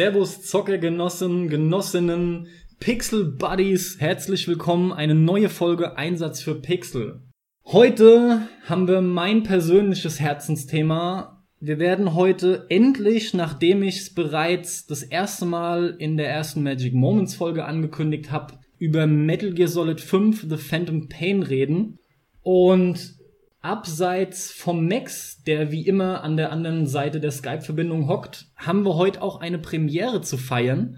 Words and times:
Servus 0.00 0.40
Zockergenossen, 0.40 1.50
Genossinnen, 1.50 2.46
Pixel 2.78 3.32
Buddies, 3.32 3.96
herzlich 4.00 4.48
willkommen, 4.48 4.94
eine 4.94 5.14
neue 5.14 5.50
Folge 5.50 5.98
Einsatz 5.98 6.40
für 6.40 6.54
Pixel. 6.54 7.20
Heute 7.66 8.48
haben 8.64 8.88
wir 8.88 9.02
mein 9.02 9.42
persönliches 9.42 10.18
Herzensthema. 10.18 11.44
Wir 11.60 11.78
werden 11.78 12.14
heute 12.14 12.64
endlich, 12.70 13.34
nachdem 13.34 13.82
ich 13.82 13.98
es 13.98 14.14
bereits 14.14 14.86
das 14.86 15.02
erste 15.02 15.44
Mal 15.44 15.96
in 15.98 16.16
der 16.16 16.30
ersten 16.30 16.62
Magic 16.62 16.94
Moments 16.94 17.34
Folge 17.34 17.66
angekündigt 17.66 18.30
habe, 18.30 18.54
über 18.78 19.06
Metal 19.06 19.52
Gear 19.52 19.68
Solid 19.68 20.00
5 20.00 20.46
The 20.48 20.56
Phantom 20.56 21.10
Pain 21.10 21.42
reden. 21.42 21.98
Und 22.40 23.19
Abseits 23.62 24.50
vom 24.52 24.88
Max, 24.88 25.42
der 25.44 25.70
wie 25.70 25.86
immer 25.86 26.24
an 26.24 26.38
der 26.38 26.50
anderen 26.50 26.86
Seite 26.86 27.20
der 27.20 27.30
Skype-Verbindung 27.30 28.08
hockt, 28.08 28.46
haben 28.56 28.86
wir 28.86 28.94
heute 28.94 29.20
auch 29.20 29.38
eine 29.42 29.58
Premiere 29.58 30.22
zu 30.22 30.38
feiern. 30.38 30.96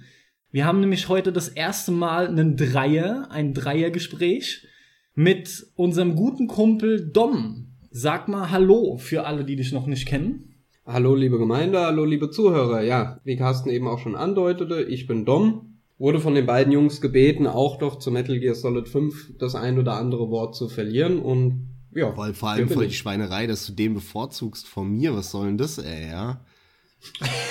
Wir 0.53 0.65
haben 0.65 0.79
nämlich 0.79 1.09
heute 1.09 1.33
das 1.33 1.49
erste 1.49 1.91
Mal 1.91 2.29
einen 2.29 2.57
Dreier, 2.57 3.27
ein 3.33 3.53
Dreiergespräch 3.53 4.65
mit 5.17 5.67
unserem 5.75 6.15
guten 6.15 6.47
Kumpel 6.47 7.11
Dom. 7.11 7.73
Sag 7.91 8.29
mal 8.29 8.53
Hallo 8.53 8.97
für 8.97 9.27
alle, 9.27 9.45
die 9.45 9.57
dich 9.57 9.73
noch 9.73 9.89
nicht 9.89 10.07
kennen. 10.07 10.55
Hallo 10.87 11.17
liebe 11.17 11.39
Gemeinde, 11.39 11.81
hallo 11.81 12.05
liebe 12.05 12.31
Zuhörer. 12.31 12.83
Ja, 12.83 13.19
wie 13.25 13.35
Carsten 13.35 13.71
eben 13.71 13.89
auch 13.89 13.99
schon 13.99 14.15
andeutete, 14.15 14.83
ich 14.83 15.09
bin 15.09 15.25
Dom. 15.25 15.81
Wurde 15.99 16.21
von 16.21 16.37
den 16.37 16.47
beiden 16.47 16.73
Jungs 16.73 17.01
gebeten, 17.01 17.49
auch 17.49 17.79
doch 17.79 17.99
zu 17.99 18.13
Metal 18.13 18.39
Gear 18.39 18.55
Solid 18.55 18.89
5 18.89 19.37
das 19.39 19.57
ein 19.57 19.81
oder 19.81 19.95
andere 19.95 20.31
Wort 20.31 20.55
zu 20.55 20.69
verlieren 20.69 21.19
und 21.19 21.72
ja. 21.95 22.17
Weil 22.17 22.35
vor 22.35 22.51
allem 22.51 22.69
voll 22.69 22.89
die 22.89 22.95
Schweinerei, 22.95 23.47
dass 23.47 23.67
du 23.67 23.73
den 23.73 23.95
bevorzugst 23.95 24.67
von 24.67 24.91
mir. 24.91 25.15
Was 25.15 25.31
soll 25.31 25.47
denn 25.47 25.59
das, 25.59 25.79
ey, 25.79 26.09
ja? 26.09 26.45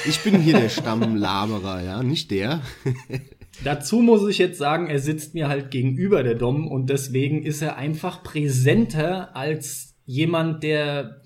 Ich 0.08 0.20
bin 0.22 0.42
hier 0.42 0.59
der 0.59 0.70
Stammlaberer, 0.70 1.83
ja, 1.83 2.03
nicht 2.03 2.31
der. 2.31 2.61
Dazu 3.64 4.00
muss 4.02 4.28
ich 4.28 4.38
jetzt 4.38 4.58
sagen, 4.58 4.88
er 4.88 5.00
sitzt 5.00 5.33
mir 5.33 5.50
halt 5.50 5.72
gegenüber 5.72 6.23
der 6.23 6.36
Dom 6.36 6.67
und 6.67 6.89
deswegen 6.89 7.44
ist 7.44 7.61
er 7.61 7.75
einfach 7.75 8.23
präsenter 8.23 9.36
als 9.36 9.95
jemand, 10.06 10.64
der 10.64 11.22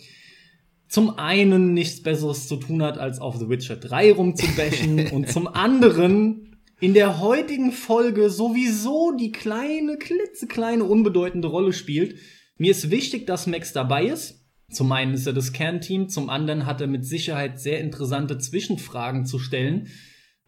zum 0.88 1.18
einen 1.18 1.74
nichts 1.74 2.02
Besseres 2.02 2.48
zu 2.48 2.58
tun 2.58 2.82
hat, 2.82 2.98
als 2.98 3.20
auf 3.20 3.38
The 3.38 3.50
Witcher 3.50 3.76
3 3.76 4.14
rumzubashen 4.14 5.08
und 5.12 5.30
zum 5.30 5.48
anderen 5.48 6.58
in 6.80 6.94
der 6.94 7.20
heutigen 7.20 7.72
Folge 7.72 8.30
sowieso 8.30 9.12
die 9.12 9.32
kleine, 9.32 9.98
klitzekleine, 9.98 10.84
unbedeutende 10.84 11.48
Rolle 11.48 11.74
spielt. 11.74 12.16
Mir 12.58 12.72
ist 12.72 12.90
wichtig, 12.90 13.28
dass 13.28 13.48
Max 13.48 13.74
dabei 13.74 14.06
ist. 14.06 14.42
Zum 14.72 14.92
einen 14.92 15.14
ist 15.14 15.28
er 15.28 15.34
das 15.34 15.54
Kernteam, 15.54 16.10
zum 16.10 16.30
anderen 16.30 16.66
hat 16.66 16.82
er 16.82 16.88
mit 16.88 17.06
Sicherheit 17.06 17.60
sehr 17.60 17.80
interessante 17.82 18.38
Zwischenfragen 18.38 19.26
zu 19.26 19.38
stellen. 19.38 19.90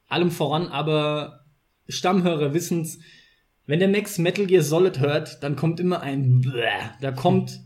Allem 0.08 0.32
voran 0.32 0.68
aber 0.68 1.46
Stammhörer 1.88 2.54
wissen's, 2.54 3.00
wenn 3.66 3.80
der 3.80 3.90
Max 3.90 4.18
Metal 4.18 4.48
Gear 4.48 4.64
Solid 4.64 5.00
hört, 5.00 5.44
dann 5.44 5.56
kommt 5.56 5.80
immer 5.80 6.02
ein 6.02 6.42
Bläh. 6.42 6.90
Da 7.02 7.12
kommt 7.12 7.60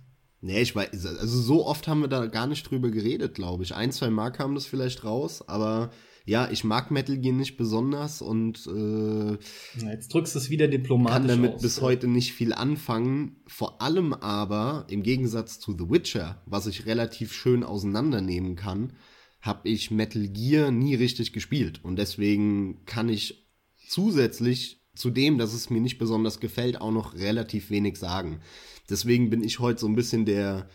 Nee, 0.43 0.61
ich 0.61 0.75
weiß, 0.75 1.05
also 1.05 1.39
so 1.39 1.67
oft 1.67 1.87
haben 1.87 2.01
wir 2.01 2.07
da 2.07 2.25
gar 2.25 2.47
nicht 2.47 2.63
drüber 2.69 2.89
geredet, 2.89 3.35
glaube 3.35 3.63
ich. 3.63 3.75
Ein, 3.75 3.91
zwei 3.91 4.09
Mal 4.09 4.31
kam 4.31 4.55
das 4.55 4.65
vielleicht 4.65 5.03
raus, 5.03 5.47
aber 5.47 5.91
ja, 6.25 6.49
ich 6.51 6.63
mag 6.63 6.91
Metal 6.91 7.17
Gear 7.17 7.33
nicht 7.33 7.57
besonders 7.57 8.21
und 8.21 8.67
äh, 8.67 9.37
Na, 9.81 9.91
jetzt 9.91 10.13
drückst 10.13 10.35
du 10.35 10.39
es 10.39 10.49
wieder 10.49 10.67
diplomatisch 10.67 11.17
kann 11.17 11.27
damit 11.27 11.55
aus, 11.55 11.61
bis 11.61 11.77
ja. 11.77 11.83
heute 11.83 12.07
nicht 12.07 12.33
viel 12.33 12.53
anfangen. 12.53 13.37
Vor 13.47 13.81
allem 13.81 14.13
aber 14.13 14.85
im 14.89 15.03
Gegensatz 15.03 15.59
zu 15.59 15.73
The 15.77 15.89
Witcher, 15.89 16.41
was 16.45 16.67
ich 16.67 16.85
relativ 16.85 17.33
schön 17.33 17.63
auseinandernehmen 17.63 18.55
kann, 18.55 18.93
habe 19.41 19.67
ich 19.69 19.89
Metal 19.89 20.27
Gear 20.27 20.71
nie 20.71 20.95
richtig 20.95 21.33
gespielt 21.33 21.83
und 21.83 21.97
deswegen 21.97 22.85
kann 22.85 23.09
ich 23.09 23.47
zusätzlich 23.87 24.81
zu 24.93 25.09
dem, 25.09 25.37
dass 25.37 25.53
es 25.53 25.69
mir 25.69 25.81
nicht 25.81 25.97
besonders 25.97 26.39
gefällt, 26.39 26.79
auch 26.79 26.91
noch 26.91 27.15
relativ 27.15 27.71
wenig 27.71 27.97
sagen. 27.97 28.41
Deswegen 28.89 29.29
bin 29.29 29.43
ich 29.43 29.59
heute 29.59 29.79
so 29.79 29.87
ein 29.87 29.95
bisschen 29.95 30.25
der 30.25 30.69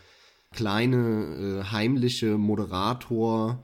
kleine 0.52 1.62
äh, 1.62 1.70
heimliche 1.70 2.38
Moderator 2.38 3.62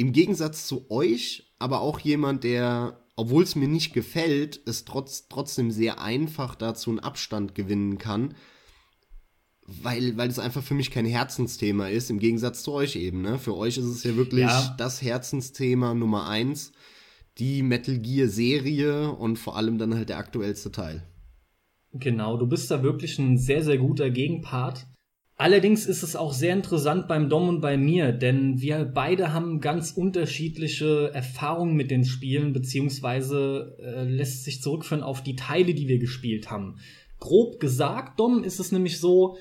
im 0.00 0.12
Gegensatz 0.12 0.66
zu 0.66 0.90
euch, 0.90 1.52
aber 1.58 1.82
auch 1.82 2.00
jemand, 2.00 2.42
der, 2.42 2.98
obwohl 3.16 3.42
es 3.42 3.54
mir 3.54 3.68
nicht 3.68 3.92
gefällt, 3.92 4.58
es 4.66 4.86
trotz, 4.86 5.28
trotzdem 5.28 5.70
sehr 5.70 6.00
einfach 6.00 6.54
dazu 6.54 6.88
einen 6.88 7.00
Abstand 7.00 7.54
gewinnen 7.54 7.98
kann, 7.98 8.34
weil, 9.66 10.16
weil 10.16 10.30
es 10.30 10.38
einfach 10.38 10.62
für 10.62 10.72
mich 10.72 10.90
kein 10.90 11.04
Herzensthema 11.04 11.88
ist, 11.88 12.08
im 12.08 12.18
Gegensatz 12.18 12.62
zu 12.62 12.72
euch 12.72 12.96
eben. 12.96 13.20
Ne? 13.20 13.38
Für 13.38 13.54
euch 13.54 13.76
ist 13.76 13.84
es 13.84 14.02
ja 14.02 14.16
wirklich 14.16 14.40
ja. 14.40 14.74
das 14.78 15.02
Herzensthema 15.02 15.92
Nummer 15.92 16.26
eins, 16.26 16.72
die 17.36 17.62
Metal 17.62 17.98
Gear 17.98 18.28
Serie 18.28 19.12
und 19.12 19.38
vor 19.38 19.56
allem 19.56 19.76
dann 19.76 19.94
halt 19.94 20.08
der 20.08 20.16
aktuellste 20.16 20.72
Teil. 20.72 21.06
Genau, 21.92 22.38
du 22.38 22.46
bist 22.46 22.70
da 22.70 22.82
wirklich 22.82 23.18
ein 23.18 23.36
sehr, 23.36 23.62
sehr 23.62 23.76
guter 23.76 24.08
Gegenpart. 24.10 24.86
Allerdings 25.40 25.86
ist 25.86 26.02
es 26.02 26.16
auch 26.16 26.34
sehr 26.34 26.52
interessant 26.52 27.08
beim 27.08 27.30
Dom 27.30 27.48
und 27.48 27.62
bei 27.62 27.78
mir, 27.78 28.12
denn 28.12 28.60
wir 28.60 28.84
beide 28.84 29.32
haben 29.32 29.60
ganz 29.60 29.90
unterschiedliche 29.90 31.10
Erfahrungen 31.14 31.76
mit 31.76 31.90
den 31.90 32.04
Spielen, 32.04 32.52
beziehungsweise 32.52 33.74
äh, 33.82 34.04
lässt 34.04 34.44
sich 34.44 34.60
zurückführen 34.60 35.02
auf 35.02 35.22
die 35.22 35.36
Teile, 35.36 35.72
die 35.72 35.88
wir 35.88 35.98
gespielt 35.98 36.50
haben. 36.50 36.76
Grob 37.20 37.58
gesagt, 37.58 38.20
Dom, 38.20 38.44
ist 38.44 38.60
es 38.60 38.70
nämlich 38.70 39.00
so, 39.00 39.38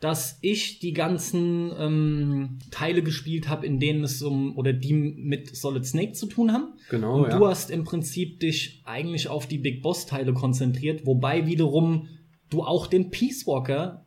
dass 0.00 0.38
ich 0.40 0.78
die 0.78 0.94
ganzen 0.94 1.70
ähm, 1.78 2.58
Teile 2.70 3.02
gespielt 3.02 3.50
habe, 3.50 3.66
in 3.66 3.78
denen 3.78 4.04
es 4.04 4.22
um 4.22 4.56
oder 4.56 4.72
die 4.72 4.94
mit 4.94 5.54
Solid 5.54 5.84
Snake 5.84 6.12
zu 6.12 6.28
tun 6.28 6.50
haben. 6.54 6.72
Genau. 6.88 7.18
Und 7.18 7.30
ja. 7.30 7.38
du 7.38 7.46
hast 7.46 7.70
im 7.70 7.84
Prinzip 7.84 8.40
dich 8.40 8.80
eigentlich 8.86 9.28
auf 9.28 9.46
die 9.46 9.58
Big 9.58 9.82
Boss 9.82 10.06
Teile 10.06 10.32
konzentriert, 10.32 11.04
wobei 11.04 11.46
wiederum 11.46 12.08
du 12.48 12.62
auch 12.62 12.86
den 12.86 13.10
Peace 13.10 13.46
Walker 13.46 14.01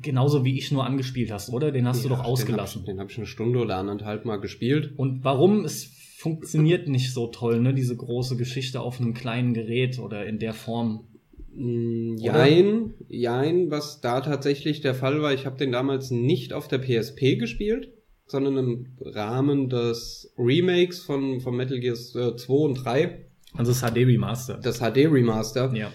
genauso 0.00 0.44
wie 0.44 0.58
ich 0.58 0.70
nur 0.72 0.84
angespielt 0.84 1.30
hast, 1.30 1.50
oder? 1.50 1.72
Den 1.72 1.86
hast 1.86 2.02
ja, 2.02 2.08
du 2.08 2.16
doch 2.16 2.24
ausgelassen. 2.24 2.84
Den 2.84 2.98
habe 2.98 3.10
ich, 3.10 3.10
hab 3.10 3.10
ich 3.10 3.18
eine 3.18 3.26
Stunde 3.26 3.58
oder 3.60 3.76
anderthalb 3.76 4.24
Mal 4.24 4.36
gespielt. 4.36 4.92
Und 4.96 5.24
warum? 5.24 5.64
Es 5.64 5.84
funktioniert 6.22 6.88
nicht 6.88 7.12
so 7.12 7.26
toll, 7.26 7.60
ne? 7.60 7.74
Diese 7.74 7.96
große 7.96 8.36
Geschichte 8.36 8.80
auf 8.80 9.00
einem 9.00 9.12
kleinen 9.12 9.54
Gerät 9.54 9.98
oder 9.98 10.24
in 10.26 10.38
der 10.38 10.54
Form. 10.54 11.08
Mm, 11.54 12.16
jein, 12.16 12.94
jein, 13.08 13.70
was 13.70 14.00
da 14.00 14.20
tatsächlich 14.20 14.80
der 14.80 14.94
Fall 14.94 15.20
war, 15.20 15.34
ich 15.34 15.46
habe 15.46 15.58
den 15.58 15.72
damals 15.72 16.10
nicht 16.10 16.52
auf 16.52 16.68
der 16.68 16.78
PSP 16.78 17.36
gespielt, 17.36 17.92
sondern 18.26 18.56
im 18.56 18.86
Rahmen 19.00 19.68
des 19.68 20.32
Remakes 20.38 21.00
von, 21.00 21.40
von 21.40 21.56
Metal 21.56 21.80
Gear 21.80 21.96
2 21.96 22.52
und 22.52 22.74
3. 22.84 23.26
Also 23.54 23.72
das 23.72 23.82
HD 23.82 23.98
Remaster. 24.06 24.58
Das 24.62 24.78
HD 24.78 25.10
Remaster. 25.10 25.72
Ja. 25.74 25.92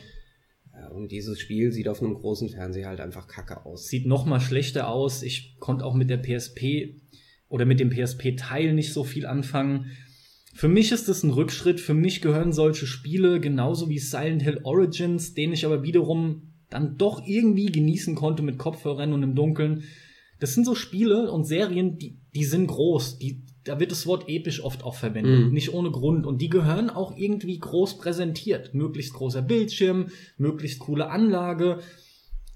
Und 0.97 1.11
dieses 1.11 1.39
Spiel 1.39 1.71
sieht 1.71 1.87
auf 1.87 2.01
einem 2.01 2.15
großen 2.15 2.49
Fernseher 2.49 2.87
halt 2.87 2.99
einfach 2.99 3.27
kacke 3.27 3.65
aus. 3.65 3.87
Sieht 3.87 4.07
noch 4.07 4.25
mal 4.25 4.39
schlechter 4.39 4.89
aus. 4.89 5.21
Ich 5.21 5.57
konnte 5.59 5.85
auch 5.85 5.93
mit 5.93 6.09
der 6.09 6.17
PSP 6.17 6.95
oder 7.49 7.65
mit 7.65 7.79
dem 7.79 7.91
PSP-Teil 7.91 8.73
nicht 8.73 8.93
so 8.93 9.03
viel 9.03 9.27
anfangen. 9.27 9.91
Für 10.55 10.67
mich 10.67 10.91
ist 10.91 11.07
es 11.07 11.21
ein 11.21 11.29
Rückschritt. 11.29 11.79
Für 11.79 11.93
mich 11.93 12.21
gehören 12.21 12.51
solche 12.51 12.87
Spiele 12.87 13.39
genauso 13.39 13.89
wie 13.89 13.99
Silent 13.99 14.41
Hill 14.41 14.61
Origins, 14.63 15.35
den 15.35 15.53
ich 15.53 15.67
aber 15.67 15.83
wiederum 15.83 16.53
dann 16.71 16.97
doch 16.97 17.25
irgendwie 17.25 17.67
genießen 17.67 18.15
konnte 18.15 18.41
mit 18.41 18.57
Kopfhörern 18.57 19.13
und 19.13 19.21
im 19.21 19.35
Dunkeln. 19.35 19.83
Das 20.39 20.55
sind 20.55 20.65
so 20.65 20.73
Spiele 20.73 21.31
und 21.31 21.45
Serien, 21.45 21.99
die, 21.99 22.17
die 22.33 22.43
sind 22.43 22.67
groß, 22.67 23.19
die, 23.19 23.43
da 23.67 23.79
wird 23.79 23.91
das 23.91 24.05
Wort 24.05 24.29
episch 24.29 24.63
oft 24.63 24.83
auch 24.83 24.95
verwendet, 24.95 25.47
mhm. 25.47 25.53
nicht 25.53 25.73
ohne 25.73 25.91
Grund. 25.91 26.25
Und 26.25 26.41
die 26.41 26.49
gehören 26.49 26.89
auch 26.89 27.17
irgendwie 27.17 27.59
groß 27.59 27.97
präsentiert. 27.97 28.73
Möglichst 28.73 29.13
großer 29.13 29.41
Bildschirm, 29.41 30.07
möglichst 30.37 30.79
coole 30.79 31.09
Anlage. 31.09 31.79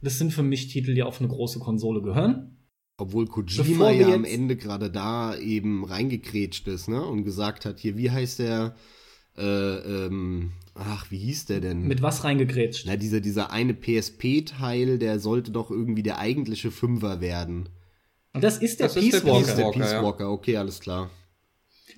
Das 0.01 0.17
sind 0.17 0.33
für 0.33 0.43
mich 0.43 0.67
Titel, 0.67 0.93
die 0.93 1.03
auf 1.03 1.19
eine 1.19 1.29
große 1.29 1.59
Konsole 1.59 2.01
gehören. 2.01 2.57
Obwohl 2.97 3.25
Kojima 3.25 3.91
ja 3.91 4.13
am 4.13 4.25
Ende 4.25 4.55
gerade 4.55 4.91
da 4.91 5.35
eben 5.35 5.83
reingekrätscht 5.83 6.67
ist, 6.67 6.87
ne? 6.87 7.03
Und 7.03 7.23
gesagt 7.23 7.65
hat, 7.65 7.79
hier, 7.79 7.97
wie 7.97 8.11
heißt 8.11 8.39
der, 8.39 8.75
äh, 9.37 9.43
ähm, 9.43 10.51
ach, 10.75 11.09
wie 11.09 11.17
hieß 11.17 11.45
der 11.45 11.61
denn? 11.61 11.87
Mit 11.87 12.01
was 12.01 12.23
reingekrätscht? 12.23 12.85
Na, 12.85 12.97
dieser, 12.97 13.19
dieser 13.19 13.51
eine 13.51 13.73
PSP-Teil, 13.73 14.99
der 14.99 15.19
sollte 15.19 15.51
doch 15.51 15.71
irgendwie 15.71 16.03
der 16.03 16.19
eigentliche 16.19 16.69
Fünfer 16.69 17.21
werden. 17.21 17.69
Und 18.33 18.43
das 18.43 18.57
ist 18.57 18.79
der 18.79 18.87
das 18.87 18.95
Peace 18.95 19.13
ist 19.13 19.23
der 19.25 19.31
Walker. 19.31 19.45
Peace, 19.45 19.55
der 19.55 19.71
Peace 19.71 20.03
Walker, 20.03 20.23
ja. 20.23 20.29
okay, 20.29 20.57
alles 20.57 20.79
klar. 20.79 21.09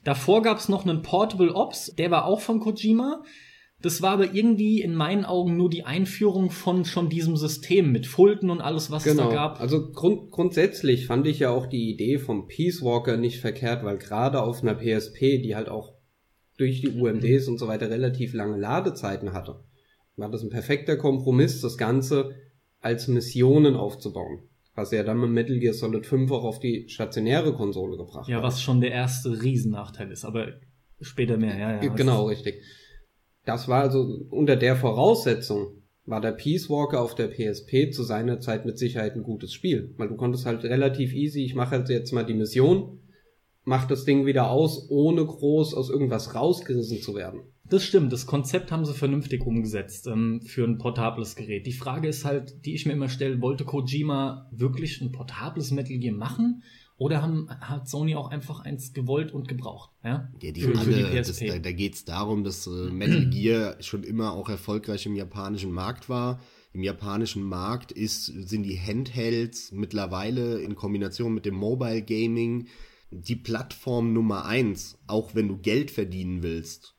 Davor 0.04 0.42
gab 0.42 0.58
es 0.58 0.68
noch 0.68 0.86
einen 0.86 1.02
Portable 1.02 1.54
Ops, 1.54 1.94
der 1.96 2.12
war 2.12 2.26
auch 2.26 2.42
von 2.42 2.60
Kojima. 2.60 3.24
Das 3.82 4.02
war 4.02 4.12
aber 4.12 4.34
irgendwie 4.34 4.82
in 4.82 4.96
meinen 4.96 5.26
Augen 5.26 5.58
nur 5.58 5.70
die 5.70 5.84
Einführung 5.84 6.52
von 6.52 6.86
schon 6.86 7.10
diesem 7.10 7.36
System 7.36 7.92
mit 7.92 8.08
Fulton 8.08 8.50
und 8.50 8.62
alles, 8.62 8.92
was 8.92 9.04
genau. 9.04 9.12
es 9.12 9.18
da 9.18 9.24
genau. 9.30 9.36
gab. 9.36 9.60
Also 9.60 9.92
grund 9.92 10.32
grundsätzlich 10.32 11.06
fand 11.06 11.28
ich 11.28 11.40
ja 11.40 11.50
auch 11.50 11.68
die 11.68 11.92
Idee 11.92 12.18
vom 12.18 12.48
Peace 12.48 12.82
Walker 12.82 13.18
nicht 13.18 13.42
verkehrt, 13.42 13.84
weil 13.84 13.98
gerade 13.98 14.42
auf 14.42 14.62
einer 14.62 14.76
PSP, 14.76 15.42
die 15.42 15.56
halt 15.56 15.68
auch 15.68 15.96
durch 16.58 16.80
die 16.80 16.90
UMDs 16.90 17.50
und 17.50 17.58
so 17.58 17.68
weiter 17.68 17.90
relativ 17.90 18.34
lange 18.34 18.58
Ladezeiten 18.58 19.34
hatte, 19.34 19.64
war 20.16 20.32
das 20.32 20.44
ein 20.44 20.50
perfekter 20.50 20.96
Kompromiss, 20.96 21.60
das 21.60 21.78
Ganze 21.78 22.36
als 22.80 23.10
Missionen 23.10 23.76
aufzubauen 23.76 24.44
was 24.76 24.92
er 24.92 25.04
dann 25.04 25.20
mit 25.20 25.30
Metal 25.30 25.60
Gear 25.60 25.74
Solid 25.74 26.06
5 26.06 26.32
auch 26.32 26.44
auf 26.44 26.60
die 26.60 26.90
stationäre 26.90 27.54
Konsole 27.54 27.98
gebracht 27.98 28.28
ja, 28.28 28.38
hat. 28.38 28.42
Ja, 28.42 28.48
was 28.48 28.62
schon 28.62 28.82
der 28.82 28.92
erste 28.92 29.42
Riesennachteil 29.42 30.12
ist, 30.12 30.26
aber 30.26 30.54
Später 31.04 31.38
mehr, 31.38 31.58
ja, 31.58 31.84
ja. 31.84 31.94
Genau, 31.94 32.28
richtig. 32.28 32.62
Das 33.46 33.68
war 33.68 33.82
also 33.82 34.26
unter 34.30 34.56
der 34.56 34.76
Voraussetzung 34.76 35.84
war 36.06 36.22
der 36.22 36.32
Peace 36.32 36.70
Walker 36.70 37.02
auf 37.02 37.16
der 37.16 37.28
PSP 37.28 37.92
zu 37.92 38.04
seiner 38.04 38.40
Zeit 38.40 38.66
mit 38.66 38.78
Sicherheit 38.78 39.16
ein 39.16 39.24
gutes 39.24 39.54
Spiel. 39.54 39.94
Weil 39.98 40.10
du 40.10 40.16
konntest 40.16 40.46
halt 40.46 40.64
relativ 40.64 41.14
easy, 41.14 41.46
ich 41.46 41.56
mache 41.56 41.84
jetzt 41.88 42.12
mal 42.12 42.26
die 42.26 42.34
Mission, 42.34 43.00
mach 43.64 43.88
das 43.88 44.04
Ding 44.04 44.26
wieder 44.26 44.50
aus, 44.50 44.90
ohne 44.90 45.26
groß 45.26 45.74
aus 45.74 45.90
irgendwas 45.90 46.36
rausgerissen 46.36 47.02
zu 47.02 47.16
werden. 47.16 47.42
Das 47.70 47.84
stimmt, 47.84 48.12
das 48.12 48.26
Konzept 48.26 48.72
haben 48.72 48.86
sie 48.86 48.94
vernünftig 48.94 49.46
umgesetzt 49.46 50.08
ähm, 50.08 50.42
für 50.42 50.66
ein 50.66 50.78
portables 50.78 51.36
Gerät. 51.36 51.66
Die 51.66 51.74
Frage 51.74 52.10
ist 52.10 52.26
halt, 52.26 52.66
die 52.66 52.76
ich 52.76 52.86
mir 52.86 52.94
immer 52.94 53.10
stelle, 53.10 53.42
wollte 53.42 53.64
Kojima 53.64 54.50
wirklich 54.52 55.02
ein 55.02 55.12
portables 55.12 55.72
Metal 55.72 55.98
Gear 55.98 56.14
machen? 56.14 56.64
Oder 56.98 57.22
haben, 57.22 57.50
hat 57.50 57.90
Sony 57.90 58.16
auch 58.16 58.30
einfach 58.30 58.60
eins 58.60 58.94
gewollt 58.94 59.32
und 59.32 59.48
gebraucht? 59.48 59.92
Ja, 60.04 60.30
ja 60.42 60.52
die 60.52 60.62
für, 60.62 60.78
alle, 60.78 60.94
für 60.94 61.10
die 61.10 61.16
das, 61.16 61.40
da, 61.40 61.60
da 61.60 61.72
geht 61.72 61.96
es 61.96 62.06
darum, 62.06 62.44
dass 62.44 62.68
äh, 62.68 62.92
Metal 62.92 63.30
Gear 63.30 63.78
schon 63.82 64.04
immer 64.04 64.34
auch 64.34 64.50
erfolgreich 64.50 65.06
im 65.06 65.16
japanischen 65.16 65.72
Markt 65.72 66.10
war. 66.10 66.40
Im 66.74 66.84
japanischen 66.84 67.44
Markt 67.44 67.92
ist, 67.92 68.26
sind 68.26 68.64
die 68.64 68.80
Handhelds 68.80 69.72
mittlerweile 69.72 70.60
in 70.60 70.76
Kombination 70.76 71.34
mit 71.34 71.46
dem 71.46 71.56
Mobile 71.56 72.02
Gaming 72.02 72.68
die 73.10 73.36
Plattform 73.36 74.14
Nummer 74.14 74.46
eins, 74.46 74.98
auch 75.08 75.36
wenn 75.36 75.48
du 75.48 75.58
Geld 75.58 75.92
verdienen 75.92 76.42
willst. 76.42 76.96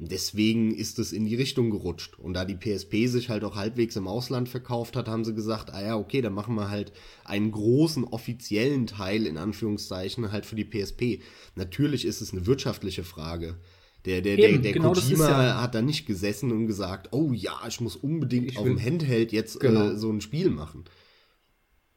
Deswegen 0.00 0.72
ist 0.72 1.00
es 1.00 1.12
in 1.12 1.26
die 1.26 1.34
Richtung 1.34 1.70
gerutscht. 1.70 2.20
Und 2.20 2.34
da 2.34 2.44
die 2.44 2.54
PSP 2.54 3.08
sich 3.08 3.30
halt 3.30 3.42
auch 3.42 3.56
halbwegs 3.56 3.96
im 3.96 4.06
Ausland 4.06 4.48
verkauft 4.48 4.94
hat, 4.94 5.08
haben 5.08 5.24
sie 5.24 5.34
gesagt, 5.34 5.74
ah 5.74 5.82
ja, 5.82 5.96
okay, 5.96 6.20
dann 6.20 6.34
machen 6.34 6.54
wir 6.54 6.70
halt 6.70 6.92
einen 7.24 7.50
großen 7.50 8.04
offiziellen 8.04 8.86
Teil 8.86 9.26
in 9.26 9.36
Anführungszeichen 9.36 10.30
halt 10.30 10.46
für 10.46 10.54
die 10.54 10.64
PSP. 10.64 11.20
Natürlich 11.56 12.04
ist 12.04 12.20
es 12.20 12.32
eine 12.32 12.46
wirtschaftliche 12.46 13.02
Frage. 13.02 13.56
Der, 14.04 14.22
der, 14.22 14.38
Eben, 14.38 14.52
der, 14.52 14.58
der 14.58 14.72
genau 14.72 14.92
Kojima 14.92 15.28
ja 15.28 15.60
hat 15.60 15.74
da 15.74 15.82
nicht 15.82 16.06
gesessen 16.06 16.52
und 16.52 16.68
gesagt, 16.68 17.08
oh 17.12 17.32
ja, 17.32 17.58
ich 17.66 17.80
muss 17.80 17.96
unbedingt 17.96 18.52
ich 18.52 18.58
auf 18.58 18.64
dem 18.64 18.80
Handheld 18.80 19.32
jetzt 19.32 19.58
genau. 19.58 19.90
äh, 19.90 19.96
so 19.96 20.10
ein 20.12 20.20
Spiel 20.20 20.50
machen. 20.50 20.84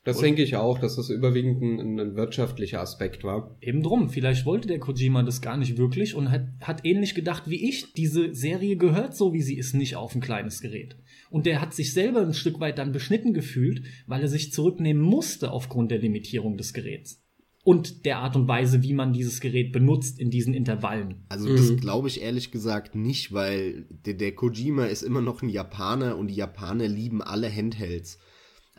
Das 0.03 0.17
und 0.17 0.23
denke 0.23 0.41
ich 0.41 0.55
auch, 0.55 0.79
dass 0.79 0.95
das 0.95 1.09
überwiegend 1.09 1.61
ein, 1.61 1.99
ein, 1.99 2.15
wirtschaftlicher 2.15 2.81
Aspekt 2.81 3.23
war. 3.23 3.55
Eben 3.61 3.83
drum, 3.83 4.09
vielleicht 4.09 4.45
wollte 4.45 4.67
der 4.67 4.79
Kojima 4.79 5.21
das 5.21 5.41
gar 5.41 5.57
nicht 5.57 5.77
wirklich 5.77 6.15
und 6.15 6.31
hat, 6.31 6.47
hat 6.61 6.85
ähnlich 6.85 7.13
gedacht 7.13 7.43
wie 7.49 7.69
ich, 7.69 7.93
diese 7.93 8.33
Serie 8.33 8.77
gehört 8.77 9.15
so, 9.15 9.33
wie 9.33 9.43
sie 9.43 9.57
ist, 9.57 9.75
nicht 9.75 9.95
auf 9.95 10.15
ein 10.15 10.21
kleines 10.21 10.61
Gerät. 10.61 10.95
Und 11.29 11.45
der 11.45 11.61
hat 11.61 11.75
sich 11.75 11.93
selber 11.93 12.21
ein 12.21 12.33
Stück 12.33 12.59
weit 12.59 12.79
dann 12.79 12.91
beschnitten 12.91 13.33
gefühlt, 13.33 13.83
weil 14.07 14.21
er 14.21 14.27
sich 14.27 14.51
zurücknehmen 14.51 15.03
musste 15.03 15.51
aufgrund 15.51 15.91
der 15.91 15.99
Limitierung 15.99 16.57
des 16.57 16.73
Geräts. 16.73 17.21
Und 17.63 18.05
der 18.05 18.17
Art 18.17 18.35
und 18.35 18.47
Weise, 18.47 18.81
wie 18.81 18.93
man 18.93 19.13
dieses 19.13 19.39
Gerät 19.39 19.71
benutzt 19.71 20.19
in 20.19 20.31
diesen 20.31 20.55
Intervallen. 20.55 21.25
Also 21.29 21.47
das 21.47 21.69
mhm. 21.69 21.77
glaube 21.77 22.07
ich 22.07 22.23
ehrlich 22.23 22.49
gesagt 22.49 22.95
nicht, 22.95 23.33
weil 23.33 23.85
der, 23.89 24.15
der 24.15 24.33
Kojima 24.33 24.85
ist 24.85 25.03
immer 25.03 25.21
noch 25.21 25.43
ein 25.43 25.49
Japaner 25.49 26.17
und 26.17 26.27
die 26.27 26.35
Japaner 26.35 26.87
lieben 26.87 27.21
alle 27.21 27.55
Handhelds. 27.55 28.17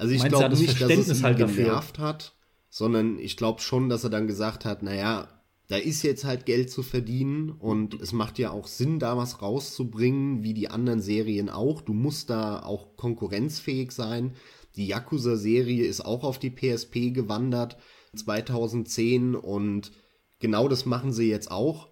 Also 0.02 0.14
ich 0.14 0.24
glaube 0.24 0.56
nicht, 0.56 0.80
dass 0.80 0.90
es 0.90 1.20
ihn 1.20 1.22
halt 1.22 1.38
genervt 1.38 1.98
dafür. 1.98 2.04
hat, 2.04 2.34
sondern 2.70 3.20
ich 3.20 3.36
glaube 3.36 3.60
schon, 3.60 3.88
dass 3.88 4.02
er 4.02 4.10
dann 4.10 4.26
gesagt 4.26 4.64
hat, 4.64 4.82
naja, 4.82 5.28
da 5.68 5.76
ist 5.76 6.02
jetzt 6.02 6.24
halt 6.24 6.44
Geld 6.44 6.72
zu 6.72 6.82
verdienen 6.82 7.50
und 7.50 7.94
es 7.94 8.12
macht 8.12 8.40
ja 8.40 8.50
auch 8.50 8.66
Sinn, 8.66 8.98
da 8.98 9.16
was 9.16 9.40
rauszubringen, 9.40 10.42
wie 10.42 10.54
die 10.54 10.68
anderen 10.68 11.00
Serien 11.00 11.48
auch. 11.48 11.82
Du 11.82 11.92
musst 11.92 12.30
da 12.30 12.64
auch 12.64 12.96
konkurrenzfähig 12.96 13.92
sein. 13.92 14.34
Die 14.74 14.88
Yakuza-Serie 14.88 15.84
ist 15.86 16.00
auch 16.04 16.24
auf 16.24 16.40
die 16.40 16.50
PSP 16.50 17.12
gewandert 17.14 17.76
2010 18.16 19.36
und 19.36 19.92
genau 20.40 20.66
das 20.66 20.84
machen 20.84 21.12
sie 21.12 21.30
jetzt 21.30 21.50
auch. 21.52 21.91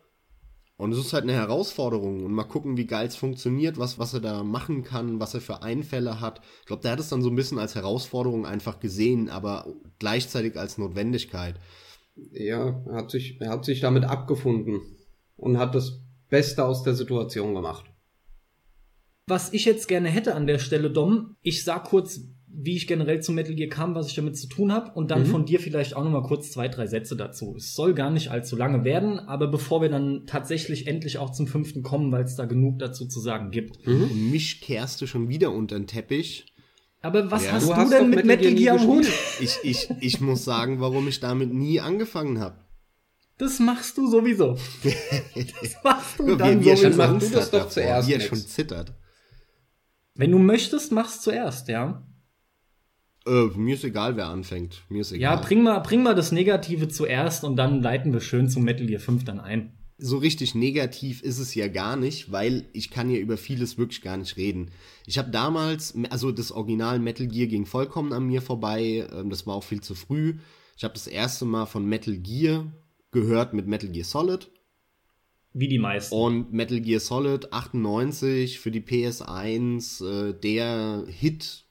Und 0.80 0.92
es 0.92 0.98
ist 0.98 1.12
halt 1.12 1.24
eine 1.24 1.34
Herausforderung 1.34 2.24
und 2.24 2.32
mal 2.32 2.44
gucken, 2.44 2.78
wie 2.78 2.86
geil 2.86 3.06
es 3.06 3.14
funktioniert, 3.14 3.76
was, 3.76 3.98
was 3.98 4.14
er 4.14 4.20
da 4.20 4.42
machen 4.42 4.82
kann, 4.82 5.20
was 5.20 5.34
er 5.34 5.42
für 5.42 5.62
Einfälle 5.62 6.22
hat. 6.22 6.40
Ich 6.60 6.66
glaube, 6.66 6.80
der 6.80 6.92
hat 6.92 7.00
es 7.00 7.10
dann 7.10 7.20
so 7.20 7.28
ein 7.28 7.36
bisschen 7.36 7.58
als 7.58 7.74
Herausforderung 7.74 8.46
einfach 8.46 8.80
gesehen, 8.80 9.28
aber 9.28 9.66
gleichzeitig 9.98 10.58
als 10.58 10.78
Notwendigkeit. 10.78 11.56
Ja, 12.32 12.82
er 12.86 12.94
hat 12.94 13.10
sich, 13.10 13.38
er 13.42 13.50
hat 13.50 13.66
sich 13.66 13.80
damit 13.80 14.04
abgefunden 14.04 14.80
und 15.36 15.58
hat 15.58 15.74
das 15.74 16.00
Beste 16.30 16.64
aus 16.64 16.82
der 16.82 16.94
Situation 16.94 17.54
gemacht. 17.54 17.84
Was 19.26 19.52
ich 19.52 19.66
jetzt 19.66 19.86
gerne 19.86 20.08
hätte 20.08 20.34
an 20.34 20.46
der 20.46 20.58
Stelle, 20.58 20.90
Dom, 20.90 21.36
ich 21.42 21.62
sag 21.62 21.84
kurz, 21.84 22.22
wie 22.52 22.76
ich 22.76 22.86
generell 22.86 23.20
zu 23.20 23.32
Metal 23.32 23.54
Gear 23.54 23.68
kam, 23.68 23.94
was 23.94 24.08
ich 24.08 24.14
damit 24.14 24.36
zu 24.36 24.48
tun 24.48 24.72
habe 24.72 24.92
und 24.92 25.10
dann 25.10 25.22
mhm. 25.22 25.26
von 25.26 25.46
dir 25.46 25.60
vielleicht 25.60 25.96
auch 25.96 26.04
noch 26.04 26.10
mal 26.10 26.22
kurz 26.22 26.50
zwei, 26.50 26.68
drei 26.68 26.86
Sätze 26.86 27.16
dazu. 27.16 27.54
Es 27.56 27.74
soll 27.74 27.94
gar 27.94 28.10
nicht 28.10 28.30
allzu 28.30 28.56
lange 28.56 28.84
werden, 28.84 29.18
aber 29.18 29.48
bevor 29.48 29.82
wir 29.82 29.88
dann 29.88 30.24
tatsächlich 30.26 30.86
endlich 30.86 31.18
auch 31.18 31.30
zum 31.30 31.46
fünften 31.46 31.82
kommen, 31.82 32.10
weil 32.12 32.24
es 32.24 32.36
da 32.36 32.46
genug 32.46 32.78
dazu 32.78 33.06
zu 33.06 33.20
sagen 33.20 33.50
gibt. 33.50 33.86
Mhm. 33.86 34.02
Und 34.02 34.30
mich 34.30 34.60
kehrst 34.60 35.00
du 35.00 35.06
schon 35.06 35.28
wieder 35.28 35.52
unter 35.52 35.78
den 35.78 35.86
Teppich. 35.86 36.46
Aber 37.02 37.30
was 37.30 37.46
ja. 37.46 37.52
hast 37.52 37.68
du, 37.68 37.74
hast 37.74 37.92
denn 37.92 38.10
mit 38.10 38.26
Metal 38.26 38.52
Gear 38.54 38.78
am 38.78 38.86
Hut? 38.86 39.06
Ich, 39.40 39.58
ich, 39.62 39.88
ich 40.00 40.20
muss 40.20 40.44
sagen, 40.44 40.80
warum 40.80 41.08
ich 41.08 41.20
damit 41.20 41.52
nie 41.52 41.80
angefangen 41.80 42.40
habe. 42.40 42.58
Das 43.38 43.58
machst 43.58 43.96
du 43.96 44.06
sowieso. 44.06 44.58
das 44.82 45.76
machst 45.82 46.18
du 46.18 46.36
dann 46.36 46.60
wie, 46.60 46.66
wie 46.66 46.76
sowieso. 46.76 46.98
Machst 46.98 47.30
du 47.30 47.34
das 47.34 47.50
doch 47.50 47.68
zuerst. 47.70 48.06
Wie 48.06 48.12
er 48.12 48.20
schon 48.20 48.36
zittert. 48.36 48.92
Wenn 50.14 50.32
du 50.32 50.38
möchtest, 50.38 50.92
machst 50.92 51.22
zuerst, 51.22 51.68
ja. 51.68 52.06
Äh, 53.30 53.56
mir 53.56 53.76
ist 53.76 53.84
egal, 53.84 54.16
wer 54.16 54.26
anfängt. 54.26 54.82
Mir 54.88 55.02
ist 55.02 55.12
egal. 55.12 55.36
Ja, 55.36 55.40
bring 55.40 55.62
mal, 55.62 55.78
bring 55.78 56.02
mal 56.02 56.16
das 56.16 56.32
Negative 56.32 56.88
zuerst 56.88 57.44
und 57.44 57.54
dann 57.54 57.80
leiten 57.80 58.12
wir 58.12 58.20
schön 58.20 58.48
zum 58.48 58.64
Metal 58.64 58.86
Gear 58.86 59.00
5 59.00 59.24
dann 59.24 59.38
ein. 59.38 59.72
So 59.98 60.16
richtig 60.16 60.54
negativ 60.56 61.22
ist 61.22 61.38
es 61.38 61.54
ja 61.54 61.68
gar 61.68 61.96
nicht, 61.96 62.32
weil 62.32 62.64
ich 62.72 62.90
kann 62.90 63.08
ja 63.08 63.18
über 63.18 63.36
vieles 63.36 63.78
wirklich 63.78 64.02
gar 64.02 64.16
nicht 64.16 64.36
reden. 64.36 64.70
Ich 65.06 65.16
habe 65.16 65.30
damals, 65.30 65.94
also 66.08 66.32
das 66.32 66.50
Original 66.50 66.98
Metal 66.98 67.28
Gear 67.28 67.46
ging 67.46 67.66
vollkommen 67.66 68.12
an 68.12 68.26
mir 68.26 68.42
vorbei, 68.42 69.06
ähm, 69.12 69.30
das 69.30 69.46
war 69.46 69.54
auch 69.54 69.64
viel 69.64 69.80
zu 69.80 69.94
früh. 69.94 70.38
Ich 70.76 70.82
habe 70.82 70.94
das 70.94 71.06
erste 71.06 71.44
Mal 71.44 71.66
von 71.66 71.84
Metal 71.84 72.16
Gear 72.16 72.66
gehört 73.12 73.54
mit 73.54 73.68
Metal 73.68 73.90
Gear 73.90 74.06
Solid. 74.06 74.50
Wie 75.52 75.68
die 75.68 75.78
meisten. 75.78 76.14
Und 76.14 76.52
Metal 76.52 76.80
Gear 76.80 77.00
Solid 77.00 77.52
98 77.52 78.58
für 78.58 78.70
die 78.72 78.80
PS1, 78.80 80.04
äh, 80.04 80.32
der 80.32 81.04
Hit 81.06 81.66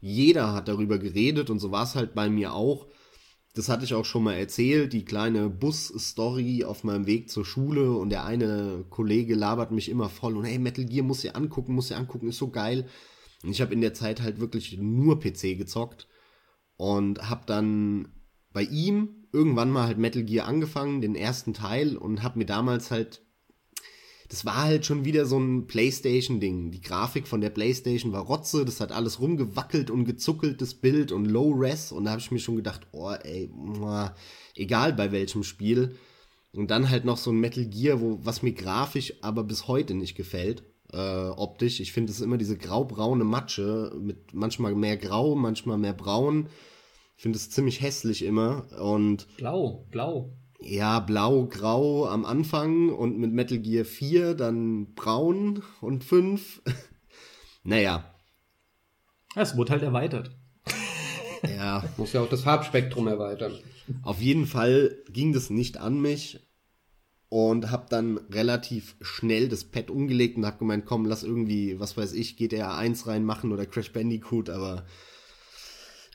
jeder 0.00 0.52
hat 0.52 0.68
darüber 0.68 0.98
geredet 0.98 1.50
und 1.50 1.58
so 1.58 1.70
war 1.70 1.84
es 1.84 1.94
halt 1.94 2.14
bei 2.14 2.28
mir 2.28 2.52
auch. 2.54 2.86
Das 3.54 3.70
hatte 3.70 3.84
ich 3.84 3.94
auch 3.94 4.04
schon 4.04 4.24
mal 4.24 4.34
erzählt, 4.34 4.92
die 4.92 5.04
kleine 5.04 5.48
Bus-Story 5.48 6.64
auf 6.64 6.84
meinem 6.84 7.06
Weg 7.06 7.30
zur 7.30 7.46
Schule 7.46 7.92
und 7.92 8.10
der 8.10 8.26
eine 8.26 8.84
Kollege 8.90 9.34
labert 9.34 9.70
mich 9.70 9.88
immer 9.88 10.10
voll 10.10 10.36
und 10.36 10.44
hey, 10.44 10.58
Metal 10.58 10.84
Gear 10.84 11.04
muss 11.04 11.24
ihr 11.24 11.34
angucken, 11.36 11.74
muss 11.74 11.90
ihr 11.90 11.96
angucken, 11.96 12.28
ist 12.28 12.38
so 12.38 12.50
geil. 12.50 12.86
Und 13.42 13.50
ich 13.50 13.60
habe 13.62 13.72
in 13.72 13.80
der 13.80 13.94
Zeit 13.94 14.20
halt 14.20 14.40
wirklich 14.40 14.76
nur 14.78 15.20
PC 15.20 15.56
gezockt 15.56 16.06
und 16.76 17.30
habe 17.30 17.46
dann 17.46 18.08
bei 18.52 18.62
ihm 18.62 19.26
irgendwann 19.32 19.70
mal 19.70 19.86
halt 19.86 19.98
Metal 19.98 20.22
Gear 20.22 20.46
angefangen, 20.46 21.00
den 21.00 21.14
ersten 21.14 21.54
Teil 21.54 21.96
und 21.96 22.22
habe 22.22 22.38
mir 22.38 22.46
damals 22.46 22.90
halt 22.90 23.25
das 24.28 24.44
war 24.44 24.64
halt 24.64 24.84
schon 24.84 25.04
wieder 25.04 25.26
so 25.26 25.38
ein 25.38 25.66
PlayStation-Ding. 25.66 26.70
Die 26.70 26.80
Grafik 26.80 27.28
von 27.28 27.40
der 27.40 27.50
PlayStation 27.50 28.12
war 28.12 28.22
Rotze, 28.22 28.64
das 28.64 28.80
hat 28.80 28.92
alles 28.92 29.20
rumgewackelt 29.20 29.90
und 29.90 30.04
gezuckelt, 30.04 30.60
das 30.60 30.74
Bild 30.74 31.12
und 31.12 31.26
Low 31.26 31.52
Res. 31.52 31.92
Und 31.92 32.04
da 32.04 32.12
habe 32.12 32.20
ich 32.20 32.30
mir 32.30 32.38
schon 32.38 32.56
gedacht, 32.56 32.86
oh 32.92 33.12
ey, 33.12 33.48
muah, 33.54 34.14
egal 34.54 34.92
bei 34.92 35.12
welchem 35.12 35.44
Spiel. 35.44 35.96
Und 36.52 36.70
dann 36.70 36.90
halt 36.90 37.04
noch 37.04 37.18
so 37.18 37.30
ein 37.30 37.38
Metal 37.38 37.66
Gear, 37.66 38.00
wo, 38.00 38.18
was 38.22 38.42
mir 38.42 38.52
grafisch 38.52 39.14
aber 39.20 39.44
bis 39.44 39.68
heute 39.68 39.94
nicht 39.94 40.16
gefällt, 40.16 40.64
äh, 40.92 41.28
optisch. 41.28 41.80
Ich 41.80 41.92
finde 41.92 42.10
es 42.10 42.20
immer 42.20 42.38
diese 42.38 42.56
graubraune 42.56 43.24
Matsche 43.24 43.94
mit 44.00 44.34
manchmal 44.34 44.74
mehr 44.74 44.96
grau, 44.96 45.36
manchmal 45.36 45.78
mehr 45.78 45.92
braun. 45.92 46.48
Ich 47.16 47.22
finde 47.22 47.36
es 47.36 47.50
ziemlich 47.50 47.80
hässlich 47.80 48.24
immer. 48.24 48.66
Und 48.80 49.28
blau, 49.36 49.86
blau 49.90 50.32
ja, 50.60 51.00
blau-grau 51.00 52.06
am 52.06 52.24
Anfang 52.24 52.90
und 52.90 53.18
mit 53.18 53.32
Metal 53.32 53.58
Gear 53.58 53.84
4 53.84 54.34
dann 54.34 54.94
braun 54.94 55.62
und 55.80 56.04
5. 56.04 56.62
naja. 57.62 58.14
Es 59.34 59.56
wurde 59.56 59.72
halt 59.72 59.82
erweitert. 59.82 60.30
ja. 61.42 61.84
Muss 61.96 62.12
ja 62.12 62.22
auch 62.22 62.28
das 62.28 62.42
Farbspektrum 62.42 63.06
erweitern. 63.06 63.54
Auf 64.02 64.20
jeden 64.20 64.46
Fall 64.46 64.96
ging 65.10 65.32
das 65.32 65.50
nicht 65.50 65.76
an 65.76 66.00
mich 66.00 66.40
und 67.28 67.70
hab 67.70 67.90
dann 67.90 68.18
relativ 68.30 68.96
schnell 69.00 69.48
das 69.48 69.64
Pad 69.64 69.90
umgelegt 69.90 70.36
und 70.36 70.46
hab 70.46 70.58
gemeint, 70.58 70.86
komm, 70.86 71.04
lass 71.04 71.22
irgendwie, 71.22 71.78
was 71.78 71.96
weiß 71.96 72.12
ich, 72.14 72.36
GTA 72.36 72.76
1 72.76 73.06
reinmachen 73.06 73.52
oder 73.52 73.66
Crash 73.66 73.92
Bandicoot, 73.92 74.48
aber 74.48 74.86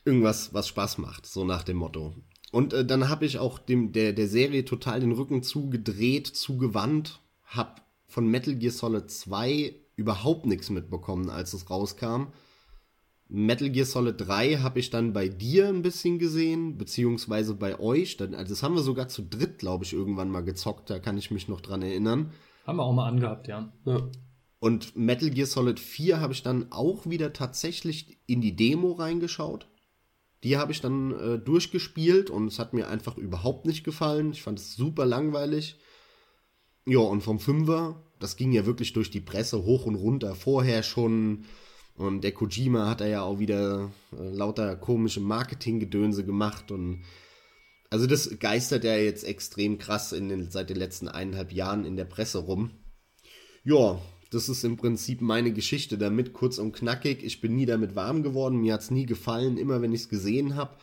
irgendwas, 0.03 0.53
was 0.53 0.67
Spaß 0.67 0.97
macht, 0.97 1.25
so 1.25 1.45
nach 1.45 1.63
dem 1.63 1.77
Motto. 1.77 2.15
Und 2.51 2.73
äh, 2.73 2.85
dann 2.85 3.09
habe 3.09 3.25
ich 3.25 3.39
auch 3.39 3.57
dem, 3.57 3.93
der, 3.93 4.13
der 4.13 4.27
Serie 4.27 4.65
total 4.65 4.99
den 4.99 5.13
Rücken 5.13 5.41
zugedreht, 5.41 6.27
zugewandt, 6.27 7.21
hab 7.45 7.85
von 8.07 8.27
Metal 8.27 8.55
Gear 8.55 8.73
Solid 8.73 9.09
2 9.09 9.73
überhaupt 9.95 10.45
nichts 10.45 10.69
mitbekommen, 10.69 11.29
als 11.29 11.53
es 11.53 11.69
rauskam. 11.69 12.27
Metal 13.33 13.69
Gear 13.69 13.85
Solid 13.85 14.19
3 14.19 14.57
habe 14.57 14.79
ich 14.79 14.89
dann 14.89 15.13
bei 15.13 15.29
dir 15.29 15.69
ein 15.69 15.81
bisschen 15.81 16.19
gesehen, 16.19 16.77
beziehungsweise 16.77 17.53
bei 17.53 17.79
euch. 17.79 18.19
Also 18.19 18.35
das 18.35 18.61
haben 18.61 18.75
wir 18.75 18.81
sogar 18.81 19.07
zu 19.07 19.21
dritt, 19.21 19.59
glaube 19.59 19.85
ich, 19.85 19.93
irgendwann 19.93 20.29
mal 20.29 20.43
gezockt. 20.43 20.89
Da 20.89 20.99
kann 20.99 21.17
ich 21.17 21.31
mich 21.31 21.47
noch 21.47 21.61
dran 21.61 21.81
erinnern. 21.81 22.33
Haben 22.67 22.77
wir 22.77 22.83
auch 22.83 22.93
mal 22.93 23.07
angehabt, 23.07 23.47
ja. 23.47 23.71
ja. 23.85 24.09
Und 24.59 24.97
Metal 24.97 25.29
Gear 25.29 25.47
Solid 25.47 25.79
4 25.79 26.19
habe 26.19 26.33
ich 26.33 26.43
dann 26.43 26.73
auch 26.73 27.09
wieder 27.09 27.31
tatsächlich 27.31 28.19
in 28.27 28.41
die 28.41 28.55
Demo 28.57 28.91
reingeschaut. 28.91 29.67
Die 30.43 30.57
habe 30.57 30.71
ich 30.71 30.81
dann 30.81 31.11
äh, 31.11 31.39
durchgespielt 31.39 32.29
und 32.29 32.47
es 32.47 32.59
hat 32.59 32.73
mir 32.73 32.87
einfach 32.87 33.17
überhaupt 33.17 33.65
nicht 33.65 33.83
gefallen. 33.83 34.31
Ich 34.31 34.41
fand 34.41 34.59
es 34.59 34.75
super 34.75 35.05
langweilig. 35.05 35.79
Ja, 36.85 36.99
und 36.99 37.21
vom 37.21 37.39
Fünfer, 37.39 38.03
das 38.19 38.37
ging 38.37 38.51
ja 38.51 38.65
wirklich 38.65 38.93
durch 38.93 39.11
die 39.11 39.21
Presse 39.21 39.63
hoch 39.63 39.85
und 39.85 39.95
runter. 39.95 40.33
Vorher 40.35 40.81
schon 40.81 41.45
und 41.95 42.23
der 42.23 42.31
Kojima 42.31 42.89
hat 42.89 43.01
er 43.01 43.07
ja 43.07 43.21
auch 43.21 43.39
wieder 43.39 43.91
äh, 44.11 44.29
lauter 44.29 44.75
komische 44.75 45.19
Marketinggedönse 45.19 46.25
gemacht 46.25 46.71
und 46.71 47.03
also 47.89 48.07
das 48.07 48.39
geistert 48.39 48.85
ja 48.85 48.95
jetzt 48.95 49.23
extrem 49.23 49.77
krass 49.77 50.13
in 50.13 50.29
den, 50.29 50.49
seit 50.49 50.69
den 50.69 50.77
letzten 50.77 51.09
eineinhalb 51.09 51.51
Jahren 51.51 51.83
in 51.83 51.97
der 51.97 52.05
Presse 52.05 52.39
rum. 52.39 52.71
Ja, 53.63 54.01
das 54.31 54.47
ist 54.47 54.63
im 54.63 54.77
Prinzip 54.77 55.21
meine 55.21 55.51
Geschichte 55.51 55.97
damit, 55.97 56.31
kurz 56.31 56.57
und 56.57 56.71
knackig. 56.71 57.21
Ich 57.23 57.41
bin 57.41 57.55
nie 57.55 57.65
damit 57.65 57.95
warm 57.95 58.23
geworden, 58.23 58.61
mir 58.61 58.73
hat's 58.73 58.89
nie 58.89 59.05
gefallen, 59.05 59.57
immer 59.57 59.81
wenn 59.81 59.93
ich's 59.93 60.09
gesehen 60.09 60.55
habe. 60.55 60.77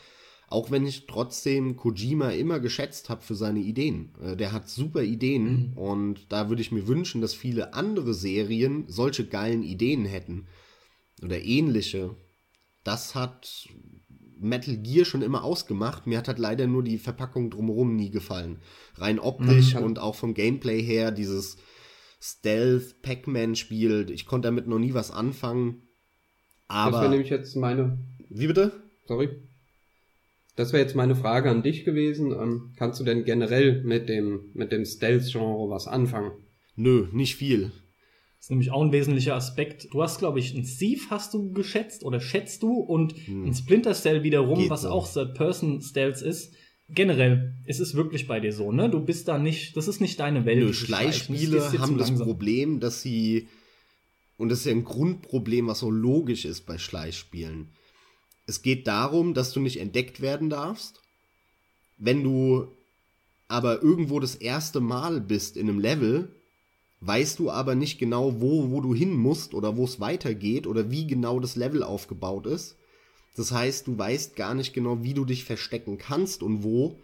Auch 0.51 0.71
wenn 0.71 0.87
ich 0.87 1.07
trotzdem 1.07 1.77
Kojima 1.77 2.31
immer 2.31 2.61
geschätzt 2.61 3.11
habe 3.11 3.23
für 3.23 3.35
seine 3.35 3.61
Ideen. 3.61 4.11
Äh, 4.23 4.37
der 4.37 4.53
hat 4.53 4.69
super 4.69 5.03
Ideen 5.03 5.73
mhm. 5.73 5.79
und 5.79 6.21
da 6.31 6.49
würde 6.49 6.63
ich 6.63 6.73
mir 6.73 6.87
wünschen, 6.87 7.21
dass 7.21 7.35
viele 7.35 7.75
andere 7.75 8.15
Serien 8.15 8.85
solche 8.87 9.27
geilen 9.27 9.63
Ideen 9.63 10.05
hätten 10.05 10.47
oder 11.23 11.43
ähnliche. 11.43 12.15
Das 12.85 13.15
hat 13.15 13.69
Metal 14.39 14.77
Gear 14.77 15.05
schon 15.05 15.23
immer 15.23 15.43
ausgemacht. 15.43 16.07
Mir 16.07 16.19
hat 16.19 16.29
halt 16.29 16.39
leider 16.39 16.67
nur 16.67 16.83
die 16.83 16.99
Verpackung 16.99 17.51
drumherum 17.51 17.97
nie 17.97 18.11
gefallen. 18.11 18.59
Rein 18.97 19.19
optisch 19.19 19.75
mhm. 19.75 19.83
und 19.83 19.99
auch 19.99 20.15
vom 20.15 20.35
Gameplay 20.35 20.83
her, 20.83 21.11
dieses 21.11 21.57
Stealth 22.21 23.03
Pac-Man-Spiel. 23.03 24.11
Ich 24.11 24.27
konnte 24.27 24.49
damit 24.49 24.67
noch 24.67 24.79
nie 24.79 24.95
was 24.95 25.11
anfangen. 25.11 25.83
Aber. 26.67 26.93
Das 26.93 27.01
wäre 27.01 27.11
nämlich 27.11 27.31
jetzt 27.31 27.57
meine. 27.57 27.99
Wie 28.29 28.47
bitte? 28.47 28.73
Sorry. 29.07 29.29
Das 30.57 30.73
wäre 30.73 30.83
jetzt 30.83 30.97
meine 30.97 31.15
Frage 31.15 31.51
an 31.51 31.63
dich 31.63 31.85
gewesen. 31.85 32.33
Ähm, 32.33 32.73
kannst 32.77 32.99
du 32.99 33.05
denn 33.05 33.25
generell 33.25 33.85
mit 33.85 34.09
dem, 34.09 34.51
mit 34.55 34.73
dem 34.73 34.85
Stealth-Genre 34.85 35.71
was 35.71 35.87
anfangen? 35.87 36.33
Nö, 36.75 37.07
nicht 37.13 37.37
viel. 37.37 37.71
Das 38.39 38.47
ist 38.47 38.51
nämlich 38.51 38.71
auch 38.71 38.83
ein 38.83 38.93
wesentlicher 38.93 39.35
Aspekt. 39.35 39.89
Du 39.93 40.03
hast, 40.03 40.19
glaube 40.19 40.41
ich, 40.41 40.55
ein 40.55 40.65
Thief 40.65 41.11
hast 41.11 41.35
du 41.35 41.53
geschätzt 41.53 42.05
oder 42.05 42.21
schätzt 42.21 42.63
du 42.63 42.73
und 42.73 43.13
hm. 43.27 43.47
ein 43.47 43.55
Splinter 43.55 43.95
Cell 43.95 44.25
wiederum, 44.25 44.59
Geht 44.59 44.71
was 44.71 44.83
so. 44.83 44.91
auch 44.91 45.13
Third-Person-Stealth 45.13 46.23
ist. 46.23 46.55
Generell, 46.91 47.55
es 47.67 47.81
ist 47.81 47.95
wirklich 47.95 48.27
bei 48.27 48.41
dir 48.41 48.53
so, 48.53 48.73
ne? 48.73 48.89
Du 48.89 49.01
bist 49.01 49.29
da 49.29 49.39
nicht, 49.39 49.77
das 49.77 49.89
ist 49.89 50.01
nicht 50.01 50.19
deine 50.21 50.47
Welt. 50.47 50.59
Nö, 50.59 50.73
Schleichspiele 50.73 51.79
haben 51.79 51.99
das 51.99 52.15
Problem, 52.15 52.81
dass 52.81 53.03
sie, 53.03 53.49
und 54.39 54.49
das 54.49 54.61
ist 54.61 54.67
ja 54.67 54.73
ein 54.73 54.85
Grundproblem, 54.85 55.67
was 55.67 55.81
so 55.81 55.91
logisch 55.91 56.47
ist 56.47 56.65
bei 56.65 56.79
Schleichspielen. 56.79 57.69
Es 58.47 58.63
geht 58.63 58.87
darum, 58.87 59.35
dass 59.35 59.53
du 59.53 59.61
nicht 59.61 59.79
entdeckt 59.79 60.23
werden 60.23 60.49
darfst. 60.49 61.03
Wenn 61.99 62.25
du 62.25 62.69
aber 63.49 63.83
irgendwo 63.83 64.21
das 64.21 64.35
erste 64.35 64.81
Mal 64.81 65.21
bist 65.21 65.59
in 65.59 65.69
einem 65.69 65.81
Level, 65.81 66.29
weißt 67.01 67.39
du 67.39 67.51
aber 67.51 67.75
nicht 67.75 67.99
genau, 67.99 68.41
wo, 68.41 68.71
wo 68.71 68.81
du 68.81 68.95
hin 68.95 69.15
musst 69.15 69.53
oder 69.53 69.77
wo 69.77 69.85
es 69.85 70.01
weitergeht 70.01 70.67
oder 70.67 70.91
wie 70.91 71.07
genau 71.07 71.41
das 71.41 71.57
Level 71.57 71.83
aufgebaut 71.83 72.47
ist. 72.47 72.77
Das 73.39 73.53
heißt, 73.53 73.87
du 73.87 73.97
weißt 73.97 74.37
gar 74.37 74.55
nicht 74.55 74.75
genau, 74.75 75.03
wie 75.03 75.15
du 75.15 75.25
dich 75.25 75.45
verstecken 75.45 75.99
kannst 75.99 76.43
und 76.43 76.63
wo, 76.63 76.99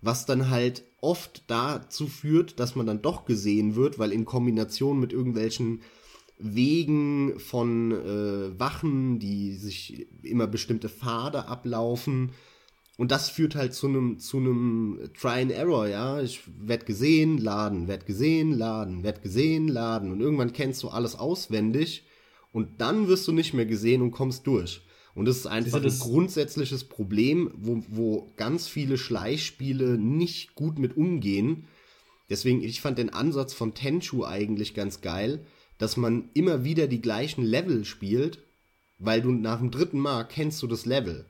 was 0.00 0.26
dann 0.26 0.50
halt 0.50 0.84
oft 1.00 1.44
dazu 1.46 2.06
führt, 2.06 2.60
dass 2.60 2.76
man 2.76 2.86
dann 2.86 3.02
doch 3.02 3.24
gesehen 3.24 3.74
wird, 3.74 3.98
weil 3.98 4.12
in 4.12 4.24
Kombination 4.24 5.00
mit 5.00 5.12
irgendwelchen 5.12 5.82
Wegen 6.38 7.38
von 7.38 7.92
äh, 7.92 8.58
Wachen, 8.58 9.18
die 9.18 9.54
sich 9.54 10.06
immer 10.22 10.46
bestimmte 10.46 10.88
Pfade 10.88 11.46
ablaufen, 11.46 12.32
und 12.96 13.10
das 13.10 13.28
führt 13.28 13.56
halt 13.56 13.74
zu 13.74 13.88
einem 13.88 14.18
zu 14.20 14.36
einem 14.36 15.10
Try 15.20 15.42
and 15.42 15.50
Error, 15.50 15.88
ja. 15.88 16.20
Ich 16.20 16.42
werd 16.60 16.86
gesehen, 16.86 17.38
laden, 17.38 17.88
werd 17.88 18.06
gesehen, 18.06 18.52
laden, 18.52 19.02
werd 19.02 19.22
gesehen, 19.22 19.66
laden 19.66 20.12
und 20.12 20.20
irgendwann 20.20 20.52
kennst 20.52 20.82
du 20.82 20.88
alles 20.88 21.16
auswendig 21.16 22.04
und 22.52 22.80
dann 22.80 23.08
wirst 23.08 23.26
du 23.26 23.32
nicht 23.32 23.52
mehr 23.52 23.66
gesehen 23.66 24.00
und 24.00 24.12
kommst 24.12 24.46
durch. 24.46 24.83
Und 25.14 25.26
das 25.26 25.36
ist 25.36 25.46
einfach 25.46 25.80
das 25.80 26.00
ein 26.00 26.10
grundsätzliches 26.10 26.84
Problem, 26.84 27.52
wo, 27.56 27.82
wo 27.88 28.32
ganz 28.36 28.66
viele 28.66 28.98
Schleichspiele 28.98 29.96
nicht 29.96 30.54
gut 30.54 30.78
mit 30.78 30.96
umgehen. 30.96 31.68
Deswegen, 32.28 32.62
ich 32.62 32.80
fand 32.80 32.98
den 32.98 33.10
Ansatz 33.10 33.54
von 33.54 33.74
Tenchu 33.74 34.24
eigentlich 34.24 34.74
ganz 34.74 35.00
geil, 35.00 35.46
dass 35.78 35.96
man 35.96 36.30
immer 36.34 36.64
wieder 36.64 36.88
die 36.88 37.00
gleichen 37.00 37.44
Level 37.44 37.84
spielt, 37.84 38.38
weil 38.98 39.22
du 39.22 39.30
nach 39.30 39.58
dem 39.58 39.70
dritten 39.70 39.98
Mal 39.98 40.24
kennst 40.24 40.62
du 40.62 40.66
das 40.66 40.86
Level. 40.86 41.26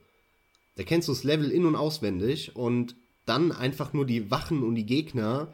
Da 0.77 0.83
kennst 0.83 1.09
du 1.09 1.13
das 1.13 1.25
Level 1.25 1.51
in- 1.51 1.67
und 1.67 1.77
auswendig 1.77 2.57
und 2.57 2.97
dann 3.27 3.53
einfach 3.53 3.93
nur 3.93 4.07
die 4.07 4.31
Wachen 4.31 4.63
und 4.63 4.75
die 4.75 4.87
Gegner 4.87 5.53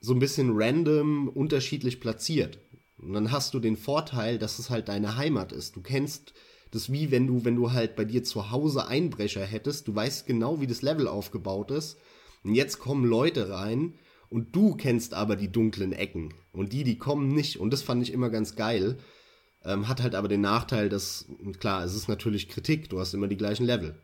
so 0.00 0.14
ein 0.14 0.18
bisschen 0.18 0.50
random 0.54 1.28
unterschiedlich 1.28 2.00
platziert. 2.00 2.58
Und 2.98 3.12
dann 3.12 3.30
hast 3.30 3.54
du 3.54 3.60
den 3.60 3.76
Vorteil, 3.76 4.38
dass 4.38 4.58
es 4.58 4.70
halt 4.70 4.88
deine 4.88 5.16
Heimat 5.16 5.52
ist. 5.52 5.76
Du 5.76 5.82
kennst 5.82 6.32
das 6.70 6.92
wie 6.92 7.10
wenn 7.10 7.26
du, 7.26 7.44
wenn 7.44 7.56
du 7.56 7.72
halt 7.72 7.96
bei 7.96 8.04
dir 8.04 8.22
zu 8.22 8.50
Hause 8.50 8.86
Einbrecher 8.86 9.44
hättest. 9.44 9.88
Du 9.88 9.94
weißt 9.94 10.26
genau, 10.26 10.60
wie 10.60 10.66
das 10.66 10.82
Level 10.82 11.08
aufgebaut 11.08 11.70
ist. 11.70 11.98
Und 12.44 12.54
jetzt 12.54 12.78
kommen 12.78 13.04
Leute 13.04 13.50
rein 13.50 13.94
und 14.28 14.54
du 14.54 14.74
kennst 14.76 15.14
aber 15.14 15.36
die 15.36 15.50
dunklen 15.50 15.92
Ecken. 15.92 16.32
Und 16.52 16.72
die, 16.72 16.84
die 16.84 16.96
kommen 16.96 17.28
nicht. 17.28 17.58
Und 17.58 17.72
das 17.72 17.82
fand 17.82 18.02
ich 18.02 18.12
immer 18.12 18.30
ganz 18.30 18.56
geil. 18.56 18.98
Ähm, 19.64 19.88
hat 19.88 20.00
halt 20.00 20.14
aber 20.14 20.28
den 20.28 20.40
Nachteil, 20.40 20.88
dass, 20.88 21.26
klar, 21.58 21.84
es 21.84 21.94
ist 21.94 22.08
natürlich 22.08 22.48
Kritik. 22.48 22.88
Du 22.88 22.98
hast 22.98 23.12
immer 23.12 23.28
die 23.28 23.36
gleichen 23.36 23.66
Level. 23.66 24.00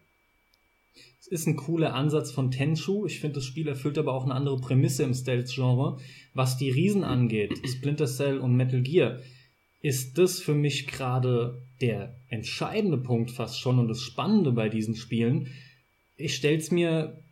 Es 1.21 1.29
ist 1.29 1.47
ein 1.47 1.57
cooler 1.57 1.95
Ansatz 1.95 2.31
von 2.31 2.51
Tenchu. 2.51 3.07
Ich 3.07 3.21
finde, 3.21 3.37
das 3.37 3.45
Spiel 3.45 3.69
erfüllt 3.69 3.99
aber 3.99 4.13
auch 4.13 4.25
eine 4.25 4.35
andere 4.35 4.61
Prämisse 4.61 5.03
im 5.03 5.15
Stealth-Genre. 5.15 5.99
Was 6.35 6.57
die 6.57 6.71
Riesen 6.71 7.05
angeht, 7.05 7.53
Splinter 7.67 8.07
Cell 8.07 8.39
und 8.39 8.55
Metal 8.55 8.83
Gear, 8.83 9.19
ist 9.87 10.19
das 10.19 10.41
für 10.41 10.57
mich 10.57 10.89
gerade 10.89 11.63
der 11.81 12.17
entscheidende 12.29 12.99
Punkt 12.99 13.31
fast 13.31 13.61
schon 13.61 13.79
und 13.79 13.87
das 13.87 14.01
Spannende 14.01 14.51
bei 14.51 14.69
diesen 14.69 14.97
Spielen. 14.97 15.47
Ich 16.17 16.35
stell's 16.35 16.73
mir 16.73 17.23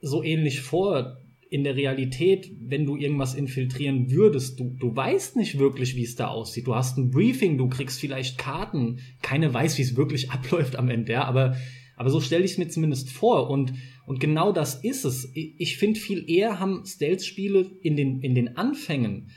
so 0.00 0.22
ähnlich 0.22 0.60
vor, 0.60 1.16
in 1.50 1.64
der 1.64 1.74
Realität, 1.74 2.52
wenn 2.60 2.86
du 2.86 2.96
irgendwas 2.96 3.34
infiltrieren 3.34 4.12
würdest, 4.12 4.60
du, 4.60 4.76
du 4.78 4.94
weißt 4.94 5.34
nicht 5.34 5.58
wirklich, 5.58 5.96
wie 5.96 6.04
es 6.04 6.14
da 6.14 6.28
aussieht. 6.28 6.68
Du 6.68 6.76
hast 6.76 6.98
ein 6.98 7.10
Briefing, 7.10 7.58
du 7.58 7.68
kriegst 7.68 7.98
vielleicht 7.98 8.38
Karten. 8.38 9.00
Keiner 9.20 9.52
weiß, 9.52 9.76
wie 9.76 9.82
es 9.82 9.96
wirklich 9.96 10.30
abläuft 10.30 10.76
am 10.76 10.88
Ende, 10.88 11.14
ja, 11.14 11.24
aber 11.24 11.56
aber 11.96 12.10
so 12.10 12.20
stelle 12.20 12.44
ich 12.44 12.52
es 12.52 12.58
mir 12.58 12.68
zumindest 12.68 13.10
vor. 13.10 13.50
Und, 13.50 13.74
und 14.06 14.20
genau 14.20 14.52
das 14.52 14.82
ist 14.82 15.04
es. 15.04 15.30
Ich 15.34 15.76
finde, 15.76 15.98
viel 15.98 16.28
eher 16.28 16.60
haben 16.60 16.84
Stealth-Spiele 16.86 17.70
in 17.82 17.96
den, 17.96 18.20
in 18.20 18.34
den 18.34 18.56
Anfängen 18.56 19.30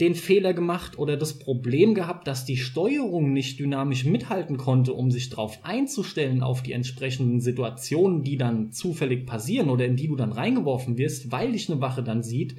den 0.00 0.14
Fehler 0.14 0.54
gemacht 0.54 0.98
oder 0.98 1.16
das 1.18 1.38
Problem 1.38 1.94
gehabt, 1.94 2.26
dass 2.26 2.46
die 2.46 2.56
Steuerung 2.56 3.32
nicht 3.34 3.58
dynamisch 3.60 4.06
mithalten 4.06 4.56
konnte, 4.56 4.94
um 4.94 5.10
sich 5.10 5.28
darauf 5.28 5.62
einzustellen 5.62 6.42
auf 6.42 6.62
die 6.62 6.72
entsprechenden 6.72 7.40
Situationen, 7.40 8.22
die 8.22 8.38
dann 8.38 8.72
zufällig 8.72 9.26
passieren 9.26 9.68
oder 9.68 9.84
in 9.84 9.96
die 9.96 10.08
du 10.08 10.16
dann 10.16 10.32
reingeworfen 10.32 10.96
wirst, 10.96 11.30
weil 11.30 11.52
dich 11.52 11.70
eine 11.70 11.82
Wache 11.82 12.02
dann 12.02 12.22
sieht, 12.22 12.56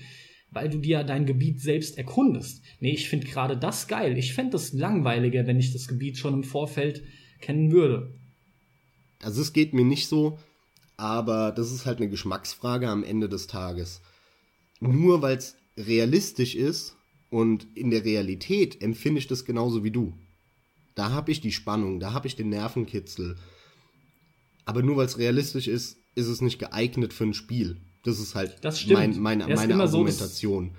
weil 0.51 0.69
du 0.69 0.77
dir 0.77 1.03
dein 1.03 1.25
Gebiet 1.25 1.61
selbst 1.61 1.97
erkundest. 1.97 2.63
Nee, 2.79 2.91
ich 2.91 3.09
finde 3.09 3.25
gerade 3.25 3.57
das 3.57 3.87
geil. 3.87 4.17
Ich 4.17 4.33
fände 4.33 4.57
es 4.57 4.73
langweiliger, 4.73 5.47
wenn 5.47 5.59
ich 5.59 5.73
das 5.73 5.87
Gebiet 5.87 6.17
schon 6.17 6.35
im 6.35 6.43
Vorfeld 6.43 7.03
kennen 7.39 7.71
würde. 7.71 8.13
Also 9.23 9.41
es 9.41 9.53
geht 9.53 9.73
mir 9.73 9.85
nicht 9.85 10.07
so, 10.07 10.37
aber 10.95 11.51
das 11.51 11.71
ist 11.71 11.87
halt 11.87 11.97
eine 11.97 12.09
Geschmacksfrage 12.09 12.87
am 12.87 13.03
Ende 13.03 13.29
des 13.29 13.47
Tages. 13.47 14.01
Nur 14.79 15.23
weil 15.23 15.37
es 15.37 15.57
realistisch 15.77 16.55
ist 16.55 16.97
und 17.31 17.65
in 17.75 17.89
der 17.89 18.05
Realität 18.05 18.83
empfinde 18.83 19.19
ich 19.19 19.27
das 19.27 19.45
genauso 19.45 19.83
wie 19.83 19.89
du. 19.91 20.13
Da 20.93 21.11
habe 21.11 21.31
ich 21.31 21.39
die 21.41 21.53
Spannung, 21.53 21.99
da 21.99 22.13
habe 22.13 22.27
ich 22.27 22.35
den 22.35 22.49
Nervenkitzel. 22.49 23.37
Aber 24.65 24.83
nur 24.83 24.97
weil 24.97 25.05
es 25.05 25.17
realistisch 25.17 25.67
ist, 25.67 25.97
ist 26.13 26.27
es 26.27 26.41
nicht 26.41 26.59
geeignet 26.59 27.13
für 27.13 27.23
ein 27.23 27.33
Spiel. 27.33 27.77
Das 28.03 28.19
ist 28.19 28.35
halt 28.35 28.57
das 28.61 28.85
mein, 28.87 29.19
meine, 29.19 29.47
meine 29.47 29.75
Argumentation. 29.75 30.71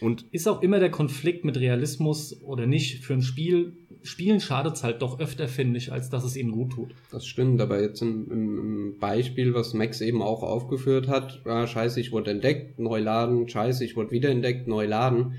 So, 0.00 0.06
und 0.06 0.26
ist 0.30 0.46
auch 0.46 0.62
immer 0.62 0.78
der 0.78 0.92
Konflikt 0.92 1.44
mit 1.44 1.56
Realismus 1.56 2.40
oder 2.42 2.66
nicht 2.66 3.04
für 3.04 3.14
ein 3.14 3.22
Spiel. 3.22 3.72
Spielen 4.04 4.40
schadet 4.40 4.76
es 4.76 4.84
halt 4.84 5.02
doch 5.02 5.18
öfter, 5.18 5.48
finde 5.48 5.78
ich, 5.78 5.90
als 5.90 6.10
dass 6.10 6.22
es 6.22 6.36
ihnen 6.36 6.52
gut 6.52 6.74
tut. 6.74 6.94
Das 7.10 7.26
stimmt, 7.26 7.60
aber 7.60 7.82
jetzt 7.82 8.00
im, 8.02 8.30
im 8.30 8.98
Beispiel, 9.00 9.54
was 9.54 9.74
Max 9.74 10.00
eben 10.00 10.22
auch 10.22 10.44
aufgeführt 10.44 11.08
hat, 11.08 11.44
ah, 11.46 11.66
scheiße, 11.66 12.00
ich 12.00 12.12
wurde 12.12 12.30
entdeckt, 12.30 12.78
neu 12.78 13.00
laden, 13.00 13.48
scheiße, 13.48 13.84
ich 13.84 13.96
wurde 13.96 14.12
wieder 14.12 14.28
entdeckt, 14.28 14.68
neu 14.68 14.86
laden. 14.86 15.34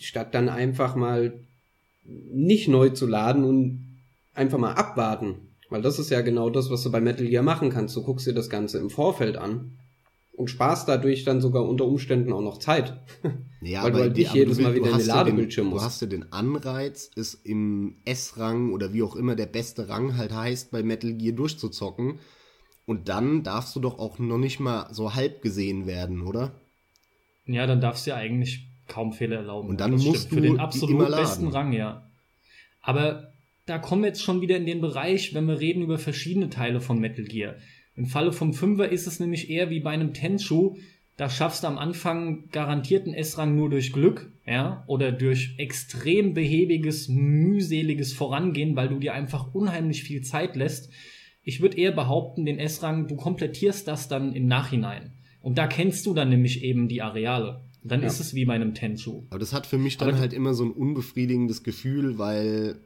Statt 0.00 0.34
dann 0.34 0.48
einfach 0.48 0.96
mal 0.96 1.40
nicht 2.04 2.68
neu 2.68 2.90
zu 2.90 3.06
laden 3.06 3.44
und 3.44 3.98
einfach 4.34 4.58
mal 4.58 4.72
abwarten. 4.72 5.34
Weil 5.70 5.82
das 5.82 5.98
ist 5.98 6.10
ja 6.10 6.22
genau 6.22 6.48
das, 6.50 6.70
was 6.70 6.82
du 6.82 6.90
bei 6.90 7.00
Metal 7.00 7.26
Gear 7.26 7.42
machen 7.42 7.70
kannst. 7.70 7.94
Du 7.96 8.02
guckst 8.02 8.26
dir 8.26 8.32
das 8.32 8.48
Ganze 8.48 8.78
im 8.78 8.88
Vorfeld 8.88 9.36
an 9.36 9.72
und 10.32 10.48
sparst 10.48 10.88
dadurch 10.88 11.24
dann 11.24 11.40
sogar 11.40 11.68
unter 11.68 11.84
Umständen 11.84 12.32
auch 12.32 12.40
noch 12.40 12.58
Zeit. 12.58 12.94
Ja, 13.60 13.82
Weil 13.82 13.90
du 13.90 13.96
aber 13.96 14.04
halt 14.04 14.16
nicht 14.16 14.34
jedes 14.34 14.56
du 14.58 14.62
Mal 14.62 14.74
wieder 14.76 14.84
du 14.86 14.92
in 14.92 14.98
den 14.98 15.06
Ladebildschirm 15.08 15.66
Du 15.66 15.70
musst. 15.72 15.84
hast 15.84 16.00
ja 16.00 16.06
den 16.06 16.32
Anreiz, 16.32 17.10
es 17.16 17.34
im 17.34 17.96
S-Rang 18.04 18.72
oder 18.72 18.92
wie 18.92 19.02
auch 19.02 19.16
immer 19.16 19.34
der 19.34 19.46
beste 19.46 19.88
Rang 19.88 20.16
halt 20.16 20.32
heißt, 20.32 20.70
bei 20.70 20.84
Metal 20.84 21.12
Gear 21.12 21.34
durchzuzocken. 21.34 22.20
Und 22.86 23.08
dann 23.08 23.42
darfst 23.42 23.74
du 23.74 23.80
doch 23.80 23.98
auch 23.98 24.20
noch 24.20 24.38
nicht 24.38 24.60
mal 24.60 24.86
so 24.94 25.14
halb 25.16 25.42
gesehen 25.42 25.88
werden, 25.88 26.22
oder? 26.22 26.52
Ja, 27.46 27.66
dann 27.66 27.80
darfst 27.80 28.06
du 28.06 28.10
ja 28.10 28.16
eigentlich 28.16 28.67
kaum 28.88 29.12
Fehler 29.12 29.36
erlauben. 29.36 29.68
Und 29.68 29.80
dann 29.80 29.92
Das 29.92 30.04
musst 30.04 30.26
stimmt. 30.26 30.34
Für 30.34 30.46
du 30.46 30.52
den 30.54 30.60
absolut 30.60 31.10
besten 31.10 31.48
Rang, 31.48 31.72
ja. 31.72 32.10
Aber 32.80 33.32
da 33.66 33.78
kommen 33.78 34.02
wir 34.02 34.08
jetzt 34.08 34.22
schon 34.22 34.40
wieder 34.40 34.56
in 34.56 34.66
den 34.66 34.80
Bereich, 34.80 35.34
wenn 35.34 35.46
wir 35.46 35.60
reden 35.60 35.82
über 35.82 35.98
verschiedene 35.98 36.48
Teile 36.48 36.80
von 36.80 36.98
Metal 36.98 37.24
Gear. 37.24 37.56
Im 37.96 38.06
Falle 38.06 38.32
vom 38.32 38.54
Fünfer 38.54 38.88
ist 38.88 39.06
es 39.06 39.20
nämlich 39.20 39.50
eher 39.50 39.70
wie 39.70 39.80
bei 39.80 39.90
einem 39.90 40.14
Tenshu, 40.14 40.76
da 41.18 41.28
schaffst 41.28 41.64
du 41.64 41.66
am 41.66 41.78
Anfang 41.78 42.48
garantierten 42.52 43.12
S-Rang 43.12 43.56
nur 43.56 43.68
durch 43.68 43.92
Glück, 43.92 44.30
ja, 44.46 44.84
oder 44.86 45.10
durch 45.10 45.54
extrem 45.58 46.32
behäbiges, 46.32 47.08
mühseliges 47.08 48.12
Vorangehen, 48.12 48.76
weil 48.76 48.88
du 48.88 49.00
dir 49.00 49.14
einfach 49.14 49.52
unheimlich 49.52 50.04
viel 50.04 50.22
Zeit 50.22 50.54
lässt. 50.54 50.92
Ich 51.42 51.60
würde 51.60 51.76
eher 51.76 51.90
behaupten, 51.90 52.46
den 52.46 52.60
S-Rang, 52.60 53.08
du 53.08 53.16
komplettierst 53.16 53.88
das 53.88 54.06
dann 54.06 54.32
im 54.32 54.46
Nachhinein. 54.46 55.12
Und 55.42 55.58
da 55.58 55.66
kennst 55.66 56.06
du 56.06 56.14
dann 56.14 56.28
nämlich 56.28 56.62
eben 56.62 56.86
die 56.86 57.02
Areale. 57.02 57.64
Dann 57.88 58.02
Ja. 58.02 58.06
ist 58.06 58.20
es 58.20 58.34
wie 58.34 58.44
bei 58.44 58.54
einem 58.54 58.74
Tenshu. 58.74 59.24
Aber 59.30 59.38
das 59.38 59.52
hat 59.52 59.66
für 59.66 59.78
mich 59.78 59.96
dann 59.96 60.10
Aber- 60.10 60.18
halt 60.18 60.32
immer 60.32 60.54
so 60.54 60.64
ein 60.64 60.70
unbefriedigendes 60.72 61.62
Gefühl, 61.62 62.18
weil 62.18 62.78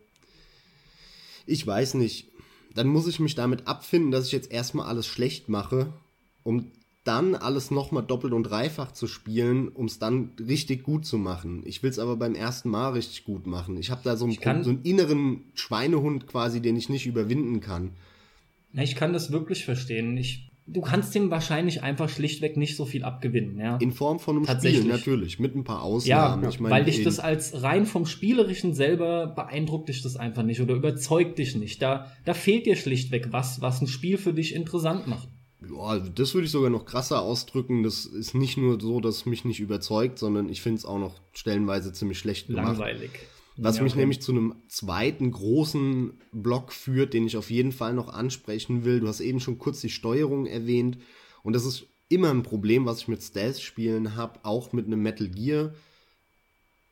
ich 1.47 1.67
weiß 1.67 1.95
nicht, 1.95 2.29
dann 2.75 2.87
muss 2.89 3.07
ich 3.07 3.21
mich 3.21 3.35
damit 3.35 3.67
abfinden, 3.67 4.11
dass 4.11 4.27
ich 4.27 4.33
jetzt 4.33 4.51
erstmal 4.51 4.87
alles 4.87 5.07
schlecht 5.07 5.49
mache, 5.49 5.93
um 6.43 6.71
dann 7.05 7.35
alles 7.35 7.73
nochmal 7.73 8.05
doppelt 8.05 8.33
und 8.33 8.45
dreifach 8.45 8.93
zu 8.93 9.09
spielen, 9.09 9.69
um 9.69 9.87
es 9.87 9.99
dann 9.99 10.31
richtig 10.39 10.85
gut 10.85 11.05
zu 11.05 11.19
machen. 11.19 11.63
Ich 11.67 11.83
will 11.83 11.91
es 11.91 11.99
aber 11.99 12.15
beim 12.17 12.37
ersten 12.37 12.71
Mal 12.71 12.91
richtig 12.93 13.25
gut 13.25 13.45
machen. 13.47 13.77
Ich 13.77 13.91
habe 13.91 14.03
da 14.05 14.17
so 14.17 14.25
einen, 14.25 14.37
kann- 14.39 14.63
so 14.63 14.71
einen 14.71 14.83
inneren 14.85 15.43
Schweinehund 15.55 16.29
quasi, 16.29 16.61
den 16.63 16.77
ich 16.77 16.89
nicht 16.89 17.07
überwinden 17.07 17.61
kann. 17.61 17.91
Na, 18.73 18.83
ich 18.85 18.95
kann 18.95 19.13
das 19.13 19.33
wirklich 19.33 19.65
verstehen. 19.65 20.17
Ich, 20.17 20.49
du 20.73 20.81
kannst 20.81 21.15
dem 21.15 21.31
wahrscheinlich 21.31 21.83
einfach 21.83 22.09
schlichtweg 22.09 22.57
nicht 22.57 22.77
so 22.77 22.85
viel 22.85 23.05
abgewinnen, 23.05 23.59
ja. 23.59 23.77
In 23.77 23.93
Form 23.93 24.19
von 24.19 24.37
einem 24.37 24.45
Spiel, 24.45 24.55
Tatsächlich. 24.55 24.85
natürlich, 24.87 25.39
mit 25.39 25.55
ein 25.55 25.65
paar 25.65 25.79
ja, 25.79 25.83
Ausnahmen. 25.83 26.49
ich 26.49 26.61
meine, 26.61 26.75
weil 26.75 26.85
dich 26.85 27.03
das 27.03 27.21
als 27.21 27.63
rein 27.63 27.87
vom 27.87 28.07
Spielerischen 28.07 28.75
selber 28.75 29.27
beeindruckt 29.27 29.89
dich 29.89 30.03
das 30.03 30.17
einfach 30.17 30.43
nicht 30.43 30.61
oder 30.61 30.75
überzeugt 30.75 31.39
dich 31.39 31.57
nicht. 31.57 31.83
Da, 31.83 32.11
da 32.25 32.35
fehlt 32.35 32.67
dir 32.67 32.77
schlichtweg 32.77 33.29
was, 33.31 33.61
was 33.61 33.81
ein 33.81 33.87
Spiel 33.87 34.19
für 34.19 34.33
dich 34.33 34.55
interessant 34.55 35.07
macht. 35.07 35.29
Ja, 35.71 35.99
das 35.99 36.35
würde 36.35 36.47
ich 36.47 36.51
sogar 36.51 36.71
noch 36.71 36.87
krasser 36.87 37.23
ausdrücken. 37.23 37.83
Das 37.83 38.05
ist 38.05 38.35
nicht 38.35 38.57
nur 38.57 38.81
so, 38.81 39.01
dass 39.01 39.17
es 39.17 39.27
mich 39.27 39.45
nicht 39.45 39.61
überzeugt, 39.61 40.19
sondern 40.19 40.49
ich 40.49 40.61
finde 40.61 40.79
es 40.79 40.85
auch 40.85 40.99
noch 40.99 41.21
stellenweise 41.33 41.93
ziemlich 41.93 42.19
schlecht 42.19 42.49
gemacht. 42.49 42.79
Langweilig. 42.79 43.11
Was 43.57 43.77
Ja, 43.77 43.83
mich 43.83 43.93
okay. 43.93 44.01
nämlich 44.01 44.23
zu 44.23 44.33
einem 44.33 44.55
zweiten 44.69 45.31
großen 45.31 46.13
Block 46.33 46.73
führt, 46.73 47.13
den 47.13 47.27
ich 47.27 47.37
auf 47.37 47.51
jeden 47.51 47.73
Fall 47.73 47.93
noch 47.93 48.09
ansprechen 48.09 48.85
will. 48.85 49.01
Du 49.01 49.09
hast 49.09 49.21
eben 49.21 49.41
schon 49.41 49.59
kurz 49.59 49.81
die 49.81 49.91
Steuerung 49.91 50.47
erwähnt. 50.47 50.99
Und 51.43 51.53
das 51.55 51.67
ist 51.67 51.87
immer 52.09 52.31
ein 52.31 52.43
Problem, 52.43 52.87
was 52.87 53.01
ich 53.01 53.09
mit 53.09 53.23
Stealth-Spielen 53.23 54.17
habe, 54.17 54.41
auch 54.43 54.73
mit 54.73 54.87
einem 54.87 55.03
Metal 55.03 55.29
Gear. 55.29 55.75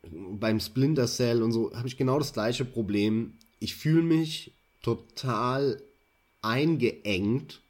Beim 0.02 0.60
Splinter 0.60 1.06
Cell 1.06 1.42
und 1.42 1.52
so 1.52 1.74
habe 1.74 1.88
ich 1.88 1.96
genau 1.96 2.18
das 2.18 2.32
gleiche 2.32 2.64
Problem. 2.64 3.34
Ich 3.58 3.74
fühle 3.76 4.02
mich 4.02 4.52
total 4.82 5.82
eingeengt, 6.42 7.60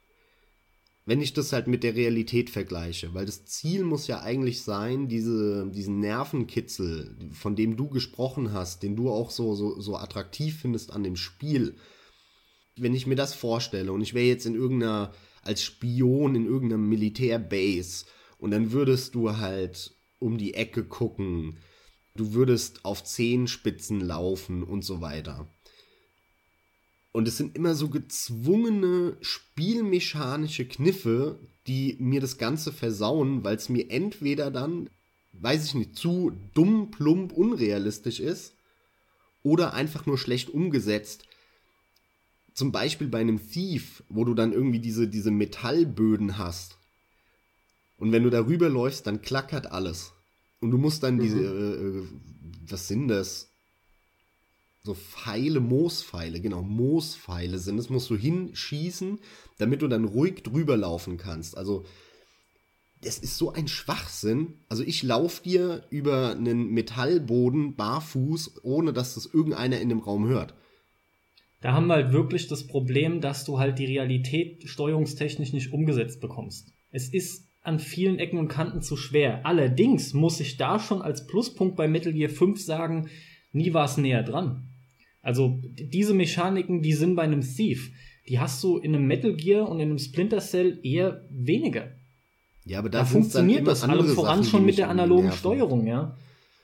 wenn 1.05 1.21
ich 1.21 1.33
das 1.33 1.51
halt 1.51 1.67
mit 1.67 1.83
der 1.83 1.95
Realität 1.95 2.49
vergleiche. 2.49 3.13
Weil 3.13 3.25
das 3.25 3.45
Ziel 3.45 3.83
muss 3.83 4.07
ja 4.07 4.21
eigentlich 4.21 4.61
sein, 4.61 5.07
diese, 5.07 5.69
diesen 5.71 5.99
Nervenkitzel, 5.99 7.17
von 7.31 7.55
dem 7.55 7.75
du 7.75 7.89
gesprochen 7.89 8.53
hast, 8.53 8.83
den 8.83 8.95
du 8.95 9.09
auch 9.09 9.31
so, 9.31 9.55
so, 9.55 9.79
so 9.79 9.97
attraktiv 9.97 10.59
findest 10.61 10.91
an 10.91 11.03
dem 11.03 11.15
Spiel. 11.15 11.75
Wenn 12.77 12.93
ich 12.93 13.07
mir 13.07 13.15
das 13.15 13.33
vorstelle 13.33 13.91
und 13.91 14.01
ich 14.01 14.13
wäre 14.13 14.27
jetzt 14.27 14.45
in 14.45 14.55
irgendeiner, 14.55 15.11
als 15.41 15.63
Spion 15.63 16.35
in 16.35 16.45
irgendeiner 16.45 16.81
Militärbase 16.81 18.05
und 18.37 18.51
dann 18.51 18.71
würdest 18.71 19.15
du 19.15 19.37
halt 19.37 19.95
um 20.19 20.37
die 20.37 20.53
Ecke 20.53 20.83
gucken, 20.83 21.57
du 22.15 22.33
würdest 22.33 22.85
auf 22.85 23.03
Zehenspitzen 23.03 24.01
laufen 24.01 24.63
und 24.63 24.85
so 24.85 25.01
weiter. 25.01 25.49
Und 27.11 27.27
es 27.27 27.37
sind 27.37 27.55
immer 27.55 27.75
so 27.75 27.89
gezwungene 27.89 29.17
spielmechanische 29.21 30.65
Kniffe, 30.65 31.39
die 31.67 31.97
mir 31.99 32.21
das 32.21 32.37
Ganze 32.37 32.71
versauen, 32.71 33.43
weil 33.43 33.57
es 33.57 33.69
mir 33.69 33.91
entweder 33.91 34.49
dann, 34.49 34.89
weiß 35.33 35.65
ich 35.65 35.73
nicht, 35.75 35.95
zu 35.95 36.31
dumm, 36.53 36.91
plump, 36.91 37.33
unrealistisch 37.33 38.19
ist 38.19 38.55
oder 39.43 39.73
einfach 39.73 40.05
nur 40.05 40.17
schlecht 40.17 40.49
umgesetzt. 40.49 41.25
Zum 42.53 42.71
Beispiel 42.71 43.07
bei 43.07 43.19
einem 43.19 43.45
Thief, 43.49 44.03
wo 44.09 44.23
du 44.23 44.33
dann 44.33 44.53
irgendwie 44.53 44.79
diese, 44.79 45.07
diese 45.07 45.31
Metallböden 45.31 46.37
hast. 46.37 46.77
Und 47.97 48.11
wenn 48.11 48.23
du 48.23 48.29
darüber 48.29 48.69
läufst, 48.69 49.05
dann 49.05 49.21
klackert 49.21 49.71
alles. 49.71 50.13
Und 50.59 50.71
du 50.71 50.77
musst 50.77 51.03
dann 51.03 51.19
diese, 51.19 51.39
äh, 51.39 52.03
was 52.67 52.87
sind 52.87 53.07
das? 53.07 53.50
So 54.83 54.95
Pfeile, 54.95 55.59
Moospfeile, 55.59 56.41
genau, 56.41 56.63
Moospfeile 56.63 57.59
sind. 57.59 57.77
Das 57.77 57.89
musst 57.89 58.09
du 58.09 58.17
hinschießen, 58.17 59.19
damit 59.59 59.81
du 59.81 59.87
dann 59.87 60.05
ruhig 60.05 60.41
drüber 60.43 60.75
laufen 60.75 61.17
kannst. 61.17 61.57
Also, 61.57 61.85
das 63.03 63.19
ist 63.19 63.37
so 63.37 63.51
ein 63.51 63.67
Schwachsinn. 63.67 64.55
Also, 64.69 64.83
ich 64.83 65.03
laufe 65.03 65.43
dir 65.43 65.85
über 65.91 66.31
einen 66.31 66.71
Metallboden 66.71 67.75
barfuß, 67.75 68.63
ohne 68.63 68.91
dass 68.91 69.13
das 69.13 69.27
irgendeiner 69.27 69.79
in 69.79 69.89
dem 69.89 69.99
Raum 69.99 70.27
hört. 70.27 70.55
Da 71.61 71.73
haben 71.73 71.85
wir 71.87 71.93
halt 71.93 72.11
wirklich 72.11 72.47
das 72.47 72.65
Problem, 72.65 73.21
dass 73.21 73.45
du 73.45 73.59
halt 73.59 73.77
die 73.77 73.85
Realität 73.85 74.67
steuerungstechnisch 74.67 75.53
nicht 75.53 75.71
umgesetzt 75.71 76.19
bekommst. 76.19 76.73
Es 76.89 77.07
ist 77.07 77.47
an 77.61 77.77
vielen 77.77 78.17
Ecken 78.17 78.39
und 78.39 78.47
Kanten 78.47 78.81
zu 78.81 78.97
schwer. 78.97 79.45
Allerdings 79.45 80.15
muss 80.15 80.39
ich 80.39 80.57
da 80.57 80.79
schon 80.79 81.03
als 81.03 81.27
Pluspunkt 81.27 81.75
bei 81.75 81.87
Metal 81.87 82.13
Gear 82.13 82.31
5 82.31 82.59
sagen, 82.59 83.09
nie 83.51 83.75
war 83.75 83.85
es 83.85 83.97
näher 83.97 84.23
dran. 84.23 84.70
Also 85.21 85.59
diese 85.63 86.13
Mechaniken, 86.13 86.81
die 86.81 86.93
sind 86.93 87.15
bei 87.15 87.23
einem 87.23 87.41
Thief, 87.41 87.91
die 88.27 88.39
hast 88.39 88.63
du 88.63 88.77
in 88.77 88.95
einem 88.95 89.07
Metal 89.07 89.35
Gear 89.35 89.69
und 89.69 89.79
in 89.79 89.89
einem 89.89 89.99
Splinter 89.99 90.39
Cell 90.39 90.79
eher 90.83 91.25
weniger. 91.29 91.91
Ja, 92.65 92.79
aber 92.79 92.89
Da, 92.89 92.99
da, 92.99 93.05
funktioniert 93.05 93.67
das 93.67 93.83
andere 93.83 94.07
voran 94.09 94.39
Sachen, 94.39 94.49
schon 94.49 94.65
mit 94.65 94.77
der 94.77 94.89
analogen 94.89 95.25
nerven. 95.25 95.39
Steuerung, 95.39 95.87
ja. 95.87 96.17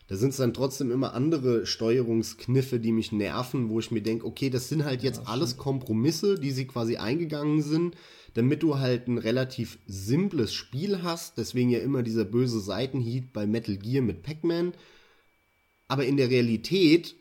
Da 0.08 0.16
sind 0.16 0.30
es 0.30 0.38
dann 0.38 0.54
trotzdem 0.54 0.90
immer 0.92 1.14
andere 1.14 1.66
Steuerungskniffe, 1.66 2.80
die 2.80 2.94
mich 2.94 3.12
nerven, 3.12 3.70
wo 3.70 3.80
ich 3.80 3.92
mir 3.92 4.02
denke, 4.02 4.26
okay, 4.26 4.50
das 4.50 4.70
sind 4.70 4.86
halt 4.86 5.04
jetzt 5.04 5.28
alles 5.28 5.58
Kompromisse, 5.58 6.40
die 6.40 6.52
sie 6.52 6.66
quasi 6.66 6.96
eingegangen 6.96 7.62
sind, 7.62 7.96
damit 8.34 8.64
du 8.64 8.78
halt 8.78 9.08
ein 9.08 9.18
relativ 9.18 9.80
simples 9.86 10.54
Spiel 10.54 11.04
hast. 11.04 11.38
Deswegen 11.38 11.70
ja 11.70 11.80
immer 11.80 12.04
dieser 12.04 12.24
böse 12.24 12.62
Seitenhieb 12.62 13.34
bei 13.34 13.46
Metal 13.46 13.76
Gear 13.76 14.02
mit 14.02 14.24
Pac-Man. 14.24 14.74
Aber 15.90 16.06
in 16.06 16.16
der 16.16 16.30
Realität 16.30 17.16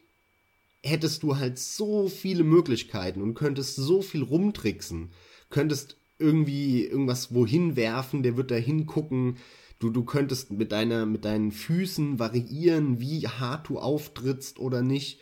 hättest 0.86 1.22
du 1.22 1.36
halt 1.36 1.58
so 1.58 2.08
viele 2.08 2.44
Möglichkeiten 2.44 3.20
und 3.20 3.34
könntest 3.34 3.76
so 3.76 4.02
viel 4.02 4.22
rumtricksen. 4.22 5.10
Könntest 5.50 5.96
irgendwie 6.18 6.84
irgendwas 6.84 7.34
wohin 7.34 7.76
werfen, 7.76 8.22
der 8.22 8.36
wird 8.36 8.50
da 8.50 8.54
hingucken. 8.54 9.36
Du, 9.78 9.90
du 9.90 10.04
könntest 10.04 10.50
mit, 10.50 10.72
deiner, 10.72 11.04
mit 11.04 11.24
deinen 11.24 11.52
Füßen 11.52 12.18
variieren, 12.18 13.00
wie 13.00 13.28
hart 13.28 13.68
du 13.68 13.78
auftrittst 13.78 14.58
oder 14.58 14.82
nicht. 14.82 15.20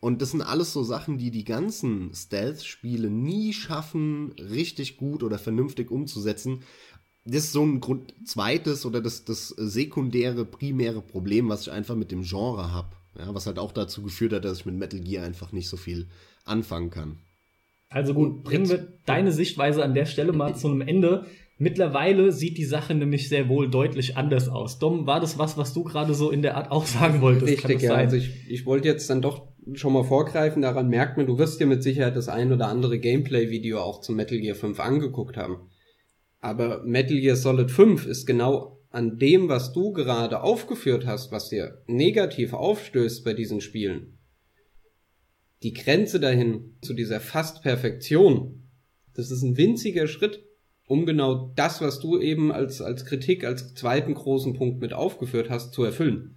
Und 0.00 0.22
das 0.22 0.30
sind 0.30 0.42
alles 0.42 0.72
so 0.72 0.82
Sachen, 0.82 1.18
die 1.18 1.30
die 1.30 1.44
ganzen 1.44 2.14
Stealth-Spiele 2.14 3.10
nie 3.10 3.52
schaffen, 3.52 4.32
richtig 4.32 4.96
gut 4.96 5.22
oder 5.22 5.38
vernünftig 5.38 5.90
umzusetzen. 5.90 6.60
Das 7.24 7.44
ist 7.44 7.52
so 7.52 7.62
ein 7.62 7.80
Grund, 7.80 8.14
zweites 8.24 8.86
oder 8.86 9.02
das, 9.02 9.24
das 9.24 9.48
sekundäre, 9.48 10.46
primäre 10.46 11.02
Problem, 11.02 11.50
was 11.50 11.62
ich 11.62 11.72
einfach 11.72 11.96
mit 11.96 12.10
dem 12.10 12.22
Genre 12.22 12.72
habe. 12.72 12.99
Ja, 13.18 13.34
was 13.34 13.46
halt 13.46 13.58
auch 13.58 13.72
dazu 13.72 14.02
geführt 14.02 14.32
hat, 14.32 14.44
dass 14.44 14.60
ich 14.60 14.66
mit 14.66 14.76
Metal 14.76 15.00
Gear 15.00 15.24
einfach 15.24 15.52
nicht 15.52 15.68
so 15.68 15.76
viel 15.76 16.08
anfangen 16.44 16.90
kann. 16.90 17.18
Also 17.88 18.14
gut, 18.14 18.44
bringen 18.44 18.68
wir 18.68 18.86
deine 19.04 19.32
Sichtweise 19.32 19.82
an 19.82 19.94
der 19.94 20.06
Stelle 20.06 20.32
mal 20.32 20.54
zu 20.54 20.68
einem 20.68 20.80
Ende. 20.80 21.26
Mittlerweile 21.58 22.32
sieht 22.32 22.56
die 22.56 22.64
Sache 22.64 22.94
nämlich 22.94 23.28
sehr 23.28 23.48
wohl 23.48 23.68
deutlich 23.68 24.16
anders 24.16 24.48
aus. 24.48 24.78
Dom, 24.78 25.06
war 25.06 25.20
das 25.20 25.38
was, 25.38 25.58
was 25.58 25.74
du 25.74 25.82
gerade 25.82 26.14
so 26.14 26.30
in 26.30 26.40
der 26.40 26.56
Art 26.56 26.70
auch 26.70 26.86
sagen 26.86 27.20
wolltest? 27.20 27.52
Richtig, 27.52 27.82
ja. 27.82 27.90
sein? 27.90 28.06
Also 28.06 28.16
ich, 28.16 28.48
ich 28.48 28.64
wollte 28.64 28.88
jetzt 28.88 29.10
dann 29.10 29.20
doch 29.20 29.48
schon 29.74 29.92
mal 29.92 30.04
vorgreifen, 30.04 30.62
daran 30.62 30.88
merkt 30.88 31.16
man, 31.16 31.26
du 31.26 31.36
wirst 31.36 31.60
dir 31.60 31.66
mit 31.66 31.82
Sicherheit 31.82 32.16
das 32.16 32.28
ein 32.28 32.52
oder 32.52 32.68
andere 32.68 32.98
Gameplay-Video 32.98 33.80
auch 33.80 34.00
zu 34.00 34.12
Metal 34.12 34.38
Gear 34.38 34.54
5 34.54 34.80
angeguckt 34.80 35.36
haben. 35.36 35.68
Aber 36.40 36.82
Metal 36.84 37.20
Gear 37.20 37.36
Solid 37.36 37.70
5 37.70 38.06
ist 38.06 38.24
genau 38.24 38.79
an 38.90 39.18
dem, 39.18 39.48
was 39.48 39.72
du 39.72 39.92
gerade 39.92 40.42
aufgeführt 40.42 41.06
hast, 41.06 41.32
was 41.32 41.48
dir 41.48 41.82
negativ 41.86 42.52
aufstößt 42.52 43.24
bei 43.24 43.34
diesen 43.34 43.60
Spielen, 43.60 44.18
die 45.62 45.72
Grenze 45.72 46.20
dahin 46.20 46.76
zu 46.80 46.94
dieser 46.94 47.20
fast 47.20 47.62
Perfektion, 47.62 48.68
das 49.14 49.30
ist 49.30 49.42
ein 49.42 49.56
winziger 49.56 50.06
Schritt, 50.06 50.44
um 50.86 51.06
genau 51.06 51.52
das, 51.54 51.80
was 51.80 52.00
du 52.00 52.18
eben 52.18 52.50
als, 52.50 52.80
als 52.80 53.04
Kritik, 53.04 53.44
als 53.44 53.74
zweiten 53.74 54.14
großen 54.14 54.54
Punkt 54.54 54.80
mit 54.80 54.92
aufgeführt 54.92 55.48
hast, 55.50 55.72
zu 55.72 55.84
erfüllen. 55.84 56.34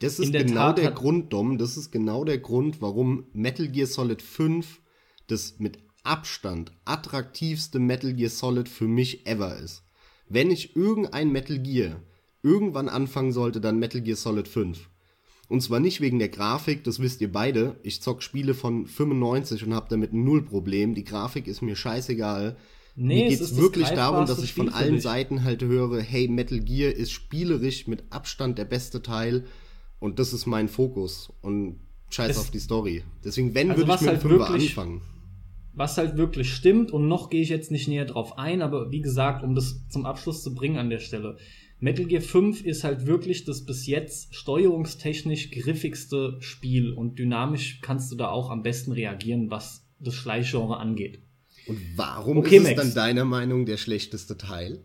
Das 0.00 0.18
ist 0.18 0.34
der 0.34 0.44
genau 0.44 0.60
Tat 0.68 0.78
der 0.78 0.90
Grund, 0.90 1.32
Dom. 1.32 1.58
Das 1.58 1.76
ist 1.76 1.90
genau 1.92 2.24
der 2.24 2.38
Grund, 2.38 2.82
warum 2.82 3.28
Metal 3.32 3.68
Gear 3.68 3.86
Solid 3.86 4.20
5 4.20 4.80
das 5.28 5.58
mit 5.58 5.78
Abstand 6.02 6.72
attraktivste 6.84 7.78
Metal 7.78 8.12
Gear 8.12 8.28
Solid 8.28 8.68
für 8.68 8.88
mich 8.88 9.26
ever 9.26 9.56
ist. 9.56 9.81
Wenn 10.32 10.50
ich 10.50 10.74
irgendein 10.76 11.30
Metal 11.30 11.58
Gear 11.58 12.00
irgendwann 12.42 12.88
anfangen 12.88 13.32
sollte, 13.32 13.60
dann 13.60 13.78
Metal 13.78 14.00
Gear 14.00 14.16
Solid 14.16 14.48
5. 14.48 14.88
Und 15.48 15.60
zwar 15.60 15.78
nicht 15.78 16.00
wegen 16.00 16.18
der 16.18 16.30
Grafik, 16.30 16.84
das 16.84 17.00
wisst 17.00 17.20
ihr 17.20 17.30
beide. 17.30 17.76
Ich 17.82 18.00
zock 18.00 18.22
Spiele 18.22 18.54
von 18.54 18.86
95 18.86 19.66
und 19.66 19.74
hab 19.74 19.90
damit 19.90 20.14
null 20.14 20.42
Problem. 20.42 20.94
Die 20.94 21.04
Grafik 21.04 21.46
ist 21.46 21.60
mir 21.60 21.76
scheißegal. 21.76 22.56
Nee, 22.96 23.24
mir 23.24 23.28
geht's 23.28 23.56
wirklich 23.56 23.90
darum, 23.90 24.24
dass 24.24 24.42
ich 24.42 24.54
von 24.54 24.70
allen 24.70 25.00
Seiten 25.00 25.44
halt 25.44 25.62
höre, 25.62 26.00
hey, 26.00 26.28
Metal 26.28 26.60
Gear 26.60 26.92
ist 26.92 27.12
spielerisch 27.12 27.86
mit 27.86 28.04
Abstand 28.08 28.56
der 28.56 28.64
beste 28.64 29.02
Teil 29.02 29.44
und 30.00 30.18
das 30.18 30.32
ist 30.32 30.46
mein 30.46 30.68
Fokus 30.68 31.30
und 31.42 31.80
scheiß 32.08 32.30
es, 32.30 32.38
auf 32.38 32.50
die 32.50 32.58
Story. 32.58 33.04
Deswegen, 33.22 33.54
wenn, 33.54 33.70
also 33.70 33.82
würde 33.82 33.94
ich 33.94 34.00
mit 34.00 34.10
halt 34.10 34.22
Fünfer 34.22 34.48
anfangen. 34.50 35.02
Was 35.74 35.96
halt 35.96 36.16
wirklich 36.16 36.52
stimmt 36.52 36.90
und 36.90 37.08
noch 37.08 37.30
gehe 37.30 37.42
ich 37.42 37.48
jetzt 37.48 37.70
nicht 37.70 37.88
näher 37.88 38.04
drauf 38.04 38.38
ein, 38.38 38.60
aber 38.60 38.90
wie 38.90 39.00
gesagt, 39.00 39.42
um 39.42 39.54
das 39.54 39.88
zum 39.88 40.04
Abschluss 40.04 40.42
zu 40.42 40.54
bringen 40.54 40.76
an 40.76 40.90
der 40.90 40.98
Stelle. 40.98 41.38
Metal 41.80 42.04
Gear 42.04 42.22
5 42.22 42.64
ist 42.64 42.84
halt 42.84 43.06
wirklich 43.06 43.44
das 43.44 43.64
bis 43.64 43.86
jetzt 43.86 44.34
steuerungstechnisch 44.34 45.50
griffigste 45.50 46.36
Spiel 46.40 46.92
und 46.92 47.18
dynamisch 47.18 47.80
kannst 47.80 48.12
du 48.12 48.16
da 48.16 48.28
auch 48.28 48.50
am 48.50 48.62
besten 48.62 48.92
reagieren, 48.92 49.50
was 49.50 49.84
das 49.98 50.14
Schleichgenre 50.14 50.76
angeht. 50.76 51.22
Und 51.66 51.80
warum 51.96 52.38
okay, 52.38 52.56
ist 52.56 52.62
es 52.62 52.76
Max. 52.76 52.82
dann 52.82 52.94
deiner 52.94 53.24
Meinung 53.24 53.66
der 53.66 53.78
schlechteste 53.78 54.36
Teil? 54.36 54.84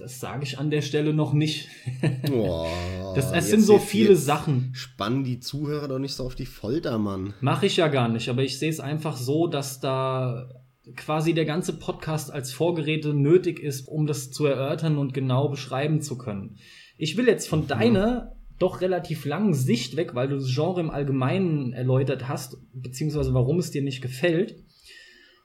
Das 0.00 0.18
sage 0.18 0.44
ich 0.44 0.58
an 0.58 0.70
der 0.70 0.80
Stelle 0.80 1.12
noch 1.12 1.34
nicht. 1.34 1.68
Boah, 2.26 3.12
das, 3.14 3.32
es 3.32 3.50
sind 3.50 3.60
so 3.60 3.78
viele 3.78 4.16
Sachen. 4.16 4.70
Spannen 4.72 5.24
die 5.24 5.40
Zuhörer 5.40 5.88
doch 5.88 5.98
nicht 5.98 6.14
so 6.14 6.24
auf 6.24 6.34
die 6.34 6.46
Folter, 6.46 6.96
Mann. 6.98 7.34
Mache 7.42 7.66
ich 7.66 7.76
ja 7.76 7.88
gar 7.88 8.08
nicht, 8.08 8.30
aber 8.30 8.42
ich 8.42 8.58
sehe 8.58 8.70
es 8.70 8.80
einfach 8.80 9.18
so, 9.18 9.46
dass 9.46 9.78
da 9.78 10.48
quasi 10.96 11.34
der 11.34 11.44
ganze 11.44 11.78
Podcast 11.78 12.32
als 12.32 12.50
Vorgeräte 12.50 13.12
nötig 13.12 13.60
ist, 13.60 13.86
um 13.86 14.06
das 14.06 14.30
zu 14.30 14.46
erörtern 14.46 14.96
und 14.96 15.12
genau 15.12 15.48
beschreiben 15.48 16.00
zu 16.00 16.16
können. 16.16 16.56
Ich 16.96 17.18
will 17.18 17.26
jetzt 17.26 17.46
von 17.46 17.60
mhm. 17.60 17.66
deiner 17.68 18.32
doch 18.58 18.80
relativ 18.80 19.26
langen 19.26 19.52
Sicht 19.52 19.96
weg, 19.96 20.14
weil 20.14 20.28
du 20.28 20.36
das 20.36 20.54
Genre 20.54 20.80
im 20.80 20.90
Allgemeinen 20.90 21.74
erläutert 21.74 22.26
hast, 22.26 22.56
beziehungsweise 22.72 23.34
warum 23.34 23.58
es 23.58 23.70
dir 23.70 23.82
nicht 23.82 24.00
gefällt, 24.00 24.56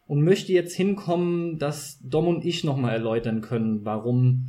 und 0.05 0.23
möchte 0.23 0.53
jetzt 0.53 0.75
hinkommen, 0.75 1.57
dass 1.57 1.99
Dom 2.01 2.27
und 2.27 2.45
ich 2.45 2.63
nochmal 2.63 2.93
erläutern 2.93 3.41
können, 3.41 3.85
warum 3.85 4.47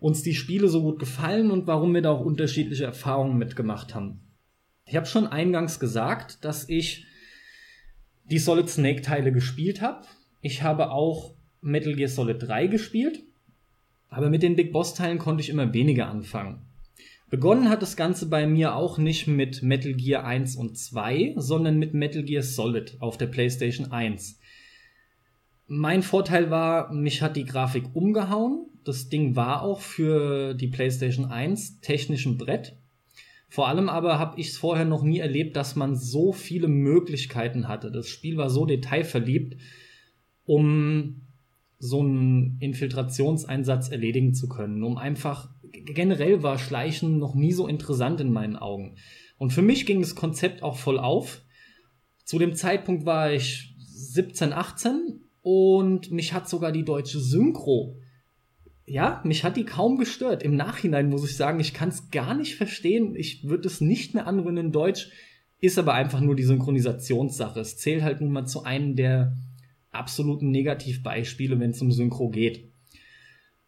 uns 0.00 0.22
die 0.22 0.34
Spiele 0.34 0.68
so 0.68 0.82
gut 0.82 0.98
gefallen 0.98 1.50
und 1.50 1.66
warum 1.66 1.94
wir 1.94 2.02
da 2.02 2.10
auch 2.10 2.24
unterschiedliche 2.24 2.84
Erfahrungen 2.84 3.38
mitgemacht 3.38 3.94
haben. 3.94 4.20
Ich 4.84 4.96
habe 4.96 5.06
schon 5.06 5.28
eingangs 5.28 5.78
gesagt, 5.78 6.44
dass 6.44 6.68
ich 6.68 7.06
die 8.24 8.38
Solid 8.38 8.68
Snake 8.68 9.02
Teile 9.02 9.32
gespielt 9.32 9.80
habe. 9.80 10.06
Ich 10.40 10.62
habe 10.62 10.90
auch 10.90 11.34
Metal 11.60 11.94
Gear 11.94 12.08
Solid 12.08 12.42
3 12.42 12.66
gespielt, 12.66 13.22
aber 14.08 14.28
mit 14.28 14.42
den 14.42 14.56
Big 14.56 14.72
Boss 14.72 14.94
Teilen 14.94 15.18
konnte 15.18 15.42
ich 15.42 15.50
immer 15.50 15.72
weniger 15.72 16.08
anfangen. 16.08 16.66
Begonnen 17.30 17.70
hat 17.70 17.80
das 17.80 17.96
Ganze 17.96 18.28
bei 18.28 18.46
mir 18.46 18.74
auch 18.74 18.98
nicht 18.98 19.26
mit 19.26 19.62
Metal 19.62 19.94
Gear 19.94 20.24
1 20.24 20.56
und 20.56 20.76
2, 20.76 21.34
sondern 21.36 21.78
mit 21.78 21.94
Metal 21.94 22.24
Gear 22.24 22.42
Solid 22.42 22.96
auf 23.00 23.16
der 23.16 23.28
PlayStation 23.28 23.90
1. 23.92 24.38
Mein 25.66 26.02
Vorteil 26.02 26.50
war, 26.50 26.92
mich 26.92 27.22
hat 27.22 27.36
die 27.36 27.44
Grafik 27.44 27.94
umgehauen. 27.94 28.66
Das 28.84 29.08
Ding 29.08 29.36
war 29.36 29.62
auch 29.62 29.80
für 29.80 30.54
die 30.54 30.68
PlayStation 30.68 31.26
1 31.26 31.80
technisch 31.80 32.26
ein 32.26 32.36
Brett. 32.36 32.76
Vor 33.48 33.68
allem 33.68 33.88
aber 33.88 34.18
habe 34.18 34.40
ich 34.40 34.48
es 34.48 34.56
vorher 34.56 34.84
noch 34.84 35.02
nie 35.02 35.18
erlebt, 35.18 35.56
dass 35.56 35.76
man 35.76 35.94
so 35.94 36.32
viele 36.32 36.68
Möglichkeiten 36.68 37.68
hatte. 37.68 37.92
Das 37.92 38.08
Spiel 38.08 38.36
war 38.38 38.50
so 38.50 38.64
detailverliebt, 38.64 39.60
um 40.44 41.26
so 41.78 42.00
einen 42.00 42.56
Infiltrationseinsatz 42.60 43.90
erledigen 43.90 44.34
zu 44.34 44.48
können. 44.48 44.82
Um 44.82 44.96
einfach, 44.96 45.50
generell 45.62 46.42
war 46.42 46.58
Schleichen 46.58 47.18
noch 47.18 47.34
nie 47.34 47.52
so 47.52 47.66
interessant 47.66 48.20
in 48.20 48.32
meinen 48.32 48.56
Augen. 48.56 48.96
Und 49.36 49.52
für 49.52 49.62
mich 49.62 49.84
ging 49.84 50.00
das 50.00 50.14
Konzept 50.14 50.62
auch 50.62 50.76
voll 50.76 50.98
auf. 50.98 51.42
Zu 52.24 52.38
dem 52.38 52.54
Zeitpunkt 52.54 53.04
war 53.04 53.32
ich 53.32 53.74
17, 53.78 54.52
18 54.52 55.21
und 55.42 56.10
mich 56.10 56.32
hat 56.32 56.48
sogar 56.48 56.72
die 56.72 56.84
deutsche 56.84 57.20
Synchro, 57.20 57.98
ja, 58.86 59.20
mich 59.24 59.44
hat 59.44 59.56
die 59.56 59.64
kaum 59.64 59.96
gestört. 59.96 60.42
Im 60.42 60.56
Nachhinein 60.56 61.08
muss 61.08 61.28
ich 61.28 61.36
sagen, 61.36 61.60
ich 61.60 61.72
kann 61.72 61.90
es 61.90 62.10
gar 62.10 62.34
nicht 62.34 62.56
verstehen. 62.56 63.14
Ich 63.14 63.48
würde 63.48 63.68
es 63.68 63.80
nicht 63.80 64.14
mehr 64.14 64.26
anrühren 64.26 64.56
in 64.56 64.72
Deutsch, 64.72 65.10
ist 65.60 65.78
aber 65.78 65.94
einfach 65.94 66.20
nur 66.20 66.34
die 66.34 66.42
Synchronisationssache. 66.42 67.60
Es 67.60 67.76
zählt 67.76 68.02
halt 68.02 68.20
nun 68.20 68.32
mal 68.32 68.46
zu 68.46 68.64
einem 68.64 68.96
der 68.96 69.36
absoluten 69.92 70.50
Negativbeispiele, 70.50 71.58
wenn 71.60 71.70
es 71.70 71.82
um 71.82 71.92
Synchro 71.92 72.28
geht. 72.28 72.72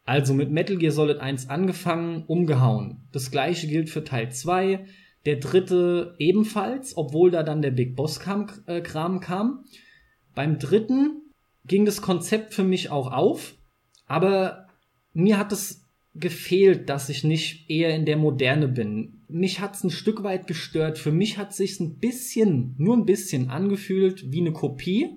Also 0.03 0.33
mit 0.33 0.51
Metal 0.51 0.77
Gear 0.77 0.91
Solid 0.91 1.17
1 1.17 1.49
angefangen, 1.49 2.23
umgehauen. 2.27 3.07
Das 3.11 3.31
gleiche 3.31 3.67
gilt 3.67 3.89
für 3.89 4.03
Teil 4.03 4.31
2. 4.31 4.85
Der 5.25 5.37
dritte 5.37 6.15
ebenfalls, 6.19 6.95
obwohl 6.97 7.31
da 7.31 7.41
dann 7.41 7.61
der 7.61 7.71
Big 7.71 7.95
Boss 7.95 8.19
Kram, 8.19 8.47
äh, 8.67 8.81
kam. 8.81 9.63
Beim 10.35 10.59
dritten 10.59 11.21
ging 11.67 11.85
das 11.85 12.01
Konzept 12.01 12.53
für 12.53 12.63
mich 12.63 12.89
auch 12.89 13.11
auf, 13.11 13.55
aber 14.07 14.67
mir 15.13 15.37
hat 15.37 15.51
es 15.51 15.85
gefehlt, 16.13 16.89
dass 16.89 17.09
ich 17.09 17.23
nicht 17.23 17.69
eher 17.69 17.93
in 17.93 18.05
der 18.05 18.17
Moderne 18.17 18.67
bin. 18.67 19.21
Mich 19.27 19.59
hat's 19.59 19.83
ein 19.83 19.89
Stück 19.89 20.23
weit 20.23 20.47
gestört. 20.47 20.97
Für 20.97 21.11
mich 21.11 21.37
hat 21.37 21.53
sich's 21.53 21.79
ein 21.79 21.99
bisschen, 21.99 22.75
nur 22.77 22.95
ein 22.95 23.05
bisschen 23.05 23.49
angefühlt 23.49 24.31
wie 24.31 24.39
eine 24.39 24.53
Kopie, 24.53 25.09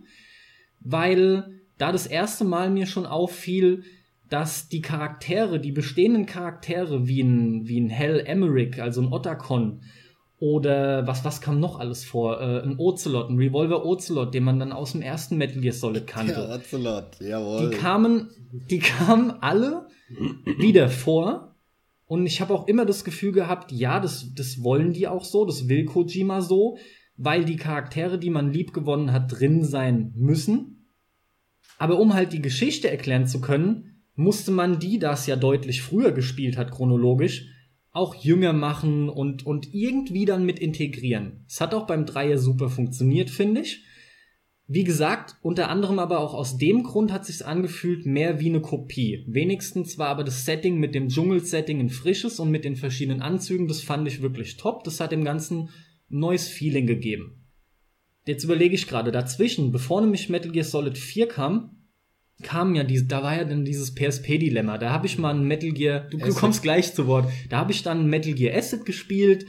weil 0.81 1.61
da 1.77 1.93
das 1.93 2.07
erste 2.07 2.45
Mal 2.45 2.71
mir 2.71 2.87
schon 2.87 3.07
auffiel, 3.07 3.85
dass 4.29 4.69
die 4.69 4.83
Charaktere, 4.83 5.61
die 5.61 5.73
bestehenden 5.73 6.27
Charaktere 6.27 7.07
wie 7.07 7.23
ein, 7.23 7.67
wie 7.69 7.81
ein 7.81 7.89
Hell 7.89 8.21
Emmerich, 8.27 8.83
also 8.83 9.01
ein 9.01 9.13
Otacon, 9.13 9.83
oder 10.41 11.07
was, 11.07 11.25
was 11.25 11.41
kam 11.41 11.59
noch 11.59 11.81
alles 11.81 12.05
vor? 12.05 12.41
Äh, 12.41 12.63
ein 12.63 12.79
Ocelot, 12.79 13.29
ein 13.29 13.37
Revolver 13.39 13.85
Ocelot, 13.85 14.33
den 14.33 14.45
man 14.45 14.61
dann 14.61 14.73
aus 14.73 14.93
dem 14.93 15.03
ersten 15.03 15.37
Metal 15.37 15.61
Gear 15.61 15.75
Solid 15.75 16.07
kannte. 16.07 16.33
Ja, 16.33 16.55
Ocelot, 16.55 17.21
jawohl. 17.21 17.69
Die 17.69 17.77
kamen, 17.77 18.31
die 18.71 18.79
kamen 18.79 19.33
alle 19.41 19.89
wieder 20.59 20.89
vor. 20.89 21.57
Und 22.07 22.25
ich 22.25 22.41
habe 22.41 22.55
auch 22.55 22.69
immer 22.69 22.87
das 22.87 23.05
Gefühl 23.05 23.33
gehabt, 23.33 23.73
ja, 23.73 24.01
das, 24.01 24.33
das 24.35 24.63
wollen 24.63 24.93
die 24.93 25.09
auch 25.09 25.25
so, 25.25 25.45
das 25.45 25.69
will 25.69 25.85
Kojima 25.85 26.41
so, 26.41 26.79
weil 27.17 27.45
die 27.45 27.57
Charaktere, 27.57 28.19
die 28.19 28.31
man 28.31 28.53
lieb 28.53 28.73
gewonnen 28.73 29.13
hat, 29.13 29.39
drin 29.39 29.65
sein 29.65 30.13
müssen. 30.17 30.87
Aber 31.79 31.99
um 31.99 32.15
halt 32.15 32.33
die 32.33 32.41
Geschichte 32.41 32.91
erklären 32.91 33.27
zu 33.27 33.41
können, 33.41 34.05
musste 34.15 34.53
man 34.53 34.79
die, 34.79 34.99
das 34.99 35.27
ja 35.27 35.37
deutlich 35.37 35.83
früher 35.83 36.13
gespielt 36.13 36.57
hat, 36.57 36.71
chronologisch, 36.71 37.49
auch 37.99 38.15
jünger 38.15 38.53
machen 38.53 39.09
und, 39.09 39.45
und 39.45 39.75
irgendwie 39.75 40.25
dann 40.25 40.47
mit 40.47 40.59
integrieren. 40.59 41.45
Es 41.47 41.61
hat 41.61 41.75
auch 41.75 41.87
beim 41.87 42.07
Dreier 42.07 42.39
super 42.39 42.71
funktioniert, 42.71 43.29
finde 43.29 43.61
ich. 43.61 43.85
Wie 44.67 44.85
gesagt, 44.85 45.37
unter 45.43 45.71
anderem 45.71 45.99
aber 45.99 46.21
auch 46.21 46.35
aus 46.35 46.59
dem 46.59 46.83
Grund 46.83 47.11
hat 47.11 47.25
sich's 47.25 47.43
angefühlt 47.43 48.05
mehr 48.07 48.39
wie 48.39 48.51
eine 48.51 48.61
Kopie. 48.61 49.25
Wenigstens 49.27 49.99
war 49.99 50.09
aber 50.09 50.25
das 50.25 50.45
Setting 50.45 50.79
mit 50.79 50.95
dem 50.95 51.09
Dschungelsetting 51.09 51.81
ein 51.81 51.89
frisches 51.89 52.39
und 52.39 52.51
mit 52.51 52.65
den 52.65 52.77
verschiedenen 52.77 53.23
Anzügen, 53.23 53.67
das 53.67 53.81
fand 53.81 54.07
ich 54.07 54.21
wirklich 54.21 54.59
top. 54.59 54.85
Das 54.85 55.01
hat 55.01 55.13
dem 55.13 55.25
Ganzen 55.25 55.71
neues 56.09 56.49
Feeling 56.49 56.87
gegeben. 56.87 57.47
Jetzt 58.27 58.45
überlege 58.45 58.75
ich 58.75 58.87
gerade 58.87 59.11
dazwischen, 59.11 59.73
bevor 59.73 60.03
nämlich 60.03 60.29
Metal 60.29 60.53
Gear 60.53 60.65
Solid 60.65 60.99
4 60.99 61.29
kam, 61.29 61.78
kam 62.43 62.75
ja 62.75 62.85
diese, 62.85 63.07
da 63.07 63.23
war 63.23 63.37
ja 63.37 63.45
dann 63.45 63.65
dieses 63.65 63.95
PSP-Dilemma. 63.95 64.79
Da 64.79 64.91
habe 64.91 65.07
ich 65.07 65.19
mal 65.19 65.35
ein 65.35 65.45
Metal 65.45 65.71
Gear, 65.71 66.01
du, 66.11 66.19
du 66.19 66.35
kommst 66.35 66.63
gleich 66.63 66.95
zu 66.95 67.07
Wort. 67.07 67.31
Da 67.49 67.59
habe 67.59 67.73
ich 67.73 67.83
dann 67.83 68.09
Metal 68.09 68.33
Gear 68.33 68.57
Acid 68.57 68.85
gespielt. 68.85 69.47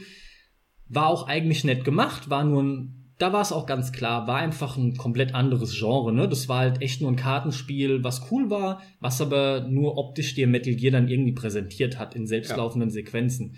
War 0.88 1.06
auch 1.06 1.28
eigentlich 1.28 1.62
nett 1.62 1.84
gemacht, 1.84 2.30
war 2.30 2.44
nur 2.44 2.62
ein, 2.62 3.14
da 3.18 3.32
war 3.32 3.42
es 3.42 3.52
auch 3.52 3.66
ganz 3.66 3.92
klar, 3.92 4.26
war 4.26 4.38
einfach 4.38 4.76
ein 4.76 4.96
komplett 4.96 5.34
anderes 5.34 5.78
Genre, 5.78 6.12
ne? 6.12 6.28
Das 6.28 6.48
war 6.48 6.58
halt 6.58 6.82
echt 6.82 7.00
nur 7.00 7.12
ein 7.12 7.16
Kartenspiel, 7.16 8.02
was 8.02 8.30
cool 8.32 8.50
war, 8.50 8.82
was 8.98 9.20
aber 9.20 9.68
nur 9.68 9.98
optisch 9.98 10.34
dir 10.34 10.48
Metal 10.48 10.74
Gear 10.74 10.90
dann 10.90 11.06
irgendwie 11.06 11.32
präsentiert 11.32 11.96
hat 11.96 12.16
in 12.16 12.26
selbstlaufenden 12.26 12.88
ja. 12.88 12.94
Sequenzen. 12.94 13.56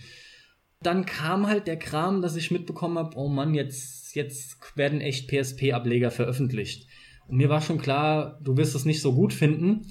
Dann 0.83 1.07
kam 1.07 1.47
halt 1.47 1.69
der 1.69 1.79
Kram, 1.79 2.21
dass 2.21 2.37
ich 2.37 2.51
mitbekommen 2.51 2.99
habe, 2.99 3.17
oh 3.17 3.29
Mann, 3.29 3.55
jetzt, 3.55 4.15
jetzt 4.15 4.59
werden 4.77 5.01
echt 5.01 5.29
PSP-Ableger 5.29 6.11
veröffentlicht. 6.11 6.89
Und 7.29 7.37
mir 7.37 7.49
war 7.49 7.61
schon 7.61 7.79
klar, 7.79 8.39
du 8.43 8.57
wirst 8.57 8.75
es 8.75 8.85
nicht 8.85 9.01
so 9.01 9.15
gut 9.15 9.33
finden. 9.33 9.87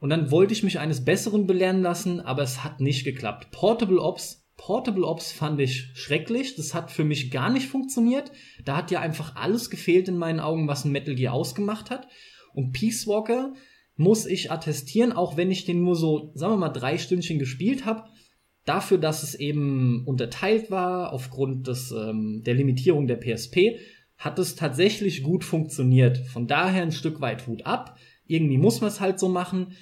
Und 0.00 0.10
dann 0.10 0.30
wollte 0.30 0.52
ich 0.52 0.62
mich 0.62 0.78
eines 0.78 1.04
Besseren 1.04 1.46
belehren 1.46 1.82
lassen, 1.82 2.20
aber 2.20 2.42
es 2.42 2.62
hat 2.62 2.80
nicht 2.80 3.04
geklappt. 3.04 3.50
Portable 3.50 4.00
Ops 4.00 4.48
Portable 4.58 5.06
Ops 5.06 5.32
fand 5.32 5.60
ich 5.60 5.90
schrecklich. 5.94 6.56
Das 6.56 6.74
hat 6.74 6.90
für 6.90 7.04
mich 7.04 7.30
gar 7.30 7.50
nicht 7.50 7.68
funktioniert. 7.68 8.30
Da 8.64 8.76
hat 8.76 8.90
ja 8.90 9.00
einfach 9.00 9.36
alles 9.36 9.70
gefehlt 9.70 10.08
in 10.08 10.18
meinen 10.18 10.40
Augen, 10.40 10.68
was 10.68 10.84
ein 10.84 10.92
Metal 10.92 11.14
Gear 11.14 11.32
ausgemacht 11.32 11.90
hat. 11.90 12.08
Und 12.52 12.72
Peace 12.72 13.06
Walker 13.06 13.54
muss 13.96 14.26
ich 14.26 14.50
attestieren, 14.50 15.12
auch 15.12 15.36
wenn 15.36 15.50
ich 15.50 15.64
den 15.64 15.82
nur 15.82 15.96
so, 15.96 16.32
sagen 16.34 16.52
wir 16.54 16.58
mal, 16.58 16.68
drei 16.68 16.98
Stündchen 16.98 17.38
gespielt 17.38 17.86
habe, 17.86 18.04
dafür, 18.64 18.98
dass 18.98 19.22
es 19.22 19.34
eben 19.34 20.04
unterteilt 20.06 20.70
war 20.70 21.12
aufgrund 21.12 21.68
des, 21.68 21.92
ähm, 21.92 22.42
der 22.44 22.54
Limitierung 22.54 23.06
der 23.06 23.16
PSP, 23.16 23.78
hat 24.18 24.38
es 24.40 24.56
tatsächlich 24.56 25.22
gut 25.22 25.44
funktioniert. 25.44 26.18
Von 26.18 26.48
daher 26.48 26.82
ein 26.82 26.92
Stück 26.92 27.20
weit 27.20 27.46
Hut 27.46 27.64
ab. 27.64 27.96
Irgendwie 28.26 28.58
muss 28.58 28.80
man 28.80 28.88
es 28.88 29.00
halt 29.00 29.18
so 29.18 29.28
machen. 29.28 29.72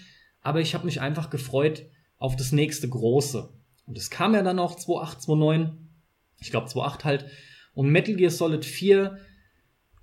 Aber 0.42 0.60
ich 0.60 0.74
habe 0.74 0.84
mich 0.84 1.00
einfach 1.00 1.30
gefreut 1.30 1.86
auf 2.18 2.36
das 2.36 2.52
nächste 2.52 2.88
große. 2.88 3.48
Und 3.86 3.98
es 3.98 4.10
kam 4.10 4.34
ja 4.34 4.42
dann 4.42 4.58
auch 4.58 4.76
2.8, 4.76 5.26
2.9. 5.26 5.72
Ich 6.38 6.50
glaube 6.50 6.68
2.8 6.68 7.04
halt. 7.04 7.26
Und 7.74 7.88
Metal 7.88 8.14
Gear 8.14 8.30
Solid 8.30 8.64
4 8.64 9.18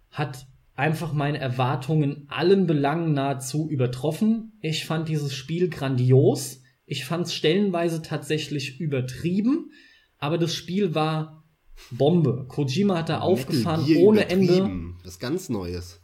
hat 0.10 0.48
einfach 0.76 1.14
meine 1.14 1.38
Erwartungen 1.38 2.26
allen 2.28 2.66
Belangen 2.66 3.14
nahezu 3.14 3.70
übertroffen. 3.70 4.54
Ich 4.62 4.86
fand 4.86 5.10
dieses 5.10 5.34
Spiel 5.34 5.70
grandios. 5.70 6.62
Ich 6.86 7.06
fand 7.06 7.28
es 7.28 7.36
stellenweise 7.36 8.02
tatsächlich 8.02 8.80
übertrieben. 8.80 9.72
Aber 10.18 10.40
das 10.40 10.56
Spiel 10.56 10.96
war 10.96 11.43
Bombe. 11.92 12.46
Kojima 12.48 13.00
hat 13.00 13.10
da 13.10 13.20
aufgefahren 13.20 13.86
ohne 13.98 14.30
Ende. 14.30 14.70
Das 15.04 15.20
ganz 15.20 15.50
Neues. 15.50 16.02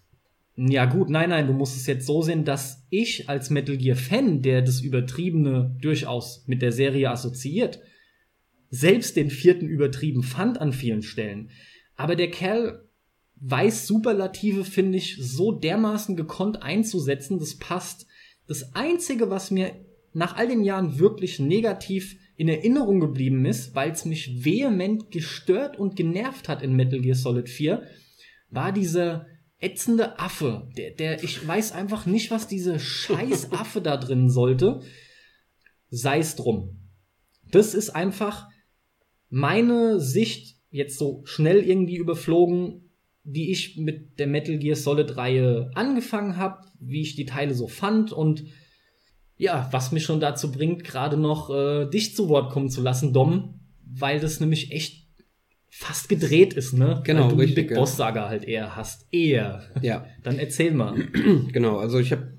Ja 0.55 0.85
gut, 0.85 1.09
nein, 1.09 1.29
nein, 1.29 1.47
du 1.47 1.53
musst 1.53 1.77
es 1.77 1.87
jetzt 1.87 2.05
so 2.05 2.21
sehen, 2.21 2.43
dass 2.43 2.85
ich 2.89 3.29
als 3.29 3.49
Metal 3.49 3.77
Gear 3.77 3.95
Fan, 3.95 4.41
der 4.41 4.61
das 4.61 4.81
Übertriebene 4.81 5.77
durchaus 5.81 6.43
mit 6.47 6.61
der 6.61 6.73
Serie 6.73 7.09
assoziiert, 7.11 7.79
selbst 8.69 9.15
den 9.15 9.29
vierten 9.29 9.67
übertrieben 9.67 10.21
fand 10.21 10.59
an 10.59 10.73
vielen 10.73 11.01
Stellen. 11.01 11.49
Aber 11.95 12.17
der 12.17 12.29
Kerl 12.29 12.89
weiß 13.37 13.87
Superlative, 13.87 14.65
finde 14.65 14.97
ich, 14.97 15.17
so 15.19 15.53
dermaßen 15.53 16.17
gekonnt 16.17 16.61
einzusetzen, 16.61 17.39
das 17.39 17.57
passt. 17.57 18.05
Das 18.47 18.75
Einzige, 18.75 19.29
was 19.29 19.51
mir 19.51 19.73
nach 20.13 20.35
all 20.35 20.49
den 20.49 20.63
Jahren 20.63 20.99
wirklich 20.99 21.39
negativ 21.39 22.17
in 22.39 22.47
Erinnerung 22.47 23.01
geblieben 23.01 23.45
ist, 23.45 23.75
weil 23.75 23.91
es 23.91 24.05
mich 24.05 24.45
vehement 24.45 25.11
gestört 25.11 25.77
und 25.77 25.97
genervt 25.97 26.47
hat 26.47 26.61
in 26.61 26.73
Metal 26.73 27.01
Gear 27.01 27.15
Solid 27.15 27.49
4, 27.49 27.83
war 28.49 28.71
dieser 28.71 29.25
ätzende 29.59 30.19
Affe. 30.19 30.69
Der, 30.77 30.91
der, 30.91 31.21
ich 31.21 31.45
weiß 31.45 31.73
einfach 31.73 32.05
nicht, 32.05 32.31
was 32.31 32.47
diese 32.47 32.79
scheiß 32.79 33.51
Affe 33.51 33.81
da 33.81 33.97
drin 33.97 34.29
sollte. 34.29 34.79
Sei 35.89 36.19
es 36.19 36.37
drum. 36.37 36.79
Das 37.51 37.73
ist 37.73 37.89
einfach 37.89 38.47
meine 39.29 39.99
Sicht, 39.99 40.55
jetzt 40.69 40.97
so 40.97 41.23
schnell 41.25 41.57
irgendwie 41.57 41.97
überflogen, 41.97 42.89
wie 43.25 43.51
ich 43.51 43.75
mit 43.75 44.17
der 44.17 44.27
Metal 44.27 44.57
Gear 44.57 44.77
Solid 44.77 45.17
Reihe 45.17 45.71
angefangen 45.75 46.37
habe, 46.37 46.65
wie 46.79 47.01
ich 47.01 47.17
die 47.17 47.25
Teile 47.25 47.53
so 47.53 47.67
fand 47.67 48.13
und 48.13 48.45
ja, 49.39 49.69
was 49.71 49.93
mich 49.93 50.03
schon 50.03 50.19
dazu 50.19 50.51
bringt, 50.51 50.83
gerade 50.83 51.17
noch 51.17 51.49
äh, 51.49 51.89
dich 51.89 52.13
zu 52.13 52.27
Wort 52.27 52.51
kommen 52.51 52.69
zu 52.69 52.81
lassen, 52.81 53.13
Dom, 53.13 53.61
weil 53.85 54.19
das 54.19 54.41
nämlich 54.41 54.71
echt 54.73 55.07
fast 55.69 56.09
gedreht 56.09 56.53
ist, 56.53 56.73
ne? 56.73 57.01
Genau, 57.05 57.23
Weil 57.23 57.29
du 57.29 57.35
richtig, 57.37 57.55
die 57.55 57.61
Big 57.61 57.71
ja. 57.71 57.79
Boss 57.79 57.95
Saga 57.95 58.27
halt 58.27 58.43
eher 58.43 58.75
hast. 58.75 59.07
Eher. 59.13 59.63
Ja, 59.81 60.05
Dann 60.23 60.39
erzähl 60.39 60.71
mal. 60.71 60.95
genau. 61.53 61.77
Also 61.77 61.99
ich 61.99 62.11
habe 62.11 62.33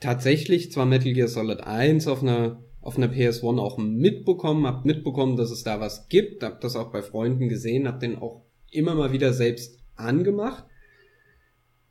tatsächlich 0.00 0.70
zwar 0.70 0.84
Metal 0.84 1.14
Gear 1.14 1.28
Solid 1.28 1.62
1 1.62 2.06
auf 2.06 2.22
einer 2.22 2.62
auf 2.82 2.96
einer 2.96 3.06
PS1 3.06 3.60
auch 3.60 3.78
mitbekommen, 3.78 4.66
hab 4.66 4.84
mitbekommen, 4.84 5.36
dass 5.36 5.52
es 5.52 5.62
da 5.62 5.78
was 5.78 6.08
gibt, 6.08 6.42
hab 6.42 6.60
das 6.60 6.74
auch 6.74 6.90
bei 6.90 7.00
Freunden 7.00 7.48
gesehen, 7.48 7.86
hab 7.86 8.00
den 8.00 8.18
auch 8.18 8.42
immer 8.72 8.96
mal 8.96 9.12
wieder 9.12 9.32
selbst 9.32 9.78
angemacht. 9.94 10.64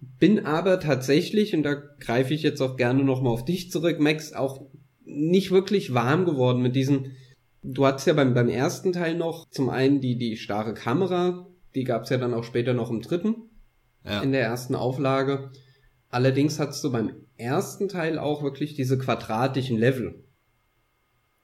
Bin 0.01 0.45
aber 0.45 0.79
tatsächlich, 0.79 1.55
und 1.55 1.63
da 1.63 1.73
greife 1.73 2.33
ich 2.33 2.41
jetzt 2.41 2.61
auch 2.61 2.75
gerne 2.75 3.03
nochmal 3.03 3.33
auf 3.33 3.45
dich 3.45 3.71
zurück, 3.71 3.99
Max, 3.99 4.33
auch 4.33 4.65
nicht 5.05 5.51
wirklich 5.51 5.93
warm 5.93 6.25
geworden 6.25 6.61
mit 6.61 6.75
diesem, 6.75 7.11
du 7.63 7.85
hattest 7.85 8.07
ja 8.07 8.13
beim, 8.13 8.33
beim 8.33 8.49
ersten 8.49 8.93
Teil 8.93 9.15
noch 9.15 9.49
zum 9.49 9.69
einen 9.69 9.99
die, 10.01 10.17
die 10.17 10.37
starre 10.37 10.73
Kamera, 10.73 11.47
die 11.75 11.83
gab's 11.83 12.09
ja 12.09 12.17
dann 12.17 12.33
auch 12.33 12.43
später 12.43 12.73
noch 12.73 12.89
im 12.89 13.01
dritten, 13.01 13.35
Ja. 14.03 14.21
in 14.21 14.31
der 14.31 14.41
ersten 14.41 14.73
Auflage. 14.75 15.51
Allerdings 16.09 16.59
hattest 16.59 16.83
du 16.83 16.91
beim 16.91 17.13
ersten 17.37 17.87
Teil 17.87 18.17
auch 18.17 18.43
wirklich 18.43 18.73
diese 18.73 18.97
quadratischen 18.97 19.77
Level. 19.77 20.23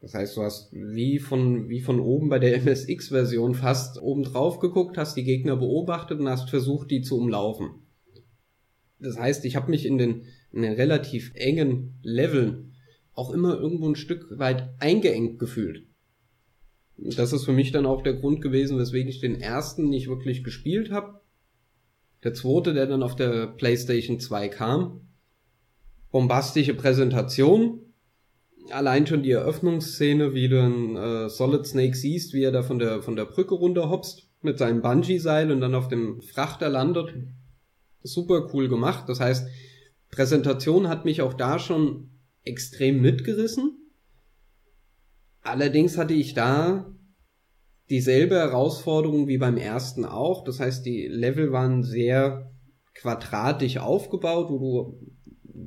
Das 0.02 0.14
heißt, 0.14 0.38
du 0.38 0.44
hast 0.44 0.72
wie 0.72 1.20
von, 1.20 1.70
wie 1.70 1.82
von 1.82 2.00
oben 2.00 2.30
bei 2.30 2.40
der 2.40 2.56
MSX-Version 2.62 3.56
fast 3.56 4.02
oben 4.02 4.24
drauf 4.24 4.60
geguckt, 4.60 4.98
hast 4.98 5.16
die 5.16 5.24
Gegner 5.24 5.56
beobachtet 5.56 6.20
und 6.20 6.30
hast 6.30 6.50
versucht, 6.50 6.92
die 6.92 7.02
zu 7.02 7.18
umlaufen. 7.18 7.87
Das 9.00 9.18
heißt, 9.18 9.46
ich 9.46 9.56
habe 9.56 9.70
mich 9.70 9.86
in 9.86 9.98
den, 9.98 10.24
in 10.52 10.62
den 10.62 10.74
relativ 10.74 11.32
engen 11.36 12.00
Leveln 12.02 12.74
auch 13.14 13.32
immer 13.32 13.58
irgendwo 13.58 13.88
ein 13.88 13.96
Stück 13.96 14.38
weit 14.38 14.70
eingeengt 14.80 15.40
gefühlt. 15.40 15.84
Das 16.98 17.32
ist 17.32 17.46
für 17.46 17.54
mich 17.54 17.72
dann 17.72 17.86
auch 17.86 18.02
der 18.02 18.14
Grund 18.14 18.42
gewesen, 18.42 18.78
weswegen 18.80 19.10
ich 19.10 19.20
den 19.20 19.40
ersten 19.40 19.90
nicht 19.90 20.08
wirklich 20.08 20.44
gespielt 20.44 20.92
habe. 20.92 21.22
Der 22.24 22.34
zweite, 22.34 22.74
der 22.74 22.88
dann 22.88 23.04
auf 23.04 23.16
der 23.16 23.48
PlayStation 23.48 24.20
2 24.20 24.50
kam. 24.50 25.02
Bombastische 26.12 26.74
Präsentation. 26.74 27.82
Allein 28.72 29.06
schon 29.06 29.24
die 29.24 29.32
Eröffnungsszene, 29.32 30.34
wie 30.34 30.50
du 30.50 30.62
einen 30.62 30.96
äh, 30.96 31.30
Solid 31.30 31.66
Snake 31.66 31.96
siehst, 31.96 32.34
wie 32.34 32.44
er 32.44 32.52
da 32.52 32.64
von 32.64 32.80
der, 32.80 33.02
von 33.02 33.16
der 33.16 33.26
Brücke 33.26 33.56
runterhopst 33.56 34.28
mit 34.42 34.58
seinem 34.58 34.82
Bungee-Seil 34.82 35.52
und 35.52 35.62
dann 35.62 35.76
auf 35.76 35.88
dem 35.88 36.22
Frachter 36.22 36.70
landet. 36.70 37.14
Super 38.14 38.50
cool 38.54 38.70
gemacht. 38.70 39.06
Das 39.08 39.20
heißt, 39.20 39.48
Präsentation 40.10 40.88
hat 40.88 41.06
mich 41.06 41.22
auch 41.22 41.34
da 41.34 41.60
schon 41.60 42.10
extrem 42.44 43.02
mitgerissen. 43.02 43.78
Allerdings 45.42 45.98
hatte 45.98 46.14
ich 46.14 46.34
da 46.34 46.94
dieselbe 47.90 48.36
Herausforderung 48.36 49.28
wie 49.28 49.38
beim 49.38 49.58
ersten 49.58 50.06
auch. 50.06 50.44
Das 50.44 50.60
heißt, 50.60 50.86
die 50.86 51.08
Level 51.08 51.52
waren 51.52 51.84
sehr 51.84 52.52
quadratisch 52.94 53.78
aufgebaut, 53.78 54.50
wo 54.50 54.58
du 54.58 55.08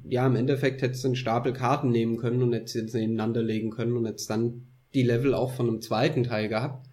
ja 0.08 0.26
im 0.26 0.36
Endeffekt 0.36 0.82
hättest 0.82 1.04
einen 1.04 1.16
Stapel 1.16 1.52
Karten 1.52 1.90
nehmen 1.90 2.16
können 2.16 2.42
und 2.42 2.52
hättest 2.52 2.74
jetzt 2.74 2.94
nebeneinander 2.94 3.42
legen 3.42 3.70
können 3.70 3.96
und 3.96 4.06
hättest 4.06 4.28
dann 4.30 4.66
die 4.94 5.02
Level 5.02 5.34
auch 5.34 5.52
von 5.52 5.68
einem 5.68 5.80
zweiten 5.80 6.24
Teil 6.24 6.48
gehabt. 6.48 6.86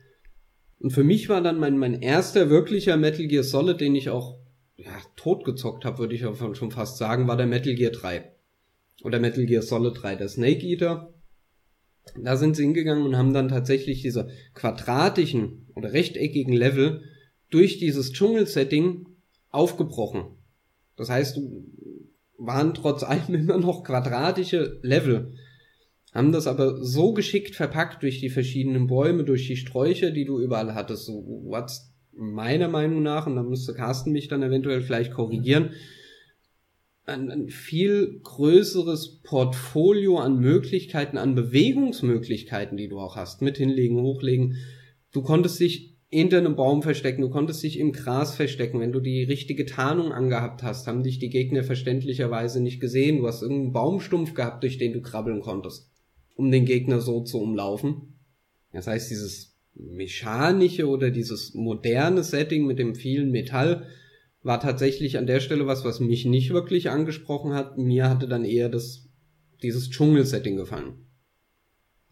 Und 0.79 0.91
für 0.91 1.03
mich 1.03 1.27
war 1.27 1.41
dann 1.41 1.59
mein, 1.59 1.77
mein 1.77 2.01
erster 2.01 2.49
wirklicher 2.49 2.97
Metal 2.97 3.25
Gear 3.25 3.43
Solid, 3.43 3.81
den 3.81 3.95
ich 3.95 4.09
auch 4.09 4.36
ja, 4.77 4.91
totgezockt 5.15 5.85
habe, 5.85 5.97
würde 5.97 6.15
ich 6.15 6.21
schon 6.21 6.71
fast 6.71 6.97
sagen, 6.97 7.27
war 7.27 7.35
der 7.35 7.47
Metal 7.47 7.73
Gear 7.73 7.91
3. 7.91 8.31
Oder 9.03 9.19
Metal 9.19 9.45
Gear 9.45 9.61
Solid 9.61 10.01
3, 10.01 10.15
der 10.15 10.29
Snake 10.29 10.65
Eater. 10.65 11.13
Da 12.15 12.37
sind 12.37 12.55
sie 12.55 12.63
hingegangen 12.63 13.03
und 13.03 13.17
haben 13.17 13.33
dann 13.33 13.49
tatsächlich 13.49 14.01
diese 14.01 14.29
quadratischen 14.53 15.67
oder 15.75 15.93
rechteckigen 15.93 16.53
Level 16.53 17.03
durch 17.49 17.79
dieses 17.79 18.13
Dschungelsetting 18.13 19.07
aufgebrochen. 19.49 20.37
Das 20.95 21.09
heißt, 21.09 21.39
waren 22.37 22.73
trotz 22.73 23.03
allem 23.03 23.33
immer 23.33 23.57
noch 23.57 23.83
quadratische 23.83 24.79
Level. 24.83 25.33
Haben 26.13 26.31
das 26.31 26.47
aber 26.47 26.83
so 26.83 27.13
geschickt 27.13 27.55
verpackt 27.55 28.01
durch 28.03 28.19
die 28.19 28.29
verschiedenen 28.29 28.87
Bäume, 28.87 29.23
durch 29.23 29.47
die 29.47 29.57
Sträucher, 29.57 30.11
die 30.11 30.25
du 30.25 30.39
überall 30.39 30.73
hattest. 30.73 31.05
So, 31.05 31.43
was 31.49 31.93
meiner 32.17 32.67
Meinung 32.67 33.03
nach, 33.03 33.27
und 33.27 33.35
da 33.35 33.43
müsste 33.43 33.73
Carsten 33.73 34.11
mich 34.11 34.27
dann 34.27 34.43
eventuell 34.43 34.81
vielleicht 34.81 35.13
korrigieren, 35.13 35.71
ein, 37.05 37.31
ein 37.31 37.49
viel 37.49 38.19
größeres 38.21 39.21
Portfolio 39.23 40.17
an 40.17 40.39
Möglichkeiten, 40.39 41.17
an 41.17 41.35
Bewegungsmöglichkeiten, 41.35 42.77
die 42.77 42.89
du 42.89 42.99
auch 42.99 43.15
hast, 43.15 43.41
mit 43.41 43.57
hinlegen, 43.57 44.01
hochlegen. 44.01 44.57
Du 45.13 45.21
konntest 45.21 45.59
dich 45.59 45.95
hinter 46.09 46.37
einem 46.37 46.55
Baum 46.55 46.83
verstecken, 46.83 47.21
du 47.21 47.29
konntest 47.29 47.63
dich 47.63 47.79
im 47.79 47.91
Gras 47.91 48.35
verstecken. 48.35 48.79
Wenn 48.79 48.91
du 48.91 48.99
die 48.99 49.23
richtige 49.23 49.65
Tarnung 49.65 50.11
angehabt 50.11 50.63
hast, 50.63 50.87
haben 50.87 51.03
dich 51.03 51.19
die 51.19 51.29
Gegner 51.29 51.63
verständlicherweise 51.63 52.61
nicht 52.61 52.79
gesehen. 52.79 53.17
Du 53.17 53.27
hast 53.27 53.41
irgendeinen 53.41 53.73
Baumstumpf 53.73 54.33
gehabt, 54.33 54.63
durch 54.63 54.77
den 54.77 54.93
du 54.93 55.01
krabbeln 55.01 55.41
konntest, 55.41 55.91
um 56.35 56.51
den 56.51 56.65
Gegner 56.65 57.01
so 57.01 57.21
zu 57.21 57.39
umlaufen. 57.39 58.19
Das 58.71 58.87
heißt, 58.87 59.09
dieses 59.09 59.56
mechanische 59.79 60.87
oder 60.87 61.11
dieses 61.11 61.53
moderne 61.53 62.23
Setting 62.23 62.65
mit 62.65 62.79
dem 62.79 62.95
vielen 62.95 63.31
Metall 63.31 63.87
war 64.43 64.59
tatsächlich 64.59 65.17
an 65.17 65.27
der 65.27 65.39
Stelle 65.39 65.67
was, 65.67 65.83
was 65.83 65.99
mich 65.99 66.25
nicht 66.25 66.51
wirklich 66.51 66.89
angesprochen 66.89 67.53
hat. 67.53 67.77
Mir 67.77 68.09
hatte 68.09 68.27
dann 68.27 68.45
eher 68.45 68.69
das, 68.69 69.09
dieses 69.61 69.89
Dschungelsetting 69.89 70.55
gefallen. 70.55 71.05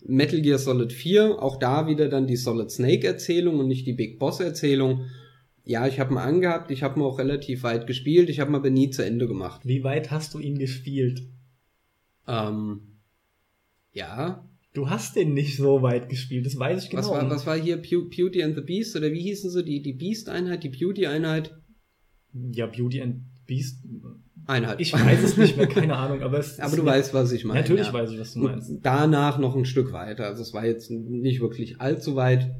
Metal 0.07 0.41
Gear 0.41 0.59
Solid 0.59 0.93
4, 0.93 1.41
auch 1.41 1.57
da 1.57 1.87
wieder 1.87 2.09
dann 2.09 2.27
die 2.27 2.35
Solid 2.35 2.69
Snake 2.69 3.07
Erzählung 3.07 3.59
und 3.59 3.67
nicht 3.67 3.87
die 3.87 3.93
Big 3.93 4.19
Boss 4.19 4.39
Erzählung. 4.39 5.05
Ja, 5.63 5.87
ich 5.87 5.99
habe 5.99 6.13
ihn 6.13 6.19
angehabt, 6.19 6.69
ich 6.69 6.83
habe 6.83 6.99
ihn 6.99 7.03
auch 7.03 7.17
relativ 7.17 7.63
weit 7.63 7.87
gespielt, 7.87 8.29
ich 8.29 8.39
habe 8.39 8.51
ihn 8.51 8.55
aber 8.55 8.69
nie 8.69 8.91
zu 8.91 9.03
Ende 9.03 9.27
gemacht. 9.27 9.61
Wie 9.63 9.83
weit 9.83 10.11
hast 10.11 10.35
du 10.35 10.39
ihn 10.39 10.59
gespielt? 10.59 11.23
Ähm, 12.27 12.99
ja, 13.93 14.47
Du 14.75 14.89
hast 14.89 15.15
den 15.15 15.33
nicht 15.33 15.57
so 15.57 15.81
weit 15.81 16.09
gespielt, 16.09 16.45
das 16.45 16.59
weiß 16.59 16.83
ich 16.83 16.89
genau. 16.89 17.01
Was 17.03 17.09
war, 17.09 17.29
was 17.29 17.45
war 17.47 17.57
hier 17.57 17.77
Beau- 17.81 18.09
Beauty 18.09 18.43
and 18.43 18.55
the 18.55 18.61
Beast 18.61 18.95
oder 18.95 19.11
wie 19.11 19.21
hießen 19.21 19.49
sie? 19.49 19.63
Die, 19.63 19.81
die 19.81 19.93
Beast-Einheit, 19.93 20.63
die 20.63 20.69
Beauty-Einheit? 20.69 21.55
ja, 22.51 22.67
Beauty 22.67 23.01
and 23.01 23.21
Beast. 23.47 23.83
Einheit. 24.47 24.79
Ich 24.81 24.93
weiß 24.93 25.23
es 25.23 25.37
nicht 25.37 25.55
mehr, 25.57 25.67
keine 25.79 25.95
Ahnung, 25.95 26.21
aber 26.21 26.37
es 26.39 26.59
Aber 26.59 26.75
du 26.75 26.85
weißt, 26.85 27.13
was 27.13 27.31
ich 27.31 27.45
meine. 27.45 27.61
Natürlich 27.61 27.87
ja. 27.87 27.93
weiß 27.93 28.11
ich, 28.11 28.19
was 28.19 28.33
du 28.33 28.39
Und 28.41 28.45
meinst. 28.45 28.71
danach 28.83 29.39
noch 29.39 29.55
ein 29.55 29.65
Stück 29.65 29.91
weiter. 29.93 30.25
Also 30.25 30.41
es 30.43 30.53
war 30.53 30.65
jetzt 30.65 30.91
nicht 30.91 31.39
wirklich 31.41 31.79
allzu 31.81 32.15
weit. 32.15 32.51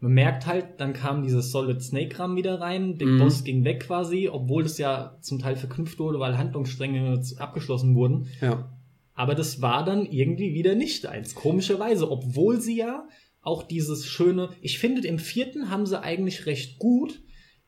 Man 0.00 0.12
merkt 0.12 0.46
halt, 0.46 0.78
dann 0.80 0.92
kam 0.92 1.22
dieses 1.22 1.50
Solid 1.50 1.82
Snake 1.82 2.18
Ram 2.18 2.36
wieder 2.36 2.60
rein, 2.60 2.96
Big 2.98 3.08
Mhm. 3.08 3.18
Boss 3.18 3.42
ging 3.42 3.64
weg 3.64 3.80
quasi, 3.80 4.28
obwohl 4.28 4.64
es 4.64 4.78
ja 4.78 5.16
zum 5.20 5.38
Teil 5.38 5.56
verknüpft 5.56 5.98
wurde, 5.98 6.18
weil 6.20 6.36
Handlungsstränge 6.38 7.20
abgeschlossen 7.38 7.94
wurden. 7.94 8.26
Ja. 8.40 8.70
Aber 9.14 9.34
das 9.34 9.62
war 9.62 9.84
dann 9.84 10.06
irgendwie 10.06 10.54
wieder 10.54 10.74
nicht 10.74 11.06
eins, 11.06 11.34
komischerweise, 11.34 12.10
obwohl 12.10 12.60
sie 12.60 12.76
ja 12.76 13.06
auch 13.40 13.62
dieses 13.62 14.06
schöne, 14.06 14.50
ich 14.60 14.78
finde, 14.78 15.06
im 15.06 15.18
vierten 15.18 15.70
haben 15.70 15.86
sie 15.86 16.02
eigentlich 16.02 16.46
recht 16.46 16.78
gut 16.78 17.20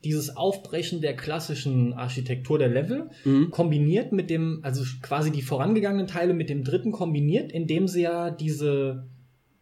dieses 0.05 0.37
Aufbrechen 0.37 1.01
der 1.01 1.17
klassischen 1.17 1.93
Architektur 1.93 2.59
der 2.59 2.69
Level 2.69 3.11
Mhm. 3.25 3.51
kombiniert 3.51 4.13
mit 4.13 4.29
dem, 4.31 4.61
also 4.63 4.85
quasi 5.03 5.31
die 5.33 5.43
vorangegangenen 5.43 6.07
Teile 6.07 6.35
mit 6.35 6.49
dem 6.51 6.65
dritten 6.65 6.93
kombiniert, 6.93 7.51
indem 7.53 7.89
sie 7.89 8.03
ja 8.03 8.31
diese 8.31 9.09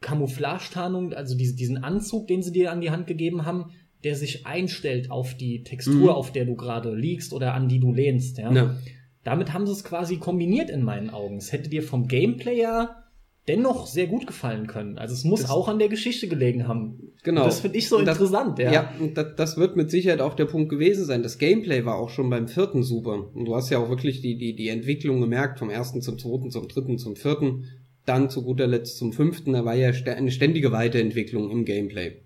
Camouflage-Tarnung, 0.00 1.12
also 1.14 1.36
diese, 1.36 1.56
diesen 1.56 1.78
Anzug, 1.78 2.28
den 2.28 2.42
sie 2.42 2.52
dir 2.52 2.70
an 2.72 2.80
die 2.80 2.90
Hand 2.90 3.06
gegeben 3.06 3.44
haben, 3.46 3.70
der 4.04 4.16
sich 4.16 4.46
einstellt 4.46 5.10
auf 5.10 5.34
die 5.36 5.62
Textur, 5.62 5.94
Mhm. 6.02 6.08
auf 6.10 6.30
der 6.32 6.44
du 6.44 6.56
gerade 6.56 6.94
liegst 6.94 7.32
oder 7.32 7.54
an 7.54 7.68
die 7.68 7.80
du 7.80 7.92
lehnst. 7.92 8.38
Ja? 8.38 8.52
Ja. 8.52 8.76
Damit 9.24 9.52
haben 9.52 9.66
sie 9.66 9.72
es 9.72 9.84
quasi 9.84 10.18
kombiniert 10.18 10.70
in 10.70 10.82
meinen 10.84 11.10
Augen. 11.10 11.38
Es 11.38 11.50
hätte 11.52 11.68
dir 11.70 11.82
vom 11.82 12.06
Gameplay 12.08 12.60
ja 12.60 13.00
dennoch 13.48 13.86
sehr 13.86 14.06
gut 14.06 14.26
gefallen 14.26 14.66
können. 14.66 14.96
Also 14.96 15.12
es 15.14 15.24
muss 15.24 15.42
Das- 15.42 15.50
auch 15.50 15.68
an 15.68 15.78
der 15.78 15.88
Geschichte 15.88 16.28
gelegen 16.28 16.66
haben. 16.66 17.12
Genau. 17.24 17.42
Und 17.42 17.46
das 17.48 17.60
finde 17.60 17.76
ich 17.78 17.88
so 17.88 18.00
das- 18.00 18.16
interessant, 18.16 18.58
ja. 18.58 18.72
Ja, 18.72 18.92
und 19.00 19.16
das, 19.18 19.34
das 19.36 19.56
wird 19.58 19.76
mit 19.76 19.90
Sicherheit 19.90 20.20
auch 20.20 20.34
der 20.34 20.46
Punkt 20.46 20.70
gewesen 20.70 21.04
sein. 21.04 21.22
Das 21.22 21.38
Gameplay 21.38 21.84
war 21.84 21.96
auch 21.96 22.08
schon 22.10 22.30
beim 22.30 22.48
vierten 22.48 22.82
super. 22.82 23.26
Und 23.34 23.44
du 23.46 23.54
hast 23.54 23.68
ja 23.70 23.78
auch 23.78 23.88
wirklich 23.90 24.20
die, 24.22 24.36
die, 24.38 24.54
die 24.56 24.68
Entwicklung 24.68 25.20
gemerkt, 25.20 25.58
vom 25.58 25.68
ersten 25.70 26.00
zum 26.00 26.18
zweiten, 26.18 26.50
zum 26.50 26.68
dritten, 26.68 26.96
zum 26.98 27.16
vierten, 27.16 27.64
dann 28.06 28.28
zu 28.30 28.42
guter 28.44 28.66
Letzt 28.66 28.96
zum 28.98 29.12
fünften. 29.12 29.52
Da 29.52 29.64
war 29.64 29.74
ja 29.74 29.90
eine 30.06 30.30
ständige 30.30 30.72
Weiterentwicklung 30.72 31.50
im 31.50 31.64
Gameplay. 31.64 32.16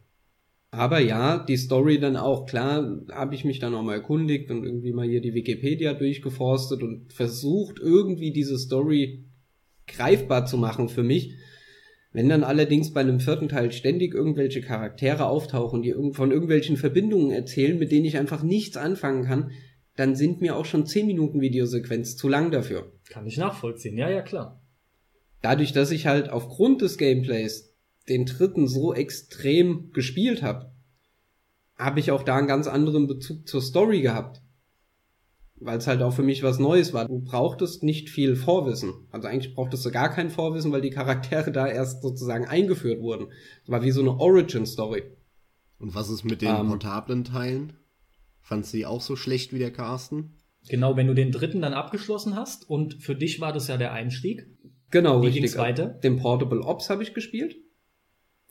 Aber 0.71 0.99
ja, 1.01 1.39
die 1.39 1.57
Story 1.57 1.99
dann 1.99 2.17
auch, 2.17 2.45
klar, 2.47 3.03
habe 3.11 3.35
ich 3.35 3.45
mich 3.45 3.59
dann 3.59 3.75
auch 3.75 3.83
mal 3.83 3.95
erkundigt 3.95 4.51
und 4.51 4.65
irgendwie 4.65 4.93
mal 4.93 5.09
hier 5.09 5.23
die 5.23 5.33
Wikipedia 5.33 5.95
durchgeforstet 5.95 6.83
und 6.83 7.13
versucht, 7.13 7.79
irgendwie 7.79 8.33
diese 8.33 8.59
Story 8.59 9.25
greifbar 9.87 10.45
zu 10.45 10.59
machen 10.59 10.91
für 10.91 11.03
mich. 11.03 11.35
Wenn 12.13 12.29
dann 12.29 12.45
allerdings 12.45 12.93
bei 12.93 13.01
einem 13.01 13.21
vierten 13.21 13.49
Teil 13.49 13.73
ständig 13.73 14.15
irgendwelche 14.15 14.61
Charaktere 14.61 15.27
auftauchen, 15.27 15.83
die 15.83 15.95
von 16.13 16.33
irgendwelchen 16.33 16.77
Verbindungen 16.77 17.31
erzählen, 17.31 17.79
mit 17.79 17.91
denen 17.91 18.07
ich 18.07 18.19
einfach 18.19 18.43
nichts 18.43 18.77
anfangen 18.77 19.25
kann, 19.25 19.51
dann 19.97 20.17
sind 20.17 20.41
mir 20.41 20.57
auch 20.57 20.65
schon 20.65 20.87
10 20.87 21.07
Minuten 21.07 21.41
Videosequenz 21.41 22.17
zu 22.17 22.29
lang 22.29 22.51
dafür. 22.51 22.93
Kann 23.09 23.27
ich 23.27 23.37
nachvollziehen. 23.37 23.97
Ja, 23.97 24.11
ja, 24.11 24.23
klar. 24.23 24.63
Dadurch, 25.43 25.73
dass 25.73 25.91
ich 25.91 26.07
halt 26.07 26.29
aufgrund 26.31 26.83
des 26.83 26.99
Gameplays 26.99 27.75
den 28.09 28.27
dritten 28.27 28.67
so 28.69 28.95
extrem 28.95 29.91
gespielt 29.93 30.43
habe, 30.43 30.73
habe 31.77 32.01
ich 32.01 32.11
auch 32.11 32.23
da 32.23 32.37
einen 32.37 32.49
ganz 32.49 32.67
anderen 32.67 33.07
Bezug 33.07 33.47
zur 33.47 33.63
Story 33.63 34.03
gehabt. 34.03 34.43
Weil 35.61 35.79
es 35.79 35.87
halt 35.89 36.03
auch 36.03 36.13
für 36.13 36.23
mich 36.23 36.43
was 36.45 36.59
Neues 36.61 36.93
war. 36.93 37.07
Du 37.09 37.21
brauchtest 37.21 37.83
nicht 37.83 38.11
viel 38.11 38.37
Vorwissen. 38.37 38.93
Also 39.11 39.27
eigentlich 39.27 39.55
brauchtest 39.55 39.85
du 39.85 39.91
gar 39.91 40.09
kein 40.09 40.31
Vorwissen, 40.31 40.71
weil 40.71 40.81
die 40.81 40.91
Charaktere 40.91 41.51
da 41.51 41.67
erst 41.67 42.03
sozusagen 42.03 42.47
eingeführt 42.47 43.01
wurden. 43.01 43.29
Das 43.63 43.71
war 43.71 43.83
wie 43.83 43.91
so 43.91 44.01
eine 44.01 44.19
Origin-Story. 44.19 45.03
Und 45.81 45.95
was 45.95 46.11
ist 46.11 46.25
mit 46.25 46.43
den 46.43 46.55
Ähm. 46.55 46.69
portablen 46.69 47.25
Teilen? 47.25 47.73
Fandst 48.41 48.73
du 48.73 48.79
die 48.79 48.87
auch 48.87 49.01
so 49.01 49.17
schlecht 49.17 49.53
wie 49.53 49.59
der 49.59 49.73
Carsten? 49.73 50.35
Genau, 50.69 50.97
wenn 50.97 51.07
du 51.07 51.15
den 51.15 51.33
dritten 51.33 51.61
dann 51.61 51.75
abgeschlossen 51.75 52.37
hast 52.37 52.69
und 52.69 52.95
für 52.95 53.15
dich 53.15 53.41
war 53.41 53.53
das 53.53 53.69
ja 53.69 53.77
der 53.77 53.93
Einstieg. 53.93 54.47
Genau, 54.91 55.21
Wie 55.21 55.27
richtig. 55.27 55.43
ging's 55.43 55.59
weiter? 55.59 55.87
Den 55.87 56.17
Portable 56.19 56.63
Ops 56.63 56.89
habe 56.89 57.03
ich 57.03 57.15
gespielt. 57.15 57.57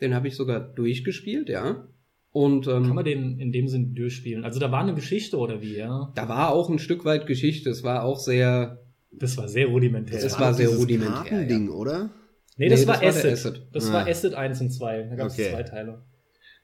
Den 0.02 0.14
habe 0.14 0.28
ich 0.28 0.36
sogar 0.36 0.60
durchgespielt, 0.60 1.50
ja. 1.50 1.88
Und 2.32 2.68
ähm, 2.68 2.84
Kann 2.86 2.96
man 2.96 3.06
den 3.06 3.40
in 3.40 3.52
dem 3.52 3.68
Sinn 3.68 3.96
durchspielen? 3.96 4.44
Also 4.46 4.60
da 4.60 4.72
war 4.72 4.82
eine 4.82 4.94
Geschichte 4.94 5.38
oder 5.38 5.62
wie, 5.62 5.76
ja? 5.78 6.12
da 6.16 6.30
war 6.30 6.52
auch 6.52 6.70
ein 6.70 6.78
Stück 6.78 7.04
weit 7.06 7.26
Geschichte. 7.26 7.70
Es 7.70 7.84
war 7.84 8.04
auch 8.04 8.20
sehr. 8.20 8.84
Das 9.12 9.38
war 9.38 9.48
sehr 9.48 9.68
rudimentär. 9.68 10.22
Das 10.22 10.40
war 10.40 10.54
sehr 10.54 10.70
rudimentär, 10.70 11.24
Kartending, 11.24 11.70
oder? 11.70 12.12
nee, 12.58 12.70
das, 12.70 12.82
Nee, 12.82 12.88
war, 12.88 12.96
das 12.96 13.02
war 13.04 13.10
Acid. 13.10 13.24
der 13.24 13.32
Acid. 13.34 13.62
Das 13.72 13.90
Ah. 13.90 13.94
war 13.94 14.08
Acid 14.08 14.34
1 14.36 14.62
und 14.62 14.70
2. 14.72 15.04
Da 15.10 15.16
gab 15.16 15.28
es 15.28 15.34
Okay. 15.34 15.50
zwei 15.52 15.64
Teile. 15.64 16.04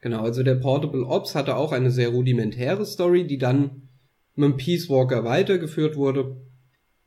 Genau, 0.01 0.21
also 0.23 0.43
der 0.43 0.55
Portable 0.55 1.05
Ops 1.05 1.33
hatte 1.33 1.55
auch 1.55 1.71
eine 1.71 1.89
sehr 1.89 2.09
rudimentäre 2.09 2.85
Story, 2.85 3.25
die 3.25 3.37
dann 3.37 3.87
mit 4.35 4.51
dem 4.51 4.57
Peace 4.57 4.89
Walker 4.89 5.23
weitergeführt 5.23 5.95
wurde. 5.95 6.35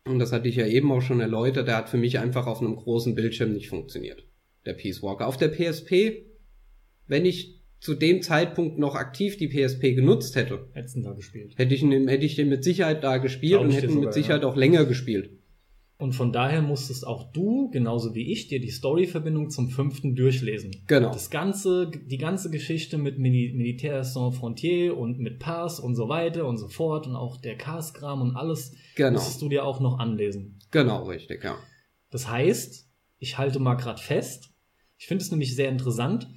Und 0.06 0.18
das 0.18 0.32
hatte 0.32 0.48
ich 0.48 0.56
ja 0.56 0.66
eben 0.66 0.90
auch 0.90 1.02
schon 1.02 1.20
erläutert. 1.20 1.68
Der 1.68 1.76
hat 1.76 1.88
für 1.90 1.98
mich 1.98 2.18
einfach 2.18 2.46
auf 2.46 2.60
einem 2.60 2.74
großen 2.74 3.14
Bildschirm 3.14 3.52
nicht 3.52 3.68
funktioniert. 3.68 4.24
Der 4.66 4.74
Peace 4.74 5.02
Walker. 5.02 5.26
Auf 5.26 5.36
der 5.36 5.48
PSP, 5.48 6.26
wenn 7.06 7.24
ich 7.24 7.56
zu 7.80 7.94
dem 7.94 8.22
Zeitpunkt 8.22 8.78
noch 8.78 8.94
aktiv 8.94 9.36
die 9.36 9.48
PSP 9.48 9.94
genutzt 9.94 10.34
hätte, 10.34 10.68
Letzten 10.74 11.02
Tag 11.02 11.16
gespielt. 11.16 11.52
hätte 11.56 11.74
ich 11.74 11.82
ihn, 11.82 12.08
hätte 12.08 12.26
ich 12.26 12.34
den 12.34 12.48
mit 12.48 12.64
Sicherheit 12.64 13.04
da 13.04 13.18
gespielt 13.18 13.60
und 13.60 13.70
hätten 13.70 14.00
mit 14.00 14.12
Sicherheit 14.12 14.42
ja. 14.42 14.48
auch 14.48 14.56
länger 14.56 14.84
gespielt. 14.84 15.30
Und 15.98 16.12
von 16.12 16.30
daher 16.30 16.60
musstest 16.60 17.06
auch 17.06 17.32
du, 17.32 17.70
genauso 17.70 18.14
wie 18.14 18.30
ich, 18.30 18.48
dir 18.48 18.60
die 18.60 18.70
Story-Verbindung 18.70 19.48
zum 19.48 19.70
fünften 19.70 20.14
durchlesen. 20.14 20.82
Genau. 20.86 21.10
Das 21.10 21.30
ganze, 21.30 21.90
die 21.90 22.18
ganze 22.18 22.50
Geschichte 22.50 22.98
mit 22.98 23.18
Mili 23.18 23.54
Militaire 23.54 24.04
Sans 24.04 24.36
Frontier 24.36 24.96
und 24.96 25.18
mit 25.18 25.38
Pass 25.38 25.80
und 25.80 25.94
so 25.94 26.10
weiter 26.10 26.46
und 26.46 26.58
so 26.58 26.68
fort 26.68 27.06
und 27.06 27.16
auch 27.16 27.38
der 27.38 27.56
Cars-Kram 27.56 28.20
und 28.20 28.36
alles 28.36 28.74
Genau. 28.94 29.12
musstest 29.12 29.40
du 29.40 29.48
dir 29.48 29.64
auch 29.64 29.80
noch 29.80 29.98
anlesen. 29.98 30.58
Genau, 30.70 31.04
richtig, 31.04 31.42
ja. 31.42 31.56
Das 32.10 32.28
heißt, 32.28 32.90
ich 33.18 33.38
halte 33.38 33.58
mal 33.58 33.76
grad 33.76 33.98
fest, 33.98 34.50
ich 34.98 35.06
finde 35.06 35.22
es 35.24 35.30
nämlich 35.30 35.54
sehr 35.54 35.68
interessant. 35.68 36.28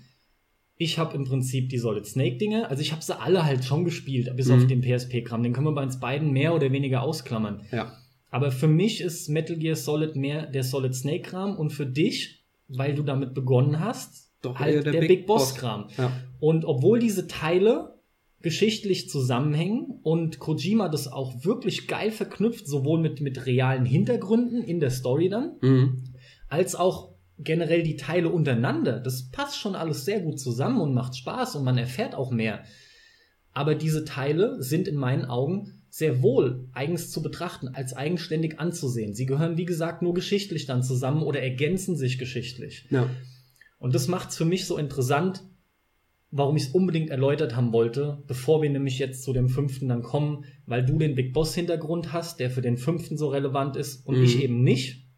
Ich 0.81 0.97
habe 0.97 1.15
im 1.15 1.25
Prinzip 1.25 1.69
die 1.69 1.77
Solid 1.77 2.05
Snake 2.05 2.37
Dinge, 2.37 2.69
also 2.69 2.81
ich 2.81 2.91
habe 2.93 3.01
sie 3.03 3.17
alle 3.19 3.43
halt 3.45 3.65
schon 3.65 3.83
gespielt, 3.83 4.33
bis 4.37 4.47
Mhm. 4.47 4.53
auf 4.55 4.67
den 4.67 4.81
PSP-Kram. 4.81 5.43
Den 5.43 5.51
können 5.53 5.67
wir 5.67 5.73
bei 5.73 5.83
uns 5.83 5.99
beiden 5.99 6.31
mehr 6.31 6.55
oder 6.55 6.71
weniger 6.71 7.01
ausklammern. 7.03 7.63
Ja. 7.71 7.91
Aber 8.29 8.51
für 8.51 8.67
mich 8.67 9.01
ist 9.01 9.27
Metal 9.27 9.57
Gear 9.57 9.75
Solid 9.75 10.15
mehr 10.15 10.45
der 10.45 10.63
Solid 10.63 10.93
Snake 10.95 11.23
Kram 11.23 11.57
und 11.57 11.71
für 11.71 11.85
dich, 11.85 12.45
weil 12.67 12.95
du 12.95 13.03
damit 13.03 13.33
begonnen 13.33 13.79
hast, 13.79 14.31
Doch 14.41 14.57
halt 14.59 14.85
eher 14.85 14.91
der, 14.91 15.01
Big, 15.01 15.25
Boss 15.25 15.55
Kram. 15.55 15.89
Ja. 15.97 16.11
Und 16.39 16.63
obwohl 16.63 16.99
diese 16.99 17.27
Teile 17.27 17.95
geschichtlich 18.41 19.09
zusammenhängen 19.09 19.99
und 20.03 20.39
Kojima 20.39 20.87
das 20.87 21.09
auch 21.11 21.43
wirklich 21.43 21.87
geil 21.87 22.11
verknüpft, 22.11 22.67
sowohl 22.67 23.01
mit, 23.01 23.19
mit 23.19 23.45
realen 23.45 23.83
Hintergründen 23.85 24.63
in 24.63 24.79
der 24.79 24.91
Story 24.91 25.27
dann, 25.27 25.57
Mhm. 25.61 26.03
als 26.47 26.73
auch 26.75 27.08
generell 27.39 27.84
die 27.84 27.95
Teile 27.95 28.30
untereinander. 28.30 28.99
Das 28.99 29.30
passt 29.32 29.58
schon 29.58 29.75
alles 29.75 30.06
sehr 30.06 30.19
gut 30.21 30.39
zusammen 30.39 30.82
und 30.82 30.93
macht 30.93 31.15
Spaß 31.15 31.56
und 31.56 31.63
man 31.63 31.78
erfährt 31.78 32.15
auch 32.15 32.32
mehr. 32.32 32.63
Aber 33.54 33.75
diese 33.75 34.06
Teile 34.06 34.62
sind 34.62 34.88
in 34.88 34.95
meinen 34.95 35.25
Augen 35.25 35.82
sehr 35.89 36.21
wohl 36.21 36.67
eigens 36.73 37.10
zu 37.10 37.21
betrachten, 37.23 37.69
als 37.69 37.95
eigenständig 37.95 38.60
anzusehen. 38.60 39.15
Sie 39.15 39.25
gehören, 39.25 39.58
wie 39.58 39.65
gesagt, 39.65 40.02
nur 40.02 40.13
geschichtlich 40.13 40.65
dann 40.67 40.84
zusammen 40.84 41.23
oder 41.23 41.41
ergänzen 41.41 41.95
sich 41.97 42.19
geschichtlich. 42.19 42.86
Ja. 42.91 43.10
Und 43.80 43.95
das 43.95 44.08
macht 44.08 44.30
es 44.30 44.38
für 44.38 44.45
mich 44.45 44.65
so 44.65 44.78
interessant, 44.78 45.43
warum 46.32 46.58
ich 46.58 46.63
es 46.63 46.69
unbedingt 46.69 47.10
erläutert 47.10 47.56
haben 47.56 47.73
wollte, 47.73 48.21
bevor 48.28 48.62
wir 48.62 48.69
nämlich 48.69 48.99
jetzt 48.99 49.23
zu 49.23 49.34
dem 49.34 49.49
fünften 49.49 49.88
dann 49.89 50.04
kommen, 50.04 50.45
weil 50.67 50.86
du 50.86 50.99
den 50.99 51.15
Big 51.15 51.34
Boss 51.34 51.56
Hintergrund 51.56 52.13
hast, 52.13 52.39
der 52.39 52.52
für 52.52 52.62
den 52.62 52.78
fünften 52.78 53.17
so 53.17 53.30
relevant 53.30 53.75
ist 53.75 54.06
und 54.06 54.17
Mhm. 54.19 54.23
ich 54.23 54.43
eben 54.43 54.62
nicht. 54.62 55.08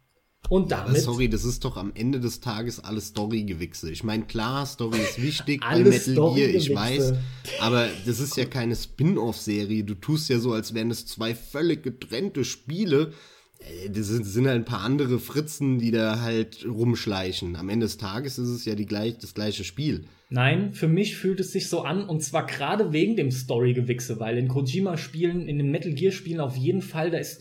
Und 0.52 0.70
Aber 0.74 0.88
damit 0.88 1.00
sorry, 1.00 1.30
das 1.30 1.46
ist 1.46 1.64
doch 1.64 1.78
am 1.78 1.92
Ende 1.94 2.20
des 2.20 2.40
Tages 2.40 2.78
alles 2.78 3.06
Story-Gewichse. 3.06 3.90
Ich 3.90 4.04
meine, 4.04 4.24
klar, 4.24 4.66
Story 4.66 4.98
ist 4.98 5.22
wichtig 5.22 5.62
bei 5.66 5.82
Metal 5.82 6.14
Gear, 6.14 6.50
ich 6.50 6.74
weiß. 6.74 7.14
Aber 7.60 7.88
das 8.04 8.20
ist 8.20 8.36
ja 8.36 8.44
keine 8.44 8.76
Spin-off-Serie. 8.76 9.82
Du 9.82 9.94
tust 9.94 10.28
ja 10.28 10.38
so, 10.38 10.52
als 10.52 10.74
wären 10.74 10.90
es 10.90 11.06
zwei 11.06 11.34
völlig 11.34 11.82
getrennte 11.82 12.44
Spiele. 12.44 13.14
Äh, 13.60 13.88
Das 13.88 14.08
sind, 14.08 14.24
sind 14.24 14.46
halt 14.46 14.56
ein 14.56 14.66
paar 14.66 14.82
andere 14.82 15.18
Fritzen, 15.20 15.78
die 15.78 15.90
da 15.90 16.20
halt 16.20 16.66
rumschleichen. 16.68 17.56
Am 17.56 17.70
Ende 17.70 17.86
des 17.86 17.96
Tages 17.96 18.36
ist 18.36 18.50
es 18.50 18.66
ja 18.66 18.74
die 18.74 18.84
gleich, 18.84 19.16
das 19.16 19.32
gleiche 19.32 19.64
Spiel. 19.64 20.04
Nein, 20.28 20.74
für 20.74 20.86
mich 20.86 21.16
fühlt 21.16 21.40
es 21.40 21.52
sich 21.52 21.70
so 21.70 21.80
an, 21.80 22.04
und 22.04 22.22
zwar 22.22 22.44
gerade 22.44 22.92
wegen 22.92 23.16
dem 23.16 23.30
Story-Gewichse, 23.30 24.20
weil 24.20 24.36
in 24.36 24.48
Kojima-Spielen, 24.48 25.48
in 25.48 25.56
den 25.56 25.70
Metal 25.70 25.94
Gear-Spielen 25.94 26.40
auf 26.40 26.58
jeden 26.58 26.82
Fall, 26.82 27.10
da 27.10 27.16
ist, 27.16 27.40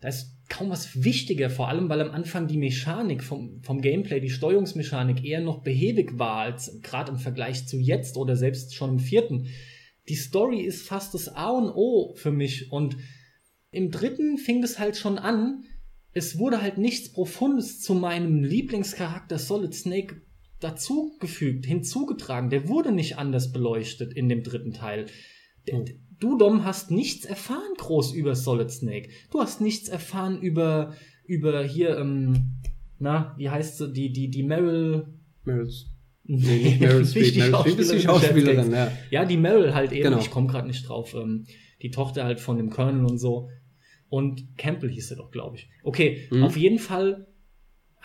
da 0.00 0.08
ist 0.08 0.35
kaum 0.48 0.70
was 0.70 1.04
wichtiger, 1.04 1.50
vor 1.50 1.68
allem 1.68 1.88
weil 1.88 2.00
am 2.00 2.10
Anfang 2.10 2.46
die 2.46 2.58
Mechanik 2.58 3.22
vom, 3.22 3.62
vom 3.62 3.80
Gameplay, 3.80 4.20
die 4.20 4.30
Steuerungsmechanik 4.30 5.24
eher 5.24 5.40
noch 5.40 5.62
behäbig 5.62 6.18
war, 6.18 6.38
als 6.38 6.80
gerade 6.82 7.12
im 7.12 7.18
Vergleich 7.18 7.66
zu 7.66 7.78
jetzt 7.78 8.16
oder 8.16 8.36
selbst 8.36 8.74
schon 8.74 8.90
im 8.90 8.98
vierten. 8.98 9.48
Die 10.08 10.14
Story 10.14 10.60
ist 10.60 10.86
fast 10.86 11.14
das 11.14 11.28
A 11.28 11.50
und 11.50 11.70
O 11.70 12.14
für 12.14 12.30
mich 12.30 12.70
und 12.70 12.96
im 13.70 13.90
dritten 13.90 14.38
fing 14.38 14.62
es 14.62 14.78
halt 14.78 14.96
schon 14.96 15.18
an, 15.18 15.64
es 16.12 16.38
wurde 16.38 16.62
halt 16.62 16.78
nichts 16.78 17.12
Profundes 17.12 17.82
zu 17.82 17.94
meinem 17.94 18.42
Lieblingscharakter 18.42 19.38
Solid 19.38 19.74
Snake 19.74 20.22
dazugefügt, 20.60 21.66
hinzugetragen. 21.66 22.48
Der 22.48 22.68
wurde 22.68 22.92
nicht 22.92 23.18
anders 23.18 23.52
beleuchtet 23.52 24.14
in 24.14 24.30
dem 24.30 24.42
dritten 24.42 24.72
Teil. 24.72 25.06
Der, 25.66 25.84
du, 26.20 26.38
Dom, 26.38 26.64
hast 26.64 26.90
nichts 26.90 27.24
erfahren 27.24 27.74
groß 27.78 28.12
über 28.12 28.34
Solid 28.34 28.70
Snake. 28.70 29.08
Du 29.30 29.40
hast 29.40 29.60
nichts 29.60 29.88
erfahren 29.88 30.40
über, 30.40 30.94
über 31.24 31.62
hier, 31.64 31.98
ähm, 31.98 32.58
na, 32.98 33.34
wie 33.36 33.50
heißt 33.50 33.78
sie, 33.78 33.92
die, 33.92 34.12
die, 34.12 34.30
die 34.30 34.42
Meryl. 34.42 35.06
Meryl. 35.44 35.68
Nee, 36.28 36.58
nicht 36.58 36.80
Meryl 36.80 37.06
Streep. 37.06 37.36
Meryl 37.36 37.54
Streep 37.54 37.78
ist 37.78 37.92
die 37.92 38.00
Schauspielerin, 38.00 38.72
ja. 38.72 38.90
Ja, 39.12 39.24
die 39.24 39.36
Meryl 39.36 39.74
halt 39.74 39.92
eben, 39.92 40.02
genau. 40.02 40.18
ich 40.18 40.28
komme 40.28 40.48
gerade 40.48 40.66
nicht 40.66 40.88
drauf. 40.88 41.14
Ähm, 41.14 41.46
die 41.82 41.90
Tochter 41.90 42.24
halt 42.24 42.40
von 42.40 42.56
dem 42.56 42.68
Colonel 42.68 43.04
und 43.04 43.18
so. 43.18 43.48
Und 44.08 44.56
Campbell 44.58 44.90
hieß 44.90 45.12
er 45.12 45.18
doch, 45.18 45.30
glaube 45.30 45.56
ich. 45.56 45.68
Okay, 45.84 46.26
mhm. 46.32 46.42
auf 46.42 46.56
jeden 46.56 46.80
Fall 46.80 47.28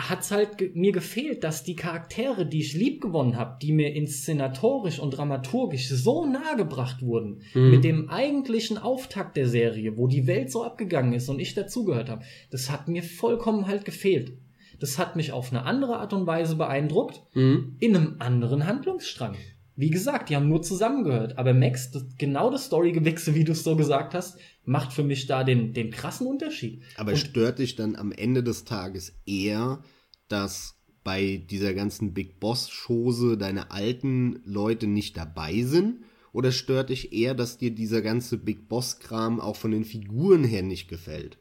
hat's 0.10 0.32
halt 0.32 0.58
ge 0.58 0.72
mir 0.74 0.92
gefehlt, 0.92 1.44
dass 1.44 1.64
die 1.64 1.76
Charaktere, 1.76 2.46
die 2.46 2.60
ich 2.60 2.74
lieb 2.74 3.02
gewonnen 3.02 3.38
habe, 3.38 3.58
die 3.62 3.72
mir 3.72 3.94
inszenatorisch 3.94 5.00
und 5.00 5.12
dramaturgisch 5.12 5.90
so 5.90 6.26
nahe 6.26 6.56
gebracht 6.58 7.02
wurden, 7.02 7.42
mhm. 7.54 7.72
mit 7.72 7.84
dem 7.84 8.10
eigentlichen 8.10 8.78
Auftakt 8.78 9.38
der 9.38 9.48
Serie, 9.48 9.98
wo 9.98 10.08
die 10.08 10.28
Welt 10.28 10.52
so 10.52 10.64
abgegangen 10.64 11.14
ist 11.14 11.30
und 11.30 11.40
ich 11.40 11.54
dazugehört 11.54 12.10
habe, 12.10 12.24
das 12.50 12.70
hat 12.72 12.88
mir 12.88 13.04
vollkommen 13.04 13.68
halt 13.68 13.86
gefehlt. 13.86 14.34
Das 14.80 14.98
hat 14.98 15.16
mich 15.16 15.32
auf 15.32 15.52
eine 15.52 15.64
andere 15.64 15.98
Art 15.98 16.12
und 16.14 16.26
Weise 16.26 16.56
beeindruckt, 16.56 17.22
mhm. 17.34 17.76
in 17.80 17.96
einem 17.96 18.16
anderen 18.20 18.66
Handlungsstrang. 18.66 19.36
Wie 19.76 19.90
gesagt, 19.90 20.30
die 20.30 20.36
haben 20.36 20.50
nur 20.50 20.62
zusammengehört. 20.62 21.38
Aber 21.38 21.54
Max, 21.54 21.92
das, 21.92 22.06
genau 22.18 22.52
das 22.52 22.66
Storygewechsel, 22.66 23.36
wie 23.36 23.44
du 23.44 23.54
es 23.54 23.64
so 23.64 23.76
gesagt 23.76 24.14
hast, 24.14 24.38
macht 24.66 24.94
für 24.94 25.04
mich 25.04 25.28
da 25.28 25.44
den, 25.44 25.74
den 25.74 25.92
krassen 25.92 26.28
Unterschied. 26.28 26.82
Aber 26.98 27.12
Und 27.12 27.18
stört 27.18 27.60
dich 27.60 27.76
dann 27.76 27.96
am 27.96 28.12
Ende 28.12 28.44
des 28.44 28.66
Tages 28.66 29.14
eher, 29.26 29.84
dass 30.28 30.76
bei 31.04 31.44
dieser 31.50 31.74
ganzen 31.74 32.14
Big 32.14 32.40
Boss-Chose 32.40 33.38
deine 33.38 33.72
alten 33.72 34.42
Leute 34.46 34.88
nicht 34.88 35.18
dabei 35.18 35.64
sind? 35.64 36.02
Oder 36.34 36.52
stört 36.52 36.90
dich 36.90 37.12
eher, 37.12 37.34
dass 37.34 37.58
dir 37.58 37.72
dieser 37.72 38.02
ganze 38.02 38.38
Big 38.38 38.70
Boss-Kram 38.70 39.40
auch 39.40 39.56
von 39.56 39.72
den 39.72 39.84
Figuren 39.84 40.44
her 40.44 40.64
nicht 40.64 40.88
gefällt? 40.88 41.38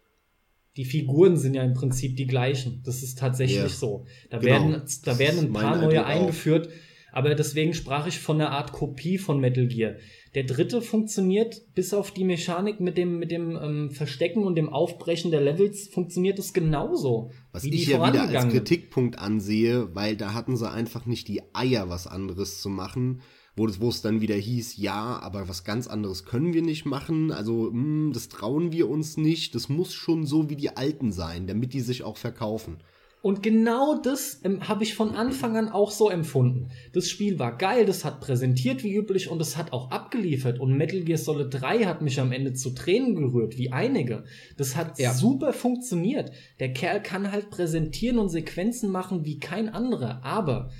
Die 0.76 0.84
Figuren 0.84 1.36
sind 1.36 1.54
ja 1.54 1.62
im 1.62 1.74
Prinzip 1.74 2.16
die 2.16 2.26
gleichen. 2.26 2.82
Das 2.84 3.02
ist 3.02 3.18
tatsächlich 3.18 3.58
ja, 3.58 3.68
so. 3.68 4.06
Da 4.30 4.38
genau. 4.38 4.52
werden, 4.52 4.82
da 5.04 5.18
werden 5.18 5.40
ein 5.40 5.52
paar 5.52 5.76
neue 5.80 6.04
eingeführt. 6.04 6.68
Aber 7.12 7.34
deswegen 7.34 7.74
sprach 7.74 8.06
ich 8.06 8.18
von 8.18 8.40
einer 8.40 8.50
Art 8.50 8.72
Kopie 8.72 9.18
von 9.18 9.40
Metal 9.40 9.66
Gear. 9.66 9.94
Der 10.34 10.44
dritte 10.44 10.80
funktioniert, 10.80 11.74
bis 11.74 11.92
auf 11.92 12.12
die 12.12 12.24
Mechanik 12.24 12.80
mit 12.80 12.96
dem, 12.96 13.18
mit 13.18 13.30
dem 13.30 13.58
ähm, 13.60 13.90
Verstecken 13.90 14.44
und 14.44 14.54
dem 14.54 14.68
Aufbrechen 14.68 15.30
der 15.30 15.40
Levels, 15.40 15.88
funktioniert 15.88 16.38
es 16.38 16.52
genauso. 16.52 17.32
Was 17.52 17.64
ich 17.64 17.86
ja 17.86 18.06
wieder 18.06 18.28
als 18.28 18.52
Kritikpunkt 18.52 19.18
ansehe, 19.18 19.94
weil 19.94 20.16
da 20.16 20.34
hatten 20.34 20.56
sie 20.56 20.70
einfach 20.70 21.06
nicht 21.06 21.28
die 21.28 21.42
Eier, 21.52 21.88
was 21.88 22.06
anderes 22.06 22.60
zu 22.60 22.68
machen 22.68 23.22
wo 23.56 23.66
es, 23.66 23.80
wo 23.80 23.88
es 23.88 24.00
dann 24.00 24.20
wieder 24.20 24.36
hieß, 24.36 24.76
ja, 24.78 25.18
aber 25.20 25.48
was 25.48 25.64
ganz 25.64 25.86
anderes 25.86 26.24
können 26.24 26.54
wir 26.54 26.62
nicht 26.62 26.86
machen, 26.86 27.30
also 27.30 27.70
mh, 27.70 27.72
hm, 27.72 28.12
das 28.12 28.28
trauen 28.28 28.72
wir 28.72 28.88
uns 28.88 29.16
nicht, 29.16 29.54
das 29.54 29.68
muss 29.68 29.92
schon 29.92 30.24
so 30.24 30.48
wie 30.48 30.56
die 30.56 30.76
Alten 30.76 31.12
sein, 31.12 31.46
damit 31.46 31.74
die 31.74 31.80
sich 31.80 32.02
auch 32.02 32.16
verkaufen. 32.16 32.78
Und 33.22 33.42
genau 33.42 34.00
das 34.00 34.40
ähm, 34.44 34.66
habe 34.66 34.82
ich 34.82 34.94
von 34.94 35.14
Anfang 35.14 35.56
an 35.56 35.68
auch 35.68 35.90
so 35.90 36.08
empfunden. 36.08 36.70
Das 36.94 37.10
Spiel 37.10 37.38
war 37.38 37.58
geil, 37.58 37.84
das 37.84 38.04
hat 38.04 38.20
präsentiert 38.20 38.82
wie 38.82 38.94
üblich 38.94 39.28
und 39.28 39.42
es 39.42 39.58
hat 39.58 39.72
auch 39.72 39.90
abgeliefert. 39.90 40.58
Und 40.58 40.76
Metal 40.76 41.02
Gear 41.02 41.18
Solid 41.18 41.48
3 41.50 41.84
hat 41.84 42.00
mich 42.00 42.18
am 42.18 42.32
Ende 42.32 42.54
zu 42.54 42.70
Tränen 42.70 43.14
gerührt, 43.14 43.58
wie 43.58 43.72
einige. 43.72 44.24
Das 44.56 44.74
hat 44.74 44.98
ja. 44.98 45.12
super 45.12 45.52
funktioniert. 45.52 46.32
Der 46.60 46.72
Kerl 46.72 47.02
kann 47.02 47.30
halt 47.30 47.50
präsentieren 47.50 48.18
und 48.18 48.30
Sequenzen 48.30 48.90
machen 48.90 49.26
wie 49.26 49.38
kein 49.38 49.68
anderer. 49.68 50.24
Aber 50.24 50.70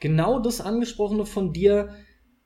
genau 0.00 0.40
das 0.40 0.60
angesprochene 0.60 1.24
von 1.24 1.52
dir 1.52 1.90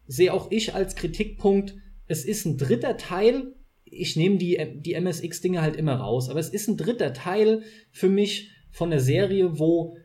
sehe 0.06 0.34
auch 0.34 0.50
ich 0.50 0.74
als 0.74 0.96
Kritikpunkt. 0.96 1.76
Es 2.06 2.26
ist 2.26 2.44
ein 2.44 2.58
dritter 2.58 2.98
Teil. 2.98 3.54
Ich 3.84 4.16
nehme 4.16 4.36
die, 4.36 4.58
die 4.76 4.92
MSX-Dinge 5.00 5.62
halt 5.62 5.76
immer 5.76 5.94
raus, 5.94 6.28
aber 6.28 6.40
es 6.40 6.50
ist 6.50 6.68
ein 6.68 6.76
dritter 6.76 7.14
Teil 7.14 7.62
für 7.90 8.10
mich 8.10 8.50
von 8.72 8.90
der 8.90 9.00
Serie, 9.00 9.58
wo, 9.58 9.96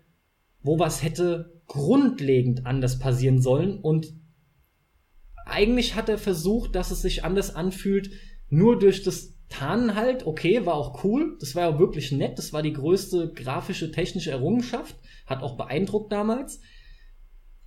wo 0.61 0.77
was 0.77 1.01
hätte 1.01 1.61
grundlegend 1.65 2.65
anders 2.65 2.99
passieren 2.99 3.41
sollen. 3.41 3.79
Und 3.79 4.13
eigentlich 5.45 5.95
hat 5.95 6.09
er 6.09 6.17
versucht, 6.17 6.75
dass 6.75 6.91
es 6.91 7.01
sich 7.01 7.23
anders 7.23 7.55
anfühlt, 7.55 8.11
nur 8.49 8.77
durch 8.77 9.03
das 9.03 9.33
Tarnen 9.49 9.95
halt, 9.95 10.27
okay, 10.27 10.65
war 10.65 10.75
auch 10.75 11.03
cool, 11.03 11.37
das 11.39 11.55
war 11.55 11.71
ja 11.71 11.79
wirklich 11.79 12.11
nett, 12.11 12.37
das 12.37 12.51
war 12.51 12.61
die 12.61 12.73
größte 12.73 13.31
grafische, 13.33 13.91
technische 13.91 14.31
Errungenschaft, 14.31 14.95
hat 15.25 15.41
auch 15.41 15.55
beeindruckt 15.55 16.11
damals. 16.11 16.59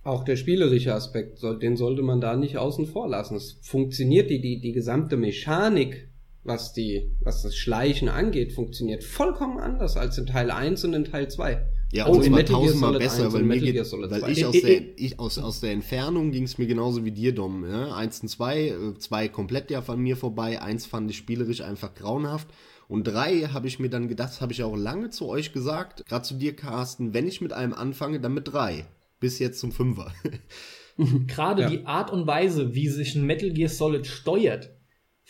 Auch 0.03 0.23
der 0.23 0.35
spielerische 0.35 0.93
Aspekt, 0.93 1.41
den 1.43 1.77
sollte 1.77 2.01
man 2.01 2.21
da 2.21 2.35
nicht 2.35 2.57
außen 2.57 2.87
vor 2.87 3.07
lassen. 3.07 3.35
Es 3.35 3.59
funktioniert, 3.61 4.29
die, 4.29 4.41
die, 4.41 4.59
die 4.59 4.71
gesamte 4.71 5.17
Mechanik 5.17 6.10
was 6.43 6.73
die, 6.73 7.11
was 7.21 7.43
das 7.43 7.55
Schleichen 7.55 8.09
angeht, 8.09 8.53
funktioniert 8.53 9.03
vollkommen 9.03 9.59
anders 9.59 9.95
als 9.97 10.17
in 10.17 10.25
Teil 10.25 10.49
1 10.49 10.83
und 10.85 10.93
in 10.93 11.03
Teil 11.05 11.29
2. 11.29 11.65
Ja, 11.93 12.05
also 12.05 12.19
und 12.19 12.25
zwar 12.25 12.45
tausendmal 12.45 12.97
besser, 12.97 13.33
weil, 13.33 13.43
mir 13.43 13.59
geht, 13.59 13.75
weil 13.75 14.31
ich, 14.31 14.45
aus 14.45 14.59
der, 14.61 14.97
ich 14.97 15.19
aus, 15.19 15.37
aus 15.37 15.59
der 15.59 15.71
Entfernung 15.71 16.31
ging 16.31 16.43
es 16.43 16.57
mir 16.57 16.65
genauso 16.65 17.03
wie 17.03 17.11
dir, 17.11 17.35
Dom. 17.35 17.69
Ja? 17.69 17.93
Eins 17.93 18.21
und 18.21 18.29
zwei, 18.29 18.69
äh, 18.69 18.97
zwei 18.97 19.27
komplett 19.27 19.69
ja 19.69 19.81
von 19.81 19.99
mir 19.99 20.15
vorbei, 20.15 20.61
eins 20.61 20.85
fand 20.85 21.11
ich 21.11 21.17
spielerisch 21.17 21.61
einfach 21.61 21.93
grauenhaft. 21.93 22.47
Und 22.87 23.05
drei 23.05 23.41
habe 23.53 23.67
ich 23.67 23.79
mir 23.79 23.89
dann 23.89 24.07
gedacht, 24.07 24.41
habe 24.41 24.51
ich 24.51 24.63
auch 24.63 24.75
lange 24.75 25.09
zu 25.09 25.27
euch 25.27 25.53
gesagt, 25.53 26.05
gerade 26.07 26.23
zu 26.23 26.35
dir, 26.35 26.55
Carsten, 26.55 27.13
wenn 27.13 27.27
ich 27.27 27.39
mit 27.39 27.53
einem 27.53 27.73
anfange, 27.73 28.19
dann 28.19 28.33
mit 28.33 28.51
drei. 28.51 28.85
Bis 29.19 29.39
jetzt 29.39 29.59
zum 29.59 29.71
Fünfer. 29.71 30.11
Gerade 31.27 31.61
ja. 31.63 31.69
die 31.69 31.85
Art 31.85 32.11
und 32.11 32.27
Weise, 32.27 32.75
wie 32.75 32.89
sich 32.89 33.15
ein 33.15 33.25
Metal 33.25 33.51
Gear 33.51 33.69
Solid 33.69 34.07
steuert, 34.07 34.71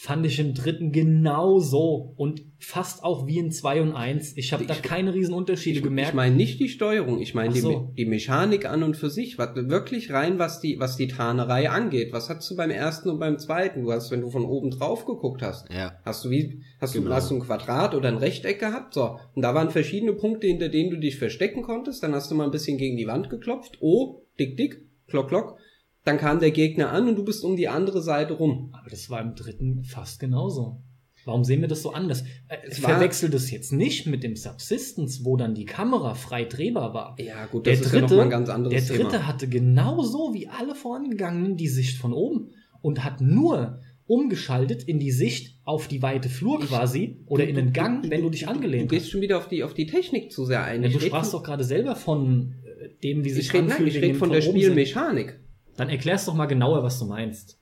fand 0.02 0.26
ich 0.26 0.39
im 0.39 0.56
dritten 0.56 0.91
genauso 0.91 2.16
und 2.18 2.41
fast 2.58 3.04
auch 3.04 3.28
wie 3.28 3.38
in 3.38 3.52
2 3.52 3.84
und 3.84 3.93
1. 3.93 4.36
Ich 4.36 4.52
habe 4.52 4.66
da 4.66 4.74
keine 4.74 5.14
riesen 5.14 5.36
Unterschiede 5.36 5.78
ich, 5.78 5.84
gemerkt. 5.84 6.10
Ich 6.10 6.16
meine 6.16 6.36
nicht 6.36 6.60
die 6.60 6.70
Steuerung, 6.70 7.22
ich 7.22 7.36
meine 7.36 7.54
so. 7.54 7.91
die, 7.91 8.04
die, 8.04 8.10
Mechanik 8.10 8.66
an 8.66 8.82
und 8.82 8.97
für 8.97 9.12
sich, 9.12 9.38
was, 9.38 9.56
wirklich 9.56 10.12
rein, 10.12 10.39
was 10.39 10.60
die, 10.60 10.80
was 10.80 10.97
die 10.97 11.08
Tarnerei 11.08 11.70
angeht. 11.70 12.14
Was 12.14 12.30
hast 12.30 12.49
du 12.49 12.56
beim 12.56 12.72
ersten 12.72 13.12
und 13.12 13.20
beim 13.20 13.38
zweiten? 13.38 13.84
Du 13.84 13.91
hast, 13.91 14.10
wenn 14.10 14.22
du 14.22 14.32
von 14.32 14.43
oben 14.43 14.72
drauf 14.72 15.06
geguckt 15.06 15.43
hast, 15.43 15.72
ja. 15.72 15.93
hast 16.04 16.26
du 16.26 16.32
wie, 16.32 16.64
hast 16.80 16.93
genau. 16.93 17.10
du, 17.10 17.14
hast 17.14 17.30
du 17.30 17.36
ein 17.36 17.41
Quadrat 17.41 17.93
oder 17.93 18.08
ein 18.08 18.18
Rechteck 18.18 18.58
gehabt? 18.58 18.95
So. 18.95 19.20
Und 19.36 19.43
da 19.43 19.54
waren 19.54 19.70
verschiedene 19.70 20.14
Punkte, 20.14 20.47
hinter 20.47 20.70
denen 20.70 20.89
du 20.89 20.97
dich 20.97 21.20
verstecken 21.20 21.62
konntest. 21.62 22.02
Dann 22.02 22.16
hast 22.16 22.32
du 22.32 22.34
mal 22.34 22.45
ein 22.45 22.52
bisschen 22.52 22.80
gegen 22.80 22.97
die 22.97 23.06
Wand 23.06 23.30
geklopft. 23.30 23.78
Oh, 23.82 24.24
dick, 24.39 24.58
dick, 24.58 24.84
klock, 25.06 25.28
klock 25.28 25.60
dann 26.04 26.18
kam 26.18 26.39
der 26.39 26.52
Gegner 26.52 26.91
an 26.91 27.08
und 27.08 27.16
du 27.16 27.24
bist 27.24 27.43
um 27.43 27.56
die 27.56 27.68
andere 27.68 28.02
Seite 28.02 28.34
rum. 28.34 28.70
Aber 28.74 28.89
das 28.89 29.10
war 29.10 29.22
im 29.22 29.36
dritten 29.36 29.84
fast 29.84 30.20
genauso. 30.20 30.82
Warum 31.26 31.43
sehen 31.43 31.62
wir 31.62 31.68
das 31.68 31.84
so 31.84 31.91
anders? 31.91 32.24
Äh, 32.47 32.58
es 32.68 32.80
verwechselt 32.80 33.34
es 33.36 33.52
jetzt 33.52 33.72
nicht 33.72 34.08
mit 34.08 34.24
dem 34.24 34.36
Subsistence, 34.36 35.24
wo 35.24 35.38
dann 35.38 35.54
die 35.54 35.66
Kamera 35.66 36.16
frei 36.16 36.45
drehbar 36.45 36.93
war. 36.93 37.16
Ja, 37.20 37.45
gut, 37.45 37.68
das 37.68 37.80
der 37.80 37.86
ist 37.86 37.93
dritte, 37.93 37.95
ja 37.97 38.02
noch 38.02 38.18
mal 38.18 38.24
ein 38.24 38.30
ganz 38.32 38.49
anderes 38.49 38.88
Der 38.88 38.97
dritte 38.97 39.12
Thema. 39.12 39.28
hatte 39.28 39.47
genauso 39.47 40.34
wie 40.34 40.47
alle 40.47 40.74
vorangegangenen 40.74 41.58
die 41.58 41.68
Sicht 41.68 41.97
von 41.97 42.14
oben 42.14 42.49
und 42.82 43.04
hat 43.04 43.22
nur 43.22 43.80
umgeschaltet 44.08 44.84
in 44.84 44.99
die 44.99 45.12
Sicht 45.12 45.60
auf 45.64 45.88
die 45.88 46.02
weite 46.02 46.28
Flur 46.28 46.60
quasi 46.60 47.20
ich, 47.22 47.28
oder 47.32 47.43
du, 47.43 47.49
in 47.49 47.56
den 47.56 47.72
Gang, 47.72 48.04
du, 48.04 48.10
wenn 48.10 48.24
du 48.24 48.30
dich 48.30 48.47
angelehnt 48.47 48.86
hast. 48.86 48.91
Du 48.91 48.95
gehst 48.95 49.12
schon 49.12 49.22
wieder 49.22 49.38
auf 49.38 49.47
die, 49.47 49.64
auf 49.64 49.74
die 49.74 49.86
Technik 49.86 50.32
zu 50.32 50.45
sehr 50.45 50.64
ein. 50.64 50.84
Ja, 50.84 50.89
du 50.89 50.99
sprachst 50.99 51.34
doch 51.34 51.43
gerade 51.43 51.64
selber 51.64 51.95
von 51.95 52.56
äh, 52.66 52.89
dem, 53.04 53.24
wie 53.24 53.30
sich 53.30 53.45
ich 53.45 53.54
rede, 53.54 53.68
nein, 53.68 53.88
ich 53.88 54.02
rede 54.02 54.16
von 54.16 54.32
der 54.32 54.41
Spielmechanik. 54.41 55.39
Dann 55.78 55.89
erklärst 55.89 56.28
doch 56.28 56.34
mal 56.34 56.45
genauer, 56.45 56.84
was 56.84 56.99
du 56.99 57.05
meinst. 57.05 57.59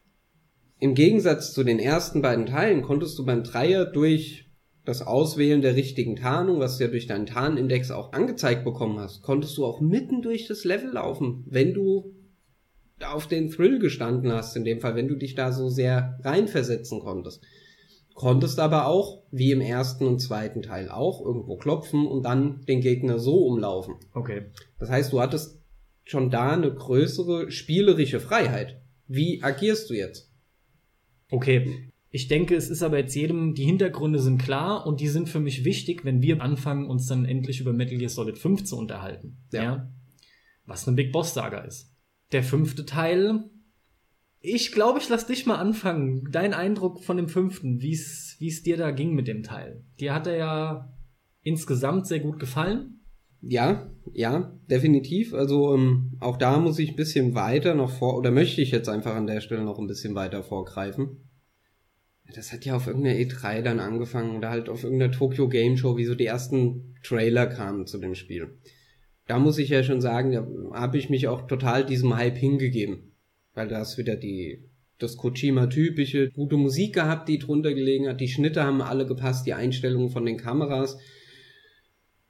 Im 0.80 0.96
Gegensatz 0.96 1.54
zu 1.54 1.64
den 1.64 1.80
ersten 1.80 2.22
beiden 2.22 2.46
Teilen 2.46 2.82
konntest 2.82 3.18
du 3.20 3.26
beim 3.26 3.44
Dreier 3.44 3.86
durch 3.86 4.50
das 4.86 5.02
Auswählen 5.02 5.62
der 5.62 5.76
richtigen 5.76 6.16
Tarnung, 6.16 6.60
was 6.60 6.78
du 6.78 6.86
ja 6.86 6.90
durch 6.90 7.06
deinen 7.06 7.26
Tarnindex 7.26 7.92
auch 7.92 8.14
angezeigt 8.14 8.64
bekommen 8.64 8.98
hast, 9.00 9.22
konntest 9.22 9.58
du 9.58 9.66
auch 9.66 9.82
mitten 9.82 10.22
durch 10.22 10.48
das 10.48 10.64
Level 10.64 10.92
laufen, 10.94 11.44
wenn 11.48 11.74
du 11.74 12.16
auf 13.06 13.28
den 13.28 13.50
Thrill 13.50 13.80
gestanden 13.80 14.32
hast, 14.32 14.56
in 14.56 14.64
dem 14.64 14.80
Fall, 14.80 14.96
wenn 14.96 15.08
du 15.08 15.16
dich 15.16 15.36
da 15.36 15.52
so 15.52 15.70
sehr 15.70 16.18
reinversetzen 16.24 17.02
konntest. 17.02 17.44
Konntest 18.16 18.60
aber 18.60 18.88
auch, 18.88 19.24
wie 19.32 19.52
im 19.52 19.62
ersten 19.62 20.06
und 20.06 20.20
zweiten 20.20 20.62
Teil 20.62 20.90
auch, 20.90 21.24
irgendwo 21.24 21.56
klopfen 21.56 22.06
und 22.06 22.24
dann 22.24 22.62
den 22.68 22.82
Gegner 22.82 23.20
so 23.20 23.46
umlaufen. 23.46 23.96
Okay. 24.14 24.48
Das 24.78 24.90
heißt, 24.90 25.14
du 25.14 25.22
hattest 25.22 25.59
schon 26.10 26.32
da 26.32 26.54
eine 26.54 26.74
größere 26.74 27.52
spielerische 27.52 28.20
Freiheit. 28.20 28.82
Wie 29.08 29.44
agierst 29.44 29.90
du 29.90 29.94
jetzt? 29.94 30.32
Okay. 31.30 31.92
Ich 32.12 32.28
denke, 32.28 32.56
es 32.56 32.72
ist 32.72 32.82
aber 32.82 32.98
jetzt 32.98 33.14
jedem, 33.14 33.54
die 33.54 33.66
Hintergründe 33.66 34.18
sind 34.18 34.42
klar 34.42 34.88
und 34.88 35.00
die 35.00 35.08
sind 35.08 35.30
für 35.30 35.40
mich 35.40 35.64
wichtig, 35.64 36.04
wenn 36.06 36.24
wir 36.24 36.42
anfangen, 36.42 36.88
uns 36.88 37.06
dann 37.06 37.26
endlich 37.26 37.60
über 37.60 37.72
Metal 37.72 38.00
Gear 38.00 38.10
Solid 38.10 38.40
5 38.40 38.64
zu 38.64 38.78
unterhalten. 38.78 39.38
Ja. 39.52 39.64
ja? 39.64 39.94
Was 40.66 40.88
eine 40.88 40.96
Big 40.96 41.12
Boss 41.12 41.36
Saga 41.36 41.60
ist. 41.60 41.94
Der 42.32 42.42
fünfte 42.42 42.86
Teil. 42.86 43.44
Ich 44.40 44.72
glaube, 44.72 44.98
ich 44.98 45.10
lass 45.10 45.28
dich 45.28 45.46
mal 45.46 45.58
anfangen. 45.58 46.28
Dein 46.32 46.56
Eindruck 46.56 47.04
von 47.04 47.18
dem 47.18 47.30
fünften, 47.30 47.82
wie 47.82 47.94
es 47.94 48.36
wie 48.40 48.48
es 48.48 48.64
dir 48.64 48.78
da 48.78 48.90
ging 48.90 49.14
mit 49.14 49.28
dem 49.28 49.44
Teil. 49.44 49.84
Dir 50.00 50.16
hat 50.16 50.26
er 50.26 50.38
ja 50.38 50.98
insgesamt 51.44 52.08
sehr 52.08 52.20
gut 52.22 52.40
gefallen. 52.40 52.99
Ja, 53.42 53.90
ja, 54.14 54.54
definitiv. 54.70 55.34
Also 55.34 55.74
ähm, 55.74 56.18
auch 56.20 56.38
da 56.38 56.60
muss 56.60 56.80
ich 56.80 56.92
ein 56.92 56.96
bisschen 56.96 57.36
weiter 57.36 57.74
noch 57.74 57.92
vor, 57.92 58.18
oder 58.18 58.32
möchte 58.32 58.62
ich 58.62 58.72
jetzt 58.72 58.90
einfach 58.90 59.16
an 59.16 59.28
der 59.28 59.42
Stelle 59.42 59.64
noch 59.64 59.80
ein 59.80 59.88
bisschen 59.88 60.16
weiter 60.16 60.44
vorgreifen. 60.44 61.30
Das 62.36 62.52
hat 62.52 62.66
ja 62.66 62.76
auf 62.76 62.88
irgendeiner 62.88 63.18
E3 63.18 63.62
dann 63.62 63.80
angefangen 63.80 64.38
oder 64.38 64.50
halt 64.50 64.70
auf 64.70 64.84
irgendeiner 64.84 65.12
Tokyo 65.12 65.48
Game 65.50 65.78
Show, 65.78 65.98
wie 65.98 66.06
so 66.06 66.16
die 66.16 66.26
ersten 66.26 66.96
Trailer 67.04 67.48
kamen 67.48 67.88
zu 67.88 67.98
dem 67.98 68.14
Spiel. 68.14 68.60
Da 69.26 69.40
muss 69.40 69.58
ich 69.58 69.70
ja 69.70 69.84
schon 69.84 70.02
sagen, 70.02 70.32
da 70.32 70.46
habe 70.74 70.98
ich 70.98 71.10
mich 71.10 71.28
auch 71.28 71.48
total 71.48 71.86
diesem 71.86 72.16
Hype 72.16 72.38
hingegeben. 72.38 73.16
Weil 73.54 73.68
da 73.68 73.82
ist 73.82 73.98
wieder 73.98 74.16
die, 74.16 74.70
das 75.00 75.18
Kojima-typische, 75.18 76.30
gute 76.32 76.58
Musik 76.58 76.94
gehabt, 76.96 77.30
die 77.30 77.40
drunter 77.40 77.74
gelegen 77.74 78.08
hat, 78.08 78.22
die 78.22 78.28
Schnitte 78.28 78.64
haben 78.64 78.82
alle 78.82 79.06
gepasst, 79.06 79.46
die 79.46 79.54
Einstellungen 79.54 80.10
von 80.10 80.26
den 80.26 80.38
Kameras. 80.38 80.98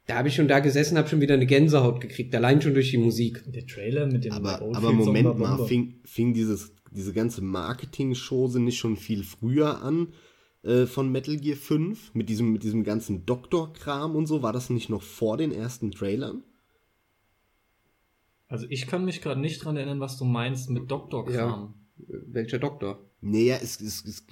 Da 0.09 0.15
habe 0.15 0.29
ich 0.29 0.33
schon 0.33 0.47
da 0.47 0.59
gesessen, 0.59 0.97
habe 0.97 1.07
schon 1.07 1.21
wieder 1.21 1.35
eine 1.35 1.45
Gänsehaut 1.45 2.01
gekriegt, 2.01 2.33
allein 2.33 2.63
schon 2.63 2.73
durch 2.73 2.89
die 2.89 2.97
Musik. 2.97 3.43
Der 3.45 3.67
Trailer 3.67 4.07
mit 4.07 4.25
dem 4.25 4.31
Aber, 4.31 4.59
Oldfield 4.59 4.75
aber 4.75 4.91
Moment 4.91 5.37
mal, 5.37 5.67
fing, 5.67 5.99
fing 6.03 6.33
dieses, 6.33 6.73
diese 6.89 7.13
ganze 7.13 7.43
Marketing-Chose 7.43 8.59
nicht 8.59 8.79
schon 8.79 8.97
viel 8.97 9.23
früher 9.23 9.83
an 9.83 10.07
äh, 10.63 10.87
von 10.87 11.11
Metal 11.11 11.37
Gear 11.37 11.55
5? 11.55 12.15
Mit 12.15 12.27
diesem, 12.27 12.51
mit 12.51 12.63
diesem 12.63 12.83
ganzen 12.83 13.27
Doktor-Kram 13.27 14.15
und 14.15 14.25
so? 14.25 14.41
War 14.41 14.51
das 14.51 14.71
nicht 14.71 14.89
noch 14.89 15.03
vor 15.03 15.37
den 15.37 15.51
ersten 15.51 15.91
Trailern? 15.91 16.41
Also 18.47 18.65
ich 18.67 18.87
kann 18.87 19.05
mich 19.05 19.21
gerade 19.21 19.39
nicht 19.39 19.63
dran 19.63 19.77
erinnern, 19.77 19.99
was 19.99 20.17
du 20.17 20.25
meinst 20.25 20.71
mit 20.71 20.89
Doktor-Kram. 20.89 21.75
Welcher 21.97 22.57
Doktor? 22.57 22.99
Naja, 23.21 23.59
es, 23.61 23.79
es, 23.79 24.03
es, 24.05 24.25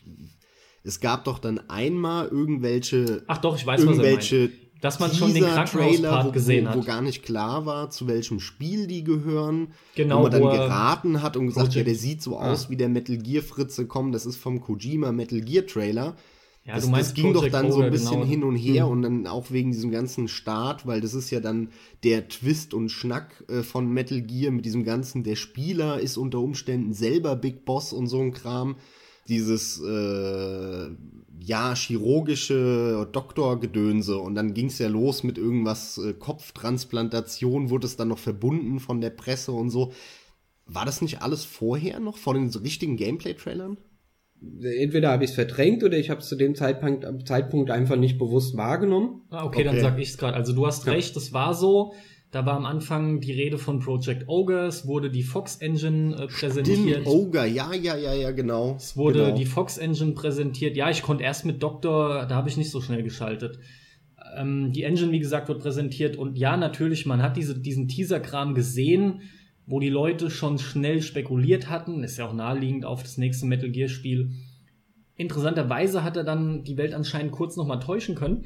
es 0.81 0.99
gab 0.99 1.25
doch 1.25 1.37
dann 1.37 1.69
einmal 1.69 2.29
irgendwelche, 2.29 3.23
Ach 3.27 3.37
doch, 3.37 3.55
ich 3.55 3.65
weiß, 3.67 3.85
was 3.85 3.99
er 3.99 4.13
meint. 4.13 4.66
Dass 4.81 4.99
man 4.99 5.11
schon 5.13 5.33
den 5.33 5.43
Krankenhauspart 5.43 6.27
wo, 6.27 6.31
gesehen 6.31 6.65
wo, 6.65 6.69
hat. 6.69 6.77
wo 6.77 6.81
gar 6.81 7.01
nicht 7.01 7.23
klar 7.23 7.65
war, 7.65 7.89
zu 7.89 8.07
welchem 8.07 8.39
Spiel 8.39 8.87
die 8.87 9.03
gehören. 9.03 9.69
Genau, 9.95 10.19
wo 10.19 10.21
man 10.23 10.31
dann 10.31 10.41
wo 10.43 10.47
er- 10.49 10.57
geraten 10.67 11.21
hat 11.23 11.35
und 11.37 11.47
gesagt, 11.47 11.67
Project- 11.69 11.87
ja, 11.87 11.91
der 11.91 11.95
sieht 11.99 12.21
so 12.21 12.37
aus 12.39 12.69
wie 12.69 12.77
der 12.77 12.89
Metal 12.89 13.17
Gear 13.17 13.43
Fritze, 13.43 13.87
komm, 13.87 14.11
das 14.11 14.25
ist 14.25 14.37
vom 14.37 14.61
Kojima 14.61 15.11
Metal 15.11 15.41
Gear 15.41 15.65
Trailer. 15.65 16.15
Ja, 16.65 16.75
das, 16.75 16.83
du 16.83 16.89
meinst 16.91 17.11
das 17.11 17.15
ging 17.15 17.31
doch 17.33 17.39
Project 17.39 17.53
dann 17.55 17.71
so 17.71 17.79
ein 17.81 17.91
bisschen 17.91 18.11
genau. 18.19 18.25
hin 18.25 18.43
und 18.43 18.55
her 18.57 18.85
Mhm. 18.87 18.91
und 18.91 19.01
dann 19.03 19.27
auch 19.27 19.51
wegen 19.51 19.71
diesem 19.71 19.89
ganzen 19.89 20.27
Start, 20.27 20.85
weil 20.85 20.99
das 20.99 21.13
ist 21.13 21.29
ja 21.31 21.39
dann 21.39 21.69
der 22.03 22.27
Twist 22.27 22.73
und 22.73 22.89
Schnack 22.89 23.45
äh, 23.47 23.63
von 23.63 23.89
Metal 23.89 24.21
Gear 24.21 24.51
mit 24.51 24.65
diesem 24.65 24.83
ganzen, 24.83 25.23
der 25.23 25.37
Spieler 25.37 25.99
ist 26.01 26.17
unter 26.17 26.39
Umständen 26.39 26.93
selber 26.93 27.37
Big 27.37 27.63
Boss 27.63 27.93
und 27.93 28.07
so 28.07 28.19
ein 28.19 28.33
Kram. 28.33 28.75
Dieses, 29.29 29.79
äh, 29.79 30.89
ja, 31.39 31.75
chirurgische 31.75 33.07
Doktorgedönse 33.11 34.17
und 34.17 34.35
dann 34.35 34.53
ging 34.53 34.67
es 34.67 34.79
ja 34.79 34.87
los 34.87 35.23
mit 35.23 35.37
irgendwas, 35.37 35.97
äh, 35.97 36.13
Kopftransplantation, 36.13 37.69
wurde 37.69 37.87
es 37.87 37.95
dann 37.95 38.07
noch 38.07 38.17
verbunden 38.19 38.79
von 38.79 39.01
der 39.01 39.11
Presse 39.11 39.51
und 39.51 39.69
so. 39.69 39.91
War 40.65 40.85
das 40.85 41.01
nicht 41.01 41.21
alles 41.21 41.45
vorher 41.45 41.99
noch, 41.99 42.17
vor 42.17 42.33
den 42.33 42.49
richtigen 42.49 42.97
Gameplay-Trailern? 42.97 43.77
Entweder 44.61 45.11
habe 45.11 45.23
ich 45.23 45.31
es 45.31 45.35
verdrängt 45.35 45.83
oder 45.83 45.97
ich 45.97 46.09
habe 46.09 46.21
es 46.21 46.27
zu 46.27 46.35
dem 46.35 46.53
Zeitpunkt, 46.53 47.27
Zeitpunkt 47.27 47.71
einfach 47.71 47.95
nicht 47.95 48.19
bewusst 48.19 48.55
wahrgenommen. 48.55 49.23
Ah, 49.29 49.45
okay, 49.45 49.63
dann 49.63 49.75
Okay. 49.75 49.81
sag 49.83 49.97
ich's 49.97 50.17
gerade. 50.17 50.35
Also 50.35 50.53
du 50.53 50.67
hast 50.67 50.85
Ja. 50.85 50.91
recht, 50.93 51.15
das 51.15 51.33
war 51.33 51.53
so. 51.55 51.93
Da 52.31 52.45
war 52.45 52.57
am 52.57 52.65
Anfang 52.65 53.21
die 53.21 53.31
Rede 53.31 53.57
von 53.57 53.79
Project 53.79 54.27
Ogre, 54.27 54.65
es 54.65 54.85
wurde 54.85 55.09
die 55.09 55.23
Fox 55.23 55.57
Engine 55.57 56.13
äh, 56.15 56.27
präsentiert. 56.27 57.01
Stimmt, 57.01 57.07
Ogre, 57.07 57.47
ja, 57.47 57.73
ja, 57.73 57.95
ja, 57.95 58.13
ja, 58.13 58.31
genau. 58.31 58.75
Es 58.75 58.97
wurde 58.97 59.25
genau. 59.25 59.37
die 59.37 59.45
Fox 59.45 59.77
Engine 59.77 60.11
präsentiert. 60.11 60.75
Ja, 60.75 60.89
ich 60.89 61.01
konnte 61.01 61.23
erst 61.23 61.45
mit 61.45 61.63
Doktor, 61.63 62.25
da 62.25 62.35
habe 62.35 62.49
ich 62.49 62.57
nicht 62.57 62.69
so 62.69 62.81
schnell 62.81 63.01
geschaltet. 63.01 63.59
Ähm, 64.35 64.73
die 64.73 64.83
Engine, 64.83 65.13
wie 65.13 65.19
gesagt, 65.19 65.47
wird 65.47 65.61
präsentiert 65.61 66.17
und 66.17 66.37
ja, 66.37 66.57
natürlich, 66.57 67.05
man 67.05 67.21
hat 67.21 67.37
diese, 67.37 67.57
diesen 67.57 67.87
Teaser-Kram 67.87 68.55
gesehen, 68.55 69.21
wo 69.65 69.79
die 69.79 69.89
Leute 69.89 70.29
schon 70.29 70.59
schnell 70.59 71.01
spekuliert 71.01 71.69
hatten. 71.69 72.03
Ist 72.03 72.17
ja 72.17 72.27
auch 72.27 72.33
naheliegend 72.33 72.83
auf 72.83 73.03
das 73.03 73.17
nächste 73.17 73.45
Metal 73.45 73.69
Gear-Spiel. 73.69 74.31
Interessanterweise 75.15 76.03
hat 76.03 76.15
er 76.15 76.23
dann 76.23 76.63
die 76.63 76.77
Welt 76.77 76.93
anscheinend 76.93 77.31
kurz 77.31 77.55
nochmal 77.55 77.79
täuschen 77.79 78.15
können. 78.15 78.45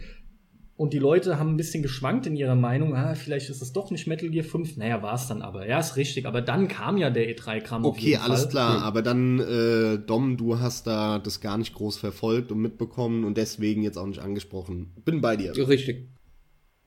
Und 0.77 0.93
die 0.93 0.99
Leute 0.99 1.37
haben 1.37 1.51
ein 1.51 1.57
bisschen 1.57 1.83
geschwankt 1.83 2.25
in 2.25 2.35
ihrer 2.35 2.55
Meinung, 2.55 2.95
ah, 2.95 3.13
vielleicht 3.13 3.49
ist 3.49 3.61
es 3.61 3.71
doch 3.71 3.91
nicht 3.91 4.07
Metal 4.07 4.29
Gear 4.29 4.43
5. 4.43 4.77
Naja, 4.77 5.03
war 5.03 5.13
es 5.13 5.27
dann 5.27 5.43
aber. 5.43 5.67
Ja, 5.67 5.79
ist 5.79 5.95
richtig. 5.95 6.25
Aber 6.25 6.41
dann 6.41 6.67
kam 6.67 6.97
ja 6.97 7.11
der 7.11 7.29
E3-Kram. 7.29 7.85
auf 7.85 7.95
Okay, 7.97 8.11
jeden 8.11 8.21
alles 8.21 8.41
Fall. 8.43 8.49
klar, 8.49 8.77
Hm. 8.77 8.83
aber 8.83 9.01
dann, 9.03 9.39
äh, 9.39 9.99
Dom, 9.99 10.37
du 10.37 10.59
hast 10.59 10.87
da 10.87 11.19
das 11.19 11.39
gar 11.39 11.57
nicht 11.59 11.75
groß 11.75 11.97
verfolgt 11.97 12.51
und 12.51 12.59
mitbekommen 12.59 13.25
und 13.25 13.37
deswegen 13.37 13.83
jetzt 13.83 13.97
auch 13.97 14.07
nicht 14.07 14.21
angesprochen. 14.21 14.91
Bin 15.05 15.21
bei 15.21 15.35
dir. 15.35 15.55
Richtig. 15.55 16.09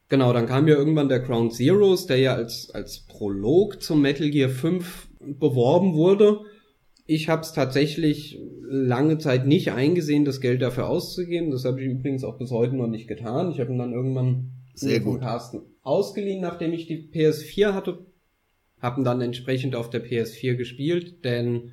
Genau, 0.08 0.32
dann 0.32 0.46
kam 0.46 0.66
ja 0.66 0.74
irgendwann 0.74 1.08
der 1.08 1.20
Ground 1.20 1.54
Zeroes, 1.54 2.06
der 2.06 2.18
ja 2.18 2.34
als, 2.34 2.70
als 2.74 3.00
Prolog 3.06 3.80
zum 3.82 4.02
Metal 4.02 4.28
Gear 4.30 4.48
5 4.50 5.08
beworben 5.20 5.94
wurde. 5.94 6.40
Ich 7.06 7.28
habe 7.28 7.42
es 7.42 7.52
tatsächlich 7.52 8.38
lange 8.66 9.18
Zeit 9.18 9.46
nicht 9.46 9.72
eingesehen, 9.72 10.24
das 10.24 10.40
Geld 10.40 10.62
dafür 10.62 10.88
auszugeben. 10.88 11.50
Das 11.50 11.64
habe 11.64 11.80
ich 11.80 11.86
übrigens 11.86 12.24
auch 12.24 12.38
bis 12.38 12.50
heute 12.50 12.76
noch 12.76 12.86
nicht 12.86 13.08
getan. 13.08 13.50
Ich 13.50 13.60
habe 13.60 13.72
ihn 13.72 13.78
dann 13.78 13.92
irgendwann 13.92 14.50
Sehr 14.74 15.00
gut. 15.00 15.20
Carsten 15.20 15.62
ausgeliehen, 15.82 16.40
nachdem 16.40 16.72
ich 16.72 16.86
die 16.86 17.08
PS4 17.12 17.72
hatte. 17.72 17.98
Habe 18.80 19.00
ihn 19.00 19.04
dann 19.04 19.20
entsprechend 19.20 19.76
auf 19.76 19.90
der 19.90 20.04
PS4 20.04 20.56
gespielt, 20.56 21.24
denn 21.24 21.72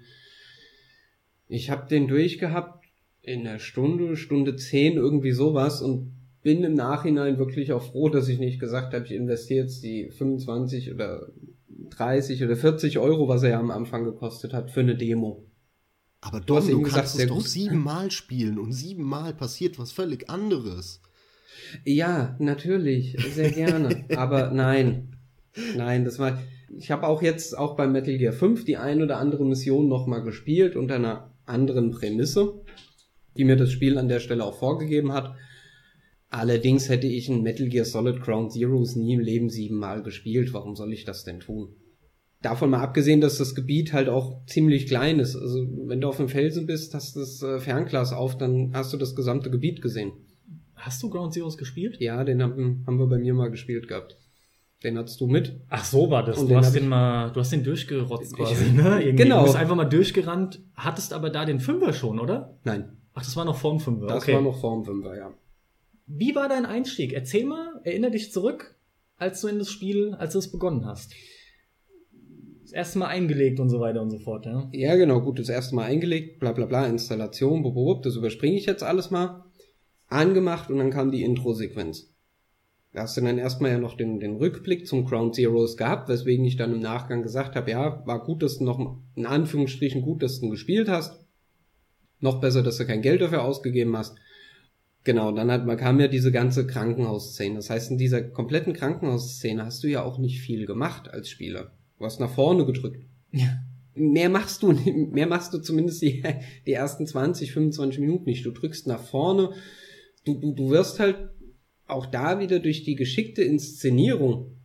ich 1.48 1.70
habe 1.70 1.88
den 1.90 2.08
durchgehabt 2.08 2.86
in 3.22 3.48
einer 3.48 3.60
Stunde, 3.60 4.16
Stunde 4.16 4.56
zehn, 4.56 4.94
irgendwie 4.94 5.32
sowas 5.32 5.82
und 5.82 6.14
bin 6.42 6.64
im 6.64 6.74
Nachhinein 6.74 7.38
wirklich 7.38 7.72
auch 7.72 7.84
froh, 7.84 8.10
dass 8.10 8.28
ich 8.28 8.40
nicht 8.40 8.60
gesagt 8.60 8.94
habe, 8.94 9.06
ich 9.06 9.12
investiere 9.12 9.64
jetzt 9.64 9.84
die 9.84 10.10
25 10.10 10.94
oder 10.94 11.28
30 11.92 12.44
oder 12.44 12.56
40 12.56 12.98
Euro, 13.00 13.28
was 13.28 13.44
er 13.44 13.52
ja 13.52 13.60
am 13.60 13.72
Anfang 13.72 14.06
gekostet 14.06 14.54
hat, 14.54 14.72
für 14.72 14.80
eine 14.80 14.96
Demo. 14.96 15.46
Aber 16.22 16.40
Dom, 16.40 16.68
du, 16.68 16.82
kannst 16.84 16.86
gesagt, 16.86 17.08
es 17.20 17.28
doch 17.28 17.36
gut. 17.38 17.48
siebenmal 17.48 18.12
spielen 18.12 18.60
und 18.60 18.74
siebenmal 18.74 19.34
passiert 19.34 19.80
was 19.80 19.92
völlig 19.92 20.30
anderes. 20.30 21.02
Ja, 21.84 22.36
natürlich, 22.40 23.18
sehr 23.34 23.52
gerne. 23.52 24.06
aber 24.16 24.52
nein. 24.52 25.18
Nein, 25.76 26.06
das 26.06 26.20
war. 26.20 26.42
Ich 26.78 26.90
habe 26.92 27.08
auch 27.08 27.22
jetzt 27.22 27.58
auch 27.58 27.76
bei 27.76 27.88
Metal 27.88 28.18
Gear 28.18 28.34
5 28.34 28.64
die 28.64 28.78
ein 28.78 29.02
oder 29.02 29.18
andere 29.18 29.44
Mission 29.46 29.90
nochmal 29.90 30.24
gespielt 30.24 30.78
unter 30.78 30.96
einer 30.96 31.34
anderen 31.46 31.92
Prämisse, 31.92 32.62
die 33.36 33.44
mir 33.44 33.58
das 33.58 33.72
Spiel 33.72 33.98
an 33.98 34.08
der 34.08 34.20
Stelle 34.20 34.46
auch 34.46 34.58
vorgegeben 34.58 35.12
hat. 35.12 35.36
Allerdings 36.30 36.88
hätte 36.88 37.08
ich 37.08 37.28
ein 37.28 37.42
Metal 37.42 37.68
Gear 37.68 37.84
Solid 37.84 38.22
Ground 38.22 38.54
Zeroes 38.54 38.96
nie 38.96 39.16
im 39.16 39.20
Leben 39.20 39.50
siebenmal 39.50 40.02
gespielt. 40.02 40.54
Warum 40.54 40.78
soll 40.78 40.94
ich 40.94 41.04
das 41.04 41.26
denn 41.26 41.42
tun? 41.42 41.76
Davon 42.42 42.72
mal 42.72 42.82
abgesehen, 42.82 43.22
dass 43.22 43.38
das 43.38 43.54
Gebiet 43.54 43.94
halt 43.94 44.10
auch 44.10 44.44
ziemlich 44.48 44.88
klein 44.88 45.20
ist. 45.20 45.36
Also 45.36 45.64
wenn 45.86 46.02
du 46.02 46.08
auf 46.08 46.18
dem 46.18 46.28
Felsen 46.28 46.66
bist, 46.66 46.94
hast 46.96 47.16
das 47.16 47.42
äh, 47.44 47.60
Fernglas 47.60 48.14
auf, 48.14 48.38
dann 48.38 48.72
hast 48.74 48.92
du 48.94 48.98
das 48.98 49.16
gesamte 49.16 49.52
Gebiet 49.52 49.82
gesehen. 49.82 50.12
Hast 50.76 51.04
du 51.04 51.10
Ground 51.12 51.34
Zeroes 51.34 51.58
gespielt? 51.58 51.98
Ja, 52.00 52.24
den 52.24 52.42
haben, 52.42 52.84
haben 52.88 52.98
wir 52.98 53.06
bei 53.08 53.20
mir 53.20 53.36
mal 53.36 53.52
gespielt 53.52 53.88
gehabt. 53.88 54.18
Den 54.84 54.98
hattest 54.98 55.22
du 55.22 55.28
mit. 55.28 55.62
Ach 55.70 55.86
so 55.86 56.10
war 56.10 56.24
das. 56.26 56.40
Und 56.40 56.50
du 56.50 56.56
hast 56.56 56.74
den 56.74 56.84
ich- 56.84 56.90
mal, 56.90 57.30
du 57.32 57.40
hast 57.40 57.52
den 57.52 57.64
durchgerotzt 57.64 58.32
Ich- 58.32 58.38
quasi, 58.38 58.72
ne? 58.72 59.04
Irgendwie. 59.04 59.24
Genau. 59.24 59.40
Du 59.42 59.44
bist 59.44 59.56
einfach 59.56 59.76
mal 59.76 59.86
durchgerannt, 59.86 60.60
hattest 60.74 61.14
aber 61.14 61.30
da 61.30 61.46
den 61.46 61.60
Fünfer 61.60 61.94
schon, 61.94 62.20
oder? 62.20 62.58
Nein, 62.64 62.98
Ach, 63.14 63.22
das 63.24 63.36
war 63.36 63.46
noch 63.46 63.58
vorm 63.58 63.80
Fünfer. 63.80 64.08
das 64.08 64.24
okay. 64.24 64.34
war 64.34 64.42
noch 64.42 64.60
vorm 64.60 64.84
Fünfer, 64.84 65.16
ja. 65.16 65.32
Wie 66.08 66.34
war 66.34 66.50
dein 66.50 66.66
Einstieg? 66.66 67.14
Erzähl 67.14 67.46
mal, 67.46 67.80
erinnere 67.84 68.12
dich 68.12 68.32
zurück, 68.32 68.76
als 69.18 69.42
du 69.42 69.48
in 69.50 69.60
das 69.60 69.70
Spiel, 69.70 70.16
als 70.18 70.34
du 70.34 70.40
es 70.40 70.52
begonnen 70.52 70.86
hast. 70.88 71.14
Das 72.72 72.78
erste 72.78 73.00
Mal 73.00 73.08
eingelegt 73.08 73.60
und 73.60 73.68
so 73.68 73.82
weiter 73.82 74.02
und 74.02 74.12
so 74.12 74.18
fort, 74.18 74.46
ja? 74.46 74.70
Ja, 74.72 74.96
genau, 74.96 75.20
gut, 75.20 75.40
das 75.40 75.50
erste 75.50 75.76
Mal 75.76 75.88
eingelegt, 75.88 76.40
bla 76.40 76.54
bla 76.54 76.66
bla, 76.66 76.86
Installation, 76.86 77.64
bub, 77.64 77.74
bub, 77.74 78.02
das 78.02 78.16
überspringe 78.16 78.56
ich 78.56 78.66
jetzt 78.66 78.82
alles 78.82 79.12
mal. 79.12 79.44
Angemacht 80.08 80.70
und 80.70 80.78
dann 80.78 80.90
kam 80.90 81.12
die 81.12 81.24
Intro-Sequenz. 81.24 82.14
Da 82.94 83.02
hast 83.02 83.18
du 83.18 83.22
dann 83.22 83.38
erstmal 83.38 83.72
ja 83.72 83.78
noch 83.78 83.98
den, 83.98 84.22
den 84.22 84.38
Rückblick 84.38 84.88
zum 84.88 85.04
Ground 85.04 85.36
Zeroes 85.36 85.76
gehabt, 85.76 86.08
weswegen 86.08 86.46
ich 86.46 86.56
dann 86.56 86.72
im 86.72 86.80
Nachgang 86.80 87.24
gesagt 87.24 87.58
habe, 87.58 87.72
ja, 87.72 88.08
war 88.08 88.24
gut, 88.24 88.42
dass 88.42 88.60
du 88.60 88.64
noch, 88.64 89.02
in 89.16 89.26
Anführungsstrichen 89.26 90.02
gut, 90.02 90.24
dass 90.24 90.40
du 90.40 90.48
gespielt 90.48 90.88
hast. 90.88 91.26
Noch 92.22 92.40
besser, 92.40 92.64
dass 92.64 92.78
du 92.78 92.86
kein 92.86 93.02
Geld 93.02 93.20
dafür 93.20 93.44
ausgegeben 93.44 93.98
hast. 93.98 94.18
Genau, 95.04 95.34
dann 95.34 95.52
hat, 95.52 95.66
man 95.66 95.76
kam 95.76 96.00
ja 96.00 96.08
diese 96.08 96.32
ganze 96.32 96.66
Krankenhausszene. 96.66 97.56
Das 97.56 97.70
heißt, 97.70 97.92
in 97.92 97.98
dieser 97.98 98.22
kompletten 98.22 98.72
Krankenhausszene 98.72 99.66
hast 99.66 99.84
du 99.84 99.90
ja 99.90 100.04
auch 100.04 100.20
nicht 100.20 100.40
viel 100.40 100.66
gemacht 100.66 101.10
als 101.10 101.30
Spieler. 101.30 101.74
Du 102.02 102.06
hast 102.06 102.20
nach 102.20 102.34
vorne 102.34 102.66
gedrückt. 102.66 103.06
Ja. 103.32 103.60
Mehr 103.94 104.28
machst 104.28 104.64
du, 104.64 104.72
mehr 104.72 105.28
machst 105.28 105.54
du 105.54 105.60
zumindest 105.60 106.02
die, 106.02 106.24
die 106.66 106.74
ersten 106.74 107.06
20, 107.06 107.52
25 107.52 108.00
Minuten 108.00 108.26
nicht. 108.26 108.44
Du 108.44 108.50
drückst 108.50 108.88
nach 108.88 109.04
vorne. 109.04 109.52
Du, 110.26 110.40
du, 110.40 110.56
du 110.56 110.72
wirst 110.72 111.00
halt 111.00 111.30
auch 111.86 112.08
da 112.08 112.40
wieder 112.40 112.58
durch 112.58 112.84
die 112.86 112.96
geschickte 112.96 113.44
Inszenierung 113.44 114.58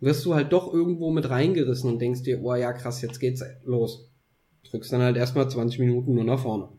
wirst 0.00 0.24
du 0.24 0.34
halt 0.34 0.52
doch 0.52 0.74
irgendwo 0.74 1.12
mit 1.12 1.30
reingerissen 1.30 1.88
und 1.88 2.00
denkst 2.00 2.24
dir, 2.24 2.42
oh 2.42 2.56
ja, 2.56 2.72
krass, 2.72 3.02
jetzt 3.02 3.20
geht's 3.20 3.44
los. 3.62 4.10
Drückst 4.68 4.92
dann 4.92 5.02
halt 5.02 5.16
erstmal 5.16 5.48
20 5.48 5.78
Minuten 5.78 6.14
nur 6.14 6.24
nach 6.24 6.40
vorne. 6.40 6.70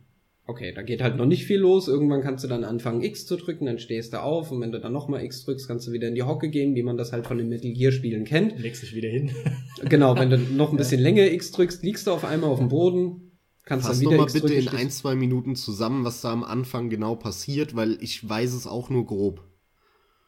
Okay, 0.47 0.73
da 0.73 0.81
geht 0.81 1.01
halt 1.01 1.17
noch 1.17 1.25
nicht 1.25 1.45
viel 1.45 1.59
los. 1.59 1.87
Irgendwann 1.87 2.21
kannst 2.21 2.43
du 2.43 2.47
dann 2.47 2.63
anfangen, 2.63 3.03
X 3.03 3.25
zu 3.25 3.37
drücken, 3.37 3.67
dann 3.67 3.79
stehst 3.79 4.13
du 4.13 4.21
auf 4.21 4.51
und 4.51 4.59
wenn 4.59 4.71
du 4.71 4.79
dann 4.79 4.91
nochmal 4.91 5.23
X 5.23 5.45
drückst, 5.45 5.67
kannst 5.67 5.87
du 5.87 5.91
wieder 5.91 6.07
in 6.07 6.15
die 6.15 6.23
Hocke 6.23 6.49
gehen, 6.49 6.75
wie 6.75 6.83
man 6.83 6.97
das 6.97 7.11
halt 7.11 7.27
von 7.27 7.37
den 7.37 7.47
Metal 7.47 7.71
Gear 7.71 7.91
Spielen 7.91 8.25
kennt. 8.25 8.59
Legst 8.59 8.81
dich 8.83 8.95
wieder 8.95 9.09
hin. 9.09 9.31
Genau, 9.83 10.15
wenn 10.15 10.29
du 10.29 10.37
noch 10.37 10.71
ein 10.71 10.77
bisschen 10.77 11.01
länger 11.01 11.31
X 11.31 11.51
drückst, 11.51 11.81
liegst 11.81 12.05
du 12.05 12.11
auf 12.11 12.23
einmal 12.23 12.51
auf 12.51 12.59
dem 12.59 12.67
Boden, 12.67 13.31
kannst 13.63 13.87
Fass 13.87 13.97
dann 13.97 14.03
doch 14.03 14.11
wieder 14.11 14.17
mal 14.21 14.23
X 14.25 14.33
bitte 14.33 14.47
drücken. 14.47 14.61
in 14.61 14.75
ein, 14.75 14.89
zwei 14.91 15.15
Minuten 15.15 15.55
zusammen, 15.55 16.03
was 16.05 16.21
da 16.21 16.31
am 16.31 16.43
Anfang 16.43 16.89
genau 16.89 17.15
passiert, 17.15 17.75
weil 17.75 17.97
ich 18.01 18.27
weiß 18.27 18.53
es 18.53 18.67
auch 18.67 18.89
nur 18.89 19.05
grob. 19.05 19.43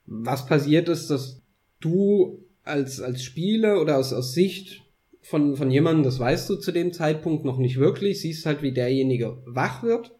was 0.08 0.48
passiert 0.48 0.90
ist, 0.90 1.10
dass 1.10 1.42
du 1.82 2.40
als, 2.64 3.00
als 3.00 3.24
Spieler 3.24 3.82
oder 3.82 3.98
aus, 3.98 4.14
aus 4.14 4.34
Sicht 4.34 4.83
von, 5.24 5.56
von 5.56 5.72
jemandem, 5.72 6.04
das 6.04 6.20
weißt 6.20 6.50
du 6.50 6.56
zu 6.58 6.72
dem 6.72 6.94
Zeitpunkt 6.94 7.46
noch 7.46 7.58
nicht 7.58 7.78
wirklich, 7.80 8.22
siehst 8.22 8.46
halt, 8.46 8.62
wie 8.62 8.74
derjenige 8.74 9.42
wach 9.46 9.82
wird. 9.84 10.12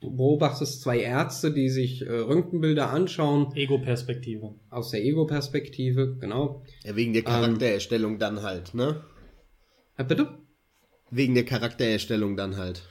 Du 0.00 0.14
beobachtest 0.14 0.82
zwei 0.82 1.00
Ärzte, 1.00 1.52
die 1.52 1.68
sich 1.68 2.02
äh, 2.02 2.08
Röntgenbilder 2.12 2.90
anschauen, 2.90 3.52
Ego-Perspektive. 3.56 4.54
aus 4.70 4.90
der 4.90 5.02
Ego-Perspektive, 5.04 6.16
genau. 6.20 6.62
Ja, 6.84 6.94
wegen 6.94 7.12
der 7.14 7.22
Charaktererstellung 7.22 8.18
dann 8.18 8.42
halt, 8.42 8.74
ne? 8.74 9.02
Äh, 9.96 10.04
bitte? 10.04 10.28
Wegen 11.10 11.34
der 11.34 11.44
Charaktererstellung 11.44 12.36
dann 12.36 12.56
halt. 12.56 12.82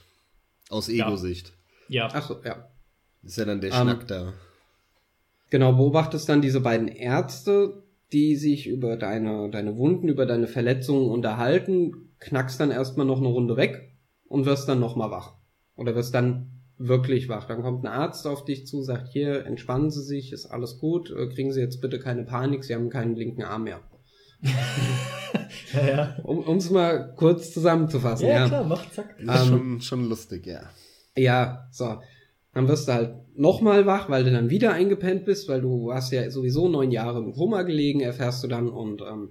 Aus 0.68 0.88
Ja. 0.88 1.06
Ego-Sicht. 1.06 1.52
Ja. 1.88 2.08
Achso, 2.08 2.36
ja. 2.44 2.68
Ist 3.22 3.38
ja 3.38 3.46
dann 3.46 3.60
der 3.62 3.70
Ähm, 3.72 3.76
Schnack 3.82 4.06
da. 4.06 4.34
Genau, 5.50 5.72
beobachtest 5.72 6.28
dann 6.28 6.42
diese 6.42 6.60
beiden 6.60 6.88
Ärzte, 6.88 7.82
die 8.12 8.36
sich 8.36 8.66
über 8.66 8.96
deine, 8.96 9.50
deine 9.50 9.76
Wunden, 9.76 10.08
über 10.08 10.26
deine 10.26 10.46
Verletzungen 10.46 11.10
unterhalten, 11.10 12.10
knackst 12.20 12.58
dann 12.60 12.70
erstmal 12.70 13.06
noch 13.06 13.18
eine 13.18 13.28
Runde 13.28 13.56
weg 13.56 13.96
und 14.26 14.46
wirst 14.46 14.68
dann 14.68 14.80
nochmal 14.80 15.10
wach. 15.10 15.34
Oder 15.76 15.94
wirst 15.94 16.14
dann 16.14 16.50
wirklich 16.78 17.28
wach. 17.28 17.46
Dann 17.46 17.62
kommt 17.62 17.84
ein 17.84 17.92
Arzt 17.92 18.26
auf 18.26 18.44
dich 18.44 18.66
zu, 18.66 18.82
sagt, 18.82 19.08
hier, 19.08 19.44
entspannen 19.46 19.90
Sie 19.90 20.02
sich, 20.02 20.32
ist 20.32 20.46
alles 20.46 20.78
gut, 20.78 21.10
äh, 21.10 21.28
kriegen 21.28 21.52
Sie 21.52 21.60
jetzt 21.60 21.80
bitte 21.80 21.98
keine 21.98 22.24
Panik, 22.24 22.64
Sie 22.64 22.74
haben 22.74 22.88
keinen 22.90 23.16
linken 23.16 23.42
Arm 23.42 23.64
mehr. 23.64 23.80
Ja, 25.74 25.86
ja. 25.86 26.16
Um 26.22 26.56
es 26.56 26.70
mal 26.70 27.14
kurz 27.16 27.52
zusammenzufassen, 27.52 28.26
Ja, 28.26 28.34
ja. 28.34 28.48
klar, 28.48 28.64
mach, 28.64 28.90
zack. 28.90 29.16
Ähm, 29.18 29.28
schon, 29.28 29.80
schon 29.82 30.08
lustig, 30.08 30.46
ja. 30.46 30.62
Ja, 31.16 31.68
so. 31.70 32.00
Dann 32.58 32.66
wirst 32.66 32.88
du 32.88 32.92
halt 32.92 33.14
nochmal 33.36 33.86
wach, 33.86 34.08
weil 34.10 34.24
du 34.24 34.32
dann 34.32 34.50
wieder 34.50 34.72
eingepennt 34.72 35.24
bist, 35.24 35.48
weil 35.48 35.60
du 35.60 35.92
hast 35.92 36.10
ja 36.10 36.28
sowieso 36.28 36.68
neun 36.68 36.90
Jahre 36.90 37.20
im 37.20 37.32
Koma 37.32 37.62
gelegen, 37.62 38.00
erfährst 38.00 38.42
du 38.42 38.48
dann 38.48 38.68
und 38.68 39.00
ähm, 39.00 39.28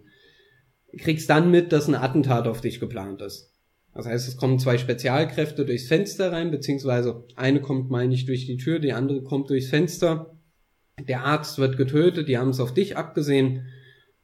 kriegst 0.97 1.29
dann 1.29 1.51
mit, 1.51 1.73
dass 1.73 1.89
ein 1.89 1.95
Attentat 1.95 2.47
auf 2.47 2.61
dich 2.61 2.79
geplant 2.79 3.21
ist. 3.21 3.51
Das 3.93 4.05
heißt, 4.05 4.29
es 4.29 4.37
kommen 4.37 4.59
zwei 4.59 4.77
Spezialkräfte 4.77 5.65
durchs 5.65 5.89
Fenster 5.89 6.31
rein, 6.31 6.51
beziehungsweise 6.51 7.25
eine 7.35 7.59
kommt, 7.59 7.89
meine 7.89 8.13
ich, 8.13 8.25
durch 8.25 8.45
die 8.45 8.55
Tür, 8.55 8.79
die 8.79 8.93
andere 8.93 9.21
kommt 9.23 9.49
durchs 9.49 9.67
Fenster. 9.67 10.37
Der 11.05 11.25
Arzt 11.25 11.57
wird 11.57 11.75
getötet, 11.75 12.29
die 12.29 12.37
haben 12.37 12.51
es 12.51 12.61
auf 12.61 12.73
dich 12.73 12.95
abgesehen. 12.95 13.65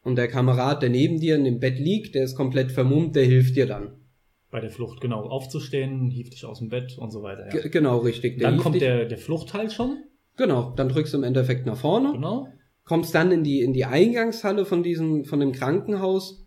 Und 0.02 0.16
der 0.16 0.30
Kamerad, 0.30 0.82
der 0.82 0.92
neben 0.92 1.20
dir 1.20 1.36
in 1.36 1.44
dem 1.44 1.60
Bett 1.60 1.78
liegt, 1.78 2.16
der 2.16 2.24
ist 2.24 2.38
komplett 2.38 2.72
vermummt, 2.72 3.18
der 3.18 3.26
hilft 3.26 3.58
dir 3.58 3.68
dann. 3.68 3.98
Bei 4.54 4.60
der 4.60 4.70
Flucht, 4.70 5.02
genau. 5.02 5.22
Aufzustehen, 5.22 6.12
hief 6.12 6.30
dich 6.30 6.46
aus 6.46 6.60
dem 6.60 6.70
Bett 6.70 6.96
und 7.00 7.10
so 7.10 7.24
weiter. 7.24 7.50
Ja. 7.52 7.68
Genau, 7.70 7.98
richtig. 7.98 8.38
Der 8.38 8.52
Dann 8.52 8.60
kommt 8.60 8.76
dich. 8.76 8.84
der, 8.84 9.06
der 9.06 9.18
Fluchtteil 9.18 9.72
schon. 9.72 10.04
Genau, 10.38 10.76
dann 10.76 10.90
drückst 10.90 11.12
du 11.12 11.18
im 11.18 11.24
Endeffekt 11.24 11.66
nach 11.66 11.76
vorne. 11.76 12.12
Genau. 12.12 12.48
kommst 12.84 13.16
dann 13.16 13.32
in 13.32 13.44
die, 13.44 13.62
in 13.62 13.74
die 13.74 13.86
Eingangshalle 13.86 14.66
von 14.66 14.84
diesem, 14.84 15.26
von 15.26 15.40
dem 15.40 15.54
Krankenhaus, 15.54 16.46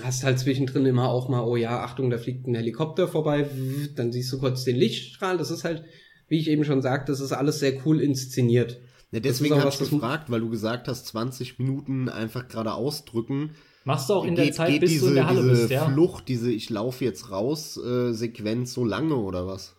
hast 0.00 0.22
halt 0.22 0.38
zwischendrin 0.38 0.86
immer 0.86 1.08
auch 1.08 1.28
mal, 1.28 1.42
oh 1.42 1.56
ja, 1.56 1.82
Achtung, 1.82 2.08
da 2.08 2.18
fliegt 2.18 2.46
ein 2.46 2.54
Helikopter 2.54 3.08
vorbei, 3.08 3.48
dann 3.96 4.12
siehst 4.12 4.32
du 4.32 4.38
kurz 4.38 4.62
den 4.62 4.76
Lichtstrahl, 4.76 5.36
das 5.36 5.50
ist 5.50 5.64
halt, 5.64 5.82
wie 6.28 6.38
ich 6.38 6.48
eben 6.48 6.62
schon 6.62 6.82
sagte, 6.82 7.10
das 7.10 7.20
ist 7.20 7.32
alles 7.32 7.58
sehr 7.58 7.84
cool 7.84 8.00
inszeniert. 8.00 8.80
Ja, 9.10 9.18
deswegen 9.18 9.56
habe 9.58 9.70
ich 9.70 9.78
gefragt, 9.78 10.30
weil 10.30 10.40
du 10.40 10.50
gesagt 10.50 10.86
hast, 10.86 11.06
20 11.06 11.58
Minuten 11.58 12.08
einfach 12.08 12.46
gerade 12.46 12.74
ausdrücken. 12.74 13.56
Machst 13.84 14.08
du 14.08 14.14
auch 14.14 14.24
in 14.24 14.34
der 14.34 14.46
geht 14.46 14.54
Zeit, 14.54 14.70
geht 14.70 14.80
bis 14.80 14.90
diese, 14.90 15.04
du 15.04 15.08
in 15.10 15.14
der 15.16 15.26
Halle 15.26 15.42
diese 15.42 15.50
bist, 15.50 15.70
ja? 15.70 15.84
Flucht, 15.86 16.28
diese 16.28 16.50
Ich 16.50 16.70
laufe 16.70 17.04
jetzt 17.04 17.30
raus 17.30 17.76
äh, 17.76 18.12
Sequenz 18.12 18.72
so 18.72 18.84
lange 18.84 19.16
oder 19.16 19.46
was? 19.46 19.76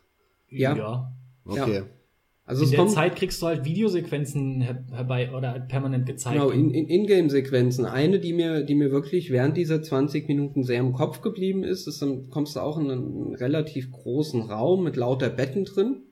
Ja. 0.50 0.76
ja. 0.76 1.12
Okay. 1.46 1.84
Also 2.48 2.64
In 2.64 2.70
der 2.70 2.80
kommt, 2.80 2.92
Zeit 2.92 3.16
kriegst 3.16 3.42
du 3.42 3.48
halt 3.48 3.66
Videosequenzen 3.66 4.62
her 4.62 4.86
herbei 4.92 5.32
oder 5.32 5.52
halt 5.52 5.68
permanent 5.68 6.06
gezeigt. 6.06 6.36
genau, 6.36 6.52
in, 6.52 6.70
in 6.70 6.88
Ingame-Sequenzen. 6.88 7.86
Eine, 7.86 8.20
die 8.20 8.34
mir, 8.34 8.62
die 8.62 8.76
mir 8.76 8.92
wirklich 8.92 9.32
während 9.32 9.58
dieser 9.58 9.82
20 9.82 10.28
Minuten 10.28 10.64
sehr 10.64 10.80
im 10.80 10.94
Kopf 10.94 11.22
geblieben 11.22 11.64
ist, 11.64 11.88
ist 11.88 12.04
dann 12.04 12.30
kommst 12.30 12.56
du 12.56 12.60
auch 12.60 12.78
in 12.78 12.92
einen 12.92 13.34
relativ 13.34 13.92
großen 13.92 14.44
Raum 14.44 14.84
mit 14.84 14.96
lauter 14.96 15.30
Betten 15.30 15.66
drin. 15.66 16.04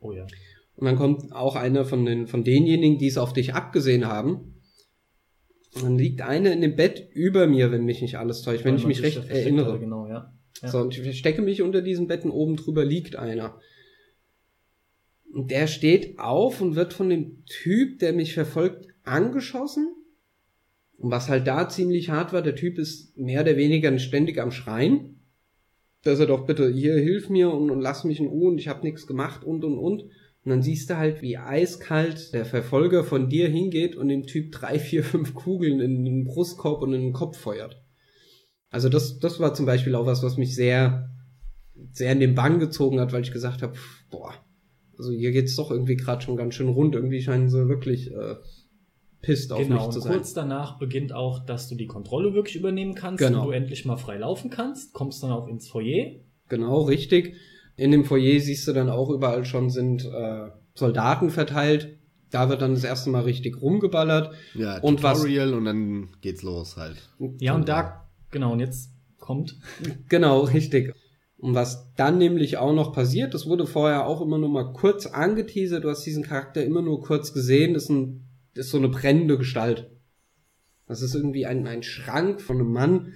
oh 0.00 0.10
ja. 0.10 0.26
Und 0.74 0.86
dann 0.86 0.96
kommt 0.96 1.32
auch 1.32 1.54
einer 1.54 1.84
von 1.84 2.04
den, 2.06 2.26
von 2.26 2.42
denjenigen, 2.42 2.98
die 2.98 3.06
es 3.06 3.18
auf 3.18 3.32
dich 3.32 3.54
abgesehen 3.54 4.08
haben. 4.08 4.51
Dann 5.80 5.96
liegt 5.96 6.20
einer 6.20 6.52
in 6.52 6.60
dem 6.60 6.76
Bett 6.76 7.08
über 7.14 7.46
mir, 7.46 7.72
wenn 7.72 7.84
mich 7.84 8.02
nicht 8.02 8.18
alles 8.18 8.42
täuscht, 8.42 8.64
wenn 8.64 8.76
ich 8.76 8.86
mich 8.86 9.02
recht 9.02 9.28
erinnere. 9.28 9.78
Genau, 9.78 10.06
ja. 10.06 10.32
Ja. 10.60 10.68
So, 10.68 10.78
und 10.78 10.96
ich 10.96 11.02
verstecke 11.02 11.42
mich 11.42 11.62
unter 11.62 11.80
diesen 11.80 12.06
Betten, 12.06 12.30
oben 12.30 12.56
drüber 12.56 12.84
liegt 12.84 13.16
einer. 13.16 13.58
Und 15.32 15.50
der 15.50 15.66
steht 15.66 16.18
auf 16.18 16.60
und 16.60 16.76
wird 16.76 16.92
von 16.92 17.08
dem 17.08 17.44
Typ, 17.46 17.98
der 18.00 18.12
mich 18.12 18.34
verfolgt, 18.34 18.88
angeschossen. 19.02 19.94
Und 20.98 21.10
was 21.10 21.28
halt 21.28 21.46
da 21.46 21.68
ziemlich 21.68 22.10
hart 22.10 22.32
war, 22.32 22.42
der 22.42 22.54
Typ 22.54 22.78
ist 22.78 23.16
mehr 23.16 23.40
oder 23.40 23.56
weniger 23.56 23.98
ständig 23.98 24.38
am 24.38 24.52
Schreien. 24.52 25.20
Dass 26.02 26.20
er 26.20 26.26
doch 26.26 26.46
bitte, 26.46 26.70
hier, 26.70 26.96
hilf 26.96 27.30
mir 27.30 27.50
und, 27.50 27.70
und 27.70 27.80
lass 27.80 28.04
mich 28.04 28.20
in 28.20 28.26
Ruhe 28.26 28.50
und 28.50 28.58
ich 28.58 28.68
habe 28.68 28.82
nichts 28.82 29.06
gemacht 29.06 29.44
und 29.44 29.64
und 29.64 29.78
und. 29.78 30.04
Und 30.44 30.50
dann 30.50 30.62
siehst 30.62 30.90
du 30.90 30.96
halt, 30.96 31.22
wie 31.22 31.38
eiskalt 31.38 32.32
der 32.34 32.44
Verfolger 32.44 33.04
von 33.04 33.28
dir 33.28 33.48
hingeht 33.48 33.94
und 33.96 34.08
dem 34.08 34.26
Typ 34.26 34.50
drei, 34.52 34.78
vier, 34.78 35.04
fünf 35.04 35.34
Kugeln 35.34 35.80
in 35.80 36.04
den 36.04 36.24
Brustkorb 36.24 36.82
und 36.82 36.92
in 36.94 37.00
den 37.02 37.12
Kopf 37.12 37.38
feuert. 37.38 37.80
Also 38.70 38.88
das, 38.88 39.18
das 39.20 39.38
war 39.38 39.54
zum 39.54 39.66
Beispiel 39.66 39.94
auch 39.94 40.06
was, 40.06 40.22
was 40.22 40.36
mich 40.38 40.54
sehr, 40.56 41.10
sehr 41.92 42.10
in 42.12 42.20
den 42.20 42.34
Bann 42.34 42.58
gezogen 42.58 42.98
hat, 43.00 43.12
weil 43.12 43.22
ich 43.22 43.30
gesagt 43.32 43.62
habe, 43.62 43.74
boah, 44.10 44.34
also 44.98 45.12
hier 45.12 45.30
geht's 45.30 45.54
doch 45.56 45.70
irgendwie 45.70 45.96
gerade 45.96 46.22
schon 46.22 46.36
ganz 46.36 46.54
schön 46.54 46.68
rund. 46.68 46.94
Irgendwie 46.96 47.22
scheinen 47.22 47.48
sie 47.48 47.68
wirklich 47.68 48.10
äh, 48.10 48.34
pisst 49.20 49.52
auf 49.52 49.60
Genau, 49.60 49.74
mich 49.86 49.90
zu 49.90 49.98
und 49.98 50.02
sein. 50.04 50.12
kurz 50.14 50.32
danach 50.32 50.78
beginnt 50.78 51.12
auch, 51.12 51.44
dass 51.46 51.68
du 51.68 51.76
die 51.76 51.86
Kontrolle 51.86 52.34
wirklich 52.34 52.56
übernehmen 52.56 52.94
kannst 52.94 53.24
Genau. 53.24 53.42
und 53.42 53.46
du 53.48 53.50
endlich 53.52 53.84
mal 53.84 53.96
frei 53.96 54.18
laufen 54.18 54.50
kannst, 54.50 54.92
kommst 54.92 55.22
dann 55.22 55.30
auch 55.30 55.46
ins 55.46 55.68
Foyer. 55.68 56.16
Genau, 56.48 56.82
richtig. 56.82 57.34
In 57.76 57.90
dem 57.90 58.04
Foyer 58.04 58.40
siehst 58.40 58.66
du 58.68 58.72
dann 58.72 58.88
auch 58.90 59.10
überall 59.10 59.44
schon 59.44 59.70
sind 59.70 60.04
äh, 60.04 60.50
Soldaten 60.74 61.30
verteilt. 61.30 61.98
Da 62.30 62.48
wird 62.48 62.62
dann 62.62 62.74
das 62.74 62.84
erste 62.84 63.10
Mal 63.10 63.22
richtig 63.22 63.60
rumgeballert. 63.60 64.34
Ja, 64.54 64.78
Und 64.80 65.02
was- 65.02 65.18
Tutorial 65.18 65.54
und 65.54 65.64
dann 65.66 66.08
geht's 66.20 66.42
los 66.42 66.76
halt. 66.76 66.96
Ja, 67.40 67.54
und 67.54 67.68
da, 67.68 68.08
genau, 68.30 68.52
und 68.52 68.60
jetzt 68.60 68.90
kommt. 69.18 69.58
Genau, 70.08 70.40
richtig. 70.40 70.94
Und 71.38 71.54
was 71.54 71.92
dann 71.96 72.18
nämlich 72.18 72.56
auch 72.58 72.72
noch 72.72 72.92
passiert, 72.92 73.34
das 73.34 73.46
wurde 73.46 73.66
vorher 73.66 74.06
auch 74.06 74.20
immer 74.20 74.38
nur 74.38 74.48
mal 74.48 74.72
kurz 74.72 75.06
angeteasert, 75.06 75.82
du 75.84 75.90
hast 75.90 76.04
diesen 76.06 76.22
Charakter 76.22 76.64
immer 76.64 76.82
nur 76.82 77.00
kurz 77.02 77.32
gesehen, 77.34 77.74
das 77.74 77.84
ist, 77.84 77.88
ein, 77.90 78.28
ist 78.54 78.70
so 78.70 78.78
eine 78.78 78.88
brennende 78.88 79.36
Gestalt. 79.38 79.90
Das 80.86 81.02
ist 81.02 81.14
irgendwie 81.14 81.46
ein, 81.46 81.66
ein 81.66 81.82
Schrank 81.82 82.40
von 82.40 82.58
einem 82.60 82.72
Mann, 82.72 83.12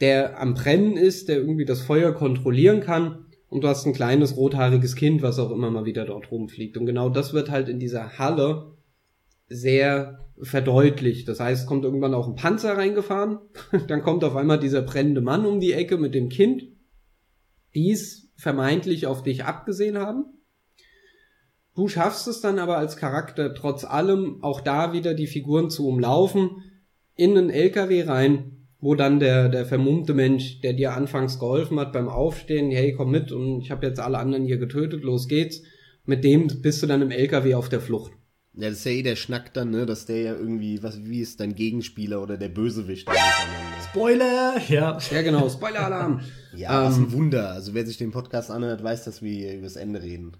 der 0.00 0.40
am 0.40 0.54
Brennen 0.54 0.96
ist, 0.96 1.28
der 1.28 1.38
irgendwie 1.38 1.64
das 1.64 1.80
Feuer 1.80 2.12
kontrollieren 2.12 2.80
kann. 2.80 3.26
Und 3.52 3.64
du 3.64 3.68
hast 3.68 3.84
ein 3.84 3.92
kleines 3.92 4.38
rothaariges 4.38 4.96
Kind, 4.96 5.20
was 5.20 5.38
auch 5.38 5.50
immer 5.50 5.70
mal 5.70 5.84
wieder 5.84 6.06
dort 6.06 6.30
rumfliegt. 6.30 6.78
Und 6.78 6.86
genau 6.86 7.10
das 7.10 7.34
wird 7.34 7.50
halt 7.50 7.68
in 7.68 7.78
dieser 7.78 8.16
Halle 8.16 8.78
sehr 9.46 10.26
verdeutlicht. 10.40 11.28
Das 11.28 11.38
heißt, 11.38 11.66
kommt 11.66 11.84
irgendwann 11.84 12.14
auch 12.14 12.26
ein 12.26 12.34
Panzer 12.34 12.78
reingefahren, 12.78 13.40
dann 13.88 14.00
kommt 14.00 14.24
auf 14.24 14.36
einmal 14.36 14.58
dieser 14.58 14.80
brennende 14.80 15.20
Mann 15.20 15.44
um 15.44 15.60
die 15.60 15.74
Ecke 15.74 15.98
mit 15.98 16.14
dem 16.14 16.30
Kind, 16.30 16.62
dies 17.74 18.32
vermeintlich 18.36 19.06
auf 19.06 19.22
dich 19.22 19.44
abgesehen 19.44 19.98
haben. 19.98 20.24
Du 21.74 21.88
schaffst 21.88 22.28
es 22.28 22.40
dann 22.40 22.58
aber 22.58 22.78
als 22.78 22.96
Charakter 22.96 23.52
trotz 23.52 23.84
allem 23.84 24.42
auch 24.42 24.62
da 24.62 24.94
wieder 24.94 25.12
die 25.12 25.26
Figuren 25.26 25.68
zu 25.68 25.86
umlaufen, 25.86 26.62
in 27.16 27.36
einen 27.36 27.50
LKW 27.50 28.04
rein, 28.04 28.51
wo 28.82 28.94
dann 28.96 29.20
der, 29.20 29.48
der 29.48 29.64
vermummte 29.64 30.12
Mensch, 30.12 30.60
der 30.60 30.72
dir 30.74 30.92
anfangs 30.94 31.38
geholfen 31.38 31.78
hat 31.80 31.92
beim 31.92 32.08
Aufstehen, 32.08 32.70
hey, 32.72 32.92
komm 32.94 33.12
mit 33.12 33.30
und 33.32 33.60
ich 33.62 33.70
habe 33.70 33.86
jetzt 33.86 34.00
alle 34.00 34.18
anderen 34.18 34.44
hier 34.44 34.58
getötet, 34.58 35.02
los 35.04 35.28
geht's. 35.28 35.62
Mit 36.04 36.24
dem 36.24 36.48
bist 36.62 36.82
du 36.82 36.88
dann 36.88 37.00
im 37.00 37.12
LKW 37.12 37.54
auf 37.54 37.68
der 37.68 37.80
Flucht. 37.80 38.12
Ja, 38.54 38.68
das 38.68 38.78
ist 38.80 38.84
ja 38.84 38.90
eh 38.90 39.02
der 39.02 39.14
Schnack 39.16 39.54
dann, 39.54 39.70
ne, 39.70 39.86
dass 39.86 40.04
der 40.04 40.20
ja 40.20 40.34
irgendwie, 40.34 40.82
was, 40.82 41.02
wie 41.04 41.20
ist 41.20 41.38
dein 41.40 41.54
Gegenspieler 41.54 42.20
oder 42.20 42.36
der 42.36 42.48
Bösewicht. 42.48 43.08
Spoiler! 43.88 44.56
Ja. 44.68 44.98
Ja, 45.10 45.22
genau, 45.22 45.48
Spoiler-Alarm. 45.48 46.20
Ja, 46.54 46.84
was 46.84 46.98
Ähm, 46.98 47.04
ein 47.04 47.12
Wunder. 47.12 47.52
Also 47.52 47.72
wer 47.72 47.86
sich 47.86 47.96
den 47.96 48.10
Podcast 48.10 48.50
anhört, 48.50 48.82
weiß, 48.82 49.04
dass 49.04 49.22
wir 49.22 49.54
über 49.54 49.62
das 49.62 49.76
Ende 49.76 50.02
reden. 50.02 50.32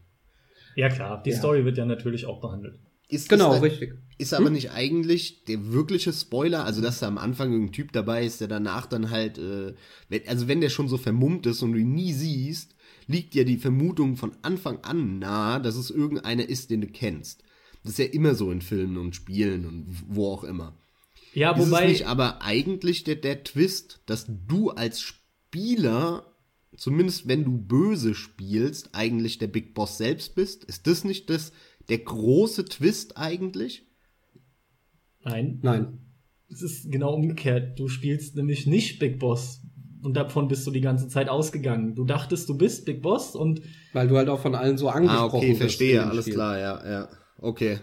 Ja, 0.77 0.91
klar, 0.91 1.23
die 1.25 1.31
Ja. 1.31 1.37
Story 1.39 1.65
wird 1.65 1.79
ja 1.79 1.87
natürlich 1.87 2.27
auch 2.27 2.39
behandelt. 2.43 2.79
Ist 3.13 3.29
Genau, 3.29 3.51
das 3.53 3.61
dann- 3.61 3.71
richtig. 3.71 3.93
Ist 4.19 4.35
aber 4.35 4.51
nicht 4.51 4.71
eigentlich 4.71 5.45
der 5.45 5.73
wirkliche 5.73 6.13
Spoiler, 6.13 6.65
also 6.65 6.81
dass 6.81 7.01
da 7.01 7.09
am 7.09 7.19
Anfang 7.19 7.53
ein 7.53 7.73
Typ 7.73 7.93
dabei 7.93 8.25
ist, 8.25 8.41
der 8.41 8.49
danach 8.49 8.87
dann 8.87 9.11
halt, 9.11 9.37
äh, 9.39 9.75
wenn, 10.09 10.29
also 10.29 10.49
wenn 10.49 10.61
der 10.61 10.71
schon 10.71 10.89
so 10.89 10.97
vermummt 10.97 11.45
ist 11.47 11.63
und 11.63 11.73
du 11.73 11.79
ihn 11.79 11.93
nie 11.93 12.13
siehst, 12.13 12.75
liegt 13.09 13.35
ja 13.35 13.45
die 13.45 13.57
Vermutung 13.59 14.17
von 14.17 14.33
Anfang 14.43 14.79
an 14.83 15.19
nahe, 15.19 15.61
dass 15.61 15.75
es 15.77 15.91
irgendeiner 15.91 16.49
ist, 16.49 16.71
den 16.71 16.81
du 16.83 16.87
kennst. 16.87 17.43
Das 17.83 17.93
ist 17.93 17.99
ja 17.99 18.05
immer 18.07 18.35
so 18.37 18.51
in 18.53 18.63
Filmen 18.63 18.97
und 18.97 19.17
Spielen 19.17 19.67
und 19.67 19.87
wo 20.09 20.29
auch 20.33 20.45
immer. 20.45 20.77
Ja, 21.35 21.51
Ist 21.53 21.65
es 21.65 21.71
wobei. 21.71 21.89
nicht 21.89 22.07
aber 22.07 22.43
eigentlich 22.43 23.03
der, 23.05 23.17
der 23.17 23.43
Twist, 23.43 24.01
dass 24.07 24.27
du 24.29 24.71
als 24.71 25.01
Spieler, 25.01 26.27
zumindest 26.77 27.27
wenn 27.29 27.45
du 27.45 27.59
böse 27.59 28.15
spielst, 28.15 28.91
eigentlich 28.95 29.39
der 29.39 29.49
Big 29.49 29.75
Boss 29.75 29.99
selbst 29.99 30.35
bist? 30.37 30.65
Ist 30.65 30.87
das 30.87 31.05
nicht 31.05 31.29
das, 31.29 31.53
der 31.89 31.99
große 31.99 32.65
Twist 32.65 33.17
eigentlich? 33.17 33.87
Nein, 35.25 35.61
Nein. 35.63 35.99
es 36.51 36.63
ist 36.63 36.91
genau 36.91 37.15
umgekehrt. 37.15 37.79
Du 37.79 37.89
spielst 37.89 38.37
nämlich 38.37 38.67
nicht 38.67 38.99
Big 38.99 39.19
Boss. 39.19 39.63
Und 40.03 40.15
davon 40.15 40.49
bist 40.49 40.67
du 40.67 40.73
die 40.73 40.81
ganze 40.81 41.07
Zeit 41.07 41.29
ausgegangen. 41.29 41.95
Du 41.95 42.05
dachtest, 42.05 42.49
du 42.49 42.59
bist 42.59 42.85
Big 42.87 43.03
Boss 43.03 43.37
und 43.37 43.63
Weil 43.93 44.09
du 44.09 44.17
halt 44.17 44.29
auch 44.29 44.41
von 44.41 44.57
allen 44.57 44.77
so 44.77 44.89
angesprochen 44.89 45.31
Ah, 45.31 45.37
okay, 45.37 45.55
verstehe, 45.55 46.05
alles 46.05 46.25
Spiel. 46.25 46.35
klar, 46.35 46.59
ja, 46.59 46.91
ja. 46.91 47.09
Okay. 47.39 47.79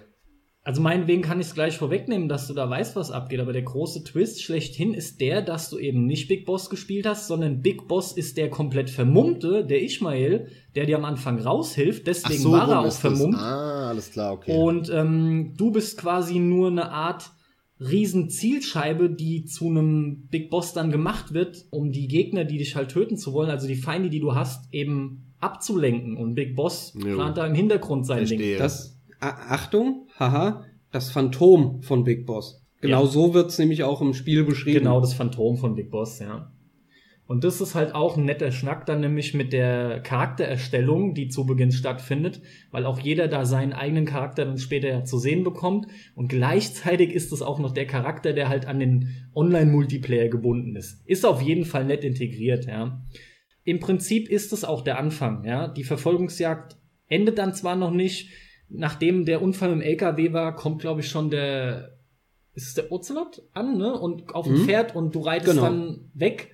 Also 0.70 0.84
meinetwegen 0.84 1.24
kann 1.24 1.39
ich 1.39 1.47
es 1.47 1.55
gleich 1.55 1.80
vorwegnehmen, 1.80 2.30
dass 2.30 2.45
du 2.45 2.53
da 2.53 2.70
weißt, 2.70 2.95
was 2.95 3.09
abgeht, 3.09 3.39
aber 3.39 3.53
der 3.53 3.63
große 3.63 4.03
Twist 4.03 4.43
schlechthin 4.43 4.93
ist 4.93 5.20
der, 5.20 5.41
dass 5.41 5.72
du 5.72 5.80
eben 5.80 6.05
nicht 6.05 6.28
Big 6.28 6.45
Boss 6.45 6.70
gespielt 6.70 7.07
hast, 7.07 7.28
sondern 7.28 7.63
Big 7.63 7.88
Boss 7.88 8.11
ist 8.11 8.38
der 8.38 8.51
komplett 8.51 8.91
vermummte, 8.91 9.65
der 9.65 9.82
Ishmael, 9.82 10.49
der 10.76 10.86
dir 10.86 10.97
am 10.97 11.05
Anfang 11.05 11.39
raushilft, 11.39 12.05
deswegen 12.05 12.51
war 12.51 12.70
er 12.70 12.82
auch 12.82 12.86
ist 12.86 13.03
das. 13.03 13.17
vermummt. 13.17 13.36
Ah, 13.39 13.89
alles 13.89 14.11
klar, 14.11 14.34
okay. 14.34 14.55
Und 14.55 14.91
ähm, 14.91 15.55
du 15.57 15.72
bist 15.72 15.97
quasi 15.97 16.38
nur 16.38 16.67
eine 16.67 16.91
Art 16.91 17.32
riesen 17.80 18.30
Zielscheibe, 18.30 19.09
die 19.09 19.45
zu 19.45 19.70
einem 19.70 20.28
Big 20.30 20.51
Boss 20.51 20.74
dann 20.74 20.91
gemacht 20.91 21.34
wird, 21.34 21.65
um 21.72 21.91
die 21.91 22.07
Gegner, 22.07 22.45
die 22.45 22.59
dich 22.59 22.76
halt 22.76 22.91
töten 22.91 23.17
zu 23.17 23.34
wollen, 23.34 23.49
also 23.49 23.67
die 23.67 23.76
Feinde, 23.76 24.11
die 24.11 24.20
du 24.20 24.36
hast, 24.36 24.72
eben 24.72 25.34
abzulenken. 25.39 26.15
Und 26.15 26.36
Big 26.36 26.55
Boss 26.55 26.93
Jo. 26.95 27.15
plant 27.15 27.38
da 27.38 27.47
im 27.47 27.55
Hintergrund 27.55 28.05
sein 28.05 28.20
Ding. 28.26 28.38
Verstehe. 28.38 28.57
Das, 28.59 28.99
A- 29.20 29.53
Achtung, 29.53 30.07
haha, 30.17 30.65
das 30.91 31.11
Phantom 31.11 31.82
von 31.82 32.03
Big 32.03 32.26
Boss. 32.26 32.65
Genau 32.82 33.01
Ja. 33.03 33.07
so 33.07 33.34
wird's 33.34 33.57
nämlich 33.59 33.84
auch 33.84 34.01
im 34.01 34.13
Spiel 34.13 34.43
beschrieben. 34.43 34.80
Genau, 34.80 35.01
das 35.01 35.13
Phantom 35.13 35.57
von 35.57 35.76
Big 35.76 35.91
Boss, 35.91 36.20
ja. 36.20 36.51
Und 37.28 37.43
das 37.43 37.61
ist 37.61 37.76
halt 37.76 37.93
auch 37.93 38.17
ein 38.17 38.26
netter 38.26 38.51
Schnack 38.51 38.88
dann 38.88 39.01
nämlich 39.01 39.36
mit 39.36 39.53
der 39.53 39.99
Charaktererstellung, 40.01 41.13
die 41.13 41.28
zu 41.28 41.45
Beginn 41.45 41.72
stattfindet, 41.72 42.41
weil 42.72 42.88
auch 42.88 42.99
jeder 42.99 43.28
da 43.28 43.45
seinen 43.45 43.72
eigenen 43.74 44.05
Charakter 44.05 44.45
dann 44.45 44.57
später 44.57 44.88
ja 44.88 45.03
zu 45.03 45.20
sehen 45.20 45.43
bekommt. 45.43 45.86
Und 46.15 46.30
gleichzeitig 46.30 47.11
ist 47.13 47.32
es 47.32 47.43
auch 47.43 47.59
noch 47.59 47.72
der 47.72 47.86
Charakter, 47.86 48.34
der 48.34 48.49
halt 48.49 48.65
an 48.65 48.80
den 48.80 49.09
Online-Multiplayer 49.36 50.30
gebunden 50.30 50.76
ist. 50.76 51.03
Ist 51.05 51.24
auf 51.24 51.41
jeden 51.43 51.65
Fall 51.65 51.86
nett 51.86 52.03
integriert, 52.03 52.65
ja. 52.65 52.99
Im 53.63 53.80
Prinzip 53.80 54.28
ist 54.30 54.51
es 54.51 54.63
auch 54.63 54.82
der 54.82 54.97
Anfang, 54.97 55.43
ja. 55.45 55.67
Die 55.67 55.84
Verfolgungsjagd 55.84 56.78
endet 57.09 57.38
dann 57.38 57.53
zwar 57.53 57.76
noch 57.76 57.91
nicht, 57.91 58.30
nachdem 58.70 59.26
der 59.26 59.41
Unfall 59.41 59.72
im 59.72 59.82
LKW 59.82 60.34
war, 60.34 60.55
kommt 60.55 60.82
glaube 60.82 61.01
ich 61.01 61.09
schon 61.09 61.30
der 61.30 61.97
ist 62.53 62.67
es 62.67 62.74
der 62.74 62.91
Ocelot 62.91 63.41
an, 63.53 63.78
ne? 63.78 63.93
Und 63.97 64.34
auf 64.36 64.45
dem 64.45 64.61
Mhm. 64.61 64.65
Pferd 64.65 64.95
und 64.95 65.15
du 65.15 65.22
reitest 65.22 65.51
Genau. 65.51 65.63
dann 65.63 66.09
weg. 66.13 66.51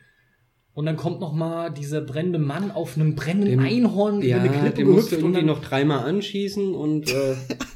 Und 0.74 0.86
dann 0.86 0.98
kommt 0.98 1.20
noch 1.22 1.32
mal 1.34 1.70
dieser 1.72 2.02
brennende 2.02 2.38
Mann 2.38 2.70
auf 2.70 2.96
einem 2.98 3.16
brennenden 3.16 3.60
Dem- 3.60 3.66
Einhorn 3.66 4.18
über 4.18 4.28
Ja, 4.28 4.40
eine 4.42 4.50
Klippe 4.50 4.76
den 4.84 4.90
musst 4.90 5.12
du 5.12 5.16
und 5.16 5.22
irgendwie 5.24 5.44
noch 5.44 5.62
dreimal 5.62 6.00
anschießen 6.08 6.76
und 6.76 7.10
äh, 7.10 7.36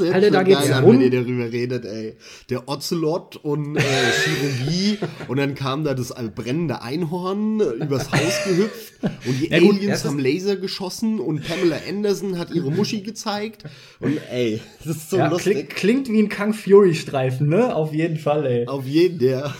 Sehr 0.00 0.14
Alter, 0.14 0.30
da 0.30 0.42
geht's 0.42 0.70
an, 0.70 0.84
rum. 0.84 0.94
wenn 0.94 1.00
ihr 1.02 1.10
darüber 1.10 1.50
redet, 1.50 1.84
ey. 1.84 2.16
Der 2.48 2.68
Ocelot 2.68 3.36
und 3.36 3.76
äh, 3.76 3.80
Chirurgie 3.80 4.98
und 5.28 5.38
dann 5.38 5.54
kam 5.54 5.84
da 5.84 5.94
das 5.94 6.14
brennende 6.34 6.82
Einhorn 6.82 7.60
äh, 7.60 7.84
übers 7.84 8.10
Haus 8.12 8.44
gehüpft 8.44 8.94
und 9.02 9.40
die 9.40 9.48
Ja 9.48 9.60
gut, 9.60 9.76
Aliens 9.76 10.04
haben 10.04 10.18
Laser 10.18 10.56
geschossen 10.56 11.20
und 11.20 11.46
Pamela 11.46 11.78
Anderson 11.88 12.38
hat 12.38 12.50
ihre 12.50 12.70
Muschi 12.70 13.02
gezeigt 13.02 13.64
und 14.00 14.18
ey, 14.30 14.60
das 14.84 14.96
ist 14.96 15.10
so 15.10 15.18
ja, 15.18 15.28
lustig. 15.28 15.70
klingt, 15.70 16.06
klingt 16.06 16.08
wie 16.08 16.22
ein 16.22 16.28
Kang 16.28 16.54
Fury 16.54 16.94
Streifen, 16.94 17.48
ne? 17.48 17.74
Auf 17.74 17.92
jeden 17.92 18.16
Fall, 18.16 18.46
ey. 18.46 18.66
Auf 18.66 18.86
jeden, 18.86 19.18
der 19.18 19.54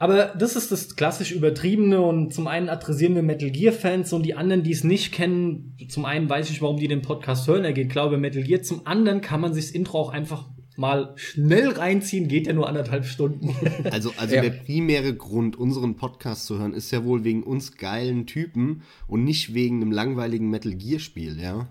Aber 0.00 0.32
das 0.34 0.56
ist 0.56 0.72
das 0.72 0.96
klassisch 0.96 1.30
übertriebene 1.30 2.00
und 2.00 2.32
zum 2.32 2.46
einen 2.46 2.70
adressieren 2.70 3.14
wir 3.14 3.22
Metal 3.22 3.50
Gear 3.50 3.74
Fans 3.74 4.14
und 4.14 4.24
die 4.24 4.34
anderen, 4.34 4.62
die 4.62 4.72
es 4.72 4.82
nicht 4.82 5.12
kennen, 5.12 5.76
zum 5.90 6.06
einen 6.06 6.26
weiß 6.26 6.48
ich, 6.48 6.62
warum 6.62 6.78
die 6.78 6.88
den 6.88 7.02
Podcast 7.02 7.46
hören, 7.46 7.64
er 7.66 7.74
geht 7.74 7.90
glaube 7.90 8.16
Metal 8.16 8.42
Gear, 8.42 8.62
zum 8.62 8.86
anderen 8.86 9.20
kann 9.20 9.42
man 9.42 9.52
sich 9.52 9.66
das 9.66 9.74
Intro 9.74 9.98
auch 9.98 10.08
einfach 10.08 10.48
mal 10.78 11.12
schnell 11.16 11.68
reinziehen, 11.72 12.28
geht 12.28 12.46
ja 12.46 12.54
nur 12.54 12.66
anderthalb 12.66 13.04
Stunden. 13.04 13.54
Also, 13.90 14.10
also 14.16 14.34
Ja. 14.34 14.40
der 14.40 14.50
primäre 14.50 15.14
Grund, 15.14 15.56
unseren 15.56 15.96
Podcast 15.96 16.46
zu 16.46 16.58
hören, 16.58 16.72
ist 16.72 16.90
ja 16.92 17.04
wohl 17.04 17.22
wegen 17.22 17.42
uns 17.42 17.76
geilen 17.76 18.24
Typen 18.24 18.80
und 19.06 19.24
nicht 19.24 19.52
wegen 19.52 19.82
einem 19.82 19.92
langweiligen 19.92 20.48
Metal 20.48 20.72
Gear 20.72 21.00
Spiel, 21.00 21.38
ja. 21.38 21.68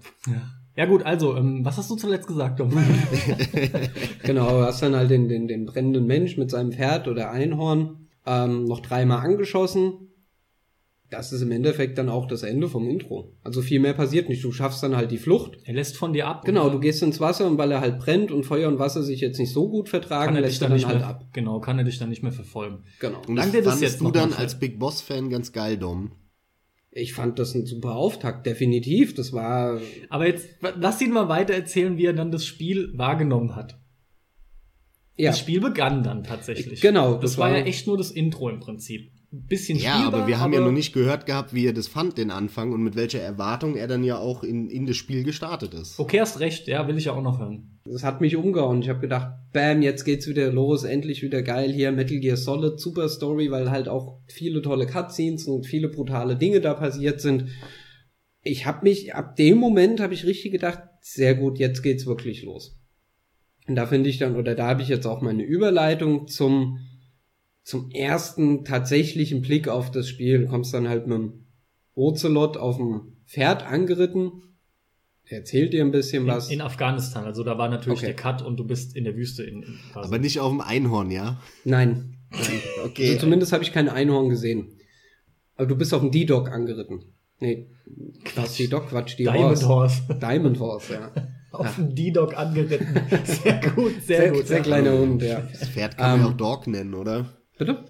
ja 0.75 0.85
gut, 0.85 1.01
also, 1.01 1.35
ähm, 1.35 1.65
was 1.65 1.79
hast 1.79 1.89
du 1.89 1.95
zuletzt 1.95 2.27
gesagt, 2.27 2.59
Dom? 2.59 2.69
genau, 4.23 4.49
du 4.51 4.65
hast 4.67 4.83
dann 4.83 4.95
halt 4.95 5.09
den, 5.09 5.27
den, 5.27 5.47
den 5.47 5.65
brennenden 5.65 6.05
Mensch 6.05 6.37
mit 6.37 6.51
seinem 6.51 6.71
Pferd 6.73 7.07
oder 7.07 7.31
Einhorn 7.31 8.05
ähm, 8.29 8.65
noch 8.65 8.79
dreimal 8.79 9.25
angeschossen. 9.25 9.93
Das 11.09 11.33
ist 11.33 11.41
im 11.41 11.51
Endeffekt 11.51 11.97
dann 11.97 12.07
auch 12.07 12.27
das 12.27 12.43
Ende 12.43 12.69
vom 12.69 12.87
Intro. 12.87 13.33
Also 13.43 13.63
viel 13.63 13.79
mehr 13.79 13.93
passiert 13.93 14.29
nicht. 14.29 14.43
Du 14.43 14.51
schaffst 14.51 14.83
dann 14.83 14.95
halt 14.95 15.09
die 15.09 15.17
Flucht. 15.17 15.57
er 15.63 15.73
lässt 15.73 15.97
von 15.97 16.13
dir 16.13 16.27
ab. 16.27 16.45
Genau, 16.45 16.65
oder? 16.65 16.73
du 16.73 16.79
gehst 16.79 17.01
ins 17.01 17.19
Wasser 17.19 17.47
und 17.47 17.57
weil 17.57 17.71
er 17.71 17.81
halt 17.81 17.97
brennt 17.97 18.31
und 18.31 18.43
Feuer 18.43 18.67
und 18.67 18.77
Wasser 18.77 19.01
sich 19.01 19.19
jetzt 19.19 19.39
nicht 19.39 19.51
so 19.51 19.69
gut 19.69 19.89
vertragen, 19.89 20.27
kann 20.27 20.35
er 20.35 20.41
dich 20.43 20.51
lässt 20.51 20.61
dann 20.61 20.71
er 20.71 20.73
nicht 20.75 20.83
dann 20.83 20.91
halt 20.91 20.99
mehr, 20.99 21.09
ab. 21.09 21.25
genau, 21.33 21.59
kann 21.59 21.79
er 21.79 21.83
dich 21.83 21.97
dann 21.97 22.09
nicht 22.09 22.21
mehr 22.21 22.31
verfolgen. 22.31 22.83
Genau. 22.99 23.21
Und 23.27 23.37
das 23.37 23.51
das 23.51 23.63
fandest 23.63 23.81
jetzt 23.81 24.01
du 24.01 24.11
dann 24.11 24.33
als 24.33 24.59
Big 24.59 24.77
Boss 24.77 25.01
Fan 25.01 25.31
ganz 25.31 25.51
geil, 25.51 25.77
Dom. 25.77 26.11
Ich 26.91 27.13
fand 27.13 27.39
das 27.39 27.55
ein 27.55 27.65
super 27.65 27.95
Auftakt, 27.95 28.45
definitiv. 28.45 29.15
Das 29.15 29.33
war 29.33 29.79
Aber 30.09 30.27
jetzt 30.27 30.47
lass 30.79 31.01
ihn 31.01 31.11
mal 31.11 31.27
weiter 31.27 31.55
erzählen, 31.55 31.97
wie 31.97 32.05
er 32.05 32.13
dann 32.13 32.31
das 32.31 32.45
Spiel 32.45 32.91
wahrgenommen 32.95 33.55
hat. 33.55 33.79
Ja 35.19 35.29
Das 35.31 35.39
Spiel 35.39 35.59
begann 35.61 36.03
dann 36.03 36.23
tatsächlich. 36.23 36.81
Genau, 36.81 37.13
Das, 37.13 37.21
das 37.31 37.37
war 37.37 37.51
war- 37.51 37.57
ja 37.59 37.65
echt 37.65 37.85
nur 37.87 37.97
das 37.97 38.11
Intro 38.11 38.49
im 38.49 38.59
Prinzip. 38.59 39.11
Ein 39.31 39.45
bisschen 39.45 39.77
Ja, 39.77 39.99
spielbar, 39.99 40.21
aber 40.21 40.27
wir 40.27 40.39
haben 40.39 40.53
ja 40.53 40.59
noch 40.59 40.71
nicht 40.71 40.91
gehört 40.91 41.27
gehabt, 41.27 41.53
wie 41.53 41.67
er 41.67 41.73
das 41.73 41.87
fand, 41.87 42.17
den 42.17 42.31
Anfang, 42.31 42.71
und 42.73 42.81
mit 42.81 42.95
welcher 42.95 43.19
Erwartung 43.19 43.75
er 43.75 43.87
dann 43.87 44.03
ja 44.03 44.17
auch 44.17 44.43
in, 44.43 44.71
in 44.71 44.87
das 44.87 44.97
Spiel 44.97 45.23
gestartet 45.23 45.75
ist. 45.75 45.99
Okay, 45.99 46.19
hast 46.19 46.39
recht, 46.39 46.67
ja, 46.67 46.87
will 46.87 46.97
ich 46.97 47.05
ja 47.05 47.11
auch 47.13 47.21
noch 47.21 47.37
hören. 47.39 47.79
Das 47.85 48.03
hat 48.03 48.21
mich 48.21 48.35
umgehauen. 48.35 48.81
Ich 48.81 48.89
habe 48.89 49.01
gedacht, 49.01 49.33
bam, 49.53 49.83
jetzt 49.83 50.03
geht's 50.03 50.27
wieder 50.27 50.51
los, 50.51 50.83
endlich 50.83 51.21
wieder 51.21 51.43
geil 51.43 51.71
hier, 51.71 51.91
Metal 51.91 52.17
Gear 52.19 52.37
Solid, 52.37 52.79
super 52.79 53.07
Story, 53.07 53.51
weil 53.51 53.69
halt 53.69 53.87
auch 53.87 54.17
viele 54.27 54.63
tolle 54.63 54.87
Cutscenes 54.87 55.45
und 55.45 55.67
viele 55.67 55.89
brutale 55.89 56.35
Dinge 56.35 56.59
da 56.59 56.73
passiert 56.73 57.21
sind. 57.21 57.49
Ich 58.41 58.65
habe 58.65 58.79
mich, 58.83 59.13
ab 59.13 59.35
dem 59.35 59.57
Moment 59.59 59.99
habe 59.99 60.15
ich 60.15 60.25
richtig 60.25 60.53
gedacht, 60.53 60.81
sehr 61.01 61.35
gut, 61.35 61.59
jetzt 61.59 61.83
geht's 61.83 62.07
wirklich 62.07 62.41
los. 62.41 62.78
Und 63.69 63.75
da 63.75 63.85
finde 63.85 64.09
ich 64.09 64.17
dann, 64.17 64.35
oder 64.35 64.55
da 64.55 64.67
habe 64.67 64.81
ich 64.81 64.87
jetzt 64.87 65.05
auch 65.05 65.21
meine 65.21 65.43
Überleitung 65.43 66.27
zum, 66.27 66.79
zum 67.63 67.91
ersten 67.91 68.65
tatsächlichen 68.65 69.41
Blick 69.43 69.67
auf 69.67 69.91
das 69.91 70.09
Spiel. 70.09 70.39
Du 70.39 70.47
kommst 70.47 70.73
dann 70.73 70.89
halt 70.89 71.05
mit 71.05 71.19
dem 71.19 71.45
Ocelot 71.93 72.57
auf 72.57 72.77
dem 72.77 73.17
Pferd 73.27 73.63
angeritten. 73.63 74.31
Er 75.25 75.37
erzählt 75.39 75.73
dir 75.73 75.85
ein 75.85 75.91
bisschen 75.91 76.25
was. 76.25 76.47
In, 76.47 76.55
in 76.55 76.61
Afghanistan, 76.61 77.25
also 77.25 77.43
da 77.43 77.59
war 77.59 77.69
natürlich 77.69 77.99
Okay. 77.99 78.07
der 78.07 78.15
Cut 78.15 78.41
und 78.41 78.57
du 78.57 78.65
bist 78.65 78.95
in 78.95 79.03
der 79.03 79.15
Wüste 79.15 79.43
in, 79.43 79.61
in 79.61 79.75
quasi. 79.93 80.07
Aber 80.07 80.17
nicht 80.17 80.39
auf 80.39 80.49
dem 80.49 80.61
Einhorn, 80.61 81.11
ja? 81.11 81.39
Nein. 81.63 82.17
Nein. 82.31 82.41
Okay. 82.85 83.09
Also 83.09 83.19
zumindest 83.19 83.53
habe 83.53 83.63
ich 83.63 83.71
kein 83.71 83.87
Einhorn 83.87 84.29
gesehen. 84.29 84.79
Aber 85.55 85.67
du 85.67 85.75
bist 85.75 85.93
auf 85.93 86.01
dem 86.01 86.09
D-Dog 86.09 86.49
angeritten. 86.49 87.03
Nee, 87.39 87.67
Quatsch, 88.25 88.57
D-Dog, 88.59 88.87
Quatsch, 88.89 89.15
die 89.19 89.25
Diamond. 89.25 89.63
Horse. 89.63 90.01
Diamond 90.19 90.59
Horse, 90.59 90.93
ja. 90.93 91.11
Auf 91.51 91.75
dem 91.75 91.95
D-Dog 91.95 92.37
angeritten. 92.37 93.01
Sehr 93.23 93.59
gut, 93.75 94.03
sehr, 94.03 94.21
Sehr, 94.21 94.31
gut. 94.31 94.47
sehr 94.47 94.61
kleiner 94.61 94.91
Hund, 94.97 95.21
ja. 95.23 95.41
Das 95.59 95.69
Pferd 95.69 95.97
kann 95.97 96.11
man 96.11 96.21
ja 96.21 96.33
auch 96.33 96.37
Dog 96.37 96.67
nennen, 96.67 96.93
oder? 96.93 97.25
Bitte? 97.57 97.85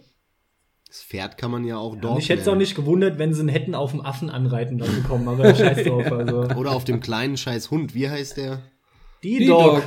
Das 0.87 1.03
Pferd 1.03 1.37
kann 1.37 1.51
man 1.51 1.65
ja 1.65 1.77
auch 1.77 1.95
Ja, 1.95 2.01
Dog 2.01 2.15
mich 2.15 2.29
hätte 2.29 2.41
es 2.41 2.47
auch 2.47 2.55
nicht 2.55 2.75
gewundert, 2.75 3.19
wenn 3.19 3.33
sie 3.33 3.41
einen 3.41 3.49
hätten 3.49 3.75
auf 3.75 3.91
dem 3.91 4.01
Affen 4.01 4.29
anreiten 4.29 4.77
dann 4.77 4.95
bekommen, 4.95 5.27
aber 5.27 5.53
scheiß 5.53 5.83
drauf. 5.85 6.11
Also. 6.11 6.41
Oder 6.55 6.71
auf 6.71 6.83
dem 6.85 6.99
kleinen 6.99 7.37
scheiß 7.37 7.69
Hund. 7.69 7.93
Wie 7.93 8.09
heißt 8.09 8.37
der? 8.37 8.61
D-Dog. 9.23 9.83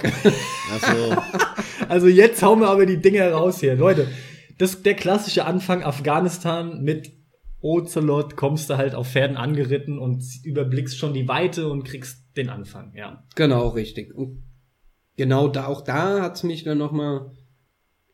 Achso. 0.75 1.17
Also 1.89 2.07
jetzt 2.07 2.43
hauen 2.43 2.61
wir 2.61 2.69
aber 2.69 2.87
die 2.87 3.03
Dinger 3.03 3.31
raus 3.33 3.61
hier. 3.61 3.75
Leute, 3.75 4.07
das, 4.57 4.83
der 4.83 4.95
klassische 4.95 5.45
Anfang 5.45 5.83
Afghanistan 5.83 6.81
mit 6.83 7.13
Ocelot 7.61 8.37
kommst 8.37 8.71
du 8.71 8.79
halt 8.79 8.95
auf 8.95 9.09
Pferden 9.11 9.37
angeritten 9.37 9.99
und 9.99 10.23
überblickst 10.43 10.97
schon 10.97 11.13
die 11.13 11.29
Weite 11.29 11.69
und 11.69 11.85
kriegst 11.85 12.22
den 12.37 12.49
Anfang, 12.49 12.93
ja. 12.95 13.25
Genau, 13.35 13.69
richtig. 13.69 14.15
Und 14.15 14.43
genau 15.17 15.49
da, 15.49 15.67
auch 15.67 15.83
da 15.83 16.23
hat's 16.23 16.43
mich 16.43 16.65
dann 16.65 16.79
nochmal 16.79 17.33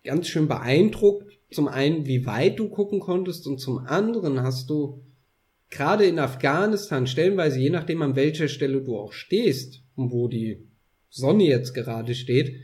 ganz 0.05 0.29
schön 0.29 0.49
beeindruckt. 0.49 1.39
Zum 1.51 1.69
einen, 1.69 2.07
wie 2.07 2.27
weit 2.27 2.59
du 2.59 2.69
gucken 2.69 3.01
konntest 3.01 3.47
und 3.47 3.59
zum 3.59 3.79
anderen 3.79 4.43
hast 4.43 4.69
du 4.71 5.03
gerade 5.71 6.05
in 6.05 6.19
Afghanistan 6.19 7.07
stellenweise, 7.07 7.61
je 7.61 7.71
nachdem 7.71 8.03
an 8.03 8.16
welcher 8.16 8.49
Stelle 8.49 8.83
du 8.83 8.97
auch 8.97 9.12
stehst 9.12 9.83
und 9.97 10.12
wo 10.12 10.29
die 10.29 10.66
Sonne 11.11 11.45
jetzt 11.45 11.73
gerade 11.75 12.14
steht, 12.14 12.57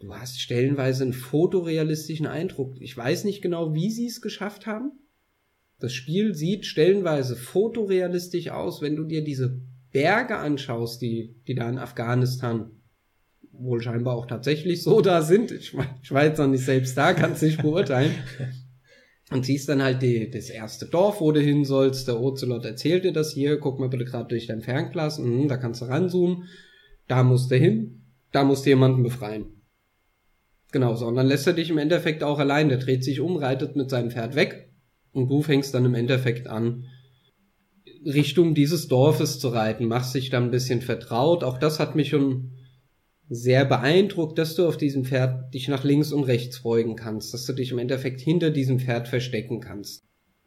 du 0.00 0.14
hast 0.14 0.40
stellenweise 0.40 1.04
einen 1.04 1.12
fotorealistischen 1.12 2.26
Eindruck. 2.26 2.76
Ich 2.80 2.96
weiß 2.96 3.24
nicht 3.24 3.42
genau, 3.42 3.74
wie 3.74 3.90
sie 3.90 4.06
es 4.06 4.20
geschafft 4.20 4.66
haben. 4.66 4.92
Das 5.80 5.92
Spiel 5.92 6.34
sieht 6.34 6.66
stellenweise 6.66 7.36
fotorealistisch 7.36 8.50
aus, 8.50 8.82
wenn 8.82 8.96
du 8.96 9.04
dir 9.04 9.22
diese 9.22 9.60
Berge 9.98 10.36
anschaust, 10.36 11.02
die, 11.02 11.34
die 11.48 11.56
da 11.56 11.68
in 11.68 11.76
Afghanistan 11.76 12.70
wohl 13.50 13.82
scheinbar 13.82 14.14
auch 14.14 14.26
tatsächlich 14.26 14.84
so 14.84 15.00
da 15.00 15.22
sind. 15.22 15.50
Ich, 15.50 15.74
ich 16.02 16.12
war 16.12 16.24
jetzt 16.24 16.38
noch 16.38 16.46
nicht 16.46 16.64
selbst 16.64 16.96
da, 16.96 17.14
kann 17.14 17.32
es 17.32 17.42
nicht 17.42 17.60
beurteilen. 17.60 18.14
Und 19.32 19.44
siehst 19.44 19.68
dann 19.68 19.82
halt 19.82 20.00
die, 20.00 20.30
das 20.30 20.50
erste 20.50 20.86
Dorf, 20.86 21.20
wo 21.20 21.32
du 21.32 21.40
hin 21.40 21.64
sollst. 21.64 22.06
Der 22.06 22.20
Ocelot 22.20 22.64
erzählt 22.64 23.02
dir 23.02 23.12
das 23.12 23.32
hier. 23.32 23.58
Guck 23.58 23.80
mal 23.80 23.88
bitte 23.88 24.04
gerade 24.04 24.28
durch 24.28 24.46
dein 24.46 24.62
Fernglas. 24.62 25.18
Mhm, 25.18 25.48
da 25.48 25.56
kannst 25.56 25.82
du 25.82 25.86
ranzoomen. 25.86 26.44
Da 27.08 27.24
musst 27.24 27.50
du 27.50 27.56
hin. 27.56 28.04
Da 28.30 28.44
musst 28.44 28.64
du 28.64 28.70
jemanden 28.70 29.02
befreien. 29.02 29.46
Genau 30.70 30.94
so. 30.94 31.08
Und 31.08 31.16
dann 31.16 31.26
lässt 31.26 31.46
er 31.48 31.54
dich 31.54 31.70
im 31.70 31.78
Endeffekt 31.78 32.22
auch 32.22 32.38
allein. 32.38 32.68
Der 32.68 32.78
dreht 32.78 33.02
sich 33.02 33.18
um, 33.18 33.36
reitet 33.36 33.74
mit 33.74 33.90
seinem 33.90 34.12
Pferd 34.12 34.36
weg. 34.36 34.70
Und 35.12 35.28
du 35.28 35.42
fängst 35.42 35.74
dann 35.74 35.84
im 35.84 35.94
Endeffekt 35.94 36.46
an, 36.46 36.86
Richtung 38.08 38.54
dieses 38.54 38.88
Dorfes 38.88 39.38
zu 39.38 39.48
reiten. 39.48 39.86
Machst 39.86 40.14
dich 40.14 40.30
dann 40.30 40.44
ein 40.44 40.50
bisschen 40.50 40.80
vertraut. 40.80 41.44
Auch 41.44 41.58
das 41.58 41.78
hat 41.78 41.94
mich 41.94 42.08
schon 42.08 42.52
sehr 43.28 43.64
beeindruckt, 43.64 44.38
dass 44.38 44.54
du 44.54 44.66
auf 44.66 44.78
diesem 44.78 45.04
Pferd 45.04 45.52
dich 45.52 45.68
nach 45.68 45.84
links 45.84 46.12
und 46.12 46.24
rechts 46.24 46.62
beugen 46.62 46.96
kannst, 46.96 47.34
dass 47.34 47.44
du 47.44 47.52
dich 47.52 47.70
im 47.72 47.78
Endeffekt 47.78 48.20
hinter 48.20 48.50
diesem 48.50 48.80
Pferd 48.80 49.06
verstecken 49.06 49.60
kannst. 49.60 50.02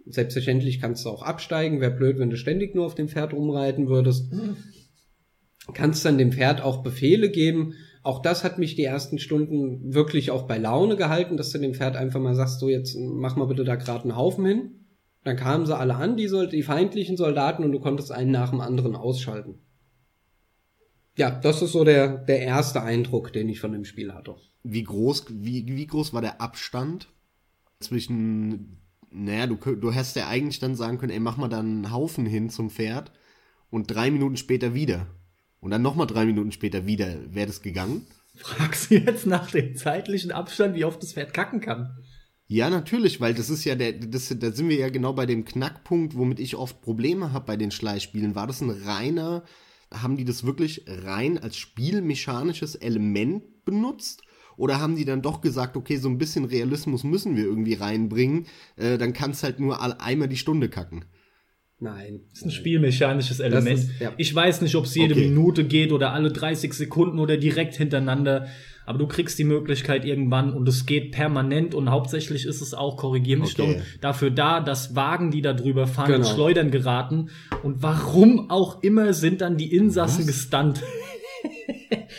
Selbstverständlich 0.08 0.82
kannst 0.82 1.06
du 1.06 1.10
auch 1.10 1.22
absteigen, 1.22 1.80
wäre 1.80 1.92
blöd, 1.92 2.18
wenn 2.18 2.32
du 2.32 2.38
ständig 2.38 2.74
nur 2.74 2.88
auf 2.88 2.96
dem 2.96 3.08
Pferd 3.08 3.34
rumreiten 3.34 3.88
würdest. 3.88 4.32
Kannst 5.76 6.04
dann 6.06 6.18
dem 6.18 6.32
Pferd 6.32 6.62
auch 6.62 6.82
Befehle 6.82 7.30
geben. 7.30 7.76
Auch 8.02 8.20
das 8.20 8.44
hat 8.44 8.58
mich 8.58 8.76
die 8.76 8.84
ersten 8.84 9.20
Stunden 9.20 9.94
wirklich 9.94 10.32
auch 10.32 10.48
bei 10.48 10.58
Laune 10.58 10.96
gehalten, 10.96 11.38
dass 11.38 11.52
du 11.52 11.60
dem 11.60 11.76
Pferd 11.76 11.96
einfach 11.96 12.20
mal 12.20 12.34
sagst, 12.34 12.60
so 12.60 12.68
jetzt 12.68 12.98
mach 12.98 13.36
mal 13.36 13.46
bitte 13.46 13.64
da 13.64 13.76
gerade 13.76 14.04
einen 14.04 14.16
Haufen 14.16 14.46
hin. 14.46 14.81
Dann 15.24 15.36
kamen 15.36 15.66
sie 15.66 15.78
alle 15.78 15.96
an, 15.96 16.18
die, 16.18 16.30
die 16.52 16.64
feindlichen 16.64 17.18
Soldaten, 17.18 17.64
und 17.64 17.72
du 17.72 17.80
konntest 17.80 18.12
einen 18.12 18.32
nach 18.32 18.50
dem 18.50 18.62
anderen 18.62 18.96
ausschalten 18.96 19.60
ja, 21.18 21.30
das 21.30 21.62
ist 21.62 21.74
so 21.74 21.84
der, 21.84 22.18
der 22.18 22.40
erste 22.40 22.82
Eindruck, 22.82 23.34
den 23.34 23.50
ich 23.50 23.60
von 23.60 23.72
dem 23.72 23.86
Spiel 23.86 24.14
hatte. 24.14 24.36
Wie 24.64 24.84
groß, 24.84 25.26
wie, 25.30 25.66
wie 25.68 25.88
groß 25.88 26.14
war 26.14 26.22
der 26.22 26.42
Abstand 26.42 27.08
zwischen, 27.80 28.78
naja, 29.12 29.48
du, 29.48 29.56
du 29.56 29.92
hättest 29.92 30.16
ja 30.16 30.28
eigentlich 30.28 30.60
dann 30.60 30.76
sagen 30.76 30.98
können, 30.98 31.12
ey, 31.12 31.20
mach 31.20 31.38
mal 31.38 31.50
da 31.50 31.60
einen 31.60 31.92
Haufen 31.92 32.26
hin 32.26 32.50
zum 32.50 32.70
Pferd 32.70 33.12
und 33.70 33.88
drei 33.88 34.12
Minuten 34.12 34.38
später 34.38 34.74
wieder. 34.74 35.08
Und 35.60 35.72
dann 35.72 35.82
nochmal 35.82 36.08
drei 36.08 36.26
Minuten 36.26 36.52
später 36.52 36.86
wieder. 36.86 37.34
Wäre 37.34 37.48
das 37.48 37.62
gegangen? 37.62 38.08
Fragst 38.36 38.90
du 38.90 38.96
jetzt 38.96 39.28
nach 39.28 39.52
dem 39.52 39.76
zeitlichen 39.76 40.32
Abstand, 40.32 40.76
wie 40.76 40.86
oft 40.86 41.04
das 41.04 41.14
Pferd 41.14 41.34
kacken 41.34 41.60
kann? 41.60 41.98
Ja, 42.52 42.70
natürlich, 42.70 43.22
weil 43.22 43.34
das 43.34 43.50
ist 43.50 43.64
ja 43.64 43.76
der, 43.76 43.94
das, 43.94 44.36
da 44.38 44.52
sind 44.52 44.68
wir 44.68 44.76
ja 44.76 44.90
genau 44.90 45.14
bei 45.14 45.26
dem 45.26 45.46
Knackpunkt, 45.46 46.18
womit 46.18 46.40
ich 46.40 46.56
oft 46.56 46.82
Probleme 46.82 47.32
habe 47.32 47.46
bei 47.46 47.56
den 47.56 47.72
Schleichspielen. 47.72 48.36
War 48.36 48.48
das 48.48 48.62
ein 48.62 48.70
reiner 48.70 49.44
haben 49.94 50.18
die 50.18 50.26
das 50.26 50.46
wirklich 50.46 50.86
rein 50.88 51.38
als 51.38 51.58
spielmechanisches 51.58 52.76
Element 52.76 53.66
benutzt? 53.66 54.22
Oder 54.58 54.80
haben 54.80 54.96
die 54.96 55.06
dann 55.06 55.22
doch 55.22 55.42
gesagt, 55.42 55.76
okay, 55.76 55.98
so 55.98 56.10
ein 56.10 56.18
bisschen 56.18 56.46
Realismus 56.46 57.04
müssen 57.04 57.36
wir 57.36 57.46
irgendwie 57.46 57.74
reinbringen, 57.74 58.48
äh, 58.76 58.98
dann 58.98 59.14
kannst 59.14 59.44
halt 59.44 59.60
nur 59.60 59.82
einmal 60.02 60.28
die 60.28 60.38
Stunde 60.38 60.70
kacken? 60.70 61.06
Nein. 61.80 62.22
Das 62.30 62.40
ist 62.40 62.46
ein 62.46 62.52
spielmechanisches 62.52 63.40
Element. 63.40 63.80
Ist, 63.80 64.00
ja. 64.00 64.14
Ich 64.18 64.34
weiß 64.34 64.62
nicht, 64.62 64.76
ob 64.76 64.86
es 64.86 64.94
jede 64.94 65.16
okay. 65.16 65.30
Minute 65.30 65.64
geht 65.64 65.92
oder 65.92 66.14
alle 66.14 66.32
30 66.32 66.74
Sekunden 66.74 67.18
oder 67.18 67.38
direkt 67.38 67.76
hintereinander. 67.76 68.48
Aber 68.86 68.98
du 68.98 69.08
kriegst 69.08 69.38
die 69.40 69.44
Möglichkeit 69.44 70.06
irgendwann 70.06 70.54
und 70.54 70.68
es 70.68 70.86
geht 70.86 71.12
permanent 71.12 71.76
und 71.76 71.90
hauptsächlich 71.90 72.46
ist 72.46 72.62
es 72.62 72.74
auch, 72.74 72.98
korrigier 72.98 73.38
mich 73.38 73.60
okay. 73.60 73.78
doch, 73.78 74.02
dafür 74.02 74.32
da, 74.32 74.60
dass 74.60 74.96
Wagen, 74.96 75.32
die 75.32 75.42
da 75.42 75.54
drüber 75.54 75.88
fahren, 75.88 76.12
genau. 76.12 76.28
Schleudern 76.28 76.72
geraten. 76.72 77.30
Und 77.64 77.84
warum 77.84 78.50
auch 78.50 78.82
immer 78.84 79.14
sind 79.14 79.42
dann 79.42 79.58
die 79.58 79.76
Insassen 79.76 80.22
Was? 80.22 80.28
gestunt. 80.28 80.84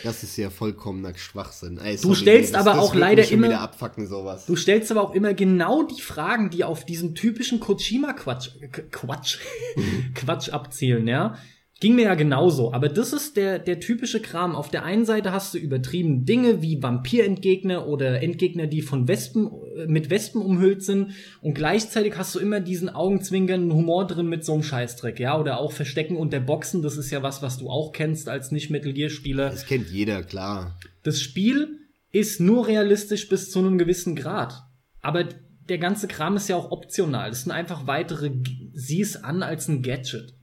Das 0.05 0.23
ist 0.23 0.37
ja 0.37 0.51
vollkommener 0.51 1.15
Schwachsinn. 1.15 1.79
Ey, 1.79 1.97
sorry, 1.97 2.15
du 2.15 2.21
stellst 2.21 2.55
das, 2.55 2.67
aber 2.67 2.77
das 2.77 2.89
auch 2.89 2.95
leider 2.95 3.29
immer 3.31 3.61
abfacken, 3.61 4.07
sowas. 4.07 4.47
Du 4.47 4.57
stellst 4.57 4.91
aber 4.91 5.03
auch 5.03 5.15
immer 5.15 5.33
genau 5.35 5.85
die 5.85 6.01
Fragen, 6.01 6.51
die 6.51 6.65
auf 6.65 6.85
diesen 6.85 7.15
typischen 7.15 7.61
Kojima 7.61 8.13
Quatsch 8.13 8.51
Quatsch 8.91 9.39
Quatsch 10.15 10.49
abzielen, 10.49 11.07
ja? 11.07 11.37
Ging 11.83 11.97
mir 11.97 12.05
ja 12.05 12.15
genauso, 12.15 12.73
aber 12.73 12.89
das 12.89 13.13
ist 13.13 13.37
der, 13.37 13.59
der 13.59 13.81
typische 13.81 14.21
Kram. 14.21 14.55
Auf 14.55 14.71
der 14.71 14.85
einen 14.85 15.05
Seite 15.05 15.33
hast 15.33 15.53
du 15.53 15.59
übertrieben 15.59 16.25
Dinge 16.25 16.63
wie 16.63 16.81
Vampirentgegner 16.81 17.89
oder 17.89 18.23
Entgegner, 18.23 18.69
die 18.69 18.83
von 18.83 19.09
Wespen, 19.09 19.51
äh, 19.77 19.87
mit 19.89 20.09
Wespen 20.09 20.43
umhüllt 20.43 20.85
sind 20.85 21.11
und 21.41 21.55
gleichzeitig 21.55 22.17
hast 22.17 22.37
du 22.37 22.39
immer 22.39 22.61
diesen 22.61 22.89
augenzwinkernden 22.89 23.73
Humor 23.73 24.07
drin 24.07 24.29
mit 24.29 24.45
so 24.45 24.53
einem 24.53 24.63
Scheißdreck, 24.63 25.19
ja, 25.19 25.37
oder 25.37 25.59
auch 25.59 25.73
Verstecken 25.73 26.17
und 26.17 26.33
der 26.33 26.39
Boxen, 26.39 26.83
das 26.83 26.97
ist 26.97 27.11
ja 27.11 27.25
was, 27.25 27.43
was 27.43 27.59
du 27.59 27.69
auch 27.69 27.91
kennst 27.91 28.29
als 28.29 28.53
Nicht-Metal 28.53 28.93
Gear-Spieler. 28.93 29.51
Das 29.51 29.67
kennt 29.67 29.91
jeder, 29.91 30.23
klar. 30.23 30.79
Das 31.03 31.21
Spiel 31.21 31.81
ist 32.13 32.39
nur 32.39 32.69
realistisch 32.69 33.29
bis 33.29 33.51
zu 33.51 33.59
einem 33.59 33.77
gewissen 33.77 34.15
Grad. 34.15 34.55
Aber 35.01 35.25
der 35.69 35.79
ganze 35.79 36.07
Kram 36.07 36.37
ist 36.37 36.49
ja 36.49 36.55
auch 36.55 36.71
optional. 36.71 37.31
Das 37.31 37.43
sind 37.43 37.51
einfach 37.51 37.89
weitere, 37.89 38.31
sieh 38.73 39.01
es 39.01 39.17
an 39.17 39.43
als 39.43 39.67
ein 39.67 39.83
Gadget. 39.83 40.37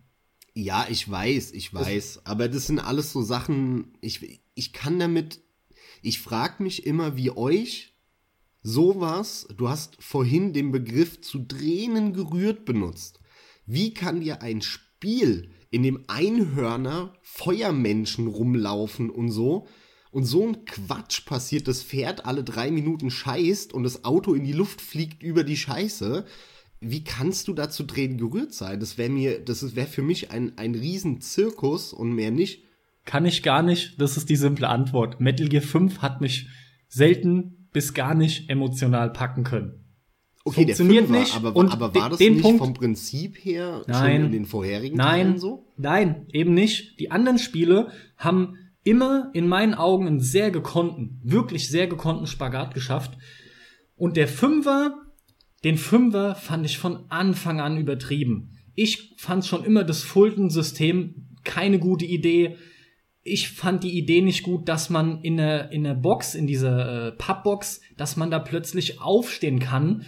Ja, 0.64 0.88
ich 0.90 1.10
weiß, 1.10 1.54
ich 1.54 1.74
weiß. 1.74 2.16
Das 2.16 2.26
aber 2.26 2.50
das 2.50 2.68
sind 2.68 2.80
alles 2.80 3.14
so 3.14 3.22
Sachen, 3.22 3.98
ich, 4.02 4.42
ich 4.56 4.74
kann 4.74 5.00
damit, 5.00 5.42
ich 6.02 6.20
frage 6.20 6.62
mich 6.64 6.86
immer, 6.86 7.16
wie 7.16 7.32
euch 7.32 7.96
sowas, 8.62 9.48
du 9.56 9.70
hast 9.70 9.96
vorhin 10.04 10.52
den 10.52 10.74
Begriff 10.74 11.22
zu 11.22 11.40
Tränen 11.40 12.14
gerührt 12.14 12.66
benutzt. 12.66 13.22
Wie 13.66 13.94
kann 13.94 14.20
dir 14.20 14.42
ein 14.42 14.62
Spiel, 14.62 15.52
in 15.72 15.84
dem 15.84 16.04
Einhörner 16.08 17.14
Feuermenschen 17.22 18.28
rumlaufen 18.28 19.10
und 19.10 19.32
so, 19.32 19.66
und 20.12 20.26
so 20.26 20.46
ein 20.46 20.66
Quatsch 20.66 21.26
passiert, 21.26 21.70
das 21.70 21.84
Pferd 21.84 22.26
alle 22.26 22.44
drei 22.44 22.70
Minuten 22.70 23.12
scheißt 23.12 23.74
und 23.74 23.84
das 23.84 24.04
Auto 24.04 24.34
in 24.34 24.44
die 24.44 24.54
Luft 24.54 24.82
fliegt 24.82 25.24
über 25.24 25.44
die 25.44 25.58
Scheiße, 25.58 26.26
wie 26.82 27.04
kannst 27.04 27.48
du 27.48 27.54
da 27.54 27.70
zu 27.70 27.84
Tränen 27.84 28.18
gerührt 28.18 28.54
sein? 28.54 28.80
Das 28.80 28.98
wäre 28.98 29.10
mir, 29.10 29.40
das 29.40 29.76
wäre 29.76 29.88
für 29.88 30.02
mich 30.02 30.32
ein, 30.32 30.58
ein 30.58 30.76
Riesenzirkus 30.76 31.94
und 31.94 32.14
mehr 32.14 32.32
nicht. 32.32 32.64
Kann 33.06 33.26
ich 33.26 33.44
gar 33.44 33.64
nicht. 33.64 34.00
Das 34.00 34.18
ist 34.18 34.30
die 34.30 34.36
simple 34.36 34.68
Antwort. 34.68 35.20
Metal 35.20 35.48
Gear 35.48 35.64
5 35.64 36.00
hat 36.00 36.22
mich 36.22 36.48
selten 36.88 37.68
bis 37.72 37.94
gar 37.94 38.16
nicht 38.16 38.50
emotional 38.50 39.12
packen 39.12 39.44
können. 39.44 39.86
Okay, 40.46 40.66
Funktioniert 40.66 41.10
der 41.10 41.20
nicht. 41.20 41.36
Aber, 41.36 41.56
und 41.56 41.72
aber 41.72 41.94
war 41.94 42.10
das 42.10 42.20
nicht 42.20 42.42
Punkt, 42.42 42.60
vom 42.60 42.74
Prinzip 42.74 43.38
her 43.44 43.84
nein, 43.88 44.16
schon 44.16 44.26
in 44.28 44.32
den 44.32 44.46
vorherigen 44.46 44.98
nein, 44.98 45.26
Teilen 45.26 45.40
so? 45.40 45.68
Nein, 45.76 46.28
eben 46.32 46.54
nicht. 46.54 47.00
Die 47.00 47.12
anderen 47.12 47.40
Spiele 47.40 47.90
haben 48.18 48.56
immer 48.84 49.30
in 49.34 49.48
meinen 49.48 49.74
Augen 49.74 50.08
einen 50.08 50.22
sehr 50.22 50.50
gekonnten, 50.50 51.20
wirklich 51.24 51.70
sehr 51.70 51.88
gekonnten 51.88 52.26
Spagat 52.26 52.74
geschafft. 52.74 53.18
Und 53.96 54.16
der 54.16 54.28
Fünfer 54.28 54.98
den 55.64 55.78
Fünfer 55.78 56.36
fand 56.36 56.66
ich 56.66 56.78
von 56.78 57.06
Anfang 57.10 57.60
an 57.60 57.78
übertrieben. 57.78 58.58
Ich 58.76 59.16
fand 59.18 59.46
schon 59.46 59.66
immer 59.66 59.84
das 59.84 60.04
Fulton-System 60.04 61.38
keine 61.44 61.80
gute 61.80 62.06
Idee. 62.06 62.56
Ich 63.24 63.50
fand 63.50 63.84
die 63.84 63.98
Idee 63.98 64.22
nicht 64.22 64.44
gut, 64.44 64.70
dass 64.70 64.90
man 64.90 65.22
in 65.22 65.38
der, 65.38 65.72
in 65.72 65.84
der 65.84 65.96
Box, 65.96 66.36
in 66.36 66.48
dieser 66.48 67.08
äh, 67.08 67.12
Pappbox, 67.12 67.82
dass 67.98 68.16
man 68.16 68.32
da 68.32 68.40
plötzlich 68.40 69.02
aufstehen 69.02 69.60
kann 69.60 70.06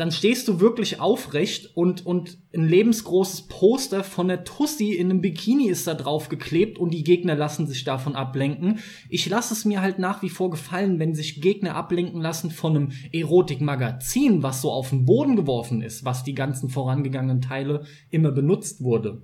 dann 0.00 0.12
stehst 0.12 0.48
du 0.48 0.60
wirklich 0.60 0.98
aufrecht 0.98 1.76
und, 1.76 2.06
und 2.06 2.38
ein 2.54 2.66
lebensgroßes 2.66 3.48
Poster 3.48 4.02
von 4.02 4.28
der 4.28 4.44
Tussi 4.44 4.94
in 4.94 5.10
einem 5.10 5.20
Bikini 5.20 5.68
ist 5.68 5.86
da 5.86 5.92
drauf 5.92 6.30
geklebt 6.30 6.78
und 6.78 6.94
die 6.94 7.04
Gegner 7.04 7.34
lassen 7.34 7.66
sich 7.66 7.84
davon 7.84 8.16
ablenken. 8.16 8.78
Ich 9.10 9.28
lasse 9.28 9.52
es 9.52 9.66
mir 9.66 9.82
halt 9.82 9.98
nach 9.98 10.22
wie 10.22 10.30
vor 10.30 10.48
gefallen, 10.48 10.98
wenn 10.98 11.14
sich 11.14 11.42
Gegner 11.42 11.76
ablenken 11.76 12.18
lassen 12.18 12.50
von 12.50 12.76
einem 12.76 12.92
Erotikmagazin, 13.12 14.42
was 14.42 14.62
so 14.62 14.70
auf 14.70 14.88
den 14.88 15.04
Boden 15.04 15.36
geworfen 15.36 15.82
ist, 15.82 16.02
was 16.02 16.24
die 16.24 16.34
ganzen 16.34 16.70
vorangegangenen 16.70 17.42
Teile 17.42 17.84
immer 18.08 18.32
benutzt 18.32 18.82
wurde. 18.82 19.20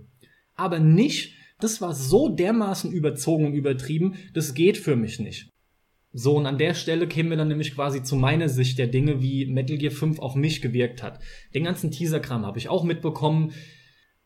Aber 0.57 0.79
nicht, 0.79 1.33
das 1.59 1.81
war 1.81 1.95
so 1.95 2.29
dermaßen 2.29 2.93
überzogen 2.93 3.47
und 3.47 3.55
übertrieben, 3.55 4.17
das 4.35 4.53
geht 4.53 4.77
für 4.77 4.95
mich 4.95 5.21
nicht. 5.21 5.49
So, 6.19 6.35
und 6.35 6.47
an 6.47 6.57
der 6.57 6.73
Stelle 6.73 7.07
kämen 7.07 7.29
wir 7.29 7.37
dann 7.37 7.49
nämlich 7.49 7.75
quasi 7.75 8.03
zu 8.03 8.17
meiner 8.17 8.49
Sicht 8.49 8.79
der 8.79 8.87
Dinge, 8.87 9.21
wie 9.21 9.45
Metal 9.45 9.77
Gear 9.77 9.93
5 9.93 10.19
auf 10.19 10.35
mich 10.35 10.63
gewirkt 10.63 11.03
hat. 11.03 11.21
Den 11.55 11.65
ganzen 11.65 11.91
Teaser-Kram 11.91 12.47
habe 12.47 12.59
ich 12.59 12.71
auch 12.71 12.85
mitbekommen, 12.85 13.53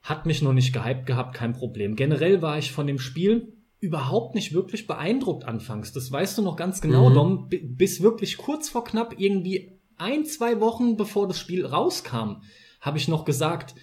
hat 0.00 0.24
mich 0.24 0.40
noch 0.40 0.52
nicht 0.52 0.72
gehypt 0.72 1.06
gehabt, 1.06 1.34
kein 1.34 1.52
Problem. 1.52 1.96
Generell 1.96 2.42
war 2.42 2.58
ich 2.58 2.70
von 2.70 2.86
dem 2.86 3.00
Spiel 3.00 3.54
überhaupt 3.80 4.36
nicht 4.36 4.52
wirklich 4.52 4.86
beeindruckt 4.86 5.44
anfangs. 5.44 5.92
Das 5.92 6.12
weißt 6.12 6.38
du 6.38 6.42
noch 6.42 6.54
ganz 6.54 6.80
genau, 6.80 7.10
mhm. 7.10 7.14
Dom, 7.14 7.48
bis 7.48 8.00
wirklich 8.00 8.36
kurz 8.36 8.68
vor 8.68 8.84
knapp 8.84 9.16
irgendwie 9.18 9.80
ein, 9.96 10.24
zwei 10.24 10.60
Wochen 10.60 10.96
bevor 10.96 11.26
das 11.26 11.40
Spiel 11.40 11.66
rauskam, 11.66 12.42
habe 12.80 12.98
ich 12.98 13.08
noch 13.08 13.24
gesagt, 13.24 13.74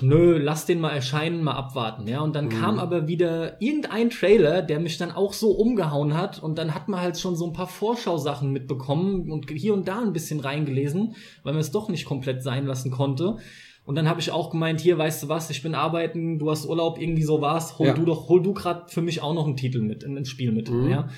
nö, 0.00 0.38
lass 0.38 0.66
den 0.66 0.80
mal 0.80 0.90
erscheinen, 0.90 1.42
mal 1.42 1.54
abwarten, 1.54 2.08
ja. 2.08 2.20
Und 2.20 2.34
dann 2.34 2.46
mhm. 2.46 2.60
kam 2.60 2.78
aber 2.78 3.08
wieder 3.08 3.60
irgendein 3.60 4.10
Trailer, 4.10 4.62
der 4.62 4.80
mich 4.80 4.98
dann 4.98 5.12
auch 5.12 5.32
so 5.32 5.50
umgehauen 5.50 6.14
hat. 6.16 6.42
Und 6.42 6.56
dann 6.58 6.74
hat 6.74 6.88
man 6.88 7.00
halt 7.00 7.18
schon 7.18 7.36
so 7.36 7.46
ein 7.46 7.52
paar 7.52 7.66
Vorschausachen 7.66 8.50
mitbekommen 8.52 9.30
und 9.30 9.50
hier 9.50 9.74
und 9.74 9.86
da 9.88 10.00
ein 10.00 10.12
bisschen 10.12 10.40
reingelesen, 10.40 11.14
weil 11.42 11.52
man 11.52 11.60
es 11.60 11.72
doch 11.72 11.88
nicht 11.88 12.04
komplett 12.04 12.42
sein 12.42 12.66
lassen 12.66 12.90
konnte. 12.90 13.36
Und 13.84 13.94
dann 13.94 14.08
habe 14.08 14.18
ich 14.20 14.32
auch 14.32 14.50
gemeint, 14.50 14.80
hier, 14.80 14.98
weißt 14.98 15.22
du 15.22 15.28
was, 15.28 15.48
ich 15.50 15.62
bin 15.62 15.76
arbeiten, 15.76 16.38
du 16.40 16.50
hast 16.50 16.66
Urlaub, 16.66 17.00
irgendwie 17.00 17.22
so 17.22 17.40
war's, 17.40 17.78
hol 17.78 17.86
Ja. 17.88 17.92
du 17.94 18.04
doch, 18.04 18.28
hol 18.28 18.42
du 18.42 18.52
grad 18.52 18.90
für 18.90 19.00
mich 19.02 19.22
auch 19.22 19.32
noch 19.32 19.46
einen 19.46 19.56
Titel 19.56 19.80
mit, 19.80 20.02
ins 20.02 20.28
Spiel 20.28 20.50
mit, 20.50 20.68
Mhm. 20.70 20.90
ja. 20.90 21.08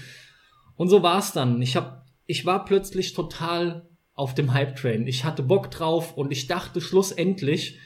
Und 0.77 0.89
so 0.89 1.03
war's 1.03 1.33
dann. 1.33 1.63
Ich 1.63 1.77
hab, 1.77 2.05
ich 2.27 2.45
war 2.45 2.65
plötzlich 2.65 3.15
total 3.15 3.89
auf 4.13 4.35
dem 4.35 4.53
Hype-Train. 4.53 5.07
Ich 5.07 5.25
hatte 5.25 5.43
Bock 5.43 5.71
drauf 5.71 6.17
und 6.17 6.31
ich 6.31 6.47
dachte 6.47 6.81
schlussendlich, 6.81 7.79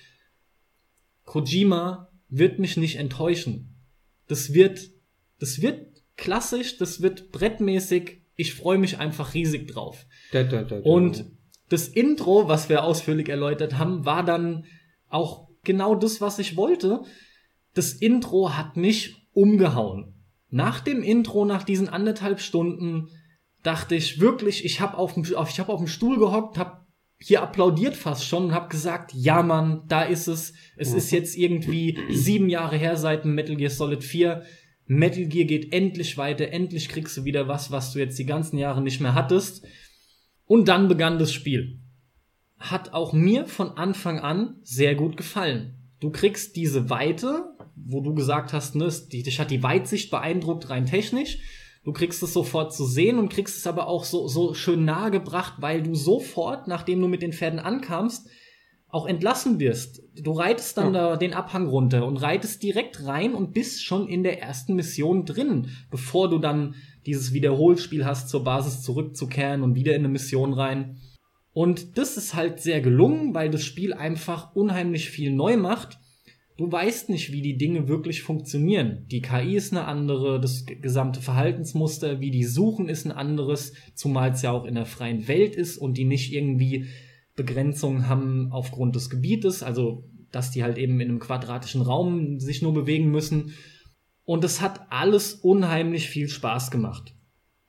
Kojima 1.24 2.08
wird 2.28 2.58
mich 2.58 2.76
nicht 2.76 2.96
enttäuschen. 2.96 3.76
Das 4.28 4.54
wird, 4.54 4.90
das 5.38 5.60
wird 5.62 5.86
klassisch, 6.16 6.78
das 6.78 7.02
wird 7.02 7.32
brettmäßig. 7.32 8.22
Ich 8.36 8.54
freue 8.54 8.78
mich 8.78 8.98
einfach 8.98 9.34
riesig 9.34 9.68
drauf. 9.68 10.06
Da, 10.32 10.42
da, 10.44 10.62
da. 10.62 10.80
Und 10.80 11.26
das 11.68 11.88
Intro, 11.88 12.48
was 12.48 12.68
wir 12.68 12.84
ausführlich 12.84 13.28
erläutert 13.28 13.78
haben, 13.78 14.04
war 14.04 14.24
dann 14.24 14.64
auch 15.08 15.48
genau 15.64 15.94
das, 15.94 16.20
was 16.20 16.38
ich 16.38 16.56
wollte. 16.56 17.02
Das 17.74 17.92
Intro 17.92 18.54
hat 18.56 18.76
mich 18.76 19.28
umgehauen. 19.32 20.14
Nach 20.50 20.80
dem 20.80 21.02
Intro, 21.02 21.44
nach 21.44 21.62
diesen 21.62 21.88
anderthalb 21.88 22.40
Stunden, 22.40 23.08
dachte 23.62 23.94
ich 23.94 24.20
wirklich, 24.20 24.64
ich 24.64 24.80
habe 24.80 24.98
auf 24.98 25.14
dem, 25.14 25.24
ich 25.24 25.60
hab 25.60 25.68
auf 25.68 25.80
dem 25.80 25.86
Stuhl 25.86 26.18
gehockt, 26.18 26.58
habe 26.58 26.81
hier 27.22 27.42
applaudiert 27.42 27.96
fast 27.96 28.26
schon 28.26 28.46
und 28.46 28.52
habe 28.52 28.68
gesagt, 28.68 29.12
ja 29.14 29.42
Mann, 29.42 29.82
da 29.88 30.02
ist 30.02 30.26
es. 30.26 30.52
Es 30.76 30.92
ist 30.92 31.10
jetzt 31.10 31.36
irgendwie 31.36 31.98
sieben 32.10 32.48
Jahre 32.48 32.76
her 32.76 32.96
seit 32.96 33.24
Metal 33.24 33.56
Gear 33.56 33.70
Solid 33.70 34.02
4. 34.02 34.42
Metal 34.86 35.26
Gear 35.26 35.46
geht 35.46 35.72
endlich 35.72 36.18
weiter, 36.18 36.48
endlich 36.48 36.88
kriegst 36.88 37.16
du 37.16 37.24
wieder 37.24 37.48
was, 37.48 37.70
was 37.70 37.92
du 37.92 37.98
jetzt 37.98 38.18
die 38.18 38.26
ganzen 38.26 38.58
Jahre 38.58 38.82
nicht 38.82 39.00
mehr 39.00 39.14
hattest. 39.14 39.64
Und 40.46 40.68
dann 40.68 40.88
begann 40.88 41.18
das 41.18 41.32
Spiel. 41.32 41.78
Hat 42.58 42.92
auch 42.92 43.12
mir 43.12 43.46
von 43.46 43.70
Anfang 43.70 44.18
an 44.18 44.56
sehr 44.62 44.94
gut 44.94 45.16
gefallen. 45.16 45.78
Du 46.00 46.10
kriegst 46.10 46.56
diese 46.56 46.90
Weite, 46.90 47.54
wo 47.76 48.00
du 48.00 48.14
gesagt 48.14 48.52
hast, 48.52 48.74
ne, 48.74 48.90
dich 49.12 49.38
hat 49.38 49.50
die 49.50 49.62
Weitsicht 49.62 50.10
beeindruckt, 50.10 50.68
rein 50.68 50.86
technisch. 50.86 51.38
Du 51.84 51.92
kriegst 51.92 52.22
es 52.22 52.32
sofort 52.32 52.72
zu 52.72 52.84
sehen 52.84 53.18
und 53.18 53.28
kriegst 53.32 53.58
es 53.58 53.66
aber 53.66 53.88
auch 53.88 54.04
so, 54.04 54.28
so 54.28 54.54
schön 54.54 54.84
nahegebracht, 54.84 55.54
weil 55.58 55.82
du 55.82 55.94
sofort, 55.94 56.68
nachdem 56.68 57.00
du 57.00 57.08
mit 57.08 57.22
den 57.22 57.32
Pferden 57.32 57.58
ankamst, 57.58 58.28
auch 58.88 59.06
entlassen 59.06 59.58
wirst. 59.58 60.02
Du 60.14 60.32
reitest 60.32 60.76
dann 60.76 60.94
Ja. 60.94 61.10
da 61.10 61.16
den 61.16 61.32
Abhang 61.32 61.66
runter 61.66 62.06
und 62.06 62.18
reitest 62.18 62.62
direkt 62.62 63.06
rein 63.06 63.34
und 63.34 63.54
bist 63.54 63.82
schon 63.84 64.06
in 64.06 64.22
der 64.22 64.40
ersten 64.40 64.74
Mission 64.74 65.24
drin, 65.24 65.68
bevor 65.90 66.28
du 66.28 66.38
dann 66.38 66.74
dieses 67.06 67.32
Wiederholspiel 67.32 68.04
hast, 68.04 68.28
zur 68.28 68.44
Basis 68.44 68.82
zurückzukehren 68.82 69.62
und 69.62 69.74
wieder 69.74 69.94
in 69.94 70.02
eine 70.02 70.08
Mission 70.08 70.52
rein. 70.52 70.98
Und 71.54 71.98
das 71.98 72.16
ist 72.16 72.34
halt 72.34 72.60
sehr 72.60 72.80
gelungen, 72.80 73.34
weil 73.34 73.50
das 73.50 73.64
Spiel 73.64 73.92
einfach 73.92 74.54
unheimlich 74.54 75.10
viel 75.10 75.32
neu 75.32 75.56
macht. 75.56 75.98
Du 76.56 76.70
weißt 76.70 77.08
nicht, 77.08 77.32
wie 77.32 77.40
die 77.40 77.56
Dinge 77.56 77.88
wirklich 77.88 78.22
funktionieren. 78.22 79.06
Die 79.10 79.22
KI 79.22 79.56
ist 79.56 79.72
eine 79.72 79.86
andere, 79.86 80.40
das 80.40 80.66
gesamte 80.66 81.20
Verhaltensmuster, 81.20 82.20
wie 82.20 82.30
die 82.30 82.44
suchen, 82.44 82.88
ist 82.88 83.06
ein 83.06 83.12
anderes, 83.12 83.72
zumal 83.94 84.32
es 84.32 84.42
ja 84.42 84.52
auch 84.52 84.64
in 84.64 84.74
der 84.74 84.84
freien 84.84 85.28
Welt 85.28 85.56
ist 85.56 85.78
und 85.78 85.96
die 85.96 86.04
nicht 86.04 86.32
irgendwie 86.32 86.86
Begrenzungen 87.36 88.08
haben 88.08 88.52
aufgrund 88.52 88.96
des 88.96 89.08
Gebietes, 89.08 89.62
also 89.62 90.04
dass 90.30 90.50
die 90.50 90.62
halt 90.62 90.78
eben 90.78 91.00
in 91.00 91.08
einem 91.08 91.18
quadratischen 91.20 91.82
Raum 91.82 92.38
sich 92.38 92.62
nur 92.62 92.74
bewegen 92.74 93.10
müssen. 93.10 93.54
Und 94.24 94.44
es 94.44 94.60
hat 94.60 94.86
alles 94.90 95.34
unheimlich 95.34 96.08
viel 96.08 96.28
Spaß 96.28 96.70
gemacht. 96.70 97.14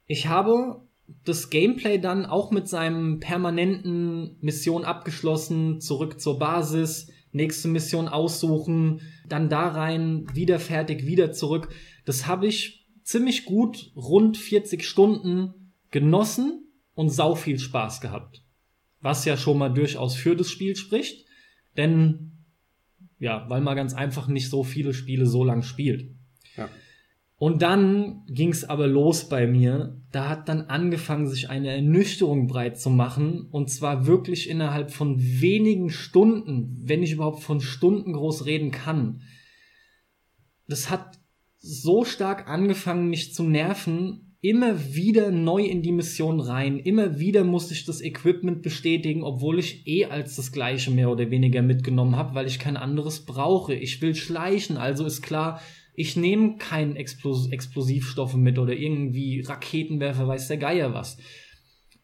Ich 0.07 0.27
habe 0.27 0.81
das 1.25 1.49
Gameplay 1.49 1.99
dann 1.99 2.25
auch 2.25 2.51
mit 2.51 2.67
seinem 2.67 3.19
permanenten 3.19 4.37
Mission 4.41 4.83
abgeschlossen, 4.83 5.79
zurück 5.79 6.19
zur 6.19 6.39
Basis, 6.39 7.09
nächste 7.33 7.67
Mission 7.67 8.07
aussuchen, 8.07 9.01
dann 9.27 9.49
da 9.49 9.67
rein, 9.69 10.25
wieder 10.33 10.59
fertig, 10.59 11.05
wieder 11.05 11.31
zurück. 11.31 11.69
Das 12.05 12.27
habe 12.27 12.47
ich 12.47 12.87
ziemlich 13.03 13.45
gut 13.45 13.91
rund 13.95 14.37
40 14.37 14.85
Stunden 14.85 15.73
genossen 15.91 16.67
und 16.93 17.09
sau 17.09 17.35
viel 17.35 17.59
Spaß 17.59 18.01
gehabt. 18.01 18.43
Was 19.01 19.25
ja 19.25 19.35
schon 19.35 19.57
mal 19.57 19.69
durchaus 19.69 20.15
für 20.15 20.35
das 20.35 20.49
Spiel 20.49 20.75
spricht, 20.75 21.25
denn 21.75 22.31
ja, 23.19 23.45
weil 23.49 23.61
man 23.61 23.75
ganz 23.75 23.93
einfach 23.93 24.27
nicht 24.27 24.49
so 24.49 24.63
viele 24.63 24.93
Spiele 24.93 25.25
so 25.25 25.43
lang 25.43 25.61
spielt. 25.61 26.11
Und 27.43 27.61
dann 27.61 28.23
ging's 28.29 28.63
aber 28.63 28.87
los 28.87 29.27
bei 29.27 29.47
mir. 29.47 30.01
Da 30.13 30.29
hat 30.29 30.47
dann 30.47 30.61
angefangen, 30.61 31.27
sich 31.27 31.49
eine 31.49 31.75
Ernüchterung 31.75 32.47
breit 32.47 32.79
zu 32.79 32.89
machen. 32.89 33.49
Und 33.51 33.69
zwar 33.69 34.07
wirklich 34.07 34.49
innerhalb 34.49 34.91
von 34.91 35.19
wenigen 35.19 35.89
Stunden, 35.89 36.79
wenn 36.85 37.03
ich 37.03 37.11
überhaupt 37.11 37.43
von 37.43 37.59
Stunden 37.59 38.13
groß 38.13 38.45
reden 38.45 38.71
kann. 38.71 39.23
Das 40.69 40.89
hat 40.89 41.19
so 41.57 42.05
stark 42.05 42.47
angefangen, 42.47 43.09
mich 43.09 43.33
zu 43.33 43.43
nerven. 43.43 44.37
Immer 44.39 44.95
wieder 44.95 45.29
neu 45.29 45.65
in 45.65 45.81
die 45.81 45.91
Mission 45.91 46.39
rein. 46.39 46.79
Immer 46.79 47.19
wieder 47.19 47.43
musste 47.43 47.73
ich 47.73 47.83
das 47.83 47.99
Equipment 47.99 48.61
bestätigen, 48.61 49.21
obwohl 49.21 49.59
ich 49.59 49.85
eh 49.85 50.05
als 50.05 50.37
das 50.37 50.53
gleiche 50.53 50.91
mehr 50.91 51.09
oder 51.09 51.29
weniger 51.29 51.61
mitgenommen 51.61 52.15
habe, 52.15 52.35
weil 52.35 52.47
ich 52.47 52.57
kein 52.57 52.77
anderes 52.77 53.25
brauche. 53.25 53.73
Ich 53.73 54.01
will 54.01 54.15
schleichen, 54.15 54.77
also 54.77 55.05
ist 55.05 55.21
klar, 55.21 55.59
ich 55.95 56.15
nehme 56.15 56.57
keinen 56.57 56.95
Explos 56.95 57.49
Explosivstoffe 57.51 58.35
mit 58.35 58.57
oder 58.59 58.73
irgendwie 58.73 59.41
Raketenwerfer, 59.41 60.27
weiß 60.27 60.47
der 60.47 60.57
Geier 60.57 60.93
was. 60.93 61.17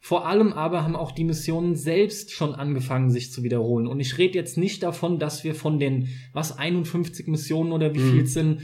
Vor 0.02 0.28
allem 0.28 0.54
aber 0.54 0.84
haben 0.84 0.96
auch 0.96 1.12
die 1.12 1.26
Missionen 1.26 1.76
selbst 1.76 2.32
schon 2.32 2.56
angefangen, 2.56 3.10
sich 3.10 3.32
zu 3.34 3.44
wiederholen. 3.44 3.86
Und 3.88 4.00
ich 4.00 4.18
rede 4.18 4.36
jetzt 4.36 4.58
nicht 4.58 4.82
davon, 4.82 5.20
dass 5.20 5.44
wir 5.44 5.56
von 5.56 5.78
den, 5.80 6.08
was, 6.32 6.58
51 6.58 7.28
Missionen 7.28 7.72
oder 7.74 7.94
wie 7.94 8.00
Mhm. 8.00 8.12
viel 8.12 8.26
sind, 8.26 8.62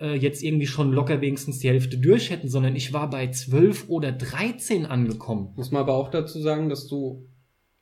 äh, 0.00 0.14
jetzt 0.14 0.42
irgendwie 0.44 0.68
schon 0.68 0.92
locker 0.92 1.20
wenigstens 1.20 1.58
die 1.58 1.68
Hälfte 1.68 1.98
durch 1.98 2.30
hätten, 2.30 2.48
sondern 2.48 2.76
ich 2.76 2.92
war 2.92 3.10
bei 3.10 3.28
12 3.28 3.88
oder 3.88 4.12
13 4.12 4.86
angekommen. 4.86 5.52
Muss 5.56 5.72
man 5.72 5.82
aber 5.82 5.94
auch 5.94 6.10
dazu 6.10 6.40
sagen, 6.40 6.68
dass 6.68 6.86
du 6.86 7.26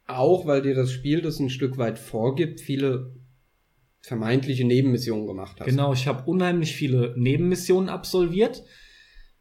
auch, 0.06 0.46
weil 0.46 0.62
dir 0.62 0.74
das 0.74 0.90
Spiel 0.90 1.20
das 1.20 1.38
ein 1.38 1.50
Stück 1.50 1.76
weit 1.76 1.98
vorgibt, 1.98 2.60
viele 2.60 3.12
vermeintliche 4.06 4.64
Nebenmissionen 4.64 5.26
gemacht 5.26 5.58
hast. 5.58 5.66
Genau, 5.66 5.92
ich 5.92 6.06
habe 6.06 6.30
unheimlich 6.30 6.76
viele 6.76 7.12
Nebenmissionen 7.16 7.88
absolviert, 7.88 8.62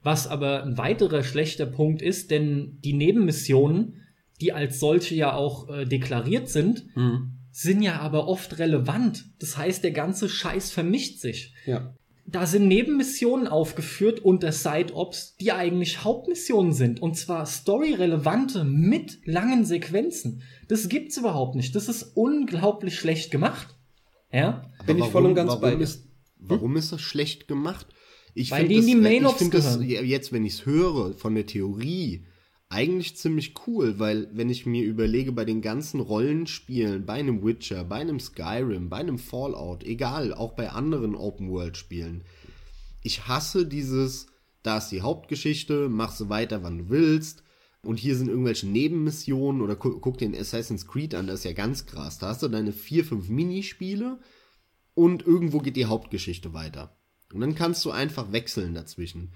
was 0.01 0.25
aber 0.27 0.63
ein 0.63 0.75
weiterer 0.79 1.23
schlechter 1.23 1.67
Punkt 1.67 2.01
ist, 2.01 2.31
denn 2.31 2.79
die 2.83 2.93
Nebenmissionen, 2.93 4.01
die 4.41 4.53
als 4.53 4.79
solche 4.79 5.13
ja 5.13 5.33
auch 5.35 5.69
äh, 5.69 5.85
deklariert 5.85 6.49
sind, 6.49 6.87
Mhm. 6.95 7.33
sind 7.51 7.83
ja 7.83 7.99
aber 7.99 8.27
oft 8.27 8.57
relevant. 8.57 9.25
Das 9.37 9.55
heißt, 9.55 9.83
der 9.83 9.91
ganze 9.91 10.29
Scheiß 10.29 10.71
vermischt 10.71 11.19
sich. 11.19 11.53
Ja. 11.67 11.93
Da 12.25 12.47
sind 12.47 12.67
Nebenmissionen 12.67 13.47
aufgeführt 13.47 14.19
unter 14.19 14.51
Side-Ops, 14.51 15.35
die 15.39 15.51
eigentlich 15.51 16.03
Hauptmissionen 16.03 16.73
sind. 16.73 16.99
Und 17.03 17.15
zwar 17.17 17.45
storyrelevante 17.45 18.63
mit 18.63 19.19
langen 19.25 19.63
Sequenzen. 19.63 20.41
Das 20.67 20.89
gibt's 20.89 21.17
überhaupt 21.17 21.53
nicht. 21.55 21.75
Das 21.75 21.87
ist 21.87 22.01
unglaublich 22.15 22.95
schlecht 22.97 23.29
gemacht. 23.29 23.74
Ja? 24.35 24.69
Bin 24.85 24.97
Aber 24.97 25.05
ich 25.05 25.11
voll 25.11 25.25
und 25.25 25.35
ganz 25.35 25.49
warum 25.49 25.61
bei 25.61 25.75
dir. 25.75 25.83
Ist, 25.83 26.07
warum 26.37 26.75
ist 26.77 26.91
das 26.91 27.01
schlecht 27.01 27.47
gemacht? 27.47 27.87
Ich 28.33 28.51
Weil 28.51 28.67
die 28.67 28.75
in 28.75 28.81
das- 28.81 28.85
die 28.87 28.95
Main-Ops 28.95 29.33
Ich 29.35 29.37
finde 29.39 29.57
das 29.57 29.79
jetzt, 29.81 30.33
wenn 30.33 30.45
ich 30.45 30.53
es 30.53 30.65
höre, 30.65 31.13
von 31.13 31.35
der 31.35 31.45
Theorie, 31.45 32.25
eigentlich 32.67 33.15
ziemlich 33.15 33.53
cool, 33.65 33.99
weil 33.99 34.27
wenn 34.33 34.49
ich 34.49 34.65
mir 34.65 34.83
überlege, 34.83 35.31
bei 35.31 35.45
den 35.45 35.61
ganzen 35.61 36.01
Rollenspielen, 36.01 37.05
bei 37.05 37.13
einem 37.13 37.45
Witcher, 37.45 37.85
bei 37.85 37.97
einem 37.97 38.19
Skyrim, 38.19 38.89
bei 38.89 38.97
einem 38.97 39.19
Fallout, 39.19 39.83
egal, 39.83 40.33
auch 40.33 40.53
bei 40.53 40.69
anderen 40.69 41.15
Open-World-Spielen, 41.15 42.23
ich 43.03 43.27
hasse 43.27 43.65
dieses, 43.65 44.27
da 44.63 44.79
ist 44.79 44.89
die 44.89 45.01
Hauptgeschichte, 45.01 45.87
mach 45.89 46.11
sie 46.11 46.27
weiter, 46.27 46.63
wann 46.63 46.79
du 46.79 46.89
willst. 46.89 47.43
Und 47.85 47.97
hier 47.99 48.15
sind 48.15 48.29
irgendwelche 48.29 48.67
Nebenmissionen 48.67 49.61
oder 49.61 49.75
gu 49.75 49.99
guck 49.99 50.17
den 50.17 50.35
Assassin's 50.35 50.87
Creed 50.87 51.15
an, 51.15 51.27
das 51.27 51.39
ist 51.39 51.45
ja 51.45 51.53
ganz 51.53 51.85
krass. 51.85 52.17
Da 52.19 52.27
hast 52.29 52.43
du 52.43 52.47
deine 52.47 52.71
vier, 52.71 53.03
fünf 53.05 53.29
Minispiele 53.29 54.19
und 54.93 55.25
irgendwo 55.25 55.59
geht 55.59 55.75
die 55.75 55.85
Hauptgeschichte 55.85 56.53
weiter. 56.53 56.95
Und 57.33 57.41
dann 57.41 57.55
kannst 57.55 57.83
du 57.85 57.91
einfach 57.91 58.31
wechseln 58.31 58.73
dazwischen. 58.73 59.31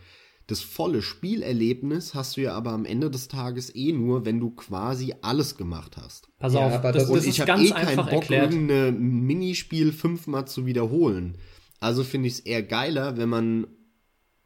Das 0.47 0.61
volle 0.61 1.01
Spielerlebnis 1.03 2.15
hast 2.15 2.35
du 2.37 2.41
ja 2.41 2.53
aber 2.53 2.71
am 2.71 2.85
Ende 2.85 3.11
des 3.11 3.27
Tages 3.27 3.73
eh 3.75 3.91
nur, 3.91 4.25
wenn 4.25 4.39
du 4.39 4.49
quasi 4.51 5.13
alles 5.21 5.57
gemacht 5.57 5.95
hast. 5.97 6.27
Pass 6.39 6.53
Ja, 6.53 6.61
auf, 6.65 6.73
aber 6.73 6.91
das, 6.91 7.03
das- 7.03 7.11
das 7.11 7.17
Und 7.17 7.23
ich 7.23 7.35
ist 7.35 7.39
habe 7.41 7.47
ganz 7.47 7.69
eh 7.69 7.73
keinen 7.73 7.87
einfach 7.87 8.05
Bock, 8.09 8.21
erklärt. 8.23 8.51
irgendein 8.53 8.99
Minispiel 8.99 9.91
fünfmal 9.91 10.47
zu 10.47 10.65
wiederholen. 10.65 11.37
Also 11.79 12.03
finde 12.03 12.27
ich 12.27 12.33
es 12.35 12.39
eher 12.41 12.63
geiler, 12.63 13.15
wenn 13.17 13.29
man, 13.29 13.67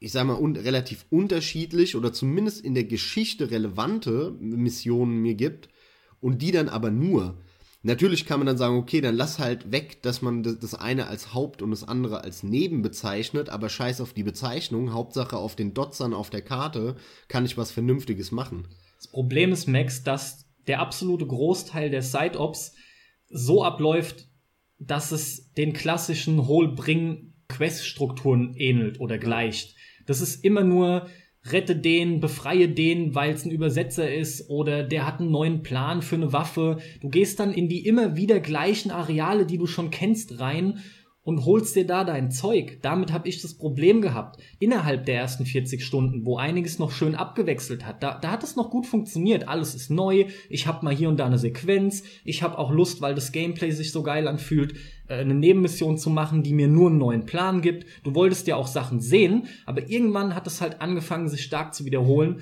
ich 0.04 0.12
sag 0.12 0.28
mal, 0.28 0.36
un 0.36 0.58
relativ 0.58 1.06
unterschiedlich 1.10 1.96
oder 1.96 2.12
zumindest 2.12 2.66
in 2.66 2.74
der 2.74 2.84
Geschichte 2.84 3.52
relevante 3.52 4.36
Missionen 4.38 5.22
mir 5.22 5.36
gibt 5.36 5.70
und 6.20 6.42
die 6.42 6.52
dann 6.52 6.68
aber 6.68 6.92
nur. 6.92 7.38
Natürlich 7.84 8.26
kann 8.26 8.42
man 8.42 8.48
dann 8.48 8.58
sagen, 8.58 8.76
okay, 8.76 9.00
dann 9.00 9.16
lass 9.16 9.40
halt 9.40 9.72
weg, 9.72 10.02
dass 10.02 10.22
man 10.22 10.44
das- 10.44 10.60
das 10.60 10.76
eine 10.76 11.08
als 11.08 11.34
Haupt 11.34 11.62
und 11.62 11.72
das 11.72 11.88
andere 11.88 12.22
als 12.22 12.44
Neben 12.44 12.82
bezeichnet, 12.82 13.48
aber 13.48 13.70
scheiß 13.70 14.02
auf 14.02 14.12
die 14.12 14.24
Bezeichnung. 14.24 14.92
Hauptsache 14.92 15.38
auf 15.38 15.56
den 15.56 15.74
Dotzern 15.74 16.14
auf 16.14 16.30
der 16.30 16.42
Karte 16.42 16.98
kann 17.30 17.46
ich 17.46 17.58
was 17.58 17.72
Vernünftiges 17.72 18.34
machen. 18.34 18.68
Das 18.98 19.08
Problem 19.08 19.54
ist, 19.54 19.70
Max, 19.70 20.04
dass 20.04 20.50
der 20.68 20.82
absolute 20.82 21.26
Großteil 21.26 21.90
der 21.90 22.02
Side-Ops 22.02 22.74
so 23.30 23.64
abläuft, 23.64 24.28
dass 24.80 25.14
es 25.14 25.54
den 25.54 25.72
klassischen 25.72 26.46
Hol-Bring-Quest-Strukturen 26.46 28.54
ähnelt 28.58 29.00
oder 29.00 29.18
gleicht. 29.18 29.78
Das 30.06 30.22
ist 30.22 30.44
immer 30.44 30.64
nur, 30.64 31.08
rette 31.52 31.76
den, 31.76 32.20
befreie 32.20 32.70
den, 32.70 33.16
weil 33.16 33.34
es 33.34 33.46
ein 33.46 33.52
Übersetzer 33.52 34.14
ist 34.14 34.50
oder 34.50 34.84
der 34.84 35.06
hat 35.06 35.20
einen 35.20 35.32
neuen 35.32 35.62
Plan 35.62 36.02
für 36.02 36.16
eine 36.16 36.32
Waffe. 36.32 36.78
Du 37.02 37.10
gehst 37.10 37.40
dann 37.40 37.54
in 37.54 37.68
die 37.68 37.86
immer 37.86 38.16
wieder 38.16 38.40
gleichen 38.40 38.92
Areale, 38.92 39.46
die 39.46 39.58
du 39.58 39.68
schon 39.68 39.92
kennst, 39.92 40.40
rein 40.40 40.80
und 41.24 41.46
holst 41.46 41.76
dir 41.76 41.88
da 41.88 42.04
dein 42.04 42.32
Zeug. 42.32 42.80
Damit 42.82 43.14
habe 43.14 43.30
ich 43.30 43.42
das 43.42 43.58
Problem 43.58 44.02
gehabt. 44.02 44.42
Innerhalb 44.60 45.06
der 45.06 45.16
ersten 45.16 45.46
40 45.46 45.84
Stunden, 45.84 46.26
wo 46.26 46.38
einiges 46.38 46.80
noch 46.80 46.92
schön 46.92 47.16
abgewechselt 47.16 47.86
hat, 47.86 48.04
da, 48.04 48.20
da 48.20 48.32
hat 48.32 48.44
es 48.44 48.58
noch 48.58 48.70
gut 48.70 48.86
funktioniert. 48.86 49.48
Alles 49.48 49.74
ist 49.74 49.90
neu. 49.90 50.26
Ich 50.50 50.68
habe 50.68 50.84
mal 50.84 50.94
hier 50.94 51.08
und 51.08 51.18
da 51.18 51.26
eine 51.26 51.38
Sequenz. 51.38 52.04
Ich 52.26 52.44
habe 52.44 52.58
auch 52.58 52.72
Lust, 52.72 53.02
weil 53.02 53.16
das 53.16 53.32
Gameplay 53.32 53.72
sich 53.72 53.94
so 53.94 54.04
geil 54.04 54.28
anfühlt, 54.28 54.74
äh, 55.08 55.16
eine 55.16 55.34
Nebenmission 55.34 55.98
zu 55.98 56.10
machen, 56.10 56.44
die 56.44 56.54
mir 56.54 56.68
nur 56.68 56.90
einen 56.90 57.00
neuen 57.00 57.26
Plan 57.26 57.62
gibt. 57.62 57.86
Du 58.04 58.14
wolltest 58.16 58.48
ja 58.48 58.58
auch 58.58 58.68
Sachen 58.68 59.00
sehen, 59.00 59.48
aber 59.66 59.90
irgendwann 59.90 60.36
hat 60.36 60.46
es 60.46 60.60
halt 60.60 60.82
angefangen, 60.82 61.30
sich 61.30 61.44
stark 61.44 61.74
zu 61.74 61.86
wiederholen. 61.86 62.42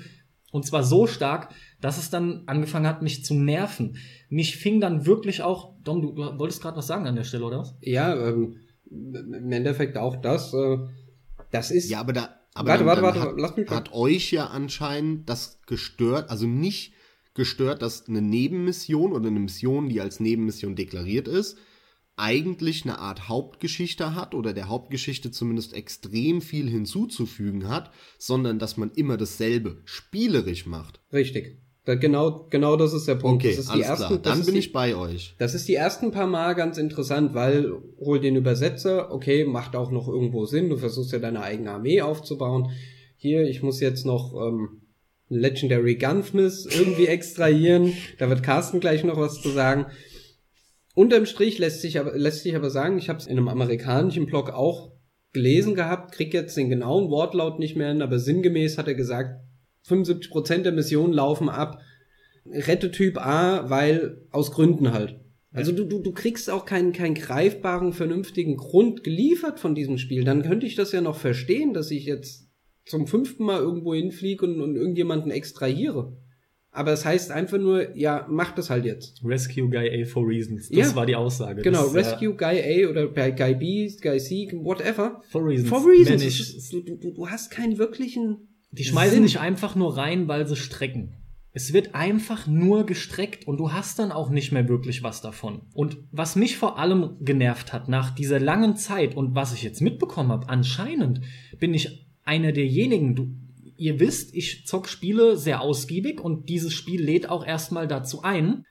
Und 0.50 0.66
zwar 0.66 0.82
so 0.82 1.06
stark, 1.06 1.54
dass 1.80 1.98
es 1.98 2.10
dann 2.10 2.42
angefangen 2.46 2.86
hat, 2.86 3.00
mich 3.00 3.24
zu 3.24 3.34
nerven. 3.34 3.96
Mich 4.28 4.56
fing 4.56 4.80
dann 4.80 5.06
wirklich 5.06 5.42
auch, 5.42 5.72
Dom, 5.82 6.02
du, 6.02 6.16
wolltest 6.16 6.60
gerade 6.60 6.76
was 6.76 6.86
sagen 6.88 7.06
an 7.06 7.16
der 7.16 7.24
Stelle, 7.24 7.44
oder 7.44 7.60
was? 7.60 7.74
Ja, 7.80 8.14
ähm, 8.14 8.56
im 8.92 9.52
Endeffekt 9.52 9.96
auch 9.96 10.16
das. 10.16 10.52
Äh, 10.52 10.78
das 11.50 11.70
ist. 11.70 11.90
Ja, 11.90 12.00
aber 12.00 12.12
da. 12.12 12.38
Aber 12.54 12.68
warte, 12.68 12.84
dann, 12.84 12.86
warte, 12.86 13.00
dann 13.02 13.14
warte, 13.14 13.20
hat, 13.32 13.40
lass 13.40 13.56
mich 13.56 13.70
mal- 13.70 13.76
hat 13.76 13.92
euch 13.92 14.30
ja 14.30 14.46
anscheinend 14.48 15.28
das 15.28 15.60
gestört, 15.66 16.28
also 16.28 16.46
nicht 16.46 16.92
gestört, 17.34 17.80
dass 17.80 18.08
eine 18.08 18.20
Nebenmission 18.20 19.12
oder 19.12 19.28
eine 19.28 19.40
Mission, 19.40 19.88
die 19.88 20.02
als 20.02 20.20
Nebenmission 20.20 20.76
deklariert 20.76 21.28
ist, 21.28 21.56
eigentlich 22.16 22.84
eine 22.84 22.98
Art 22.98 23.28
Hauptgeschichte 23.30 24.14
hat 24.14 24.34
oder 24.34 24.52
der 24.52 24.68
Hauptgeschichte 24.68 25.30
zumindest 25.30 25.72
extrem 25.72 26.42
viel 26.42 26.68
hinzuzufügen 26.68 27.68
hat, 27.68 27.90
sondern 28.18 28.58
dass 28.58 28.76
man 28.76 28.90
immer 28.90 29.16
dasselbe 29.16 29.80
spielerisch 29.86 30.66
macht. 30.66 31.00
Richtig. 31.10 31.61
Da, 31.84 31.96
genau, 31.96 32.46
genau 32.48 32.76
das 32.76 32.92
ist 32.92 33.08
der 33.08 33.16
Punkt. 33.16 33.42
Okay, 33.42 33.56
das 33.56 33.66
ist 33.66 33.74
die 33.74 33.80
ersten, 33.80 34.06
klar. 34.06 34.18
Dann 34.20 34.44
bin 34.44 34.54
die, 34.54 34.60
ich 34.60 34.72
bei 34.72 34.94
euch. 34.94 35.34
Das 35.38 35.54
ist 35.54 35.66
die 35.66 35.74
ersten 35.74 36.12
paar 36.12 36.28
Mal 36.28 36.54
ganz 36.54 36.78
interessant, 36.78 37.34
weil 37.34 37.72
hol 37.98 38.20
den 38.20 38.36
Übersetzer, 38.36 39.12
okay, 39.12 39.44
macht 39.44 39.74
auch 39.74 39.90
noch 39.90 40.06
irgendwo 40.06 40.44
Sinn, 40.46 40.68
du 40.68 40.76
versuchst 40.76 41.12
ja 41.12 41.18
deine 41.18 41.42
eigene 41.42 41.72
Armee 41.72 42.00
aufzubauen. 42.00 42.70
Hier, 43.16 43.42
ich 43.48 43.62
muss 43.62 43.80
jetzt 43.80 44.06
noch 44.06 44.32
ähm, 44.34 44.82
Legendary 45.28 45.96
Gunsmith 45.96 46.68
irgendwie 46.70 47.06
extrahieren, 47.06 47.94
da 48.18 48.28
wird 48.28 48.44
Carsten 48.44 48.78
gleich 48.78 49.02
noch 49.02 49.18
was 49.18 49.42
zu 49.42 49.48
sagen. 49.48 49.86
Unterm 50.94 51.26
Strich 51.26 51.58
lässt 51.58 51.80
sich 51.80 51.98
aber, 51.98 52.16
lässt 52.16 52.42
sich 52.42 52.54
aber 52.54 52.70
sagen, 52.70 52.98
ich 52.98 53.08
habe 53.08 53.18
es 53.18 53.26
in 53.26 53.38
einem 53.38 53.48
amerikanischen 53.48 54.26
Blog 54.26 54.50
auch 54.50 54.92
gelesen 55.32 55.74
gehabt, 55.74 56.12
krieg 56.12 56.32
jetzt 56.34 56.56
den 56.56 56.68
genauen 56.68 57.08
Wortlaut 57.08 57.58
nicht 57.58 57.74
mehr 57.74 57.88
hin, 57.88 58.02
aber 58.02 58.18
sinngemäß 58.18 58.78
hat 58.78 58.86
er 58.86 58.94
gesagt, 58.94 59.41
75% 59.88 60.58
der 60.62 60.72
Missionen 60.72 61.12
laufen 61.12 61.48
ab, 61.48 61.78
rette 62.46 62.90
Typ 62.90 63.18
A, 63.18 63.68
weil 63.70 64.22
aus 64.30 64.50
Gründen 64.52 64.92
halt. 64.92 65.18
Also 65.52 65.72
du, 65.72 65.84
du, 65.84 65.98
du 66.00 66.12
kriegst 66.12 66.48
auch 66.48 66.64
keinen, 66.64 66.92
keinen 66.92 67.14
greifbaren, 67.14 67.92
vernünftigen 67.92 68.56
Grund 68.56 69.04
geliefert 69.04 69.60
von 69.60 69.74
diesem 69.74 69.98
Spiel. 69.98 70.24
Dann 70.24 70.42
könnte 70.42 70.66
ich 70.66 70.76
das 70.76 70.92
ja 70.92 71.02
noch 71.02 71.16
verstehen, 71.16 71.74
dass 71.74 71.90
ich 71.90 72.06
jetzt 72.06 72.48
zum 72.86 73.06
fünften 73.06 73.44
Mal 73.44 73.60
irgendwo 73.60 73.94
hinfliege 73.94 74.46
und, 74.46 74.60
und 74.60 74.76
irgendjemanden 74.76 75.30
extrahiere. 75.30 76.16
Aber 76.74 76.92
es 76.92 77.04
heißt 77.04 77.30
einfach 77.32 77.58
nur, 77.58 77.94
ja, 77.94 78.26
mach 78.30 78.52
das 78.54 78.70
halt 78.70 78.86
jetzt. 78.86 79.20
Rescue 79.22 79.68
Guy 79.68 80.02
A 80.02 80.06
for 80.06 80.26
Reasons. 80.26 80.70
Das 80.70 80.78
Ja. 80.90 80.96
war 80.96 81.04
die 81.04 81.16
Aussage. 81.16 81.60
Genau, 81.60 81.84
das, 81.84 81.94
Rescue 81.94 82.34
Guy 82.34 82.84
A 82.86 82.88
oder 82.88 83.08
Guy 83.08 83.54
B, 83.54 83.90
Guy 84.00 84.18
C, 84.18 84.48
whatever. 84.54 85.20
Äh, 85.22 85.30
for 85.30 85.44
Reasons. 85.46 85.68
For 85.68 85.86
reasons. 85.86 86.70
Du, 86.70 86.80
du- 86.80 87.10
du 87.12 87.28
hast 87.28 87.50
keinen 87.50 87.76
wirklichen. 87.76 88.48
Die 88.72 88.84
schmeißen 88.84 89.14
Sinn. 89.14 89.22
nicht 89.22 89.38
einfach 89.38 89.74
nur 89.74 89.96
rein, 89.96 90.28
weil 90.28 90.46
sie 90.46 90.56
strecken. 90.56 91.14
Es 91.54 91.74
wird 91.74 91.94
einfach 91.94 92.46
nur 92.46 92.86
gestreckt 92.86 93.46
und 93.46 93.58
du 93.58 93.72
hast 93.72 93.98
dann 93.98 94.10
auch 94.10 94.30
nicht 94.30 94.52
mehr 94.52 94.68
wirklich 94.68 95.02
was 95.02 95.20
davon. 95.20 95.60
Und 95.74 95.98
was 96.10 96.34
mich 96.34 96.56
vor 96.56 96.78
allem 96.78 97.16
genervt 97.20 97.74
hat 97.74 97.88
nach 97.88 98.10
dieser 98.10 98.40
langen 98.40 98.76
Zeit 98.76 99.14
und 99.14 99.34
was 99.34 99.52
ich 99.52 99.62
jetzt 99.62 99.82
mitbekommen 99.82 100.32
habe, 100.32 100.48
anscheinend 100.48 101.20
bin 101.60 101.74
ich 101.74 102.06
einer 102.24 102.52
derjenigen, 102.52 103.14
du, 103.14 103.34
ihr 103.76 104.00
wisst, 104.00 104.34
ich 104.34 104.66
zock 104.66 104.88
Spiele 104.88 105.36
sehr 105.36 105.60
ausgiebig 105.60 106.20
und 106.20 106.48
dieses 106.48 106.72
Spiel 106.72 107.02
lädt 107.02 107.28
auch 107.28 107.44
erstmal 107.44 107.86
dazu 107.86 108.22
ein. 108.22 108.64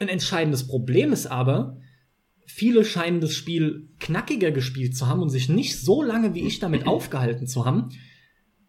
Ein 0.00 0.08
entscheidendes 0.08 0.66
Problem 0.66 1.12
ist 1.12 1.26
aber, 1.26 1.78
viele 2.46 2.84
scheinen 2.84 3.20
das 3.20 3.34
Spiel 3.34 3.90
knackiger 4.00 4.50
gespielt 4.50 4.96
zu 4.96 5.06
haben 5.06 5.22
und 5.22 5.28
sich 5.28 5.48
nicht 5.48 5.78
so 5.78 6.02
lange 6.02 6.34
wie 6.34 6.46
ich 6.46 6.58
damit 6.58 6.88
aufgehalten 6.88 7.46
zu 7.46 7.64
haben. 7.64 7.90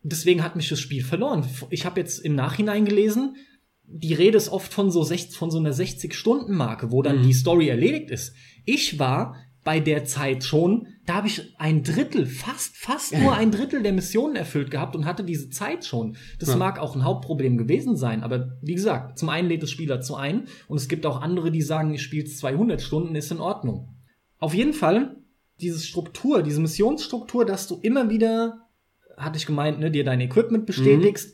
Deswegen 0.03 0.43
hat 0.43 0.55
mich 0.55 0.69
das 0.69 0.79
Spiel 0.79 1.03
verloren. 1.03 1.45
Ich 1.69 1.85
habe 1.85 1.99
jetzt 1.99 2.19
im 2.19 2.35
Nachhinein 2.35 2.85
gelesen, 2.85 3.35
die 3.83 4.13
Rede 4.13 4.37
ist 4.37 4.49
oft 4.49 4.71
von 4.73 4.91
so, 4.91 5.03
60, 5.03 5.35
von 5.37 5.49
so 5.51 5.57
einer 5.57 5.73
60-Stunden-Marke, 5.73 6.91
wo 6.91 7.01
dann 7.01 7.19
Mhm. 7.19 7.23
die 7.23 7.33
Story 7.33 7.69
erledigt 7.69 8.11
ist. 8.11 8.33
Ich 8.65 8.99
war 8.99 9.35
bei 9.65 9.79
der 9.79 10.05
Zeit 10.05 10.43
schon, 10.43 10.87
da 11.05 11.15
habe 11.15 11.27
ich 11.27 11.53
ein 11.57 11.83
Drittel, 11.83 12.25
fast, 12.25 12.77
fast 12.77 13.17
nur 13.17 13.33
ein 13.35 13.51
Drittel 13.51 13.83
der 13.83 13.91
Missionen 13.93 14.35
erfüllt 14.35 14.71
gehabt 14.71 14.95
und 14.95 15.05
hatte 15.05 15.23
diese 15.23 15.49
Zeit 15.49 15.85
schon. 15.85 16.15
Das 16.39 16.49
Ja. 16.49 16.55
mag 16.55 16.79
auch 16.79 16.95
ein 16.95 17.03
Hauptproblem 17.03 17.57
gewesen 17.57 17.97
sein, 17.97 18.23
aber 18.23 18.57
wie 18.61 18.75
gesagt, 18.75 19.19
zum 19.19 19.29
einen 19.29 19.49
lädt 19.49 19.63
das 19.63 19.69
Spiel 19.71 19.87
dazu 19.87 20.15
ein 20.15 20.47
und 20.67 20.77
es 20.77 20.87
gibt 20.87 21.05
auch 21.05 21.21
andere, 21.21 21.51
die 21.51 21.61
sagen, 21.61 21.93
ich 21.93 22.01
spiele 22.03 22.25
200 22.25 22.81
Stunden, 22.81 23.15
ist 23.15 23.31
in 23.31 23.39
Ordnung. 23.41 23.95
Auf 24.37 24.53
jeden 24.53 24.73
Fall, 24.73 25.17
diese 25.59 25.79
Struktur, 25.81 26.41
diese 26.41 26.61
Missionsstruktur, 26.61 27.43
dass 27.45 27.67
du 27.67 27.79
immer 27.81 28.09
wieder, 28.09 28.68
hatte 29.19 29.37
ich 29.37 29.45
gemeint, 29.45 29.79
ne, 29.79 29.91
dir 29.91 30.03
dein 30.03 30.21
Equipment 30.21 30.65
bestätigst, 30.65 31.33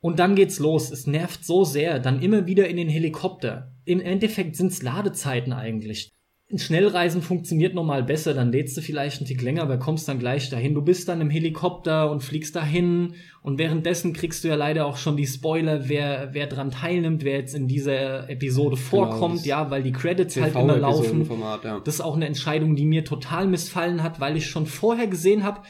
und 0.00 0.18
dann 0.18 0.34
geht's 0.36 0.58
los. 0.58 0.90
Es 0.90 1.06
nervt 1.06 1.44
so 1.44 1.64
sehr. 1.64 1.98
Dann 1.98 2.22
immer 2.22 2.46
wieder 2.46 2.68
in 2.68 2.76
den 2.76 2.88
Helikopter. 2.88 3.72
Im 3.84 4.00
Endeffekt 4.00 4.56
sind's 4.56 4.82
Ladezeiten 4.82 5.52
eigentlich. 5.52 6.10
Ein 6.50 6.58
Schnellreisen 6.58 7.20
funktioniert 7.20 7.74
normal 7.74 8.04
besser, 8.04 8.32
dann 8.32 8.50
lädst 8.50 8.74
du 8.74 8.80
vielleicht 8.80 9.18
einen 9.18 9.26
Tick 9.26 9.42
länger, 9.42 9.60
aber 9.60 9.78
kommst 9.78 10.08
dann 10.08 10.18
gleich 10.18 10.48
dahin. 10.48 10.72
Du 10.72 10.80
bist 10.80 11.06
dann 11.06 11.20
im 11.20 11.28
Helikopter 11.28 12.10
und 12.10 12.22
fliegst 12.22 12.56
dahin 12.56 13.16
und 13.42 13.58
währenddessen 13.58 14.14
kriegst 14.14 14.44
du 14.44 14.48
ja 14.48 14.54
leider 14.54 14.86
auch 14.86 14.96
schon 14.96 15.18
die 15.18 15.26
Spoiler, 15.26 15.90
wer, 15.90 16.30
wer 16.32 16.46
dran 16.46 16.70
teilnimmt, 16.70 17.22
wer 17.22 17.36
jetzt 17.36 17.54
in 17.54 17.68
dieser 17.68 18.30
Episode 18.30 18.78
vorkommt, 18.78 19.40
das 19.40 19.44
ja, 19.44 19.70
weil 19.70 19.82
die 19.82 19.92
Credits 19.92 20.40
halt 20.40 20.54
immer 20.54 20.78
laufen. 20.78 21.28
Ja. 21.62 21.80
Das 21.84 21.96
ist 21.96 22.00
auch 22.00 22.16
eine 22.16 22.26
Entscheidung, 22.26 22.76
die 22.76 22.86
mir 22.86 23.04
total 23.04 23.46
missfallen 23.46 24.02
hat, 24.02 24.18
weil 24.18 24.38
ich 24.38 24.46
schon 24.46 24.64
vorher 24.64 25.06
gesehen 25.06 25.44
habe, 25.44 25.60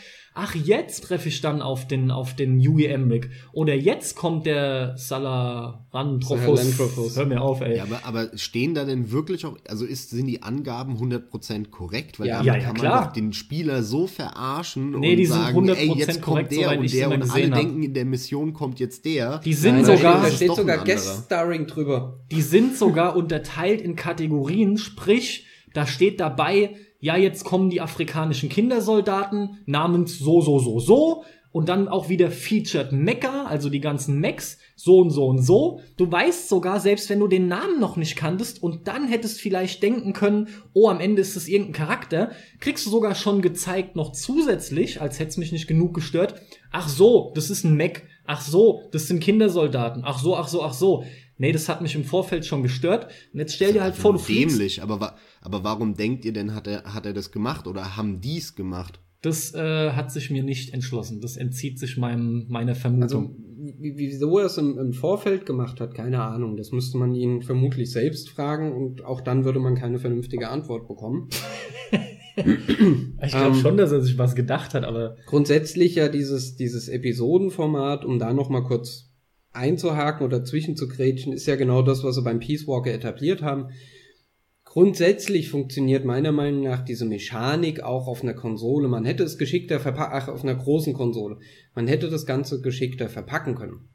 ach, 0.41 0.55
jetzt 0.55 1.03
treffe 1.05 1.29
ich 1.29 1.41
dann 1.41 1.61
auf 1.63 1.89
den, 1.89 2.11
auf 2.13 2.35
den 2.37 2.61
Yui 2.61 2.85
Emrick. 2.87 3.29
Oder 3.53 3.75
jetzt 3.75 4.15
kommt 4.15 4.47
der 4.47 4.95
Salaranthropus. 4.97 6.61
Sahelanthropus. 6.61 7.17
Hör 7.17 7.27
mir 7.27 7.41
auf, 7.43 7.61
ey. 7.61 7.77
Ja, 7.77 7.83
aber, 7.85 8.01
aber 8.05 8.39
stehen 8.39 8.75
da 8.75 8.85
denn 8.85 9.11
wirklich 9.11 9.45
auch, 9.47 9.57
also 9.69 9.85
ist, 9.85 10.11
sind 10.11 10.27
die 10.27 10.43
Angaben 10.43 10.97
100% 10.97 11.71
korrekt? 11.71 12.21
Weil 12.21 12.29
Ja. 12.29 12.35
damit 12.35 12.47
Ja, 12.47 12.55
ja, 12.55 12.61
kann 12.61 12.69
man 12.75 12.77
klar. 12.81 13.05
doch 13.07 13.13
den 13.13 13.33
Spieler 13.33 13.83
so 13.83 14.07
verarschen 14.07 14.91
Nee, 14.93 15.11
und 15.13 15.17
die 15.19 15.27
sind 15.27 15.37
sagen, 15.37 15.59
100% 15.71 15.75
ey, 15.77 15.93
jetzt 15.99 16.07
kommt 16.23 16.25
korrekt, 16.25 16.53
der 16.53 16.79
und 16.79 16.93
der 16.93 17.11
und 17.11 17.31
alle 17.31 17.51
hab. 17.51 17.59
denken, 17.59 17.83
in 17.83 17.95
der 17.95 18.05
Mission 18.05 18.53
kommt 18.53 18.79
jetzt 18.81 19.05
der. 19.05 19.39
Die 19.39 19.55
sind 19.55 19.77
Nein, 19.83 19.85
sogar- 19.85 20.23
Da 20.23 20.31
steht 20.31 20.55
sogar. 20.55 20.85
Guest 20.85 21.25
Starring 21.27 21.67
drüber. 21.67 22.21
Die 22.31 22.43
sind 22.43 22.77
sogar 22.77 23.17
unterteilt 23.17 23.81
in 23.81 23.97
Kategorien, 23.97 24.79
sprich, 24.79 25.47
da 25.75 25.87
steht 25.87 26.21
dabei, 26.21 26.77
ja, 27.01 27.17
jetzt 27.17 27.45
kommen 27.45 27.71
die 27.71 27.81
afrikanischen 27.81 28.49
Kindersoldaten 28.49 29.59
namens 29.67 30.19
so, 30.19 30.41
so, 30.41 30.59
so, 30.59 30.81
so. 30.81 31.25
Und 31.51 31.71
dann 31.71 31.89
auch 31.89 32.11
wieder 32.11 32.31
featured 32.31 32.93
Mecha, 32.93 33.47
also 33.47 33.71
die 33.71 33.81
ganzen 33.81 34.21
Mechs, 34.21 34.59
so 34.77 34.99
und 34.99 35.11
so 35.11 35.27
und 35.27 35.43
so. 35.43 35.81
Du 35.97 36.11
weißt 36.11 36.49
sogar, 36.49 36.79
selbst 36.79 37.09
wenn 37.09 37.21
du 37.21 37.27
den 37.27 37.49
Namen 37.49 37.81
noch 37.81 37.97
nicht 37.97 38.17
kanntest 38.17 38.63
und 38.63 38.87
dann 38.87 39.09
hättest 39.09 39.41
vielleicht 39.41 39.83
denken 39.83 40.13
können, 40.13 40.49
oh, 40.75 40.89
am 40.89 41.01
Ende 41.01 41.23
ist 41.23 41.37
es 41.37 41.49
irgendein 41.49 41.87
Charakter, 41.87 42.33
kriegst 42.61 42.85
du 42.85 42.91
sogar 42.91 43.15
schon 43.15 43.41
gezeigt, 43.41 43.97
noch 43.97 44.13
zusätzlich, 44.13 45.01
als 45.01 45.19
hätte 45.19 45.31
es 45.31 45.37
mich 45.39 45.51
nicht 45.51 45.67
genug 45.67 45.95
gestört, 45.95 46.35
ach 46.71 46.89
so, 46.89 47.33
das 47.35 47.49
ist 47.49 47.65
ein 47.65 47.77
Mech, 47.77 48.03
ach 48.27 48.43
so, 48.43 48.83
das 48.93 49.07
sind 49.07 49.21
Kindersoldaten, 49.21 50.03
ach 50.05 50.19
so, 50.19 50.37
ach 50.37 50.49
so, 50.49 50.63
ach 50.63 50.75
so. 50.75 51.05
Nee, 51.39 51.53
das 51.53 51.69
hat 51.69 51.81
mich 51.83 51.95
im 51.95 52.05
Vorfeld 52.05 52.45
schon 52.45 52.63
gestört. 52.63 53.07
Und 53.33 53.39
jetzt 53.41 53.55
stell 53.55 53.73
dir 53.73 53.83
halt 53.83 53.95
vor, 53.95 54.13
du 54.13 54.19
fliegst. 54.19 54.57
Dämlich, 54.57 54.83
aber, 54.83 55.01
wa- 55.01 55.17
aber 55.41 55.63
warum 55.65 55.95
denkt 55.95 56.25
ihr 56.25 56.33
denn, 56.33 56.55
hat 56.55 56.67
er, 56.67 56.83
hat 56.93 57.07
er 57.07 57.13
das 57.13 57.31
gemacht 57.31 57.67
oder 57.67 57.97
haben 57.97 58.21
die's 58.21 58.55
gemacht? 58.57 59.01
Das 59.23 59.53
äh, 59.55 59.91
hat 59.93 60.13
sich 60.13 60.31
mir 60.31 60.43
nicht 60.45 60.75
entschlossen. 60.75 61.21
Das 61.21 61.37
entzieht 61.37 61.79
sich 61.79 61.97
meinem, 61.97 62.47
meiner 62.49 62.75
Vermutung. 62.75 63.03
Also, 63.03 63.37
wie- 63.81 63.97
wieso 63.97 64.39
er 64.39 64.47
es 64.47 64.57
im, 64.59 64.79
im 64.79 64.93
Vorfeld 64.93 65.45
gemacht 65.47 65.81
hat, 65.81 65.95
keine 65.95 66.23
Ahnung. 66.23 66.57
Das 66.57 66.71
müsste 66.73 66.99
man 66.99 67.15
ihn 67.15 67.43
vermutlich 67.43 67.91
selbst 67.91 68.31
fragen 68.31 68.73
und 68.73 69.05
auch 69.05 69.21
dann 69.21 69.45
würde 69.45 69.59
man 69.61 69.75
keine 69.75 69.99
vernünftige 69.99 70.49
Antwort 70.49 70.87
bekommen. 70.87 71.29
ich 72.37 73.31
glaube 73.33 73.55
ähm, 73.57 73.61
schon, 73.61 73.77
dass 73.77 73.91
er 73.93 74.01
sich 74.01 74.17
was 74.19 74.35
gedacht 74.37 74.75
hat, 74.75 74.85
aber 74.85 75.17
Grundsätzlich 75.27 75.97
ja 75.97 76.09
dieses, 76.09 76.55
dieses 76.57 76.89
Episodenformat, 76.89 78.05
um 78.05 78.19
da 78.21 78.33
noch 78.33 78.49
mal 78.49 78.63
kurz 78.63 79.08
einzuhaken 79.53 80.25
oder 80.25 80.45
zwischenzugrätschen, 80.45 81.33
ist 81.33 81.47
ja 81.47 81.57
genau 81.57 81.83
das, 81.83 82.05
was 82.05 82.15
sie 82.15 82.23
beim 82.23 82.41
Peace 82.41 82.67
Walker 82.67 82.93
etabliert 82.93 83.43
haben. 83.43 83.69
Grundsätzlich 84.65 85.49
funktioniert 85.49 86.05
meiner 86.05 86.31
Meinung 86.31 86.63
nach 86.63 86.85
diese 86.85 87.07
Mechanik 87.07 87.81
auch 87.81 88.07
auf 88.07 88.23
einer 88.23 88.35
Konsole. 88.35 88.87
Man 88.89 89.07
hätte 89.07 89.23
es 89.23 89.39
geschickter 89.39 89.81
verpacken, 89.81 90.13
ach, 90.15 90.29
auf 90.29 90.43
einer 90.43 90.55
großen 90.55 90.93
Konsole. 90.93 91.39
Man 91.75 91.89
hätte 91.89 92.11
das 92.11 92.27
Ganze 92.27 92.61
geschickter 92.61 93.09
verpacken 93.09 93.55
können. 93.55 93.89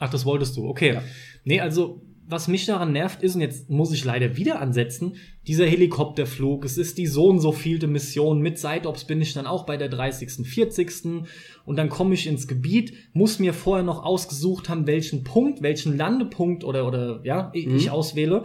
Ach, 0.00 0.10
das 0.10 0.26
wolltest 0.26 0.56
du, 0.56 0.66
okay. 0.66 0.94
Ja. 0.94 1.02
Nee, 1.44 1.60
also 1.60 2.02
was 2.26 2.48
mich 2.48 2.66
daran 2.66 2.92
nervt 2.92 3.22
ist, 3.22 3.34
und 3.34 3.40
jetzt 3.40 3.68
muss 3.68 3.92
ich 3.92 4.04
leider 4.04 4.36
wieder 4.36 4.60
ansetzen, 4.60 5.16
dieser 5.46 5.66
Helikopterflug, 5.66 6.64
es 6.64 6.78
ist 6.78 6.96
die 6.96 7.06
so 7.06 7.26
und 7.26 7.40
so 7.40 7.52
vielte 7.52 7.86
Mission, 7.86 8.40
mit 8.40 8.58
Seitops 8.58 9.04
bin 9.04 9.20
ich 9.20 9.34
dann 9.34 9.46
auch 9.46 9.66
bei 9.66 9.76
der 9.76 9.88
30., 9.88 10.46
40. 10.46 11.26
und 11.66 11.76
dann 11.76 11.88
komme 11.88 12.14
ich 12.14 12.26
ins 12.26 12.48
Gebiet, 12.48 12.94
muss 13.12 13.38
mir 13.38 13.52
vorher 13.52 13.84
noch 13.84 14.04
ausgesucht 14.04 14.68
haben, 14.68 14.86
welchen 14.86 15.22
Punkt, 15.22 15.62
welchen 15.62 15.96
Landepunkt 15.96 16.64
oder, 16.64 16.86
oder, 16.86 17.20
ja, 17.24 17.52
mhm. 17.54 17.76
ich 17.76 17.90
auswähle. 17.90 18.44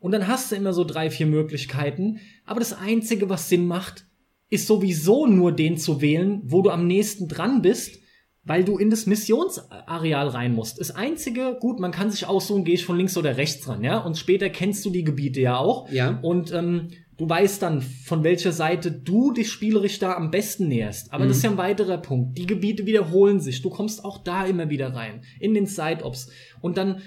Und 0.00 0.12
dann 0.12 0.26
hast 0.26 0.50
du 0.50 0.56
immer 0.56 0.72
so 0.72 0.84
drei, 0.84 1.10
vier 1.10 1.26
Möglichkeiten, 1.26 2.18
aber 2.44 2.60
das 2.60 2.72
Einzige, 2.72 3.28
was 3.28 3.48
Sinn 3.48 3.66
macht, 3.66 4.06
ist 4.50 4.66
sowieso 4.66 5.26
nur 5.26 5.52
den 5.52 5.76
zu 5.76 6.00
wählen, 6.00 6.40
wo 6.44 6.62
du 6.62 6.70
am 6.70 6.86
nächsten 6.86 7.28
dran 7.28 7.62
bist, 7.62 8.00
weil 8.46 8.64
du 8.64 8.78
in 8.78 8.90
das 8.90 9.06
Missionsareal 9.06 10.28
rein 10.28 10.54
musst. 10.54 10.80
Das 10.80 10.92
einzige, 10.92 11.56
gut, 11.60 11.80
man 11.80 11.90
kann 11.90 12.10
sich 12.10 12.26
aussuchen, 12.26 12.64
gehe 12.64 12.74
ich 12.74 12.84
von 12.84 12.96
links 12.96 13.18
oder 13.18 13.36
rechts 13.36 13.68
ran, 13.68 13.82
ja. 13.82 13.98
Und 13.98 14.16
später 14.16 14.48
kennst 14.48 14.84
du 14.84 14.90
die 14.90 15.04
Gebiete 15.04 15.40
ja 15.40 15.58
auch. 15.58 15.90
Ja. 15.90 16.20
Und 16.22 16.52
ähm, 16.52 16.88
du 17.16 17.28
weißt 17.28 17.60
dann, 17.60 17.82
von 17.82 18.22
welcher 18.22 18.52
Seite 18.52 18.92
du 18.92 19.32
dich 19.32 19.50
spielerisch 19.50 19.98
da 19.98 20.14
am 20.14 20.30
besten 20.30 20.68
näherst. 20.68 21.12
Aber 21.12 21.24
mhm. 21.24 21.28
das 21.28 21.38
ist 21.38 21.42
ja 21.42 21.50
ein 21.50 21.56
weiterer 21.56 21.98
Punkt. 21.98 22.38
Die 22.38 22.46
Gebiete 22.46 22.86
wiederholen 22.86 23.40
sich. 23.40 23.62
Du 23.62 23.70
kommst 23.70 24.04
auch 24.04 24.18
da 24.18 24.46
immer 24.46 24.70
wieder 24.70 24.94
rein. 24.94 25.22
In 25.40 25.52
den 25.52 25.66
Side-Ops. 25.66 26.30
Und 26.60 26.78
dann 26.78 27.02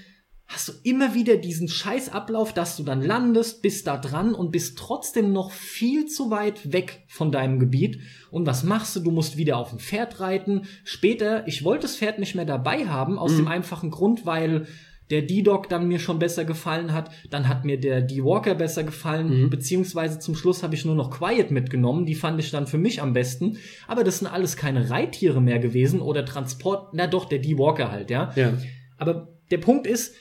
hast 0.50 0.68
du 0.68 0.74
immer 0.84 1.14
wieder 1.14 1.38
diesen 1.38 1.68
Scheißablauf, 1.68 2.54
dass 2.54 2.76
du 2.76 2.84
dann 2.84 3.04
landest, 3.04 3.62
bist 3.62 3.86
da 3.86 3.98
dran 3.98 4.34
und 4.34 4.52
bist 4.52 4.80
trotzdem 4.80 5.32
noch 5.32 5.52
viel 5.52 6.08
zu 6.08 6.32
weit 6.32 6.74
weg 6.74 7.04
von 7.08 7.32
deinem 7.32 7.60
Gebiet. 7.60 8.00
Und 8.32 8.48
was 8.48 8.64
machst 8.64 8.96
du? 8.96 9.00
Du 9.00 9.12
musst 9.12 9.38
wieder 9.38 9.58
auf 9.58 9.72
ein 9.72 9.80
Pferd 9.80 10.20
reiten. 10.20 10.64
Später, 10.84 11.48
ich 11.48 11.64
wollte 11.64 11.84
das 11.84 11.98
Pferd 11.98 12.18
nicht 12.18 12.34
mehr 12.34 12.46
dabei 12.46 12.88
haben, 12.88 13.20
aus 13.20 13.34
mhm. 13.34 13.38
dem 13.38 13.48
einfachen 13.48 13.92
Grund, 13.92 14.26
weil 14.26 14.66
der 15.12 15.22
D-Dog 15.22 15.70
dann 15.70 15.88
mir 15.88 16.00
schon 16.00 16.18
besser 16.18 16.46
gefallen 16.46 16.94
hat, 16.94 17.12
dann 17.30 17.48
hat 17.48 17.64
mir 17.64 17.80
der 17.80 18.02
D-Walker 18.02 18.56
besser 18.56 18.84
gefallen, 18.84 19.44
mhm. 19.44 19.50
beziehungsweise 19.50 20.20
zum 20.20 20.36
Schluss 20.36 20.62
habe 20.62 20.76
ich 20.76 20.86
nur 20.86 20.96
noch 20.96 21.10
Quiet 21.10 21.52
mitgenommen, 21.52 22.06
die 22.06 22.14
fand 22.14 22.40
ich 22.40 22.52
dann 22.52 22.68
für 22.68 22.78
mich 22.78 23.02
am 23.02 23.14
besten, 23.14 23.58
aber 23.88 24.04
das 24.04 24.20
sind 24.20 24.28
alles 24.28 24.56
keine 24.56 24.92
Reittiere 24.92 25.42
mehr 25.42 25.58
gewesen 25.58 26.00
oder 26.00 26.26
Transport, 26.26 26.94
na 26.94 27.08
doch, 27.08 27.26
der 27.26 27.40
D-Walker 27.40 27.92
halt, 27.92 28.12
ja. 28.12 28.32
ja. 28.36 28.54
Aber 28.98 29.30
der 29.50 29.58
Punkt 29.58 29.88
ist, 29.88 30.14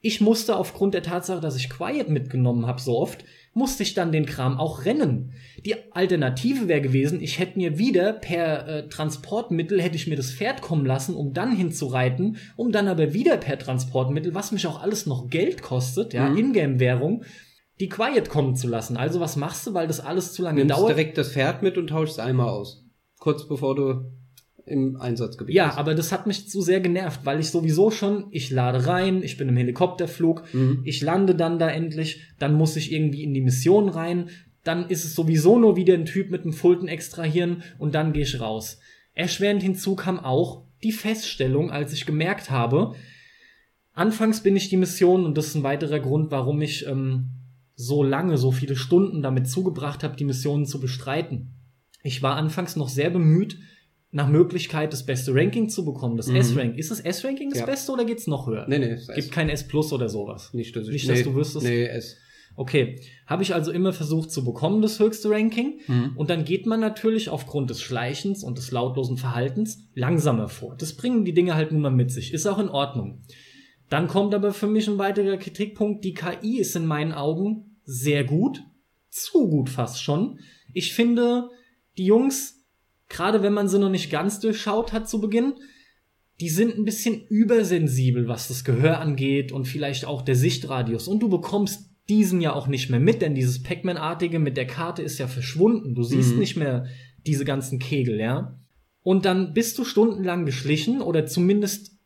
ich 0.00 0.20
musste 0.20 0.56
aufgrund 0.56 0.94
der 0.94 1.02
Tatsache, 1.02 1.40
dass 1.40 1.56
ich 1.56 1.68
Quiet 1.68 2.08
mitgenommen 2.08 2.66
habe 2.66 2.80
so 2.80 2.98
oft, 2.98 3.24
musste 3.52 3.82
ich 3.82 3.94
dann 3.94 4.12
den 4.12 4.26
Kram 4.26 4.58
auch 4.58 4.84
rennen. 4.84 5.32
Die 5.64 5.74
Alternative 5.92 6.68
wäre 6.68 6.80
gewesen, 6.80 7.20
ich 7.20 7.38
hätte 7.38 7.58
mir 7.58 7.78
wieder 7.78 8.12
per 8.12 8.66
äh, 8.66 8.88
Transportmittel 8.88 9.82
hätte 9.82 9.96
ich 9.96 10.06
mir 10.06 10.16
das 10.16 10.32
Pferd 10.32 10.62
kommen 10.62 10.86
lassen, 10.86 11.14
um 11.14 11.34
dann 11.34 11.54
hinzureiten, 11.54 12.38
um 12.56 12.72
dann 12.72 12.88
aber 12.88 13.12
wieder 13.12 13.36
per 13.36 13.58
Transportmittel, 13.58 14.34
was 14.34 14.52
mich 14.52 14.66
auch 14.66 14.80
alles 14.80 15.06
noch 15.06 15.28
Geld 15.28 15.62
kostet, 15.62 16.14
ja, 16.14 16.28
mhm. 16.28 16.38
Ingame-Währung, 16.38 17.24
die 17.80 17.88
Quiet 17.88 18.28
kommen 18.28 18.54
zu 18.56 18.68
lassen. 18.68 18.96
Also 18.96 19.20
was 19.20 19.36
machst 19.36 19.66
du, 19.66 19.74
weil 19.74 19.86
das 19.86 20.00
alles 20.00 20.32
zu 20.32 20.42
lange 20.42 20.60
Nimmst 20.60 20.78
dauert? 20.78 20.90
direkt 20.90 21.18
das 21.18 21.32
Pferd 21.32 21.62
mit 21.62 21.76
und 21.76 21.88
tauschst 21.88 22.18
es 22.18 22.24
einmal 22.24 22.48
aus. 22.48 22.84
Kurz 23.18 23.46
bevor 23.48 23.74
du 23.74 24.12
im 24.66 24.96
Einsatzgebiet 24.96 25.54
ja, 25.54 25.70
ist. 25.70 25.78
aber 25.78 25.94
das 25.94 26.12
hat 26.12 26.26
mich 26.26 26.48
zu 26.48 26.62
sehr 26.62 26.80
genervt, 26.80 27.20
weil 27.24 27.40
ich 27.40 27.50
sowieso 27.50 27.90
schon, 27.90 28.26
ich 28.30 28.50
lade 28.50 28.86
rein, 28.86 29.22
ich 29.22 29.36
bin 29.36 29.48
im 29.48 29.56
Helikopterflug, 29.56 30.42
mhm. 30.52 30.82
ich 30.84 31.02
lande 31.02 31.34
dann 31.34 31.58
da 31.58 31.68
endlich, 31.68 32.22
dann 32.38 32.54
muss 32.54 32.76
ich 32.76 32.92
irgendwie 32.92 33.22
in 33.24 33.34
die 33.34 33.40
Mission 33.40 33.88
rein, 33.88 34.30
dann 34.64 34.88
ist 34.88 35.04
es 35.04 35.14
sowieso 35.14 35.58
nur 35.58 35.76
wieder 35.76 35.94
ein 35.94 36.06
Typ 36.06 36.30
mit 36.30 36.42
einem 36.42 36.52
Fulton 36.52 36.88
extrahieren 36.88 37.62
und 37.78 37.94
dann 37.94 38.12
gehe 38.12 38.22
ich 38.22 38.40
raus. 38.40 38.78
Erschwerend 39.14 39.62
hinzu 39.62 39.96
kam 39.96 40.20
auch 40.20 40.64
die 40.82 40.92
Feststellung, 40.92 41.70
als 41.70 41.92
ich 41.92 42.06
gemerkt 42.06 42.50
habe, 42.50 42.94
anfangs 43.92 44.42
bin 44.42 44.56
ich 44.56 44.68
die 44.68 44.76
Mission 44.76 45.24
und 45.24 45.36
das 45.36 45.48
ist 45.48 45.54
ein 45.54 45.62
weiterer 45.62 46.00
Grund, 46.00 46.30
warum 46.30 46.60
ich 46.62 46.86
ähm, 46.86 47.30
so 47.74 48.02
lange, 48.02 48.36
so 48.36 48.52
viele 48.52 48.76
Stunden 48.76 49.22
damit 49.22 49.48
zugebracht 49.48 50.04
habe, 50.04 50.16
die 50.16 50.24
Missionen 50.24 50.66
zu 50.66 50.80
bestreiten. 50.80 51.54
Ich 52.02 52.22
war 52.22 52.36
anfangs 52.36 52.76
noch 52.76 52.88
sehr 52.88 53.10
bemüht, 53.10 53.58
nach 54.12 54.28
Möglichkeit 54.28 54.92
das 54.92 55.06
beste 55.06 55.34
Ranking 55.34 55.68
zu 55.68 55.84
bekommen, 55.84 56.16
das 56.16 56.26
mhm. 56.26 56.36
S-Rank. 56.36 56.76
Ist 56.76 56.90
das 56.90 57.00
S-Ranking 57.00 57.50
das 57.50 57.60
ja. 57.60 57.66
Beste 57.66 57.92
oder 57.92 58.04
geht's 58.04 58.26
noch 58.26 58.46
höher? 58.46 58.66
Nee, 58.68 58.78
nee. 58.78 58.92
Es 58.92 59.08
gibt 59.08 59.30
kein 59.30 59.48
S 59.48 59.66
Plus 59.66 59.92
oder 59.92 60.08
sowas. 60.08 60.52
Nicht, 60.52 60.74
dass, 60.74 60.88
Nicht, 60.88 61.08
dass 61.08 61.18
nee, 61.18 61.24
du 61.24 61.34
wüsstest. 61.34 61.64
Nee, 61.64 61.84
S. 61.84 62.16
Okay, 62.56 63.00
habe 63.26 63.44
ich 63.44 63.54
also 63.54 63.70
immer 63.70 63.92
versucht 63.92 64.32
zu 64.32 64.44
bekommen, 64.44 64.82
das 64.82 64.98
höchste 64.98 65.30
Ranking. 65.30 65.80
Mhm. 65.86 66.12
Und 66.16 66.30
dann 66.30 66.44
geht 66.44 66.66
man 66.66 66.80
natürlich 66.80 67.28
aufgrund 67.28 67.70
des 67.70 67.80
Schleichens 67.80 68.42
und 68.42 68.58
des 68.58 68.72
lautlosen 68.72 69.16
Verhaltens 69.16 69.88
langsamer 69.94 70.48
vor. 70.48 70.74
Das 70.76 70.94
bringen 70.94 71.24
die 71.24 71.32
Dinge 71.32 71.54
halt 71.54 71.70
nun 71.70 71.80
mal 71.80 71.90
mit 71.90 72.10
sich. 72.10 72.34
Ist 72.34 72.46
auch 72.46 72.58
in 72.58 72.68
Ordnung. 72.68 73.22
Dann 73.88 74.08
kommt 74.08 74.34
aber 74.34 74.52
für 74.52 74.66
mich 74.66 74.88
ein 74.88 74.98
weiterer 74.98 75.36
Kritikpunkt. 75.36 76.04
Die 76.04 76.14
KI 76.14 76.58
ist 76.58 76.74
in 76.74 76.86
meinen 76.86 77.12
Augen 77.12 77.78
sehr 77.84 78.24
gut. 78.24 78.62
Zu 79.08 79.48
gut 79.48 79.70
fast 79.70 80.02
schon. 80.02 80.38
Ich 80.74 80.92
finde, 80.92 81.48
die 81.98 82.04
Jungs 82.04 82.59
gerade 83.10 83.42
wenn 83.42 83.52
man 83.52 83.68
sie 83.68 83.78
noch 83.78 83.90
nicht 83.90 84.10
ganz 84.10 84.40
durchschaut 84.40 84.94
hat 84.94 85.10
zu 85.10 85.20
Beginn, 85.20 85.52
die 86.40 86.48
sind 86.48 86.78
ein 86.78 86.86
bisschen 86.86 87.26
übersensibel, 87.28 88.26
was 88.26 88.48
das 88.48 88.64
Gehör 88.64 88.98
angeht 89.00 89.52
und 89.52 89.68
vielleicht 89.68 90.06
auch 90.06 90.22
der 90.22 90.36
Sichtradius. 90.36 91.06
Und 91.06 91.20
du 91.20 91.28
bekommst 91.28 91.90
diesen 92.08 92.40
ja 92.40 92.54
auch 92.54 92.66
nicht 92.66 92.88
mehr 92.88 93.00
mit, 93.00 93.20
denn 93.20 93.34
dieses 93.34 93.62
Pac-Man-artige 93.62 94.38
mit 94.38 94.56
der 94.56 94.66
Karte 94.66 95.02
ist 95.02 95.18
ja 95.18 95.26
verschwunden. 95.26 95.94
Du 95.94 96.02
siehst 96.02 96.32
mhm. 96.32 96.38
nicht 96.38 96.56
mehr 96.56 96.86
diese 97.26 97.44
ganzen 97.44 97.78
Kegel, 97.78 98.18
ja. 98.18 98.58
Und 99.02 99.26
dann 99.26 99.52
bist 99.52 99.78
du 99.78 99.84
stundenlang 99.84 100.46
geschlichen 100.46 101.02
oder 101.02 101.26
zumindest 101.26 101.98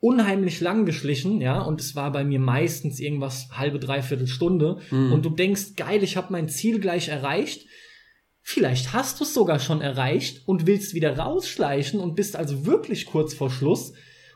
unheimlich 0.00 0.60
lang 0.60 0.86
geschlichen, 0.86 1.40
ja, 1.40 1.60
und 1.60 1.80
es 1.80 1.94
war 1.94 2.10
bei 2.10 2.24
mir 2.24 2.40
meistens 2.40 3.00
irgendwas 3.00 3.50
halbe, 3.52 3.78
dreiviertel 3.78 4.26
Stunde. 4.26 4.78
Mhm. 4.90 5.12
Und 5.12 5.24
du 5.24 5.30
denkst, 5.30 5.76
geil, 5.76 6.02
ich 6.02 6.16
habe 6.16 6.32
mein 6.32 6.48
Ziel 6.48 6.80
gleich 6.80 7.08
erreicht. 7.08 7.66
Vielleicht 8.42 8.92
hast 8.92 9.20
du 9.20 9.24
es 9.24 9.34
sogar 9.34 9.58
schon 9.58 9.80
erreicht 9.80 10.46
und 10.46 10.66
willst 10.66 10.94
wieder 10.94 11.16
rausschleichen 11.16 12.00
und 12.00 12.14
bist 12.14 12.36
also 12.36 12.66
wirklich 12.66 13.06
kurz 13.06 13.34
vor 13.34 13.50
Schluss 13.50 13.92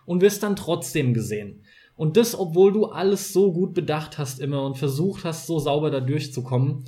und 0.06 0.20
wirst 0.20 0.42
dann 0.42 0.56
trotzdem 0.56 1.14
gesehen. 1.14 1.64
Und 1.96 2.16
das, 2.16 2.38
obwohl 2.38 2.72
du 2.72 2.86
alles 2.86 3.32
so 3.32 3.52
gut 3.52 3.72
bedacht 3.74 4.18
hast 4.18 4.40
immer 4.40 4.64
und 4.64 4.76
versucht 4.76 5.24
hast, 5.24 5.46
so 5.46 5.58
sauber 5.58 5.90
da 5.90 6.00
durchzukommen. 6.00 6.84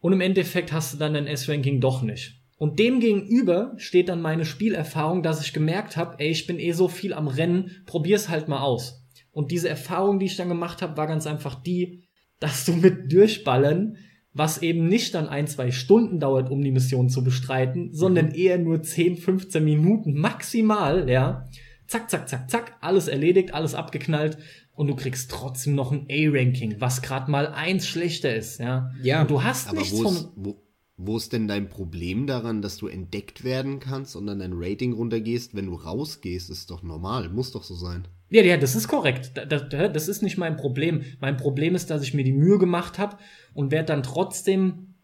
Und 0.00 0.12
im 0.12 0.20
Endeffekt 0.20 0.72
hast 0.72 0.94
du 0.94 0.98
dann 0.98 1.14
dein 1.14 1.26
S-Ranking 1.26 1.80
doch 1.80 2.02
nicht. 2.02 2.40
Und 2.56 2.78
dem 2.78 3.00
gegenüber 3.00 3.74
steht 3.76 4.08
dann 4.08 4.22
meine 4.22 4.44
Spielerfahrung, 4.44 5.22
dass 5.22 5.44
ich 5.44 5.52
gemerkt 5.52 5.96
habe, 5.96 6.16
ey, 6.18 6.30
ich 6.30 6.46
bin 6.46 6.58
eh 6.58 6.72
so 6.72 6.88
viel 6.88 7.12
am 7.12 7.26
Rennen, 7.26 7.82
probier's 7.86 8.28
halt 8.28 8.48
mal 8.48 8.60
aus. 8.60 9.04
Und 9.32 9.50
diese 9.50 9.68
Erfahrung, 9.68 10.20
die 10.20 10.26
ich 10.26 10.36
dann 10.36 10.48
gemacht 10.48 10.80
habe, 10.80 10.96
war 10.96 11.08
ganz 11.08 11.26
einfach 11.26 11.60
die, 11.60 12.04
dass 12.38 12.64
du 12.64 12.72
mit 12.72 13.12
Durchballern 13.12 13.96
was 14.34 14.58
eben 14.58 14.88
nicht 14.88 15.14
dann 15.14 15.28
ein, 15.28 15.46
zwei 15.46 15.70
Stunden 15.70 16.18
dauert, 16.18 16.50
um 16.50 16.60
die 16.60 16.72
Mission 16.72 17.08
zu 17.08 17.22
bestreiten, 17.22 17.92
sondern 17.92 18.26
mhm. 18.30 18.34
eher 18.34 18.58
nur 18.58 18.82
10, 18.82 19.16
15 19.16 19.64
Minuten 19.64 20.14
maximal, 20.14 21.08
ja. 21.08 21.48
Zack, 21.86 22.10
zack, 22.10 22.28
zack, 22.28 22.50
zack, 22.50 22.76
alles 22.80 23.08
erledigt, 23.08 23.54
alles 23.54 23.74
abgeknallt 23.74 24.38
und 24.74 24.88
du 24.88 24.96
kriegst 24.96 25.30
trotzdem 25.30 25.74
noch 25.74 25.92
ein 25.92 26.06
A-Ranking, 26.10 26.80
was 26.80 27.00
gerade 27.00 27.30
mal 27.30 27.46
eins 27.46 27.86
schlechter 27.86 28.34
ist, 28.34 28.58
ja. 28.58 28.90
Ja. 29.02 29.22
Und 29.22 29.30
du 29.30 29.42
hast 29.42 29.68
aber 29.68 29.78
nichts 29.78 30.00
von. 30.00 30.28
Wo, 30.34 30.60
wo 30.96 31.16
ist 31.16 31.32
denn 31.32 31.48
dein 31.48 31.68
Problem 31.68 32.26
daran, 32.26 32.62
dass 32.62 32.76
du 32.76 32.86
entdeckt 32.86 33.44
werden 33.44 33.80
kannst 33.80 34.16
und 34.16 34.26
dann 34.26 34.38
dein 34.38 34.52
Rating 34.54 34.92
runtergehst, 34.92 35.54
wenn 35.54 35.66
du 35.66 35.74
rausgehst? 35.74 36.50
Ist 36.50 36.70
doch 36.70 36.82
normal, 36.82 37.28
muss 37.28 37.52
doch 37.52 37.64
so 37.64 37.74
sein. 37.74 38.08
Ja, 38.30 38.42
ja, 38.42 38.56
das 38.56 38.74
ist 38.74 38.88
korrekt. 38.88 39.32
Das, 39.48 39.68
das 39.68 40.08
ist 40.08 40.22
nicht 40.22 40.38
mein 40.38 40.56
Problem. 40.56 41.02
Mein 41.20 41.36
Problem 41.36 41.74
ist, 41.74 41.90
dass 41.90 42.02
ich 42.02 42.14
mir 42.14 42.24
die 42.24 42.32
Mühe 42.32 42.58
gemacht 42.58 42.98
habe 42.98 43.18
und 43.52 43.70
werde 43.70 43.86
dann 43.86 44.02
trotzdem 44.02 44.94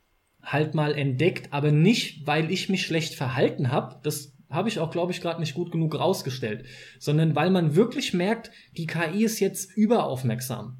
halt 0.43 0.75
mal 0.75 0.95
entdeckt, 0.95 1.53
aber 1.53 1.71
nicht, 1.71 2.27
weil 2.27 2.51
ich 2.51 2.69
mich 2.69 2.87
schlecht 2.87 3.15
verhalten 3.15 3.71
habe. 3.71 4.01
Das 4.03 4.33
habe 4.49 4.69
ich 4.69 4.79
auch, 4.79 4.91
glaube 4.91 5.13
ich, 5.13 5.21
gerade 5.21 5.41
nicht 5.41 5.55
gut 5.55 5.71
genug 5.71 5.99
rausgestellt, 5.99 6.65
sondern 6.99 7.37
weil 7.37 7.51
man 7.51 7.77
wirklich 7.77 8.15
merkt, 8.15 8.51
die 8.77 8.87
KI 8.87 9.25
ist 9.25 9.39
jetzt 9.39 9.77
überaufmerksam. 9.77 10.79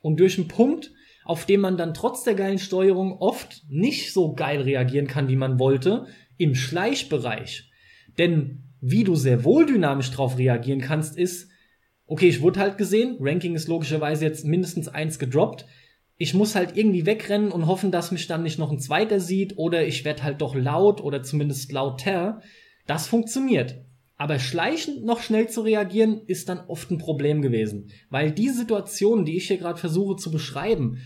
Und 0.00 0.20
durch 0.20 0.38
einen 0.38 0.48
Punkt, 0.48 0.92
auf 1.24 1.46
dem 1.46 1.60
man 1.60 1.76
dann 1.76 1.94
trotz 1.94 2.24
der 2.24 2.34
geilen 2.34 2.58
Steuerung 2.58 3.18
oft 3.18 3.64
nicht 3.68 4.12
so 4.12 4.34
geil 4.34 4.62
reagieren 4.62 5.06
kann, 5.06 5.28
wie 5.28 5.36
man 5.36 5.58
wollte, 5.58 6.06
im 6.36 6.54
Schleichbereich. 6.54 7.70
Denn 8.18 8.62
wie 8.80 9.04
du 9.04 9.14
sehr 9.14 9.44
wohl 9.44 9.66
dynamisch 9.66 10.10
drauf 10.10 10.38
reagieren 10.38 10.80
kannst, 10.80 11.16
ist, 11.16 11.50
okay, 12.06 12.28
ich 12.28 12.42
wurde 12.42 12.60
halt 12.60 12.78
gesehen, 12.78 13.16
Ranking 13.20 13.54
ist 13.54 13.68
logischerweise 13.68 14.24
jetzt 14.24 14.44
mindestens 14.44 14.88
eins 14.88 15.18
gedroppt. 15.18 15.66
Ich 16.16 16.34
muss 16.34 16.54
halt 16.54 16.76
irgendwie 16.76 17.06
wegrennen 17.06 17.50
und 17.50 17.66
hoffen, 17.66 17.90
dass 17.90 18.12
mich 18.12 18.26
dann 18.26 18.42
nicht 18.42 18.58
noch 18.58 18.70
ein 18.70 18.78
zweiter 18.78 19.20
sieht 19.20 19.58
oder 19.58 19.86
ich 19.86 20.04
werde 20.04 20.22
halt 20.22 20.40
doch 20.40 20.54
laut 20.54 21.00
oder 21.00 21.22
zumindest 21.22 21.72
lauter. 21.72 22.40
Das 22.86 23.06
funktioniert. 23.08 23.84
Aber 24.16 24.38
schleichend 24.38 25.04
noch 25.04 25.20
schnell 25.20 25.48
zu 25.48 25.62
reagieren, 25.62 26.20
ist 26.26 26.48
dann 26.48 26.60
oft 26.68 26.90
ein 26.90 26.98
Problem 26.98 27.42
gewesen. 27.42 27.90
Weil 28.10 28.30
die 28.30 28.48
Situationen, 28.48 29.24
die 29.24 29.36
ich 29.36 29.48
hier 29.48 29.58
gerade 29.58 29.78
versuche 29.78 30.16
zu 30.16 30.30
beschreiben, 30.30 30.98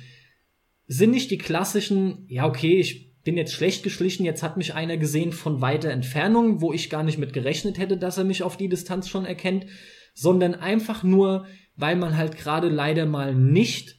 sind 0.87 1.11
nicht 1.11 1.31
die 1.31 1.39
klassischen, 1.39 2.27
ja, 2.29 2.47
okay, 2.47 2.79
ich 2.79 3.09
bin 3.23 3.37
jetzt 3.37 3.53
schlecht 3.53 3.83
geschlichen, 3.83 4.25
jetzt 4.25 4.43
hat 4.43 4.57
mich 4.57 4.75
einer 4.75 4.97
gesehen 4.97 5.33
von 5.33 5.61
weiter 5.61 5.91
Entfernung, 5.91 6.61
wo 6.61 6.73
ich 6.73 6.91
gar 6.91 7.03
nicht 7.03 7.19
mit 7.19 7.33
gerechnet 7.33 7.79
hätte, 7.79 7.97
dass 7.97 8.19
er 8.19 8.25
mich 8.25 8.43
auf 8.43 8.57
die 8.57 8.69
Distanz 8.69 9.09
schon 9.09 9.25
erkennt, 9.25 9.66
sondern 10.19 10.57
einfach 10.57 11.05
nur, 11.05 11.47
weil 11.77 11.95
man 11.95 12.16
halt 12.16 12.36
gerade 12.36 12.69
leider 12.69 13.07
mal 13.07 13.36
nicht 13.36 13.97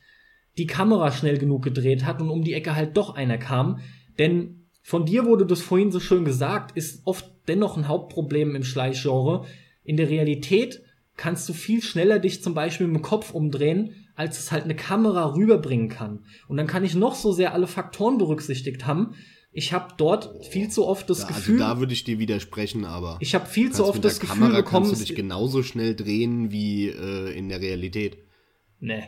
die 0.58 0.68
Kamera 0.68 1.14
schnell 1.14 1.38
genug 1.38 1.64
gedreht 1.64 2.06
hat 2.06 2.22
und 2.22 2.30
um 2.30 2.44
die 2.44 2.54
Ecke 2.54 2.76
halt 2.76 2.98
doch 2.98 3.16
einer 3.16 3.38
kam. 3.38 3.80
Denn 4.18 4.68
von 4.82 5.06
dir 5.06 5.26
wurde 5.26 5.46
das 5.46 5.62
vorhin 5.62 5.92
so 5.92 6.02
schön 6.02 6.26
gesagt, 6.26 6.76
ist 6.76 7.08
oft 7.08 7.26
dennoch 7.48 7.78
ein 7.78 7.88
Hauptproblem 7.88 8.54
im 8.54 8.64
Schleichgenre. 8.64 9.46
In 9.86 9.96
der 9.96 10.10
Realität 10.10 10.82
kannst 11.16 11.48
du 11.48 11.54
viel 11.54 11.82
schneller 11.82 12.20
dich 12.20 12.44
zum 12.44 12.54
Beispiel 12.54 12.88
mit 12.88 12.98
dem 12.98 13.02
Kopf 13.02 13.34
umdrehen, 13.34 13.96
als 14.16 14.40
es 14.40 14.52
halt 14.52 14.66
eine 14.66 14.76
Kamera 14.76 15.36
rüberbringen 15.36 15.88
kann. 15.88 16.26
Und 16.50 16.58
dann 16.58 16.68
kann 16.68 16.84
ich 16.84 16.96
noch 16.96 17.16
so 17.16 17.32
sehr 17.32 17.54
alle 17.54 17.68
Faktoren 17.68 18.18
berücksichtigt 18.18 18.86
haben. 18.86 19.16
Ich 19.52 19.74
habe 19.74 19.94
dort 19.98 20.46
viel 20.46 20.70
zu 20.70 20.86
oft 20.86 21.10
das 21.10 21.22
Da, 21.22 21.28
Gefühl, 21.28 21.62
also 21.62 21.74
da 21.74 21.80
würde 21.80 21.94
ich 21.94 22.04
dir 22.04 22.20
widersprechen, 22.20 22.86
aber 22.86 23.18
ich 23.20 23.34
habe 23.34 23.48
viel 23.48 23.72
zu 23.72 23.86
oft 23.86 24.04
das 24.04 24.20
Gefühl 24.20 24.36
Kamera 24.36 24.58
bekommen, 24.58 24.86
kannst 24.88 25.02
du 25.02 25.06
dich 25.06 25.16
genauso 25.16 25.64
schnell 25.64 25.96
drehen 25.96 26.52
wie 26.52 26.90
äh, 26.90 27.36
in 27.36 27.50
der 27.50 27.60
Realität. 27.62 28.18
nee, 28.80 29.04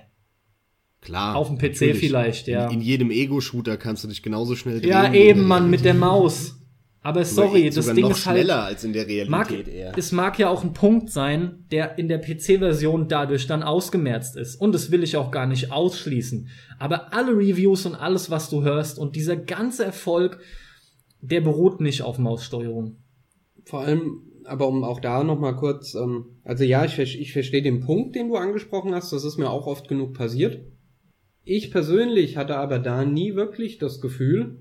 Klar. 1.01 1.35
Auf 1.35 1.47
dem 1.47 1.57
PC 1.57 1.63
natürlich. 1.63 1.99
vielleicht, 1.99 2.47
ja. 2.47 2.67
In, 2.67 2.75
in 2.75 2.81
jedem 2.81 3.09
Ego-Shooter 3.09 3.75
kannst 3.77 4.03
du 4.03 4.07
dich 4.07 4.21
genauso 4.21 4.55
schnell 4.55 4.79
drehen. 4.79 4.91
Ja, 4.91 5.11
eben, 5.11 5.45
Mann, 5.47 5.69
mit 5.69 5.83
der. 5.83 5.95
Maus. 5.95 6.60
Aber 7.03 7.25
Sogar- 7.25 7.47
sorry, 7.49 7.65
das 7.65 7.75
sogar 7.75 7.95
Ding 7.95 8.03
noch 8.03 8.11
ist 8.11 8.25
halt. 8.27 8.37
schneller 8.37 8.63
als 8.63 8.83
in 8.83 8.93
der 8.93 9.07
Realität 9.07 9.29
Mag, 9.31 9.67
eher. 9.67 9.93
es 9.97 10.11
mag 10.11 10.37
ja 10.37 10.49
auch 10.49 10.63
ein 10.63 10.73
Punkt 10.73 11.09
sein, 11.09 11.65
der 11.71 11.97
in 11.97 12.07
der 12.07 12.19
PC-Version 12.19 13.07
dadurch 13.07 13.47
dann 13.47 13.63
ausgemerzt 13.63 14.37
ist. 14.37 14.55
Und 14.61 14.73
das 14.73 14.91
will 14.91 15.01
ich 15.01 15.17
auch 15.17 15.31
gar 15.31 15.47
nicht 15.47 15.71
ausschließen. 15.71 16.47
Aber 16.77 17.11
alle 17.13 17.31
Reviews 17.35 17.87
und 17.87 17.95
alles, 17.95 18.29
was 18.29 18.49
du 18.51 18.61
hörst 18.61 18.99
und 18.99 19.15
dieser 19.15 19.35
ganze 19.35 19.83
Erfolg, 19.83 20.39
der 21.21 21.41
beruht 21.41 21.81
nicht 21.81 22.03
auf 22.03 22.19
Maussteuerung. 22.19 22.97
Vor 23.65 23.79
allem, 23.81 24.21
aber 24.45 24.67
um 24.67 24.83
auch 24.83 24.99
da 24.99 25.23
nochmal 25.23 25.55
kurz, 25.55 25.95
ähm, 25.95 26.25
also 26.43 26.63
ja, 26.63 26.85
ich, 26.85 26.99
ich 26.99 27.33
verstehe 27.33 27.63
den 27.63 27.79
Punkt, 27.79 28.15
den 28.15 28.27
du 28.29 28.35
angesprochen 28.35 28.93
hast, 28.93 29.11
das 29.11 29.23
ist 29.23 29.37
mir 29.39 29.49
auch 29.49 29.65
oft 29.65 29.87
genug 29.87 30.13
passiert. 30.13 30.59
Ich 31.43 31.71
persönlich 31.71 32.37
hatte 32.37 32.57
aber 32.57 32.77
da 32.77 33.05
nie 33.05 33.33
wirklich 33.35 33.79
das 33.79 34.01
Gefühl, 34.01 34.59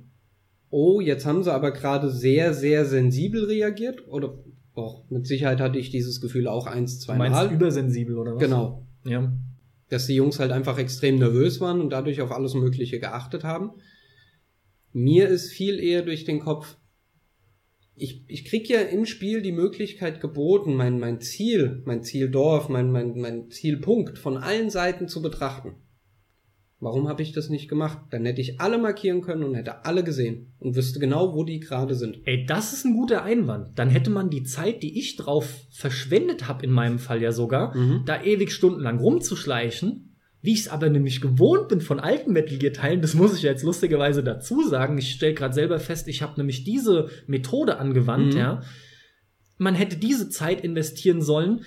oh, 0.70 1.01
jetzt 1.01 1.26
haben 1.26 1.42
sie 1.42 1.52
aber 1.52 1.72
gerade 1.72 2.10
sehr, 2.10 2.55
sehr 2.55 2.84
sensibel 2.84 3.44
reagiert. 3.44 4.06
Oder 4.09 4.38
doch, 4.74 5.05
mit 5.10 5.26
Sicherheit 5.26 5.60
hatte 5.60 5.78
ich 5.78 5.90
dieses 5.90 6.20
Gefühl 6.20 6.47
auch 6.47 6.66
eins, 6.66 7.01
zwei 7.01 7.16
meinst 7.16 7.36
Mal. 7.36 7.52
übersensibel 7.52 8.16
oder 8.16 8.34
was? 8.34 8.42
Genau. 8.42 8.86
Ja. 9.05 9.32
Dass 9.88 10.06
die 10.06 10.14
Jungs 10.14 10.38
halt 10.38 10.52
einfach 10.52 10.78
extrem 10.78 11.16
nervös 11.16 11.60
waren 11.60 11.80
und 11.80 11.90
dadurch 11.90 12.20
auf 12.20 12.30
alles 12.30 12.55
Mögliche 12.55 13.01
geachtet 13.01 13.44
haben. 13.44 13.72
Mir 14.92 15.28
ist 15.28 15.51
viel 15.52 15.78
eher 15.78 16.02
durch 16.02 16.24
den 16.24 16.40
Kopf, 16.40 16.76
ich, 18.01 18.24
ich 18.28 18.44
krieg 18.47 18.68
ja 18.68 18.80
im 18.80 19.05
Spiel 19.05 19.42
die 19.42 19.52
Möglichkeit 19.52 20.20
geboten, 20.20 20.74
mein, 20.74 20.98
mein 20.98 21.20
Ziel, 21.20 21.82
mein 21.84 22.02
Zieldorf, 22.02 22.68
mein, 22.68 22.90
mein, 22.90 23.18
mein 23.20 23.51
Zielpunkt 23.51 24.18
von 24.18 24.38
allen 24.38 24.70
Seiten 24.70 25.06
zu 25.06 25.20
betrachten. 25.20 25.74
Warum 26.82 27.09
habe 27.09 27.20
ich 27.23 27.32
das 27.32 27.51
nicht 27.51 27.69
gemacht? 27.69 27.98
Dann 28.11 28.24
hätte 28.24 28.40
ich 28.40 28.59
alle 28.59 28.78
markieren 28.78 29.20
können 29.20 29.44
und 29.44 29.55
hätte 29.55 29.85
alle 29.85 30.02
gesehen 30.02 30.55
und 30.59 30.77
wüsste 30.77 30.98
genau, 30.98 31.35
wo 31.35 31.44
die 31.44 31.61
gerade 31.61 31.94
sind. 31.94 32.20
Ey, 32.24 32.47
das 32.47 32.73
ist 32.73 32.86
ein 32.86 32.94
guter 32.97 33.23
Einwand. 33.23 33.78
Dann 33.78 33.90
hätte 33.90 34.09
man 34.09 34.31
die 34.31 34.44
Zeit, 34.44 34.82
die 34.82 34.98
ich 34.98 35.16
drauf 35.16 35.66
verschwendet 35.70 36.48
habe, 36.48 36.65
in 36.65 36.70
meinem 36.73 36.98
Fall 36.98 37.20
ja 37.20 37.32
sogar, 37.32 37.77
Mhm. 37.77 38.05
da 38.07 38.23
ewig 38.23 38.51
stundenlang 38.51 38.98
rumzuschleichen, 38.98 40.16
wie 40.40 40.52
ich 40.55 40.61
es 40.61 40.69
aber 40.69 40.89
nämlich 40.89 41.20
gewohnt 41.20 41.69
bin 41.69 41.82
von 41.82 42.01
alten 42.01 42.32
Metal 42.32 42.57
Gear 42.57 42.73
Teilen, 42.73 43.02
das 43.02 43.12
muss 43.12 43.36
ich 43.36 43.43
ja 43.43 43.51
jetzt 43.51 43.62
lustigerweise 43.62 44.24
dazu 44.24 44.66
sagen. 44.66 44.97
Ich 44.97 45.11
stelle 45.12 45.35
gerade 45.35 45.52
selber 45.52 45.78
fest, 45.81 46.09
ich 46.09 46.23
habe 46.23 46.32
nämlich 46.39 46.65
diese 46.65 47.11
Methode 47.27 47.77
angewandt, 47.78 48.32
Mhm. 48.32 48.40
ja. 48.40 48.62
Man 49.59 49.74
hätte 49.74 49.97
diese 49.97 50.31
Zeit 50.31 50.62
investieren 50.62 51.20
sollen 51.20 51.61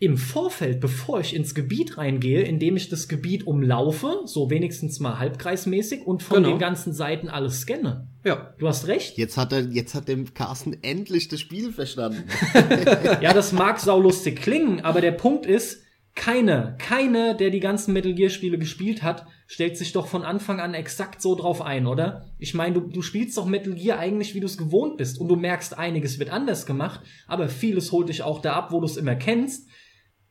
im 0.00 0.16
Vorfeld, 0.16 0.80
bevor 0.80 1.20
ich 1.20 1.34
ins 1.34 1.54
Gebiet 1.54 1.96
reingehe, 1.96 2.42
indem 2.42 2.76
ich 2.76 2.88
das 2.88 3.08
Gebiet 3.08 3.46
umlaufe, 3.46 4.22
so 4.26 4.50
wenigstens 4.50 4.98
mal 5.00 5.18
halbkreismäßig 5.18 6.02
und 6.06 6.22
von 6.22 6.38
Genau. 6.38 6.48
den 6.50 6.58
ganzen 6.58 6.92
Seiten 6.92 7.28
alles 7.28 7.60
scanne. 7.60 8.08
Ja, 8.24 8.54
Du 8.58 8.66
hast 8.66 8.86
recht. 8.88 9.16
Jetzt 9.18 9.36
hat 9.36 9.52
er, 9.52 9.60
jetzt 9.70 9.94
hat 9.94 10.08
der 10.08 10.18
Carsten 10.34 10.76
endlich 10.82 11.28
das 11.28 11.40
Spiel 11.40 11.72
verstanden. 11.72 12.24
Ja, 13.20 13.32
das 13.32 13.52
mag 13.52 13.78
saulustig 13.80 14.36
klingen, 14.40 14.80
aber 14.80 15.00
der 15.00 15.12
Punkt 15.12 15.46
ist, 15.46 15.80
keiner, 16.16 16.72
keiner, 16.78 17.34
der 17.34 17.50
die 17.50 17.60
ganzen 17.60 17.92
Metal 17.92 18.14
Gear 18.14 18.30
Spiele 18.30 18.58
gespielt 18.58 19.02
hat, 19.02 19.26
stellt 19.46 19.76
sich 19.76 19.92
doch 19.92 20.06
von 20.06 20.22
Anfang 20.22 20.60
an 20.60 20.72
exakt 20.74 21.20
so 21.20 21.34
drauf 21.34 21.60
ein, 21.60 21.86
oder? 21.86 22.26
Ich 22.38 22.54
meine, 22.54 22.74
du, 22.74 22.80
du 22.82 23.02
spielst 23.02 23.36
doch 23.36 23.46
Metal 23.46 23.74
Gear 23.74 23.98
eigentlich, 23.98 24.34
wie 24.34 24.40
du 24.40 24.46
es 24.46 24.56
gewohnt 24.56 24.96
bist 24.96 25.18
und 25.18 25.28
du 25.28 25.36
merkst, 25.36 25.76
einiges 25.76 26.18
wird 26.20 26.30
anders 26.30 26.66
gemacht, 26.66 27.00
aber 27.26 27.48
vieles 27.48 27.90
holt 27.92 28.08
dich 28.08 28.22
auch 28.22 28.40
da 28.40 28.52
ab, 28.54 28.70
wo 28.72 28.80
du 28.80 28.86
es 28.86 28.96
immer 28.96 29.16
kennst. 29.16 29.68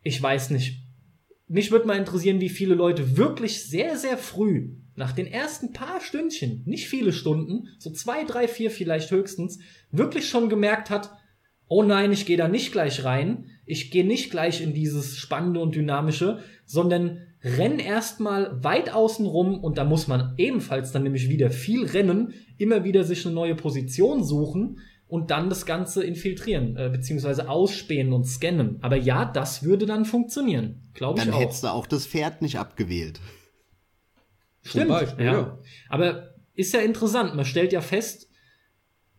Ich 0.03 0.21
weiß 0.21 0.49
nicht. 0.51 0.83
Mich 1.47 1.71
würde 1.71 1.87
mal 1.87 1.97
interessieren, 1.97 2.41
wie 2.41 2.49
viele 2.49 2.75
Leute 2.75 3.17
wirklich 3.17 3.63
sehr, 3.63 3.97
sehr 3.97 4.17
früh, 4.17 4.75
nach 4.95 5.11
den 5.11 5.27
ersten 5.27 5.73
paar 5.73 6.01
Stündchen, 6.01 6.63
nicht 6.65 6.87
viele 6.87 7.13
Stunden, 7.13 7.69
so 7.79 7.89
zwei, 7.89 8.23
drei, 8.23 8.47
vier 8.47 8.69
vielleicht 8.69 9.11
höchstens, 9.11 9.59
wirklich 9.91 10.27
schon 10.27 10.49
gemerkt 10.49 10.89
hat, 10.89 11.11
oh 11.67 11.83
nein, 11.83 12.11
ich 12.11 12.25
gehe 12.25 12.37
da 12.37 12.47
nicht 12.47 12.71
gleich 12.71 13.03
rein, 13.03 13.45
ich 13.65 13.91
gehe 13.91 14.05
nicht 14.05 14.29
gleich 14.29 14.61
in 14.61 14.73
dieses 14.73 15.17
Spannende 15.17 15.59
und 15.59 15.75
Dynamische, 15.75 16.39
sondern 16.65 17.21
renn 17.41 17.79
erstmal 17.79 18.63
weit 18.63 18.93
außen 18.93 19.25
rum 19.25 19.63
und 19.63 19.77
da 19.77 19.83
muss 19.83 20.07
man 20.07 20.33
ebenfalls 20.37 20.91
dann 20.91 21.03
nämlich 21.03 21.29
wieder 21.29 21.49
viel 21.49 21.85
rennen, 21.85 22.33
immer 22.57 22.83
wieder 22.83 23.03
sich 23.03 23.25
eine 23.25 23.35
neue 23.35 23.55
Position 23.55 24.23
suchen 24.23 24.79
und 25.13 25.29
dann 25.29 25.47
das 25.47 25.67
Ganze 25.67 26.03
infiltrieren, 26.03 26.75
äh, 26.75 26.89
beziehungsweise 26.89 27.47
ausspähen 27.47 28.13
und 28.13 28.23
scannen. 28.23 28.79
Aber 28.81 28.95
ja, 28.95 29.25
das 29.25 29.61
würde 29.61 29.85
dann 29.85 30.05
funktionieren, 30.05 30.89
glaube 30.95 31.19
ich 31.19 31.25
Dann 31.25 31.35
auch. 31.35 31.39
hättest 31.39 31.63
du 31.63 31.67
auch 31.67 31.85
das 31.85 32.07
Pferd 32.07 32.41
nicht 32.41 32.57
abgewählt. 32.57 33.21
Stimmt, 34.63 34.87
Beispiel, 34.87 35.23
ja. 35.23 35.33
ja. 35.33 35.59
Aber 35.87 36.33
ist 36.55 36.73
ja 36.73 36.79
interessant, 36.79 37.35
man 37.35 37.45
stellt 37.45 37.73
ja 37.73 37.81
fest, 37.81 38.27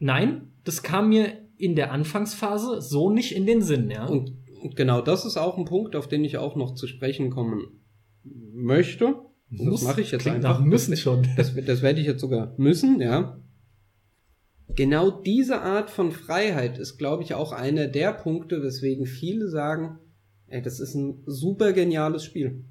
nein, 0.01 0.53
das 0.65 0.83
kam 0.83 1.11
mir 1.11 1.29
in 1.59 1.77
der 1.77 1.93
Anfangsphase 1.93 2.81
so 2.81 3.09
nicht 3.09 3.31
in 3.31 3.47
den 3.47 3.62
Sinn, 3.62 3.89
ja. 3.89 4.07
Und, 4.07 4.33
und 4.62 4.75
genau 4.75 5.01
das 5.01 5.25
ist 5.25 5.37
auch 5.37 5.57
ein 5.59 5.65
Punkt, 5.65 5.95
auf 5.95 6.09
den 6.09 6.25
ich 6.25 6.39
auch 6.39 6.57
noch 6.57 6.75
zu 6.75 6.89
sprechen 6.89 7.31
kommen 7.31 7.85
möchte. 8.25 9.15
Und 9.57 9.71
das 9.71 9.83
mache 9.83 10.01
ich 10.01 10.11
jetzt 10.11 10.27
einfach. 10.27 10.59
nach 10.59 10.65
müssen 10.65 10.97
schon. 10.97 11.29
Das, 11.37 11.55
das 11.55 11.83
werde 11.83 12.01
ich 12.01 12.09
jetzt 12.09 12.21
sogar 12.21 12.53
müssen, 12.57 13.01
ja. 13.01 13.39
Genau 14.69 15.11
diese 15.11 15.61
Art 15.61 15.91
von 15.91 16.11
Freiheit 16.11 16.78
ist, 16.78 16.99
glaube 16.99 17.23
ich, 17.23 17.35
auch 17.35 17.53
einer 17.53 17.86
der 17.86 18.12
Punkte, 18.12 18.62
weswegen 18.62 19.07
viele 19.07 19.49
sagen, 19.49 19.99
ey, 20.49 20.62
das 20.62 20.81
ist 20.81 20.95
ein 20.95 21.23
super 21.27 21.73
geniales 21.73 22.24
Spiel. 22.24 22.65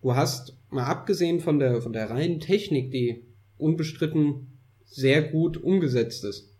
Du 0.00 0.14
hast, 0.14 0.56
mal 0.70 0.84
abgesehen 0.84 1.40
von 1.40 1.58
der, 1.58 1.82
von 1.82 1.92
der 1.92 2.08
reinen 2.08 2.40
Technik, 2.40 2.90
die 2.90 3.24
unbestritten 3.58 4.58
sehr 4.84 5.22
gut 5.22 5.56
umgesetzt 5.62 6.24
ist, 6.24 6.50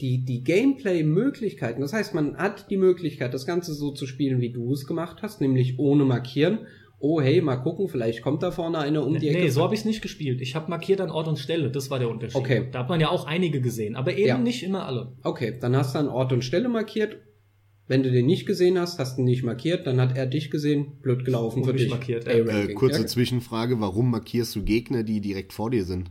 die, 0.00 0.24
die 0.24 0.42
Gameplay-Möglichkeiten, 0.42 1.80
das 1.82 1.92
heißt, 1.92 2.14
man 2.14 2.36
hat 2.38 2.70
die 2.70 2.78
Möglichkeit, 2.78 3.34
das 3.34 3.46
Ganze 3.46 3.74
so 3.74 3.92
zu 3.92 4.06
spielen, 4.06 4.40
wie 4.40 4.52
du 4.52 4.72
es 4.72 4.86
gemacht 4.86 5.18
hast, 5.22 5.40
nämlich 5.40 5.78
ohne 5.78 6.04
Markieren. 6.04 6.60
Oh, 7.02 7.20
hey, 7.20 7.40
mal 7.40 7.56
gucken, 7.56 7.88
vielleicht 7.88 8.20
kommt 8.20 8.42
da 8.42 8.50
vorne 8.50 8.78
einer 8.78 9.06
um 9.06 9.18
die 9.18 9.28
Ecke. 9.28 9.40
Nee, 9.40 9.48
so 9.48 9.62
habe 9.62 9.74
ich 9.74 9.86
nicht 9.86 10.02
gespielt. 10.02 10.42
Ich 10.42 10.54
habe 10.54 10.68
markiert 10.68 11.00
an 11.00 11.10
Ort 11.10 11.28
und 11.28 11.38
Stelle, 11.38 11.70
das 11.70 11.88
war 11.90 11.98
der 11.98 12.10
Unterschied. 12.10 12.36
Okay. 12.36 12.68
Da 12.70 12.80
hat 12.80 12.90
man 12.90 13.00
ja 13.00 13.08
auch 13.08 13.26
einige 13.26 13.62
gesehen, 13.62 13.96
aber 13.96 14.12
eben 14.12 14.28
Ja. 14.28 14.38
nicht 14.38 14.62
immer 14.62 14.84
alle. 14.84 15.16
Okay, 15.22 15.56
dann 15.58 15.74
hast 15.74 15.94
du 15.94 15.98
an 15.98 16.08
Ort 16.08 16.32
und 16.34 16.44
Stelle 16.44 16.68
markiert. 16.68 17.16
Wenn 17.88 18.02
du 18.02 18.10
den 18.12 18.26
nicht 18.26 18.46
gesehen 18.46 18.78
hast, 18.78 18.98
hast 18.98 19.16
du 19.16 19.22
ihn 19.22 19.24
nicht 19.24 19.42
markiert, 19.42 19.86
dann 19.86 19.98
hat 20.00 20.16
er 20.16 20.26
dich 20.26 20.50
gesehen, 20.50 21.00
blöd 21.00 21.24
gelaufen 21.24 21.64
für 21.64 21.72
dich. 21.72 21.88
markiert, 21.90 22.26
ja. 22.26 22.34
Äh, 22.34 22.74
kurze 22.74 23.00
ja. 23.00 23.06
Zwischenfrage, 23.06 23.80
warum 23.80 24.10
markierst 24.10 24.54
du 24.54 24.62
Gegner, 24.62 25.02
die 25.02 25.20
direkt 25.22 25.52
vor 25.54 25.70
dir 25.70 25.84
sind? 25.84 26.10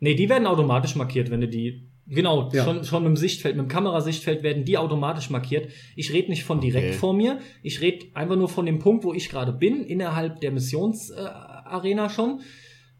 Nee, 0.00 0.14
die 0.14 0.28
werden 0.28 0.46
automatisch 0.46 0.96
markiert, 0.96 1.30
wenn 1.30 1.42
du 1.42 1.48
die. 1.48 1.88
Genau, 2.06 2.50
Ja. 2.52 2.64
schon, 2.64 2.84
schon 2.84 3.06
im 3.06 3.16
Sichtfeld, 3.16 3.56
mit 3.56 3.64
dem 3.64 3.68
Kamerasichtfeld 3.68 4.42
werden 4.42 4.64
die 4.64 4.76
automatisch 4.76 5.30
markiert. 5.30 5.68
Ich 5.96 6.12
rede 6.12 6.28
nicht 6.28 6.44
von 6.44 6.60
direkt 6.60 6.88
Okay. 6.90 6.98
vor 6.98 7.14
mir, 7.14 7.38
ich 7.62 7.80
rede 7.80 8.06
einfach 8.14 8.36
nur 8.36 8.48
von 8.48 8.66
dem 8.66 8.78
Punkt, 8.78 9.04
wo 9.04 9.14
ich 9.14 9.30
gerade 9.30 9.52
bin, 9.52 9.82
innerhalb 9.84 10.40
der 10.40 10.50
Missionsarena 10.52 11.62
äh, 11.64 11.68
Arena 11.74 12.10
schon 12.10 12.40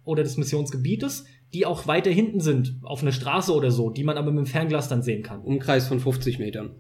oder 0.05 0.23
des 0.23 0.37
Missionsgebietes, 0.39 1.27
die 1.53 1.67
auch 1.67 1.87
weiter 1.87 2.11
hinten 2.11 2.41
sind, 2.41 2.79
auf 2.83 3.03
einer 3.03 3.13
Straße 3.13 3.53
oder 3.53 3.71
so, 3.71 3.91
die 3.91 4.05
man 4.05 4.17
aber 4.17 4.31
mit 4.33 4.47
dem 4.47 4.47
Fernglas 4.47 4.89
dann 4.89 5.03
sehen 5.03 5.23
kann. 5.23 5.41
Umkreis 5.43 5.87
von 5.87 6.01
50 6.01 6.39
Metern. 6.39 6.71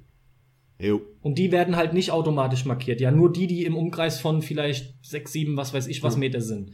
Jo. 0.81 1.03
Und 1.21 1.39
die 1.39 1.53
werden 1.53 1.77
halt 1.77 1.93
nicht 1.93 2.11
automatisch 2.11 2.65
markiert. 2.65 3.01
Ja, 3.01 3.11
nur 3.13 3.31
die, 3.33 3.47
die 3.47 3.65
im 3.65 3.77
Umkreis 3.77 4.19
von 4.19 4.43
vielleicht 4.43 4.95
sechs, 5.05 5.33
sieben, 5.33 5.57
was 5.57 5.73
weiß 5.73 5.87
ich, 5.87 6.03
was 6.03 6.15
Ja. 6.15 6.21
Meter 6.21 6.41
sind. 6.41 6.73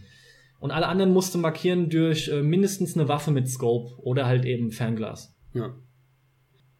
Und 0.60 0.70
alle 0.70 0.86
anderen 0.88 1.12
musste 1.12 1.38
markieren 1.38 1.90
durch 1.90 2.28
äh, 2.28 2.40
mindestens 2.42 2.96
eine 2.96 3.08
Waffe 3.08 3.30
mit 3.30 3.48
Scope 3.48 3.94
oder 3.98 4.26
halt 4.26 4.44
eben 4.44 4.70
Fernglas. 4.70 5.34
Ja. 5.54 5.74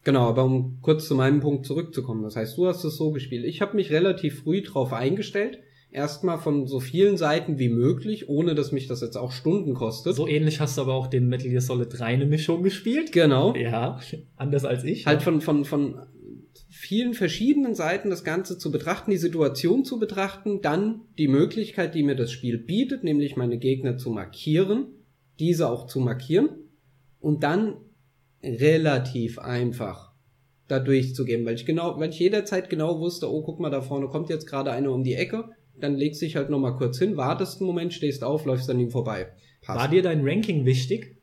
Genau, 0.02 0.28
aber 0.28 0.44
um 0.44 0.78
kurz 0.80 1.06
zu 1.06 1.14
meinem 1.14 1.40
Punkt 1.40 1.66
zurückzukommen. 1.66 2.22
Das 2.22 2.36
heißt, 2.36 2.56
du 2.56 2.66
hast 2.66 2.84
es 2.84 2.96
so 2.96 3.10
gespielt. 3.10 3.44
Ich 3.44 3.60
habe 3.60 3.76
mich 3.76 3.90
relativ 3.90 4.42
früh 4.42 4.62
drauf 4.62 4.92
eingestellt. 4.92 5.58
Erstmal 5.92 6.38
von 6.38 6.66
so 6.68 6.78
vielen 6.78 7.16
Seiten 7.16 7.58
wie 7.58 7.68
möglich, 7.68 8.28
ohne 8.28 8.54
dass 8.54 8.70
mich 8.70 8.86
das 8.86 9.00
jetzt 9.00 9.16
auch 9.16 9.32
Stunden 9.32 9.74
kostet. 9.74 10.14
So 10.14 10.28
ähnlich 10.28 10.60
hast 10.60 10.78
du 10.78 10.82
aber 10.82 10.94
auch 10.94 11.08
den 11.08 11.28
Metal 11.28 11.48
Gear 11.48 11.60
Solid 11.60 11.88
3 11.90 12.04
eine 12.04 12.26
Mischung 12.26 12.62
gespielt. 12.62 13.12
Genau. 13.12 13.54
Ja, 13.56 13.98
anders 14.36 14.64
als 14.64 14.84
ich. 14.84 15.06
Halt 15.06 15.22
von, 15.22 15.40
von, 15.40 15.64
von 15.64 15.98
vielen 16.70 17.12
verschiedenen 17.12 17.74
Seiten 17.74 18.08
das 18.08 18.24
Ganze 18.24 18.56
zu 18.56 18.70
betrachten, 18.70 19.10
die 19.10 19.16
Situation 19.16 19.84
zu 19.84 19.98
betrachten, 19.98 20.60
dann 20.62 21.02
die 21.18 21.28
Möglichkeit, 21.28 21.94
die 21.94 22.04
mir 22.04 22.14
das 22.14 22.30
Spiel 22.30 22.56
bietet, 22.58 23.02
nämlich 23.02 23.36
meine 23.36 23.58
Gegner 23.58 23.98
zu 23.98 24.10
markieren, 24.10 24.86
diese 25.40 25.68
auch 25.68 25.86
zu 25.86 25.98
markieren 25.98 26.50
und 27.18 27.42
dann 27.42 27.74
relativ 28.42 29.38
einfach 29.38 30.12
da 30.68 30.78
durchzugehen, 30.78 31.44
weil 31.44 31.54
ich 31.54 31.66
genau, 31.66 31.98
weil 31.98 32.10
ich 32.10 32.18
jederzeit 32.18 32.70
genau 32.70 33.00
wusste, 33.00 33.30
oh, 33.30 33.42
guck 33.42 33.60
mal, 33.60 33.70
da 33.70 33.80
vorne 33.80 34.08
kommt 34.08 34.28
jetzt 34.28 34.46
gerade 34.46 34.70
einer 34.70 34.92
um 34.92 35.02
die 35.02 35.14
Ecke, 35.14 35.50
dann 35.78 35.96
legst 35.96 36.22
dich 36.22 36.36
halt 36.36 36.50
nochmal 36.50 36.76
kurz 36.76 36.98
hin, 36.98 37.16
wartest 37.16 37.60
einen 37.60 37.66
Moment, 37.66 37.92
stehst 37.92 38.22
auf, 38.22 38.44
läufst 38.44 38.70
an 38.70 38.78
ihm 38.78 38.90
vorbei. 38.90 39.32
Passt. 39.62 39.78
War 39.78 39.88
dir 39.88 40.02
dein 40.02 40.26
Ranking 40.26 40.64
wichtig? 40.64 41.19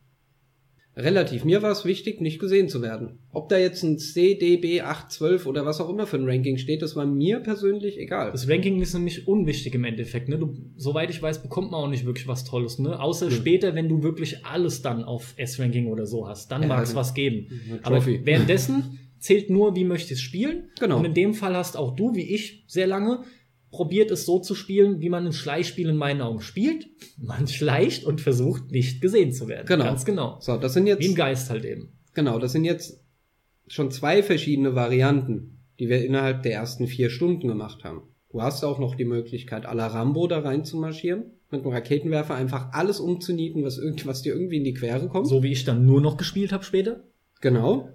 Relativ. 0.97 1.45
Mir 1.45 1.61
war 1.61 1.71
es 1.71 1.85
wichtig, 1.85 2.21
nicht 2.21 2.39
gesehen 2.39 2.69
zu 2.69 2.81
werden. 2.81 3.19
Ob 3.31 3.49
da 3.49 3.57
jetzt 3.57 3.83
ein 3.83 3.99
CDB 3.99 4.81
812 4.81 5.45
oder 5.45 5.63
was 5.63 5.79
auch 5.79 5.89
immer 5.89 6.07
für 6.07 6.17
ein 6.17 6.27
Ranking 6.27 6.57
steht, 6.57 6.81
das 6.81 6.95
war 6.95 7.05
mir 7.05 7.39
persönlich 7.39 7.99
egal. 7.99 8.31
Das 8.31 8.49
Ranking 8.49 8.81
ist 8.81 8.95
nämlich 8.95 9.27
unwichtig 9.27 9.75
im 9.75 9.83
Endeffekt. 9.83 10.27
Ne? 10.27 10.39
Du, 10.39 10.57
soweit 10.75 11.11
ich 11.11 11.21
weiß, 11.21 11.43
bekommt 11.43 11.69
man 11.69 11.83
auch 11.83 11.89
nicht 11.89 12.05
wirklich 12.05 12.27
was 12.27 12.45
Tolles. 12.45 12.79
Ne? 12.79 12.99
Außer 12.99 13.27
hm. 13.27 13.31
später, 13.31 13.75
wenn 13.75 13.87
du 13.87 14.01
wirklich 14.01 14.43
alles 14.43 14.81
dann 14.81 15.03
auf 15.03 15.35
S-Ranking 15.37 15.87
oder 15.87 16.07
so 16.07 16.27
hast. 16.27 16.51
Dann 16.51 16.63
ja, 16.63 16.67
mag 16.67 16.83
es 16.83 16.95
was 16.95 17.13
geben. 17.13 17.79
Aber 17.83 18.03
währenddessen 18.03 18.99
zählt 19.19 19.51
nur, 19.51 19.75
wie 19.75 19.83
möchtest 19.83 20.21
du 20.21 20.25
spielen. 20.25 20.69
Genau. 20.79 20.97
Und 20.97 21.05
in 21.05 21.13
dem 21.13 21.33
Fall 21.35 21.55
hast 21.55 21.77
auch 21.77 21.95
du, 21.95 22.15
wie 22.15 22.33
ich, 22.33 22.63
sehr 22.67 22.87
lange 22.87 23.23
probiert 23.77 24.09
es 24.09 24.25
so 24.25 24.39
zu 24.39 24.55
spielen, 24.55 25.01
wie 25.01 25.09
man 25.09 25.27
ein 25.27 25.33
Schleichspiel 25.33 25.87
in 25.87 25.97
meinen 25.97 26.21
Augen 26.21 26.41
spielt. 26.41 26.87
Man 27.15 27.47
schleicht 27.47 28.05
und 28.05 28.21
versucht 28.21 28.71
nicht 28.71 29.01
gesehen 29.01 29.31
zu 29.31 29.47
werden. 29.47 29.67
Genau. 29.67 29.85
Ganz 29.85 30.03
genau. 30.03 30.37
So, 30.39 30.57
das 30.57 30.73
sind 30.73 30.87
jetzt. 30.87 30.99
Wie 30.99 31.05
im 31.05 31.15
Geist 31.15 31.51
halt 31.51 31.63
eben. 31.63 31.93
Genau, 32.15 32.39
das 32.39 32.53
sind 32.53 32.65
jetzt 32.65 32.99
schon 33.67 33.91
zwei 33.91 34.23
verschiedene 34.23 34.73
Varianten, 34.73 35.59
die 35.77 35.89
wir 35.89 36.03
innerhalb 36.03 36.41
der 36.41 36.53
ersten 36.53 36.87
vier 36.87 37.11
Stunden 37.11 37.47
gemacht 37.47 37.83
haben. 37.83 38.01
Du 38.31 38.41
hast 38.41 38.63
auch 38.63 38.79
noch 38.79 38.95
die 38.95 39.05
Möglichkeit, 39.05 39.67
à 39.67 39.75
la 39.75 39.85
Rambo 39.85 40.25
da 40.25 40.39
rein 40.39 40.65
zu 40.65 40.77
marschieren, 40.77 41.25
mit 41.51 41.61
einem 41.61 41.71
Raketenwerfer 41.71 42.33
einfach 42.33 42.73
alles 42.73 42.99
umzunieten, 42.99 43.63
was, 43.63 43.79
was 44.05 44.23
dir 44.23 44.33
irgendwie 44.33 44.57
in 44.57 44.63
die 44.63 44.73
Quere 44.73 45.07
kommt. 45.07 45.27
So 45.27 45.43
wie 45.43 45.51
ich 45.51 45.65
dann 45.65 45.85
nur 45.85 46.01
noch 46.01 46.17
gespielt 46.17 46.51
habe 46.51 46.63
später. 46.63 47.03
Genau. 47.41 47.89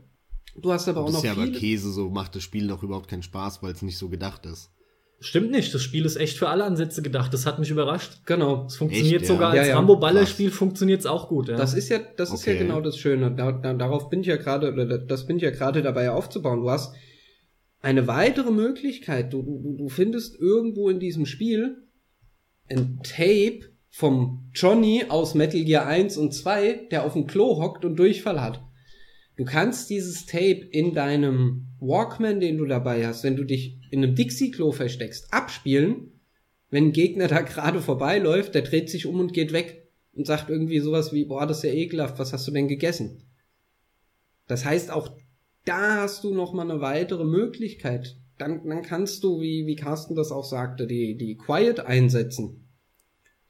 Du 0.55 0.71
hast 0.73 0.87
aber 0.87 1.01
auch 1.01 1.07
noch. 1.07 1.23
Das 1.23 1.25
ist 1.25 1.25
ja 1.25 1.33
aber 1.33 1.51
Käse, 1.51 1.91
so 1.91 2.09
macht 2.09 2.37
das 2.37 2.45
Spiel 2.45 2.69
doch 2.69 2.85
überhaupt 2.85 3.09
keinen 3.09 3.25
Spaß, 3.25 3.65
weil 3.65 3.73
es 3.73 3.83
nicht 3.83 3.99
so 3.99 4.09
gedacht 4.09 4.47
ist. 4.47 4.71
Stimmt 5.23 5.53
nicht, 5.53 5.73
das 5.73 5.83
Spiel 5.83 6.05
ist 6.05 6.17
echt 6.17 6.37
für 6.37 6.49
alle 6.49 6.65
Ansätze 6.65 7.01
gedacht. 7.01 7.33
Das 7.33 7.47
hat 7.47 7.61
mich 7.61 7.71
überrascht. 7.71 8.23
Genau. 8.27 8.67
Es 8.67 8.77
funktioniert 8.77 9.23
echt, 9.23 9.27
sogar 9.27 9.55
ja. 9.55 9.61
als 9.61 9.69
ja, 9.69 9.75
ja. 9.75 9.79
Rambo-Ballerspiel 9.79 10.51
funktioniert 10.51 10.99
es 10.99 11.07
auch 11.07 11.29
gut. 11.29 11.49
Ja. 11.49 11.57
Das 11.57 11.75
ist 11.75 11.89
ja, 11.89 12.01
das 12.17 12.31
okay. 12.31 12.39
ist 12.39 12.47
ja 12.47 12.55
genau 12.55 12.81
das 12.81 12.99
Schöne. 12.99 13.31
Da, 13.31 13.53
da, 13.53 13.73
darauf 13.73 14.11
bin 14.11 14.23
ich 14.23 14.27
ja 14.27 14.37
gerade, 14.37 14.73
oder 14.73 14.99
das 14.99 15.27
bin 15.27 15.37
ich 15.37 15.45
ja 15.45 15.51
gerade 15.51 15.81
dabei 15.81 16.11
aufzubauen. 16.11 16.61
Du 16.61 16.71
hast 16.71 16.95
eine 17.81 18.09
weitere 18.09 18.51
Möglichkeit. 18.51 19.33
Du, 19.33 19.43
du, 19.43 19.77
du 19.77 19.89
findest 19.89 20.41
irgendwo 20.41 20.89
in 20.89 20.99
diesem 20.99 21.25
Spiel 21.25 21.77
ein 22.69 23.01
Tape 23.05 23.61
vom 23.91 24.51
Johnny 24.53 25.05
aus 25.09 25.35
Metal 25.35 25.63
Gear 25.63 25.87
1 25.87 26.17
und 26.17 26.33
2, 26.35 26.89
der 26.91 27.05
auf 27.05 27.13
dem 27.13 27.29
Klo 27.29 27.63
hockt 27.63 27.85
und 27.85 27.97
Durchfall 27.97 28.41
hat. 28.41 28.61
Du 29.37 29.45
kannst 29.45 29.89
dieses 29.89 30.27
Tape 30.27 30.69
in 30.71 30.95
deinem 30.95 31.69
Walkman, 31.81 32.41
den 32.41 32.59
du 32.59 32.67
dabei 32.67 33.07
hast, 33.07 33.25
wenn 33.25 33.37
du 33.37 33.45
dich 33.45 33.79
in 33.91 34.03
einem 34.03 34.15
Dixie-Klo 34.15 34.73
versteckst, 34.73 35.33
abspielen, 35.33 36.21
wenn 36.71 36.89
ein 36.89 36.93
Gegner 36.93 37.29
da 37.29 37.41
gerade 37.41 37.81
vorbeiläuft, 37.81 38.55
der 38.55 38.63
dreht 38.63 38.91
sich 38.91 39.07
um 39.07 39.21
und 39.21 39.33
geht 39.33 39.53
weg 39.53 39.89
und 40.15 40.27
sagt 40.27 40.51
irgendwie 40.51 40.81
sowas 40.81 41.13
wie, 41.13 41.25
boah, 41.25 41.47
das 41.47 41.59
ist 41.59 41.65
ja 41.65 41.73
ekelhaft, 41.73 42.19
was 42.19 42.33
hast 42.33 42.47
du 42.47 42.53
denn 42.53 42.69
gegessen? 42.69 43.23
Das 44.47 44.65
heißt, 44.65 44.91
auch 44.91 45.17
da 45.65 46.03
hast 46.03 46.25
du 46.25 46.35
noch 46.35 46.53
mal 46.53 46.71
eine 46.71 46.81
weitere 46.81 47.25
Möglichkeit. 47.25 48.17
Dann, 48.39 48.67
dann 48.69 48.83
kannst 48.83 49.23
du, 49.25 49.41
wie, 49.41 49.67
wie 49.67 49.77
Carsten 49.77 50.15
das 50.15 50.33
auch 50.33 50.45
sagte, 50.45 50.87
die, 50.87 51.17
die 51.17 51.37
Quiet 51.37 51.81
einsetzen 51.81 52.62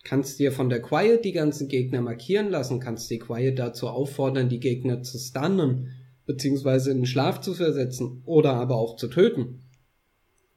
kannst 0.04 0.38
dir 0.38 0.52
von 0.52 0.68
der 0.68 0.82
Quiet 0.82 1.24
die 1.24 1.32
ganzen 1.32 1.68
Gegner 1.68 2.00
markieren 2.00 2.50
lassen, 2.50 2.80
kannst 2.80 3.10
die 3.10 3.18
Quiet 3.18 3.58
dazu 3.58 3.88
auffordern, 3.88 4.48
die 4.48 4.60
Gegner 4.60 5.02
zu 5.02 5.18
stunnen, 5.18 5.88
beziehungsweise 6.26 6.90
in 6.90 6.98
den 6.98 7.06
Schlaf 7.06 7.40
zu 7.40 7.54
versetzen 7.54 8.22
oder 8.24 8.54
aber 8.54 8.76
auch 8.76 8.96
zu 8.96 9.08
töten. 9.08 9.60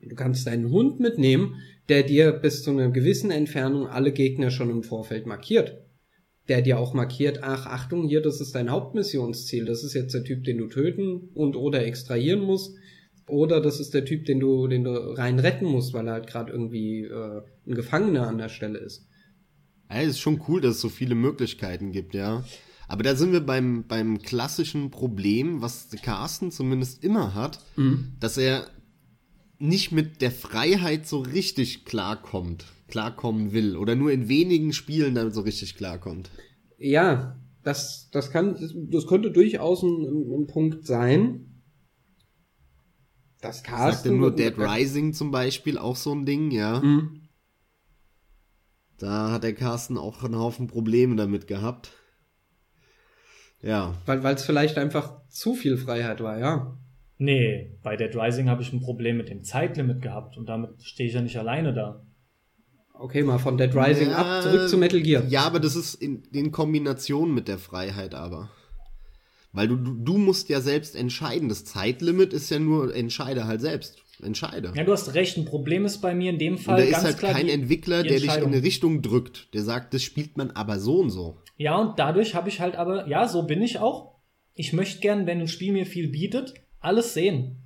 Du 0.01 0.15
kannst 0.15 0.45
deinen 0.45 0.69
Hund 0.69 0.99
mitnehmen, 0.99 1.55
der 1.89 2.03
dir 2.03 2.31
bis 2.31 2.63
zu 2.63 2.71
einer 2.71 2.89
gewissen 2.89 3.31
Entfernung 3.31 3.87
alle 3.87 4.11
Gegner 4.11 4.51
schon 4.51 4.69
im 4.69 4.83
Vorfeld 4.83 5.25
markiert. 5.25 5.81
Der 6.47 6.61
dir 6.61 6.77
auch 6.79 6.93
markiert, 6.93 7.39
ach, 7.41 7.65
Achtung, 7.65 8.07
hier, 8.07 8.21
das 8.21 8.39
ist 8.39 8.53
dein 8.53 8.69
Hauptmissionsziel, 8.69 9.65
das 9.65 9.83
ist 9.83 9.95
jetzt 9.95 10.13
der 10.13 10.23
Typ, 10.23 10.43
den 10.43 10.59
du 10.59 10.67
töten 10.67 11.29
und 11.33 11.55
oder 11.55 11.83
extrahieren 11.83 12.41
musst. 12.41 12.75
Oder 13.27 13.61
das 13.61 13.79
ist 13.79 13.95
der 13.95 14.05
Typ, 14.05 14.25
den 14.25 14.39
du, 14.39 14.67
den 14.67 14.83
du 14.83 14.91
rein 14.91 15.39
retten 15.39 15.65
musst, 15.65 15.93
weil 15.93 16.07
er 16.07 16.13
halt 16.13 16.27
gerade 16.27 16.51
irgendwie 16.51 17.05
äh, 17.05 17.41
ein 17.65 17.73
Gefangener 17.73 18.27
an 18.27 18.37
der 18.37 18.49
Stelle 18.49 18.77
ist. 18.77 19.07
Ja, 19.89 20.01
ist 20.01 20.19
schon 20.19 20.41
cool, 20.47 20.61
dass 20.61 20.75
es 20.75 20.81
so 20.81 20.89
viele 20.89 21.15
Möglichkeiten 21.15 21.91
gibt, 21.91 22.13
ja. 22.13 22.43
Aber 22.87 23.03
da 23.03 23.15
sind 23.15 23.31
wir 23.31 23.41
beim, 23.41 23.85
beim 23.87 24.19
klassischen 24.19 24.91
Problem, 24.91 25.61
was 25.61 25.89
Carsten 26.01 26.51
zumindest 26.51 27.03
immer 27.03 27.33
hat, 27.33 27.59
mhm. 27.75 28.13
dass 28.19 28.37
er 28.37 28.67
nicht 29.57 29.91
mit 29.91 30.21
der 30.21 30.31
Freiheit 30.31 31.07
so 31.07 31.19
richtig 31.19 31.85
klarkommt, 31.85 32.65
klarkommen 32.87 33.53
will 33.53 33.77
oder 33.77 33.95
nur 33.95 34.11
in 34.11 34.27
wenigen 34.27 34.73
Spielen 34.73 35.15
damit 35.15 35.33
so 35.33 35.41
richtig 35.41 35.75
klarkommt. 35.75 36.29
Ja, 36.77 37.39
das, 37.63 38.09
das 38.11 38.31
kann, 38.31 38.57
das 38.91 39.07
könnte 39.07 39.31
durchaus 39.31 39.81
ein, 39.81 40.41
ein 40.41 40.47
Punkt 40.47 40.85
sein. 40.85 41.63
Das 43.41 43.63
Carsten. 43.63 44.09
Sagt 44.09 44.19
nur 44.19 44.35
Dead 44.35 44.57
Rising 44.57 45.13
zum 45.13 45.31
Beispiel 45.31 45.77
auch 45.77 45.95
so 45.95 46.11
ein 46.11 46.25
Ding, 46.25 46.51
ja. 46.51 46.81
Mhm. 46.81 47.21
Da 48.97 49.31
hat 49.31 49.43
der 49.43 49.53
Carsten 49.53 49.97
auch 49.97 50.23
einen 50.23 50.37
Haufen 50.37 50.67
Probleme 50.67 51.15
damit 51.15 51.47
gehabt. 51.47 51.91
Ja. 53.61 53.95
Weil 54.05 54.35
es 54.35 54.45
vielleicht 54.45 54.77
einfach 54.77 55.21
zu 55.27 55.53
viel 55.55 55.77
Freiheit 55.77 56.21
war, 56.21 56.37
ja. 56.37 56.77
Nee, 57.17 57.77
bei 57.81 57.95
Dead 57.95 58.15
Rising 58.15 58.49
habe 58.49 58.61
ich 58.61 58.73
ein 58.73 58.81
Problem 58.81 59.17
mit 59.17 59.29
dem 59.29 59.43
Zeitlimit 59.43 60.01
gehabt 60.01 60.37
und 60.37 60.47
damit 60.47 60.83
stehe 60.83 61.07
ich 61.07 61.15
ja 61.15 61.21
nicht 61.21 61.37
alleine 61.37 61.73
da. 61.73 62.03
Okay, 62.93 63.23
mal 63.23 63.39
von 63.39 63.57
Dead 63.57 63.73
Rising 63.75 64.09
ja, 64.09 64.17
ab, 64.17 64.43
zurück 64.43 64.69
zu 64.69 64.77
Metal 64.77 65.01
Gear. 65.01 65.23
Ja, 65.27 65.43
aber 65.43 65.59
das 65.59 65.75
ist 65.75 65.95
in, 65.95 66.23
in 66.31 66.51
Kombination 66.51 67.33
mit 67.33 67.47
der 67.47 67.57
Freiheit 67.57 68.15
aber. 68.15 68.49
Weil 69.51 69.67
du, 69.67 69.77
du, 69.77 69.93
du 69.95 70.17
musst 70.17 70.49
ja 70.49 70.59
selbst 70.61 70.95
entscheiden. 70.95 71.49
Das 71.49 71.65
Zeitlimit 71.65 72.33
ist 72.33 72.49
ja 72.49 72.59
nur, 72.59 72.93
entscheide 72.93 73.47
halt 73.47 73.61
selbst 73.61 74.04
entscheide. 74.21 74.73
Ja, 74.75 74.83
du 74.83 74.91
hast 74.91 75.13
recht. 75.13 75.37
Ein 75.37 75.45
Problem 75.45 75.85
ist 75.85 75.99
bei 75.99 76.13
mir 76.13 76.29
in 76.29 76.39
dem 76.39 76.57
Fall 76.57 76.83
und 76.83 76.91
da 76.91 76.97
ist 76.97 77.03
halt 77.03 77.17
kein 77.19 77.47
die, 77.47 77.51
Entwickler, 77.51 78.03
die 78.03 78.09
der 78.09 78.19
dich 78.19 78.35
in 78.35 78.45
eine 78.45 78.63
Richtung 78.63 79.01
drückt. 79.01 79.53
Der 79.53 79.63
sagt, 79.63 79.93
das 79.93 80.03
spielt 80.03 80.37
man 80.37 80.51
aber 80.51 80.79
so 80.79 80.99
und 80.99 81.09
so. 81.09 81.37
Ja, 81.57 81.77
und 81.77 81.99
dadurch 81.99 82.35
habe 82.35 82.49
ich 82.49 82.59
halt 82.59 82.75
aber, 82.75 83.07
ja, 83.07 83.27
so 83.27 83.43
bin 83.43 83.61
ich 83.61 83.79
auch. 83.79 84.15
Ich 84.53 84.73
möchte 84.73 85.01
gern, 85.01 85.25
wenn 85.27 85.41
ein 85.41 85.47
Spiel 85.47 85.73
mir 85.73 85.85
viel 85.85 86.09
bietet, 86.09 86.53
alles 86.79 87.13
sehen. 87.13 87.64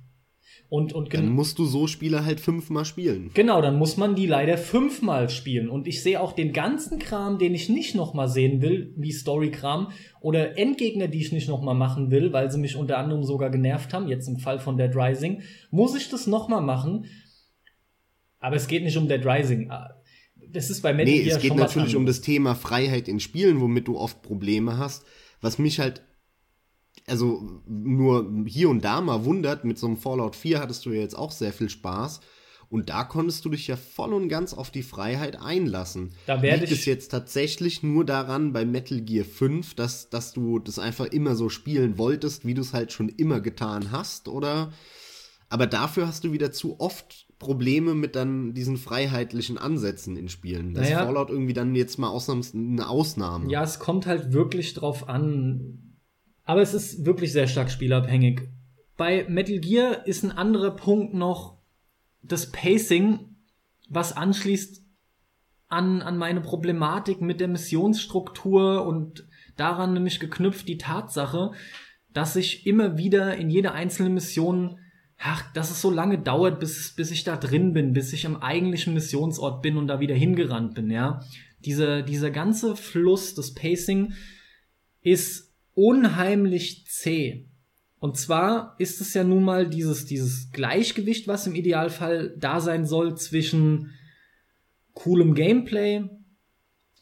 Und, 0.70 0.92
und 0.92 1.12
dann 1.12 1.30
musst 1.30 1.58
du 1.58 1.64
so 1.64 1.88
Spiele 1.88 2.24
halt 2.24 2.38
fünfmal 2.38 2.84
spielen. 2.84 3.32
Genau, 3.34 3.60
dann 3.60 3.76
muss 3.76 3.96
man 3.96 4.14
die 4.14 4.26
leider 4.26 4.56
fünfmal 4.56 5.28
spielen. 5.28 5.68
Und 5.68 5.88
ich 5.88 6.00
sehe 6.00 6.20
auch 6.20 6.32
den 6.32 6.52
ganzen 6.52 7.00
Kram, 7.00 7.38
den 7.38 7.56
ich 7.56 7.68
nicht 7.68 7.96
nochmal 7.96 8.28
sehen 8.28 8.62
will, 8.62 8.94
wie 8.96 9.10
Story-Kram 9.10 9.90
oder 10.20 10.56
Endgegner, 10.56 11.08
die 11.08 11.22
ich 11.22 11.32
nicht 11.32 11.48
nochmal 11.48 11.74
machen 11.74 12.12
will, 12.12 12.32
weil 12.32 12.52
sie 12.52 12.58
mich 12.60 12.76
unter 12.76 12.98
anderem 12.98 13.24
sogar 13.24 13.50
genervt 13.50 13.92
haben, 13.92 14.06
jetzt 14.06 14.28
im 14.28 14.38
Fall 14.38 14.60
von 14.60 14.76
Dead 14.76 14.94
Rising, 14.94 15.42
muss 15.72 15.96
ich 15.96 16.08
das 16.08 16.28
nochmal 16.28 16.62
machen. 16.62 17.06
Aber 18.38 18.54
es 18.54 18.68
geht 18.68 18.84
nicht 18.84 18.96
um 18.96 19.08
Dead 19.08 19.26
Rising. 19.26 19.72
Das 20.52 20.70
ist 20.70 20.82
bei 20.82 20.94
Metal 20.94 21.12
Nee, 21.12 21.28
es 21.28 21.40
geht 21.40 21.56
natürlich 21.56 21.96
um 21.96 22.06
das 22.06 22.20
Thema 22.20 22.54
Freiheit 22.54 23.08
in 23.08 23.18
Spielen, 23.18 23.60
womit 23.60 23.88
du 23.88 23.98
oft 23.98 24.22
Probleme 24.22 24.78
hast. 24.78 25.04
Was 25.40 25.58
mich 25.58 25.80
halt 25.80 26.02
also 27.10 27.60
nur 27.66 28.44
hier 28.46 28.70
und 28.70 28.84
da 28.84 29.00
mal 29.00 29.24
wundert, 29.24 29.64
mit 29.64 29.78
so 29.78 29.86
einem 29.86 29.96
Fallout 29.96 30.36
4 30.36 30.60
hattest 30.60 30.86
du 30.86 30.90
ja 30.90 31.00
jetzt 31.00 31.18
auch 31.18 31.32
sehr 31.32 31.52
viel 31.52 31.68
Spaß. 31.68 32.20
Und 32.70 32.88
da 32.88 33.02
konntest 33.02 33.44
du 33.44 33.48
dich 33.48 33.66
ja 33.66 33.76
voll 33.76 34.14
und 34.14 34.28
ganz 34.28 34.54
auf 34.54 34.70
die 34.70 34.84
Freiheit 34.84 35.40
einlassen. 35.40 36.12
Da 36.26 36.40
werde 36.40 36.60
Liegt 36.60 36.72
es 36.72 36.84
jetzt 36.84 37.08
tatsächlich 37.08 37.82
nur 37.82 38.04
daran 38.04 38.52
bei 38.52 38.64
Metal 38.64 39.00
Gear 39.00 39.24
5, 39.24 39.74
dass, 39.74 40.08
dass 40.08 40.32
du 40.32 40.60
das 40.60 40.78
einfach 40.78 41.06
immer 41.06 41.34
so 41.34 41.48
spielen 41.48 41.98
wolltest, 41.98 42.46
wie 42.46 42.54
du 42.54 42.62
es 42.62 42.72
halt 42.72 42.92
schon 42.92 43.08
immer 43.08 43.40
getan 43.40 43.90
hast, 43.90 44.28
oder? 44.28 44.72
Aber 45.48 45.66
dafür 45.66 46.06
hast 46.06 46.22
du 46.22 46.32
wieder 46.32 46.52
zu 46.52 46.78
oft 46.78 47.26
Probleme 47.40 47.94
mit 47.94 48.14
dann 48.14 48.54
diesen 48.54 48.76
freiheitlichen 48.76 49.58
Ansätzen 49.58 50.16
in 50.16 50.28
Spielen. 50.28 50.72
Das 50.72 50.84
naja, 50.88 51.04
Fallout 51.04 51.30
irgendwie 51.30 51.54
dann 51.54 51.74
jetzt 51.74 51.98
mal 51.98 52.08
ausnahms 52.08 52.54
eine 52.54 52.88
Ausnahme. 52.88 53.50
Ja, 53.50 53.64
es 53.64 53.80
kommt 53.80 54.06
halt 54.06 54.32
wirklich 54.32 54.74
drauf 54.74 55.08
an, 55.08 55.89
aber 56.50 56.62
es 56.62 56.74
ist 56.74 57.06
wirklich 57.06 57.30
sehr 57.30 57.46
stark 57.46 57.70
spielabhängig. 57.70 58.48
bei 58.96 59.24
Metal 59.28 59.60
Gear 59.60 60.04
ist 60.08 60.24
ein 60.24 60.32
anderer 60.32 60.72
Punkt 60.72 61.14
noch 61.14 61.58
das 62.22 62.50
Pacing, 62.50 63.36
was 63.88 64.16
anschließt 64.16 64.82
an, 65.68 66.02
an 66.02 66.18
meine 66.18 66.40
Problematik 66.40 67.20
mit 67.20 67.38
der 67.38 67.46
Missionsstruktur 67.46 68.84
und 68.84 69.28
daran 69.56 69.92
nämlich 69.92 70.18
geknüpft 70.18 70.66
die 70.66 70.76
Tatsache, 70.76 71.52
dass 72.12 72.34
ich 72.34 72.66
immer 72.66 72.98
wieder 72.98 73.36
in 73.36 73.48
jeder 73.48 73.72
einzelnen 73.74 74.14
Mission, 74.14 74.80
ach, 75.18 75.52
dass 75.52 75.70
es 75.70 75.80
so 75.80 75.88
lange 75.88 76.18
dauert, 76.18 76.58
bis, 76.58 76.96
bis 76.96 77.12
ich 77.12 77.22
da 77.22 77.36
drin 77.36 77.74
bin, 77.74 77.92
bis 77.92 78.12
ich 78.12 78.26
am 78.26 78.34
eigentlichen 78.34 78.92
Missionsort 78.92 79.62
bin 79.62 79.76
und 79.76 79.86
da 79.86 80.00
wieder 80.00 80.16
hingerannt 80.16 80.74
bin, 80.74 80.90
ja. 80.90 81.22
Dieser, 81.64 82.02
dieser 82.02 82.32
ganze 82.32 82.74
Fluss, 82.74 83.36
das 83.36 83.54
Pacing 83.54 84.14
ist 85.00 85.49
unheimlich 85.74 86.86
zäh. 86.86 87.46
Und 87.98 88.16
zwar 88.16 88.76
ist 88.78 89.00
es 89.00 89.12
ja 89.12 89.24
nun 89.24 89.44
mal 89.44 89.68
dieses, 89.68 90.06
dieses 90.06 90.50
Gleichgewicht, 90.52 91.28
was 91.28 91.46
im 91.46 91.54
Idealfall 91.54 92.34
da 92.38 92.60
sein 92.60 92.86
soll 92.86 93.16
zwischen 93.16 93.90
coolem 94.94 95.34
Gameplay 95.34 96.04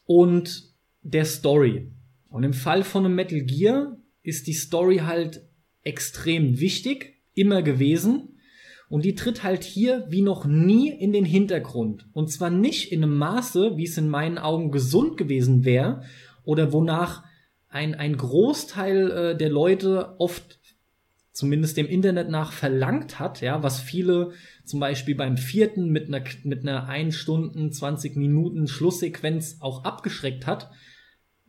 und 0.05 0.73
der 1.01 1.25
Story. 1.25 1.91
Und 2.29 2.43
im 2.43 2.53
Fall 2.53 2.83
von 2.83 3.05
einem 3.05 3.15
Metal 3.15 3.41
Gear 3.41 3.97
ist 4.23 4.47
die 4.47 4.53
Story 4.53 4.97
halt 4.97 5.41
extrem 5.83 6.59
wichtig, 6.59 7.21
immer 7.33 7.61
gewesen. 7.61 8.39
Und 8.89 9.05
die 9.05 9.15
tritt 9.15 9.43
halt 9.43 9.63
hier 9.63 10.05
wie 10.09 10.21
noch 10.21 10.45
nie 10.45 10.89
in 10.89 11.13
den 11.13 11.25
Hintergrund. 11.25 12.07
Und 12.11 12.31
zwar 12.31 12.49
nicht 12.49 12.91
in 12.91 13.03
einem 13.03 13.17
Maße, 13.17 13.77
wie 13.77 13.85
es 13.85 13.97
in 13.97 14.09
meinen 14.09 14.37
Augen 14.37 14.71
gesund 14.71 15.15
gewesen 15.15 15.63
wäre 15.63 16.03
oder 16.43 16.73
wonach 16.73 17.23
ein, 17.69 17.95
ein 17.95 18.17
Großteil 18.17 19.11
äh, 19.11 19.37
der 19.37 19.49
Leute 19.49 20.15
oft 20.19 20.59
zumindest 21.31 21.77
dem 21.77 21.87
Internet 21.87 22.29
nach 22.29 22.51
verlangt 22.51 23.19
hat, 23.19 23.39
ja, 23.39 23.63
was 23.63 23.79
viele 23.79 24.31
zum 24.65 24.81
Beispiel 24.81 25.15
beim 25.15 25.37
vierten 25.37 25.89
mit 25.89 26.07
einer, 26.07 26.23
mit 26.43 26.67
einer 26.67 26.89
1 26.89 27.15
Stunden, 27.15 27.71
20 27.71 28.17
Minuten 28.17 28.67
Schlusssequenz 28.67 29.57
auch 29.61 29.85
abgeschreckt 29.85 30.45
hat. 30.45 30.69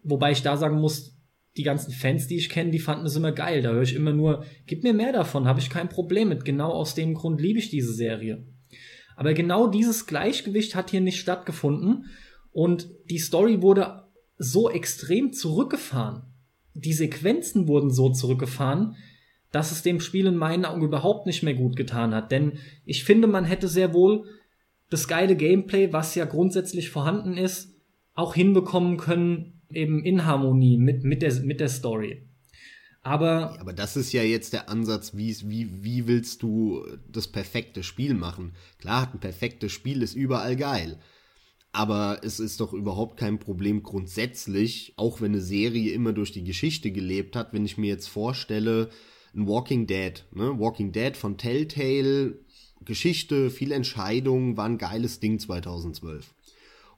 Wobei 0.03 0.31
ich 0.31 0.43
da 0.43 0.57
sagen 0.57 0.79
muss, 0.79 1.17
die 1.57 1.65
ganzen 1.65 1.93
Fans, 1.93 2.29
die 2.29 2.37
ich 2.37 2.51
kenne, 2.51 2.71
die 2.71 2.79
fanden 2.79 3.07
es 3.07 3.17
immer 3.17 3.33
geil. 3.33 3.63
Da 3.63 3.73
höre 3.73 3.83
ich 3.83 3.97
immer 3.97 4.13
nur, 4.13 4.45
gib 4.67 4.85
mir 4.85 4.95
mehr 4.95 5.13
davon, 5.13 5.49
habe 5.49 5.59
ich 5.59 5.71
kein 5.71 5.89
Problem 5.89 6.29
mit. 6.29 6.45
Genau 6.45 6.71
aus 6.71 6.95
dem 6.95 7.15
Grund 7.15 7.41
liebe 7.41 7.59
ich 7.59 7.71
diese 7.71 7.93
Serie. 7.93 8.47
Aber 9.17 9.35
genau 9.35 9.67
dieses 9.67 10.07
Gleichgewicht 10.07 10.77
hat 10.77 10.91
hier 10.91 11.01
nicht 11.01 11.19
stattgefunden 11.19 12.07
und 12.53 12.89
die 13.11 13.19
Story 13.19 13.61
wurde 13.61 14.05
so 14.43 14.71
extrem 14.71 15.35
zurückgefahren. 15.35 16.23
Die 16.73 16.95
Sequenzen 16.95 17.69
wurden 17.69 17.91
so 17.91 18.09
zurückgefahren, 18.09 18.97
dass 19.53 19.71
es 19.71 19.83
dem 19.83 20.01
Spiel 20.01 20.27
in 20.27 20.37
meinen 20.37 20.65
Augen 20.65 20.83
überhaupt 20.83 21.27
nicht 21.27 21.43
mehr 21.43 21.53
gut 21.53 21.77
getan 21.77 22.15
hat. 22.15 22.33
Denn 22.33 22.55
ich 22.87 23.05
finde, 23.05 23.29
man 23.29 23.45
hätte 23.45 23.69
sehr 23.69 23.93
wohl 23.93 24.25
das 24.89 25.07
geile 25.07 25.37
Gameplay, 25.37 25.93
was 25.93 26.15
ja 26.15 26.25
grundsätzlich 26.25 26.89
vorhanden 26.89 27.37
ist, 27.37 27.75
auch 28.15 28.35
hinbekommen 28.35 28.97
können, 28.97 29.61
eben 29.71 30.03
in 30.05 30.25
Harmonie 30.25 30.79
mit, 30.79 31.05
mit, 31.05 31.21
der, 31.21 31.35
mit 31.43 31.61
der 31.61 31.69
Story. 31.69 32.23
Aber, 33.03 33.59
aber 33.61 33.75
das 33.75 33.97
ist 33.97 34.13
ja 34.13 34.23
jetzt 34.23 34.55
der 34.55 34.71
Ansatz, 34.71 35.15
wie, 35.15 35.37
wie, 35.45 35.85
wie 35.85 36.07
willst 36.07 36.43
du 36.43 36.85
das 37.11 37.29
perfekte 37.29 37.83
Spiel 37.83 38.15
machen? 38.15 38.53
Klar, 38.79 39.11
ein 39.13 39.21
perfektes 39.21 39.73
Spiel 39.73 40.03
ist 40.03 40.15
überall 40.15 40.57
geil. 40.57 40.99
Aber 41.73 42.21
es 42.23 42.41
ist 42.41 42.61
doch 42.61 42.73
überhaupt 42.73 43.17
kein 43.17 43.39
Problem 43.39 43.83
grundsätzlich, 43.83 44.93
auch 44.97 45.21
wenn 45.21 45.33
eine 45.33 45.41
Serie 45.41 45.93
immer 45.93 46.13
durch 46.13 46.33
die 46.33 46.43
Geschichte 46.43 46.91
gelebt 46.91 47.37
hat, 47.37 47.53
wenn 47.53 47.65
ich 47.65 47.79
mir 47.79 47.87
jetzt 47.87 48.09
vorstelle, 48.09 48.91
ein 49.35 49.47
Walking 49.47 49.87
Dead, 49.87 50.25
ne? 50.33 50.59
Walking 50.59 50.91
Dead 50.91 51.17
von 51.17 51.39
Telltale, 51.39 52.41
Geschichte, 52.85 53.51
viel 53.51 53.71
Entscheidungen, 53.71 54.57
war 54.57 54.65
ein 54.65 54.79
geiles 54.79 55.21
Ding 55.21 55.39
2012. 55.39 56.35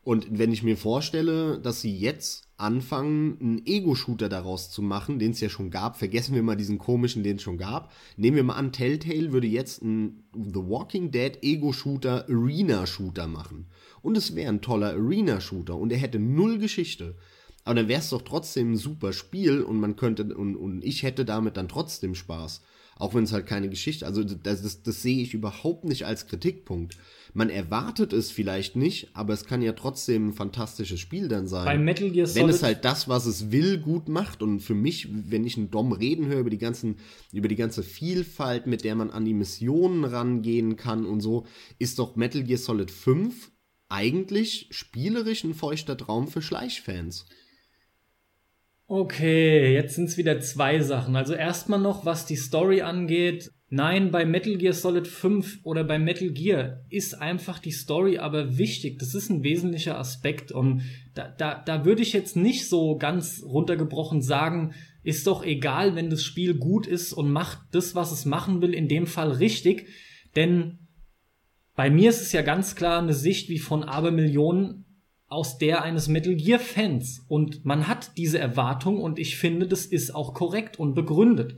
Und 0.05 0.27
wenn 0.31 0.53
ich 0.53 0.63
mir 0.63 0.77
vorstelle, 0.77 1.61
dass 1.61 1.81
sie 1.81 1.97
jetzt 1.97 2.49
anfangen, 2.57 3.39
einen 3.41 3.67
Ego-Shooter 3.67 4.29
daraus 4.29 4.71
zu 4.71 4.83
machen, 4.83 5.19
den 5.19 5.33
es 5.33 5.41
ja 5.41 5.49
schon 5.49 5.71
gab, 5.71 5.97
vergessen 5.97 6.35
wir 6.35 6.43
mal 6.43 6.57
diesen 6.57 6.79
komischen, 6.79 7.23
den 7.23 7.37
es 7.37 7.43
schon 7.43 7.59
gab. 7.59 7.93
Nehmen 8.17 8.37
wir 8.37 8.45
mal 8.45 8.55
an, 8.55 8.73
Telltale 8.73 9.33
würde 9.33 9.47
jetzt 9.47 9.83
einen 9.83 10.25
The 10.33 10.61
Walking 10.61 11.11
Dead 11.11 11.39
Ego-Shooter 11.43 12.27
Arena-Shooter 12.29 13.29
machen. 13.29 13.67
Und 14.03 14.17
es 14.17 14.35
wäre 14.35 14.49
ein 14.49 14.61
toller 14.61 14.91
Arena-Shooter 14.91 15.77
und 15.77 15.93
er 15.93 15.99
hätte 15.99 16.19
null 16.19 16.59
Geschichte. 16.59 17.15
Aber 17.65 17.77
dann 17.77 17.89
wäre 17.89 18.01
es 18.01 18.11
doch 18.11 18.23
trotzdem 18.23 18.73
ein 18.73 18.77
super 18.77 19.13
Spiel 19.13 19.63
und 19.63 19.79
man 19.79 19.97
könnte, 19.97 20.25
und, 20.35 20.57
und 20.57 20.85
ich 20.85 21.05
hätte 21.05 21.25
damit 21.25 21.57
dann 21.57 21.69
trotzdem 21.69 22.15
Spaß. 22.15 22.63
Auch 22.97 23.15
wenn 23.15 23.25
es 23.25 23.33
halt 23.33 23.47
keine 23.47 23.69
Geschichte, 23.69 24.07
also 24.07 24.23
das, 24.23 24.63
das, 24.63 24.83
das 24.83 25.03
sehe 25.03 25.23
ich 25.23 25.33
überhaupt 25.33 25.85
nicht 25.85 26.05
als 26.05 26.27
Kritikpunkt. 26.27 26.99
Man 27.33 27.49
erwartet 27.49 28.13
es 28.13 28.31
vielleicht 28.31 28.77
nicht, 28.77 29.09
aber 29.15 29.33
es 29.33 29.47
kann 29.47 29.63
ja 29.63 29.73
trotzdem 29.73 30.29
ein 30.29 30.33
fantastisches 30.35 31.01
Spiel 31.01 31.29
dann 31.29 31.47
sein. 31.47 31.65
Bei 31.65 31.79
Metal 31.79 32.11
Gear 32.11 32.27
Solid. 32.27 32.43
Wenn 32.43 32.55
es 32.55 32.63
halt 32.63 32.85
das, 32.85 33.09
was 33.09 33.25
es 33.25 33.51
will, 33.51 33.79
gut 33.79 34.09
macht. 34.09 34.43
Und 34.43 34.61
für 34.61 34.75
mich, 34.75 35.09
wenn 35.11 35.47
ich 35.47 35.57
einen 35.57 35.71
Dom 35.71 35.93
reden 35.93 36.27
höre 36.27 36.41
über 36.41 36.51
die 36.51 36.59
ganzen, 36.59 36.97
über 37.33 37.49
die 37.49 37.57
ganze 37.57 37.83
Vielfalt, 37.83 38.67
mit 38.67 38.85
der 38.85 38.95
man 38.95 39.11
an 39.11 39.25
die 39.25 39.35
Missionen 39.35 40.05
rangehen 40.05 40.77
kann 40.77 41.07
und 41.07 41.21
so, 41.21 41.47
ist 41.79 41.99
doch 41.99 42.17
Metal 42.17 42.43
Gear 42.43 42.59
Solid 42.59 42.91
5 42.91 43.52
eigentlich 43.93 44.69
spielerisch 44.71 45.45
ein 45.45 45.55
feuchter 45.55 45.97
Traum 45.97 46.27
für 46.27 46.43
Schleichfans. 46.43 47.27
Okay, 48.87 49.73
jetzt 49.73 49.95
sind 49.95 50.07
es 50.07 50.17
wieder 50.17 50.41
zwei 50.41 50.81
Sachen. 50.81 51.17
Also 51.17 51.35
erstmal 51.35 51.81
noch, 51.81 52.05
was 52.05 52.27
die 52.27 52.37
Story 52.37 52.83
angeht. 52.83 53.51
Nein, 53.71 54.11
bei 54.11 54.27
Metal 54.27 54.59
Gear 54.59 54.75
Solid 54.75 55.09
5 55.09 55.61
oder 55.63 55.83
bei 55.83 55.99
Metal 55.99 56.31
Gear 56.31 56.85
ist 56.91 57.15
einfach 57.15 57.59
die 57.59 57.71
Story 57.71 58.19
aber 58.19 58.59
wichtig. 58.59 58.99
Das 58.99 59.15
ist 59.15 59.31
ein 59.31 59.43
wesentlicher 59.45 59.99
Aspekt. 59.99 60.53
Und 60.53 60.83
da, 61.15 61.29
da, 61.29 61.55
da 61.55 61.87
würde 61.87 62.03
ich 62.03 62.13
jetzt 62.13 62.37
nicht 62.37 62.69
so 62.69 62.99
ganz 62.99 63.43
runtergebrochen 63.43 64.21
sagen, 64.21 64.75
ist 65.03 65.27
doch 65.27 65.43
egal, 65.43 65.95
wenn 65.95 66.11
das 66.11 66.23
Spiel 66.23 66.55
gut 66.55 66.87
ist 66.87 67.15
und 67.15 67.33
macht 67.33 67.61
das, 67.71 67.95
was 67.95 68.13
es 68.13 68.27
machen 68.27 68.61
will, 68.61 68.75
in 68.75 68.89
dem 68.89 69.07
Fall 69.07 69.33
richtig. 69.33 69.87
Denn 70.37 70.82
bei 71.75 71.91
mir 71.91 72.11
ist 72.11 72.21
es 72.21 72.33
ja 72.33 72.43
ganz 72.43 72.75
klar 72.75 73.01
eine 73.01 73.15
Sicht 73.15 73.49
wie 73.49 73.59
von 73.59 73.83
Abermillionen 73.83 74.85
aus 75.27 75.57
der 75.57 75.83
eines 75.83 76.09
Metal 76.09 76.35
Gear 76.35 76.59
Fans. 76.59 77.25
Und 77.29 77.65
man 77.65 77.89
hat 77.89 78.19
diese 78.19 78.39
Erwartung 78.39 79.01
und 79.01 79.19
ich 79.19 79.37
finde, 79.37 79.67
das 79.67 79.87
ist 79.87 80.15
auch 80.15 80.35
korrekt 80.35 80.79
und 80.79 80.95
begründet. 80.95 81.57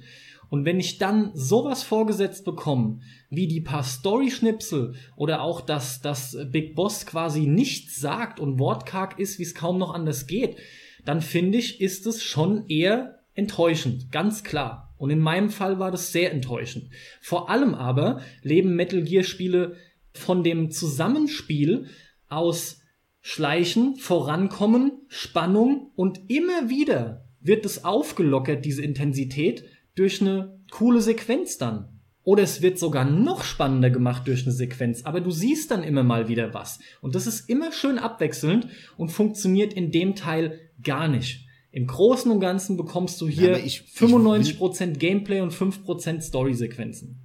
Und 0.48 0.64
wenn 0.64 0.78
ich 0.78 0.98
dann 0.98 1.32
sowas 1.34 1.82
vorgesetzt 1.82 2.44
bekomme, 2.44 3.00
wie 3.30 3.48
die 3.48 3.60
paar 3.60 3.82
Story-Schnipsel 3.82 4.94
oder 5.16 5.42
auch, 5.42 5.60
dass 5.60 6.00
das 6.00 6.36
Big 6.52 6.76
Boss 6.76 7.06
quasi 7.06 7.46
nichts 7.46 7.96
sagt 7.96 8.38
und 8.38 8.60
wortkarg 8.60 9.18
ist, 9.18 9.40
wie 9.40 9.42
es 9.42 9.56
kaum 9.56 9.78
noch 9.78 9.92
anders 9.92 10.28
geht, 10.28 10.56
dann 11.04 11.20
finde 11.20 11.58
ich, 11.58 11.80
ist 11.80 12.06
es 12.06 12.22
schon 12.22 12.68
eher 12.68 13.18
enttäuschend, 13.34 14.12
ganz 14.12 14.44
klar. 14.44 14.94
Und 14.96 15.10
in 15.10 15.18
meinem 15.18 15.50
Fall 15.50 15.80
war 15.80 15.90
das 15.90 16.12
sehr 16.12 16.32
enttäuschend. 16.32 16.90
Vor 17.20 17.50
allem 17.50 17.74
aber 17.74 18.20
leben 18.42 18.76
Metal 18.76 19.02
Gear 19.02 19.24
Spiele 19.24 19.76
von 20.14 20.42
dem 20.42 20.70
Zusammenspiel 20.70 21.86
aus 22.28 22.80
Schleichen, 23.20 23.96
Vorankommen, 23.96 25.02
Spannung 25.08 25.92
und 25.96 26.30
immer 26.30 26.68
wieder 26.68 27.26
wird 27.40 27.66
es 27.66 27.84
aufgelockert, 27.84 28.64
diese 28.64 28.82
Intensität, 28.82 29.64
durch 29.94 30.20
eine 30.20 30.58
coole 30.70 31.00
Sequenz 31.00 31.58
dann. 31.58 32.00
Oder 32.22 32.42
es 32.42 32.62
wird 32.62 32.78
sogar 32.78 33.04
noch 33.04 33.44
spannender 33.44 33.90
gemacht 33.90 34.26
durch 34.26 34.44
eine 34.44 34.52
Sequenz, 34.52 35.04
aber 35.04 35.20
du 35.20 35.30
siehst 35.30 35.70
dann 35.70 35.82
immer 35.82 36.02
mal 36.02 36.28
wieder 36.28 36.54
was. 36.54 36.78
Und 37.02 37.14
das 37.14 37.26
ist 37.26 37.50
immer 37.50 37.70
schön 37.70 37.98
abwechselnd 37.98 38.68
und 38.96 39.10
funktioniert 39.10 39.74
in 39.74 39.92
dem 39.92 40.14
Teil 40.14 40.60
gar 40.82 41.06
nicht. 41.06 41.46
Im 41.70 41.86
Großen 41.86 42.30
und 42.30 42.40
Ganzen 42.40 42.76
bekommst 42.76 43.20
du 43.20 43.28
hier 43.28 43.52
ja, 43.52 43.58
ich, 43.58 43.80
95% 43.80 44.92
ich 44.92 44.98
Gameplay 44.98 45.40
und 45.40 45.52
5% 45.52 46.22
Story-Sequenzen. 46.22 47.23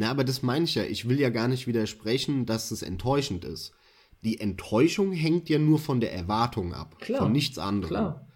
Na, 0.00 0.10
aber 0.10 0.24
das 0.24 0.42
meine 0.42 0.64
ich 0.64 0.74
ja. 0.74 0.84
Ich 0.84 1.08
will 1.08 1.20
ja 1.20 1.30
gar 1.30 1.48
nicht 1.48 1.66
widersprechen, 1.66 2.46
dass 2.46 2.70
es 2.70 2.82
enttäuschend 2.82 3.44
ist 3.44 3.72
die 4.22 4.40
Enttäuschung 4.40 5.12
hängt 5.12 5.48
ja 5.48 5.58
nur 5.58 5.78
von 5.78 6.00
der 6.00 6.12
Erwartung 6.12 6.74
ab, 6.74 6.98
klar, 7.00 7.22
von 7.22 7.32
nichts 7.32 7.58
anderem. 7.58 7.88
Klar. 7.88 8.26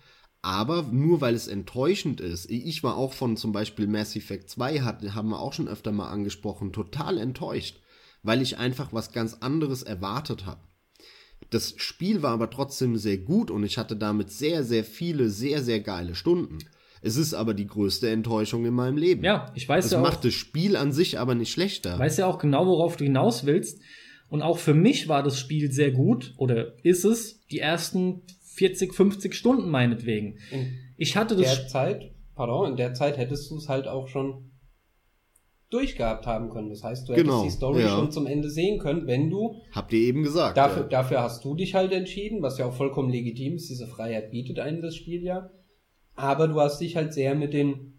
Aber 0.42 0.82
nur 0.82 1.20
weil 1.20 1.34
es 1.34 1.48
enttäuschend 1.48 2.20
ist, 2.20 2.50
ich 2.50 2.82
war 2.82 2.96
auch 2.96 3.14
von 3.14 3.36
zum 3.36 3.52
Beispiel 3.52 3.86
Mass 3.86 4.14
Effect 4.14 4.50
2, 4.50 4.80
hat, 4.80 5.02
haben 5.14 5.30
wir 5.30 5.40
auch 5.40 5.54
schon 5.54 5.68
öfter 5.68 5.90
mal 5.90 6.10
angesprochen, 6.10 6.72
total 6.72 7.18
enttäuscht, 7.18 7.80
weil 8.22 8.42
ich 8.42 8.58
einfach 8.58 8.92
was 8.92 9.12
ganz 9.12 9.34
anderes 9.40 9.82
erwartet 9.82 10.44
habe. 10.44 10.60
Das 11.50 11.74
Spiel 11.76 12.22
war 12.22 12.32
aber 12.32 12.50
trotzdem 12.50 12.96
sehr 12.96 13.18
gut 13.18 13.50
und 13.50 13.64
ich 13.64 13.78
hatte 13.78 13.96
damit 13.96 14.30
sehr, 14.30 14.64
sehr 14.64 14.84
viele, 14.84 15.30
sehr, 15.30 15.62
sehr 15.62 15.80
geile 15.80 16.14
Stunden. 16.14 16.58
Es 17.04 17.16
ist 17.16 17.34
aber 17.34 17.52
die 17.52 17.66
größte 17.66 18.08
Enttäuschung 18.08 18.64
in 18.64 18.72
meinem 18.72 18.96
Leben. 18.96 19.22
Ja, 19.22 19.52
ich 19.54 19.68
weiß 19.68 19.84
das 19.84 19.92
ja 19.92 19.98
auch. 19.98 20.04
Das 20.04 20.14
macht 20.14 20.24
das 20.24 20.32
Spiel 20.32 20.74
an 20.74 20.90
sich 20.90 21.18
aber 21.18 21.34
nicht 21.34 21.52
schlechter. 21.52 21.98
Weiß 21.98 22.16
ja 22.16 22.26
auch 22.26 22.38
genau, 22.38 22.66
worauf 22.66 22.96
du 22.96 23.04
hinaus 23.04 23.44
willst. 23.44 23.80
Und 24.28 24.40
auch 24.40 24.58
für 24.58 24.72
mich 24.72 25.06
war 25.06 25.22
das 25.22 25.38
Spiel 25.38 25.70
sehr 25.70 25.92
gut, 25.92 26.32
oder 26.38 26.72
ist 26.82 27.04
es, 27.04 27.46
die 27.46 27.58
ersten 27.58 28.22
40, 28.54 28.94
50 28.94 29.34
Stunden 29.34 29.70
meinetwegen. 29.70 30.38
In 30.50 30.78
ich 30.96 31.16
hatte 31.16 31.36
das. 31.36 31.56
Der 31.56 31.68
Zeit, 31.68 32.12
pardon, 32.34 32.70
in 32.70 32.76
der 32.76 32.94
Zeit 32.94 33.18
hättest 33.18 33.50
du 33.50 33.56
es 33.56 33.68
halt 33.68 33.86
auch 33.86 34.08
schon 34.08 34.50
durchgehabt 35.70 36.26
haben 36.26 36.50
können. 36.50 36.70
Das 36.70 36.84
heißt, 36.84 37.08
du 37.08 37.14
Genau, 37.14 37.40
hättest 37.40 37.54
die 37.54 37.56
Story 37.58 37.82
ja. 37.82 37.88
schon 37.88 38.12
zum 38.12 38.26
Ende 38.26 38.48
sehen 38.48 38.78
können, 38.78 39.06
wenn 39.06 39.28
du 39.28 39.56
Habt 39.72 39.92
ihr 39.92 39.98
eben 40.00 40.22
gesagt. 40.22 40.56
Dafür, 40.56 40.82
ja. 40.84 40.88
dafür 40.88 41.20
hast 41.20 41.44
du 41.44 41.54
dich 41.54 41.74
halt 41.74 41.92
entschieden, 41.92 42.42
was 42.42 42.58
ja 42.58 42.66
auch 42.66 42.74
vollkommen 42.74 43.10
legitim 43.10 43.56
ist. 43.56 43.68
Diese 43.68 43.88
Freiheit 43.88 44.30
bietet 44.30 44.58
einem 44.58 44.80
das 44.80 44.94
Spiel 44.94 45.22
ja. 45.22 45.50
Aber 46.16 46.48
du 46.48 46.60
hast 46.60 46.80
dich 46.80 46.96
halt 46.96 47.12
sehr 47.12 47.34
mit 47.34 47.52
den 47.52 47.93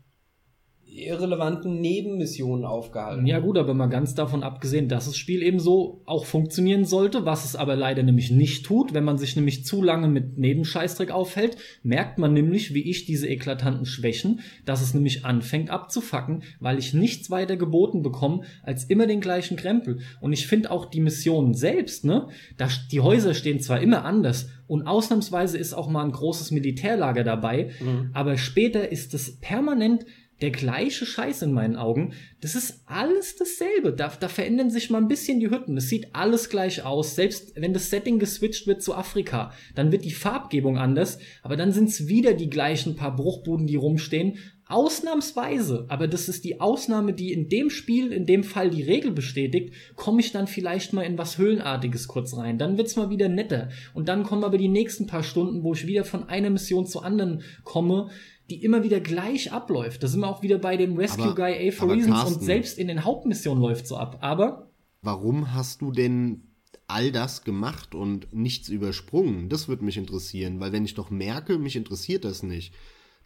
irrelevanten 0.88 1.82
Nebenmissionen 1.82 2.64
aufgehalten. 2.64 3.26
Ja 3.26 3.40
gut, 3.40 3.58
aber 3.58 3.74
mal 3.74 3.88
ganz 3.88 4.16
davon 4.16 4.44
abgesehen, 4.44 4.88
dass 4.88 5.06
das 5.06 5.18
Spiel 5.18 5.44
eben 5.44 5.60
so 5.60 6.02
auch 6.06 6.26
funktionieren 6.26 6.86
sollte, 6.86 7.26
was 7.26 7.44
es 7.44 7.56
aber 7.56 7.76
leider 7.76 8.04
nämlich 8.04 8.32
nicht 8.32 8.66
tut. 8.66 8.94
Wenn 8.94 9.04
man 9.04 9.18
sich 9.18 9.36
nämlich 9.36 9.66
zu 9.66 9.82
lange 9.84 10.08
mit 10.08 10.38
Nebenscheißdreck 10.38 11.12
aufhält, 11.12 11.58
merkt 11.84 12.18
man 12.18 12.34
nämlich, 12.34 12.74
wie 12.74 12.90
ich 12.90 13.06
diese 13.06 13.28
eklatanten 13.28 13.86
Schwächen, 13.86 14.40
dass 14.66 14.82
es 14.82 14.94
nämlich 14.94 15.26
anfängt 15.26 15.70
abzufacken, 15.70 16.44
weil 16.60 16.80
ich 16.80 16.94
nichts 16.94 17.30
weiter 17.30 17.58
geboten 17.58 18.02
bekomme 18.02 18.44
als 18.64 18.86
immer 18.86 19.08
den 19.08 19.22
gleichen 19.22 19.58
Krempel. 19.58 20.00
Und 20.22 20.34
ich 20.34 20.48
finde 20.48 20.72
auch 20.72 20.86
die 20.86 21.02
Missionen 21.02 21.54
selbst, 21.56 22.06
ne, 22.06 22.30
da, 22.58 22.70
die 22.92 23.02
Häuser 23.02 23.34
stehen 23.34 23.60
zwar 23.60 23.82
immer 23.82 24.06
anders 24.06 24.50
und 24.68 24.88
ausnahmsweise 24.88 25.58
ist 25.58 25.74
auch 25.74 25.90
mal 25.90 26.04
ein 26.04 26.12
großes 26.12 26.52
Militärlager 26.52 27.24
dabei, 27.24 27.72
Mhm. 27.80 28.10
aber 28.14 28.38
später 28.38 28.92
ist 28.92 29.14
es 29.14 29.38
permanent 29.40 30.06
der 30.42 30.52
gleiche 30.52 31.06
Scheiß 31.06 31.42
in 31.44 31.54
meinen 31.54 31.76
Augen. 31.76 32.14
Das 32.42 32.56
ist 32.56 32.82
alles 32.86 33.38
dasselbe. 33.38 33.94
Da, 33.94 34.12
da 34.20 34.28
verändern 34.28 34.70
sich 34.70 34.90
mal 34.90 34.98
ein 34.98 35.08
bisschen 35.08 35.40
die 35.40 35.50
Hütten. 35.50 35.78
Es 35.78 35.90
sieht 35.90 36.14
alles 36.14 36.50
gleich 36.50 36.84
aus. 36.84 37.16
Selbst 37.16 37.54
wenn 37.56 37.74
das 37.74 37.90
Setting 37.90 38.20
geswitcht 38.20 38.68
wird 38.68 38.82
zu 38.82 38.94
Afrika, 38.96 39.54
dann 39.76 39.92
wird 39.92 40.04
die 40.04 40.12
Farbgebung 40.12 40.78
anders, 40.78 41.20
aber 41.42 41.56
dann 41.56 41.72
sind 41.72 41.90
es 41.90 42.08
wieder 42.08 42.34
die 42.34 42.50
gleichen 42.50 42.96
paar 42.96 43.16
Bruchbuden, 43.16 43.68
die 43.68 43.78
rumstehen. 43.78 44.38
Ausnahmsweise, 44.68 45.86
aber 45.90 46.08
das 46.08 46.28
ist 46.28 46.44
die 46.44 46.60
Ausnahme, 46.60 47.14
die 47.14 47.32
in 47.32 47.50
dem 47.50 47.70
Spiel, 47.70 48.12
in 48.12 48.26
dem 48.26 48.44
Fall 48.44 48.72
die 48.72 48.82
Regel 48.82 49.12
bestätigt, 49.12 49.76
komme 49.96 50.22
ich 50.22 50.32
dann 50.32 50.48
vielleicht 50.48 50.92
mal 50.92 51.04
in 51.04 51.20
was 51.20 51.38
Höhlenartiges 51.38 52.08
kurz 52.08 52.36
rein. 52.36 52.58
Dann 52.58 52.76
wird's 52.76 52.96
mal 52.96 53.12
wieder 53.12 53.30
netter. 53.30 53.70
Und 53.94 54.10
dann 54.10 54.24
kommen 54.24 54.44
aber 54.44 54.58
die 54.58 54.68
nächsten 54.68 55.06
paar 55.06 55.22
Stunden, 55.22 55.62
wo 55.62 55.74
ich 55.74 55.86
wieder 55.86 56.04
von 56.04 56.28
einer 56.30 56.50
Mission 56.50 56.88
zur 56.88 57.06
anderen 57.06 57.44
komme, 57.64 58.10
die 58.50 58.64
immer 58.64 58.84
wieder 58.84 59.00
gleich 59.00 59.52
abläuft. 59.52 60.04
Da 60.04 60.08
sind 60.08 60.20
wir 60.22 60.28
auch 60.28 60.42
wieder 60.44 60.58
bei 60.58 60.78
dem 60.78 60.96
Rescue 60.98 61.26
Aber- 61.26 61.36
Guy 61.36 61.68
A 61.68 61.72
for 61.72 61.92
Reasons 61.92 62.08
Carsten- 62.14 62.34
und 62.36 62.44
selbst 62.44 62.78
in 62.78 62.88
den 62.88 63.04
Hauptmissionen 63.04 63.62
läuft 63.62 63.88
so 63.88 63.98
ab. 63.98 64.18
Aber 64.22 64.70
Warum 65.02 65.54
hast 65.54 65.82
du 65.82 65.92
denn 65.92 66.44
all 66.88 67.12
das 67.12 67.44
gemacht 67.44 67.94
und 67.96 68.32
nichts 68.34 68.70
übersprungen? 68.70 69.50
Das 69.50 69.68
würde 69.68 69.86
mich 69.86 69.98
interessieren, 69.98 70.60
weil 70.60 70.72
wenn 70.72 70.86
ich 70.86 70.94
doch 70.96 71.10
merke, 71.12 71.58
mich 71.60 71.76
interessiert 71.76 72.26
das 72.26 72.42
nicht, 72.44 72.74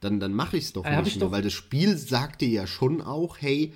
dann, 0.01 0.19
dann 0.19 0.33
mache 0.33 0.57
ich 0.57 0.65
es 0.65 0.73
doch 0.73 0.85
Äh, 0.85 0.95
hab 0.95 1.03
nicht 1.05 1.15
ich 1.15 1.19
mehr, 1.19 1.27
doch- 1.27 1.31
weil 1.33 1.41
das 1.41 1.53
Spiel 1.53 1.97
sagt 1.97 2.41
dir 2.41 2.49
ja 2.49 2.67
schon 2.67 3.01
auch, 3.01 3.37
hey, 3.39 3.73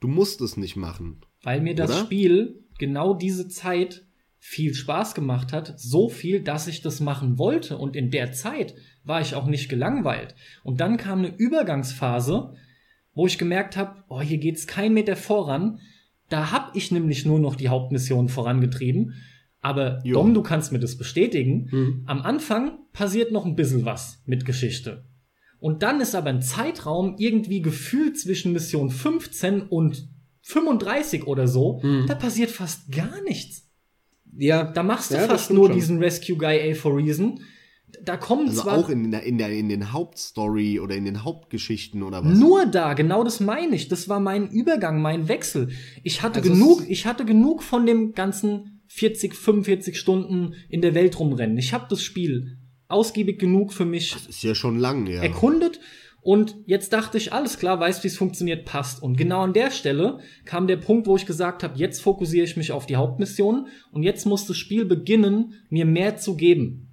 du 0.00 0.08
musst 0.08 0.40
es 0.40 0.56
nicht 0.56 0.76
machen. 0.76 1.20
weil 1.42 1.60
mir 1.60 1.74
das 1.74 1.90
Oder? 1.90 2.00
Spiel 2.00 2.64
genau 2.78 3.14
diese 3.14 3.48
Zeit 3.48 4.04
viel 4.38 4.74
Spaß 4.74 5.14
gemacht 5.14 5.52
hat, 5.52 5.74
so 5.78 6.08
viel, 6.08 6.40
dass 6.42 6.66
ich 6.66 6.82
das 6.82 7.00
machen 7.00 7.38
wollte. 7.38 7.78
Und 7.78 7.96
in 7.96 8.10
der 8.10 8.32
Zeit 8.32 8.74
war 9.04 9.20
ich 9.20 9.34
auch 9.34 9.46
nicht 9.46 9.68
gelangweilt. 9.68 10.34
Und 10.62 10.80
dann 10.80 10.96
kam 10.96 11.20
eine 11.20 11.34
Übergangsphase, 11.36 12.54
wo 13.14 13.26
ich 13.26 13.38
gemerkt 13.38 13.76
habe, 13.76 14.02
oh, 14.08 14.20
hier 14.20 14.38
geht's 14.38 14.66
kein 14.66 14.92
Meter 14.94 15.16
voran. 15.16 15.78
Da 16.28 16.52
hab 16.52 16.76
ich 16.76 16.92
nämlich 16.92 17.24
nur 17.26 17.38
noch 17.40 17.56
die 17.56 17.68
Hauptmission 17.68 18.28
vorangetrieben. 18.28 19.14
Aber 19.60 20.00
Jo. 20.04 20.14
Dom, 20.14 20.32
du 20.34 20.42
kannst 20.42 20.72
mir 20.72 20.78
das 20.78 20.96
bestätigen. 20.96 21.68
Mhm. 21.70 22.02
Am 22.06 22.22
Anfang 22.22 22.78
passiert 22.92 23.32
noch 23.32 23.44
ein 23.44 23.56
bisschen 23.56 23.84
was 23.84 24.22
mit 24.26 24.44
Geschichte. 24.46 25.04
Und 25.58 25.82
dann 25.82 26.00
ist 26.00 26.14
aber 26.14 26.30
ein 26.30 26.40
Zeitraum 26.40 27.16
irgendwie 27.18 27.60
gefühlt 27.60 28.18
zwischen 28.18 28.52
Mission 28.52 28.88
15 28.90 29.62
und 29.62 30.08
35 30.42 31.26
oder 31.26 31.46
so, 31.46 31.80
Mhm. 31.82 32.06
da 32.06 32.14
passiert 32.14 32.50
fast 32.50 32.90
gar 32.90 33.20
nichts. 33.22 33.68
Ja, 34.36 34.64
Da 34.64 34.82
machst 34.82 35.10
du 35.10 35.16
Ja, 35.16 35.26
fast 35.26 35.50
nur 35.50 35.66
schon. 35.66 35.76
diesen 35.76 35.98
Rescue 35.98 36.36
Guy 36.36 36.70
A 36.70 36.74
for 36.74 36.96
Reason. 36.96 37.40
Da 38.02 38.16
kommen 38.16 38.48
Also 38.48 38.62
zwar 38.62 38.78
auch 38.78 38.88
in, 38.88 39.10
der, 39.10 39.22
in, 39.22 39.38
der, 39.38 39.50
in 39.50 39.68
den 39.68 39.92
Hauptstory 39.92 40.80
oder 40.80 40.96
in 40.96 41.04
den 41.04 41.24
Hauptgeschichten 41.24 42.02
oder 42.02 42.24
was? 42.24 42.38
nur 42.38 42.66
da, 42.66 42.94
genau 42.94 43.24
das 43.24 43.40
meine 43.40 43.76
ich. 43.76 43.88
Das 43.88 44.08
war 44.08 44.20
mein 44.20 44.48
Übergang, 44.48 45.00
mein 45.00 45.28
Wechsel. 45.28 45.70
Ich 46.02 46.22
hatte 46.22 46.40
Also 46.40 46.52
genug, 46.52 46.84
ich 46.88 47.06
hatte 47.06 47.24
genug 47.24 47.62
von 47.62 47.86
dem 47.86 48.12
ganzen 48.12 48.82
40, 48.88 49.34
45 49.34 49.98
Stunden 49.98 50.54
in 50.68 50.80
der 50.80 50.94
Welt 50.94 51.18
rumrennen. 51.18 51.58
Ich 51.58 51.72
habe 51.72 51.86
das 51.88 52.02
Spiel 52.02 52.58
ausgiebig 52.88 53.38
genug 53.38 53.72
für 53.72 53.84
mich 53.84 54.12
Das 54.12 54.26
ist 54.26 54.42
ja 54.42 54.54
schon 54.54 54.78
lang, 54.78 55.06
ja. 55.06 55.22
erkundet 55.22 55.80
und 56.22 56.56
jetzt 56.66 56.92
dachte 56.92 57.16
ich, 57.16 57.32
alles 57.32 57.58
klar, 57.58 57.80
weiß, 57.80 58.04
wie 58.04 58.08
es 58.08 58.16
funktioniert, 58.16 58.66
passt. 58.66 59.02
Und 59.02 59.16
genau 59.16 59.40
an 59.40 59.54
der 59.54 59.70
Stelle 59.70 60.18
kam 60.44 60.66
der 60.66 60.76
Punkt, 60.76 61.06
wo 61.06 61.16
ich 61.16 61.24
gesagt 61.24 61.62
habe, 61.62 61.78
jetzt 61.78 62.00
fokussiere 62.02 62.44
ich 62.44 62.56
mich 62.56 62.72
auf 62.72 62.86
die 62.86 62.96
Hauptmission 62.96 63.68
und 63.90 64.02
jetzt 64.02 64.26
muss 64.26 64.46
das 64.46 64.58
Spiel 64.58 64.84
beginnen, 64.84 65.54
mir 65.70 65.86
mehr 65.86 66.16
zu 66.16 66.36
geben. 66.36 66.89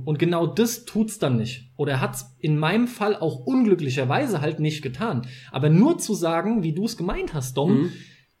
Und 0.00 0.18
genau 0.18 0.46
das 0.46 0.84
tut's 0.84 1.18
dann 1.18 1.36
nicht. 1.36 1.70
Oder 1.76 2.00
hat's 2.00 2.34
in 2.38 2.56
meinem 2.58 2.86
Fall 2.88 3.16
auch 3.16 3.40
unglücklicherweise 3.46 4.40
halt 4.40 4.58
nicht 4.60 4.82
getan. 4.82 5.26
Aber 5.50 5.68
nur 5.68 5.98
zu 5.98 6.14
sagen, 6.14 6.62
wie 6.62 6.72
du 6.72 6.84
es 6.84 6.96
gemeint 6.96 7.34
hast, 7.34 7.56
Dom, 7.56 7.82
Mhm. 7.82 7.92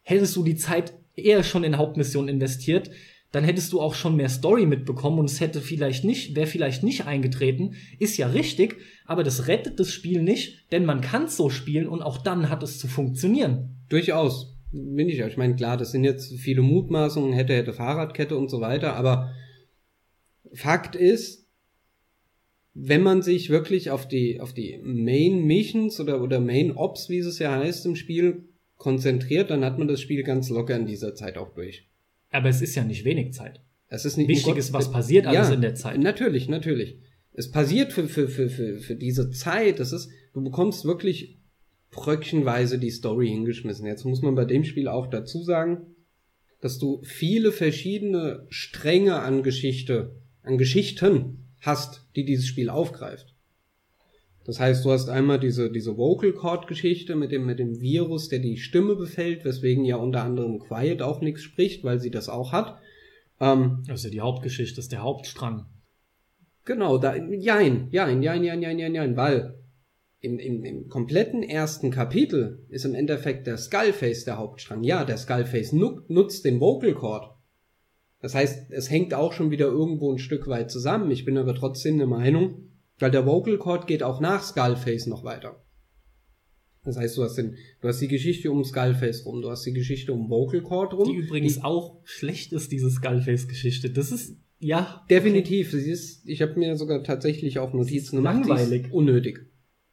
hättest 0.02 0.34
du 0.36 0.44
die 0.44 0.56
Zeit 0.56 0.94
eher 1.14 1.42
schon 1.42 1.64
in 1.64 1.76
Hauptmissionen 1.76 2.28
investiert, 2.28 2.90
dann 3.32 3.44
hättest 3.44 3.72
du 3.72 3.80
auch 3.80 3.94
schon 3.94 4.16
mehr 4.16 4.28
Story 4.28 4.66
mitbekommen 4.66 5.18
und 5.18 5.24
es 5.30 5.40
hätte 5.40 5.60
vielleicht 5.62 6.04
nicht, 6.04 6.36
wäre 6.36 6.46
vielleicht 6.46 6.82
nicht 6.82 7.06
eingetreten. 7.06 7.74
Ist 7.98 8.18
ja 8.18 8.26
richtig, 8.26 8.76
aber 9.06 9.22
das 9.24 9.46
rettet 9.46 9.80
das 9.80 9.90
Spiel 9.90 10.22
nicht, 10.22 10.70
denn 10.70 10.84
man 10.84 11.00
kann 11.00 11.24
es 11.24 11.36
so 11.38 11.48
spielen 11.48 11.86
und 11.88 12.02
auch 12.02 12.18
dann 12.18 12.50
hat 12.50 12.62
es 12.62 12.78
zu 12.78 12.88
funktionieren. 12.88 13.76
durchaus. 13.88 14.48
Bin 14.74 15.06
ich 15.10 15.18
ja. 15.18 15.26
Ich 15.26 15.36
meine, 15.36 15.54
klar, 15.54 15.76
das 15.76 15.92
sind 15.92 16.02
jetzt 16.02 16.32
viele 16.38 16.62
Mutmaßungen, 16.62 17.34
hätte, 17.34 17.52
hätte 17.54 17.74
Fahrradkette 17.74 18.36
und 18.38 18.48
so 18.50 18.62
weiter, 18.62 18.96
aber 18.96 19.30
Fakt 20.54 20.96
ist, 20.96 21.41
wenn 22.74 23.02
man 23.02 23.22
sich 23.22 23.50
wirklich 23.50 23.90
auf 23.90 24.08
die, 24.08 24.40
auf 24.40 24.52
die 24.52 24.78
Main 24.82 25.44
Missions 25.44 26.00
oder, 26.00 26.22
oder 26.22 26.40
Main 26.40 26.72
Ops, 26.72 27.08
wie 27.08 27.18
es 27.18 27.38
ja 27.38 27.58
heißt 27.58 27.84
im 27.86 27.96
Spiel, 27.96 28.44
konzentriert, 28.76 29.50
dann 29.50 29.64
hat 29.64 29.78
man 29.78 29.88
das 29.88 30.00
Spiel 30.00 30.22
ganz 30.22 30.48
locker 30.48 30.76
in 30.76 30.86
dieser 30.86 31.14
Zeit 31.14 31.36
auch 31.36 31.54
durch. 31.54 31.88
Aber 32.30 32.48
es 32.48 32.62
ist 32.62 32.74
ja 32.74 32.84
nicht 32.84 33.04
wenig 33.04 33.32
Zeit. 33.34 33.60
Es 33.88 34.06
ist 34.06 34.16
nicht 34.16 34.28
Wichtig 34.28 34.56
ist, 34.56 34.72
was 34.72 34.90
passiert 34.90 35.26
alles 35.26 35.48
Ja, 35.48 35.54
in 35.54 35.60
der 35.60 35.74
Zeit. 35.74 36.00
Natürlich, 36.00 36.48
natürlich. 36.48 36.98
Es 37.34 37.50
passiert 37.50 37.92
für, 37.92 38.08
für, 38.08 38.28
für, 38.28 38.48
für, 38.48 38.78
für 38.78 38.96
diese 38.96 39.30
Zeit. 39.30 39.78
Das 39.78 39.92
ist, 39.92 40.10
du 40.32 40.42
bekommst 40.42 40.86
wirklich 40.86 41.38
bröckchenweise 41.90 42.78
die 42.78 42.90
Story 42.90 43.28
hingeschmissen. 43.28 43.86
Jetzt 43.86 44.04
muss 44.04 44.22
man 44.22 44.34
bei 44.34 44.46
dem 44.46 44.64
Spiel 44.64 44.88
auch 44.88 45.08
dazu 45.08 45.42
sagen, 45.42 45.94
dass 46.62 46.78
du 46.78 47.02
viele 47.02 47.52
verschiedene 47.52 48.46
Stränge 48.48 49.16
an 49.20 49.42
Geschichte, 49.42 50.16
an 50.42 50.56
Geschichten 50.56 51.41
hast, 51.62 52.06
die 52.14 52.24
dieses 52.24 52.46
Spiel 52.46 52.68
aufgreift. 52.68 53.34
Das 54.44 54.58
heißt, 54.58 54.84
du 54.84 54.90
hast 54.90 55.08
einmal 55.08 55.38
diese, 55.38 55.70
diese 55.70 55.96
Vocal 55.96 56.32
Cord 56.32 56.66
Geschichte 56.66 57.14
mit 57.14 57.30
dem, 57.30 57.46
mit 57.46 57.58
dem 57.58 57.80
Virus, 57.80 58.28
der 58.28 58.40
die 58.40 58.56
Stimme 58.56 58.96
befällt, 58.96 59.44
weswegen 59.44 59.84
ja 59.84 59.96
unter 59.96 60.24
anderem 60.24 60.58
Quiet 60.58 61.00
auch 61.00 61.20
nichts 61.20 61.42
spricht, 61.42 61.84
weil 61.84 62.00
sie 62.00 62.10
das 62.10 62.28
auch 62.28 62.52
hat. 62.52 62.78
Ähm, 63.40 63.84
Das 63.86 64.00
ist 64.00 64.04
ja 64.04 64.10
die 64.10 64.20
Hauptgeschichte, 64.20 64.76
das 64.76 64.86
ist 64.86 64.92
der 64.92 65.02
Hauptstrang. 65.02 65.66
Genau, 66.64 66.98
da, 66.98 67.16
jein, 67.16 67.88
jein, 67.90 68.22
jein, 68.22 68.42
jein, 68.42 68.62
jein, 68.62 68.78
jein, 68.78 68.94
jein, 68.94 69.16
weil 69.16 69.58
im, 70.20 70.38
im, 70.38 70.64
im 70.64 70.88
kompletten 70.88 71.42
ersten 71.42 71.90
Kapitel 71.90 72.64
ist 72.68 72.84
im 72.84 72.94
Endeffekt 72.94 73.46
der 73.46 73.58
Skullface 73.58 74.24
der 74.24 74.38
Hauptstrang. 74.38 74.84
Ja, 74.84 75.04
der 75.04 75.16
Skullface 75.16 75.72
nu 75.72 76.00
nutzt 76.08 76.44
den 76.44 76.60
Vocal 76.60 76.94
Cord. 76.94 77.31
Das 78.22 78.34
heißt, 78.34 78.70
es 78.70 78.88
hängt 78.88 79.12
auch 79.14 79.32
schon 79.32 79.50
wieder 79.50 79.66
irgendwo 79.66 80.12
ein 80.12 80.18
Stück 80.18 80.46
weit 80.46 80.70
zusammen. 80.70 81.10
Ich 81.10 81.24
bin 81.24 81.36
aber 81.36 81.54
trotzdem 81.54 81.98
der 81.98 82.06
Meinung, 82.06 82.68
weil 82.98 83.10
der 83.10 83.26
Vocal 83.26 83.58
Cord 83.58 83.88
geht 83.88 84.04
auch 84.04 84.20
nach 84.20 84.44
Skullface 84.44 85.08
noch 85.08 85.24
weiter. 85.24 85.62
Das 86.84 86.96
heißt, 86.96 87.16
du 87.16 87.24
hast, 87.24 87.36
den, 87.36 87.56
du 87.80 87.88
hast 87.88 88.00
die 88.00 88.08
Geschichte 88.08 88.50
um 88.50 88.64
Skullface 88.64 89.26
rum, 89.26 89.42
du 89.42 89.50
hast 89.50 89.64
die 89.64 89.72
Geschichte 89.72 90.12
um 90.12 90.30
Vocal 90.30 90.62
Cord 90.62 90.94
rum. 90.94 91.08
Die 91.08 91.16
übrigens 91.16 91.62
auch 91.62 92.00
schlecht 92.04 92.52
ist, 92.52 92.72
diese 92.72 92.90
Skullface-Geschichte. 92.90 93.90
Das 93.90 94.12
ist, 94.12 94.36
ja. 94.60 95.04
Definitiv. 95.10 95.72
Sie 95.72 95.90
ist, 95.90 96.22
ich 96.24 96.42
habe 96.42 96.58
mir 96.58 96.76
sogar 96.76 97.02
tatsächlich 97.02 97.58
auch 97.58 97.72
Notizen 97.72 98.16
gemacht. 98.16 98.44
die 98.44 98.48
langweilig. 98.48 98.92
Unnötig. 98.92 99.46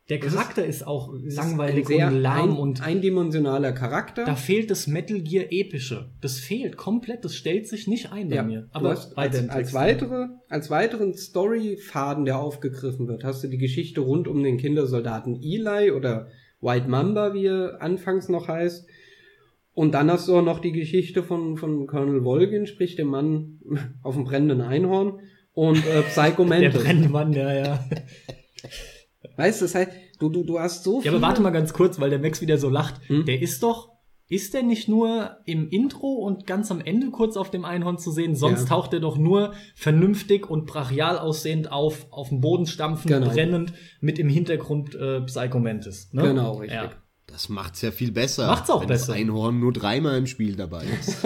Der 0.09 0.17
Das 0.17 0.27
ist- 0.27 0.33
Charakter 0.33 0.65
ist, 0.65 0.87
auch 0.87 1.13
ist 1.13 1.37
langweilig 1.37 1.85
sehr 1.87 2.07
und 2.07 2.15
lahm 2.21 2.51
ein, 2.51 2.57
und 2.57 2.81
eindimensionaler 2.81 3.73
Charakter. 3.73 4.25
da 4.25 4.35
fehlt 4.35 4.71
das 4.71 4.87
Metal 4.87 5.21
Gear 5.21 5.45
Epische. 5.51 6.09
Das 6.21 6.39
fehlt 6.39 6.77
komplett, 6.77 7.23
das 7.23 7.35
stellt 7.35 7.67
sich 7.67 7.87
nicht 7.87 8.11
ein 8.11 8.29
bei 8.29 8.37
ja, 8.37 8.43
mir. 8.43 8.67
Aber 8.71 8.89
hast 8.89 9.15
als, 9.17 9.47
als 9.49 9.73
weitere, 9.73 10.27
als 10.49 10.69
weiteren 10.71 11.13
Storyfaden, 11.13 12.25
der 12.25 12.39
aufgegriffen 12.39 13.07
wird, 13.07 13.23
hast 13.23 13.43
du 13.43 13.47
die 13.49 13.59
Geschichte 13.59 14.01
rund 14.01 14.27
um 14.27 14.41
den 14.43 14.57
Kindersoldaten 14.57 15.39
Eli 15.43 15.91
oder 15.91 16.27
White 16.61 16.87
Mamba, 16.89 17.33
wie 17.35 17.45
er 17.45 17.81
anfangs 17.81 18.29
noch 18.29 18.47
heißt. 18.47 18.87
Und 19.73 19.93
dann 19.93 20.11
hast 20.11 20.27
du 20.27 20.35
auch 20.37 20.43
noch 20.43 20.59
die 20.59 20.71
Geschichte 20.73 21.23
von, 21.23 21.55
von 21.55 21.85
Colonel 21.87 22.23
Volgin, 22.23 22.65
sprich 22.65 22.95
dem 22.95 23.07
Mann 23.07 23.59
auf 24.03 24.15
dem 24.15 24.23
brennenden 24.25 24.61
Einhorn 24.61 25.19
und 25.53 25.77
äh, 25.85 26.01
Psycho 26.09 26.45
Der 26.45 26.61
Mantis. 26.61 26.83
brennende 26.83 27.09
Mann, 27.09 27.31
ja, 27.33 27.53
ja. 27.53 27.85
Weißt 29.35 29.61
du, 29.61 29.65
das 29.65 29.75
heißt, 29.75 29.91
du, 30.19 30.29
du, 30.29 30.43
du 30.43 30.59
hast 30.59 30.83
so 30.83 30.97
Ja, 30.97 31.01
viele... 31.03 31.15
aber 31.17 31.21
warte 31.27 31.41
mal 31.41 31.49
ganz 31.51 31.73
kurz, 31.73 31.99
weil 31.99 32.09
der 32.09 32.19
Max 32.19 32.41
wieder 32.41 32.57
so 32.57 32.69
lacht. 32.69 32.95
Hm? 33.07 33.25
Der 33.25 33.41
ist 33.41 33.61
doch 33.63 33.89
ist 34.31 34.53
der 34.53 34.61
nicht 34.61 34.87
nur 34.87 35.37
im 35.47 35.69
Intro 35.69 36.07
und 36.13 36.45
ganz 36.45 36.69
am 36.69 36.81
Ende 36.81 37.09
kurz 37.09 37.35
auf 37.35 37.49
dem 37.49 37.65
Einhorn 37.65 37.97
zu 37.97 38.11
sehen? 38.11 38.35
Sonst 38.35 38.59
Ja. 38.61 38.65
taucht 38.67 38.93
er 38.93 38.99
doch 38.99 39.17
nur 39.17 39.53
vernünftig 39.75 40.47
und 40.47 40.67
brachial 40.67 41.17
aussehend 41.17 41.71
auf, 41.71 42.05
auf 42.11 42.29
dem 42.29 42.39
Boden 42.39 42.67
stampfend, 42.67 43.11
Genau. 43.11 43.27
brennend, 43.31 43.73
mit 44.01 44.19
im 44.19 44.29
Hintergrund 44.29 44.93
äh, 44.93 45.21
Psycho 45.21 45.57
Mantis. 45.59 46.13
Ne? 46.13 46.21
Genau, 46.21 46.57
richtig. 46.57 46.77
Ja. 46.79 46.91
Das 47.25 47.49
macht's 47.49 47.81
ja 47.81 47.89
viel 47.89 48.11
besser. 48.11 48.45
Macht's 48.45 48.69
auch 48.69 48.81
wenn 48.81 48.87
besser. 48.89 49.07
das 49.13 49.15
Einhorn 49.15 49.59
nur 49.59 49.73
dreimal 49.73 50.15
im 50.19 50.27
Spiel 50.27 50.55
dabei 50.55 50.83
ist. 50.99 51.17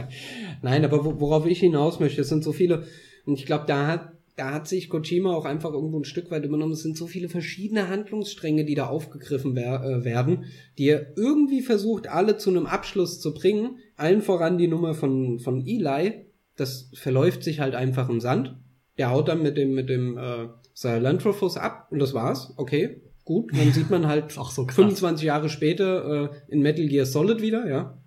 Nein, 0.62 0.84
aber 0.84 1.04
wo- 1.04 1.18
worauf 1.20 1.46
ich 1.46 1.58
hinaus 1.60 2.00
möchte, 2.00 2.20
es 2.20 2.28
sind 2.28 2.44
so 2.44 2.52
viele, 2.52 2.84
und 3.24 3.34
ich 3.40 3.46
glaube, 3.46 3.64
da 3.66 3.86
hat, 3.88 4.12
da 4.36 4.52
hat 4.52 4.68
sich 4.68 4.90
Kojima 4.90 5.34
auch 5.34 5.46
einfach 5.46 5.72
irgendwo 5.72 5.98
ein 5.98 6.04
Stück 6.04 6.30
weit 6.30 6.44
übernommen. 6.44 6.72
Es 6.72 6.82
sind 6.82 6.96
so 6.96 7.06
viele 7.06 7.30
verschiedene 7.30 7.88
Handlungsstränge, 7.88 8.66
die 8.66 8.74
da 8.74 8.86
aufgegriffen 8.86 9.56
wer 9.56 9.82
äh, 9.82 10.04
werden, 10.04 10.44
die 10.76 10.88
er 10.88 11.16
irgendwie 11.16 11.62
versucht, 11.62 12.06
alle 12.06 12.36
zu 12.36 12.50
einem 12.50 12.66
Abschluss 12.66 13.18
zu 13.18 13.32
bringen. 13.32 13.78
Allen 13.96 14.20
voran 14.20 14.58
die 14.58 14.68
Nummer 14.68 14.92
von, 14.92 15.38
von 15.38 15.66
Eli. 15.66 16.26
Das 16.54 16.90
verläuft 16.94 17.44
sich 17.44 17.60
halt 17.60 17.74
einfach 17.74 18.10
im 18.10 18.20
Sand. 18.20 18.56
Der 18.98 19.10
haut 19.10 19.28
dann 19.28 19.42
mit 19.42 19.56
dem, 19.56 19.74
mit 19.74 19.88
dem 19.88 20.18
äh, 20.18 20.48
Sahelanthropus 20.74 21.56
ab 21.56 21.88
und 21.90 21.98
das 21.98 22.12
war's. 22.12 22.52
Okay, 22.58 23.00
gut. 23.24 23.50
Dann 23.56 23.72
sieht 23.72 23.88
man 23.88 24.06
halt 24.06 24.32
so 24.50 24.66
krass. 24.66 24.74
25 24.74 25.24
Jahre 25.24 25.48
später 25.48 26.30
äh, 26.30 26.52
in 26.52 26.60
Metal 26.60 26.86
Gear 26.86 27.06
Solid 27.06 27.40
wieder, 27.40 27.66
ja. 27.66 28.02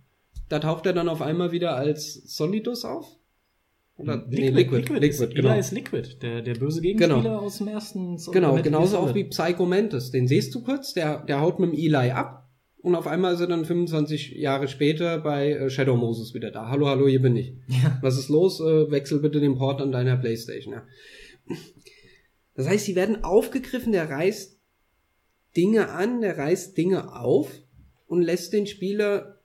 Da 0.48 0.60
taucht 0.60 0.86
er 0.86 0.94
dann 0.94 1.10
auf 1.10 1.24
einmal 1.24 1.52
wieder 1.52 1.76
als 1.76 2.14
Solidus 2.36 2.86
auf. 2.86 3.19
Oder 4.00 4.26
nee, 4.30 4.50
Liquid, 4.50 4.78
Liquid, 4.78 5.06
ist, 5.08 5.36
genau. 5.36 5.50
Eli 5.50 5.60
ist 5.60 5.72
Liquid, 5.72 6.18
der, 6.22 6.42
der 6.42 6.54
böse 6.56 6.82
Gegenspieler 6.82 7.22
Genau. 7.22 7.38
aus 7.40 7.58
dem 7.58 7.68
ersten 7.68 8.18
Sol- 8.18 8.34
Genau, 8.34 8.56
genauso 8.62 8.98
auch 8.98 9.14
wie 9.14 9.26
Psycho 9.26 9.66
Mantis. 9.66 10.12
Den 10.12 10.28
siehst 10.28 10.56
du 10.56 10.62
kurz, 10.64 10.94
der, 10.94 11.24
der 11.26 11.42
haut 11.42 11.60
mit 11.60 11.72
dem 11.74 11.78
Eli 11.78 12.12
ab 12.12 12.50
und 12.82 12.96
auf 12.96 13.08
einmal 13.08 13.34
ist 13.34 13.42
er 13.42 13.48
dann 13.48 13.66
25 13.66 14.32
Jahre 14.38 14.70
später 14.70 15.20
bei 15.20 15.52
äh, 15.52 15.70
Shadow 15.70 15.98
Moses 15.98 16.34
wieder 16.34 16.50
da. 16.50 16.70
Hallo, 16.70 16.88
hallo, 16.88 17.08
hier 17.10 17.22
bin 17.22 17.36
ich. 17.36 17.54
Ja. 17.68 18.00
Was 18.02 18.18
ist 18.18 18.30
los? 18.30 18.62
Äh, 18.62 18.90
wechsel 18.90 19.20
bitte 19.20 19.42
den 19.42 19.58
Port 19.58 19.82
an 19.82 19.92
deiner 19.92 20.16
Playstation. 20.16 20.74
Ja. 20.76 20.84
Das 22.56 22.68
heißt, 22.68 22.86
sie 22.86 22.96
werden 22.96 23.24
aufgegriffen, 23.24 23.92
der 23.92 24.10
reißt 24.10 24.58
Dinge 25.58 25.90
an, 25.90 26.22
der 26.22 26.38
reißt 26.38 26.78
Dinge 26.78 27.16
auf 27.20 27.52
und 28.08 28.22
lässt 28.22 28.54
den 28.54 28.66
Spieler 28.68 29.39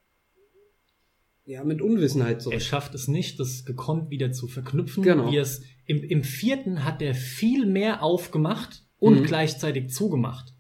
ja 1.47 1.63
mit 1.65 1.81
Unwissenheit 1.83 2.37
Er 2.37 2.41
zurück. 2.41 2.63
schafft 2.63 2.95
es 2.95 3.09
nicht, 3.09 3.39
das 3.41 3.65
gekonnt 3.65 4.11
wieder 4.11 4.33
zu 4.33 4.49
verknüpfen. 4.49 5.03
Genau. 5.03 5.31
Wie 5.31 5.37
es, 5.37 5.63
im, 5.87 6.03
Im 6.03 6.25
vierten 6.25 6.85
hat 6.85 7.03
er 7.03 7.15
viel 7.15 7.67
mehr 7.67 8.03
aufgemacht 8.03 8.83
und 8.99 9.21
Mhm. 9.21 9.25
gleichzeitig 9.25 9.91
zugemacht. 9.91 10.55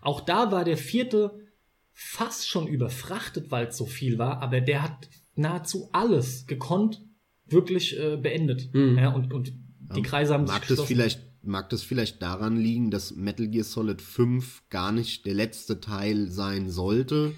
Auch 0.00 0.20
da 0.22 0.50
war 0.52 0.64
der 0.64 0.78
vierte 0.78 1.38
fast 1.92 2.48
schon 2.48 2.66
überfrachtet, 2.66 3.50
weil 3.50 3.66
es 3.66 3.76
so 3.76 3.84
viel 3.84 4.18
war, 4.18 4.40
aber 4.42 4.60
der 4.62 4.82
hat 4.82 5.08
nahezu 5.34 5.90
alles 5.92 6.46
gekonnt 6.46 7.02
wirklich 7.46 7.98
äh, 7.98 8.16
beendet. 8.16 8.72
Mhm. 8.72 8.96
Ja, 8.98 9.10
und, 9.10 9.32
und 9.34 9.52
die 9.94 10.02
Kreise 10.02 10.32
haben 10.34 10.46
sich 10.46 10.52
mag 10.54 10.60
das 10.62 10.68
geschlossen. 10.68 10.88
vielleicht 10.88 11.20
mag 11.42 11.68
das 11.70 11.82
vielleicht 11.82 12.22
daran 12.22 12.56
liegen, 12.56 12.90
dass 12.90 13.14
Metal 13.14 13.48
Gear 13.48 13.64
Solid 13.64 14.00
5 14.00 14.62
gar 14.70 14.92
nicht 14.92 15.26
der 15.26 15.34
letzte 15.34 15.80
Teil 15.80 16.28
sein 16.30 16.70
sollte, 16.70 17.32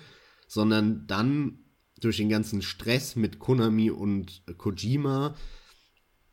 sondern 0.46 1.06
dann 1.06 1.58
durch 2.04 2.18
den 2.18 2.28
ganzen 2.28 2.62
Stress 2.62 3.16
mit 3.16 3.38
Konami 3.38 3.90
und 3.90 4.42
Kojima 4.58 5.34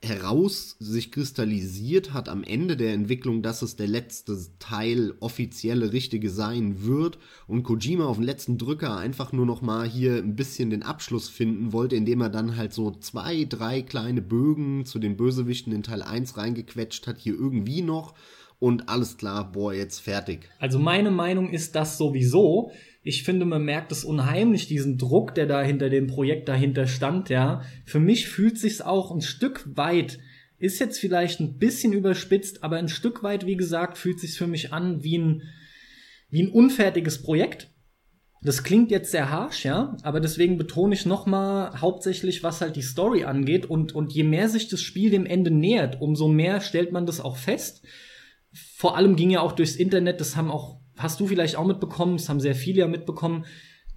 heraus 0.02 0.78
sich 0.80 1.12
kristallisiert 1.12 2.14
hat 2.14 2.30
am 2.30 2.44
Ende 2.44 2.78
der 2.78 2.94
Entwicklung, 2.94 3.42
dass 3.42 3.62
es 3.62 3.76
der 3.76 3.88
letzte 3.88 4.38
Teil 4.58 5.14
offizielle 5.20 5.92
richtige 5.92 6.30
sein 6.30 6.86
wird 6.86 7.20
und 7.48 7.64
Kojima 7.64 8.06
auf 8.06 8.16
den 8.16 8.26
letzten 8.26 8.58
Drücker 8.58 8.96
einfach 8.96 9.34
nur 9.34 9.46
noch 9.46 9.62
mal 9.62 9.88
hier 9.88 10.16
ein 10.16 10.38
bisschen 10.38 10.70
den 10.70 10.84
Abschluss 10.84 11.28
finden 11.28 11.74
wollte, 11.74 11.98
indem 11.98 12.22
er 12.22 12.30
dann 12.30 12.56
halt 12.56 12.74
so 12.74 12.92
zwei, 12.92 13.44
drei 13.44 13.82
kleine 13.82 14.22
Bögen 14.22 14.86
zu 14.86 15.00
den 15.00 15.18
Bösewichten 15.18 15.74
in 15.74 15.84
Teil 15.84 16.02
1 16.02 16.38
reingequetscht 16.38 17.06
hat, 17.06 17.18
hier 17.18 17.34
irgendwie 17.34 17.82
noch 17.82 18.14
und 18.60 18.90
alles 18.90 19.18
klar, 19.18 19.52
boah, 19.52 19.74
jetzt 19.74 20.00
fertig. 20.00 20.50
Also 20.60 20.80
meine 20.80 21.12
Meinung 21.12 21.50
ist 21.50 21.76
das 21.76 21.98
sowieso. 21.98 22.72
Ich 23.02 23.24
finde, 23.24 23.46
man 23.46 23.64
merkt 23.64 23.92
es 23.92 24.04
unheimlich, 24.04 24.68
diesen 24.68 24.98
Druck, 24.98 25.34
der 25.34 25.46
da 25.46 25.62
hinter 25.62 25.90
dem 25.90 26.08
Projekt 26.08 26.50
dahinter 26.50 26.86
stand, 26.88 27.30
ja. 27.30 27.62
Für 27.86 28.00
mich 28.00 28.28
fühlt 28.28 28.58
sich's 28.58 28.82
auch 28.82 29.12
ein 29.12 29.22
Stück 29.22 29.66
weit, 29.76 30.20
ist 30.58 30.80
jetzt 30.80 31.00
vielleicht 31.00 31.40
ein 31.40 31.58
bisschen 31.58 31.94
überspitzt, 31.94 32.64
aber 32.64 32.78
ein 32.78 32.90
Stück 32.90 33.24
weit, 33.24 33.46
wie 33.46 33.56
gesagt, 33.56 33.98
fühlt 33.98 34.20
sich's 34.20 34.36
für 34.36 34.48
mich 34.48 34.74
an 34.74 35.04
wie 35.04 35.18
ein, 35.18 35.44
wie 36.30 36.44
ein 36.44 36.52
unfertiges 36.52 37.22
Projekt. 37.22 37.72
Das 38.42 38.64
klingt 38.64 38.92
jetzt 38.92 39.12
sehr 39.12 39.30
harsh, 39.30 39.66
ja, 39.66 39.98
aber 40.04 40.20
deswegen 40.20 40.58
betone 40.58 40.94
ich 40.94 41.06
nochmal 41.06 41.82
hauptsächlich, 41.82 42.44
was 42.44 42.62
halt 42.62 42.76
die 42.76 42.82
Story 42.82 43.24
angeht 43.24 43.66
und, 43.66 43.94
und 43.94 44.14
je 44.14 44.24
mehr 44.24 44.50
sich 44.50 44.70
das 44.70 44.82
Spiel 44.82 45.10
dem 45.10 45.26
Ende 45.26 45.52
nähert, 45.52 46.02
umso 46.02 46.28
mehr 46.28 46.62
stellt 46.62 46.92
man 46.92 47.06
das 47.06 47.20
auch 47.20 47.38
fest 47.38 47.86
vor 48.52 48.98
allem 48.98 49.16
ging 49.16 49.30
ja 49.30 49.42
auch 49.42 49.52
durchs 49.52 49.76
Internet, 49.76 50.20
das 50.20 50.36
haben 50.36 50.50
auch, 50.52 50.79
hast 51.02 51.20
du 51.20 51.28
vielleicht 51.28 51.56
auch 51.56 51.66
mitbekommen, 51.66 52.18
das 52.18 52.30
haben 52.30 52.40
sehr 52.40 52.56
viele 52.56 52.80
ja 52.82 52.88
mitbekommen, 52.88 53.46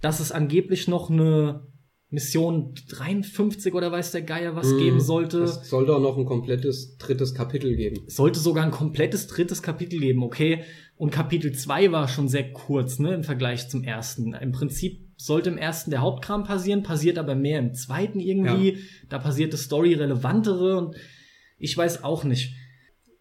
dass 0.01 0.19
es 0.19 0.31
angeblich 0.31 0.87
noch 0.87 1.09
eine 1.09 1.67
Mission 2.09 2.75
53 2.89 3.73
oder 3.73 3.91
weiß 3.91 4.11
der 4.11 4.21
Geier 4.21 4.55
was 4.55 4.71
Mhm. 4.73 4.77
geben 4.77 4.99
sollte. 4.99 5.39
Es 5.43 5.67
sollte 5.69 5.95
auch 5.95 5.99
noch 6.01 6.15
ein 6.17 6.25
komplettes 6.25 6.97
drittes 6.97 7.33
Kapitel 7.33 7.75
geben. 7.75 8.03
Es 8.07 8.15
sollte 8.17 8.39
sogar 8.39 8.63
ein 8.63 8.71
komplettes 8.71 9.25
drittes 9.27 9.63
Kapitel 9.63 9.99
geben, 9.99 10.21
okay? 10.23 10.63
Und 10.95 11.09
Kapitel 11.11 11.51
2 11.53 11.91
war 11.91 12.07
schon 12.07 12.27
sehr 12.27 12.51
kurz, 12.53 12.99
ne, 12.99 13.15
im 13.15 13.23
Vergleich 13.23 13.67
zum 13.67 13.83
ersten. 13.83 14.33
Im 14.35 14.51
Prinzip 14.51 15.07
sollte 15.17 15.49
im 15.49 15.57
ersten 15.57 15.89
der 15.89 16.01
Hauptkram 16.01 16.43
passieren, 16.43 16.83
passiert 16.83 17.17
aber 17.17 17.33
mehr 17.33 17.57
im 17.59 17.73
zweiten 17.73 18.19
irgendwie. 18.19 18.77
Da 19.09 19.17
passiert 19.17 19.53
das 19.53 19.61
Story 19.63 19.95
relevantere 19.95 20.77
und 20.77 20.95
ich 21.57 21.75
weiß 21.75 22.03
auch 22.03 22.23
nicht. 22.25 22.53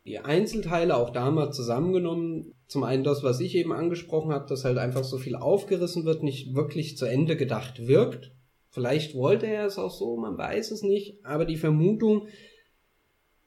Die 0.04 0.18
Einzelteile 0.18 0.96
auch 0.96 1.10
da 1.10 1.30
mal 1.30 1.52
zusammengenommen. 1.52 2.54
Zum 2.66 2.82
einen 2.82 3.04
das, 3.04 3.22
was 3.22 3.40
ich 3.40 3.54
eben 3.54 3.72
angesprochen 3.72 4.32
habe, 4.32 4.48
dass 4.48 4.64
halt 4.64 4.78
einfach 4.78 5.04
so 5.04 5.18
viel 5.18 5.36
aufgerissen 5.36 6.04
wird, 6.04 6.22
nicht 6.22 6.54
wirklich 6.54 6.96
zu 6.96 7.06
Ende 7.06 7.36
gedacht 7.36 7.86
wirkt. 7.86 8.32
Vielleicht 8.70 9.14
wollte 9.14 9.46
er 9.46 9.66
es 9.66 9.78
auch 9.78 9.90
so, 9.90 10.16
man 10.16 10.38
weiß 10.38 10.70
es 10.70 10.82
nicht, 10.82 11.24
aber 11.24 11.44
die 11.44 11.58
Vermutung, 11.58 12.26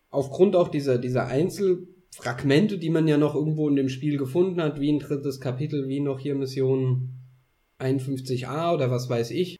aufgrund 0.10 0.56
auch 0.56 0.68
dieser, 0.70 1.00
dieser 1.00 1.26
Einzelfragmente, 1.26 2.78
die 2.78 2.92
man 2.92 3.08
ja 3.08 3.18
noch 3.18 3.36
irgendwo 3.36 3.68
in 3.68 3.76
dem 3.76 3.90
Spiel 3.90 4.18
gefunden 4.18 4.62
hat, 4.62 4.80
wie 4.80 4.92
ein 4.92 5.00
drittes 5.00 5.42
Kapitel, 5.42 5.88
wie 5.88 6.00
noch 6.00 6.20
hier 6.20 6.36
Mission 6.36 7.16
51a 7.80 8.74
oder 8.74 8.92
was 8.92 9.10
weiß 9.10 9.32
ich, 9.32 9.58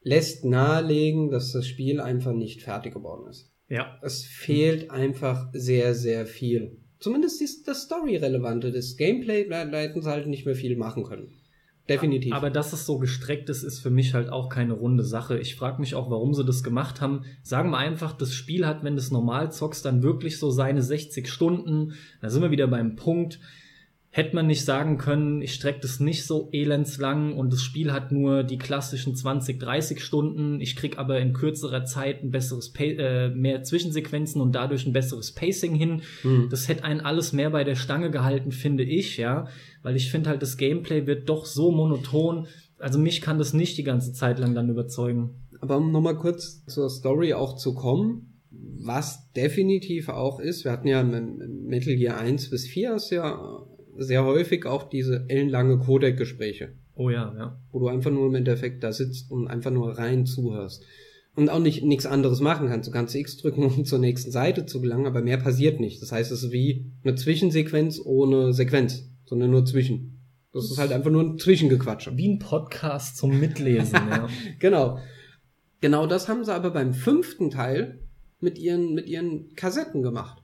lässt 0.00 0.44
nahelegen, 0.44 1.30
dass 1.30 1.52
das 1.52 1.66
Spiel 1.66 2.00
einfach 2.00 2.32
nicht 2.32 2.62
fertig 2.62 2.94
geworden 2.94 3.28
ist. 3.28 3.51
Ja. 3.72 3.96
Es 4.02 4.22
fehlt 4.22 4.90
einfach 4.90 5.48
sehr, 5.54 5.94
sehr 5.94 6.26
viel. 6.26 6.76
Zumindest 6.98 7.40
ist 7.40 7.66
das 7.66 7.84
Story-Relevante. 7.84 8.70
Das 8.70 8.98
Gameplay, 8.98 9.48
da, 9.48 9.64
hätten 9.64 10.02
sie 10.02 10.10
halt 10.10 10.26
nicht 10.26 10.44
mehr 10.44 10.54
viel 10.54 10.76
machen 10.76 11.04
können. 11.04 11.32
Definitiv. 11.88 12.34
Aber 12.34 12.50
dass 12.50 12.74
es 12.74 12.84
so 12.84 12.98
gestreckt 12.98 13.48
ist, 13.48 13.62
ist 13.62 13.80
für 13.80 13.88
mich 13.88 14.12
halt 14.12 14.28
auch 14.28 14.50
keine 14.50 14.74
runde 14.74 15.04
Sache. 15.04 15.38
Ich 15.38 15.56
frage 15.56 15.80
mich 15.80 15.94
auch, 15.94 16.10
warum 16.10 16.34
sie 16.34 16.44
das 16.44 16.62
gemacht 16.62 17.00
haben. 17.00 17.24
Sagen 17.42 17.70
wir 17.70 17.78
einfach, 17.78 18.12
das 18.12 18.34
Spiel 18.34 18.66
hat, 18.66 18.84
wenn 18.84 18.94
du 18.94 19.00
es 19.00 19.10
normal 19.10 19.50
zockst, 19.50 19.86
dann 19.86 20.02
wirklich 20.02 20.38
so 20.38 20.50
seine 20.50 20.82
60 20.82 21.26
Stunden. 21.26 21.94
Da 22.20 22.28
sind 22.28 22.42
wir 22.42 22.50
wieder 22.50 22.68
beim 22.68 22.94
Punkt. 22.94 23.40
Hätte 24.14 24.36
man 24.36 24.46
nicht 24.46 24.66
sagen 24.66 24.98
können, 24.98 25.40
ich 25.40 25.54
strecke 25.54 25.80
das 25.80 25.98
nicht 25.98 26.26
so 26.26 26.50
elendslang 26.52 27.34
und 27.34 27.50
das 27.50 27.62
Spiel 27.62 27.94
hat 27.94 28.12
nur 28.12 28.42
die 28.42 28.58
klassischen 28.58 29.16
20, 29.16 29.58
30 29.58 30.04
Stunden. 30.04 30.60
Ich 30.60 30.76
krieg 30.76 30.98
aber 30.98 31.18
in 31.18 31.32
kürzerer 31.32 31.86
Zeit 31.86 32.22
ein 32.22 32.30
besseres, 32.30 32.74
pa 32.74 32.84
äh, 32.84 33.30
mehr 33.30 33.62
Zwischensequenzen 33.62 34.42
und 34.42 34.52
dadurch 34.52 34.84
ein 34.84 34.92
besseres 34.92 35.32
Pacing 35.32 35.74
hin. 35.74 36.02
Hm. 36.20 36.48
Das 36.50 36.68
hätte 36.68 36.84
einen 36.84 37.00
alles 37.00 37.32
mehr 37.32 37.48
bei 37.48 37.64
der 37.64 37.74
Stange 37.74 38.10
gehalten, 38.10 38.52
finde 38.52 38.84
ich, 38.84 39.16
ja. 39.16 39.46
Weil 39.82 39.96
ich 39.96 40.10
finde 40.10 40.28
halt, 40.28 40.42
das 40.42 40.58
Gameplay 40.58 41.06
wird 41.06 41.30
doch 41.30 41.46
so 41.46 41.72
monoton. 41.72 42.48
Also 42.78 42.98
mich 42.98 43.22
kann 43.22 43.38
das 43.38 43.54
nicht 43.54 43.78
die 43.78 43.84
ganze 43.84 44.12
Zeit 44.12 44.38
lang 44.38 44.54
dann 44.54 44.68
überzeugen. 44.68 45.30
Aber 45.62 45.78
um 45.78 45.90
nochmal 45.90 46.18
kurz 46.18 46.66
zur 46.66 46.90
Story 46.90 47.32
auch 47.32 47.56
zu 47.56 47.72
kommen, 47.72 48.32
was 48.50 49.32
definitiv 49.32 50.10
auch 50.10 50.38
ist, 50.38 50.64
wir 50.64 50.72
hatten 50.72 50.88
ja 50.88 51.02
Metal 51.02 51.96
Gear 51.96 52.18
1 52.18 52.50
bis 52.50 52.66
4 52.66 52.96
ist 52.96 53.10
ja 53.10 53.64
sehr 53.96 54.24
häufig 54.24 54.66
auch 54.66 54.88
diese 54.88 55.24
ellenlange 55.28 55.78
Codec-Gespräche, 55.78 56.72
Oh 56.94 57.10
ja, 57.10 57.34
ja. 57.36 57.60
wo 57.70 57.78
du 57.78 57.88
einfach 57.88 58.10
nur 58.10 58.26
im 58.26 58.34
Endeffekt 58.34 58.82
da 58.82 58.92
sitzt 58.92 59.30
und 59.30 59.48
einfach 59.48 59.70
nur 59.70 59.98
rein 59.98 60.26
zuhörst. 60.26 60.84
Und 61.34 61.48
auch 61.48 61.60
nicht 61.60 61.82
nichts 61.82 62.04
anderes 62.04 62.40
machen 62.40 62.68
kannst. 62.68 62.88
Du 62.88 62.92
kannst 62.92 63.14
X 63.14 63.38
drücken, 63.38 63.64
um 63.64 63.84
zur 63.84 63.98
nächsten 63.98 64.30
Seite 64.30 64.66
zu 64.66 64.80
gelangen, 64.80 65.06
aber 65.06 65.22
mehr 65.22 65.38
passiert 65.38 65.80
nicht. 65.80 66.02
Das 66.02 66.12
heißt, 66.12 66.30
es 66.30 66.42
ist 66.42 66.52
wie 66.52 66.92
eine 67.04 67.14
Zwischensequenz 67.14 68.00
ohne 68.04 68.52
Sequenz, 68.52 69.08
sondern 69.24 69.50
nur 69.50 69.64
zwischen. 69.64 70.18
Das 70.52 70.70
ist 70.70 70.76
halt 70.76 70.92
einfach 70.92 71.10
nur 71.10 71.22
ein 71.22 71.38
Zwischengequatsche. 71.38 72.16
Wie 72.18 72.28
ein 72.28 72.38
Podcast 72.38 73.16
zum 73.16 73.40
Mitlesen, 73.40 73.94
ja. 74.10 74.28
Genau. 74.58 74.98
Genau 75.80 76.06
das 76.06 76.28
haben 76.28 76.44
sie 76.44 76.54
aber 76.54 76.70
beim 76.70 76.92
fünften 76.92 77.50
Teil 77.50 78.00
mit 78.38 78.58
ihren, 78.58 78.94
mit 78.94 79.06
ihren 79.06 79.54
Kassetten 79.54 80.02
gemacht. 80.02 80.42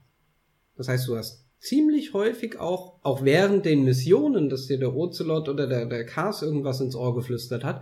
Das 0.75 0.87
heißt, 0.87 1.07
du 1.07 1.15
hast 1.15 1.48
ziemlich 1.59 2.13
häufig 2.13 2.59
auch, 2.59 2.99
auch 3.03 3.23
während 3.23 3.65
den 3.65 3.83
Missionen, 3.83 4.49
dass 4.49 4.67
dir 4.67 4.77
der 4.79 4.95
Ocelot 4.95 5.49
oder 5.49 5.67
der, 5.67 5.85
der 5.85 6.05
Cars 6.05 6.41
irgendwas 6.41 6.81
ins 6.81 6.95
Ohr 6.95 7.15
geflüstert 7.15 7.63
hat, 7.63 7.81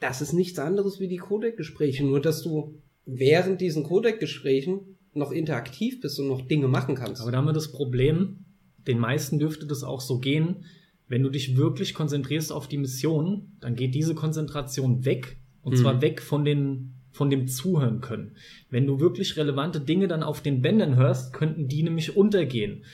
das 0.00 0.20
ist 0.20 0.32
nichts 0.32 0.58
anderes 0.58 0.98
wie 0.98 1.08
die 1.08 1.18
Codec-Gespräche, 1.18 2.04
nur 2.04 2.20
dass 2.20 2.42
du 2.42 2.74
während 3.06 3.60
diesen 3.60 3.84
Codec-Gesprächen 3.84 4.96
noch 5.14 5.30
interaktiv 5.30 6.00
bist 6.00 6.18
und 6.18 6.28
noch 6.28 6.40
Dinge 6.46 6.68
machen 6.68 6.94
kannst. 6.94 7.20
Aber 7.20 7.30
da 7.30 7.38
haben 7.38 7.46
wir 7.46 7.52
das 7.52 7.70
Problem, 7.70 8.44
den 8.86 8.98
meisten 8.98 9.38
dürfte 9.38 9.66
das 9.66 9.84
auch 9.84 10.00
so 10.00 10.18
gehen, 10.18 10.64
wenn 11.08 11.22
du 11.22 11.28
dich 11.28 11.56
wirklich 11.56 11.92
konzentrierst 11.92 12.50
auf 12.50 12.66
die 12.66 12.78
Mission, 12.78 13.52
dann 13.60 13.76
geht 13.76 13.94
diese 13.94 14.14
Konzentration 14.14 15.04
weg 15.04 15.36
und 15.62 15.74
Mhm. 15.74 15.76
zwar 15.76 16.00
weg 16.00 16.22
von 16.22 16.44
den 16.44 16.94
von 17.12 17.30
dem 17.30 17.46
Zuhören 17.46 18.00
können. 18.00 18.32
Wenn 18.70 18.86
du 18.86 18.98
wirklich 19.00 19.36
relevante 19.36 19.80
Dinge 19.80 20.08
dann 20.08 20.22
auf 20.22 20.40
den 20.40 20.62
Bändern 20.62 20.96
hörst, 20.96 21.32
könnten 21.32 21.68
die 21.68 21.82
nämlich 21.82 22.16
untergehen. 22.16 22.84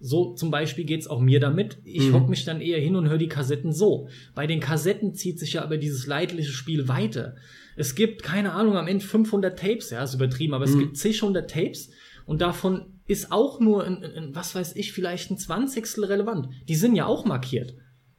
So 0.00 0.34
zum 0.34 0.50
Beispiel 0.50 0.84
geht's 0.84 1.08
auch 1.08 1.20
mir 1.20 1.40
damit. 1.40 1.78
Ich 1.84 2.08
Mhm. 2.08 2.14
hock 2.14 2.28
mich 2.28 2.44
dann 2.44 2.60
eher 2.60 2.80
hin 2.80 2.94
und 2.94 3.08
höre 3.08 3.18
die 3.18 3.28
Kassetten 3.28 3.72
so. 3.72 4.08
Bei 4.34 4.46
den 4.46 4.60
Kassetten 4.60 5.14
zieht 5.14 5.38
sich 5.40 5.54
ja 5.54 5.62
aber 5.62 5.76
dieses 5.76 6.06
leidliche 6.06 6.52
Spiel 6.52 6.86
weiter. 6.86 7.34
Es 7.76 7.94
gibt, 7.94 8.22
keine 8.22 8.52
Ahnung, 8.52 8.76
am 8.76 8.86
Ende 8.88 9.04
500 9.04 9.58
Tapes, 9.58 9.90
ja, 9.90 10.02
ist 10.02 10.14
übertrieben, 10.14 10.54
aber 10.54 10.64
es 10.64 10.74
Mhm. 10.74 10.78
gibt 10.80 10.96
zig 10.96 11.22
hundert 11.22 11.50
Tapes 11.50 11.90
und 12.26 12.40
davon 12.40 13.00
ist 13.06 13.32
auch 13.32 13.58
nur, 13.60 13.84
ein, 13.84 14.04
ein, 14.04 14.34
was 14.34 14.54
weiß 14.54 14.76
ich, 14.76 14.92
vielleicht 14.92 15.30
ein 15.30 15.38
Zwanzigstel 15.38 16.04
relevant. 16.04 16.48
Die 16.68 16.74
sind 16.76 16.94
ja 16.94 17.06
auch 17.06 17.24
markiert. 17.24 17.74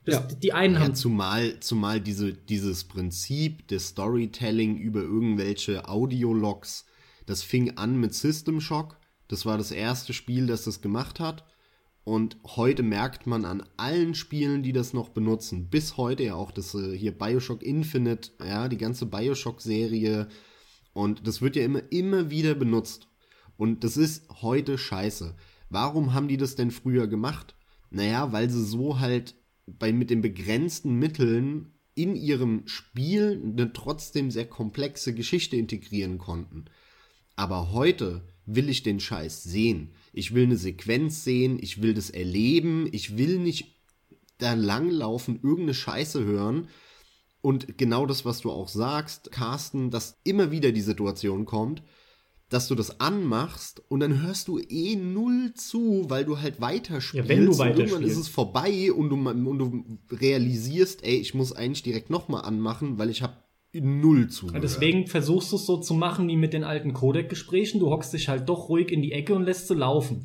Das, 0.06 0.16
Ja. 0.16 0.22
Die 0.22 0.54
einen 0.54 0.76
Ja, 0.76 0.82
haben 0.82 0.96
zumal, 0.96 1.60
zumal 1.60 2.02
diese, 2.02 2.34
dieses 2.34 2.84
Prinzip 2.86 3.68
des 3.68 3.90
Storytelling 3.90 4.78
über 4.78 5.02
irgendwelche 5.02 5.88
Audiologs, 5.88 6.86
das 7.26 7.44
fing 7.44 7.78
an 7.78 8.00
mit 8.00 8.14
System 8.14 8.62
Shock. 8.62 8.98
Das 9.28 9.46
war 9.46 9.58
das 9.58 9.72
erste 9.72 10.14
Spiel, 10.14 10.48
das 10.48 10.64
das 10.64 10.82
gemacht 10.82 11.20
hat. 11.20 11.46
Und 12.04 12.38
heute 12.44 12.82
merkt 12.82 13.28
man 13.28 13.46
an 13.46 13.64
allen 13.78 14.16
Spielen, 14.16 14.64
die 14.64 14.74
das 14.74 14.94
noch 14.94 15.10
benutzen, 15.10 15.70
bis 15.70 15.96
heute 15.98 16.24
ja 16.24 16.36
auch 16.36 16.52
das 16.52 16.74
äh, 16.74 16.98
hier 16.98 17.12
Bioshock 17.16 17.62
Infinite, 17.62 18.32
ja, 18.44 18.68
die 18.68 18.78
ganze 18.78 19.06
Bioshock-Serie. 19.06 20.28
Und 20.94 21.28
das 21.28 21.42
wird 21.42 21.56
ja 21.56 21.64
immer, 21.64 21.84
immer 21.92 22.32
wieder 22.32 22.56
benutzt. 22.56 23.08
Und 23.58 23.84
das 23.84 23.96
ist 23.96 24.28
heute 24.42 24.78
scheiße. 24.78 25.36
Warum 25.70 26.14
haben 26.14 26.28
die 26.28 26.38
das 26.38 26.56
denn 26.56 26.72
früher 26.72 27.08
gemacht? 27.08 27.56
Naja, 27.92 28.32
weil 28.32 28.50
sie 28.50 28.64
so 28.64 29.00
halt 29.00 29.36
bei, 29.78 29.92
mit 29.92 30.10
den 30.10 30.22
begrenzten 30.22 30.96
Mitteln 30.96 31.74
in 31.96 32.16
ihrem 32.16 32.64
Spiel 32.66 33.42
eine 33.44 33.74
trotzdem 33.74 34.32
sehr 34.32 34.46
komplexe 34.46 35.14
Geschichte 35.14 35.58
integrieren 35.58 36.18
konnten. 36.18 36.66
Aber 37.36 37.72
heute 37.72 38.24
will 38.46 38.70
ich 38.70 38.84
den 38.84 39.00
Scheiß 39.00 39.44
sehen. 39.44 39.92
Ich 40.14 40.34
will 40.34 40.44
eine 40.44 40.58
Sequenz 40.58 41.24
sehen, 41.24 41.60
ich 41.62 41.82
will 41.82 41.94
das 41.94 42.10
erleben, 42.10 42.88
ich 42.92 43.18
will 43.18 43.40
nicht 43.40 43.76
da 44.38 44.54
langlaufen, 44.54 45.36
irgendeine 45.36 45.74
Scheiße 45.74 46.24
hören. 46.24 46.68
Und 47.42 47.78
genau 47.78 48.06
das, 48.06 48.26
was 48.26 48.42
du 48.42 48.52
auch 48.52 48.68
sagst, 48.68 49.32
Carsten, 49.32 49.92
dass 49.92 50.20
immer 50.24 50.52
wieder 50.52 50.72
die 50.72 50.82
Situation 50.82 51.46
kommt, 51.46 51.84
dass 52.50 52.68
du 52.68 52.76
das 52.76 53.00
anmachst 53.00 53.84
und 53.90 54.00
dann 54.00 54.22
hörst 54.22 54.48
du 54.48 54.58
eh 54.58 54.96
null 54.96 55.54
zu, 55.54 56.06
weil 56.08 56.26
du 56.26 56.40
halt 56.40 56.60
weiterspielst. 56.60 57.30
Ja, 57.30 57.36
wenn 57.36 57.46
du 57.46 57.52
und 57.52 57.60
irgendwann 57.60 57.86
ist 57.86 57.92
weiterspielst. 57.92 58.22
es 58.22 58.28
vorbei 58.28 58.92
und 58.92 59.10
du, 59.10 59.16
und 59.16 59.60
du 59.60 60.16
realisierst, 60.16 61.04
ey, 61.04 61.18
ich 61.18 61.36
muss 61.36 61.54
eigentlich 61.54 61.84
direkt 61.84 62.10
nochmal 62.10 62.44
anmachen, 62.44 62.98
weil 62.98 63.12
ich 63.12 63.22
habe 63.22 63.36
null 63.74 64.30
zu. 64.30 64.48
Deswegen 64.48 65.06
versuchst 65.06 65.52
du 65.52 65.58
es 65.58 65.68
so 65.68 65.78
zu 65.78 65.94
machen 65.94 66.28
wie 66.28 66.38
mit 66.38 66.54
den 66.54 66.64
alten 66.64 66.94
Codec-Gesprächen. 66.94 67.80
Du 67.80 67.92
hockst 67.92 68.14
dich 68.14 68.28
halt 68.28 68.50
doch 68.50 68.68
ruhig 68.68 68.92
in 68.92 69.04
die 69.04 69.12
Ecke 69.12 69.36
und 69.36 69.44
lässt 69.44 69.68
sie 69.68 69.76
laufen. 69.76 70.24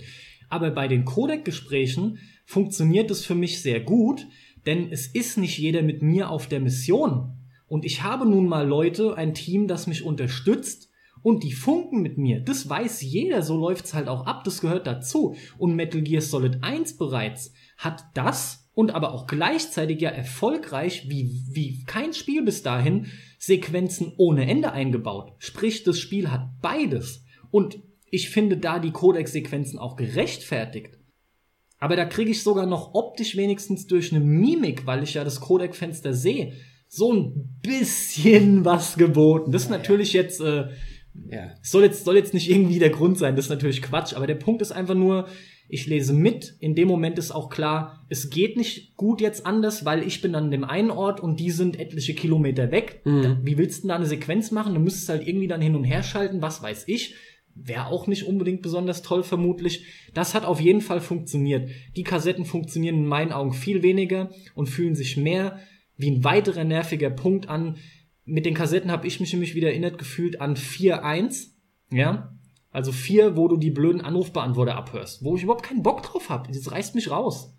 Aber 0.48 0.70
bei 0.70 0.88
den 0.88 1.04
Codec-Gesprächen 1.04 2.18
funktioniert 2.46 3.10
es 3.10 3.24
für 3.24 3.34
mich 3.34 3.60
sehr 3.60 3.80
gut, 3.80 4.26
denn 4.64 4.90
es 4.90 5.06
ist 5.06 5.36
nicht 5.36 5.58
jeder 5.58 5.82
mit 5.82 6.00
mir 6.00 6.30
auf 6.30 6.46
der 6.46 6.60
Mission. 6.60 7.36
Und 7.66 7.84
ich 7.84 8.02
habe 8.02 8.24
nun 8.24 8.48
mal 8.48 8.66
Leute, 8.66 9.16
ein 9.16 9.34
Team, 9.34 9.68
das 9.68 9.86
mich 9.86 10.04
unterstützt 10.04 10.90
und 11.24 11.42
die 11.42 11.52
funken 11.52 12.02
mit 12.02 12.18
mir. 12.18 12.40
Das 12.40 12.68
weiß 12.68 13.00
jeder, 13.00 13.40
so 13.40 13.56
läuft's 13.56 13.94
halt 13.94 14.08
auch 14.08 14.26
ab, 14.26 14.44
das 14.44 14.60
gehört 14.60 14.86
dazu. 14.86 15.34
Und 15.56 15.74
Metal 15.74 16.02
Gear 16.02 16.20
Solid 16.20 16.58
1 16.62 16.98
bereits 16.98 17.54
hat 17.78 18.04
das 18.12 18.68
und 18.74 18.94
aber 18.94 19.14
auch 19.14 19.26
gleichzeitig 19.26 20.02
ja 20.02 20.10
erfolgreich 20.10 21.08
wie, 21.08 21.42
wie 21.50 21.82
kein 21.84 22.12
Spiel 22.12 22.44
bis 22.44 22.62
dahin 22.62 23.06
Sequenzen 23.38 24.12
ohne 24.18 24.46
Ende 24.46 24.72
eingebaut. 24.72 25.32
Sprich, 25.38 25.82
das 25.82 25.98
Spiel 25.98 26.30
hat 26.30 26.60
beides. 26.60 27.24
Und 27.50 27.78
ich 28.10 28.28
finde 28.28 28.58
da 28.58 28.78
die 28.78 28.92
Codec-Sequenzen 28.92 29.78
auch 29.78 29.96
gerechtfertigt. 29.96 30.98
Aber 31.78 31.96
da 31.96 32.04
kriege 32.04 32.32
ich 32.32 32.42
sogar 32.42 32.66
noch 32.66 32.92
optisch 32.92 33.34
wenigstens 33.34 33.86
durch 33.86 34.12
eine 34.12 34.22
Mimik, 34.22 34.84
weil 34.84 35.02
ich 35.02 35.14
ja 35.14 35.24
das 35.24 35.40
Codec-Fenster 35.40 36.12
sehe, 36.12 36.52
so 36.86 37.14
ein 37.14 37.58
bisschen 37.62 38.66
was 38.66 38.96
geboten. 38.96 39.52
Das 39.52 39.62
ist 39.62 39.70
natürlich 39.70 40.12
jetzt, 40.12 40.42
äh, 40.42 40.66
Ja. 41.30 41.54
soll 41.62 41.84
jetzt, 41.84 42.04
soll 42.04 42.16
jetzt 42.16 42.34
nicht 42.34 42.50
irgendwie 42.50 42.78
der 42.78 42.90
Grund 42.90 43.18
sein, 43.18 43.36
das 43.36 43.46
ist 43.46 43.50
natürlich 43.50 43.82
Quatsch, 43.82 44.14
aber 44.14 44.26
der 44.26 44.34
Punkt 44.34 44.62
ist 44.62 44.72
einfach 44.72 44.94
nur, 44.94 45.26
ich 45.68 45.86
lese 45.86 46.12
mit, 46.12 46.56
in 46.60 46.74
dem 46.74 46.88
Moment 46.88 47.18
ist 47.18 47.30
auch 47.30 47.48
klar, 47.48 48.04
es 48.08 48.30
geht 48.30 48.56
nicht 48.56 48.96
gut 48.96 49.20
jetzt 49.20 49.46
anders, 49.46 49.84
weil 49.84 50.02
ich 50.06 50.20
bin 50.20 50.34
an 50.34 50.50
dem 50.50 50.64
einen 50.64 50.90
Ort 50.90 51.20
und 51.20 51.40
die 51.40 51.50
sind 51.50 51.78
etliche 51.80 52.14
Kilometer 52.14 52.70
weg. 52.70 53.00
Mhm. 53.04 53.38
Wie 53.42 53.56
willst 53.56 53.78
du 53.78 53.82
denn 53.82 53.88
da 53.88 53.96
eine 53.96 54.06
Sequenz 54.06 54.50
machen? 54.50 54.74
Du 54.74 54.80
müsstest 54.80 55.08
halt 55.08 55.26
irgendwie 55.26 55.48
dann 55.48 55.62
hin 55.62 55.74
und 55.74 55.84
her 55.84 56.02
schalten, 56.02 56.42
was 56.42 56.62
weiß 56.62 56.84
ich. 56.88 57.14
Wäre 57.54 57.86
auch 57.86 58.06
nicht 58.06 58.24
unbedingt 58.24 58.62
besonders 58.62 59.02
toll, 59.02 59.22
vermutlich. 59.22 59.84
Das 60.12 60.34
hat 60.34 60.44
auf 60.44 60.60
jeden 60.60 60.80
Fall 60.80 61.00
funktioniert. 61.00 61.70
Die 61.96 62.02
Kassetten 62.02 62.44
funktionieren 62.44 62.96
in 62.96 63.06
meinen 63.06 63.32
Augen 63.32 63.52
viel 63.52 63.82
weniger 63.82 64.30
und 64.54 64.68
fühlen 64.68 64.94
sich 64.94 65.16
mehr 65.16 65.60
wie 65.96 66.10
ein 66.10 66.24
weiterer 66.24 66.64
nerviger 66.64 67.10
Punkt 67.10 67.48
an. 67.48 67.76
Mit 68.24 68.46
den 68.46 68.54
Kassetten 68.54 68.90
habe 68.90 69.06
ich 69.06 69.20
mich 69.20 69.32
nämlich 69.32 69.54
wieder 69.54 69.68
erinnert 69.68 69.98
gefühlt 69.98 70.40
an 70.40 70.56
4.1. 70.56 71.48
Ja, 71.92 72.34
also 72.70 72.90
4, 72.90 73.36
wo 73.36 73.46
du 73.46 73.56
die 73.56 73.70
blöden 73.70 74.00
Anrufbeantworter 74.00 74.74
abhörst, 74.74 75.22
wo 75.22 75.36
ich 75.36 75.44
überhaupt 75.44 75.64
keinen 75.64 75.82
Bock 75.82 76.02
drauf 76.02 76.28
habe. 76.28 76.50
Das 76.52 76.72
reißt 76.72 76.94
mich 76.96 77.10
raus. 77.10 77.54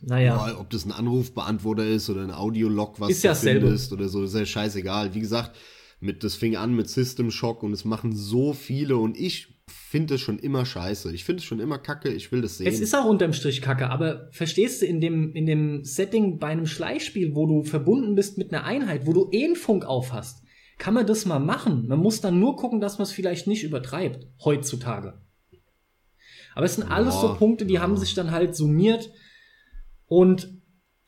Naja. 0.00 0.48
Ja, 0.48 0.58
ob 0.60 0.70
das 0.70 0.84
ein 0.84 0.92
Anrufbeantworter 0.92 1.86
ist 1.86 2.10
oder 2.10 2.22
ein 2.22 2.30
Audiolog, 2.30 3.00
was 3.00 3.10
Ist 3.10 3.24
ja 3.24 3.30
du 3.30 3.34
dasselbe. 3.34 3.60
findest 3.66 3.92
oder 3.92 4.08
so, 4.08 4.22
ist 4.22 4.34
ja 4.34 4.44
scheißegal. 4.46 5.14
Wie 5.14 5.20
gesagt, 5.20 5.56
mit, 5.98 6.22
das 6.22 6.34
fing 6.34 6.56
an 6.56 6.74
mit 6.74 6.88
System 6.88 7.30
Shock 7.30 7.62
und 7.62 7.72
es 7.72 7.84
machen 7.84 8.14
so 8.14 8.52
viele 8.52 8.96
und 8.98 9.16
ich 9.16 9.53
finde 9.94 10.14
es 10.14 10.22
schon 10.22 10.40
immer 10.40 10.66
scheiße. 10.66 11.14
Ich 11.14 11.24
finde 11.24 11.38
es 11.38 11.44
schon 11.44 11.60
immer 11.60 11.78
kacke, 11.78 12.08
ich 12.08 12.32
will 12.32 12.42
das 12.42 12.58
sehen. 12.58 12.66
Es 12.66 12.80
ist 12.80 12.96
auch 12.96 13.04
unterm 13.04 13.32
Strich 13.32 13.62
kacke, 13.62 13.90
aber 13.90 14.28
verstehst 14.32 14.82
du, 14.82 14.86
in 14.86 15.00
dem, 15.00 15.32
in 15.34 15.46
dem 15.46 15.84
Setting 15.84 16.40
bei 16.40 16.48
einem 16.48 16.66
Schleichspiel, 16.66 17.36
wo 17.36 17.46
du 17.46 17.62
verbunden 17.62 18.16
bist 18.16 18.36
mit 18.36 18.52
einer 18.52 18.64
Einheit, 18.64 19.06
wo 19.06 19.12
du 19.12 19.28
eh 19.30 19.44
einen 19.44 19.54
Funk 19.54 19.84
auf 19.84 20.12
hast, 20.12 20.42
kann 20.78 20.94
man 20.94 21.06
das 21.06 21.26
mal 21.26 21.38
machen. 21.38 21.86
Man 21.86 22.00
muss 22.00 22.20
dann 22.20 22.40
nur 22.40 22.56
gucken, 22.56 22.80
dass 22.80 22.98
man 22.98 23.04
es 23.04 23.12
vielleicht 23.12 23.46
nicht 23.46 23.62
übertreibt, 23.62 24.26
heutzutage. 24.44 25.22
Aber 26.56 26.66
es 26.66 26.74
sind 26.74 26.90
alles 26.90 27.14
Ja, 27.14 27.20
so 27.20 27.34
Punkte, 27.36 27.64
die 27.64 27.74
ja. 27.74 27.80
haben 27.80 27.96
sich 27.96 28.14
dann 28.14 28.32
halt 28.32 28.56
summiert. 28.56 29.12
Und 30.06 30.60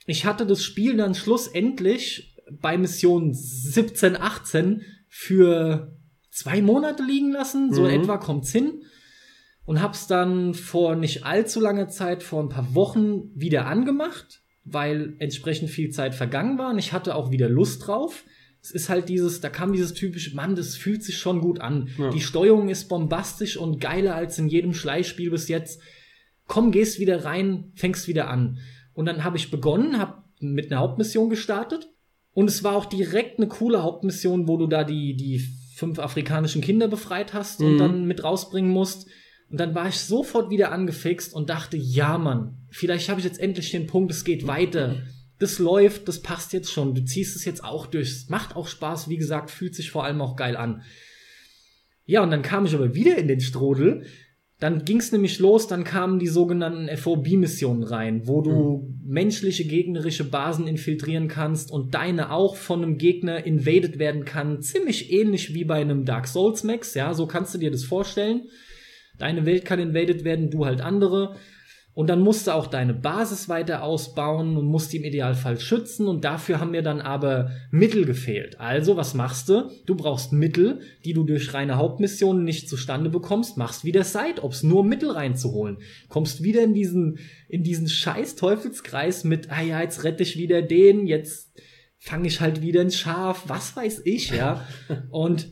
ich 0.07 0.25
hatte 0.25 0.47
das 0.47 0.63
Spiel 0.63 0.97
dann 0.97 1.17
schlussendlich 1.17 2.37
bei 2.51 2.79
Mission 2.79 3.35
17, 3.35 4.17
18 4.17 4.83
für 5.09 5.99
zwei 6.37 6.61
Monate 6.61 7.03
liegen 7.03 7.33
lassen. 7.33 7.73
So 7.73 7.83
Mhm. 7.83 7.89
etwa 7.91 8.19
kommt's 8.19 8.53
hin. 8.53 8.83
Und 9.65 9.83
hab's 9.83 10.07
dann 10.07 10.55
vor 10.55 10.95
nicht 10.95 11.25
allzu 11.25 11.61
langer 11.61 11.89
Zeit, 11.89 12.23
vor 12.23 12.43
ein 12.43 12.51
paar 12.51 12.75
Wochen, 12.75 13.31
wieder 13.35 13.67
angemacht, 13.67 14.43
weil 14.65 15.17
entsprechend 15.19 15.71
viel 15.71 15.91
Zeit 15.91 16.15
vergangen 16.15 16.59
war 16.59 16.71
und 16.71 16.79
ich 16.79 16.93
hatte 16.93 17.15
auch 17.17 17.31
wieder 17.33 17.49
Lust 17.49 17.87
drauf. 17.87 18.23
Es 18.63 18.71
ist 18.71 18.89
halt 18.89 19.09
dieses, 19.09 19.41
da 19.41 19.49
kam 19.49 19.73
dieses 19.73 19.95
typische, 19.95 20.35
Mann, 20.37 20.55
das 20.57 20.77
fühlt 20.77 21.03
sich 21.03 21.19
schon 21.19 21.41
gut 21.41 21.61
an. 21.61 21.89
Ja. 21.99 22.11
Die 22.11 22.21
Steuerung 22.21 22.69
ist 22.69 22.89
bombastisch 22.89 23.57
und 23.57 23.81
geiler 23.81 24.15
als 24.15 24.39
in 24.39 24.49
jedem 24.49 24.73
Schleichspiel 24.75 25.31
bis 25.31 25.49
jetzt. 25.49 25.81
Komm, 26.47 26.71
gehst 26.71 27.01
wieder 27.01 27.25
rein, 27.25 27.73
fängst 27.75 28.07
wieder 28.09 28.29
an. 28.29 28.59
Und 28.93 29.07
dann 29.07 29.25
habe 29.25 29.37
ich 29.37 29.51
begonnen, 29.51 29.99
habe 29.99 30.23
mit 30.41 30.71
einer 30.71 30.81
Hauptmission 30.81 31.31
gestartet. 31.31 31.89
Und 32.33 32.49
es 32.49 32.63
war 32.63 32.77
auch 32.77 32.87
direkt 32.87 33.39
eine 33.39 33.49
coole 33.49 33.83
Hauptmission, 33.83 34.47
wo 34.47 34.57
du 34.59 34.67
da 34.67 34.85
die, 34.85 35.17
die 35.17 35.43
fünf 35.77 35.99
afrikanischen 35.99 36.63
Kinder 36.63 36.89
befreit 36.89 37.35
hast 37.35 37.61
und 37.61 37.75
Mhm. 37.75 37.79
dann 37.79 38.05
mit 38.07 38.25
rausbringen 38.25 38.71
musst. 38.71 39.07
Und 39.51 39.61
dann 39.61 39.75
war 39.75 39.87
ich 39.89 39.97
sofort 40.01 40.49
wieder 40.51 40.73
angefixt 40.73 41.35
und 41.35 41.51
dachte, 41.51 41.77
ja, 41.77 42.17
Mann, 42.19 42.57
vielleicht 42.71 43.09
habe 43.11 43.21
ich 43.21 43.27
jetzt 43.27 43.39
endlich 43.39 43.71
den 43.71 43.87
Punkt, 43.87 44.11
es 44.11 44.25
geht 44.25 44.47
weiter. 44.47 45.03
Das 45.39 45.59
läuft, 45.59 46.09
das 46.09 46.23
passt 46.23 46.55
jetzt 46.55 46.73
schon. 46.73 46.95
Du 46.95 47.05
ziehst 47.05 47.37
es 47.37 47.45
jetzt 47.45 47.63
auch 47.63 47.87
durch. 47.87 48.09
Es 48.09 48.29
macht 48.31 48.57
auch 48.57 48.69
Spaß, 48.69 49.11
wie 49.11 49.19
gesagt, 49.19 49.51
fühlt 49.51 49.75
sich 49.75 49.91
vor 49.91 50.05
allem 50.05 50.23
auch 50.23 50.35
geil 50.35 50.57
an. 50.57 50.83
Ja, 52.07 52.23
und 52.23 52.31
dann 52.31 52.41
kam 52.43 52.65
ich 52.65 52.75
aber 52.75 52.95
wieder 52.95 53.19
in 53.19 53.29
den 53.29 53.41
Strudel. 53.41 54.07
Dann 54.59 54.87
ging 54.87 54.99
es 54.99 55.13
nämlich 55.13 55.39
los, 55.39 55.67
dann 55.67 55.85
kamen 55.85 56.19
die 56.19 56.29
sogenannten 56.29 56.89
FOB-Missionen 56.97 57.83
rein, 57.83 58.27
wo 58.27 58.41
du 58.41 58.95
menschliche 59.05 59.67
gegnerische 59.67 60.25
Basen 60.25 60.67
infiltrieren 60.67 61.29
kannst 61.29 61.71
und 61.71 61.95
deine 61.95 62.33
auch 62.33 62.57
von 62.57 62.83
einem 62.83 62.97
Gegner 62.97 63.45
invaded 63.45 63.99
werden 63.99 64.25
kann. 64.25 64.63
Ziemlich 64.63 65.13
ähnlich 65.13 65.53
wie 65.53 65.65
bei 65.65 65.81
einem 65.81 66.07
Dark 66.07 66.27
Souls 66.27 66.65
Max, 66.65 66.95
ja, 66.95 67.13
so 67.13 67.27
kannst 67.27 67.55
du 67.55 67.59
dir 67.59 67.71
das 67.71 67.85
vorstellen. 67.85 68.49
Deine 69.19 69.45
Welt 69.45 69.67
kann 69.67 69.79
invaded 69.79 70.25
werden, 70.25 70.51
du 70.51 70.65
halt 70.65 70.81
andere. 70.81 71.37
Und 71.97 72.11
dann 72.11 72.21
musst 72.21 72.47
du 72.47 72.51
auch 72.51 72.67
deine 72.67 72.93
Basis 72.93 73.49
weiter 73.49 73.83
ausbauen 73.83 74.59
und 74.59 74.67
musst 74.67 74.93
die 74.93 74.99
im 74.99 75.05
Idealfall 75.05 75.59
schützen. 75.59 76.09
Und 76.09 76.27
dafür 76.27 76.61
haben 76.61 76.73
mir 76.73 76.83
dann 76.83 77.01
aber 77.01 77.53
Mittel 77.71 78.05
gefehlt. 78.05 78.61
Also, 78.61 78.99
was 78.99 79.15
machst 79.15 79.49
du? 79.49 79.71
Du 79.87 79.95
brauchst 79.95 80.31
Mittel, 80.31 80.81
die 81.07 81.15
du 81.15 81.25
durch 81.25 81.55
reine 81.55 81.77
Hauptmissionen 81.77 82.45
nicht 82.45 82.69
zustande 82.69 83.09
bekommst. 83.09 83.57
Machst 83.57 83.87
wieder 83.87 84.05
Side-Ops, 84.05 84.63
nur 84.63 84.81
um 84.81 84.89
Mittel 84.89 85.11
reinzuholen. 85.11 85.79
Kommst 86.11 86.43
wieder 86.43 86.63
in 86.63 86.75
diesen, 86.75 87.19
in 87.49 87.63
diesen 87.63 87.89
scheiß 87.89 88.37
Teufelskreis 88.37 89.25
mit, 89.25 89.51
ah 89.51 89.63
ja, 89.63 89.81
jetzt 89.81 90.05
rette 90.05 90.23
ich 90.23 90.37
wieder 90.37 90.61
den, 90.61 91.07
jetzt 91.07 91.59
fange 91.97 92.29
ich 92.29 92.43
halt 92.43 92.61
wieder 92.61 92.83
ein 92.83 92.91
Schaf, 92.91 93.45
was 93.47 93.75
weiß 93.75 94.03
ich, 94.05 94.33
ja. 94.33 94.69
Und 95.11 95.51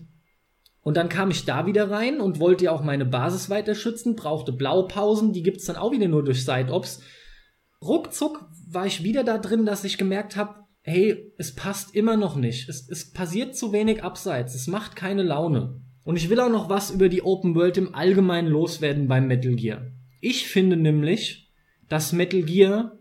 und 0.85 0.99
dann 0.99 1.09
kam 1.09 1.31
ich 1.31 1.47
da 1.47 1.67
wieder 1.67 1.91
rein 1.91 2.21
und 2.21 2.39
wollte 2.39 2.67
ja 2.67 2.73
auch 2.73 2.85
meine 2.85 3.07
Basis 3.07 3.49
weiter 3.49 3.75
schützen, 3.75 4.17
brauchte 4.17 4.53
Blaupausen, 4.53 5.33
die 5.33 5.43
gibt's 5.43 5.65
dann 5.65 5.77
auch 5.77 5.93
wieder 5.93 6.09
nur 6.09 6.23
durch 6.23 6.45
Side-Ops. 6.45 7.01
Ruckzuck 7.83 8.47
war 8.69 8.87
ich 8.87 9.03
wieder 9.03 9.25
da 9.25 9.39
drin, 9.39 9.65
dass 9.65 9.83
ich 9.85 9.97
gemerkt 9.97 10.37
habe, 10.37 10.57
hey, 10.83 11.33
es 11.39 11.55
passt 11.55 11.95
immer 11.95 12.19
noch 12.19 12.37
nicht. 12.37 12.69
Es, 12.69 12.87
es 12.89 13.13
passiert 13.13 13.57
zu 13.57 13.73
wenig 13.73 14.05
abseits. 14.05 14.55
Es 14.55 14.67
macht 14.67 14.95
keine 14.95 15.23
Laune. 15.23 15.81
Und 16.05 16.17
ich 16.17 16.29
will 16.29 16.39
auch 16.39 16.51
noch 16.51 16.69
was 16.69 16.91
über 16.91 17.09
die 17.09 17.23
Open 17.23 17.55
World 17.55 17.79
im 17.79 17.95
Allgemeinen 17.95 18.49
loswerden 18.49 19.09
beim 19.09 19.27
Metal 19.27 19.55
Gear. 19.55 19.91
Ich 20.21 20.47
finde 20.47 20.77
nämlich, 20.77 21.51
dass 21.89 22.13
Metal 22.13 22.43
Gear 22.43 22.99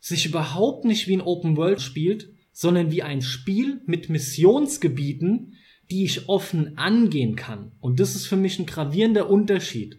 sich 0.00 0.24
überhaupt 0.24 0.86
nicht 0.86 1.08
wie 1.08 1.16
ein 1.16 1.20
Open 1.20 1.58
World 1.58 1.82
spielt, 1.82 2.30
sondern 2.52 2.90
wie 2.90 3.02
ein 3.02 3.20
Spiel 3.20 3.82
mit 3.84 4.08
Missionsgebieten, 4.08 5.52
die 5.90 6.04
ich 6.04 6.28
offen 6.28 6.76
angehen 6.76 7.36
kann. 7.36 7.72
Und 7.80 8.00
das 8.00 8.14
ist 8.14 8.26
für 8.26 8.36
mich 8.36 8.58
ein 8.58 8.66
gravierender 8.66 9.30
Unterschied. 9.30 9.98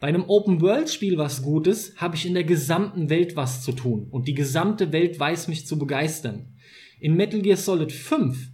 Bei 0.00 0.08
einem 0.08 0.24
Open-World-Spiel, 0.24 1.18
was 1.18 1.42
gut 1.42 1.66
ist, 1.66 2.00
habe 2.00 2.16
ich 2.16 2.24
in 2.24 2.34
der 2.34 2.44
gesamten 2.44 3.10
Welt 3.10 3.36
was 3.36 3.62
zu 3.62 3.72
tun. 3.72 4.08
Und 4.10 4.28
die 4.28 4.34
gesamte 4.34 4.92
Welt 4.92 5.20
weiß 5.20 5.48
mich 5.48 5.66
zu 5.66 5.78
begeistern. 5.78 6.54
In 6.98 7.16
Metal 7.16 7.42
Gear 7.42 7.58
Solid 7.58 7.92
5 7.92 8.50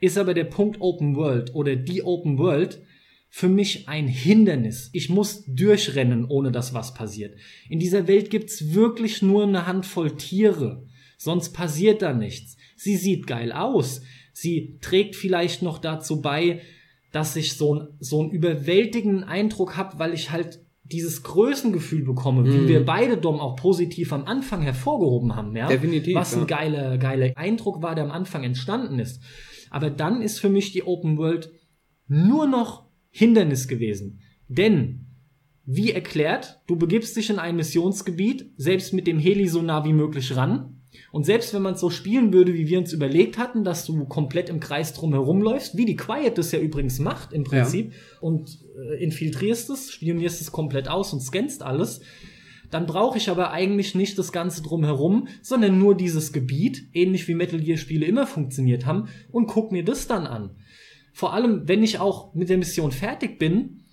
ist 0.00 0.16
aber 0.16 0.34
der 0.34 0.44
Punkt 0.44 0.80
Open 0.80 1.16
World 1.16 1.54
oder 1.54 1.74
die 1.74 2.02
Open 2.02 2.38
World 2.38 2.80
für 3.28 3.48
mich 3.48 3.88
ein 3.88 4.08
Hindernis. 4.08 4.90
Ich 4.92 5.10
muss 5.10 5.44
durchrennen, 5.46 6.24
ohne 6.24 6.52
dass 6.52 6.74
was 6.74 6.94
passiert. 6.94 7.36
In 7.68 7.78
dieser 7.78 8.06
Welt 8.08 8.30
gibt's 8.30 8.72
wirklich 8.72 9.20
nur 9.20 9.42
eine 9.42 9.66
Handvoll 9.66 10.16
Tiere. 10.16 10.86
Sonst 11.18 11.50
passiert 11.50 12.02
da 12.02 12.12
nichts. 12.12 12.56
Sie 12.76 12.96
sieht 12.96 13.26
geil 13.26 13.52
aus. 13.52 14.02
Sie 14.40 14.78
trägt 14.80 15.16
vielleicht 15.16 15.62
noch 15.62 15.78
dazu 15.78 16.20
bei, 16.22 16.60
dass 17.12 17.34
ich 17.36 17.54
so, 17.54 17.74
ein, 17.74 17.88
so 17.98 18.20
einen 18.20 18.30
überwältigenden 18.30 19.24
Eindruck 19.24 19.76
habe, 19.76 19.98
weil 19.98 20.14
ich 20.14 20.30
halt 20.30 20.60
dieses 20.84 21.22
Größengefühl 21.22 22.02
bekomme, 22.04 22.44
wie 22.44 22.58
Mhm. 22.58 22.68
wir 22.68 22.84
beide 22.84 23.16
Dom 23.18 23.40
auch 23.40 23.56
positiv 23.56 24.12
am 24.12 24.24
Anfang 24.24 24.62
hervorgehoben 24.62 25.34
haben, 25.34 25.56
ja. 25.56 25.66
Definitiv, 25.68 26.14
Was 26.14 26.34
ein 26.34 26.40
ja. 26.40 26.46
geiler, 26.46 26.98
geiler 26.98 27.32
Eindruck 27.36 27.82
war, 27.82 27.94
der 27.94 28.04
am 28.04 28.10
Anfang 28.10 28.44
entstanden 28.44 28.98
ist. 28.98 29.20
Aber 29.70 29.90
dann 29.90 30.22
ist 30.22 30.38
für 30.38 30.48
mich 30.48 30.72
die 30.72 30.84
Open 30.84 31.18
World 31.18 31.50
nur 32.06 32.46
noch 32.46 32.86
Hindernis 33.10 33.68
gewesen. 33.68 34.20
Denn, 34.48 35.06
wie 35.66 35.90
erklärt, 35.92 36.60
du 36.66 36.76
begibst 36.76 37.16
dich 37.16 37.28
in 37.28 37.38
ein 37.38 37.56
Missionsgebiet, 37.56 38.52
selbst 38.56 38.94
mit 38.94 39.06
dem 39.06 39.18
Heli 39.18 39.48
so 39.48 39.60
nah 39.60 39.84
wie 39.84 39.92
möglich 39.92 40.36
ran. 40.36 40.77
Und 41.12 41.24
selbst 41.24 41.54
wenn 41.54 41.62
man 41.62 41.74
es 41.74 41.80
so 41.80 41.90
spielen 41.90 42.32
würde, 42.32 42.54
wie 42.54 42.68
wir 42.68 42.78
uns 42.78 42.92
überlegt 42.92 43.38
hatten, 43.38 43.64
dass 43.64 43.84
du 43.84 44.04
komplett 44.04 44.48
im 44.48 44.60
Kreis 44.60 44.92
drum 44.92 45.12
herumläufst, 45.12 45.76
wie 45.76 45.86
die 45.86 45.96
Quiet 45.96 46.36
das 46.38 46.52
ja 46.52 46.58
übrigens 46.58 46.98
macht 46.98 47.32
im 47.32 47.44
Prinzip, 47.44 47.92
und 48.20 48.58
äh, 48.76 49.02
infiltrierst 49.02 49.70
es, 49.70 49.90
spionierst 49.92 50.40
es 50.40 50.52
komplett 50.52 50.88
aus 50.88 51.12
und 51.12 51.20
scannst 51.20 51.62
alles, 51.62 52.00
dann 52.70 52.86
brauche 52.86 53.16
ich 53.16 53.30
aber 53.30 53.50
eigentlich 53.50 53.94
nicht 53.94 54.18
das 54.18 54.32
Ganze 54.32 54.62
drumherum, 54.62 55.28
sondern 55.40 55.78
nur 55.78 55.96
dieses 55.96 56.32
Gebiet, 56.32 56.88
ähnlich 56.92 57.26
wie 57.28 57.34
Metal 57.34 57.60
Gear 57.60 57.78
Spiele 57.78 58.06
immer 58.06 58.26
funktioniert 58.26 58.84
haben, 58.84 59.08
und 59.30 59.46
guck 59.46 59.72
mir 59.72 59.84
das 59.84 60.06
dann 60.06 60.26
an. 60.26 60.50
Vor 61.12 61.32
allem, 61.32 61.66
wenn 61.66 61.82
ich 61.82 61.98
auch 61.98 62.34
mit 62.34 62.48
der 62.48 62.58
Mission 62.58 62.92
fertig 62.92 63.38
bin, 63.38 63.84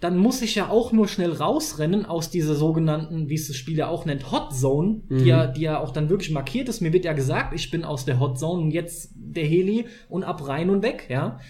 dann 0.00 0.16
muss 0.16 0.42
ich 0.42 0.54
ja 0.54 0.68
auch 0.68 0.92
nur 0.92 1.08
schnell 1.08 1.32
rausrennen 1.32 2.06
aus 2.06 2.30
dieser 2.30 2.54
sogenannten, 2.54 3.28
wie 3.28 3.34
es 3.34 3.48
das 3.48 3.56
Spiel 3.56 3.76
ja 3.76 3.88
auch 3.88 4.04
nennt, 4.04 4.30
Hot 4.30 4.54
Zone, 4.54 5.02
die, 5.10 5.24
ja, 5.24 5.46
die 5.46 5.62
ja 5.62 5.80
auch 5.80 5.90
dann 5.92 6.08
wirklich 6.08 6.30
markiert 6.30 6.68
ist. 6.68 6.80
Mir 6.80 6.92
wird 6.92 7.04
ja 7.04 7.14
gesagt, 7.14 7.52
ich 7.52 7.70
bin 7.70 7.84
aus 7.84 8.04
der 8.04 8.20
Hot 8.20 8.38
Zone 8.38 8.62
und 8.62 8.70
jetzt 8.70 9.10
der 9.16 9.44
Heli 9.44 9.86
und 10.08 10.22
ab 10.22 10.46
rein 10.46 10.70
und 10.70 10.82
weg, 10.82 11.06
ja. 11.08 11.40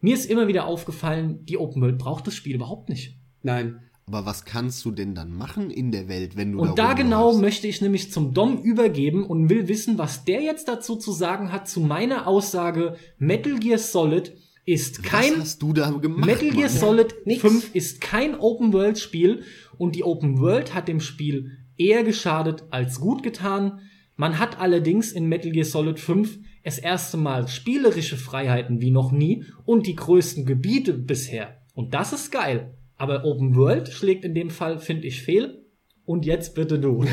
Mir 0.00 0.14
ist 0.14 0.30
immer 0.30 0.46
wieder 0.46 0.66
aufgefallen, 0.66 1.44
die 1.46 1.58
Open 1.58 1.80
World 1.82 1.98
braucht 1.98 2.26
das 2.26 2.34
Spiel 2.34 2.54
überhaupt 2.54 2.88
nicht. 2.88 3.18
Nein. 3.42 3.80
Aber 4.06 4.24
was 4.24 4.44
kannst 4.44 4.84
du 4.84 4.90
denn 4.90 5.14
dann 5.14 5.32
machen 5.32 5.70
in 5.70 5.90
der 5.90 6.08
Welt, 6.08 6.36
wenn 6.36 6.52
du 6.52 6.60
Und 6.60 6.78
da 6.78 6.90
rumläufst? 6.90 7.02
genau 7.02 7.36
möchte 7.36 7.66
ich 7.66 7.82
nämlich 7.82 8.10
zum 8.10 8.32
Dom 8.32 8.58
übergeben 8.58 9.26
und 9.26 9.50
will 9.50 9.68
wissen, 9.68 9.98
was 9.98 10.24
der 10.24 10.40
jetzt 10.40 10.68
dazu 10.68 10.96
zu 10.96 11.12
sagen 11.12 11.52
hat 11.52 11.68
zu 11.68 11.80
meiner 11.80 12.26
Aussage, 12.26 12.96
Metal 13.18 13.58
Gear 13.58 13.78
Solid 13.78 14.34
ist 14.68 15.02
kein 15.02 15.32
was 15.32 15.40
hast 15.40 15.62
du 15.62 15.72
da 15.72 15.90
gemacht? 15.90 16.26
Metal 16.26 16.50
Gear 16.50 16.68
Mann? 16.68 16.78
Solid 16.78 17.14
nix. 17.24 17.40
5 17.40 17.74
ist 17.74 18.00
kein 18.00 18.38
Open 18.38 18.72
World 18.72 18.98
Spiel 18.98 19.42
und 19.78 19.96
die 19.96 20.04
Open 20.04 20.40
World 20.40 20.74
hat 20.74 20.88
dem 20.88 21.00
Spiel 21.00 21.52
eher 21.78 22.04
geschadet 22.04 22.64
als 22.70 23.00
gut 23.00 23.22
getan. 23.22 23.80
Man 24.16 24.38
hat 24.38 24.60
allerdings 24.60 25.12
in 25.12 25.26
Metal 25.26 25.52
Gear 25.52 25.64
Solid 25.64 25.98
5 25.98 26.38
das 26.64 26.78
erste 26.78 27.16
Mal 27.16 27.48
spielerische 27.48 28.18
Freiheiten 28.18 28.82
wie 28.82 28.90
noch 28.90 29.10
nie 29.10 29.44
und 29.64 29.86
die 29.86 29.96
größten 29.96 30.44
Gebiete 30.44 30.92
bisher. 30.92 31.62
Und 31.74 31.94
das 31.94 32.12
ist 32.12 32.30
geil. 32.30 32.74
Aber 32.96 33.24
Open 33.24 33.56
World 33.56 33.88
schlägt 33.88 34.24
in 34.24 34.34
dem 34.34 34.50
Fall, 34.50 34.80
finde 34.80 35.06
ich, 35.06 35.22
fehl. 35.22 35.64
Und 36.04 36.26
jetzt 36.26 36.54
bitte 36.54 36.78
du. 36.78 37.04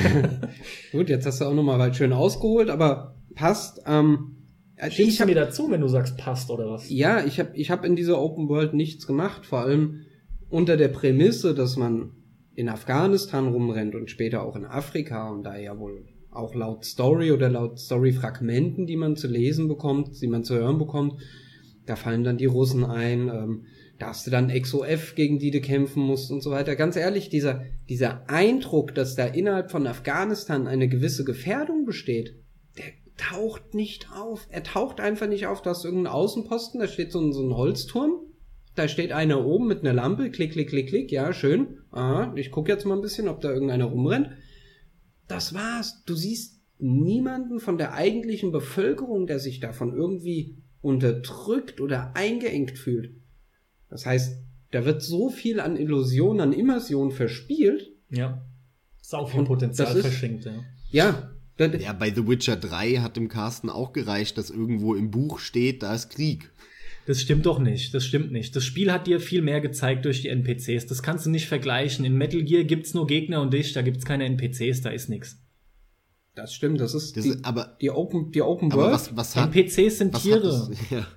Gut, 0.92 1.10
jetzt 1.10 1.26
hast 1.26 1.40
du 1.40 1.46
auch 1.46 1.54
nochmal 1.54 1.80
weit 1.80 1.96
schön 1.96 2.12
ausgeholt, 2.12 2.70
aber 2.70 3.16
passt. 3.36 3.82
Ähm, 3.86 4.35
also 4.78 5.04
ich 5.04 5.18
du 5.18 5.26
mir 5.26 5.36
dazu, 5.36 5.70
wenn 5.70 5.82
du 5.82 5.88
sagst, 5.88 6.18
passt 6.18 6.50
oder 6.50 6.70
was? 6.70 6.90
ja, 6.90 7.26
ich 7.26 7.40
habe 7.40 7.56
ich 7.56 7.72
hab 7.72 7.86
in 7.86 7.96
dieser 7.96 8.22
Open 8.22 8.50
World 8.50 8.74
nichts 8.74 9.08
gemacht, 9.08 9.46
vor 9.46 9.60
allem 9.60 10.02
unter 10.50 10.78
der 10.78 10.90
Prämisse, 10.90 11.56
dass 11.56 11.78
man 11.78 12.12
in 12.56 12.70
Afghanistan 12.70 13.48
rumrennt 13.48 13.96
und 13.96 14.10
später 14.10 14.44
auch 14.44 14.56
in 14.56 14.66
Afrika 14.66 15.30
und 15.30 15.44
da 15.44 15.58
ja 15.58 15.78
wohl 15.78 16.06
auch 16.32 16.54
laut 16.54 16.86
Story 16.86 17.32
oder 17.32 17.50
laut 17.50 17.80
Story-Fragmenten, 17.80 18.86
die 18.86 18.98
man 18.98 19.16
zu 19.16 19.28
lesen 19.28 19.68
bekommt, 19.68 20.22
die 20.22 20.28
man 20.28 20.44
zu 20.44 20.56
hören 20.56 20.78
bekommt, 20.78 21.16
da 21.86 21.96
fallen 21.96 22.24
dann 22.24 22.38
die 22.38 22.46
Russen 22.46 22.84
ein, 22.84 23.30
ähm, 23.30 23.66
da 24.00 24.08
hast 24.08 24.28
du 24.28 24.32
dann 24.32 24.50
XOF, 24.50 25.16
gegen 25.16 25.40
die 25.40 25.52
du 25.52 25.62
kämpfen 25.62 26.04
musst 26.04 26.32
und 26.32 26.42
so 26.42 26.52
weiter. 26.52 26.76
Ganz 26.76 26.98
ehrlich, 26.98 27.30
dieser, 27.30 27.64
dieser 27.88 28.30
Eindruck, 28.30 28.94
dass 28.94 29.16
da 29.16 29.26
innerhalb 29.26 29.72
von 29.72 29.88
Afghanistan 29.88 30.68
eine 30.68 30.90
gewisse 30.90 31.24
Gefährdung 31.24 31.86
besteht, 31.86 32.36
taucht 33.18 33.74
nicht 33.74 34.12
auf. 34.12 34.48
Er 34.50 34.64
taucht 34.64 35.00
einfach 35.00 35.28
nicht 35.28 35.48
auf. 35.48 35.62
Du 35.62 35.70
hast 35.70 35.86
irgendeinen 35.86 36.14
Außenposten, 36.16 36.80
da 36.80 36.88
steht 36.88 37.12
so 37.12 37.20
ein, 37.22 37.34
so 37.34 37.42
ein 37.48 37.56
Holzturm. 37.56 38.22
Da 38.76 38.88
steht 38.90 39.12
einer 39.14 39.46
oben 39.46 39.68
mit 39.68 39.80
einer 39.82 39.94
Lampe, 39.94 40.30
klick, 40.32 40.52
klick, 40.52 40.70
klick, 40.70 40.90
klick, 40.90 41.12
ja, 41.12 41.32
schön. 41.32 41.78
Aha, 41.92 42.34
ich 42.36 42.52
gucke 42.52 42.72
jetzt 42.72 42.86
mal 42.86 42.96
ein 42.96 43.02
bisschen, 43.02 43.30
ob 43.30 43.40
da 43.40 43.50
irgendeiner 43.52 43.86
rumrennt. 43.86 44.32
Das 45.30 45.54
war's. 45.54 46.04
Du 46.06 46.14
siehst 46.14 46.62
niemanden 46.78 47.60
von 47.60 47.78
der 47.78 47.94
eigentlichen 47.94 48.52
Bevölkerung, 48.52 49.28
der 49.28 49.40
sich 49.40 49.62
davon 49.62 49.94
irgendwie 49.96 50.58
unterdrückt 50.82 51.80
oder 51.80 52.16
eingeengt 52.16 52.78
fühlt. 52.78 53.16
Das 53.90 54.06
heißt, 54.06 54.44
da 54.72 54.84
wird 54.84 55.02
so 55.02 55.30
viel 55.30 55.62
an 55.62 55.78
Illusion, 55.78 56.42
an 56.42 56.52
Immersion 56.52 57.12
verspielt. 57.12 57.94
Ja. 58.10 58.46
Sau 59.02 59.26
viel 59.26 59.44
Potenzial 59.46 59.96
ist- 59.96 60.02
verschenkt, 60.02 60.44
ja. 60.46 60.64
Ja, 60.92 61.12
da, 61.12 61.35
Ja, 61.58 61.94
bei 61.94 62.12
The 62.14 62.28
Witcher 62.28 62.56
3 62.58 62.96
hat 62.98 63.16
dem 63.16 63.30
Carsten 63.30 63.70
auch 63.70 63.94
gereicht, 63.94 64.38
dass 64.38 64.50
irgendwo 64.50 64.94
im 64.96 65.10
Buch 65.12 65.40
steht, 65.40 65.84
da 65.84 65.94
ist 65.96 66.10
Krieg. 66.10 66.52
Das 67.06 67.22
stimmt 67.22 67.46
doch 67.46 67.60
nicht. 67.60 67.94
Das 67.94 68.04
stimmt 68.06 68.32
nicht. 68.32 68.56
Das 68.56 68.66
Spiel 68.66 68.92
hat 68.92 69.06
dir 69.08 69.20
viel 69.20 69.42
mehr 69.42 69.62
gezeigt 69.62 70.06
durch 70.06 70.22
die 70.24 70.30
NPCs. 70.30 70.88
Das 70.88 71.04
kannst 71.04 71.26
du 71.26 71.30
nicht 71.30 71.48
vergleichen. 71.48 72.04
In 72.04 72.18
Metal 72.18 72.42
Gear 72.44 72.64
gibt's 72.64 72.94
nur 72.96 73.06
Gegner 73.08 73.42
und 73.42 73.54
dich, 73.54 73.74
da 73.74 73.84
gibt's 73.84 74.06
keine 74.06 74.26
NPCs, 74.26 74.82
da 74.82 74.90
ist 74.90 75.08
nix. 75.10 75.40
das 76.34 76.54
stimmt. 76.54 76.82
Das 76.82 76.94
ist 76.96 77.16
Das 77.16 77.24
die, 77.24 77.30
ist, 77.30 77.46
aber 77.46 77.78
die 77.80 77.92
Open, 77.92 78.32
die 78.32 78.42
Open 78.42 78.72
aber 78.72 78.82
World. 78.84 78.94
was, 78.96 79.16
was 79.16 79.36
hat, 79.36 79.56
NPCs 79.56 80.00
sind 80.00 80.14
was 80.14 80.24
Tiere. 80.24 80.42
das, 80.42 80.72
ja. 80.90 81.08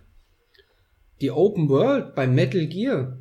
die 1.23 1.31
Open 1.31 1.69
World 1.71 2.15
bei 2.15 2.27
Metal 2.29 2.67
Gear. 2.69 3.19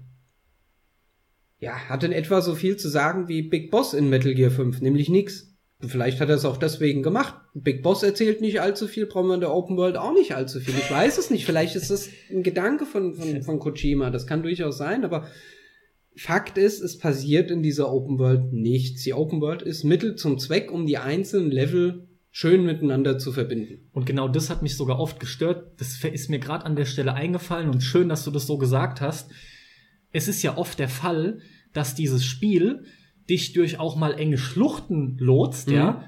Ja, 1.60 1.72
hat 1.90 2.04
in 2.04 2.12
etwa 2.12 2.42
so 2.42 2.54
viel 2.54 2.78
zu 2.78 2.90
sagen 2.90 3.28
wie 3.30 3.42
Big 3.42 3.72
Boss 3.72 3.94
in 3.96 4.10
Metal 4.10 4.36
Gear 4.36 4.52
5, 4.52 4.82
nämlich 4.82 5.10
nix. 5.10 5.57
Vielleicht 5.80 6.20
hat 6.20 6.30
er 6.30 6.36
es 6.36 6.46
auch 6.46 6.58
deswegen 6.58 7.04
gemacht. 7.04 7.36
Big 7.54 7.84
Boss 7.84 8.02
erzählt 8.02 8.42
nicht 8.42 8.62
allzu 8.62 8.88
viel, 8.88 9.06
brauchen 9.06 9.28
wir 9.28 9.36
in 9.36 9.42
der 9.42 9.54
Open 9.54 9.78
World 9.78 9.96
auch 9.96 10.14
nicht 10.14 10.34
allzu 10.34 10.60
viel. 10.60 10.74
Ich 10.76 10.90
weiß 10.90 11.20
es 11.20 11.30
nicht. 11.30 11.46
Vielleicht 11.46 11.76
ist 11.76 11.92
das 11.92 12.10
ein 12.32 12.42
Gedanke 12.42 12.86
von, 12.86 13.14
von, 13.14 13.42
von 13.44 13.60
Kojima. 13.60 14.10
Das 14.10 14.26
kann 14.26 14.42
durchaus 14.42 14.78
sein, 14.78 15.06
aber 15.06 15.28
Fakt 16.16 16.58
ist, 16.58 16.82
es 16.82 16.98
passiert 16.98 17.52
in 17.52 17.62
dieser 17.62 17.94
Open 17.94 18.18
World 18.18 18.52
nichts. 18.52 19.04
Die 19.04 19.14
Open 19.14 19.40
World 19.40 19.62
ist 19.62 19.84
Mittel 19.84 20.16
zum 20.16 20.40
Zweck, 20.40 20.72
um 20.72 20.88
die 20.88 20.98
einzelnen 20.98 21.52
Level 21.52 22.08
schön 22.32 22.66
miteinander 22.66 23.20
zu 23.20 23.32
verbinden. 23.32 23.90
Und 23.92 24.08
genau 24.08 24.28
das 24.28 24.50
hat 24.50 24.64
mich 24.64 24.76
sogar 24.76 25.00
oft 25.00 25.20
gestört. 25.20 25.80
Das 25.80 26.04
ist 26.04 26.30
mir 26.30 26.40
gerade 26.40 26.66
an 26.66 26.76
der 26.76 26.86
Stelle 26.86 27.14
eingefallen 27.14 27.70
und 27.70 27.82
schön, 27.82 28.10
dass 28.10 28.24
du 28.24 28.32
das 28.32 28.48
so 28.48 28.58
gesagt 28.58 29.00
hast. 29.00 29.32
Es 30.12 30.28
ist 30.28 30.42
ja 30.42 30.58
oft 30.58 30.80
der 30.80 30.90
Fall, 30.90 31.40
dass 31.74 31.94
dieses 31.94 32.26
Spiel 32.26 32.86
dich 33.30 33.54
durch 33.54 33.80
auch 33.80 33.96
mal 33.96 34.14
enge 34.18 34.38
Schluchten 34.38 35.18
lotst, 35.20 35.68
Mhm. 35.70 35.74
ja. 35.76 36.04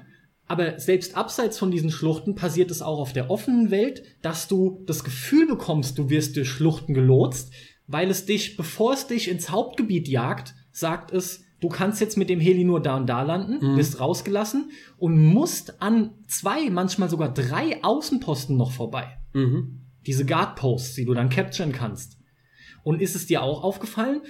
Aber 0.46 0.80
selbst 0.80 1.16
abseits 1.16 1.58
von 1.58 1.70
diesen 1.70 1.90
Schluchten 1.92 2.34
passiert 2.34 2.72
es 2.72 2.82
auch 2.82 2.98
auf 2.98 3.12
der 3.12 3.30
offenen 3.30 3.70
Welt, 3.70 4.02
dass 4.20 4.48
du 4.48 4.82
das 4.86 5.04
Gefühl 5.04 5.46
bekommst, 5.46 5.96
du 5.96 6.10
wirst 6.10 6.36
durch 6.36 6.48
Schluchten 6.48 6.92
gelotst, 6.92 7.52
weil 7.86 8.10
es 8.10 8.26
dich, 8.26 8.56
bevor 8.56 8.94
es 8.94 9.06
dich 9.06 9.28
ins 9.30 9.50
Hauptgebiet 9.50 10.08
jagt, 10.08 10.54
sagt 10.72 11.12
es, 11.12 11.44
du 11.60 11.68
kannst 11.68 12.00
jetzt 12.00 12.16
mit 12.16 12.30
dem 12.30 12.40
Heli 12.40 12.64
nur 12.64 12.80
da 12.82 12.96
und 12.96 13.06
da 13.06 13.22
landen, 13.22 13.76
wirst 13.76 14.00
rausgelassen 14.00 14.70
und 14.96 15.18
musst 15.22 15.80
an 15.82 16.14
zwei, 16.26 16.68
manchmal 16.70 17.08
sogar 17.10 17.32
drei 17.32 17.82
Außenposten 17.84 18.56
noch 18.56 18.72
vorbei. 18.72 19.18
Mhm. 19.34 19.82
Diese 20.06 20.24
Guard 20.24 20.56
Posts, 20.56 20.94
die 20.96 21.04
du 21.04 21.14
dann 21.14 21.28
capturen 21.28 21.70
kannst. 21.72 22.16
Und 22.82 23.00
ist 23.02 23.14
es 23.14 23.26
dir 23.26 23.42
auch 23.42 23.62
aufgefallen? 23.62 24.22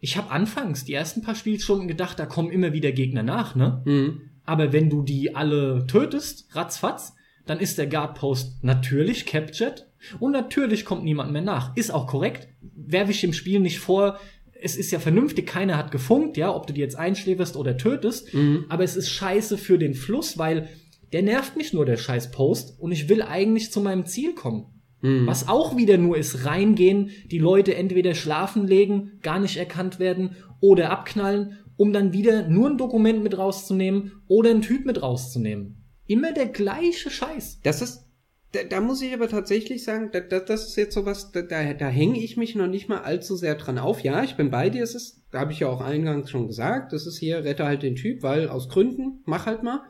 Ich 0.00 0.16
habe 0.16 0.30
anfangs 0.30 0.84
die 0.84 0.94
ersten 0.94 1.22
paar 1.22 1.34
Spielstunden 1.34 1.88
gedacht, 1.88 2.18
da 2.18 2.26
kommen 2.26 2.50
immer 2.50 2.72
wieder 2.72 2.92
Gegner 2.92 3.22
nach, 3.22 3.54
ne? 3.54 3.82
Mhm. 3.84 4.22
Aber 4.44 4.72
wenn 4.72 4.90
du 4.90 5.02
die 5.02 5.36
alle 5.36 5.86
tötest, 5.86 6.48
ratzfatz, 6.56 7.14
dann 7.46 7.60
ist 7.60 7.78
der 7.78 7.86
Guard 7.86 8.18
Post 8.18 8.64
natürlich 8.64 9.26
captured 9.26 9.86
und 10.18 10.32
natürlich 10.32 10.84
kommt 10.84 11.04
niemand 11.04 11.32
mehr 11.32 11.42
nach. 11.42 11.76
Ist 11.76 11.92
auch 11.92 12.06
korrekt. 12.06 12.48
Werfe 12.60 13.10
ich 13.10 13.20
dem 13.20 13.32
Spiel 13.32 13.60
nicht 13.60 13.78
vor, 13.78 14.18
es 14.62 14.76
ist 14.76 14.90
ja 14.90 14.98
vernünftig, 14.98 15.46
keiner 15.46 15.76
hat 15.76 15.90
gefunkt, 15.90 16.36
ja, 16.36 16.54
ob 16.54 16.66
du 16.66 16.72
die 16.72 16.80
jetzt 16.80 16.96
einschläferst 16.96 17.56
oder 17.56 17.76
tötest, 17.76 18.28
aber 18.68 18.84
es 18.84 18.96
ist 18.96 19.10
scheiße 19.10 19.58
für 19.58 19.78
den 19.78 19.94
Fluss, 19.94 20.38
weil 20.38 20.68
der 21.12 21.22
nervt 21.22 21.56
mich 21.56 21.72
nur, 21.72 21.86
der 21.86 21.96
scheiß 21.96 22.30
Post, 22.30 22.78
und 22.78 22.92
ich 22.92 23.08
will 23.08 23.22
eigentlich 23.22 23.72
zu 23.72 23.80
meinem 23.80 24.06
Ziel 24.06 24.34
kommen. 24.34 24.66
Was 25.02 25.48
auch 25.48 25.76
wieder 25.76 25.96
nur 25.96 26.16
ist, 26.16 26.44
reingehen, 26.44 27.10
die 27.30 27.38
Leute 27.38 27.74
entweder 27.74 28.14
schlafen 28.14 28.66
legen, 28.66 29.12
gar 29.22 29.38
nicht 29.38 29.56
erkannt 29.56 29.98
werden 29.98 30.36
oder 30.60 30.90
abknallen, 30.90 31.58
um 31.76 31.92
dann 31.92 32.12
wieder 32.12 32.46
nur 32.48 32.68
ein 32.68 32.76
Dokument 32.76 33.22
mit 33.22 33.38
rauszunehmen 33.38 34.12
oder 34.28 34.50
einen 34.50 34.62
Typ 34.62 34.84
mit 34.84 35.02
rauszunehmen. 35.02 35.82
Immer 36.06 36.32
der 36.32 36.46
gleiche 36.46 37.08
Scheiß. 37.08 37.60
Das 37.62 37.80
ist, 37.80 38.04
da, 38.52 38.64
da 38.68 38.80
muss 38.80 39.00
ich 39.00 39.14
aber 39.14 39.28
tatsächlich 39.28 39.84
sagen, 39.84 40.10
da, 40.12 40.20
da, 40.20 40.40
das 40.40 40.68
ist 40.68 40.76
jetzt 40.76 40.92
sowas, 40.92 41.30
da, 41.32 41.40
da, 41.40 41.72
da 41.72 41.88
hänge 41.88 42.18
ich 42.18 42.36
mich 42.36 42.54
noch 42.54 42.66
nicht 42.66 42.88
mal 42.88 43.00
allzu 43.00 43.36
sehr 43.36 43.54
dran 43.54 43.78
auf. 43.78 44.00
Ja, 44.00 44.22
ich 44.22 44.36
bin 44.36 44.50
bei 44.50 44.68
dir, 44.68 44.82
es 44.82 44.94
ist, 44.94 45.22
da 45.30 45.40
habe 45.40 45.52
ich 45.52 45.60
ja 45.60 45.68
auch 45.68 45.80
eingangs 45.80 46.30
schon 46.30 46.48
gesagt, 46.48 46.92
das 46.92 47.06
ist 47.06 47.18
hier, 47.18 47.44
rette 47.44 47.64
halt 47.64 47.82
den 47.82 47.94
Typ, 47.94 48.22
weil 48.22 48.48
aus 48.48 48.68
Gründen, 48.68 49.22
mach 49.24 49.46
halt 49.46 49.62
mal. 49.62 49.82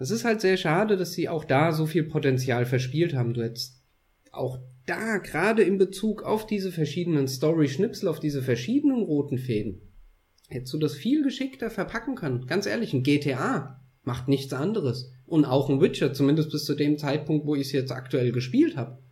Das 0.00 0.10
ist 0.10 0.24
halt 0.24 0.40
sehr 0.40 0.56
schade, 0.56 0.96
dass 0.96 1.12
sie 1.12 1.28
auch 1.28 1.44
da 1.44 1.72
so 1.72 1.84
viel 1.84 2.04
Potenzial 2.04 2.64
verspielt 2.64 3.12
haben. 3.12 3.34
Du 3.34 3.42
hättest 3.42 3.82
auch 4.32 4.58
da, 4.86 5.18
gerade 5.18 5.62
in 5.62 5.76
Bezug 5.76 6.22
auf 6.22 6.46
diese 6.46 6.72
verschiedenen 6.72 7.28
Story-Schnipsel, 7.28 8.08
auf 8.08 8.18
diese 8.18 8.42
verschiedenen 8.42 9.02
roten 9.02 9.36
Fäden, 9.36 9.82
hättest 10.48 10.72
du 10.72 10.78
das 10.78 10.94
viel 10.94 11.22
geschickter 11.22 11.68
verpacken 11.68 12.14
können. 12.14 12.46
Ganz 12.46 12.64
ehrlich, 12.64 12.94
ein 12.94 13.02
GTA 13.02 13.84
macht 14.02 14.26
nichts 14.26 14.54
anderes. 14.54 15.12
Und 15.26 15.44
auch 15.44 15.68
ein 15.68 15.82
Witcher, 15.82 16.14
zumindest 16.14 16.50
bis 16.50 16.64
zu 16.64 16.74
dem 16.74 16.96
Zeitpunkt, 16.96 17.46
wo 17.46 17.54
ich 17.54 17.66
es 17.66 17.72
jetzt 17.72 17.92
aktuell 17.92 18.32
gespielt 18.32 18.78
habe. 18.78 19.02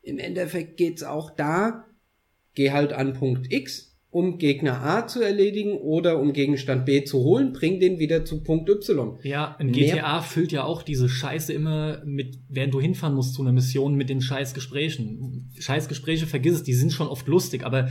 Im 0.00 0.18
Endeffekt 0.18 0.78
geht's 0.78 1.02
auch 1.02 1.30
da, 1.30 1.84
geh 2.54 2.70
halt 2.70 2.94
an 2.94 3.12
Punkt 3.12 3.52
X, 3.52 3.95
um 4.16 4.38
Gegner 4.38 4.82
A 4.82 5.06
zu 5.06 5.20
erledigen 5.20 5.72
oder 5.76 6.18
um 6.18 6.32
Gegenstand 6.32 6.86
B 6.86 7.04
zu 7.04 7.18
holen, 7.18 7.52
bring 7.52 7.80
den 7.80 7.98
wieder 7.98 8.24
zu 8.24 8.42
Punkt 8.42 8.66
Y. 8.70 9.18
Ja, 9.22 9.56
Mehr- 9.62 9.72
GTA 9.72 10.22
füllt 10.22 10.52
ja 10.52 10.64
auch 10.64 10.82
diese 10.82 11.08
Scheiße 11.08 11.52
immer 11.52 12.02
mit, 12.06 12.38
während 12.48 12.72
du 12.72 12.80
hinfahren 12.80 13.14
musst 13.14 13.34
zu 13.34 13.42
einer 13.42 13.52
Mission 13.52 13.94
mit 13.94 14.08
den 14.08 14.22
Scheißgesprächen. 14.22 15.50
Scheißgespräche, 15.58 16.26
vergiss 16.26 16.54
es, 16.54 16.62
die 16.62 16.72
sind 16.72 16.92
schon 16.94 17.08
oft 17.08 17.26
lustig, 17.28 17.64
aber 17.66 17.88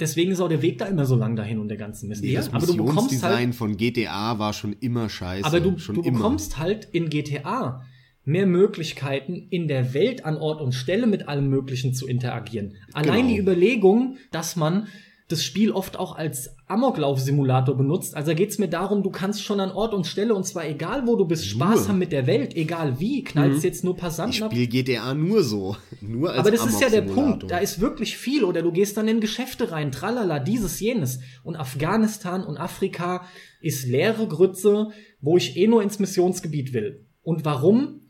deswegen 0.00 0.30
ist 0.30 0.40
auch 0.40 0.48
der 0.48 0.62
Weg 0.62 0.78
da 0.78 0.86
immer 0.86 1.04
so 1.04 1.16
lang 1.16 1.34
dahin 1.34 1.58
und 1.58 1.66
der 1.68 1.76
ganze 1.78 2.06
Mist. 2.06 2.22
Nee, 2.22 2.34
das 2.34 2.52
aber 2.52 2.64
du 2.64 2.76
bekommst 2.76 3.10
Missionsdesign 3.10 3.46
halt, 3.46 3.54
von 3.56 3.76
GTA 3.76 4.38
war 4.38 4.52
schon 4.52 4.72
immer 4.80 5.08
scheiße. 5.08 5.44
aber 5.46 5.58
du, 5.60 5.78
schon 5.78 5.96
du 5.96 6.02
immer. 6.02 6.18
bekommst 6.18 6.58
halt 6.58 6.86
in 6.92 7.08
GTA 7.10 7.82
mehr 8.24 8.46
Möglichkeiten, 8.46 9.34
in 9.50 9.68
der 9.68 9.94
Welt 9.94 10.24
an 10.24 10.36
Ort 10.36 10.60
und 10.60 10.72
Stelle 10.72 11.06
mit 11.06 11.28
allem 11.28 11.48
Möglichen 11.48 11.94
zu 11.94 12.06
interagieren. 12.06 12.74
Allein 12.92 13.22
Genau. 13.22 13.28
die 13.34 13.38
Überlegung, 13.38 14.16
dass 14.32 14.56
man 14.56 14.86
das 15.28 15.42
Spiel 15.42 15.72
oft 15.72 15.98
auch 15.98 16.14
als 16.14 16.54
Amoklauf-Simulator 16.68 17.76
benutzt. 17.76 18.14
Also 18.14 18.28
da 18.28 18.34
geht's 18.34 18.58
mir 18.58 18.68
darum, 18.68 19.02
du 19.02 19.10
kannst 19.10 19.42
schon 19.42 19.58
an 19.58 19.72
Ort 19.72 19.92
und 19.92 20.06
Stelle, 20.06 20.34
und 20.34 20.44
zwar 20.44 20.66
egal 20.66 21.06
wo 21.06 21.16
du 21.16 21.24
bist, 21.24 21.46
Spaß 21.46 21.80
Nur. 21.80 21.88
haben 21.88 21.98
mit 21.98 22.12
der 22.12 22.28
Welt, 22.28 22.54
egal 22.54 23.00
wie, 23.00 23.24
knallst 23.24 23.64
jetzt 23.64 23.82
nur 23.82 23.96
Passanten 23.96 24.44
ab. 24.44 24.52
spiele 24.52 24.68
GTA 24.68 25.14
nur 25.14 25.42
so. 25.42 25.76
Nur 26.00 26.30
als 26.30 26.38
Aber 26.38 26.50
das 26.52 26.64
ist 26.64 26.80
ja 26.80 26.88
der. 26.88 27.02
Punkt. 27.02 27.50
Da 27.50 27.58
ist 27.58 27.80
wirklich 27.80 28.16
viel. 28.16 28.44
Oder 28.44 28.62
du 28.62 28.70
gehst 28.70 28.96
dann 28.96 29.08
in 29.08 29.20
Geschäfte 29.20 29.72
rein, 29.72 29.90
tralala, 29.90 30.38
dieses, 30.38 30.78
jenes. 30.78 31.20
Und 31.42 31.56
Afghanistan 31.56 32.44
und 32.44 32.56
Afrika 32.56 33.24
ist 33.60 33.86
leere 33.86 34.28
Grütze, 34.28 34.88
wo 35.20 35.36
ich 35.36 35.56
eh 35.56 35.66
nur 35.66 35.82
ins 35.82 35.98
Missionsgebiet 35.98 36.72
will. 36.72 37.06
Und 37.22 37.44
warum? 37.44 38.00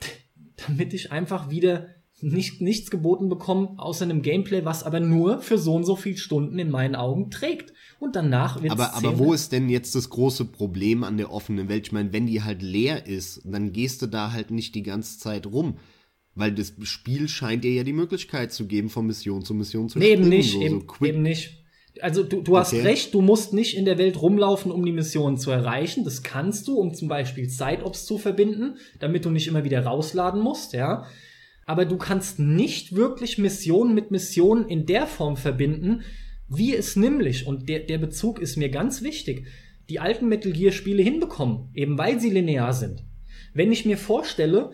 Damit 0.66 0.92
ich 0.92 1.10
einfach 1.12 1.50
wieder 1.50 1.88
nicht, 2.20 2.60
nichts 2.60 2.90
geboten 2.90 3.28
bekomme, 3.28 3.74
außer 3.76 4.04
einem 4.04 4.22
Gameplay, 4.22 4.64
was 4.64 4.82
aber 4.82 5.00
nur 5.00 5.40
für 5.40 5.58
so 5.58 5.74
und 5.74 5.84
so 5.84 5.96
viele 5.96 6.16
Stunden 6.16 6.58
in 6.58 6.70
meinen 6.70 6.94
Augen 6.94 7.30
trägt. 7.30 7.72
Und 8.00 8.16
danach 8.16 8.62
wird 8.62 8.72
Aber, 8.72 8.94
aber 8.94 9.18
wo 9.18 9.32
ist 9.32 9.52
denn 9.52 9.68
jetzt 9.68 9.94
das 9.94 10.08
große 10.10 10.44
Problem 10.46 11.04
an 11.04 11.16
der 11.16 11.32
offenen 11.32 11.68
Welt? 11.68 11.86
Ich 11.86 11.92
meine, 11.92 12.12
wenn 12.12 12.26
die 12.26 12.42
halt 12.42 12.62
leer 12.62 13.06
ist, 13.06 13.42
dann 13.44 13.72
gehst 13.72 14.02
du 14.02 14.06
da 14.06 14.32
halt 14.32 14.50
nicht 14.50 14.74
die 14.74 14.82
ganze 14.82 15.18
Zeit 15.18 15.46
rum. 15.46 15.78
Weil 16.34 16.52
das 16.52 16.72
Spiel 16.82 17.28
scheint 17.28 17.64
dir 17.64 17.72
ja 17.72 17.82
die 17.82 17.92
Möglichkeit 17.92 18.52
zu 18.52 18.66
geben, 18.66 18.90
von 18.90 19.06
Mission 19.06 19.42
zu 19.44 19.54
Mission 19.54 19.88
zu 19.88 19.98
Nee, 19.98 20.12
eben 20.12 20.24
springen, 20.24 20.28
nicht, 20.38 20.52
so, 20.52 20.62
eben, 20.62 20.86
so 20.98 21.04
eben 21.04 21.22
nicht. 21.22 21.64
Also 22.00 22.22
du, 22.22 22.42
du 22.42 22.56
hast 22.56 22.72
Okay. 22.72 22.82
recht, 22.82 23.12
du 23.12 23.20
musst 23.20 23.52
nicht 23.52 23.76
in 23.76 23.84
der 23.84 23.98
Welt 23.98 24.22
rumlaufen, 24.22 24.70
um 24.70 24.84
die 24.84 24.92
Mission 24.92 25.36
zu 25.36 25.50
erreichen. 25.50 26.04
Das 26.04 26.22
kannst 26.22 26.68
du, 26.68 26.78
um 26.78 26.94
zum 26.94 27.08
Beispiel 27.08 27.48
Side-Ops 27.48 28.06
zu 28.06 28.18
verbinden, 28.18 28.76
damit 29.00 29.24
du 29.24 29.30
nicht 29.30 29.48
immer 29.48 29.64
wieder 29.64 29.84
rausladen 29.84 30.40
musst, 30.40 30.74
ja. 30.74 31.06
Aber 31.68 31.84
du 31.84 31.98
kannst 31.98 32.38
nicht 32.38 32.96
wirklich 32.96 33.36
Missionen 33.36 33.94
mit 33.94 34.10
Missionen 34.10 34.66
in 34.66 34.86
der 34.86 35.06
Form 35.06 35.36
verbinden, 35.36 36.00
wie 36.48 36.74
es 36.74 36.96
nämlich, 36.96 37.46
und 37.46 37.68
der, 37.68 37.80
der 37.80 37.98
Bezug 37.98 38.38
ist 38.38 38.56
mir 38.56 38.70
ganz 38.70 39.02
wichtig, 39.02 39.46
die 39.90 40.00
alten 40.00 40.28
Metal 40.28 40.50
Gear 40.50 40.72
Spiele 40.72 41.02
hinbekommen, 41.02 41.68
eben 41.74 41.98
weil 41.98 42.20
sie 42.20 42.30
linear 42.30 42.72
sind. 42.72 43.04
Wenn 43.52 43.70
ich 43.70 43.84
mir 43.84 43.98
vorstelle, 43.98 44.70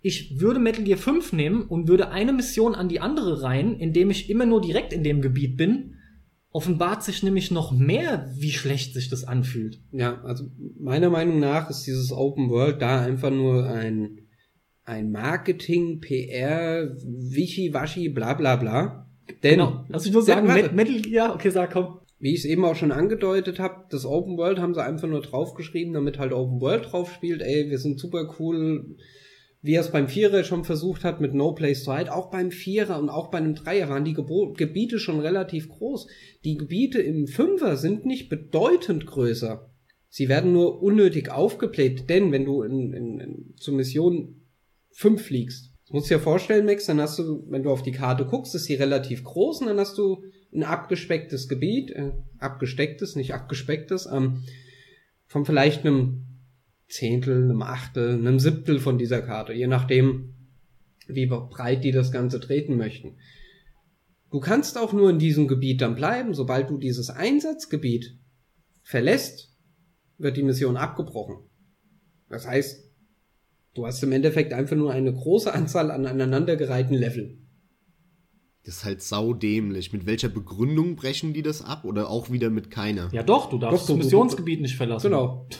ich 0.00 0.40
würde 0.40 0.58
Metal 0.58 0.84
Gear 0.84 0.96
5 0.96 1.34
nehmen 1.34 1.64
und 1.64 1.86
würde 1.86 2.12
eine 2.12 2.32
Mission 2.32 2.74
an 2.74 2.88
die 2.88 3.00
andere 3.00 3.42
rein, 3.42 3.78
indem 3.78 4.08
ich 4.08 4.30
immer 4.30 4.46
nur 4.46 4.62
direkt 4.62 4.94
in 4.94 5.04
dem 5.04 5.20
Gebiet 5.20 5.58
bin, 5.58 5.96
offenbart 6.50 7.04
sich 7.04 7.22
nämlich 7.22 7.50
noch 7.50 7.72
mehr, 7.72 8.32
wie 8.34 8.52
schlecht 8.52 8.94
sich 8.94 9.10
das 9.10 9.24
anfühlt. 9.24 9.82
Ja, 9.92 10.22
also 10.22 10.44
meiner 10.78 11.10
Meinung 11.10 11.40
nach 11.40 11.68
ist 11.68 11.82
dieses 11.82 12.10
Open 12.10 12.48
World 12.48 12.80
da 12.80 13.02
einfach 13.02 13.30
nur 13.30 13.68
ein, 13.68 14.27
ein 14.88 15.10
Marketing, 15.10 16.00
PR, 16.00 16.96
Wischiwaschi, 17.04 18.08
bla 18.08 18.34
bla 18.34 18.56
bla. 18.56 19.06
Denn, 19.42 19.58
Genau. 19.58 19.84
Also 19.92 20.08
ich 20.08 20.12
nur 20.12 20.22
sagen. 20.22 20.46
Met- 20.46 20.72
Metal 20.74 21.00
Gear, 21.00 21.34
okay, 21.34 21.50
sag 21.50 21.72
komm. 21.72 21.98
wie 22.18 22.32
ich 22.32 22.40
es 22.40 22.44
eben 22.46 22.64
auch 22.64 22.74
schon 22.74 22.92
angedeutet 22.92 23.58
habe, 23.60 23.84
das 23.90 24.04
Open 24.06 24.36
World 24.38 24.58
haben 24.58 24.74
sie 24.74 24.82
einfach 24.82 25.08
nur 25.08 25.20
draufgeschrieben, 25.20 25.92
damit 25.92 26.18
halt 26.18 26.32
Open 26.32 26.60
World 26.60 26.90
drauf 26.90 27.12
spielt. 27.12 27.42
Ey, 27.42 27.68
wir 27.70 27.78
sind 27.78 28.00
super 28.00 28.34
cool. 28.38 28.96
Wie 29.60 29.74
er 29.74 29.80
es 29.80 29.90
beim 29.90 30.06
Vierer 30.08 30.44
schon 30.44 30.64
versucht 30.64 31.02
hat 31.04 31.20
mit 31.20 31.34
No 31.34 31.52
Place 31.52 31.82
to 31.84 31.92
Hide, 31.92 32.14
auch 32.14 32.30
beim 32.30 32.52
Vierer 32.52 32.98
und 32.98 33.08
auch 33.10 33.28
bei 33.30 33.38
einem 33.38 33.56
Dreier 33.56 33.88
waren 33.88 34.04
die 34.04 34.14
Gebo 34.14 34.52
Gebiete 34.56 34.98
schon 35.00 35.18
relativ 35.20 35.68
groß. 35.68 36.06
Die 36.44 36.56
Gebiete 36.56 37.00
im 37.02 37.26
Fünfer 37.26 37.76
sind 37.76 38.06
nicht 38.06 38.28
bedeutend 38.28 39.04
größer. 39.06 39.68
Sie 40.08 40.28
werden 40.28 40.52
nur 40.52 40.80
unnötig 40.80 41.30
aufgebläht, 41.30 42.08
denn 42.08 42.30
wenn 42.32 42.44
du 42.44 42.62
in, 42.62 42.92
in, 42.94 43.20
in, 43.20 43.54
zur 43.56 43.74
Mission 43.74 44.37
5 44.98 45.22
fliegst, 45.22 45.72
das 45.84 45.92
musst 45.92 46.10
du 46.10 46.16
dir 46.16 46.20
vorstellen, 46.20 46.66
Max, 46.66 46.86
dann 46.86 47.00
hast 47.00 47.20
du, 47.20 47.46
wenn 47.48 47.62
du 47.62 47.70
auf 47.70 47.82
die 47.82 47.92
Karte 47.92 48.26
guckst, 48.26 48.52
ist 48.54 48.64
sie 48.64 48.74
relativ 48.74 49.22
groß 49.22 49.60
und 49.60 49.68
dann 49.68 49.78
hast 49.78 49.96
du 49.96 50.24
ein 50.52 50.64
abgespecktes 50.64 51.48
Gebiet, 51.48 51.92
äh, 51.92 52.10
abgestecktes, 52.38 53.14
nicht 53.14 53.32
abgespecktes, 53.32 54.06
ähm, 54.12 54.42
von 55.26 55.44
vielleicht 55.44 55.86
einem 55.86 56.26
Zehntel, 56.88 57.44
einem 57.44 57.62
Achtel, 57.62 58.14
einem 58.14 58.40
Siebtel 58.40 58.80
von 58.80 58.98
dieser 58.98 59.22
Karte, 59.22 59.52
je 59.52 59.68
nachdem, 59.68 60.34
wie 61.06 61.26
breit 61.26 61.84
die 61.84 61.92
das 61.92 62.10
Ganze 62.10 62.40
treten 62.40 62.76
möchten. 62.76 63.18
Du 64.32 64.40
kannst 64.40 64.76
auch 64.76 64.92
nur 64.92 65.10
in 65.10 65.20
diesem 65.20 65.46
Gebiet 65.46 65.80
dann 65.80 65.94
bleiben, 65.94 66.34
sobald 66.34 66.70
du 66.70 66.76
dieses 66.76 67.08
Einsatzgebiet 67.08 68.18
verlässt, 68.82 69.54
wird 70.18 70.36
die 70.36 70.42
Mission 70.42 70.76
abgebrochen. 70.76 71.36
Das 72.28 72.46
heißt, 72.46 72.87
du 73.74 73.86
hast 73.86 74.02
im 74.02 74.12
Endeffekt 74.12 74.52
einfach 74.52 74.76
nur 74.76 74.92
eine 74.92 75.12
große 75.12 75.52
Anzahl 75.52 75.90
an 75.90 76.06
aneinandergereihten 76.06 76.96
Leveln. 76.96 77.44
Das 78.64 78.78
ist 78.78 78.84
halt 78.84 79.02
saudämlich. 79.02 79.92
Mit 79.92 80.04
welcher 80.04 80.28
Begründung 80.28 80.96
brechen 80.96 81.32
die 81.32 81.42
das 81.42 81.62
ab? 81.62 81.84
Oder 81.84 82.10
auch 82.10 82.30
wieder 82.30 82.50
mit 82.50 82.70
keiner? 82.70 83.08
Ja 83.12 83.22
doch, 83.22 83.48
du 83.48 83.56
darfst 83.58 83.82
Doch, 83.82 83.86
du- 83.86 83.96
das 83.96 84.04
Missionsgebiet 84.04 84.60
nicht 84.60 84.76
verlassen. 84.76 85.10
Genau. 85.10 85.48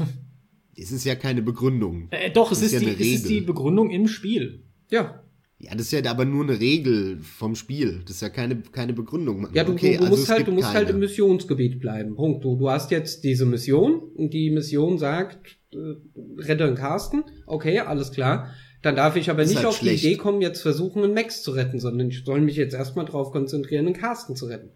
Es 0.80 0.93
ist 0.93 1.05
ja 1.05 1.16
keine 1.16 1.43
Begründung. 1.43 2.06
Äh, 2.10 2.30
doch, 2.30 2.52
es 2.52 2.59
ist, 2.59 2.66
ist 2.66 2.72
ja 2.74 2.78
die, 2.78 2.86
eine 2.86 2.94
es 2.94 3.01
ist 3.01 3.28
die 3.28 3.35
Regel. 3.35 3.47
Begründung 3.48 3.90
im 3.90 4.06
Spiel. 4.06 4.62
Ja. 4.93 5.24
Ja, 5.59 5.72
das 5.72 5.93
ist 5.93 6.05
ja 6.05 6.09
aber 6.09 6.24
nur 6.24 6.44
eine 6.44 6.60
Regel 6.60 7.18
vom 7.18 7.56
Spiel. 7.56 8.01
Das 8.06 8.14
ist 8.14 8.20
ja 8.22 8.28
keine, 8.28 8.60
keine 8.70 8.93
Begründung. 8.93 9.48
Ja, 9.55 9.64
du, 9.64 9.72
okay, 9.72 9.94
du, 9.94 9.98
du 9.98 10.05
also 10.05 10.10
musst 10.10 10.22
es 10.22 10.28
halt, 10.28 10.39
gibt 10.39 10.48
du 10.51 10.52
musst 10.52 10.72
halt 10.72 10.89
im 10.89 11.01
Missionsgebiet 11.01 11.80
bleiben. 11.80 12.14
Punkt. 12.14 12.44
Du, 12.44 12.55
du 12.55 12.70
hast 12.70 12.93
jetzt 12.93 13.24
diese 13.24 13.44
Mission 13.44 13.98
und 14.14 14.32
die 14.32 14.51
Mission 14.51 14.98
sagt, 14.98 15.57
äh, 15.72 16.40
rette 16.40 16.64
einen 16.64 16.76
Carsten. 16.76 17.24
Okay, 17.46 17.80
alles 17.80 18.12
klar. 18.12 18.50
Dann 18.82 18.94
darf 18.96 19.16
ich 19.16 19.28
aber 19.30 19.44
nicht 19.44 19.56
halt 19.56 19.66
auf 19.66 19.78
schlecht. 19.78 20.04
die 20.04 20.08
Idee 20.08 20.16
kommen, 20.16 20.40
jetzt 20.40 20.62
versuchen, 20.62 21.02
einen 21.02 21.14
Max 21.14 21.42
zu 21.42 21.50
retten, 21.50 21.80
sondern 21.80 22.08
ich 22.08 22.24
soll 22.24 22.40
mich 22.40 22.56
jetzt 22.56 22.74
erstmal 22.74 23.04
darauf 23.06 23.32
konzentrieren, 23.32 23.86
einen 23.86 23.94
Carsten 23.96 24.36
zu 24.36 24.46
retten. 24.46 24.70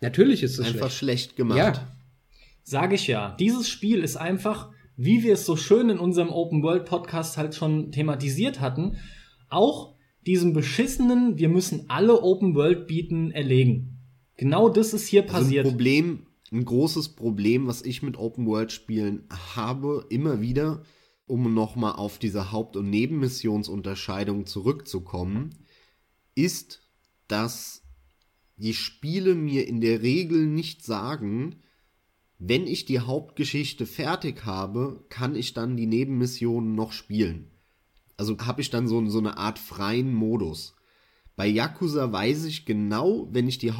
Natürlich 0.00 0.42
ist 0.42 0.58
das 0.58 0.66
Einfach 0.66 0.90
schlecht. 0.90 1.30
schlecht 1.30 1.36
gemacht. 1.36 1.58
Ja. 1.58 1.96
Sage 2.64 2.94
ich 2.96 3.06
ja. 3.06 3.36
Dieses 3.38 3.68
Spiel 3.68 4.02
ist 4.02 4.16
einfach, 4.16 4.70
wie 4.96 5.22
wir 5.22 5.34
es 5.34 5.46
so 5.46 5.56
schön 5.56 5.88
in 5.90 5.98
unserem 5.98 6.28
Open 6.30 6.62
World 6.62 6.84
Podcast 6.84 7.36
halt 7.36 7.54
schon 7.54 7.92
thematisiert 7.92 8.60
hatten, 8.60 8.96
auch 9.48 9.94
diesem 10.26 10.52
beschissenen, 10.52 11.38
wir 11.38 11.48
müssen 11.48 11.86
alle 11.88 12.22
Open 12.22 12.54
World 12.54 12.86
bieten, 12.86 13.30
erlegen. 13.30 13.98
Genau 14.36 14.68
das 14.68 14.92
ist 14.92 15.06
hier 15.08 15.22
Also 15.22 15.34
ein 15.36 15.42
passiert. 15.42 15.66
Problem, 15.66 16.26
ein 16.52 16.64
großes 16.64 17.10
Problem, 17.10 17.66
was 17.66 17.82
ich 17.82 18.02
mit 18.02 18.16
Open 18.16 18.46
World 18.46 18.72
Spielen 18.72 19.26
habe, 19.56 20.06
immer 20.10 20.40
wieder, 20.40 20.82
um 21.26 21.54
nochmal 21.54 21.94
auf 21.94 22.18
diese 22.18 22.52
Haupt- 22.52 22.76
und 22.76 22.90
Nebenmissionsunterscheidung 22.90 24.46
zurückzukommen, 24.46 25.50
ist, 26.34 26.82
dass 27.26 27.82
die 28.56 28.74
Spiele 28.74 29.34
mir 29.34 29.66
in 29.66 29.80
der 29.80 30.02
Regel 30.02 30.46
nicht 30.46 30.84
sagen, 30.84 31.56
wenn 32.38 32.66
ich 32.66 32.84
die 32.84 33.00
Hauptgeschichte 33.00 33.86
fertig 33.86 34.44
habe, 34.44 35.04
kann 35.08 35.36
ich 35.36 35.54
dann 35.54 35.76
die 35.76 35.86
Nebenmissionen 35.86 36.74
noch 36.74 36.92
spielen. 36.92 37.50
Also 38.16 38.36
habe 38.38 38.60
ich 38.60 38.68
dann 38.68 38.88
so, 38.88 39.04
so 39.08 39.18
eine 39.18 39.38
Art 39.38 39.58
freien 39.58 40.12
Modus. 40.12 40.76
Bei 41.34 41.46
Yakuza 41.46 42.12
weiß 42.12 42.44
ich 42.44 42.66
genau, 42.66 43.28
wenn 43.32 43.48
ich 43.48 43.58
die 43.58 43.72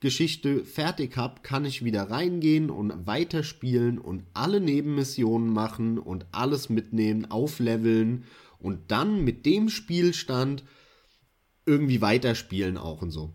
Hauptgeschichte 0.00 0.64
fertig 0.64 1.18
habe, 1.18 1.42
kann 1.42 1.66
ich 1.66 1.84
wieder 1.84 2.04
reingehen 2.04 2.70
und 2.70 3.06
weiterspielen 3.06 3.98
und 3.98 4.24
alle 4.32 4.58
Nebenmissionen 4.58 5.52
machen 5.52 5.98
und 5.98 6.24
alles 6.32 6.70
mitnehmen, 6.70 7.26
aufleveln 7.30 8.24
und 8.58 8.90
dann 8.90 9.22
mit 9.24 9.44
dem 9.44 9.68
Spielstand 9.68 10.64
irgendwie 11.66 12.00
weiterspielen 12.00 12.78
auch 12.78 13.02
und 13.02 13.10
so. 13.10 13.34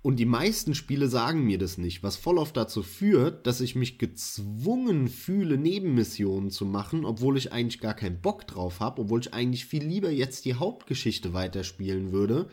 Und 0.00 0.16
die 0.16 0.24
meisten 0.24 0.74
Spiele 0.74 1.08
sagen 1.08 1.44
mir 1.44 1.58
das 1.58 1.76
nicht, 1.76 2.02
was 2.02 2.16
voll 2.16 2.38
oft 2.38 2.56
dazu 2.56 2.82
führt, 2.82 3.46
dass 3.46 3.60
ich 3.60 3.74
mich 3.74 3.98
gezwungen 3.98 5.08
fühle, 5.08 5.58
Nebenmissionen 5.58 6.50
zu 6.50 6.64
machen, 6.64 7.04
obwohl 7.04 7.36
ich 7.36 7.52
eigentlich 7.52 7.80
gar 7.82 7.92
keinen 7.92 8.22
Bock 8.22 8.46
drauf 8.46 8.80
habe, 8.80 9.02
obwohl 9.02 9.20
ich 9.20 9.34
eigentlich 9.34 9.66
viel 9.66 9.84
lieber 9.84 10.10
jetzt 10.10 10.46
die 10.46 10.54
Hauptgeschichte 10.54 11.34
weiterspielen 11.34 12.12
würde. 12.12 12.48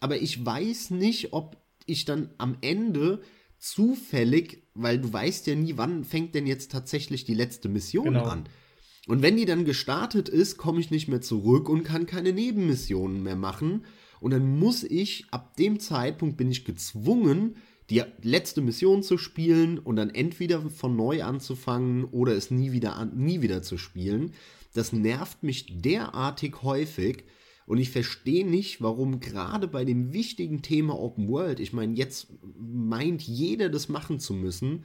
Aber 0.00 0.22
ich 0.22 0.46
weiß 0.46 0.88
nicht, 0.92 1.34
ob 1.34 1.67
ich 1.88 2.04
dann 2.04 2.30
am 2.38 2.56
Ende 2.60 3.20
zufällig, 3.58 4.62
weil 4.74 4.98
du 4.98 5.12
weißt 5.12 5.46
ja 5.46 5.54
nie, 5.54 5.76
wann 5.76 6.04
fängt 6.04 6.34
denn 6.34 6.46
jetzt 6.46 6.70
tatsächlich 6.70 7.24
die 7.24 7.34
letzte 7.34 7.68
Mission 7.68 8.04
Genau. 8.04 8.24
an. 8.24 8.48
Und 9.06 9.22
wenn 9.22 9.36
die 9.36 9.46
dann 9.46 9.64
gestartet 9.64 10.28
ist, 10.28 10.58
komme 10.58 10.80
ich 10.80 10.90
nicht 10.90 11.08
mehr 11.08 11.20
zurück 11.20 11.68
und 11.68 11.82
kann 11.82 12.06
keine 12.06 12.32
Nebenmissionen 12.32 13.22
mehr 13.22 13.36
machen. 13.36 13.84
Und 14.20 14.32
dann 14.32 14.58
muss 14.58 14.84
ich, 14.84 15.24
ab 15.30 15.56
dem 15.56 15.80
Zeitpunkt 15.80 16.36
bin 16.36 16.50
ich 16.50 16.64
gezwungen, 16.64 17.56
die 17.90 18.02
letzte 18.22 18.60
Mission 18.60 19.02
zu 19.02 19.16
spielen 19.16 19.78
und 19.78 19.96
dann 19.96 20.10
entweder 20.10 20.60
von 20.68 20.94
neu 20.94 21.22
anzufangen 21.22 22.04
oder 22.04 22.32
es 22.34 22.50
nie 22.50 22.72
wieder, 22.72 22.96
an, 22.96 23.16
nie 23.16 23.40
wieder 23.40 23.62
zu 23.62 23.78
spielen. 23.78 24.34
Das 24.74 24.92
nervt 24.92 25.42
mich 25.42 25.80
derartig 25.80 26.62
häufig. 26.62 27.24
Und 27.68 27.76
ich 27.76 27.90
verstehe 27.90 28.46
nicht, 28.46 28.80
warum 28.80 29.20
gerade 29.20 29.68
bei 29.68 29.84
dem 29.84 30.14
wichtigen 30.14 30.62
Thema 30.62 30.98
Open 30.98 31.28
World, 31.28 31.60
ich 31.60 31.74
meine, 31.74 31.94
jetzt 31.96 32.28
meint 32.56 33.20
jeder 33.20 33.68
das 33.68 33.90
machen 33.90 34.18
zu 34.18 34.32
müssen, 34.32 34.84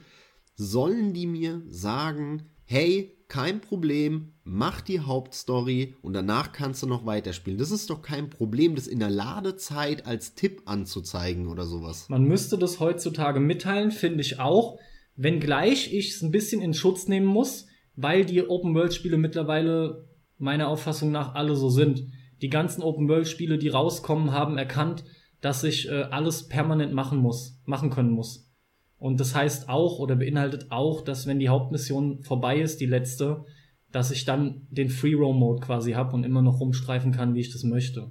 sollen 0.54 1.14
die 1.14 1.26
mir 1.26 1.62
sagen, 1.66 2.42
hey, 2.66 3.16
kein 3.26 3.62
Problem, 3.62 4.34
mach 4.44 4.82
die 4.82 5.00
Hauptstory 5.00 5.94
und 6.02 6.12
danach 6.12 6.52
kannst 6.52 6.82
du 6.82 6.86
noch 6.86 7.06
weiterspielen. 7.06 7.58
Das 7.58 7.70
ist 7.70 7.88
doch 7.88 8.02
kein 8.02 8.28
Problem, 8.28 8.74
das 8.74 8.86
in 8.86 8.98
der 8.98 9.08
Ladezeit 9.08 10.04
als 10.04 10.34
Tipp 10.34 10.60
anzuzeigen 10.66 11.48
oder 11.48 11.64
sowas. 11.64 12.10
Man 12.10 12.24
müsste 12.24 12.58
das 12.58 12.80
heutzutage 12.80 13.40
mitteilen, 13.40 13.92
finde 13.92 14.20
ich 14.20 14.40
auch, 14.40 14.78
wenngleich 15.16 15.94
ich 15.94 16.10
es 16.10 16.22
ein 16.22 16.30
bisschen 16.30 16.60
in 16.60 16.74
Schutz 16.74 17.08
nehmen 17.08 17.26
muss, 17.26 17.64
weil 17.96 18.26
die 18.26 18.46
Open-World-Spiele 18.46 19.16
mittlerweile 19.16 20.06
meiner 20.36 20.68
Auffassung 20.68 21.10
nach 21.10 21.34
alle 21.34 21.56
so 21.56 21.70
sind. 21.70 22.08
Die 22.42 22.48
ganzen 22.48 22.82
Open-World-Spiele, 22.82 23.58
die 23.58 23.68
rauskommen, 23.68 24.32
haben 24.32 24.58
erkannt, 24.58 25.04
dass 25.40 25.64
ich 25.64 25.88
äh, 25.88 26.02
alles 26.10 26.48
permanent 26.48 26.92
machen 26.92 27.18
muss, 27.18 27.60
machen 27.64 27.90
können 27.90 28.10
muss. 28.10 28.50
Und 28.96 29.20
das 29.20 29.34
heißt 29.34 29.68
auch 29.68 29.98
oder 29.98 30.16
beinhaltet 30.16 30.70
auch, 30.70 31.02
dass 31.02 31.26
wenn 31.26 31.38
die 31.38 31.50
Hauptmission 31.50 32.22
vorbei 32.22 32.60
ist, 32.60 32.80
die 32.80 32.86
letzte, 32.86 33.44
dass 33.92 34.10
ich 34.10 34.24
dann 34.24 34.66
den 34.70 34.88
Free-Roam-Mode 34.88 35.64
quasi 35.64 35.92
habe 35.92 36.14
und 36.14 36.24
immer 36.24 36.42
noch 36.42 36.60
rumstreifen 36.60 37.12
kann, 37.12 37.34
wie 37.34 37.40
ich 37.40 37.52
das 37.52 37.62
möchte. 37.62 38.10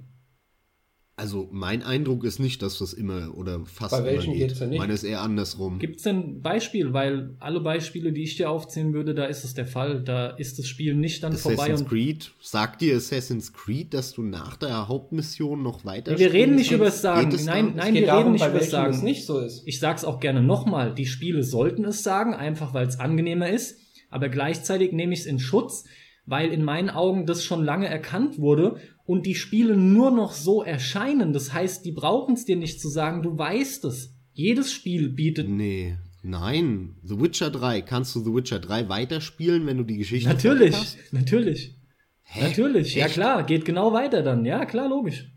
Also 1.16 1.48
mein 1.52 1.84
Eindruck 1.84 2.24
ist 2.24 2.40
nicht, 2.40 2.60
dass 2.60 2.78
das 2.78 2.92
immer 2.92 3.36
oder 3.36 3.60
fast 3.66 3.92
Bei 3.92 3.98
immer 3.98 4.06
welchen 4.08 4.32
geht. 4.32 4.48
geht's 4.48 4.58
denn 4.58 4.70
nicht? 4.70 4.78
Meine 4.80 4.92
ist 4.92 5.04
eher 5.04 5.20
andersrum. 5.20 5.78
Gibt's 5.78 6.02
denn 6.02 6.16
ein 6.16 6.42
Beispiel? 6.42 6.92
Weil 6.92 7.36
alle 7.38 7.60
Beispiele, 7.60 8.12
die 8.12 8.24
ich 8.24 8.36
dir 8.36 8.50
aufzählen 8.50 8.92
würde, 8.92 9.14
da 9.14 9.26
ist 9.26 9.44
es 9.44 9.54
der 9.54 9.66
Fall. 9.66 10.02
Da 10.02 10.30
ist 10.30 10.58
das 10.58 10.66
Spiel 10.66 10.94
nicht 10.96 11.22
dann 11.22 11.34
vorbei 11.34 11.54
Assassin's 11.62 11.80
und 11.82 11.88
Creed, 11.88 12.32
sagt 12.40 12.80
dir 12.80 12.96
Assassin's 12.96 13.52
Creed, 13.52 13.94
dass 13.94 14.12
du 14.12 14.22
nach 14.22 14.56
der 14.56 14.88
Hauptmission 14.88 15.62
noch 15.62 15.84
weiter 15.84 16.18
wir 16.18 16.32
reden 16.32 16.56
nicht 16.56 16.72
über 16.72 16.86
das 16.86 17.00
Sagen. 17.00 17.30
Es 17.32 17.44
Nein, 17.44 17.74
nein, 17.76 17.94
es 17.94 18.00
wir 18.00 18.06
darum, 18.06 18.22
reden 18.22 18.32
nicht 18.32 18.46
über 18.46 18.54
das 18.54 18.64
es 18.64 18.70
Sagen. 18.70 19.04
nicht 19.04 19.24
so 19.24 19.38
ist. 19.38 19.62
Ich 19.66 19.78
sag's 19.78 20.04
auch 20.04 20.18
gerne 20.18 20.42
nochmal, 20.42 20.94
die 20.94 21.06
Spiele 21.06 21.44
sollten 21.44 21.84
es 21.84 22.02
sagen, 22.02 22.34
einfach 22.34 22.74
weil 22.74 22.88
es 22.88 22.98
angenehmer 22.98 23.48
ist, 23.50 23.78
aber 24.10 24.28
gleichzeitig 24.28 24.90
nehme 24.90 25.14
ich 25.14 25.20
es 25.20 25.26
in 25.26 25.38
Schutz, 25.38 25.84
weil 26.26 26.50
in 26.50 26.64
meinen 26.64 26.90
Augen 26.90 27.26
das 27.26 27.44
schon 27.44 27.62
lange 27.64 27.86
erkannt 27.86 28.38
wurde 28.38 28.80
und 29.06 29.26
die 29.26 29.34
Spiele 29.34 29.76
nur 29.76 30.10
noch 30.10 30.32
so 30.32 30.62
erscheinen. 30.62 31.32
Das 31.32 31.52
heißt, 31.52 31.84
die 31.84 31.92
brauchen 31.92 32.34
es 32.34 32.44
dir 32.44 32.56
nicht 32.56 32.80
zu 32.80 32.88
sagen, 32.88 33.22
du 33.22 33.36
weißt 33.36 33.84
es. 33.84 34.14
Jedes 34.32 34.72
Spiel 34.72 35.10
bietet 35.10 35.48
Nee, 35.48 35.96
nein. 36.22 36.96
The 37.02 37.20
Witcher 37.20 37.50
3, 37.50 37.82
kannst 37.82 38.14
du 38.16 38.20
The 38.20 38.34
Witcher 38.34 38.58
3 38.58 38.88
weiterspielen, 38.88 39.66
wenn 39.66 39.76
du 39.78 39.84
die 39.84 39.98
Geschichte 39.98 40.28
natürlich, 40.28 40.74
hast? 40.74 40.96
natürlich, 41.12 41.76
Hä? 42.22 42.44
natürlich. 42.48 42.94
Ja 42.94 43.06
Echt? 43.06 43.14
klar, 43.14 43.44
geht 43.44 43.64
genau 43.64 43.92
weiter 43.92 44.22
dann. 44.22 44.44
Ja 44.44 44.64
klar, 44.64 44.88
logisch. 44.88 45.30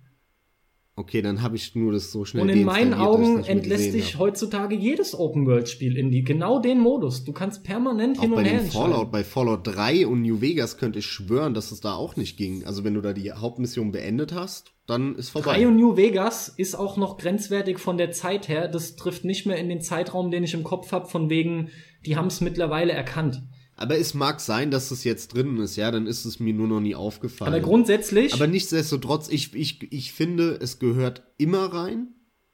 Okay, 0.99 1.21
dann 1.21 1.43
habe 1.43 1.55
ich 1.55 1.75
nur 1.75 1.91
das 1.91 2.11
so 2.11 2.25
schnell 2.25 2.41
Und 2.41 2.49
in 2.49 2.63
meinen 2.63 2.95
Augen 2.95 3.43
entlässt 3.43 3.91
sich 3.91 4.17
heutzutage 4.17 4.75
jedes 4.75 5.13
Open-World-Spiel 5.13 5.95
in 5.95 6.09
die 6.09 6.23
genau 6.23 6.57
den 6.57 6.79
Modus. 6.79 7.23
Du 7.23 7.33
kannst 7.33 7.63
permanent 7.63 8.19
hin 8.19 8.31
Auch 8.31 8.37
und 8.37 8.43
bei 8.43 8.49
her 8.49 8.61
entscheiden. 8.61 8.93
Fallout, 8.93 9.11
bei 9.11 9.23
Fallout 9.23 9.59
3 9.67 10.07
und 10.07 10.23
New 10.23 10.41
Vegas 10.41 10.77
könnte 10.79 10.97
ich 10.97 11.05
schwören, 11.05 11.53
dass 11.53 11.71
es 11.71 11.81
da 11.81 11.93
auch 11.93 12.15
nicht 12.15 12.35
ging. 12.35 12.65
Also 12.65 12.83
wenn 12.83 12.95
du 12.95 13.01
da 13.01 13.13
die 13.13 13.31
Hauptmission 13.31 13.91
beendet 13.91 14.33
hast, 14.33 14.73
dann 14.87 15.13
ist 15.13 15.29
vorbei. 15.29 15.57
3 15.59 15.67
und 15.67 15.75
New 15.75 15.97
Vegas 15.97 16.49
ist 16.49 16.73
auch 16.73 16.97
noch 16.97 17.17
grenzwertig 17.17 17.77
von 17.77 17.99
der 17.99 18.09
Zeit 18.09 18.47
her. 18.47 18.67
Das 18.67 18.95
trifft 18.95 19.23
nicht 19.23 19.45
mehr 19.45 19.57
in 19.57 19.69
den 19.69 19.81
Zeitraum, 19.81 20.31
den 20.31 20.43
ich 20.43 20.55
im 20.55 20.63
Kopf 20.63 20.91
habe, 20.91 21.05
von 21.05 21.29
wegen, 21.29 21.69
die 22.07 22.15
haben 22.17 22.25
es 22.25 22.41
mittlerweile 22.41 22.93
erkannt. 22.93 23.43
Aber 23.77 23.97
es 23.97 24.15
mag 24.15 24.39
sein, 24.41 24.71
dass 24.71 24.89
es 24.89 25.03
jetzt 25.03 25.35
drin 25.35 25.57
ist, 25.57 25.75
ja, 25.75 25.91
dann 25.91 26.07
ist 26.07 26.25
es 26.25 26.39
mir 26.39 26.53
nur 26.53 26.67
noch 26.67 26.79
nie 26.79 26.95
aufgefallen. 26.95 27.53
Aber 27.53 27.61
grundsätzlich, 27.61 28.33
Aber 28.33 28.47
nichtsdestotrotz, 28.47 29.29
ich, 29.29 29.53
ich, 29.53 29.91
ich 29.93 30.13
finde, 30.13 30.57
es 30.59 30.79
gehört 30.79 31.23
immer 31.37 31.65
rein. 31.71 32.07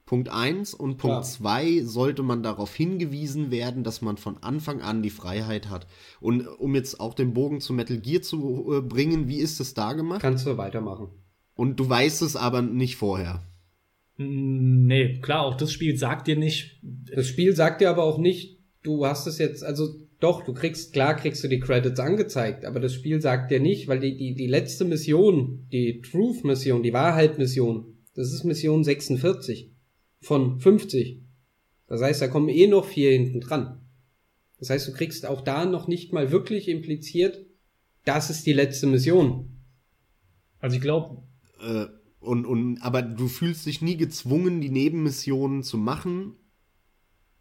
Punkt 0.06 0.28
eins 0.28 0.74
Und 0.74 1.00
Klar. 1.00 1.22
Punkt 1.22 1.28
zwei 1.28 1.82
sollte 1.82 2.24
man 2.24 2.44
darauf 2.44 2.76
hingewiesen 2.76 3.52
werden, 3.52 3.86
dass 3.86 4.02
man 4.02 4.18
von 4.18 4.38
Anfang 4.44 4.82
an 4.82 5.02
die 5.02 5.10
Freiheit 5.10 5.70
hat. 5.70 5.88
Und 6.20 6.45
um 6.45 6.76
jetzt 6.76 7.00
auch 7.00 7.14
den 7.14 7.34
Bogen 7.34 7.62
zu 7.62 7.72
Metal 7.72 7.98
Gear 7.98 8.22
zu 8.22 8.74
äh, 8.74 8.82
bringen, 8.82 9.30
wie 9.30 9.38
ist 9.38 9.62
es 9.62 9.74
da 9.74 9.94
gemacht? 9.94 10.22
Kannst 10.22 10.45
du 10.45 10.58
weitermachen. 10.58 11.08
Und 11.56 11.80
du 11.80 11.90
weißt 11.90 12.22
es 12.22 12.36
aber 12.36 12.62
nicht 12.62 12.98
vorher. 12.98 13.44
Nee, 14.18 15.20
klar, 15.22 15.45
auch 15.45 15.56
das 15.56 15.72
Spiel 15.72 15.98
sagt 15.98 16.28
dir 16.28 16.36
nicht, 16.36 16.80
Das 16.84 17.28
Spiel 17.28 17.56
sagt 17.56 17.80
dir 17.82 17.90
aber 17.90 18.04
auch 18.04 18.18
nicht, 18.18 18.60
du 18.84 19.06
hast 19.06 19.26
es 19.26 19.38
jetzt, 19.38 19.64
also 19.64 20.02
doch, 20.24 20.45
du 20.45 20.54
kriegst, 20.54 20.94
klar 20.94 21.16
kriegst 21.16 21.44
du 21.44 21.50
die 21.50 21.60
Credits 21.60 22.00
angezeigt, 22.00 22.64
aber 22.64 22.80
das 22.80 22.94
Spiel 22.94 23.22
sagt 23.22 23.52
dir 23.52 23.60
nicht, 23.60 23.90
weil 23.90 24.00
die, 24.00 24.16
die, 24.16 24.36
die 24.36 24.48
letzte 24.48 24.86
Mission, 24.86 25.68
die 25.72 26.02
Truth-Mission, 26.02 26.82
die 26.82 26.94
Wahrheit-Mission, 26.94 27.98
das 28.16 28.32
ist 28.32 28.45
Mission 28.45 28.86
46 28.86 29.74
von 30.22 30.60
50. 30.60 31.22
Das 31.88 32.02
heißt, 32.02 32.22
da 32.22 32.30
kommen 32.30 32.48
eh 32.48 32.68
noch 32.68 32.86
vier 32.86 33.12
hinten 33.12 33.41
dran. 33.41 33.82
Das 34.60 34.70
heißt, 34.70 34.88
du 34.88 34.94
kriegst 34.94 35.26
auch 35.26 35.41
da 35.41 35.66
noch 35.66 35.88
nicht 35.90 36.14
mal 36.14 36.32
wirklich 36.32 36.70
impliziert, 36.70 37.45
das 38.06 38.30
ist 38.30 38.45
die 38.45 38.54
letzte 38.54 38.88
Mission. 38.88 39.60
also 40.60 40.78
ich 40.78 40.82
glaube, 40.82 41.22
Äh, 41.62 41.88
und, 42.22 42.45
und, 42.45 42.82
aber 42.82 43.02
du 43.02 43.28
fühlst 43.28 43.66
dich 43.66 43.82
nie 43.82 43.98
gezwungen, 43.98 44.62
die 44.62 44.70
Nebenmissionen 44.70 45.64
zu 45.64 45.78
machen. 45.78 46.38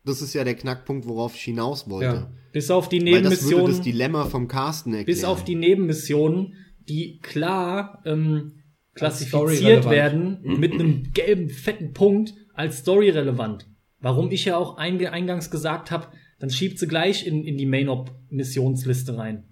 Das 0.05 0.21
ist 0.21 0.35
ja 0.35 0.45
der 0.45 0.55
Knackpunkt, 0.55 1.07
worauf 1.07 1.35
ich 1.35 1.43
hinaus 1.43 1.89
wollte. 1.89 2.07
Ja. 2.07 2.33
bis 2.53 2.71
auf 2.71 2.89
die 2.89 3.01
Weil 3.01 3.23
das 3.23 3.23
würde 3.23 3.33
das 3.33 3.45
Nebenmissionen, 3.51 3.83
Dilemma 3.83 4.25
vom 4.27 4.49
Carsten 4.49 4.91
erklären. 4.91 5.07
bis 5.07 5.25
auf 5.25 5.45
die 5.45 5.55
Nebenmissionen, 5.55 6.55
die 6.89 7.21
klar 7.21 8.03
ähm, 8.05 8.63
klassifiziert 8.95 9.89
werden 9.89 10.41
mit 10.43 10.73
einem 10.73 11.13
gelben, 11.13 11.49
fetten 11.49 11.93
Punkt 11.93 12.35
als 12.55 12.81
storyrelevant. 12.81 13.69
Warum 14.01 14.31
ich 14.33 14.45
ja 14.45 14.57
auch 14.57 14.77
eingangs 14.77 15.51
gesagt 15.51 15.91
habe, 15.91 16.09
dann 16.41 16.51
schiebt 16.51 16.79
sie 16.79 16.89
gleich 16.89 17.25
in, 17.27 17.45
in 17.45 17.57
die 17.57 17.67
Main-Op-Missionsliste 17.67 19.17
rein. 19.17 19.45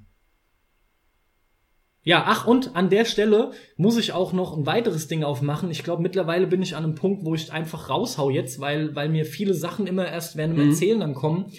Ja, 2.02 2.24
ach, 2.26 2.46
und 2.46 2.74
an 2.76 2.88
der 2.88 3.04
Stelle 3.04 3.52
muss 3.76 3.98
ich 3.98 4.12
auch 4.12 4.32
noch 4.32 4.56
ein 4.56 4.64
weiteres 4.64 5.06
Ding 5.06 5.22
aufmachen. 5.22 5.70
Ich 5.70 5.82
glaube, 5.82 6.02
mittlerweile 6.02 6.46
bin 6.46 6.62
ich 6.62 6.74
an 6.74 6.84
einem 6.84 6.94
Punkt, 6.94 7.24
wo 7.24 7.34
ich 7.34 7.52
einfach 7.52 7.90
raushau 7.90 8.30
jetzt, 8.30 8.58
weil, 8.58 8.94
weil 8.94 9.10
mir 9.10 9.26
viele 9.26 9.52
Sachen 9.52 9.86
immer 9.86 10.08
erst 10.08 10.36
während 10.36 10.56
dem 10.56 10.64
mhm. 10.64 10.70
Erzählen 10.70 11.00
dann 11.00 11.14
kommen. 11.14 11.52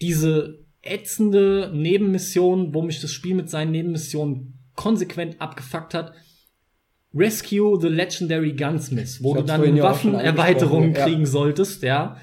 Diese 0.00 0.64
ätzende 0.82 1.72
Nebenmission, 1.74 2.72
wo 2.72 2.82
mich 2.82 3.00
das 3.00 3.10
Spiel 3.10 3.34
mit 3.34 3.50
seinen 3.50 3.72
Nebenmissionen 3.72 4.60
konsequent 4.76 5.40
abgefuckt 5.40 5.92
hat. 5.92 6.12
Rescue 7.12 7.80
the 7.80 7.88
Legendary 7.88 8.52
Gunsmith, 8.52 9.18
wo 9.22 9.34
du 9.34 9.42
dann 9.42 9.62
eine 9.62 9.82
Waffenerweiterung 9.82 10.92
kriegen 10.92 11.22
ja. 11.22 11.26
solltest, 11.26 11.82
ja. 11.82 12.16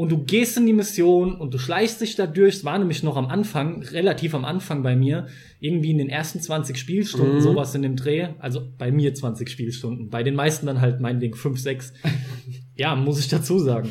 Und 0.00 0.10
du 0.10 0.24
gehst 0.24 0.56
in 0.56 0.64
die 0.64 0.72
Mission 0.72 1.34
und 1.34 1.52
du 1.52 1.58
schleichst 1.58 2.00
dich 2.00 2.16
da 2.16 2.26
durch. 2.26 2.54
Es 2.54 2.64
war 2.64 2.78
nämlich 2.78 3.02
noch 3.02 3.18
am 3.18 3.26
Anfang, 3.26 3.82
relativ 3.82 4.34
am 4.34 4.46
Anfang 4.46 4.82
bei 4.82 4.96
mir, 4.96 5.26
irgendwie 5.58 5.90
in 5.90 5.98
den 5.98 6.08
ersten 6.08 6.40
20 6.40 6.78
Spielstunden, 6.78 7.34
mhm. 7.34 7.40
sowas 7.42 7.74
in 7.74 7.82
dem 7.82 7.96
Dreh. 7.96 8.28
Also 8.38 8.62
bei 8.78 8.92
mir 8.92 9.12
20 9.12 9.50
Spielstunden. 9.50 10.08
Bei 10.08 10.22
den 10.22 10.34
meisten 10.34 10.64
dann 10.64 10.80
halt 10.80 11.00
meinetwegen 11.00 11.34
5, 11.34 11.60
6. 11.60 11.92
ja, 12.76 12.96
muss 12.96 13.20
ich 13.20 13.28
dazu 13.28 13.58
sagen. 13.58 13.90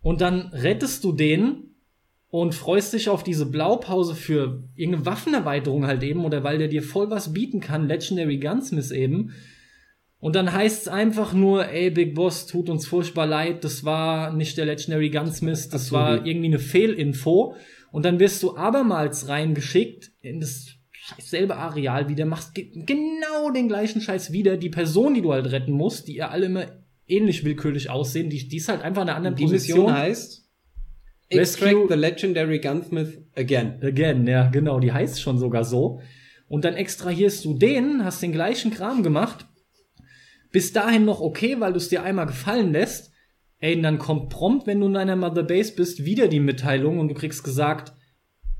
Und 0.00 0.22
dann 0.22 0.48
rettest 0.48 1.04
du 1.04 1.12
den 1.12 1.76
und 2.26 2.56
freust 2.56 2.92
dich 2.92 3.08
auf 3.08 3.22
diese 3.22 3.46
Blaupause 3.46 4.16
für 4.16 4.64
irgendeine 4.74 5.06
Waffenerweiterung 5.06 5.86
halt 5.86 6.02
eben 6.02 6.24
oder 6.24 6.42
weil 6.42 6.58
der 6.58 6.66
dir 6.66 6.82
voll 6.82 7.10
was 7.10 7.32
bieten 7.32 7.60
kann, 7.60 7.86
Legendary 7.86 8.38
Gunsmith 8.38 8.90
eben. 8.90 9.30
Und 10.18 10.34
dann 10.34 10.52
heißt 10.52 10.82
es 10.82 10.88
einfach 10.88 11.32
nur, 11.34 11.68
ey, 11.68 11.90
Big 11.90 12.14
Boss, 12.14 12.46
tut 12.46 12.70
uns 12.70 12.86
furchtbar 12.86 13.26
leid, 13.26 13.64
das 13.64 13.84
war 13.84 14.32
nicht 14.32 14.56
der 14.56 14.64
Legendary 14.64 15.10
Gunsmith, 15.10 15.68
das 15.68 15.92
Absolut. 15.92 15.92
war 15.92 16.26
irgendwie 16.26 16.46
eine 16.46 16.58
Fehlinfo. 16.58 17.54
Und 17.92 18.04
dann 18.04 18.18
wirst 18.18 18.42
du 18.42 18.56
abermals 18.56 19.28
reingeschickt 19.28 20.12
in 20.20 20.40
das 20.40 20.76
selbe 21.18 21.56
Areal 21.56 22.08
wieder, 22.08 22.26
machst 22.26 22.54
genau 22.54 23.50
den 23.54 23.68
gleichen 23.68 24.00
Scheiß 24.00 24.32
wieder. 24.32 24.56
Die 24.56 24.70
Person, 24.70 25.14
die 25.14 25.22
du 25.22 25.32
halt 25.32 25.50
retten 25.50 25.72
musst, 25.72 26.08
die 26.08 26.16
ja 26.16 26.28
alle 26.28 26.46
immer 26.46 26.66
ähnlich 27.06 27.44
willkürlich 27.44 27.90
aussehen, 27.90 28.30
die, 28.30 28.48
die 28.48 28.56
ist 28.56 28.68
halt 28.68 28.82
einfach 28.82 29.02
in 29.02 29.08
einer 29.08 29.16
anderen 29.16 29.36
die 29.36 29.44
Position. 29.44 29.84
Mission 29.84 29.98
heißt? 29.98 30.42
Extract 31.28 31.88
the 31.88 31.94
Legendary 31.94 32.60
Gunsmith 32.60 33.18
again. 33.34 33.78
Again, 33.82 34.26
ja, 34.26 34.48
genau, 34.48 34.78
die 34.78 34.92
heißt 34.92 35.20
schon 35.20 35.38
sogar 35.38 35.64
so. 35.64 36.00
Und 36.48 36.64
dann 36.64 36.74
extrahierst 36.74 37.44
du 37.44 37.54
den, 37.54 38.04
hast 38.04 38.22
den 38.22 38.32
gleichen 38.32 38.70
Kram 38.70 39.02
gemacht. 39.02 39.46
Bis 40.52 40.72
dahin 40.72 41.04
noch 41.04 41.20
okay, 41.20 41.60
weil 41.60 41.72
du 41.72 41.78
es 41.78 41.88
dir 41.88 42.02
einmal 42.02 42.26
gefallen 42.26 42.72
lässt. 42.72 43.12
Ey, 43.58 43.76
und 43.76 43.82
dann 43.82 43.98
kommt 43.98 44.28
prompt, 44.28 44.66
wenn 44.66 44.80
du 44.80 44.86
in 44.86 44.94
deiner 44.94 45.16
Mother 45.16 45.42
Base 45.42 45.74
bist, 45.74 46.04
wieder 46.04 46.28
die 46.28 46.40
Mitteilung 46.40 46.98
und 46.98 47.08
du 47.08 47.14
kriegst 47.14 47.42
gesagt, 47.42 47.94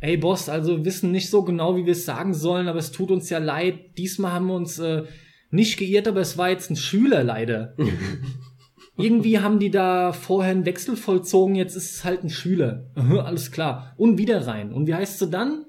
ey 0.01 0.17
Boss, 0.17 0.49
also 0.49 0.85
wissen 0.85 1.11
nicht 1.11 1.31
so 1.31 1.43
genau, 1.43 1.77
wie 1.77 1.85
wir 1.85 1.93
es 1.93 2.05
sagen 2.05 2.35
sollen, 2.35 2.69
aber 2.69 2.79
es 2.79 2.93
tut 2.93 3.11
uns 3.11 3.29
ja 3.31 3.39
leid. 3.39 3.99
Diesmal 3.99 4.33
haben 4.33 4.47
wir 4.47 4.55
uns 4.55 4.79
äh, 4.79 5.05
nicht 5.51 5.79
geirrt, 5.79 6.09
aber 6.09 6.21
es 6.21 6.39
war 6.39 6.51
jetzt 6.51 6.71
ein 6.71 6.77
Schüler 6.77 7.25
leider. 7.25 7.75
Irgendwie 8.99 9.41
haben 9.41 9.59
die 9.59 9.71
da 9.71 10.13
vorher 10.13 10.53
einen 10.53 10.65
Wechsel 10.65 10.97
vollzogen, 10.97 11.55
jetzt 11.55 11.77
ist 11.77 11.97
es 11.97 12.05
halt 12.05 12.25
ein 12.25 12.31
Schüler. 12.31 12.91
alles 12.95 13.53
klar. 13.53 13.93
Und 13.99 14.17
wieder 14.17 14.47
rein. 14.47 14.73
Und 14.73 14.87
wie 14.87 14.95
heißt 14.95 15.19
sie 15.19 15.29
dann? 15.29 15.67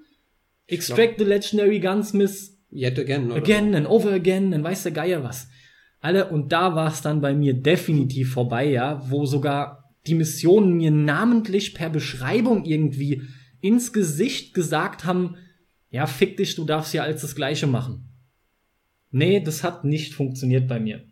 Extract 0.68 1.16
the 1.18 1.26
legendary 1.26 1.80
gunsmith. 1.80 2.58
Yet 2.72 3.00
again. 3.00 3.32
Oder 3.32 3.38
again 3.38 3.76
and 3.76 3.88
over 3.88 4.12
again, 4.12 4.52
dann 4.52 4.64
weiß 4.64 4.84
der 4.84 4.94
Geier 4.94 5.24
was. 5.24 5.50
Alle, 6.00 6.30
und 6.30 6.52
da 6.52 6.76
war 6.76 6.92
es 6.92 7.02
dann 7.02 7.22
bei 7.22 7.34
mir 7.34 7.54
definitiv 7.54 8.34
vorbei, 8.34 8.66
ja, 8.70 9.10
wo 9.10 9.26
sogar 9.26 9.94
die 10.06 10.16
Missionen 10.16 10.78
mir 10.78 10.92
namentlich 10.92 11.74
per 11.74 11.90
Beschreibung 11.90 12.66
irgendwie 12.66 13.24
ins 13.62 13.94
Gesicht 13.94 14.54
gesagt 14.54 15.06
haben, 15.06 15.36
ja, 15.90 16.06
fick 16.06 16.38
dich, 16.38 16.56
du 16.56 16.66
darfst 16.66 16.94
ja 16.94 17.04
alles 17.04 17.22
das 17.22 17.36
Gleiche 17.36 17.68
machen. 17.68 18.10
Nee, 19.10 19.40
das 19.40 19.64
hat 19.64 19.84
nicht 19.84 20.14
funktioniert 20.14 20.68
bei 20.68 20.80
mir. 20.80 21.04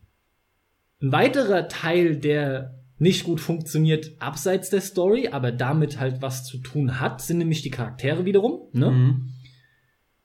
Ein 1.02 1.12
weiterer 1.12 1.68
Teil, 1.68 2.18
der 2.18 2.80
nicht 2.98 3.24
gut 3.24 3.41
funktioniert 3.41 4.14
abseits 4.20 4.70
der 4.70 4.82
Story, 4.82 5.30
aber 5.30 5.52
damit 5.52 5.99
halt 5.99 6.22
was 6.22 6.45
zu 6.45 6.57
tun 6.60 6.99
hat, 6.99 7.22
sind 7.22 7.40
nämlich 7.40 7.62
die 7.62 7.72
Charaktere 7.72 8.26
wiederum. 8.26 8.70
Ne? 8.72 8.91
Mhm. 8.91 9.34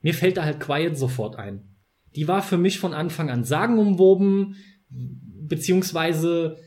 Mir 0.01 0.13
fällt 0.13 0.37
da 0.37 0.45
halt 0.45 0.59
Quiet 0.59 0.97
sofort 0.97 1.37
ein. 1.37 1.70
Die 2.15 2.27
war 2.27 2.41
für 2.41 2.57
mich 2.57 2.79
von 2.79 2.93
Anfang 2.93 3.29
an 3.29 3.43
sagenumwoben, 3.43 4.55
beziehungsweise 4.89 6.57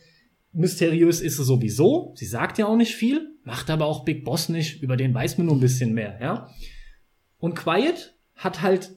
mysteriös 0.52 1.20
ist 1.20 1.36
sie 1.36 1.44
sowieso. 1.44 2.14
Sie 2.16 2.26
sagt 2.26 2.58
ja 2.58 2.66
auch 2.66 2.76
nicht 2.76 2.94
viel, 2.94 3.34
macht 3.44 3.70
aber 3.70 3.86
auch 3.86 4.04
Big 4.04 4.24
Boss 4.24 4.48
nicht, 4.48 4.82
über 4.82 4.96
den 4.96 5.12
weiß 5.12 5.38
man 5.38 5.46
nur 5.46 5.56
ein 5.56 5.60
bisschen 5.60 5.92
mehr, 5.92 6.18
ja. 6.20 6.48
Und 7.38 7.54
Quiet 7.54 8.14
hat 8.36 8.62
halt 8.62 8.94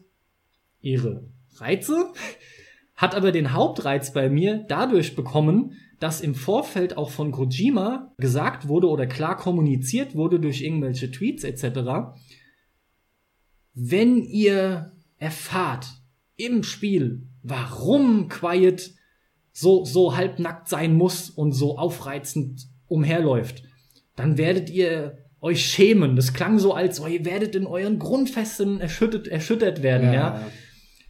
ihre 0.80 1.30
Reize, 1.56 2.14
hat 2.96 3.16
aber 3.16 3.32
den 3.32 3.54
Hauptreiz 3.54 4.14
bei 4.14 4.30
mir 4.30 4.66
dadurch 4.68 5.16
bekommen, 5.16 5.74
dass 6.00 6.22
im 6.22 6.36
Vorfeld 6.36 6.96
auch 6.96 7.10
von 7.10 7.32
Kojima 7.32 8.14
gesagt 8.18 8.68
wurde 8.68 8.88
oder 8.88 9.08
klar 9.08 9.36
kommuniziert 9.36 10.16
wurde 10.16 10.40
durch 10.40 10.62
irgendwelche 10.62 11.12
Tweets 11.12 11.44
etc. 11.44 12.14
Wenn 13.74 14.24
ihr 14.24 14.92
erfahrt 15.18 15.88
im 16.38 16.64
Spiel, 16.64 17.24
warum 17.44 18.30
Quiet 18.30 18.94
so, 19.52 19.84
so 19.86 20.16
halbnackt 20.16 20.70
sein 20.70 20.96
muss 20.96 21.30
und 21.30 21.52
so 21.52 21.78
aufreizend 21.78 22.68
umherläuft, 22.88 23.64
dann 24.16 24.38
werdet 24.38 24.70
ihr 24.70 25.18
euch 25.42 25.66
schämen. 25.66 26.16
Das 26.16 26.34
klang 26.34 26.60
so, 26.60 26.74
als 26.74 27.02
oh, 27.02 27.08
ihr 27.08 27.26
werdet 27.26 27.56
in 27.56 27.66
euren 27.66 28.00
Grundfesten 28.00 28.80
erschüttert, 28.80 29.28
erschüttert 29.28 29.84
werden, 29.84 30.14
ja. 30.14 30.40
ja. 30.40 30.48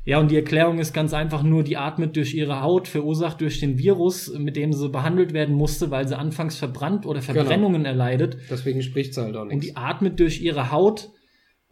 Ja, 0.07 0.19
und 0.19 0.31
die 0.31 0.37
Erklärung 0.37 0.79
ist 0.79 0.93
ganz 0.93 1.13
einfach 1.13 1.43
nur, 1.43 1.65
die 1.65 1.75
atmet 1.75 2.15
durch 2.15 2.33
ihre 2.33 2.61
Haut, 2.61 2.87
verursacht 2.87 3.41
durch 3.41 3.59
den 3.59 3.77
Virus, 3.77 4.31
mit 4.37 4.55
dem 4.55 4.71
sie 4.71 4.87
behandelt 4.87 5.33
werden 5.33 5.53
musste, 5.53 5.91
weil 5.91 6.07
sie 6.07 6.17
anfangs 6.17 6.55
verbrannt 6.55 7.05
oder 7.05 7.19
genau. 7.19 7.33
Verbrennungen 7.33 7.83
genau. 7.83 7.89
erleidet. 7.89 8.37
Deswegen 8.49 8.81
spricht 8.81 9.13
sie 9.13 9.21
halt 9.21 9.35
auch 9.35 9.43
nicht. 9.43 9.53
Und 9.53 9.63
die 9.65 9.75
atmet 9.75 10.17
durch 10.21 10.41
ihre 10.41 10.71
Haut, 10.71 11.09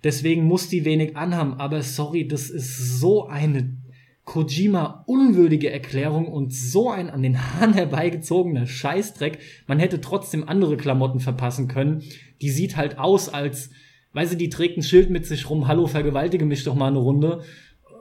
deswegen 0.05 0.45
muss 0.45 0.69
die 0.69 0.85
wenig 0.85 1.17
anhaben. 1.17 1.55
Aber 1.55 1.81
sorry, 1.81 2.27
das 2.27 2.49
ist 2.49 2.99
so 2.99 3.27
eine 3.27 3.75
Kojima 4.23 5.03
unwürdige 5.07 5.69
Erklärung 5.69 6.27
und 6.27 6.53
so 6.53 6.89
ein 6.89 7.09
an 7.09 7.21
den 7.21 7.37
Haaren 7.41 7.73
herbeigezogener 7.73 8.65
Scheißdreck. 8.65 9.39
Man 9.67 9.79
hätte 9.79 9.99
trotzdem 9.99 10.47
andere 10.47 10.77
Klamotten 10.77 11.19
verpassen 11.19 11.67
können. 11.67 12.03
Die 12.41 12.49
sieht 12.49 12.77
halt 12.77 12.97
aus 12.97 13.29
als, 13.29 13.71
weil 14.13 14.27
sie 14.27 14.37
die 14.37 14.49
trägt 14.49 14.77
ein 14.77 14.83
Schild 14.83 15.09
mit 15.09 15.25
sich 15.25 15.49
rum, 15.49 15.67
hallo, 15.67 15.87
vergewaltige 15.87 16.45
mich 16.45 16.63
doch 16.63 16.75
mal 16.75 16.87
eine 16.87 16.99
Runde 16.99 17.41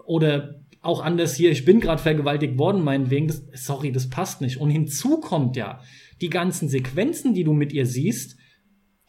oder 0.07 0.61
auch 0.81 1.03
anders 1.03 1.35
hier, 1.35 1.51
ich 1.51 1.65
bin 1.65 1.81
gerade 1.81 2.03
vergewaltigt 2.03 2.59
worden, 2.59 2.85
meinetwegen, 2.85 3.27
das, 3.27 3.43
sorry, 3.55 3.91
das 3.91 4.11
passt 4.11 4.43
nicht. 4.43 4.59
Und 4.59 4.69
hinzu 4.69 5.19
kommt 5.19 5.57
ja 5.57 5.81
die 6.21 6.29
ganzen 6.29 6.69
Sequenzen, 6.69 7.33
die 7.33 7.43
du 7.43 7.55
mit 7.55 7.73
ihr 7.73 7.87
siehst, 7.87 8.37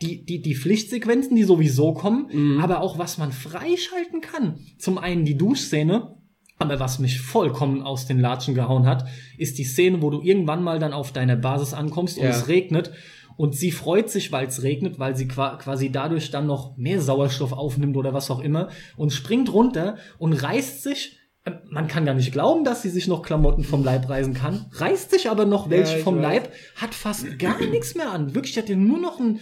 die, 0.02 0.26
die, 0.26 0.42
die 0.42 0.56
Pflichtsequenzen, 0.56 1.36
die 1.36 1.44
sowieso 1.44 1.94
kommen, 1.94 2.28
mhm. 2.32 2.60
aber 2.60 2.82
auch 2.82 2.98
was 2.98 3.18
man 3.18 3.32
freischalten 3.32 4.22
kann. 4.22 4.60
Zum 4.78 4.98
einen 4.98 5.26
die 5.26 5.38
Duschszene, 5.38 6.18
aber 6.58 6.80
was 6.80 7.00
mich 7.00 7.20
vollkommen 7.20 7.82
aus 7.82 8.06
den 8.06 8.20
Latschen 8.20 8.56
gehauen 8.56 8.86
hat, 8.86 9.06
ist 9.38 9.58
die 9.58 9.64
Szene, 9.64 10.02
wo 10.02 10.10
du 10.10 10.22
irgendwann 10.22 10.64
mal 10.64 10.80
dann 10.80 10.94
auf 10.94 11.12
deiner 11.12 11.36
Basis 11.36 11.74
ankommst 11.74 12.18
und 12.18 12.26
ja. 12.26 12.30
es 12.30 12.48
regnet 12.48 12.92
und 13.38 13.56
sie 13.56 13.72
freut 13.72 14.10
sich, 14.10 14.32
weil 14.32 14.48
es 14.48 14.64
regnet, 14.64 15.00
weil 15.00 15.16
sie 15.16 15.28
quasi 15.28 15.92
dadurch 15.92 16.32
dann 16.32 16.48
noch 16.48 16.78
mehr 16.78 17.02
Sauerstoff 17.02 17.52
aufnimmt 17.52 17.98
oder 17.98 18.14
was 18.14 18.32
auch 18.32 18.40
immer 18.40 18.70
und 18.96 19.12
springt 19.12 19.52
runter 19.52 19.98
und 20.18 20.34
reißt 20.34 20.84
sich 20.84 21.20
man 21.70 21.88
kann 21.88 22.06
gar 22.06 22.16
nicht 22.16 22.32
glauben, 22.32 22.64
dass 22.64 22.82
sie 22.82 22.90
sich 22.90 23.08
noch 23.08 23.22
Klamotten 23.22 23.64
vom 23.64 23.84
Leib 23.84 24.10
reißen 24.10 24.34
kann, 24.34 24.66
reißt 24.72 25.12
sich 25.12 25.30
aber 25.30 25.46
noch 25.46 25.70
welche 25.70 25.98
ja, 25.98 26.04
vom 26.04 26.16
weiß. 26.16 26.24
Leib, 26.24 26.54
hat 26.76 26.96
fast 26.96 27.38
gar 27.38 27.60
nichts 27.60 27.94
mehr 27.94 28.12
an. 28.12 28.34
Wirklich, 28.34 28.58
hat 28.58 28.68
ja 28.68 28.76
nur 28.76 28.98
noch 28.98 29.20
ein, 29.20 29.40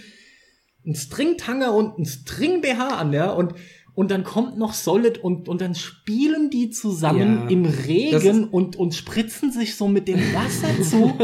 ein 0.86 0.96
Stringtanger 0.96 1.74
und 1.74 1.98
ein 1.98 2.06
String-BH 2.06 2.88
an, 2.88 3.14
ja, 3.14 3.32
und 3.32 3.56
und 3.96 4.10
dann 4.10 4.24
kommt 4.24 4.58
noch 4.58 4.74
Solid 4.74 5.20
und, 5.20 5.48
und 5.48 5.62
dann 5.62 5.76
spielen 5.76 6.50
die 6.50 6.72
zusammen 6.72 7.44
ja, 7.44 7.50
im 7.50 7.66
Regen 7.66 8.46
und, 8.46 8.76
und 8.76 8.96
spritzen 8.96 9.52
sich 9.52 9.76
so 9.76 9.88
mit 9.88 10.08
dem 10.08 10.20
Wasser 10.34 10.82
zu. 10.82 11.14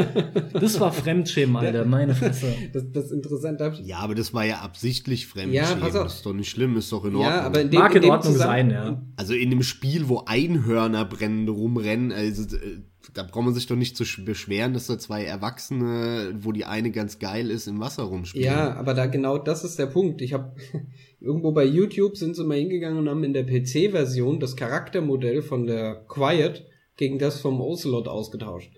Das 0.54 0.80
war 0.80 0.92
Fremdschämen, 0.92 1.56
Alter, 1.56 1.86
meine 1.86 2.14
Fresse. 2.14 2.54
Das, 2.74 2.84
das 2.92 3.12
Interessante. 3.12 3.74
Ja, 3.84 4.00
aber 4.00 4.14
das 4.14 4.34
war 4.34 4.46
ja 4.46 4.60
absichtlich 4.60 5.26
Fremdschämen. 5.28 5.94
Ja, 5.94 6.06
ist 6.06 6.26
doch 6.26 6.34
nicht 6.34 6.50
schlimm, 6.50 6.78
ist 6.78 6.92
doch 6.92 7.06
in 7.06 7.16
Ordnung. 7.16 7.24
Ja, 7.24 7.42
aber 7.42 7.62
in 7.62 7.72
dem, 7.72 7.80
Mag 7.80 7.96
in, 7.96 8.04
in 8.04 8.10
Ordnung 8.10 8.36
sein, 8.36 8.70
ja. 8.70 9.02
Also 9.16 9.34
in 9.34 9.50
dem 9.50 9.64
Spiel, 9.64 10.08
wo 10.08 10.24
Einhörner 10.26 11.06
brennen, 11.06 11.48
rumrennen, 11.48 12.12
also 12.12 12.44
äh, 12.56 12.82
da 13.14 13.24
braucht 13.24 13.46
man 13.46 13.54
sich 13.54 13.68
doch 13.68 13.76
nicht 13.76 13.98
zu 13.98 14.04
beschweren, 14.24 14.74
dass 14.74 14.88
da 14.88 14.98
zwei 14.98 15.24
Erwachsene, 15.24 16.36
wo 16.40 16.52
die 16.52 16.66
eine 16.66 16.92
ganz 16.92 17.20
geil 17.20 17.50
ist, 17.52 17.68
im 17.68 17.80
Wasser 17.80 18.04
rumspielen. 18.04 18.46
Ja, 18.46 18.76
aber 18.76 18.94
da 18.94 19.06
genau 19.06 19.38
das 19.38 19.64
ist 19.64 19.80
der 19.80 19.88
Punkt. 19.88 20.22
Ich 20.22 20.34
habe 20.34 20.56
irgendwo 21.20 21.52
bei 21.52 21.66
YouTube 21.66 22.18
sind 22.18 22.36
sie 22.36 22.44
mal 22.44 22.58
hingegangen 22.58 23.00
und 23.00 23.10
haben 23.10 23.24
in 23.24 23.34
der 23.34 23.46
PC-Version 23.46 24.40
das 24.40 24.56
Charaktermodell 24.56 25.42
von 25.42 25.66
der 25.66 26.06
Quiet 26.08 26.66
gegen 26.98 27.20
das 27.20 27.42
vom 27.42 27.62
Ocelot 27.62 28.08
ausgetauscht. 28.08 28.72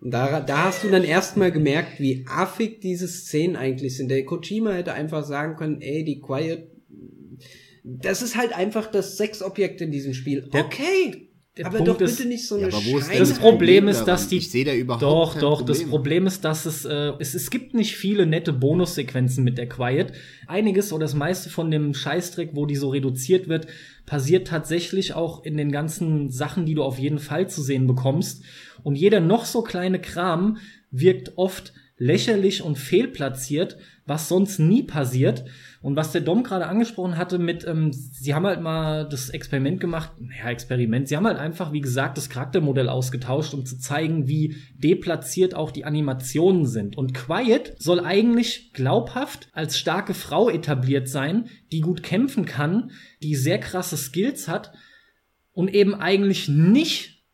Und 0.00 0.12
da, 0.12 0.40
da 0.40 0.64
hast 0.64 0.84
du 0.84 0.88
dann 0.88 1.02
erstmal 1.02 1.50
gemerkt, 1.50 1.98
wie 1.98 2.24
affig 2.28 2.80
diese 2.80 3.08
Szenen 3.08 3.56
eigentlich 3.56 3.96
sind. 3.96 4.08
Der 4.08 4.24
Kojima 4.24 4.72
hätte 4.72 4.92
einfach 4.92 5.24
sagen 5.24 5.56
können, 5.56 5.80
ey, 5.80 6.04
die 6.04 6.20
Quiet, 6.20 6.70
das 7.82 8.22
ist 8.22 8.36
halt 8.36 8.56
einfach 8.56 8.90
das 8.90 9.16
Sexobjekt 9.16 9.80
in 9.80 9.90
diesem 9.90 10.14
Spiel. 10.14 10.48
Okay, 10.52 11.27
der 11.58 11.66
aber 11.66 11.78
Punkt 11.78 11.88
doch 11.92 12.00
ist- 12.00 12.16
bitte 12.16 12.28
nicht 12.28 12.46
so 12.46 12.56
Ja, 12.56 12.66
eine 12.68 12.74
aber 12.74 12.84
wo 12.86 12.98
ist 12.98 13.08
denn 13.08 13.18
Scheiße. 13.18 13.32
Das 13.32 13.38
Problem 13.40 13.88
ist, 13.88 14.04
dass 14.04 14.28
die- 14.28 14.38
Ich 14.38 14.50
sehe 14.50 14.64
da 14.64 14.72
überhaupt 14.74 15.02
Doch, 15.02 15.32
kein 15.34 15.40
doch. 15.42 15.58
Problem. 15.58 15.78
Das 15.78 15.88
Problem 15.88 16.26
ist, 16.26 16.44
dass 16.44 16.66
es, 16.66 16.84
äh, 16.84 17.12
es 17.18 17.34
es 17.34 17.50
gibt 17.50 17.74
nicht 17.74 17.94
viele 17.96 18.26
nette 18.26 18.52
Bonussequenzen 18.52 19.44
mit 19.44 19.58
der 19.58 19.68
Quiet. 19.68 20.12
Einiges 20.46 20.92
oder 20.92 21.04
das 21.04 21.14
meiste 21.14 21.50
von 21.50 21.70
dem 21.70 21.94
Scheißdreck, 21.94 22.50
wo 22.54 22.66
die 22.66 22.76
so 22.76 22.88
reduziert 22.90 23.48
wird, 23.48 23.66
passiert 24.06 24.46
tatsächlich 24.48 25.14
auch 25.14 25.44
in 25.44 25.56
den 25.56 25.70
ganzen 25.72 26.30
Sachen, 26.30 26.64
die 26.66 26.74
du 26.74 26.82
auf 26.82 26.98
jeden 26.98 27.18
Fall 27.18 27.48
zu 27.48 27.62
sehen 27.62 27.86
bekommst. 27.86 28.42
Und 28.82 28.94
jeder 28.96 29.20
noch 29.20 29.44
so 29.44 29.62
kleine 29.62 30.00
Kram 30.00 30.56
wirkt 30.90 31.32
oft 31.36 31.72
lächerlich 31.98 32.62
und 32.62 32.78
fehlplatziert, 32.78 33.76
was 34.06 34.28
sonst 34.28 34.58
nie 34.58 34.82
passiert. 34.82 35.44
Und 35.80 35.94
was 35.94 36.10
der 36.10 36.22
Dom 36.22 36.42
gerade 36.42 36.66
angesprochen 36.66 37.16
hatte 37.16 37.38
mit, 37.38 37.64
ähm, 37.64 37.92
sie 37.92 38.34
haben 38.34 38.46
halt 38.46 38.60
mal 38.60 39.08
das 39.08 39.28
Experiment 39.28 39.80
gemacht, 39.80 40.10
naja, 40.18 40.50
Experiment, 40.50 41.06
sie 41.06 41.16
haben 41.16 41.26
halt 41.26 41.38
einfach, 41.38 41.72
wie 41.72 41.80
gesagt, 41.80 42.18
das 42.18 42.28
Charaktermodell 42.28 42.88
ausgetauscht, 42.88 43.54
um 43.54 43.64
zu 43.64 43.78
zeigen, 43.78 44.26
wie 44.26 44.56
deplatziert 44.76 45.54
auch 45.54 45.70
die 45.70 45.84
Animationen 45.84 46.66
sind. 46.66 46.98
Und 46.98 47.14
Quiet 47.14 47.74
soll 47.78 48.00
eigentlich 48.00 48.72
glaubhaft 48.72 49.48
als 49.52 49.78
starke 49.78 50.14
Frau 50.14 50.50
etabliert 50.50 51.08
sein, 51.08 51.48
die 51.70 51.80
gut 51.80 52.02
kämpfen 52.02 52.44
kann, 52.44 52.90
die 53.22 53.36
sehr 53.36 53.58
krasse 53.58 53.96
Skills 53.96 54.48
hat 54.48 54.72
und 55.52 55.72
eben 55.72 55.94
eigentlich 55.94 56.48
nicht 56.48 57.24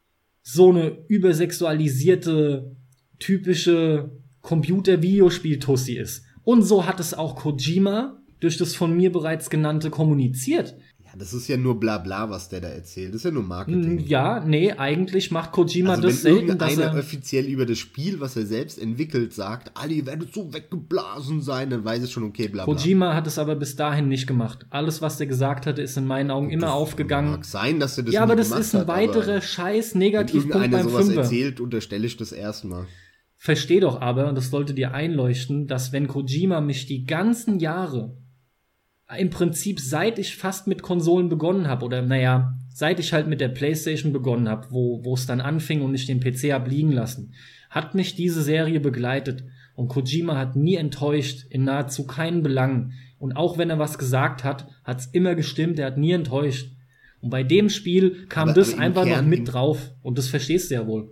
so 0.43 0.71
eine 0.71 0.99
übersexualisierte, 1.09 2.77
typische 3.19 4.11
Computer-Videospiel-Tussi 4.43 5.95
ist. 5.95 6.27
Und 6.43 6.63
so 6.63 6.87
hat 6.87 7.01
es 7.01 7.15
auch 7.15 7.37
Kojima 7.37 8.21
durch 8.45 8.57
das 8.59 8.75
von 8.75 8.97
mir 8.97 9.11
bereits 9.11 9.51
genannte 9.51 9.91
kommuniziert. 9.91 10.77
Ja, 11.05 11.11
das 11.17 11.33
ist 11.33 11.49
ja 11.49 11.57
nur 11.57 11.79
Blabla, 11.81 12.29
was 12.29 12.49
der 12.49 12.61
da 12.61 12.69
erzählt. 12.69 13.11
Das 13.11 13.17
ist 13.21 13.25
ja 13.25 13.31
nur 13.31 13.43
Marketing. 13.43 14.01
Ja, 14.07 14.45
nee, 14.45 14.73
eigentlich 14.73 15.31
macht 15.31 15.53
Kojima 15.53 15.91
also 15.91 16.03
das 16.03 16.25
wenn 16.25 16.35
selten, 16.35 16.59
dass 16.59 16.77
er 16.77 16.95
offiziell 16.99 17.47
über 17.47 17.67
das 17.67 17.79
Spiel, 17.79 18.21
was 18.21 18.37
er 18.37 18.47
selbst 18.47 18.79
entwickelt, 18.79 19.33
sagt, 19.33 19.71
alle 19.75 20.05
werdet 20.07 20.35
so 20.35 20.53
weggeblasen 20.53 21.41
sein, 21.41 21.71
dann 21.71 21.85
weiß 21.85 22.05
ich 22.05 22.11
schon, 22.11 22.25
okay, 22.25 22.49
bla 22.49 22.65
bla. 22.65 22.75
Kojima 22.75 23.15
hat 23.15 23.27
es 23.27 23.39
aber 23.39 23.55
bis 23.55 23.77
dahin 23.77 24.09
nicht 24.09 24.27
gemacht. 24.27 24.67
Alles, 24.71 25.03
was 25.03 25.19
er 25.21 25.27
gesagt 25.27 25.67
hatte, 25.67 25.83
ist 25.83 25.97
in 25.97 26.07
meinen 26.07 26.31
Augen 26.31 26.51
immer 26.51 26.67
Das 26.67 26.75
aufgegangen. 26.75 27.31
Mag 27.31 27.45
sein, 27.45 27.81
dass 27.81 27.97
er 27.97 28.05
das 28.05 28.15
Ja, 28.15 28.23
aber 28.23 28.37
das 28.37 28.51
ist 28.51 28.75
ein 28.75 28.89
weiterer 28.89 29.41
scheiß 29.41 29.95
Wenn 29.95 30.01
Negativpunkt 30.01 30.71
beim 30.71 30.83
sowas 30.83 31.07
Fünfer. 31.07 31.23
erzählt, 31.23 31.61
unterstelle 31.61 32.07
ich 32.07 32.17
das 32.17 32.33
erstmal. 32.33 32.87
Versteh 33.37 33.79
doch 33.81 34.01
aber, 34.01 34.29
und 34.29 34.37
das 34.37 34.51
sollte 34.51 34.73
dir 34.75 34.95
einleuchten, 34.95 35.67
dass 35.67 35.93
wenn 35.93 36.09
Kojima 36.09 36.61
mich 36.61 36.87
die 36.87 37.05
ganzen 37.05 37.61
Jahre, 37.61 38.17
im 39.19 39.31
Prinzip 39.31 39.81
seit 39.81 40.19
ich 40.19 40.37
fast 40.37 40.67
mit 40.67 40.83
Konsolen 40.83 41.29
begonnen 41.29 41.69
habe, 41.69 41.85
oder 41.85 42.03
naja, 42.03 42.55
seit 42.71 42.99
ich 43.01 43.13
halt 43.13 43.27
mit 43.29 43.41
der 43.41 43.49
Playstation 43.49 44.13
begonnen 44.13 44.49
habe, 44.49 44.69
wo 44.71 45.05
wo 45.05 45.15
es 45.15 45.27
dann 45.27 45.41
anfing 45.41 45.83
und 45.83 45.95
ich 45.95 46.07
den 46.07 46.21
PC 46.21 46.53
hab 46.53 46.69
liegen 46.69 46.93
lassen, 46.93 47.35
hat 47.71 47.95
mich 47.95 48.15
diese 48.15 48.43
Serie 48.43 48.81
begleitet. 48.81 49.45
Und 49.77 49.89
Kojima 49.89 50.37
hat 50.37 50.55
nie 50.55 50.77
enttäuscht, 50.77 51.47
in 51.51 51.65
nahezu 51.65 52.07
keinen 52.07 52.43
Belangen. 52.45 52.93
Und 53.19 53.33
auch 53.37 53.59
wenn 53.59 53.71
er 53.71 53.79
was 53.81 53.99
gesagt 53.99 54.45
hat, 54.45 54.69
hat's 54.85 55.07
immer 55.07 55.35
gestimmt, 55.35 55.79
er 55.81 55.87
hat 55.87 55.99
nie 55.99 56.13
enttäuscht. 56.13 56.71
Und 57.21 57.31
bei 57.31 57.43
dem 57.43 57.69
Spiel 57.69 58.27
kam 58.29 58.51
Aber- 58.51 58.61
das 58.61 58.73
aber 58.75 58.83
einfach 58.83 59.05
Kern- 59.05 59.25
noch 59.25 59.31
mit 59.31 59.53
drauf. 59.53 59.91
Und 60.03 60.17
das 60.19 60.29
verstehst 60.29 60.71
du 60.71 60.75
ja 60.77 60.87
wohl. 60.87 61.09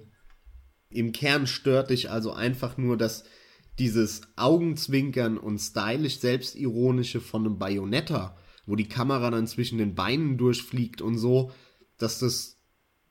Im 0.91 1.11
Kern 1.13 1.47
stört 1.49 1.91
dich 1.91 2.11
also 2.11 2.33
einfach 2.33 2.77
nur, 2.77 2.97
dass 2.97 3.25
dieses 3.79 4.21
Augenzwinkern 4.37 5.39
und 5.39 5.59
stylisch 5.59 6.19
selbstironische 6.19 7.21
von 7.21 7.47
einem 7.47 7.59
Bayonetta, 7.59 8.37
wo 8.67 8.77
die 8.77 8.89
Kamera 8.89 9.31
dann 9.31 9.47
zwischen 9.47 9.79
den 9.79 9.95
Beinen 9.95 10.37
durchfliegt 10.39 11.01
und 11.03 11.17
so, 11.19 11.51
dass 11.99 12.19
das 12.19 12.59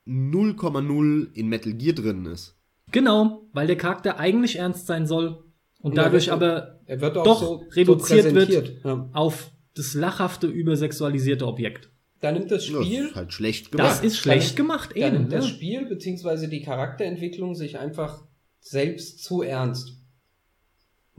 0,0 0.08 1.34
in 1.34 1.48
Metal 1.48 1.74
Gear 1.74 1.94
drin 1.96 2.26
ist. 2.26 2.56
Genau, 2.92 3.48
weil 3.54 3.68
der 3.68 3.78
Charakter 3.78 4.18
eigentlich 4.20 4.58
ernst 4.58 4.88
sein 4.88 5.08
soll 5.08 5.44
und, 5.80 5.92
Und 5.92 5.98
er 5.98 6.04
dadurch 6.06 6.28
wird- 6.28 6.34
aber 6.34 6.80
Er 6.86 7.02
wird 7.02 7.18
auch 7.18 7.24
doch 7.24 7.40
so, 7.42 7.64
reduziert 7.72 8.30
so 8.30 8.36
wird. 8.36 8.84
Ja. 8.84 9.10
auf 9.14 9.52
das 9.76 9.94
lachhafte, 9.94 10.48
übersexualisierte 10.48 11.48
Objekt. 11.48 11.90
Da 12.20 12.32
nimmt 12.32 12.52
das 12.52 12.68
Ja, 12.70 12.78
das 12.78 12.86
Spiel, 12.86 13.06
ist 13.08 13.16
halt 13.16 13.34
schlecht 13.34 13.66
Das 13.68 13.72
gemacht. 13.72 14.04
ist 14.04 14.18
schlecht 14.18 14.56
gemacht, 14.56 14.90
da 14.96 15.08
eben. 15.08 15.18
nimmt 15.18 15.32
das. 15.32 15.48
Spiel 15.48 15.86
beziehungsweise 15.88 16.50
die 16.50 16.62
Charakterentwicklung 16.62 17.56
sich 17.56 17.80
einfach 17.80 18.26
selbst 18.60 19.24
zu 19.24 19.42
ernst. 19.42 19.98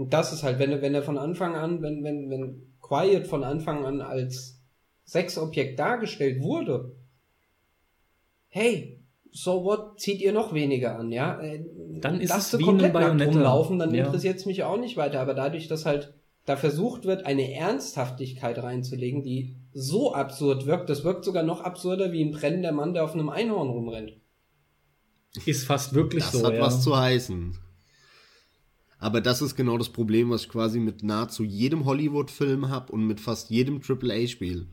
Und 0.03 0.13
das 0.13 0.33
ist 0.33 0.43
halt, 0.43 0.59
wenn 0.59 0.73
er, 0.73 0.83
wenn 0.83 0.95
er 0.97 1.05
von 1.05 1.17
Anfang 1.17 1.55
an, 1.55 1.81
wenn, 1.81 2.03
wenn, 2.03 2.29
wenn 2.29 2.63
Quiet 2.81 3.29
von 3.29 3.45
Anfang 3.45 3.85
an 3.85 4.01
als 4.01 4.61
Sexobjekt 5.05 5.79
dargestellt 5.79 6.43
wurde, 6.43 6.91
hey, 8.49 8.99
so 9.31 9.63
what, 9.65 10.01
zieht 10.01 10.21
ihr 10.21 10.33
noch 10.33 10.53
weniger 10.53 10.99
an, 10.99 11.13
ja? 11.13 11.41
Äh, 11.41 11.65
Dann 12.01 12.21
ist 12.21 12.31
Lass 12.31 12.53
es 12.53 12.59
wie 12.59 12.65
komplett 12.65 12.97
eine 12.97 13.15
nackt 13.15 13.31
rumlaufen, 13.33 13.79
dann 13.79 13.95
Ja. 13.95 14.07
interessiert 14.07 14.39
es 14.39 14.45
mich 14.45 14.65
auch 14.65 14.77
nicht 14.77 14.97
weiter. 14.97 15.21
Aber 15.21 15.35
dadurch, 15.35 15.69
dass 15.69 15.87
halt 15.87 16.15
da 16.47 16.57
versucht 16.57 17.05
wird, 17.05 17.25
eine 17.25 17.55
Ernsthaftigkeit 17.55 18.61
reinzulegen, 18.61 19.23
die 19.23 19.55
so 19.73 20.13
absurd 20.15 20.67
wirkt, 20.67 20.91
das 20.91 21.05
wirkt 21.05 21.25
sogar 21.25 21.45
noch 21.45 21.61
absurder 21.61 22.11
wie 22.11 22.25
ein 22.25 22.33
brennender 22.33 22.73
Mann, 22.73 22.93
der 22.93 23.05
auf 23.05 23.15
einem 23.15 23.29
Einhorn 23.29 23.69
rumrennt. 23.71 24.15
Ist 25.47 25.65
fast 25.65 25.95
wirklich 25.95 26.25
Das 26.25 26.33
so. 26.33 26.45
hat 26.45 26.55
ja. 26.55 26.61
was 26.61 26.83
zu 26.83 26.97
heißen. 26.99 27.57
Aber 29.03 29.21
das 29.21 29.43
ist 29.43 29.57
genau 29.57 29.79
das 29.79 29.89
Problem, 29.89 30.31
was 30.31 30.43
ich 30.43 30.49
quasi 30.49 30.79
mit 30.79 31.03
nahezu 31.03 31.43
jedem 31.43 31.87
Hollywood-Film 31.87 32.69
habe 32.69 32.93
und 32.93 33.05
mit 33.05 33.19
fast 33.19 33.51
jedem 33.51 33.81
AAA-Spiel. 33.81 34.69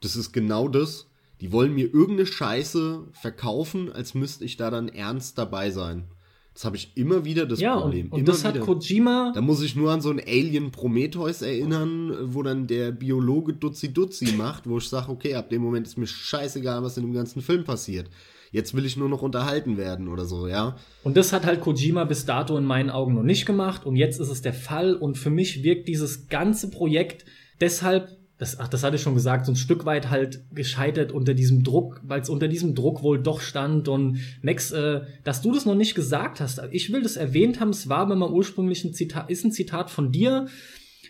Das 0.00 0.16
ist 0.16 0.32
genau 0.32 0.66
das. 0.66 1.06
Die 1.40 1.52
wollen 1.52 1.72
mir 1.72 1.84
irgendeine 1.94 2.26
Scheiße 2.26 3.06
verkaufen, 3.12 3.92
als 3.92 4.14
müsste 4.14 4.44
ich 4.44 4.56
da 4.56 4.72
dann 4.72 4.88
ernst 4.88 5.38
dabei 5.38 5.70
sein. 5.70 6.08
Das 6.52 6.64
habe 6.64 6.76
ich 6.76 6.96
immer 6.96 7.24
wieder 7.24 7.46
das 7.46 7.60
ja, 7.60 7.78
Problem. 7.78 8.08
und, 8.08 8.18
und 8.18 8.28
das 8.28 8.44
hat 8.44 8.56
wieder. 8.56 8.64
Kojima. 8.64 9.30
Da 9.32 9.40
muss 9.40 9.62
ich 9.62 9.76
nur 9.76 9.92
an 9.92 10.00
so 10.00 10.10
ein 10.10 10.18
Alien 10.18 10.72
Prometheus 10.72 11.42
erinnern, 11.42 12.34
wo 12.34 12.42
dann 12.42 12.66
der 12.66 12.90
Biologe 12.90 13.52
Dutzi 13.52 13.92
Dutzi 13.94 14.32
macht, 14.32 14.68
wo 14.68 14.78
ich 14.78 14.88
sage, 14.88 15.12
okay, 15.12 15.36
ab 15.36 15.48
dem 15.48 15.62
Moment 15.62 15.86
ist 15.86 15.96
mir 15.96 16.08
scheißegal, 16.08 16.82
was 16.82 16.96
in 16.96 17.04
dem 17.04 17.14
ganzen 17.14 17.40
Film 17.40 17.62
passiert. 17.62 18.10
Jetzt 18.52 18.74
will 18.74 18.84
ich 18.84 18.98
nur 18.98 19.08
noch 19.08 19.22
unterhalten 19.22 19.78
werden 19.78 20.08
oder 20.08 20.26
so, 20.26 20.46
ja. 20.46 20.76
Und 21.02 21.16
das 21.16 21.32
hat 21.32 21.46
halt 21.46 21.62
Kojima 21.62 22.04
bis 22.04 22.26
dato 22.26 22.56
in 22.58 22.64
meinen 22.64 22.90
Augen 22.90 23.14
noch 23.14 23.22
nicht 23.22 23.46
gemacht. 23.46 23.86
Und 23.86 23.96
jetzt 23.96 24.20
ist 24.20 24.28
es 24.28 24.42
der 24.42 24.52
Fall. 24.52 24.94
Und 24.94 25.16
für 25.16 25.30
mich 25.30 25.62
wirkt 25.62 25.88
dieses 25.88 26.28
ganze 26.28 26.70
Projekt 26.70 27.24
deshalb, 27.62 28.10
das, 28.36 28.60
ach, 28.60 28.68
das 28.68 28.84
hatte 28.84 28.96
ich 28.96 29.02
schon 29.02 29.14
gesagt, 29.14 29.46
so 29.46 29.52
ein 29.52 29.56
Stück 29.56 29.86
weit 29.86 30.10
halt 30.10 30.44
gescheitert 30.52 31.12
unter 31.12 31.32
diesem 31.32 31.64
Druck, 31.64 32.02
weil 32.04 32.20
es 32.20 32.28
unter 32.28 32.46
diesem 32.46 32.74
Druck 32.74 33.02
wohl 33.02 33.22
doch 33.22 33.40
stand. 33.40 33.88
Und 33.88 34.18
Max, 34.42 34.70
äh, 34.70 35.00
dass 35.24 35.40
du 35.40 35.54
das 35.54 35.64
noch 35.64 35.74
nicht 35.74 35.94
gesagt 35.94 36.40
hast, 36.40 36.60
ich 36.72 36.92
will 36.92 37.02
das 37.02 37.16
erwähnt 37.16 37.58
haben, 37.58 37.70
es 37.70 37.88
war 37.88 38.00
aber 38.00 38.16
mal 38.16 38.30
ursprünglich 38.30 38.84
ein 38.84 38.92
Zitat, 38.92 39.30
ist 39.30 39.44
ein 39.44 39.52
Zitat 39.52 39.90
von 39.90 40.12
dir. 40.12 40.48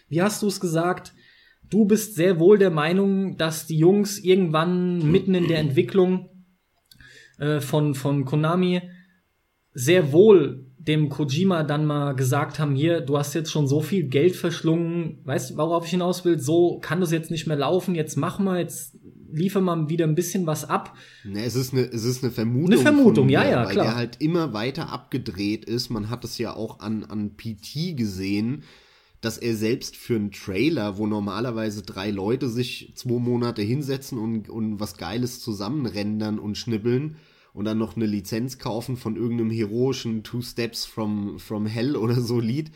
Wie 0.08 0.22
hast 0.22 0.42
du 0.42 0.46
es 0.46 0.60
gesagt? 0.60 1.12
Du 1.70 1.86
bist 1.86 2.14
sehr 2.14 2.38
wohl 2.38 2.58
der 2.58 2.70
Meinung, 2.70 3.36
dass 3.36 3.66
die 3.66 3.78
Jungs 3.78 4.18
irgendwann 4.18 5.10
mitten 5.10 5.34
in 5.34 5.48
der 5.48 5.58
Entwicklung 5.58 6.28
äh, 7.38 7.60
von, 7.60 7.94
von 7.94 8.24
Konami 8.24 8.82
sehr 9.74 10.12
wohl 10.12 10.66
dem 10.78 11.08
Kojima 11.08 11.62
dann 11.62 11.86
mal 11.86 12.14
gesagt 12.14 12.58
haben, 12.58 12.74
hier, 12.74 13.00
du 13.00 13.16
hast 13.16 13.34
jetzt 13.34 13.50
schon 13.50 13.68
so 13.68 13.80
viel 13.80 14.08
Geld 14.08 14.34
verschlungen, 14.34 15.20
weißt 15.24 15.50
du, 15.50 15.56
worauf 15.56 15.84
ich 15.84 15.92
hinaus 15.92 16.24
will, 16.24 16.40
so 16.40 16.80
kann 16.80 17.00
das 17.00 17.12
jetzt 17.12 17.30
nicht 17.30 17.46
mehr 17.46 17.56
laufen, 17.56 17.94
jetzt 17.94 18.16
mach 18.16 18.40
mal, 18.40 18.58
jetzt 18.58 18.96
liefer 19.32 19.60
mal 19.60 19.88
wieder 19.88 20.06
ein 20.06 20.16
bisschen 20.16 20.46
was 20.46 20.68
ab. 20.68 20.96
Ne, 21.24 21.44
es 21.44 21.54
ist 21.54 21.72
eine, 21.72 21.82
es 21.82 22.04
ist 22.04 22.22
eine 22.22 22.32
Vermutung. 22.32 22.72
Eine 22.72 22.82
Vermutung, 22.82 23.26
mir, 23.26 23.32
ja, 23.32 23.48
ja, 23.48 23.64
weil 23.64 23.72
klar. 23.72 23.84
der 23.86 23.96
halt 23.96 24.20
immer 24.20 24.52
weiter 24.52 24.90
abgedreht 24.90 25.64
ist. 25.64 25.88
Man 25.88 26.10
hat 26.10 26.24
es 26.24 26.36
ja 26.38 26.54
auch 26.54 26.80
an, 26.80 27.04
an 27.04 27.36
PT 27.36 27.96
gesehen, 27.96 28.64
dass 29.22 29.38
er 29.38 29.56
selbst 29.56 29.96
für 29.96 30.16
einen 30.16 30.32
Trailer, 30.32 30.98
wo 30.98 31.06
normalerweise 31.06 31.82
drei 31.82 32.10
Leute 32.10 32.48
sich 32.48 32.92
zwei 32.96 33.18
Monate 33.18 33.62
hinsetzen 33.62 34.18
und, 34.18 34.50
und 34.50 34.80
was 34.80 34.96
Geiles 34.98 35.40
zusammenrendern 35.40 36.38
und 36.40 36.58
schnibbeln 36.58 37.16
und 37.54 37.64
dann 37.64 37.78
noch 37.78 37.94
eine 37.96 38.06
Lizenz 38.06 38.58
kaufen 38.58 38.96
von 38.96 39.16
irgendeinem 39.16 39.50
heroischen 39.50 40.24
Two 40.24 40.42
Steps 40.42 40.84
from, 40.84 41.38
from 41.38 41.66
Hell 41.66 41.96
oder 41.96 42.20
so 42.20 42.40
Lied, 42.40 42.72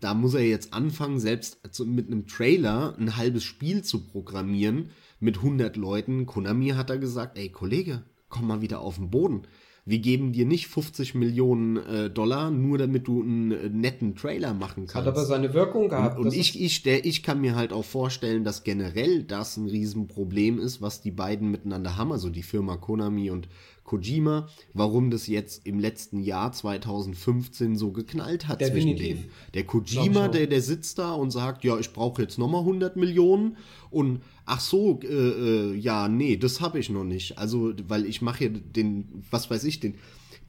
da 0.00 0.14
muss 0.14 0.34
er 0.34 0.46
jetzt 0.46 0.74
anfangen, 0.74 1.20
selbst 1.20 1.60
mit 1.84 2.08
einem 2.08 2.26
Trailer 2.26 2.96
ein 2.98 3.16
halbes 3.16 3.44
Spiel 3.44 3.82
zu 3.82 4.04
programmieren 4.04 4.90
mit 5.20 5.38
100 5.38 5.76
Leuten. 5.76 6.26
Konami 6.26 6.70
hat 6.70 6.90
da 6.90 6.96
gesagt, 6.96 7.38
ey 7.38 7.50
Kollege, 7.50 8.04
komm 8.28 8.48
mal 8.48 8.60
wieder 8.60 8.80
auf 8.80 8.96
den 8.96 9.10
Boden. 9.10 9.42
Wir 9.88 10.00
geben 10.00 10.32
dir 10.32 10.44
nicht 10.44 10.66
50 10.66 11.14
Millionen 11.14 11.78
äh, 11.78 12.10
Dollar, 12.10 12.50
nur 12.50 12.76
damit 12.76 13.08
du 13.08 13.22
einen 13.22 13.52
äh, 13.52 13.70
netten 13.70 14.14
Trailer 14.14 14.52
machen 14.52 14.86
kannst. 14.86 14.94
Hat 14.96 15.06
aber 15.06 15.24
seine 15.24 15.54
Wirkung 15.54 15.88
gehabt. 15.88 16.18
Und, 16.18 16.26
und 16.26 16.34
ich, 16.34 16.60
ich, 16.60 16.74
stell, 16.74 17.00
ich 17.04 17.22
kann 17.22 17.40
mir 17.40 17.56
halt 17.56 17.72
auch 17.72 17.86
vorstellen, 17.86 18.44
dass 18.44 18.64
generell 18.64 19.22
das 19.22 19.56
ein 19.56 19.66
Riesenproblem 19.66 20.58
ist, 20.58 20.82
was 20.82 21.00
die 21.00 21.10
beiden 21.10 21.50
miteinander 21.50 21.96
haben, 21.96 22.12
also 22.12 22.28
die 22.28 22.42
Firma 22.42 22.76
Konami 22.76 23.30
und 23.30 23.48
Kojima, 23.88 24.48
warum 24.74 25.10
das 25.10 25.26
jetzt 25.28 25.66
im 25.66 25.80
letzten 25.80 26.20
Jahr 26.20 26.52
2015 26.52 27.76
so 27.76 27.90
geknallt 27.90 28.46
hat 28.46 28.60
Definitiv. 28.60 28.98
zwischen 28.98 29.16
denen. 29.22 29.30
Der 29.54 29.64
Kojima, 29.64 30.28
der, 30.28 30.46
der 30.46 30.60
sitzt 30.60 30.98
da 30.98 31.12
und 31.14 31.30
sagt, 31.30 31.64
ja, 31.64 31.78
ich 31.78 31.94
brauche 31.94 32.20
jetzt 32.20 32.38
nochmal 32.38 32.60
100 32.60 32.96
Millionen 32.96 33.56
und 33.90 34.20
ach 34.44 34.60
so, 34.60 35.00
äh, 35.02 35.06
äh, 35.06 35.74
ja, 35.74 36.06
nee, 36.08 36.36
das 36.36 36.60
habe 36.60 36.78
ich 36.78 36.90
noch 36.90 37.04
nicht. 37.04 37.38
Also, 37.38 37.72
weil 37.88 38.04
ich 38.04 38.20
mache 38.20 38.38
hier 38.38 38.50
den, 38.50 39.24
was 39.30 39.50
weiß 39.50 39.64
ich, 39.64 39.80
den, 39.80 39.94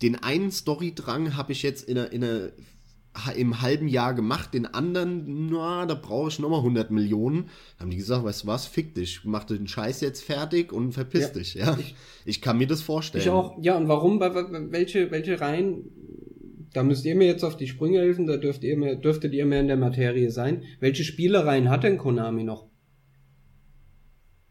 den 0.01 0.17
einen 0.17 0.51
Storydrang 0.51 1.37
habe 1.37 1.53
ich 1.53 1.63
jetzt 1.63 1.87
in 1.87 1.97
einer, 1.97 2.11
in 2.11 2.23
einer 2.25 2.49
im 3.35 3.61
halben 3.61 3.87
Jahr 3.87 4.13
gemacht, 4.13 4.53
den 4.53 4.65
anderen, 4.65 5.49
na, 5.49 5.85
da 5.85 5.95
brauche 5.95 6.29
ich 6.29 6.39
nochmal 6.39 6.59
100 6.59 6.91
Millionen. 6.91 7.45
Da 7.77 7.83
haben 7.83 7.91
die 7.91 7.97
gesagt, 7.97 8.23
weißt 8.23 8.43
du 8.43 8.47
was, 8.47 8.65
fick 8.67 8.95
dich, 8.95 9.21
mach 9.25 9.43
den 9.43 9.67
Scheiß 9.67 10.01
jetzt 10.01 10.23
fertig 10.23 10.71
und 10.71 10.91
verpiss 10.93 11.21
Ja. 11.21 11.29
dich, 11.29 11.53
ja. 11.55 11.77
Ich, 11.79 11.95
ich 12.25 12.41
kann 12.41 12.57
mir 12.57 12.67
das 12.67 12.81
vorstellen. 12.81 13.23
Ich 13.23 13.29
auch. 13.29 13.57
Ja, 13.61 13.77
und 13.77 13.87
warum? 13.87 14.19
Welche, 14.19 15.11
welche 15.11 15.39
Reihen? 15.41 15.85
Da 16.73 16.83
müsst 16.83 17.03
ihr 17.05 17.15
mir 17.15 17.25
jetzt 17.25 17.43
auf 17.43 17.57
die 17.57 17.67
Sprünge 17.67 17.99
helfen, 17.99 18.27
da 18.27 18.37
dürft 18.37 18.63
ihr 18.63 18.77
mehr, 18.77 18.95
dürftet 18.95 19.33
ihr 19.33 19.45
mehr 19.47 19.61
in 19.61 19.67
der 19.67 19.77
Materie 19.77 20.29
sein. 20.29 20.63
Welche 20.79 21.03
Spielereien 21.03 21.69
hat 21.69 21.83
denn 21.83 21.97
Konami 21.97 22.43
noch? 22.43 22.67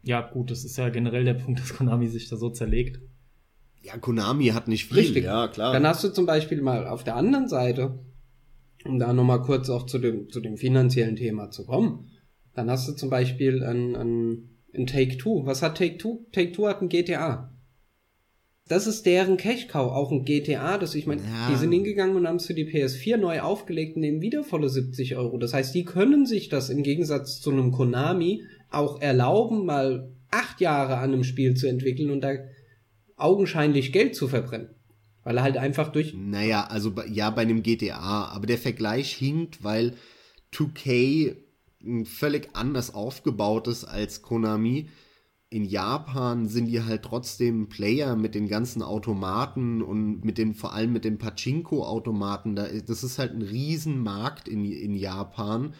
Ja, 0.03 0.21
gut, 0.21 0.51
das 0.51 0.63
ist 0.63 0.77
ja 0.77 0.89
generell 0.89 1.23
der 1.25 1.33
Punkt, 1.35 1.59
dass 1.59 1.73
Konami 1.75 2.07
sich 2.07 2.29
da 2.29 2.35
so 2.37 2.49
zerlegt. 2.49 2.99
Ja, 3.83 3.97
Konami 3.97 4.47
hat 4.47 4.67
nicht 4.67 4.85
viel, 4.87 4.97
Richtig. 4.97 5.23
ja, 5.23 5.47
klar. 5.47 5.71
Dann 5.71 5.87
hast 5.87 6.03
du 6.03 6.09
zum 6.09 6.25
Beispiel 6.25 6.61
mal 6.61 6.87
auf 6.87 7.03
der 7.05 7.15
anderen 7.15 7.47
Seite, 7.47 7.99
um 8.85 8.99
da 8.99 9.13
nochmal 9.13 9.41
kurz 9.41 9.69
auch 9.69 9.85
zu 9.85 9.99
dem, 9.99 10.29
zu 10.29 10.39
dem 10.39 10.57
finanziellen 10.57 11.15
Thema 11.15 11.49
zu 11.51 11.65
kommen, 11.65 12.09
dann 12.53 12.69
hast 12.69 12.87
du 12.87 12.93
zum 12.93 13.09
Beispiel 13.09 13.63
ein, 13.63 13.95
ein, 13.95 14.49
ein 14.73 14.87
Take-Two. 14.87 15.45
Was 15.45 15.61
hat 15.61 15.77
Take-Two? 15.77 16.25
Take-Two 16.31 16.67
hat 16.67 16.81
ein 16.81 16.89
GTA. 16.89 17.53
Das 18.67 18.85
ist 18.85 19.07
deren 19.07 19.37
Cash-Cow, 19.37 19.91
auch 19.91 20.11
ein 20.11 20.25
GTA, 20.25 20.77
das 20.77 20.93
ich 20.93 21.07
meine, 21.07 21.21
Ja. 21.23 21.49
die 21.49 21.55
sind 21.55 21.71
hingegangen 21.71 22.15
und 22.15 22.27
haben 22.27 22.35
es 22.35 22.45
für 22.45 22.53
die 22.53 22.67
PS4 22.71 23.17
neu 23.17 23.41
aufgelegt 23.41 23.95
und 23.95 24.01
nehmen 24.01 24.21
wieder 24.21 24.43
volle 24.43 24.69
70 24.69 25.15
Euro. 25.15 25.39
Das 25.39 25.53
heißt, 25.55 25.73
die 25.73 25.85
können 25.85 26.27
sich 26.27 26.49
das 26.49 26.69
im 26.69 26.83
Gegensatz 26.83 27.41
zu 27.41 27.49
einem 27.49 27.71
Konami 27.71 28.43
auch 28.69 29.01
erlauben, 29.01 29.65
mal 29.65 30.11
acht 30.29 30.61
Jahre 30.61 30.97
an 30.97 31.13
einem 31.13 31.23
Spiel 31.23 31.55
zu 31.55 31.67
entwickeln 31.67 32.11
und 32.11 32.21
da 32.21 32.35
augenscheinlich 33.15 33.91
Geld 33.91 34.15
zu 34.15 34.27
verbrennen. 34.27 34.69
Weil 35.23 35.37
er 35.37 35.43
halt 35.43 35.57
einfach 35.57 35.91
durch. 35.91 36.13
Naja, 36.13 36.65
also 36.65 36.93
ja, 37.09 37.29
bei 37.29 37.41
einem 37.41 37.63
GTA, 37.63 38.25
aber 38.25 38.47
der 38.47 38.57
Vergleich 38.57 39.13
hinkt, 39.13 39.63
weil 39.63 39.95
2K 40.51 41.35
m, 41.83 42.05
völlig 42.05 42.49
anders 42.53 42.93
aufgebaut 42.93 43.67
ist 43.67 43.85
als 43.85 44.21
Konami. 44.21 44.89
In 45.51 45.65
Japan 45.65 46.47
sind 46.47 46.67
die 46.67 46.83
halt 46.83 47.03
trotzdem 47.03 47.69
Player 47.69 48.15
mit 48.15 48.35
den 48.35 48.47
ganzen 48.47 48.83
Automaten 48.83 49.81
und 49.81 50.23
mit 50.23 50.37
den, 50.37 50.53
vor 50.53 50.73
allem 50.73 50.93
mit 50.93 51.05
den 51.05 51.17
Pachinko-Automaten. 51.17 52.55
Da, 52.55 52.67
das 52.67 53.03
ist 53.03 53.17
halt 53.17 53.33
ein 53.33 53.41
Riesenmarkt 53.41 54.47
in, 54.47 54.63
in 54.65 54.95
Japan. 54.95 55.73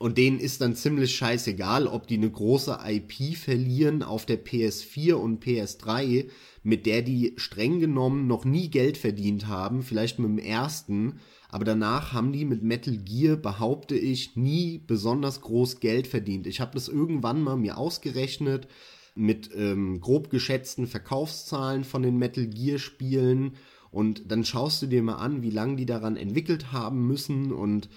Und 0.00 0.16
denen 0.16 0.40
ist 0.40 0.62
dann 0.62 0.74
ziemlich 0.74 1.14
scheißegal, 1.14 1.86
ob 1.86 2.06
die 2.06 2.16
eine 2.16 2.30
große 2.30 2.78
IP 2.86 3.36
verlieren 3.36 4.02
auf 4.02 4.24
der 4.24 4.42
PS4 4.42 5.12
und 5.12 5.44
PS3, 5.44 6.30
mit 6.62 6.86
der 6.86 7.02
die 7.02 7.34
streng 7.36 7.80
genommen 7.80 8.26
noch 8.26 8.46
nie 8.46 8.70
Geld 8.70 8.96
verdient 8.96 9.46
haben, 9.46 9.82
vielleicht 9.82 10.18
mit 10.18 10.30
dem 10.30 10.38
ersten, 10.38 11.20
aber 11.50 11.66
danach 11.66 12.14
haben 12.14 12.32
die 12.32 12.46
mit 12.46 12.62
Metal 12.62 12.96
Gear, 12.96 13.36
behaupte 13.36 13.94
ich, 13.94 14.36
nie 14.36 14.80
besonders 14.86 15.42
groß 15.42 15.80
Geld 15.80 16.06
verdient. 16.06 16.46
Ich 16.46 16.62
habe 16.62 16.72
das 16.72 16.88
irgendwann 16.88 17.42
mal 17.42 17.58
mir 17.58 17.76
ausgerechnet 17.76 18.68
mit 19.14 19.50
ähm, 19.54 20.00
grob 20.00 20.30
geschätzten 20.30 20.86
Verkaufszahlen 20.86 21.84
von 21.84 22.02
den 22.02 22.16
Metal 22.16 22.46
Gear 22.46 22.78
Spielen. 22.78 23.52
Und 23.90 24.30
dann 24.30 24.46
schaust 24.46 24.80
du 24.80 24.86
dir 24.86 25.02
mal 25.02 25.16
an, 25.16 25.42
wie 25.42 25.50
lange 25.50 25.76
die 25.76 25.86
daran 25.86 26.16
entwickelt 26.16 26.72
haben 26.72 27.06
müssen. 27.06 27.52
Und 27.52 27.90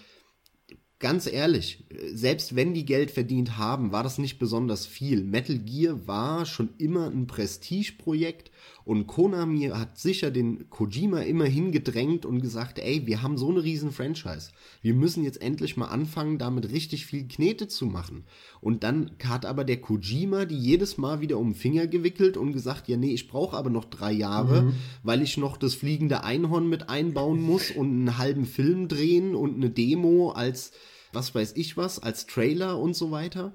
ganz 1.00 1.28
ehrlich, 1.28 1.86
selbst 2.14 2.56
wenn 2.56 2.74
die 2.74 2.86
Geld 2.86 3.12
verdient 3.12 3.58
haben, 3.58 3.92
war 3.92 4.04
das 4.04 4.18
nicht 4.18 4.40
besonders 4.40 4.86
viel. 4.86 5.24
Metal 5.24 5.58
Gear 5.60 6.08
war 6.08 6.46
schon 6.46 6.70
immer 6.78 7.08
ein 7.08 7.28
Prestigeprojekt 7.28 8.52
und 8.86 9.08
Konami 9.08 9.70
hat 9.74 9.98
sicher 9.98 10.30
den 10.30 10.70
Kojima 10.70 11.22
immer 11.22 11.46
hingedrängt 11.46 12.26
und 12.26 12.42
gesagt, 12.42 12.80
ey, 12.80 13.08
wir 13.08 13.22
haben 13.22 13.38
so 13.38 13.50
eine 13.50 13.64
riesen 13.64 13.92
Franchise. 13.92 14.50
Wir 14.82 14.94
müssen 14.94 15.24
jetzt 15.24 15.42
endlich 15.42 15.78
mal 15.78 15.88
anfangen, 15.88 16.38
damit 16.38 16.72
richtig 16.72 17.06
viel 17.06 17.28
Knete 17.28 17.68
zu 17.68 17.86
machen. 17.86 18.26
Und 18.60 18.84
dann 18.84 19.12
hat 19.24 19.46
aber 19.46 19.64
der 19.64 19.80
Kojima 19.80 20.46
die 20.46 20.58
jedes 20.58 20.98
Mal 20.98 21.22
wieder 21.22 21.38
um 21.38 21.50
den 21.50 21.56
Finger 21.56 21.88
gewickelt 21.88 22.36
und 22.36 22.52
gesagt, 22.52 22.88
ja, 22.88 22.98
nee, 22.98 23.14
ich 23.14 23.28
brauche 23.28 23.56
aber 23.56 23.70
noch 23.70 23.86
drei 23.86 24.12
Jahre, 24.12 24.74
weil 25.04 25.22
ich 25.22 25.38
noch 25.38 25.58
das 25.58 25.76
fliegende 25.76 26.24
Einhorn 26.24 26.68
mit 26.68 26.90
einbauen 26.90 27.42
muss 27.42 27.72
und 27.72 27.88
einen 27.88 28.18
halben 28.18 28.46
Film 28.46 28.88
drehen 28.88 29.36
und 29.36 29.56
eine 29.56 29.70
Demo 29.70 30.32
als 30.32 30.72
was 31.14 31.34
weiß 31.34 31.54
ich 31.56 31.78
was, 31.78 32.00
als 32.00 32.26
Trailer 32.26 32.80
und 32.80 32.96
so 32.96 33.12
weiter. 33.12 33.54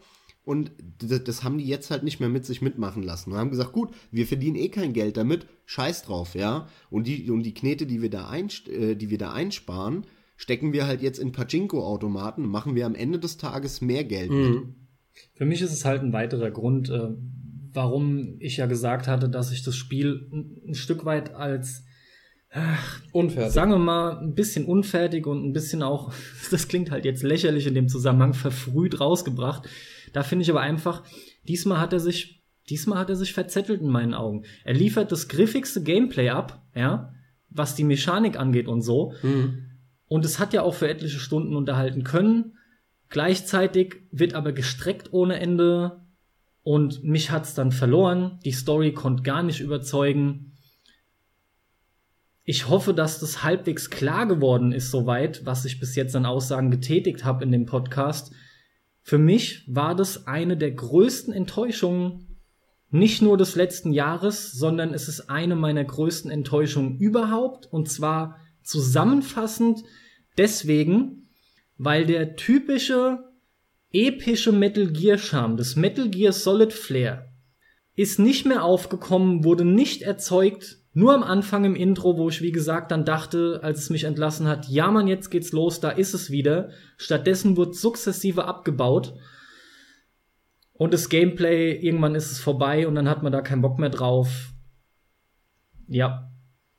Und 0.49 0.73
das, 0.99 1.23
das 1.25 1.45
haben 1.45 1.59
die 1.59 1.67
jetzt 1.67 1.91
halt 1.91 2.05
nicht 2.05 2.21
mehr 2.21 2.31
mit 2.31 2.47
sich 2.47 2.63
mitmachen 2.63 3.03
lassen. 3.03 3.33
Und 3.33 3.37
haben 3.37 3.51
gesagt, 3.51 3.73
gut, 3.73 3.91
wir 4.11 4.27
verdienen 4.27 4.57
eh 4.57 4.71
kein 4.71 4.95
Geld 4.95 5.19
damit, 5.19 5.47
scheiß 5.67 6.05
drauf, 6.05 6.35
ja. 6.35 6.69
Und 6.89 7.07
die, 7.07 7.31
und 7.31 7.43
die 7.43 7.53
Knete, 7.53 7.85
die 7.85 8.01
wir 8.01 8.09
da, 8.09 8.31
einst 8.31 8.67
äh, 8.67 8.95
die 8.95 9.11
wir 9.11 9.19
da 9.19 9.35
einsparen, 9.35 10.07
stecken 10.39 10.73
wir 10.73 10.87
halt 10.87 11.03
jetzt 11.03 11.19
in 11.19 11.33
Pachinko-Automaten 11.33 12.45
und 12.45 12.51
machen 12.51 12.75
wir 12.75 12.87
am 12.87 12.95
Ende 12.95 13.19
des 13.19 13.37
Tages 13.37 13.83
mehr 13.83 14.05
Geld 14.05 14.31
mit. 14.31 14.49
Mhm. 14.49 14.75
Für 15.35 15.45
mich 15.45 15.61
ist 15.61 15.73
es 15.73 15.85
halt 15.85 16.01
ein 16.01 16.15
weiterer 16.15 16.51
Grund, 16.51 16.89
äh, 16.89 17.11
warum 17.75 18.37
ich 18.39 18.57
ja 18.57 18.65
gesagt 18.65 19.07
hatte, 19.07 19.29
dass 19.29 19.53
ich 19.53 19.63
das 19.63 19.77
Spiel 19.77 20.31
ein, 20.33 20.63
ein 20.69 20.75
Stück 20.75 21.05
weit 21.05 21.35
als, 21.35 21.85
Unfertig. 23.13 23.53
sagen 23.53 23.73
wir 23.73 23.79
mal, 23.79 24.19
ein 24.21 24.35
bisschen 24.35 24.65
unfertig 24.65 25.27
und 25.27 25.45
ein 25.45 25.53
bisschen 25.53 25.83
auch, 25.83 26.11
das 26.51 26.69
klingt 26.69 26.91
halt 26.91 27.05
jetzt 27.05 27.23
lächerlich 27.23 27.67
in 27.67 27.75
dem 27.75 27.89
Zusammenhang, 27.89 28.33
verfrüht 28.33 28.99
rausgebracht. 28.99 29.69
Da 30.13 30.23
finde 30.23 30.43
ich 30.43 30.51
aber 30.51 30.61
einfach, 30.61 31.03
diesmal 31.45 31.81
hat 31.81 31.93
er 31.93 32.01
sich, 32.01 32.43
diesmal 32.69 32.99
hat 32.99 33.11
er 33.11 33.17
sich 33.17 33.33
verzettelt 33.33 33.81
in 33.81 33.89
meinen 33.89 34.15
Augen. 34.15 34.45
Er 34.65 34.75
liefert 34.75 35.13
das 35.13 35.29
griffigste 35.29 35.83
Gameplay 35.83 36.31
ab, 36.31 36.67
ja, 36.75 37.13
was 37.51 37.75
die 37.75 37.85
Mechanik 37.85 38.39
angeht 38.39 38.69
und 38.69 38.83
so. 38.83 39.15
Mhm. 39.23 39.65
Und 40.07 40.25
es 40.25 40.39
hat 40.39 40.53
ja 40.53 40.63
auch 40.63 40.75
für 40.75 40.89
etliche 40.89 41.19
Stunden 41.19 41.55
unterhalten 41.55 42.03
können. 42.03 42.57
Gleichzeitig 43.09 43.97
wird 44.11 44.35
aber 44.35 44.53
gestreckt 44.53 45.13
ohne 45.13 45.39
Ende. 45.39 46.01
Und 46.63 47.03
mich 47.05 47.31
hat's 47.31 47.55
dann 47.55 47.73
verloren. 47.73 48.39
Die 48.45 48.53
Story 48.53 48.93
konnte 48.93 49.23
gar 49.23 49.43
nicht 49.43 49.61
überzeugen. 49.61 50.53
Ich 52.45 52.69
hoffe, 52.69 52.95
dass 52.95 53.21
das 53.21 53.43
halbwegs 53.45 53.91
klar 53.91 54.27
geworden 54.27 54.73
ist, 54.73 54.91
soweit, 54.91 55.45
was 55.45 55.67
ich 55.67 55.81
bis 55.81 55.95
jetzt 55.97 56.17
an 56.17 56.25
Aussagen 56.25 56.71
getätigt 56.71 57.25
habe 57.25 57.45
in 57.45 57.53
dem 57.53 57.67
Podcast. 57.67 58.33
Für 59.09 59.17
mich 59.17 59.65
war 59.67 59.95
das 59.95 60.27
eine 60.27 60.59
der 60.59 60.71
größten 60.71 61.33
Enttäuschungen, 61.33 62.37
nicht 62.91 63.23
nur 63.23 63.39
des 63.39 63.57
letzten 63.57 63.95
Jahres, 63.95 64.53
sondern 64.53 64.93
es 64.93 65.09
ist 65.09 65.31
eine 65.31 65.57
meiner 65.57 65.83
größten 65.83 66.31
Enttäuschungen 66.31 66.99
überhaupt. 66.99 67.73
Und 67.73 67.89
zwar 67.89 68.37
zusammenfassend 68.63 69.83
deswegen, 70.37 71.31
weil 71.79 72.05
der 72.05 72.37
typische 72.37 73.25
epische 73.95 74.53
Metal 74.53 74.89
Gear 74.89 75.17
Charme, 75.17 75.57
das 75.57 75.75
Metal 75.75 76.11
Gear 76.11 76.35
Solid 76.35 76.75
Flair, 76.75 77.33
ist 77.95 78.19
nicht 78.19 78.45
mehr 78.45 78.63
aufgekommen, 78.63 79.43
wurde 79.43 79.65
nicht 79.65 80.03
erzeugt, 80.03 80.83
nur 80.99 81.15
am 81.15 81.23
Anfang 81.23 81.65
im 81.65 81.77
Intro, 81.77 82.19
wo 82.19 82.29
ich 82.29 82.43
wie 82.43 82.51
gesagt 82.51 82.91
dann 82.91 83.05
dachte, 83.05 83.61
als 83.63 83.83
es 83.83 83.91
mich 83.91 84.03
entlassen 84.03 84.49
hat, 84.49 84.69
ja 84.69 84.91
man, 84.91 85.07
jetzt 85.07 85.31
geht's 85.31 85.53
los, 85.53 85.79
da 85.79 85.91
ist 85.91 86.13
es 86.13 86.31
wieder. 86.31 86.71
Stattdessen 86.97 87.57
wird 87.57 87.77
sukzessive 87.77 88.47
abgebaut. 88.47 89.15
Und 90.73 90.93
das 90.93 91.09
Gameplay, 91.09 91.73
irgendwann 91.73 92.17
ist 92.17 92.33
es 92.33 92.41
vorbei 92.41 92.89
und 92.89 92.97
dann 92.97 93.09
hat 93.09 93.23
man 93.23 93.31
da 93.31 93.43
keinen 93.43 93.63
Bock 93.63 93.79
mehr 93.79 93.91
drauf. 93.91 94.51
Ja, 95.87 96.33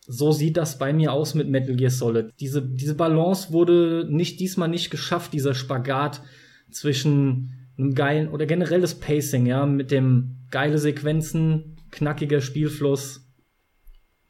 so 0.05 0.33
sieht 0.33 0.57
das 0.57 0.77
bei 0.77 0.91
mir 0.91 1.13
aus 1.13 1.33
mit 1.33 1.47
Metal 1.47 1.77
Gear 1.77 1.89
Solid. 1.89 2.33
Diese, 2.41 2.61
diese 2.61 2.95
Balance 2.95 3.53
wurde 3.53 4.05
nicht 4.09 4.41
diesmal 4.41 4.67
nicht 4.67 4.89
geschafft, 4.89 5.31
dieser 5.31 5.53
Spagat 5.53 6.21
zwischen 6.69 7.69
einem 7.77 7.95
geilen 7.95 8.27
oder 8.27 8.45
generell 8.45 8.81
das 8.81 8.99
Pacing, 8.99 9.45
ja, 9.45 9.65
mit 9.65 9.91
dem 9.91 10.45
geile 10.51 10.77
Sequenzen, 10.77 11.77
knackiger 11.91 12.41
Spielfluss. 12.41 13.28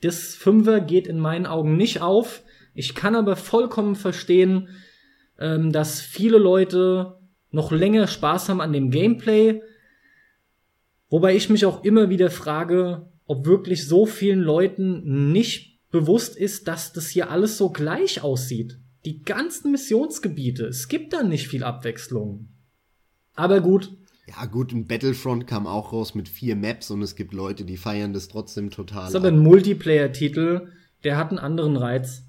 Das 0.01 0.35
Fünfer 0.35 0.79
geht 0.79 1.07
in 1.07 1.19
meinen 1.19 1.45
Augen 1.45 1.75
nicht 1.75 2.01
auf. 2.01 2.43
Ich 2.73 2.95
kann 2.95 3.15
aber 3.15 3.35
vollkommen 3.35 3.95
verstehen, 3.95 4.69
ähm, 5.37 5.71
dass 5.71 6.01
viele 6.01 6.37
Leute 6.37 7.17
noch 7.51 7.71
länger 7.71 8.07
Spaß 8.07 8.49
haben 8.49 8.61
an 8.61 8.73
dem 8.73 8.91
Gameplay. 8.91 9.61
Wobei 11.09 11.35
ich 11.35 11.49
mich 11.49 11.65
auch 11.65 11.83
immer 11.83 12.09
wieder 12.09 12.29
frage, 12.29 13.09
ob 13.25 13.45
wirklich 13.45 13.87
so 13.87 14.05
vielen 14.05 14.41
Leuten 14.41 15.31
nicht 15.31 15.79
bewusst 15.91 16.37
ist, 16.37 16.67
dass 16.67 16.93
das 16.93 17.09
hier 17.09 17.31
alles 17.31 17.57
so 17.57 17.71
gleich 17.71 18.21
aussieht. 18.21 18.79
Die 19.05 19.23
ganzen 19.23 19.71
Missionsgebiete, 19.71 20.67
es 20.67 20.87
gibt 20.87 21.13
da 21.13 21.23
nicht 21.23 21.47
viel 21.47 21.63
Abwechslung. 21.63 22.49
Aber 23.33 23.61
gut, 23.61 23.91
Ja, 24.29 24.45
gut, 24.45 24.71
ein 24.73 24.85
Battlefront 24.85 25.47
kam 25.47 25.65
auch 25.65 25.91
raus 25.91 26.13
mit 26.13 26.29
vier 26.29 26.55
Maps 26.55 26.91
und 26.91 27.01
es 27.01 27.15
gibt 27.15 27.33
Leute, 27.33 27.65
die 27.65 27.77
feiern 27.77 28.13
das 28.13 28.27
trotzdem 28.27 28.69
total. 28.69 29.01
Das 29.01 29.09
ist 29.09 29.15
aber 29.15 29.29
ein 29.29 29.39
Multiplayer-Titel, 29.39 30.67
der 31.03 31.17
hat 31.17 31.29
einen 31.29 31.39
anderen 31.39 31.77
Reiz. 31.77 32.23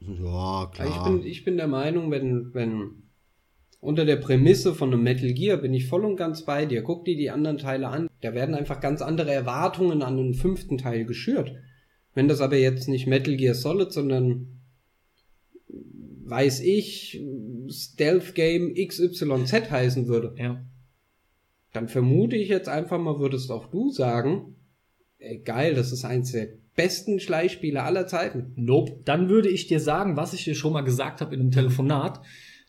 Ja, 0.00 0.70
klar. 0.72 0.88
Ich 0.88 1.02
bin, 1.02 1.26
ich 1.26 1.44
bin 1.44 1.56
der 1.56 1.68
Meinung, 1.68 2.10
wenn, 2.10 2.52
wenn 2.52 3.02
unter 3.80 4.04
der 4.04 4.16
Prämisse 4.16 4.74
von 4.74 4.92
einem 4.92 5.02
Metal 5.02 5.32
Gear 5.32 5.56
bin 5.56 5.72
ich 5.72 5.86
voll 5.86 6.04
und 6.04 6.16
ganz 6.16 6.44
bei 6.44 6.66
dir. 6.66 6.82
Guck 6.82 7.06
dir 7.06 7.16
die 7.16 7.30
anderen 7.30 7.58
Teile 7.58 7.88
an. 7.88 8.08
Da 8.20 8.34
werden 8.34 8.54
einfach 8.54 8.80
ganz 8.80 9.00
andere 9.00 9.32
Erwartungen 9.32 10.02
an 10.02 10.18
den 10.18 10.34
fünften 10.34 10.76
Teil 10.76 11.06
geschürt. 11.06 11.54
Wenn 12.14 12.28
das 12.28 12.40
aber 12.40 12.56
jetzt 12.56 12.88
nicht 12.88 13.06
Metal 13.06 13.36
Gear 13.36 13.54
Solid, 13.54 13.92
sondern 13.92 14.59
weiß 16.30 16.60
ich, 16.60 17.20
Stealth 17.68 18.34
Game 18.34 18.74
XYZ 18.74 19.70
heißen 19.70 20.06
würde, 20.06 20.34
Ja. 20.38 20.64
dann 21.72 21.88
vermute 21.88 22.36
ich 22.36 22.48
jetzt 22.48 22.68
einfach 22.68 22.98
mal, 22.98 23.18
würdest 23.18 23.50
auch 23.50 23.66
du 23.70 23.90
sagen, 23.90 24.56
ey, 25.18 25.38
geil, 25.38 25.74
das 25.74 25.92
ist 25.92 26.04
eins 26.04 26.32
der 26.32 26.48
besten 26.76 27.20
Schleichspiele 27.20 27.82
aller 27.82 28.06
Zeiten. 28.06 28.52
Nope. 28.56 29.00
Dann 29.04 29.28
würde 29.28 29.48
ich 29.50 29.66
dir 29.66 29.80
sagen, 29.80 30.16
was 30.16 30.32
ich 30.32 30.44
dir 30.44 30.54
schon 30.54 30.72
mal 30.72 30.80
gesagt 30.80 31.20
habe 31.20 31.34
in 31.34 31.40
einem 31.40 31.50
Telefonat, 31.50 32.20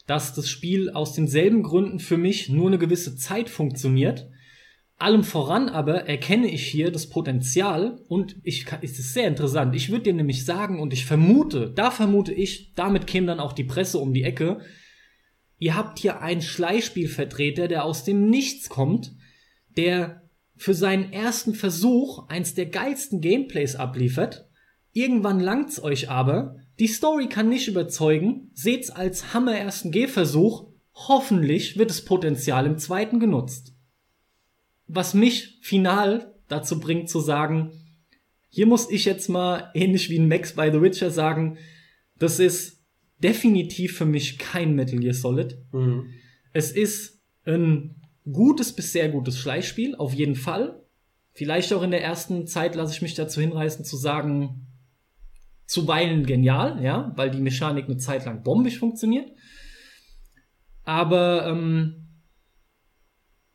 dass 0.08 0.34
das 0.34 0.50
Spiel 0.50 0.90
aus 0.90 1.14
denselben 1.14 1.64
Gründen 1.64 2.00
für 2.00 2.18
mich 2.18 2.50
nur 2.50 2.68
eine 2.68 2.80
gewisse 2.80 3.16
Zeit 3.16 3.50
funktioniert. 3.50 4.28
Allem 5.02 5.24
voran 5.24 5.68
aber 5.68 6.08
erkenne 6.08 6.48
ich 6.48 6.68
hier 6.68 6.92
das 6.92 7.10
Potenzial 7.10 8.00
und 8.08 8.36
ich 8.44 8.68
kann, 8.68 8.82
es 8.84 9.00
ist 9.00 9.14
sehr 9.14 9.28
interessant. 9.28 9.76
Ich 9.76 9.90
würde 9.90 10.04
dir 10.04 10.14
nämlich 10.14 10.46
sagen 10.46 10.80
und 10.80 10.94
ich 10.94 11.08
vermute, 11.08 11.72
da 11.72 11.90
vermute 11.90 12.32
ich, 12.32 12.76
damit 12.76 13.08
käme 13.08 13.26
dann 13.26 13.40
auch 13.40 13.54
die 13.54 13.64
Presse 13.64 13.98
um 13.98 14.14
die 14.14 14.22
Ecke. 14.22 14.60
Ihr 15.58 15.76
habt 15.76 15.98
hier 15.98 16.22
einen 16.22 16.44
Schleichspielvertreter, 16.44 17.68
der 17.68 17.84
aus 17.84 18.04
dem 18.04 18.30
Nichts 18.30 18.70
kommt, 18.70 19.16
der 19.76 20.30
für 20.56 20.76
seinen 20.76 21.12
ersten 21.12 21.56
Versuch 21.56 22.30
eins 22.30 22.54
der 22.54 22.68
geilsten 22.68 23.22
Gameplays 23.22 23.76
abliefert. 23.76 24.48
Irgendwann 24.94 25.40
langt's 25.40 25.82
euch 25.82 26.12
aber. 26.12 26.58
Die 26.78 26.86
Story 26.86 27.28
kann 27.28 27.50
nicht 27.50 27.68
überzeugen. 27.68 28.52
Seht's 28.54 28.92
als 28.92 29.34
Hammer 29.34 29.58
ersten 29.58 29.90
Gehversuch. 29.90 30.68
Hoffentlich 30.94 31.80
wird 31.80 31.90
das 31.90 32.06
Potenzial 32.06 32.68
im 32.68 32.78
zweiten 32.78 33.20
genutzt. 33.20 33.74
Was 34.94 35.14
mich 35.14 35.58
final 35.62 36.36
dazu 36.50 36.82
bringt 36.82 37.10
zu 37.10 37.22
sagen, 37.22 37.72
hier 38.50 38.68
muss 38.68 38.90
ich 38.90 39.06
jetzt 39.06 39.30
mal 39.30 39.72
ähnlich 39.74 40.10
wie 40.10 40.20
ein 40.20 40.28
Max 40.28 40.54
bei 40.54 40.70
The 40.70 40.82
Witcher 40.82 41.10
sagen, 41.12 41.58
das 42.20 42.40
ist 42.40 42.84
definitiv 43.20 43.98
für 43.98 44.06
mich 44.06 44.38
kein 44.38 44.76
Metal 44.76 45.00
Gear 45.00 45.14
Solid. 45.14 45.58
Es 46.52 46.72
ist 46.72 47.22
ein 47.46 48.02
gutes 48.30 48.74
bis 48.74 48.92
sehr 48.92 49.08
gutes 49.08 49.38
Schleichspiel, 49.38 49.96
auf 49.96 50.14
jeden 50.14 50.36
Fall. 50.36 50.84
Vielleicht 51.32 51.72
auch 51.72 51.84
in 51.84 51.92
der 51.92 52.04
ersten 52.04 52.46
Zeit 52.46 52.76
lasse 52.76 52.94
ich 52.94 53.02
mich 53.02 53.14
dazu 53.14 53.40
hinreißen 53.40 53.86
zu 53.86 53.96
sagen, 53.96 54.68
zuweilen 55.66 56.26
genial, 56.26 56.84
ja, 56.84 57.14
weil 57.16 57.32
die 57.32 57.40
Mechanik 57.40 57.86
eine 57.86 57.96
Zeit 57.96 58.26
lang 58.26 58.44
bombig 58.44 58.78
funktioniert. 58.78 59.32
Aber 60.84 61.48
ähm, 61.48 62.01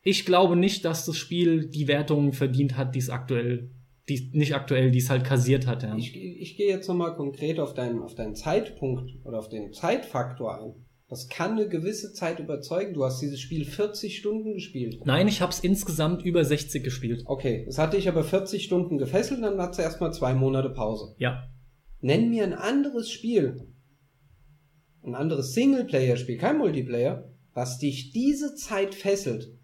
ich 0.01 0.25
glaube 0.25 0.55
nicht, 0.55 0.85
dass 0.85 1.05
das 1.05 1.17
Spiel 1.17 1.67
die 1.67 1.87
Wertungen 1.87 2.33
verdient 2.33 2.77
hat, 2.77 2.95
die 2.95 2.99
es 2.99 3.09
aktuell, 3.09 3.71
die 4.07 4.31
nicht 4.33 4.55
aktuell, 4.55 4.91
die 4.91 4.99
es 4.99 5.09
halt 5.09 5.23
kassiert 5.23 5.67
hat. 5.67 5.83
Ja. 5.83 5.95
Ich, 5.95 6.15
ich 6.15 6.55
gehe 6.57 6.69
jetzt 6.69 6.87
nochmal 6.87 7.15
konkret 7.15 7.59
auf 7.59 7.73
deinen, 7.73 8.01
auf 8.01 8.15
deinen 8.15 8.35
Zeitpunkt 8.35 9.11
oder 9.25 9.39
auf 9.39 9.49
den 9.49 9.73
Zeitfaktor 9.73 10.59
ein. 10.59 10.87
Das 11.09 11.29
kann 11.29 11.51
eine 11.51 11.69
gewisse 11.69 12.11
Zeit 12.11 12.39
überzeugen. 12.39 12.93
Du 12.93 13.05
hast 13.05 13.21
dieses 13.21 13.39
Spiel 13.39 13.63
40 13.63 14.17
Stunden 14.17 14.53
gespielt. 14.53 15.05
Nein, 15.05 15.29
ich 15.29 15.41
habe 15.41 15.53
es 15.53 15.61
insgesamt 15.61 16.23
über 16.25 16.43
60 16.43 16.83
gespielt. 16.83 17.23
Okay, 17.25 17.65
es 17.67 17.77
hat 17.77 17.93
dich 17.93 18.09
aber 18.09 18.25
40 18.25 18.63
Stunden 18.63 18.97
gefesselt, 18.97 19.41
dann 19.41 19.61
hat 19.61 19.71
es 19.71 19.79
erstmal 19.79 20.13
zwei 20.13 20.33
Monate 20.33 20.69
Pause. 20.69 21.15
Ja. 21.17 21.47
Nenn 22.01 22.29
mir 22.29 22.43
ein 22.43 22.53
anderes 22.53 23.09
Spiel, 23.09 23.73
ein 25.01 25.15
anderes 25.15 25.53
Singleplayer-Spiel, 25.53 26.37
kein 26.37 26.57
Multiplayer, 26.57 27.33
was 27.53 27.79
dich 27.79 28.11
diese 28.11 28.55
Zeit 28.55 28.93
fesselt. 28.93 29.56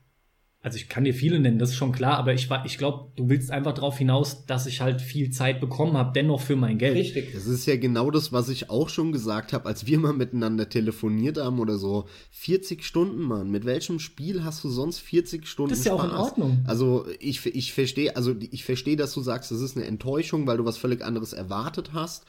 Also 0.64 0.78
ich 0.78 0.88
kann 0.88 1.04
dir 1.04 1.14
viele 1.14 1.42
nennen, 1.42 1.60
das 1.60 1.72
ist 1.72 1.76
schon 1.76 1.92
klar, 1.92 2.18
aber 2.18 2.34
ich, 2.34 2.50
war- 2.50 2.66
ich 2.66 2.78
glaube, 2.78 3.10
du 3.18 3.28
willst 3.28 3.52
einfach 3.52 3.74
darauf 3.74 3.98
hinaus, 3.98 4.46
dass 4.46 4.66
ich 4.66 4.80
halt 4.80 5.02
viel 5.02 5.30
Zeit 5.30 5.60
bekommen 5.60 5.98
habe, 5.98 6.14
dennoch 6.16 6.40
für 6.40 6.56
mein 6.56 6.78
Geld. 6.78 6.96
Richtig. 6.96 7.34
Das 7.34 7.48
ist 7.48 7.66
ja 7.66 7.76
genau 7.76 8.10
das, 8.10 8.32
was 8.32 8.48
ich 8.48 8.70
auch 8.70 8.88
schon 8.88 9.12
gesagt 9.12 9.52
habe, 9.52 9.66
als 9.66 9.86
wir 9.88 10.00
mal 10.00 10.14
miteinander 10.14 10.70
telefoniert 10.70 11.38
haben 11.38 11.60
oder 11.60 11.78
so. 11.78 12.06
40 12.32 12.86
Stunden, 12.86 13.24
Mann. 13.24 13.52
Mit 13.52 13.66
welchem 13.66 14.00
Spiel 14.00 14.46
hast 14.46 14.64
du 14.64 14.70
sonst 14.70 15.00
40 15.00 15.46
Stunden 15.46 15.72
Das 15.72 15.80
ist 15.80 15.86
ja 15.86 15.94
auch 15.96 16.04
in 16.06 16.12
Spaß? 16.12 16.20
Ordnung. 16.30 16.64
Also 16.66 17.06
ich, 17.20 17.46
ich 17.46 17.74
verstehe, 17.74 18.16
also 18.16 18.34
ich 18.40 18.64
verstehe, 18.64 18.96
dass 18.96 19.14
du 19.14 19.22
sagst, 19.22 19.52
das 19.52 19.60
ist 19.60 19.76
eine 19.76 19.86
Enttäuschung, 19.86 20.48
weil 20.48 20.56
du 20.56 20.64
was 20.64 20.78
völlig 20.78 21.04
anderes 21.04 21.34
erwartet 21.34 21.90
hast. 21.92 22.24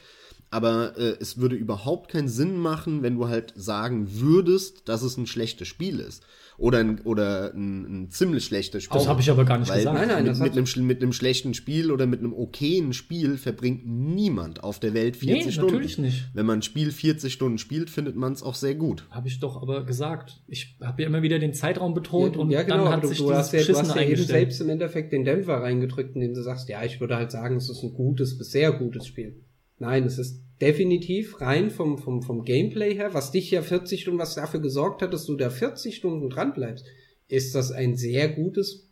Aber 0.54 0.96
äh, 0.96 1.16
es 1.18 1.38
würde 1.38 1.56
überhaupt 1.56 2.12
keinen 2.12 2.28
Sinn 2.28 2.56
machen, 2.56 3.02
wenn 3.02 3.16
du 3.16 3.26
halt 3.26 3.52
sagen 3.56 4.06
würdest, 4.20 4.88
dass 4.88 5.02
es 5.02 5.16
ein 5.16 5.26
schlechtes 5.26 5.66
Spiel 5.66 5.98
ist. 5.98 6.22
Oder 6.58 6.78
ein, 6.78 7.00
oder 7.00 7.52
ein, 7.52 8.04
ein 8.04 8.10
ziemlich 8.10 8.44
schlechtes 8.44 8.84
Spiel. 8.84 8.96
Das 8.96 9.08
habe 9.08 9.20
ich 9.20 9.28
aber 9.28 9.44
gar 9.44 9.58
nicht 9.58 9.68
Weil 9.68 9.78
gesagt. 9.78 9.98
Nein, 9.98 10.06
nein, 10.06 10.24
mit, 10.24 10.38
mit, 10.38 10.56
einem, 10.56 10.86
mit 10.86 11.02
einem 11.02 11.12
schlechten 11.12 11.54
Spiel 11.54 11.90
oder 11.90 12.06
mit 12.06 12.20
einem 12.20 12.32
okayen 12.32 12.92
Spiel 12.92 13.36
verbringt 13.36 13.84
niemand 13.84 14.62
auf 14.62 14.78
der 14.78 14.94
Welt 14.94 15.16
40 15.16 15.46
Nee, 15.46 15.50
Stunden. 15.50 15.72
natürlich 15.72 15.98
nicht. 15.98 16.30
Wenn 16.34 16.46
man 16.46 16.60
ein 16.60 16.62
Spiel 16.62 16.92
40 16.92 17.32
Stunden 17.32 17.58
spielt, 17.58 17.90
findet 17.90 18.14
man 18.14 18.32
es 18.32 18.44
auch 18.44 18.54
sehr 18.54 18.76
gut. 18.76 19.08
Habe 19.10 19.26
ich 19.26 19.40
doch 19.40 19.60
aber 19.60 19.84
gesagt. 19.84 20.40
Ich 20.46 20.78
habe 20.80 21.02
ja 21.02 21.08
immer 21.08 21.22
wieder 21.22 21.40
den 21.40 21.52
Zeitraum 21.52 21.94
betont 21.94 22.36
ja, 22.36 22.40
und 22.40 22.50
ja, 22.52 22.62
genau, 22.62 22.84
dann 22.84 22.92
hat 22.92 23.02
du, 23.02 23.08
sich 23.08 23.18
du 23.18 23.24
dieses 23.24 23.38
hast 23.38 23.52
ja, 23.54 23.64
du 23.64 23.76
hast 23.76 23.96
ja 23.96 24.02
eben 24.02 24.22
selbst 24.22 24.60
im 24.60 24.68
Endeffekt 24.68 25.12
den 25.12 25.24
Dämpfer 25.24 25.54
reingedrückt, 25.54 26.14
indem 26.14 26.34
du 26.34 26.42
sagst, 26.44 26.68
ja, 26.68 26.84
ich 26.84 27.00
würde 27.00 27.16
halt 27.16 27.32
sagen, 27.32 27.56
es 27.56 27.68
ist 27.68 27.82
ein 27.82 27.92
gutes 27.94 28.38
bis 28.38 28.52
sehr 28.52 28.70
gutes 28.70 29.08
Spiel. 29.08 29.40
Nein, 29.78 30.04
es 30.04 30.18
ist 30.18 30.43
definitiv 30.60 31.40
rein 31.40 31.70
vom, 31.70 31.98
vom, 31.98 32.22
vom 32.22 32.44
Gameplay 32.44 32.94
her, 32.94 33.14
was 33.14 33.32
dich 33.32 33.50
ja 33.50 33.62
40 33.62 34.02
Stunden, 34.02 34.20
was 34.20 34.34
dafür 34.34 34.60
gesorgt 34.60 35.02
hat, 35.02 35.12
dass 35.12 35.26
du 35.26 35.36
da 35.36 35.50
40 35.50 35.96
Stunden 35.96 36.30
dran 36.30 36.54
bleibst, 36.54 36.86
ist 37.28 37.54
das 37.54 37.72
ein 37.72 37.96
sehr 37.96 38.28
gutes 38.28 38.88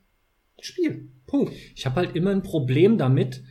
Spiel. 0.61 1.11
Punkt. 1.27 1.53
Ich 1.75 1.87
habe 1.87 1.97
halt 1.97 2.17
immer 2.17 2.31
ein 2.31 2.43
Problem 2.43 2.99
damit, 2.99 3.43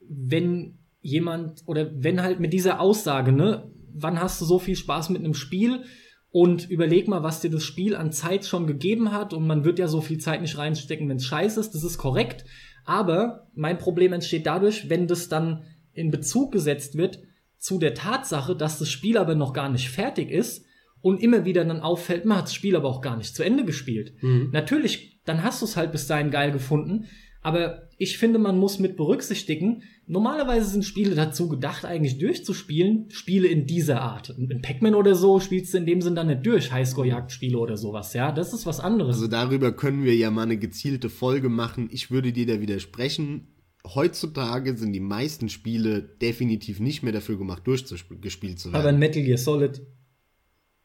wenn 0.00 0.78
jemand 1.00 1.62
oder 1.66 1.90
wenn 1.94 2.22
halt 2.22 2.40
mit 2.40 2.52
dieser 2.52 2.80
Aussage, 2.80 3.32
ne, 3.32 3.70
wann 3.92 4.20
hast 4.20 4.40
du 4.40 4.44
so 4.44 4.58
viel 4.58 4.76
Spaß 4.76 5.10
mit 5.10 5.24
einem 5.24 5.34
Spiel 5.34 5.84
und 6.30 6.68
überleg 6.68 7.08
mal, 7.08 7.22
was 7.22 7.40
dir 7.40 7.50
das 7.50 7.64
Spiel 7.64 7.96
an 7.96 8.12
Zeit 8.12 8.44
schon 8.44 8.66
gegeben 8.66 9.12
hat 9.12 9.32
und 9.32 9.46
man 9.46 9.64
wird 9.64 9.78
ja 9.78 9.88
so 9.88 10.00
viel 10.00 10.18
Zeit 10.18 10.42
nicht 10.42 10.58
reinstecken, 10.58 11.08
wenn 11.08 11.16
es 11.16 11.24
scheiße 11.24 11.58
ist, 11.58 11.74
das 11.74 11.84
ist 11.84 11.98
korrekt, 11.98 12.44
aber 12.84 13.48
mein 13.54 13.78
Problem 13.78 14.12
entsteht 14.12 14.46
dadurch, 14.46 14.90
wenn 14.90 15.06
das 15.06 15.28
dann 15.28 15.64
in 15.98 16.10
Bezug 16.10 16.52
gesetzt 16.52 16.96
wird 16.96 17.20
zu 17.58 17.78
der 17.78 17.94
Tatsache, 17.94 18.56
dass 18.56 18.78
das 18.78 18.88
Spiel 18.88 19.18
aber 19.18 19.34
noch 19.34 19.52
gar 19.52 19.68
nicht 19.68 19.90
fertig 19.90 20.30
ist 20.30 20.64
und 21.00 21.22
immer 21.22 21.44
wieder 21.44 21.64
dann 21.64 21.80
auffällt, 21.80 22.24
man 22.24 22.38
hat 22.38 22.44
das 22.44 22.54
Spiel 22.54 22.76
aber 22.76 22.88
auch 22.88 23.00
gar 23.00 23.16
nicht 23.16 23.34
zu 23.34 23.42
Ende 23.42 23.64
gespielt. 23.64 24.14
Natürlich, 24.22 25.20
dann 25.24 25.42
hast 25.42 25.60
du 25.60 25.66
es 25.66 25.76
halt 25.76 25.92
bis 25.92 26.06
dahin 26.06 26.30
geil 26.30 26.52
gefunden, 26.52 27.06
aber 27.40 27.88
ich 27.98 28.18
finde, 28.18 28.38
man 28.38 28.58
muss 28.58 28.78
mit 28.78 28.96
berücksichtigen, 28.96 29.82
normalerweise 30.06 30.70
sind 30.70 30.84
Spiele 30.84 31.14
dazu 31.14 31.48
gedacht, 31.48 31.84
eigentlich 31.84 32.18
durchzuspielen, 32.18 33.10
Spiele 33.10 33.48
in 33.48 33.66
dieser 33.66 34.02
Art. 34.02 34.30
In 34.30 34.62
Pac-Man 34.62 34.94
oder 34.94 35.14
so 35.14 35.40
spielst 35.40 35.72
du 35.74 35.78
in 35.78 35.86
dem 35.86 36.00
Sinn 36.00 36.14
dann 36.14 36.28
nicht 36.28 36.46
durch, 36.46 36.72
Highscore-Jagdspiele 36.72 37.58
oder 37.58 37.76
sowas, 37.76 38.12
ja, 38.14 38.32
das 38.32 38.52
ist 38.52 38.66
was 38.66 38.80
anderes. 38.80 39.16
Also 39.16 39.28
darüber 39.28 39.72
können 39.72 40.04
wir 40.04 40.14
ja 40.14 40.30
mal 40.30 40.42
eine 40.42 40.58
gezielte 40.58 41.10
Folge 41.10 41.48
machen. 41.48 41.88
Ich 41.92 42.10
würde 42.10 42.32
dir 42.32 42.46
da 42.46 42.60
widersprechen. 42.60 43.48
Heutzutage 43.94 44.76
sind 44.76 44.92
die 44.92 45.00
meisten 45.00 45.48
Spiele 45.48 46.02
definitiv 46.02 46.80
nicht 46.80 47.02
mehr 47.02 47.12
dafür 47.12 47.38
gemacht, 47.38 47.66
durchgespielt 47.66 48.58
zu 48.58 48.72
werden. 48.72 48.80
aber 48.80 48.90
in 48.90 48.98
Metal 48.98 49.22
Gear 49.22 49.38
Solid, 49.38 49.80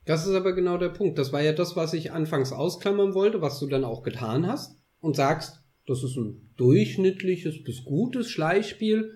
Das 0.05 0.27
ist 0.27 0.33
aber 0.33 0.53
genau 0.53 0.77
der 0.77 0.89
Punkt. 0.89 1.17
Das 1.17 1.31
war 1.31 1.41
ja 1.41 1.53
das, 1.53 1.75
was 1.75 1.93
ich 1.93 2.11
anfangs 2.11 2.51
ausklammern 2.51 3.13
wollte, 3.13 3.41
was 3.41 3.59
du 3.59 3.67
dann 3.67 3.83
auch 3.83 4.03
getan 4.03 4.47
hast 4.47 4.77
und 4.99 5.15
sagst, 5.15 5.63
das 5.85 6.03
ist 6.03 6.15
ein 6.17 6.49
durchschnittliches 6.57 7.63
bis 7.63 7.83
gutes 7.83 8.29
Schleichspiel. 8.29 9.13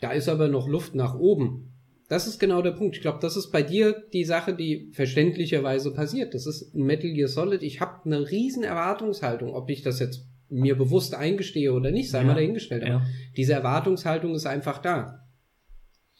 Da 0.00 0.12
ist 0.12 0.28
aber 0.28 0.48
noch 0.48 0.68
Luft 0.68 0.94
nach 0.94 1.14
oben. 1.14 1.72
Das 2.08 2.28
ist 2.28 2.38
genau 2.38 2.62
der 2.62 2.72
Punkt. 2.72 2.96
Ich 2.96 3.02
glaube, 3.02 3.18
das 3.20 3.36
ist 3.36 3.50
bei 3.50 3.62
dir 3.62 4.04
die 4.12 4.24
Sache, 4.24 4.54
die 4.54 4.90
verständlicherweise 4.92 5.92
passiert. 5.92 6.34
Das 6.34 6.46
ist 6.46 6.74
ein 6.74 6.84
Metal 6.84 7.12
Gear 7.12 7.28
Solid. 7.28 7.62
Ich 7.62 7.80
habe 7.80 8.04
eine 8.04 8.30
riesen 8.30 8.62
Erwartungshaltung, 8.62 9.52
ob 9.54 9.68
ich 9.70 9.82
das 9.82 9.98
jetzt 9.98 10.25
mir 10.48 10.76
bewusst 10.76 11.14
eingestehe 11.14 11.72
oder 11.72 11.90
nicht, 11.90 12.10
sei 12.10 12.20
Ja. 12.20 12.24
mal 12.24 12.34
dahingestellt. 12.34 12.82
Aber 12.84 12.92
Ja. 12.92 13.06
diese 13.36 13.52
Erwartungshaltung 13.54 14.34
ist 14.34 14.46
einfach 14.46 14.78
da. 14.78 15.20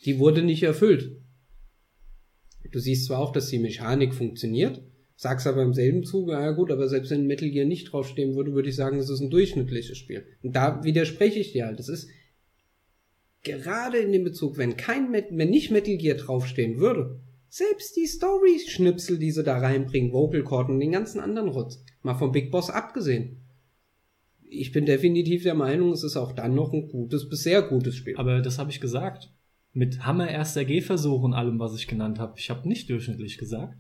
Die 0.05 0.19
wurde 0.19 0.43
nicht 0.43 0.63
erfüllt. 0.63 1.23
Du 2.73 2.79
siehst 2.81 3.07
zwar 3.07 3.19
auch, 3.21 3.33
dass 3.33 3.49
die 3.49 3.59
Mechanik 3.59 4.13
funktioniert, 4.15 4.83
sagst 5.17 5.47
aber 5.47 5.63
im 5.63 5.73
selben 5.73 6.03
Zuge, 6.05 6.33
ja 6.33 6.51
gut, 6.51 6.71
aber 6.71 6.89
selbst 6.89 7.11
wenn 7.11 7.27
Metal 7.27 7.49
Gear 7.51 7.65
nicht 7.67 7.93
draufstehen 7.93 8.35
würde, 8.35 8.53
würde 8.53 8.69
ich 8.69 8.77
sagen, 8.77 8.99
es 8.99 9.09
ist 9.09 9.21
ein 9.21 9.31
durchschnittliches 9.31 9.97
Spiel. 9.97 10.27
Und 10.43 10.55
da 10.57 10.83
widerspreche 10.85 11.39
ich 11.39 11.53
dir 11.53 11.67
halt. 11.67 11.79
Das 11.79 11.89
ist 11.89 12.09
gerade 13.43 13.99
in 13.99 14.13
dem 14.13 14.25
Bezug, 14.25 14.59
wenn 14.59 14.77
kein 14.77 15.11
Met 15.11 15.27
wenn 15.31 15.51
nicht 15.51 15.71
Metal 15.71 15.97
Gear 15.97 16.17
draufstehen 16.17 16.79
würde, 16.79 17.21
Selbst 17.49 17.97
die 17.97 18.07
Story-Schnipsel, 18.07 19.19
die 19.19 19.31
sie 19.31 19.45
da 19.45 19.59
reinbringen, 19.59 20.13
Vocal 20.13 20.43
Cord 20.43 20.69
und 20.69 20.81
den 20.81 20.91
ganzen 20.91 21.21
anderen 21.21 21.49
Rotz, 21.49 21.83
mal 22.03 22.15
vom 22.17 22.33
Big 22.33 22.51
Boss 22.51 22.69
abgesehen. 22.71 23.46
Ich 24.61 24.73
bin 24.73 24.87
definitiv 24.87 25.43
der 25.43 25.55
Meinung, 25.55 25.93
es 25.93 26.03
ist 26.03 26.17
auch 26.17 26.33
dann 26.33 26.55
noch 26.55 26.73
ein 26.73 26.89
gutes 26.89 27.29
bis 27.29 27.43
sehr 27.43 27.63
gutes 27.63 27.97
Spiel. 27.97 28.17
Aber 28.17 28.41
das 28.41 28.59
habe 28.59 28.71
ich 28.71 28.81
gesagt. 28.81 29.33
Mit 29.73 30.07
Hammer 30.07 30.29
erster 30.31 30.65
G-Versuch 30.65 31.23
und 31.23 31.35
allem, 31.35 31.59
was 31.59 31.75
ich 31.75 31.87
genannt 31.87 32.19
habe. 32.19 32.35
Ich 32.39 32.49
habe 32.49 32.67
nicht 32.67 32.89
durchschnittlich 32.89 33.37
gesagt. 33.37 33.77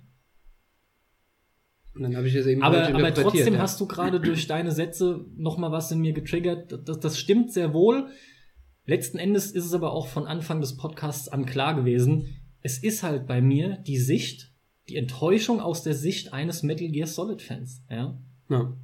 Und 1.94 2.02
dann 2.02 2.14
habe 2.14 2.28
ich 2.28 2.34
es 2.34 2.46
eben 2.46 2.62
Aber, 2.62 2.84
falsch 2.84 2.94
aber 2.94 3.14
trotzdem 3.14 3.54
ja. 3.54 3.60
hast 3.60 3.80
du 3.80 3.86
gerade 3.86 4.20
durch 4.20 4.46
deine 4.46 4.70
Sätze 4.70 5.24
noch 5.36 5.56
mal 5.56 5.72
was 5.72 5.90
in 5.90 6.00
mir 6.00 6.12
getriggert. 6.12 6.78
Das, 6.86 7.00
das 7.00 7.18
stimmt 7.18 7.52
sehr 7.52 7.72
wohl. 7.72 8.08
Letzten 8.84 9.18
Endes 9.18 9.50
ist 9.50 9.64
es 9.64 9.72
aber 9.72 9.92
auch 9.92 10.06
von 10.06 10.26
Anfang 10.26 10.60
des 10.60 10.76
Podcasts 10.76 11.28
an 11.28 11.46
klar 11.46 11.74
gewesen. 11.74 12.36
Es 12.60 12.78
ist 12.78 13.02
halt 13.02 13.26
bei 13.26 13.40
mir 13.40 13.78
die 13.86 13.96
Sicht, 13.96 14.52
die 14.90 14.96
Enttäuschung 14.96 15.60
aus 15.60 15.82
der 15.82 15.94
Sicht 15.94 16.34
eines 16.34 16.62
Metal 16.62 16.88
Gear 16.88 17.06
Solid 17.06 17.40
Fans. 17.40 17.82
Ja? 17.90 18.20
Ja. 18.50 18.76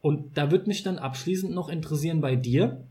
Und 0.00 0.36
da 0.36 0.50
wird 0.50 0.66
mich 0.66 0.82
dann 0.82 0.98
abschließend 0.98 1.52
noch 1.52 1.68
interessieren 1.68 2.20
bei 2.20 2.36
dir. 2.36 2.86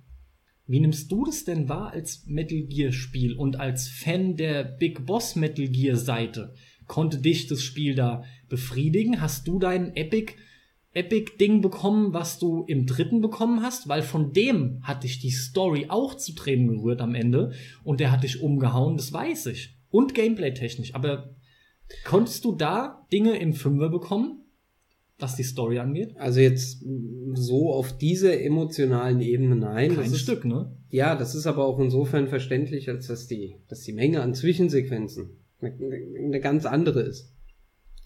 Wie 0.67 0.79
nimmst 0.79 1.11
du 1.11 1.25
das 1.25 1.45
denn 1.45 1.67
wahr 1.67 1.91
als 1.91 2.25
Metal 2.27 2.61
Gear 2.61 2.91
Spiel 2.91 3.33
und 3.33 3.59
als 3.59 3.87
Fan 3.87 4.35
der 4.35 4.63
Big 4.63 5.05
Boss 5.05 5.35
Metal 5.35 5.67
Gear 5.67 5.95
Seite? 5.95 6.53
Konnte 6.85 7.17
dich 7.17 7.47
das 7.47 7.63
Spiel 7.63 7.95
da 7.95 8.23
befriedigen? 8.49 9.19
Hast 9.21 9.47
du 9.47 9.57
dein 9.59 9.95
Epic 9.95 10.33
Epic 10.93 11.37
Ding 11.39 11.61
bekommen, 11.61 12.13
was 12.13 12.39
du 12.39 12.63
im 12.67 12.85
dritten 12.85 13.21
bekommen 13.21 13.61
hast? 13.61 13.87
Weil 13.87 14.01
von 14.01 14.33
dem 14.33 14.79
hat 14.83 15.03
dich 15.03 15.19
die 15.19 15.29
Story 15.29 15.85
auch 15.89 16.15
zu 16.15 16.33
Tränen 16.33 16.67
gerührt 16.67 17.01
am 17.01 17.15
Ende 17.15 17.51
und 17.83 17.99
der 17.99 18.11
hat 18.11 18.23
dich 18.23 18.41
umgehauen, 18.41 18.97
das 18.97 19.13
weiß 19.13 19.47
ich. 19.47 19.75
Und 19.91 20.13
Gameplay 20.15 20.53
technisch. 20.53 20.95
Aber 20.95 21.35
konntest 22.05 22.43
du 22.43 22.53
da 22.53 23.07
Dinge 23.11 23.37
im 23.37 23.53
Fünfer 23.53 23.89
bekommen, 23.89 24.38
was 25.19 25.35
die 25.35 25.43
Story 25.43 25.79
angeht? 25.79 26.15
Also 26.17 26.39
jetzt 26.39 26.83
so 27.33 27.71
auf 27.71 27.97
dieser 27.97 28.41
emotionalen 28.41 29.21
Ebene 29.21 29.55
nein. 29.55 29.89
Kein 29.89 30.05
das 30.05 30.13
ist, 30.13 30.21
Stück, 30.21 30.45
ne? 30.45 30.75
Ja, 30.89 31.15
das 31.15 31.35
ist 31.35 31.45
aber 31.45 31.65
auch 31.65 31.79
insofern 31.79 32.27
verständlich, 32.27 32.89
als 32.89 33.07
dass 33.07 33.27
die, 33.27 33.55
dass 33.67 33.81
die 33.81 33.93
Menge 33.93 34.21
an 34.21 34.33
Zwischensequenzen 34.33 35.37
eine, 35.61 35.73
eine 36.17 36.39
ganz 36.39 36.65
andere 36.65 37.01
ist. 37.01 37.33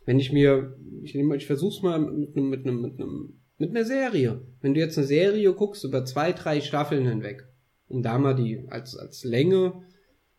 Wenn 0.06 0.20
ich 0.20 0.32
mir, 0.32 0.76
ich 1.02 1.16
nehme, 1.16 1.36
ich 1.36 1.46
versuch's 1.46 1.82
mal 1.82 2.00
mit 2.00 2.36
einem, 2.36 2.50
mit 2.50 2.66
einem, 2.66 2.82
mit 2.82 3.00
einem, 3.00 3.40
mit 3.58 3.70
einer 3.70 3.86
Serie. 3.86 4.42
Wenn 4.62 4.74
du 4.74 4.80
jetzt 4.80 4.98
eine 4.98 5.08
Serie 5.08 5.54
guckst 5.54 5.84
über 5.84 6.04
zwei, 6.06 6.34
drei 6.34 6.62
Staffeln 6.62 7.08
hinweg, 7.08 7.48
um 7.88 8.02
da 8.02 8.18
mal 8.18 8.36
die 8.36 8.66
als, 8.70 8.98
als 8.98 9.24
Länge 9.24 9.84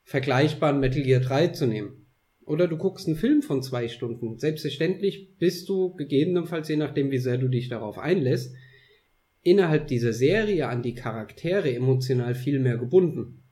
vergleichbaren 0.02 0.80
Metal 0.80 1.02
Gear 1.02 1.20
3 1.20 1.48
zu 1.48 1.66
nehmen. 1.66 2.03
Oder 2.46 2.68
du 2.68 2.76
guckst 2.76 3.06
einen 3.06 3.16
Film 3.16 3.42
von 3.42 3.62
zwei 3.62 3.88
Stunden. 3.88 4.38
Selbstverständlich 4.38 5.36
bist 5.38 5.68
du 5.68 5.94
gegebenenfalls, 5.94 6.68
je 6.68 6.76
nachdem, 6.76 7.10
wie 7.10 7.18
sehr 7.18 7.38
du 7.38 7.48
dich 7.48 7.68
darauf 7.68 7.98
einlässt, 7.98 8.54
innerhalb 9.42 9.86
dieser 9.86 10.12
Serie 10.12 10.68
an 10.68 10.82
die 10.82 10.94
Charaktere 10.94 11.74
emotional 11.74 12.34
viel 12.34 12.58
mehr 12.58 12.76
gebunden. 12.76 13.42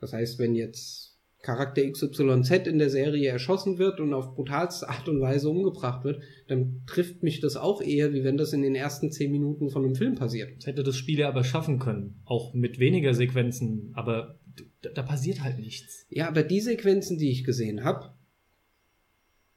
Das 0.00 0.12
heißt, 0.12 0.38
wenn 0.38 0.54
jetzt 0.54 1.12
Charakter 1.42 1.82
XYZ 1.88 2.66
in 2.66 2.78
der 2.78 2.88
Serie 2.88 3.28
erschossen 3.28 3.78
wird 3.78 3.98
und 4.00 4.14
auf 4.14 4.34
brutalste 4.34 4.88
Art 4.88 5.08
und 5.08 5.20
Weise 5.20 5.48
umgebracht 5.48 6.04
wird, 6.04 6.22
dann 6.46 6.82
trifft 6.86 7.22
mich 7.24 7.40
das 7.40 7.56
auch 7.56 7.82
eher, 7.82 8.12
wie 8.12 8.22
wenn 8.22 8.36
das 8.36 8.52
in 8.52 8.62
den 8.62 8.76
ersten 8.76 9.10
zehn 9.10 9.32
Minuten 9.32 9.68
von 9.68 9.84
einem 9.84 9.96
Film 9.96 10.14
passiert. 10.14 10.56
Das 10.56 10.66
hätte 10.66 10.84
das 10.84 10.96
Spiel 10.96 11.18
ja 11.18 11.28
aber 11.28 11.42
schaffen 11.42 11.80
können. 11.80 12.20
Auch 12.24 12.54
mit 12.54 12.78
weniger 12.78 13.12
Sequenzen. 13.14 13.90
Aber 13.94 14.38
da, 14.82 14.90
da 14.90 15.02
passiert 15.02 15.42
halt 15.42 15.58
nichts. 15.58 16.06
Ja, 16.10 16.28
aber 16.28 16.44
die 16.44 16.60
Sequenzen, 16.60 17.18
die 17.18 17.30
ich 17.30 17.42
gesehen 17.42 17.82
habe, 17.82 18.12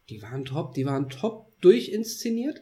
die 0.10 0.22
waren 0.22 0.46
top, 0.46 0.74
die 0.74 0.86
waren 0.86 1.10
top 1.10 1.60
durchinszeniert. 1.62 2.62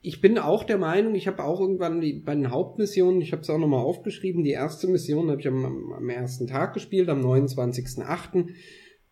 Ich 0.00 0.20
bin 0.20 0.38
auch 0.38 0.64
der 0.64 0.78
Meinung, 0.78 1.14
ich 1.14 1.26
habe 1.26 1.42
auch 1.42 1.60
irgendwann 1.60 2.00
die, 2.00 2.14
bei 2.14 2.34
den 2.34 2.50
Hauptmissionen, 2.50 3.20
ich 3.20 3.32
habe 3.32 3.42
es 3.42 3.50
auch 3.50 3.58
nochmal 3.58 3.80
aufgeschrieben, 3.80 4.44
die 4.44 4.50
erste 4.50 4.86
Mission 4.86 5.30
habe 5.30 5.40
ich 5.40 5.48
am, 5.48 5.92
am, 5.92 6.08
ersten 6.08 6.46
Tag 6.46 6.74
gespielt, 6.74 7.08
am 7.08 7.20
29.08. 7.20 8.48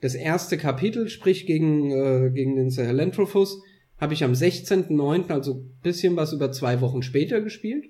Das 0.00 0.14
erste 0.14 0.56
Kapitel, 0.56 1.08
sprich 1.08 1.46
gegen, 1.46 1.90
äh, 1.90 2.30
gegen 2.32 2.56
den 2.56 2.70
Sahelanthropus, 2.70 3.62
habe 3.98 4.14
ich 4.14 4.22
am 4.22 4.32
16.09., 4.32 5.30
also 5.30 5.64
bisschen 5.82 6.16
was 6.16 6.32
über 6.32 6.52
zwei 6.52 6.80
Wochen 6.80 7.02
später 7.02 7.40
gespielt. 7.40 7.86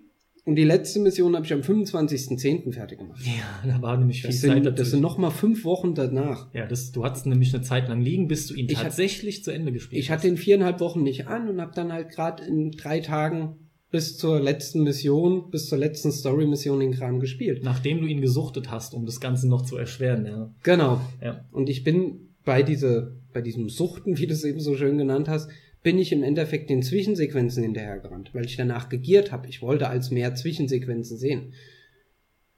Und 0.47 0.57
die 0.57 0.65
letzte 0.65 1.01
Mission 1.01 1.35
habe 1.37 1.47
ich 1.47 1.53
am 1.55 1.61
25.10. 1.61 2.73
fertig 2.73 2.99
gemacht. 2.99 3.21
Ja, 3.25 3.67
da 3.71 3.81
war 3.81 3.97
nämlich 3.97 4.21
viel 4.21 4.31
Das 4.31 4.41
Zeit 4.43 4.63
sind, 4.65 4.79
das 4.79 4.91
sind 4.91 5.01
nochmal 5.01 5.31
fünf 5.31 5.65
Wochen 5.65 5.95
danach. 5.95 6.53
ja, 6.55 6.67
das, 6.67 6.93
du 6.93 7.03
hattest 7.05 7.25
nämlich 7.27 7.55
eine 7.55 7.63
Zeit 7.63 7.89
lang 7.89 8.01
liegen, 8.03 8.29
bis 8.29 8.47
du 8.47 8.55
ihn 8.55 8.67
Ich 8.69 8.77
hat- 8.77 8.85
tatsächlich 8.85 9.43
zu 9.43 9.51
Ende 9.53 9.73
gespielt 9.73 9.99
Ich 10.01 10.11
hast. 10.11 10.19
hatte 10.19 10.29
ihn 10.29 10.37
viereinhalb 10.37 10.81
Wochen 10.81 11.03
nicht 11.03 11.29
an 11.29 11.49
und 11.49 11.61
habe 11.61 11.73
dann 11.75 11.93
halt 11.93 12.11
gerade 12.11 12.45
in 12.45 12.73
drei 12.73 13.01
Tagen 13.01 13.57
bis 13.91 14.19
zur 14.19 14.41
letzten 14.41 14.83
Mission, 14.83 15.51
bis 15.51 15.69
zur 15.69 15.79
letzten 15.79 16.11
Story-Mission 16.13 16.81
den 16.81 16.93
Kram 16.93 17.21
gespielt. 17.21 17.63
Nachdem 17.65 18.01
du 18.01 18.07
ihn 18.07 18.21
gesuchtet 18.21 18.71
hast, 18.71 18.93
um 18.93 19.07
das 19.07 19.21
Ganze 19.21 19.49
noch 19.49 19.63
zu 19.63 19.77
erschweren, 19.77 20.27
ja. 20.27 20.53
Genau. 20.63 21.01
Ja. 21.23 21.45
Und 21.53 21.71
ich 21.71 21.85
bin 21.85 22.35
bei 22.45 22.63
diese, 22.63 23.17
bei 23.33 23.41
diesem 23.41 23.69
Suchten, 23.71 24.19
wie 24.19 24.27
du 24.27 24.35
es 24.35 24.45
eben 24.45 24.61
so 24.61 24.77
schön 24.77 24.99
genannt 24.99 25.29
hast, 25.29 25.49
bin 25.85 25.99
ich 25.99 26.13
im 26.13 26.23
Endeffekt 26.23 26.71
den 26.71 26.83
Zwischensequenzen 26.83 27.63
hinterhergerannt, 27.63 28.35
weil 28.35 28.47
ich 28.47 28.57
danach 28.57 28.89
gegiert 28.89 29.31
habe. 29.31 29.49
Ich 29.49 29.61
wollte 29.61 29.89
als 29.89 30.11
mehr 30.11 30.35
Zwischensequenzen 30.35 31.19
sehen. 31.19 31.53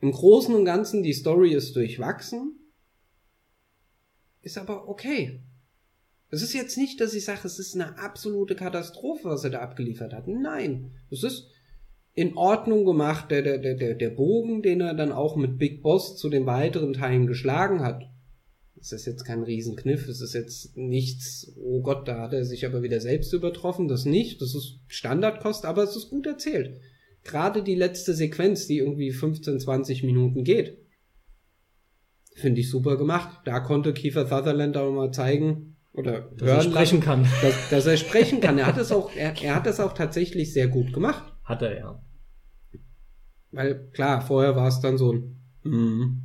Im 0.00 0.12
Großen 0.12 0.55
und 0.55 0.64
Ganzen, 0.64 1.02
die 1.02 1.12
Story 1.12 1.52
ist 1.52 1.74
durchwachsen, 1.74 2.55
ist 4.42 4.56
aber 4.56 4.88
okay. 4.88 5.40
Es 6.30 6.40
ist 6.40 6.55
jetzt 6.55 6.78
nicht, 6.78 7.00
dass 7.00 7.14
ich 7.14 7.24
sage, 7.24 7.40
es 7.44 7.58
ist 7.58 7.74
eine 7.74 7.98
absolute 7.98 8.55
Katastrophe, 8.55 9.28
was 9.28 9.42
er 9.42 9.50
da 9.50 9.58
abgeliefert 9.60 10.12
hat. 10.12 10.28
Nein, 10.28 10.92
es 11.10 11.24
ist 11.24 11.48
in 12.14 12.36
Ordnung 12.36 12.84
gemacht, 12.84 13.32
der, 13.32 13.42
der, 13.42 13.58
der, 13.58 13.74
der, 13.74 13.94
der 13.94 14.10
Bogen, 14.10 14.62
den 14.62 14.80
er 14.80 14.94
dann 14.94 15.10
auch 15.10 15.34
mit 15.34 15.58
Big 15.58 15.82
Boss 15.82 16.16
zu 16.16 16.28
den 16.28 16.46
weiteren 16.46 16.92
Teilen 16.92 17.26
geschlagen 17.26 17.80
hat. 17.80 18.08
Es 18.86 18.92
ist 18.92 19.06
jetzt 19.06 19.24
kein 19.24 19.42
Riesenkniff, 19.42 20.06
es 20.06 20.20
ist 20.20 20.32
jetzt 20.32 20.76
nichts, 20.76 21.52
oh 21.56 21.82
Gott, 21.82 22.06
da 22.06 22.20
hat 22.20 22.32
er 22.32 22.44
sich 22.44 22.65
aber 22.65 22.82
wieder 22.82 23.00
selbst 23.00 23.32
übertroffen, 23.32 23.89
das 23.89 24.05
nicht, 24.05 24.40
das 24.40 24.55
ist 24.55 24.78
Standardkost, 24.86 25.65
aber 25.65 25.82
es 25.82 25.97
ist 25.97 26.08
gut 26.08 26.24
erzählt. 26.24 26.81
Gerade 27.24 27.65
die 27.65 27.74
letzte 27.74 28.15
Sequenz, 28.15 28.68
die 28.68 28.78
irgendwie 28.78 29.10
15, 29.10 29.58
20 29.58 30.05
Minuten 30.05 30.44
geht, 30.44 30.78
finde 32.36 32.60
ich 32.60 32.70
super 32.70 32.97
gemacht. 32.97 33.40
Da 33.44 33.58
konnte 33.58 33.92
Kiefer 33.92 34.24
Sutherland 34.24 34.76
auch 34.76 34.92
mal 34.92 35.10
zeigen 35.10 35.74
oder 35.92 36.31
Dass 36.36 36.48
er 36.48 36.55
hören 36.55 36.70
sprechen 36.70 36.98
lassen, 36.98 37.00
kann. 37.00 37.26
dass, 37.42 37.70
dass 37.70 37.86
er 37.86 37.97
sprechen 37.97 38.40
kann. 38.40 38.56
Er 38.56 38.66
hat 38.66 38.78
es 38.78 38.92
auch, 38.92 39.10
er, 39.16 39.34
er 39.42 39.56
hat 39.56 39.66
es 39.66 39.81
auch 39.81 39.94
tatsächlich 39.94 40.52
sehr 40.52 40.68
gut 40.68 40.92
gemacht. 40.92 41.24
Hat 41.42 41.62
er, 41.62 41.76
ja. 41.76 42.05
Weil 43.50 43.89
klar, 43.90 44.20
vorher 44.20 44.55
war 44.55 44.68
es 44.68 44.78
dann 44.78 44.97
so 44.97 45.12
ein 45.12 45.40
mm, 45.65 46.23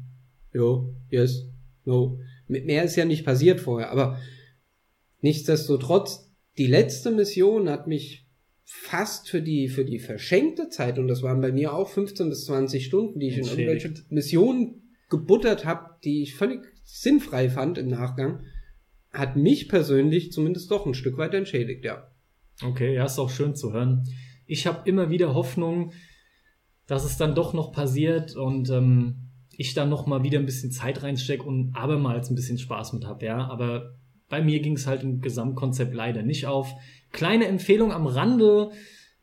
jo, 0.53 0.93
yes, 1.09 1.49
no. 1.85 2.19
Mit 2.51 2.65
mehr 2.65 2.83
ist 2.83 2.97
ja 2.97 3.05
nicht 3.05 3.25
passiert 3.25 3.61
vorher, 3.61 3.91
aber 3.91 4.19
nichtsdestotrotz, 5.21 6.29
die 6.57 6.67
letzte 6.67 7.09
Mission 7.11 7.69
hat 7.69 7.87
mich 7.87 8.27
fast 8.65 9.29
für 9.29 9.41
die, 9.41 9.69
für 9.69 9.85
die 9.85 9.99
verschenkte 9.99 10.67
Zeit, 10.67 10.99
und 10.99 11.07
das 11.07 11.23
waren 11.23 11.39
bei 11.39 11.53
mir 11.53 11.73
auch 11.73 11.89
15 11.89 12.27
bis 12.27 12.45
20 12.45 12.85
Stunden, 12.85 13.19
die 13.19 13.29
ich 13.29 13.37
in 13.37 13.45
irgendwelche 13.45 13.93
Missionen 14.09 14.95
gebuttert 15.09 15.63
habe, 15.63 15.95
die 16.03 16.23
ich 16.23 16.35
völlig 16.35 16.61
sinnfrei 16.83 17.49
fand 17.49 17.77
im 17.77 17.87
Nachgang, 17.87 18.43
hat 19.11 19.37
mich 19.37 19.69
persönlich 19.69 20.33
zumindest 20.33 20.71
doch 20.71 20.85
ein 20.85 20.93
Stück 20.93 21.17
weit 21.17 21.33
entschädigt, 21.33 21.85
ja. 21.85 22.11
Okay, 22.63 22.93
ja, 22.93 23.05
ist 23.05 23.17
auch 23.17 23.29
schön 23.29 23.55
zu 23.55 23.71
hören. 23.71 24.07
Ich 24.45 24.67
habe 24.67 24.89
immer 24.89 25.09
wieder 25.09 25.33
Hoffnung, 25.33 25.93
dass 26.85 27.05
es 27.05 27.15
dann 27.15 27.33
doch 27.33 27.53
noch 27.53 27.71
passiert 27.71 28.35
und 28.35 28.69
ähm, 28.69 29.30
ich 29.57 29.73
dann 29.73 29.89
noch 29.89 30.05
mal 30.05 30.23
wieder 30.23 30.39
ein 30.39 30.45
bisschen 30.45 30.71
Zeit 30.71 31.03
reinstecke 31.03 31.43
und 31.43 31.73
abermals 31.75 32.29
ein 32.29 32.35
bisschen 32.35 32.57
Spaß 32.57 32.93
mit 32.93 33.05
habe, 33.05 33.25
ja. 33.25 33.47
Aber 33.47 33.95
bei 34.29 34.41
mir 34.41 34.59
ging 34.61 34.73
es 34.73 34.87
halt 34.87 35.03
im 35.03 35.21
Gesamtkonzept 35.21 35.93
leider 35.93 36.23
nicht 36.23 36.47
auf. 36.47 36.71
Kleine 37.11 37.47
Empfehlung 37.47 37.91
am 37.91 38.07
Rande. 38.07 38.71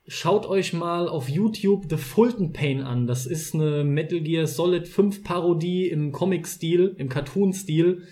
Schaut 0.07 0.47
euch 0.47 0.73
mal 0.73 1.09
auf 1.09 1.29
YouTube 1.29 1.87
The 1.89 1.97
Fulton 1.97 2.53
Pain 2.53 2.83
an. 2.83 3.07
Das 3.07 3.27
ist 3.27 3.55
eine 3.55 3.85
Metal 3.85 4.21
Gear 4.21 4.47
Solid 4.47 4.87
5 4.87 5.25
Parodie 5.25 5.89
im 5.89 6.13
Comic-Stil, 6.13 6.95
im 6.99 7.09
Cartoon-Stil. 7.09 8.03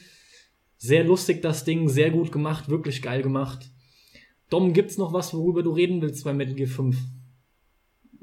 Sehr 0.79 1.05
lustig 1.05 1.43
das 1.43 1.65
Ding, 1.65 1.89
sehr 1.89 2.11
gut 2.11 2.33
gemacht, 2.33 2.69
wirklich 2.69 3.03
geil 3.03 3.23
gemacht. 3.23 3.71
Dom, 4.51 4.73
gibt's 4.73 4.99
noch 4.99 5.13
was, 5.13 5.35
worüber 5.35 5.63
du 5.63 5.73
reden 5.73 6.01
willst 6.03 6.25
bei 6.25 6.33
Metal 6.33 6.55
Gear 6.55 6.69
5? 6.69 6.97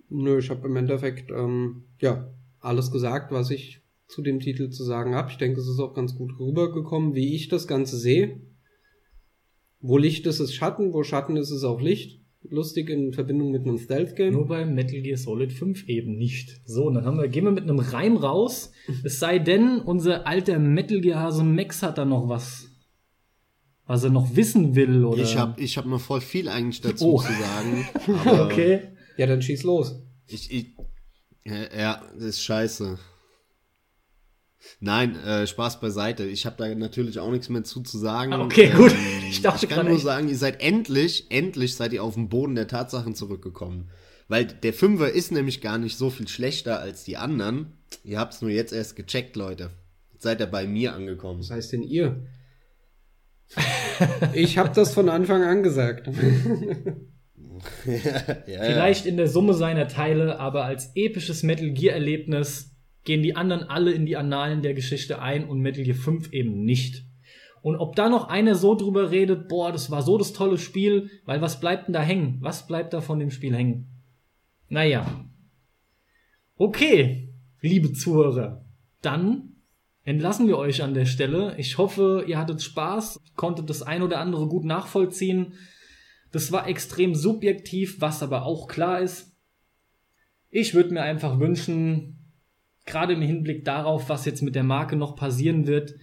Nö, 0.10 0.40
ich 0.40 0.50
habe 0.50 0.68
im 0.68 0.76
Endeffekt 0.76 1.32
ähm, 1.32 1.86
ja 2.00 2.32
alles 2.60 2.92
gesagt, 2.92 3.32
was 3.32 3.52
ich 3.52 3.83
zu 4.14 4.22
dem 4.22 4.40
Titel 4.40 4.70
zu 4.70 4.84
sagen 4.84 5.16
habe. 5.16 5.32
Ich 5.32 5.38
denke, 5.38 5.60
es 5.60 5.68
ist 5.68 5.80
auch 5.80 5.94
ganz 5.94 6.16
gut 6.16 6.32
rübergekommen, 6.40 7.16
wie 7.16 7.36
ich 7.36 7.48
das 7.50 7.68
Ganze 7.68 7.98
sehe. 7.98 8.40
Wo 9.80 9.98
Licht 9.98 10.26
ist, 10.28 10.40
ist 10.40 10.54
Schatten, 10.54 10.94
wo 10.94 11.04
Schatten 11.04 11.36
ist, 11.36 11.52
ist 11.52 11.64
auch 11.64 11.82
Licht. 11.82 12.22
Lustig 12.50 12.90
in 12.90 13.14
Verbindung 13.14 13.52
mit 13.52 13.62
einem 13.66 13.78
Stealth-Game. 13.78 14.34
Nur 14.34 14.48
bei 14.48 14.66
Metal 14.66 15.02
Gear 15.02 15.18
Solid 15.18 15.54
5 15.54 15.88
eben 15.88 16.18
nicht. 16.18 16.62
So, 16.66 16.86
und 16.88 16.96
dann 16.96 17.06
haben 17.06 17.18
wir, 17.18 17.28
gehen 17.30 17.46
wir 17.46 17.52
mit 17.52 17.64
einem 17.64 17.80
Reim 17.80 18.18
raus. 18.18 18.72
Es 19.04 19.20
sei 19.20 19.40
denn, 19.40 19.80
unser 19.80 20.28
alter 20.28 20.60
Metal 20.60 21.00
Gear 21.02 21.22
Hase 21.22 21.44
Max 21.44 21.82
hat 21.82 21.98
da 21.98 22.04
noch 22.06 22.28
was. 22.28 22.68
was 23.86 24.04
er 24.04 24.10
noch 24.10 24.36
wissen 24.36 24.76
will 24.76 25.06
oder. 25.06 25.24
Ich 25.24 25.38
habe 25.38 25.60
ich 25.62 25.78
hab 25.78 25.86
noch 25.86 26.02
voll 26.02 26.20
viel 26.22 26.50
eigentlich 26.50 26.82
dazu 26.88 27.14
Oh. 27.14 27.22
zu 27.22 27.32
sagen. 27.32 27.88
aber 28.26 28.46
okay. 28.46 28.80
Ja, 29.18 29.26
dann 29.28 29.42
schieß 29.42 29.64
los. 29.64 30.02
Ich, 30.28 30.52
ich, 30.52 30.66
ja, 31.46 31.64
ja, 31.78 32.02
das 32.16 32.24
ist 32.24 32.42
scheiße. 32.42 32.98
Nein, 34.80 35.16
äh, 35.24 35.46
Spaß 35.48 35.80
beiseite. 35.80 36.24
Ich 36.26 36.46
habe 36.46 36.56
da 36.58 36.74
natürlich 36.74 37.20
auch 37.20 37.32
nichts 37.32 37.50
mehr 37.50 37.64
zu, 37.64 37.82
zu 37.82 37.98
sagen. 37.98 38.34
Okay, 38.42 38.70
gut. 38.70 38.92
Ähm, 38.92 39.24
Ich 39.30 39.42
dachte 39.42 39.66
ich 39.66 39.72
kann 39.72 39.86
nur 39.86 39.96
echt- 39.96 40.04
sagen, 40.06 40.30
ihr 40.30 40.38
seid 40.38 40.62
endlich, 40.62 41.28
endlich 41.32 41.76
seid 41.76 41.94
ihr 41.94 42.04
auf 42.04 42.14
den 42.16 42.30
Boden 42.30 42.56
der 42.56 42.68
Tatsachen 42.68 43.16
zurückgekommen. 43.16 43.90
Weil 44.30 44.46
der 44.46 44.74
Fünfer 44.74 45.12
ist 45.12 45.32
nämlich 45.32 45.60
gar 45.62 45.78
nicht 45.78 45.98
so 45.98 46.10
viel 46.10 46.28
schlechter 46.28 46.80
als 46.80 47.04
die 47.04 47.18
anderen. 47.18 47.74
Ihr 48.04 48.20
habt's 48.20 48.42
nur 48.42 48.52
jetzt 48.52 48.72
erst 48.74 48.96
gecheckt, 48.96 49.36
Leute. 49.36 49.70
Jetzt 50.14 50.24
seid 50.24 50.40
ihr 50.40 50.48
bei 50.48 50.66
mir 50.66 50.94
angekommen. 50.94 51.40
Was 51.42 51.52
heißt 51.52 51.74
denn 51.74 51.84
ihr? 51.84 52.26
ich 54.34 54.58
habe 54.58 54.72
das 54.74 54.94
von 54.94 55.10
Anfang 55.10 55.44
an 55.44 55.62
gesagt. 55.62 56.08
ja, 57.86 58.64
Vielleicht 58.64 59.06
in 59.06 59.18
der 59.18 59.28
Summe 59.28 59.54
seiner 59.54 59.88
Teile, 59.88 60.40
aber 60.40 60.66
als 60.66 60.92
episches 60.96 61.44
Metal 61.44 61.70
Gear 61.72 61.94
Erlebnis 61.94 62.72
gehen 63.04 63.22
die 63.22 63.36
anderen 63.36 63.64
alle 63.64 63.92
in 63.92 64.06
die 64.06 64.18
Annalen 64.18 64.62
der 64.62 64.74
Geschichte 64.74 65.22
ein 65.22 65.48
und 65.48 65.60
Metal 65.60 65.84
Gear 65.84 65.98
5 65.98 66.32
eben 66.32 66.64
nicht. 66.64 67.06
Und 67.62 67.78
ob 67.78 67.96
da 67.96 68.10
noch 68.10 68.28
einer 68.28 68.56
so 68.56 68.76
drüber 68.76 69.12
redet, 69.12 69.48
boah, 69.48 69.72
das 69.72 69.90
war 69.90 70.02
so 70.02 70.18
das 70.18 70.34
tolle 70.34 70.58
Spiel, 70.58 71.10
weil 71.26 71.42
was 71.42 71.60
bleibt 71.60 71.88
denn 71.88 71.94
da 71.94 72.02
hängen? 72.02 72.38
Was 72.42 72.68
bleibt 72.68 72.94
da 72.94 73.00
von 73.00 73.20
dem 73.20 73.32
Spiel 73.32 73.56
hängen? 73.56 73.88
Naja. 74.68 75.06
Okay, 76.58 77.34
liebe 77.62 77.94
Zuhörer, 77.94 78.66
dann 79.02 79.56
entlassen 80.04 80.48
wir 80.48 80.58
euch 80.58 80.84
an 80.84 80.94
der 80.94 81.06
Stelle. 81.06 81.56
Ich 81.58 81.78
hoffe, 81.78 82.26
ihr 82.28 82.38
hattet 82.38 82.62
Spaß, 82.62 83.22
konntet 83.36 83.70
das 83.70 83.82
ein 83.82 84.02
oder 84.02 84.20
andere 84.20 84.48
gut 84.48 84.66
nachvollziehen. 84.66 85.54
Das 86.34 86.52
war 86.52 86.68
extrem 86.68 87.16
subjektiv, 87.16 88.02
was 88.02 88.24
aber 88.24 88.44
auch 88.44 88.68
klar 88.68 89.00
ist. 89.00 89.38
Ich 90.50 90.74
würde 90.74 90.94
mir 90.94 91.04
einfach 91.04 91.40
wünschen, 91.40 92.23
gerade 92.86 93.14
im 93.14 93.22
Hinblick 93.22 93.66
darauf, 93.66 94.10
was 94.10 94.26
jetzt 94.26 94.42
mit 94.42 94.56
der 94.56 94.64
Marke 94.64 94.96
noch 94.96 95.16
passieren 95.16 95.68
wird, 95.68 95.96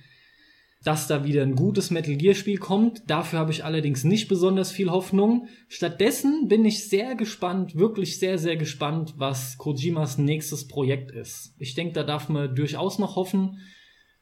dass 0.82 1.06
da 1.06 1.24
wieder 1.24 1.42
ein 1.42 1.56
gutes 1.56 1.90
Metal 1.90 2.16
Gear 2.16 2.34
Spiel 2.34 2.56
kommt. 2.56 3.02
Dafür 3.06 3.38
habe 3.38 3.52
ich 3.52 3.64
allerdings 3.64 4.02
nicht 4.04 4.28
besonders 4.28 4.72
viel 4.72 4.90
Hoffnung. 4.90 5.46
Stattdessen 5.68 6.48
bin 6.48 6.64
ich 6.64 6.88
sehr 6.88 7.14
gespannt, 7.16 7.76
wirklich 7.76 8.18
sehr, 8.18 8.38
sehr 8.38 8.56
gespannt, 8.56 9.14
was 9.18 9.58
Kojimas 9.58 10.16
nächstes 10.16 10.68
Projekt 10.68 11.10
ist. 11.10 11.54
Ich 11.58 11.74
denke, 11.74 11.92
da 11.92 12.02
darf 12.02 12.30
man 12.30 12.54
durchaus 12.54 12.98
noch 12.98 13.16
hoffen, 13.16 13.58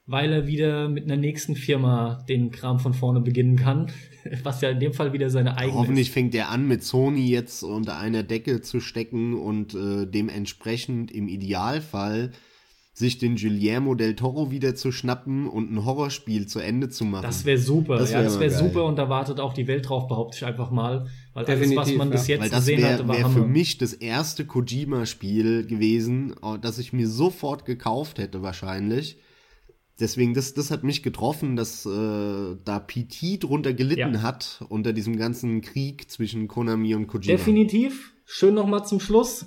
weil 0.04 0.32
er 0.32 0.46
wieder 0.48 0.88
mit 0.88 1.04
einer 1.04 1.16
nächsten 1.16 1.54
Firma 1.54 2.24
den 2.28 2.50
Kram 2.50 2.80
von 2.80 2.92
vorne 2.94 3.20
beginnen 3.20 3.56
kann, 3.56 3.92
was 4.42 4.60
ja 4.60 4.70
in 4.70 4.80
dem 4.80 4.94
Fall 4.94 5.12
wieder 5.12 5.30
seine 5.30 5.56
eigene 5.56 5.78
Hoffentlich 5.78 6.08
ist. 6.08 6.14
fängt 6.14 6.34
er 6.34 6.48
an, 6.48 6.66
mit 6.66 6.82
Sony 6.82 7.28
jetzt 7.28 7.62
unter 7.62 7.98
einer 7.98 8.24
Decke 8.24 8.62
zu 8.62 8.80
stecken 8.80 9.34
und 9.34 9.74
äh, 9.74 10.06
dementsprechend 10.06 11.12
im 11.12 11.28
Idealfall 11.28 12.32
sich 12.98 13.18
den 13.18 13.36
Guillermo 13.36 13.94
del 13.94 14.16
Toro 14.16 14.50
wieder 14.50 14.74
zu 14.74 14.90
schnappen 14.90 15.48
und 15.48 15.72
ein 15.72 15.84
Horrorspiel 15.84 16.46
zu 16.46 16.58
Ende 16.58 16.88
zu 16.88 17.04
machen. 17.04 17.22
Das 17.22 17.44
wäre 17.44 17.58
super. 17.58 17.96
Das 17.96 18.10
ja, 18.10 18.22
wär 18.22 18.40
wäre 18.40 18.50
geil. 18.50 18.58
super 18.58 18.84
und 18.84 18.96
da 18.96 19.08
wartet 19.08 19.38
auch 19.38 19.54
die 19.54 19.68
Welt 19.68 19.88
drauf, 19.88 20.08
behaupte 20.08 20.36
ich 20.36 20.44
einfach 20.44 20.70
mal. 20.70 21.06
Weil 21.32 21.44
Definitiv, 21.44 21.78
alles, 21.78 21.90
was 21.90 21.96
man 21.96 22.08
ja. 22.08 22.12
bis 22.12 22.26
jetzt 22.26 22.40
Weil 22.40 22.50
das 22.50 22.58
gesehen 22.60 22.82
wäre 22.82 22.92
hatte, 22.94 23.08
war 23.08 23.16
wär 23.16 23.28
für 23.28 23.46
mich 23.46 23.78
das 23.78 23.92
erste 23.92 24.44
Kojima-Spiel 24.44 25.66
gewesen, 25.66 26.34
oh, 26.42 26.56
das 26.60 26.78
ich 26.78 26.92
mir 26.92 27.08
sofort 27.08 27.64
gekauft 27.64 28.18
hätte 28.18 28.42
wahrscheinlich. 28.42 29.18
Deswegen, 30.00 30.34
das, 30.34 30.54
das 30.54 30.70
hat 30.70 30.84
mich 30.84 31.02
getroffen, 31.02 31.56
dass 31.56 31.86
äh, 31.86 32.56
da 32.64 32.78
PT 32.80 33.42
drunter 33.42 33.74
gelitten 33.74 34.14
Ja. 34.14 34.22
hat 34.22 34.64
unter 34.68 34.92
diesem 34.92 35.16
ganzen 35.16 35.60
Krieg 35.60 36.10
zwischen 36.10 36.48
Konami 36.48 36.94
und 36.94 37.06
Kojima. 37.06 37.36
Definitiv. 37.36 38.12
Schön 38.24 38.54
nochmal 38.54 38.84
zum 38.84 39.00
Schluss. 39.00 39.46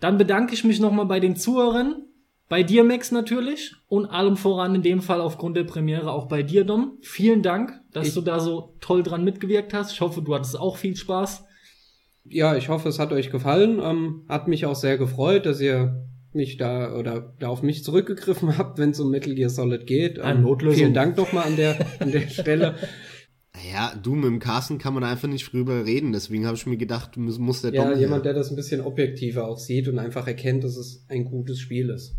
Dann 0.00 0.18
bedanke 0.18 0.54
ich 0.54 0.64
mich 0.64 0.80
nochmal 0.80 1.06
bei 1.06 1.20
den 1.20 1.36
Zuhörern. 1.36 2.04
Bei 2.48 2.62
dir, 2.62 2.84
Max, 2.84 3.10
natürlich. 3.10 3.74
Und 3.88 4.06
allem 4.06 4.36
voran 4.36 4.74
in 4.74 4.82
dem 4.82 5.00
Fall 5.00 5.20
aufgrund 5.20 5.56
der 5.56 5.64
Premiere 5.64 6.12
auch 6.12 6.26
bei 6.28 6.42
dir, 6.42 6.64
Dom. 6.64 6.98
Vielen 7.00 7.42
Dank, 7.42 7.72
dass 7.92 8.08
Ich- 8.08 8.14
du 8.14 8.20
da 8.20 8.38
so 8.40 8.76
toll 8.80 9.02
dran 9.02 9.24
mitgewirkt 9.24 9.72
hast. 9.72 9.92
Ich 9.92 10.00
hoffe, 10.00 10.20
du 10.22 10.34
hattest 10.34 10.58
auch 10.58 10.76
viel 10.76 10.94
Spaß. 10.96 11.44
Ja, 12.26 12.54
ich 12.56 12.68
hoffe, 12.68 12.88
es 12.88 12.98
hat 12.98 13.12
euch 13.12 13.30
gefallen. 13.30 13.80
Ähm, 13.82 14.24
hat 14.28 14.48
mich 14.48 14.66
auch 14.66 14.76
sehr 14.76 14.98
gefreut, 14.98 15.46
dass 15.46 15.60
ihr 15.60 16.06
mich 16.32 16.56
da 16.56 16.94
oder 16.96 17.34
da 17.38 17.48
auf 17.48 17.62
mich 17.62 17.82
zurückgegriffen 17.84 18.48
habt, 18.58 18.78
wenn 18.78 18.90
es 18.90 19.00
um 19.00 19.10
Metal 19.10 19.34
Gear 19.34 19.50
Solid 19.50 19.86
geht. 19.86 20.18
Ähm, 20.22 20.42
Notlösung. 20.42 20.78
Vielen 20.78 20.94
Dank 20.94 21.16
nochmal 21.16 21.44
an 21.46 21.56
der, 21.56 21.78
an 22.00 22.12
der 22.12 22.20
Stelle. 22.28 22.74
Ja, 23.72 23.94
du, 24.02 24.14
mit 24.14 24.24
dem 24.24 24.38
Carsten 24.40 24.78
kann 24.78 24.94
man 24.94 25.04
einfach 25.04 25.28
nicht 25.28 25.52
drüber 25.52 25.86
reden. 25.86 26.12
Deswegen 26.12 26.44
habe 26.44 26.56
ich 26.56 26.66
mir 26.66 26.76
gedacht, 26.76 27.16
muss, 27.16 27.38
muss 27.38 27.62
der 27.62 27.72
Ja, 27.72 27.88
Dom 27.88 27.98
jemand, 27.98 28.24
her. 28.24 28.32
der 28.32 28.40
das 28.40 28.50
ein 28.50 28.56
bisschen 28.56 28.80
objektiver 28.80 29.46
auch 29.46 29.58
sieht 29.58 29.86
und 29.88 29.98
einfach 29.98 30.26
erkennt, 30.26 30.64
dass 30.64 30.76
es 30.76 31.04
ein 31.08 31.24
gutes 31.24 31.60
Spiel 31.60 31.88
ist. 31.90 32.16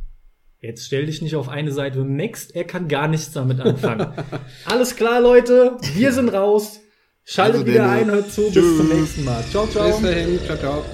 Jetzt 0.66 0.86
stell 0.86 1.06
dich 1.06 1.22
nicht 1.22 1.36
auf 1.36 1.48
eine 1.48 1.72
Seite. 1.72 2.04
Max, 2.04 2.50
er 2.50 2.64
kann 2.64 2.88
gar 2.88 3.08
nichts 3.08 3.32
damit 3.32 3.60
anfangen. 3.60 4.08
Alles 4.66 4.96
klar, 4.96 5.22
Leute. 5.22 5.78
Wir 5.94 6.12
sind 6.12 6.30
raus. 6.30 6.80
Schaltet 7.24 7.62
Also 7.62 7.68
wieder 7.68 7.90
ein, 7.90 8.10
hört 8.10 8.32
zu. 8.32 8.42
Bis 8.46 8.54
tschüss. 8.54 8.78
zum 8.78 8.90
nächsten 8.90 9.24
Mal. 9.26 9.44
Ciao, 9.52 9.68
ciao. 9.68 9.88
Bis 9.88 10.02
dahin, 10.02 10.40
ciao, 10.46 10.58
ciao. 10.58 10.86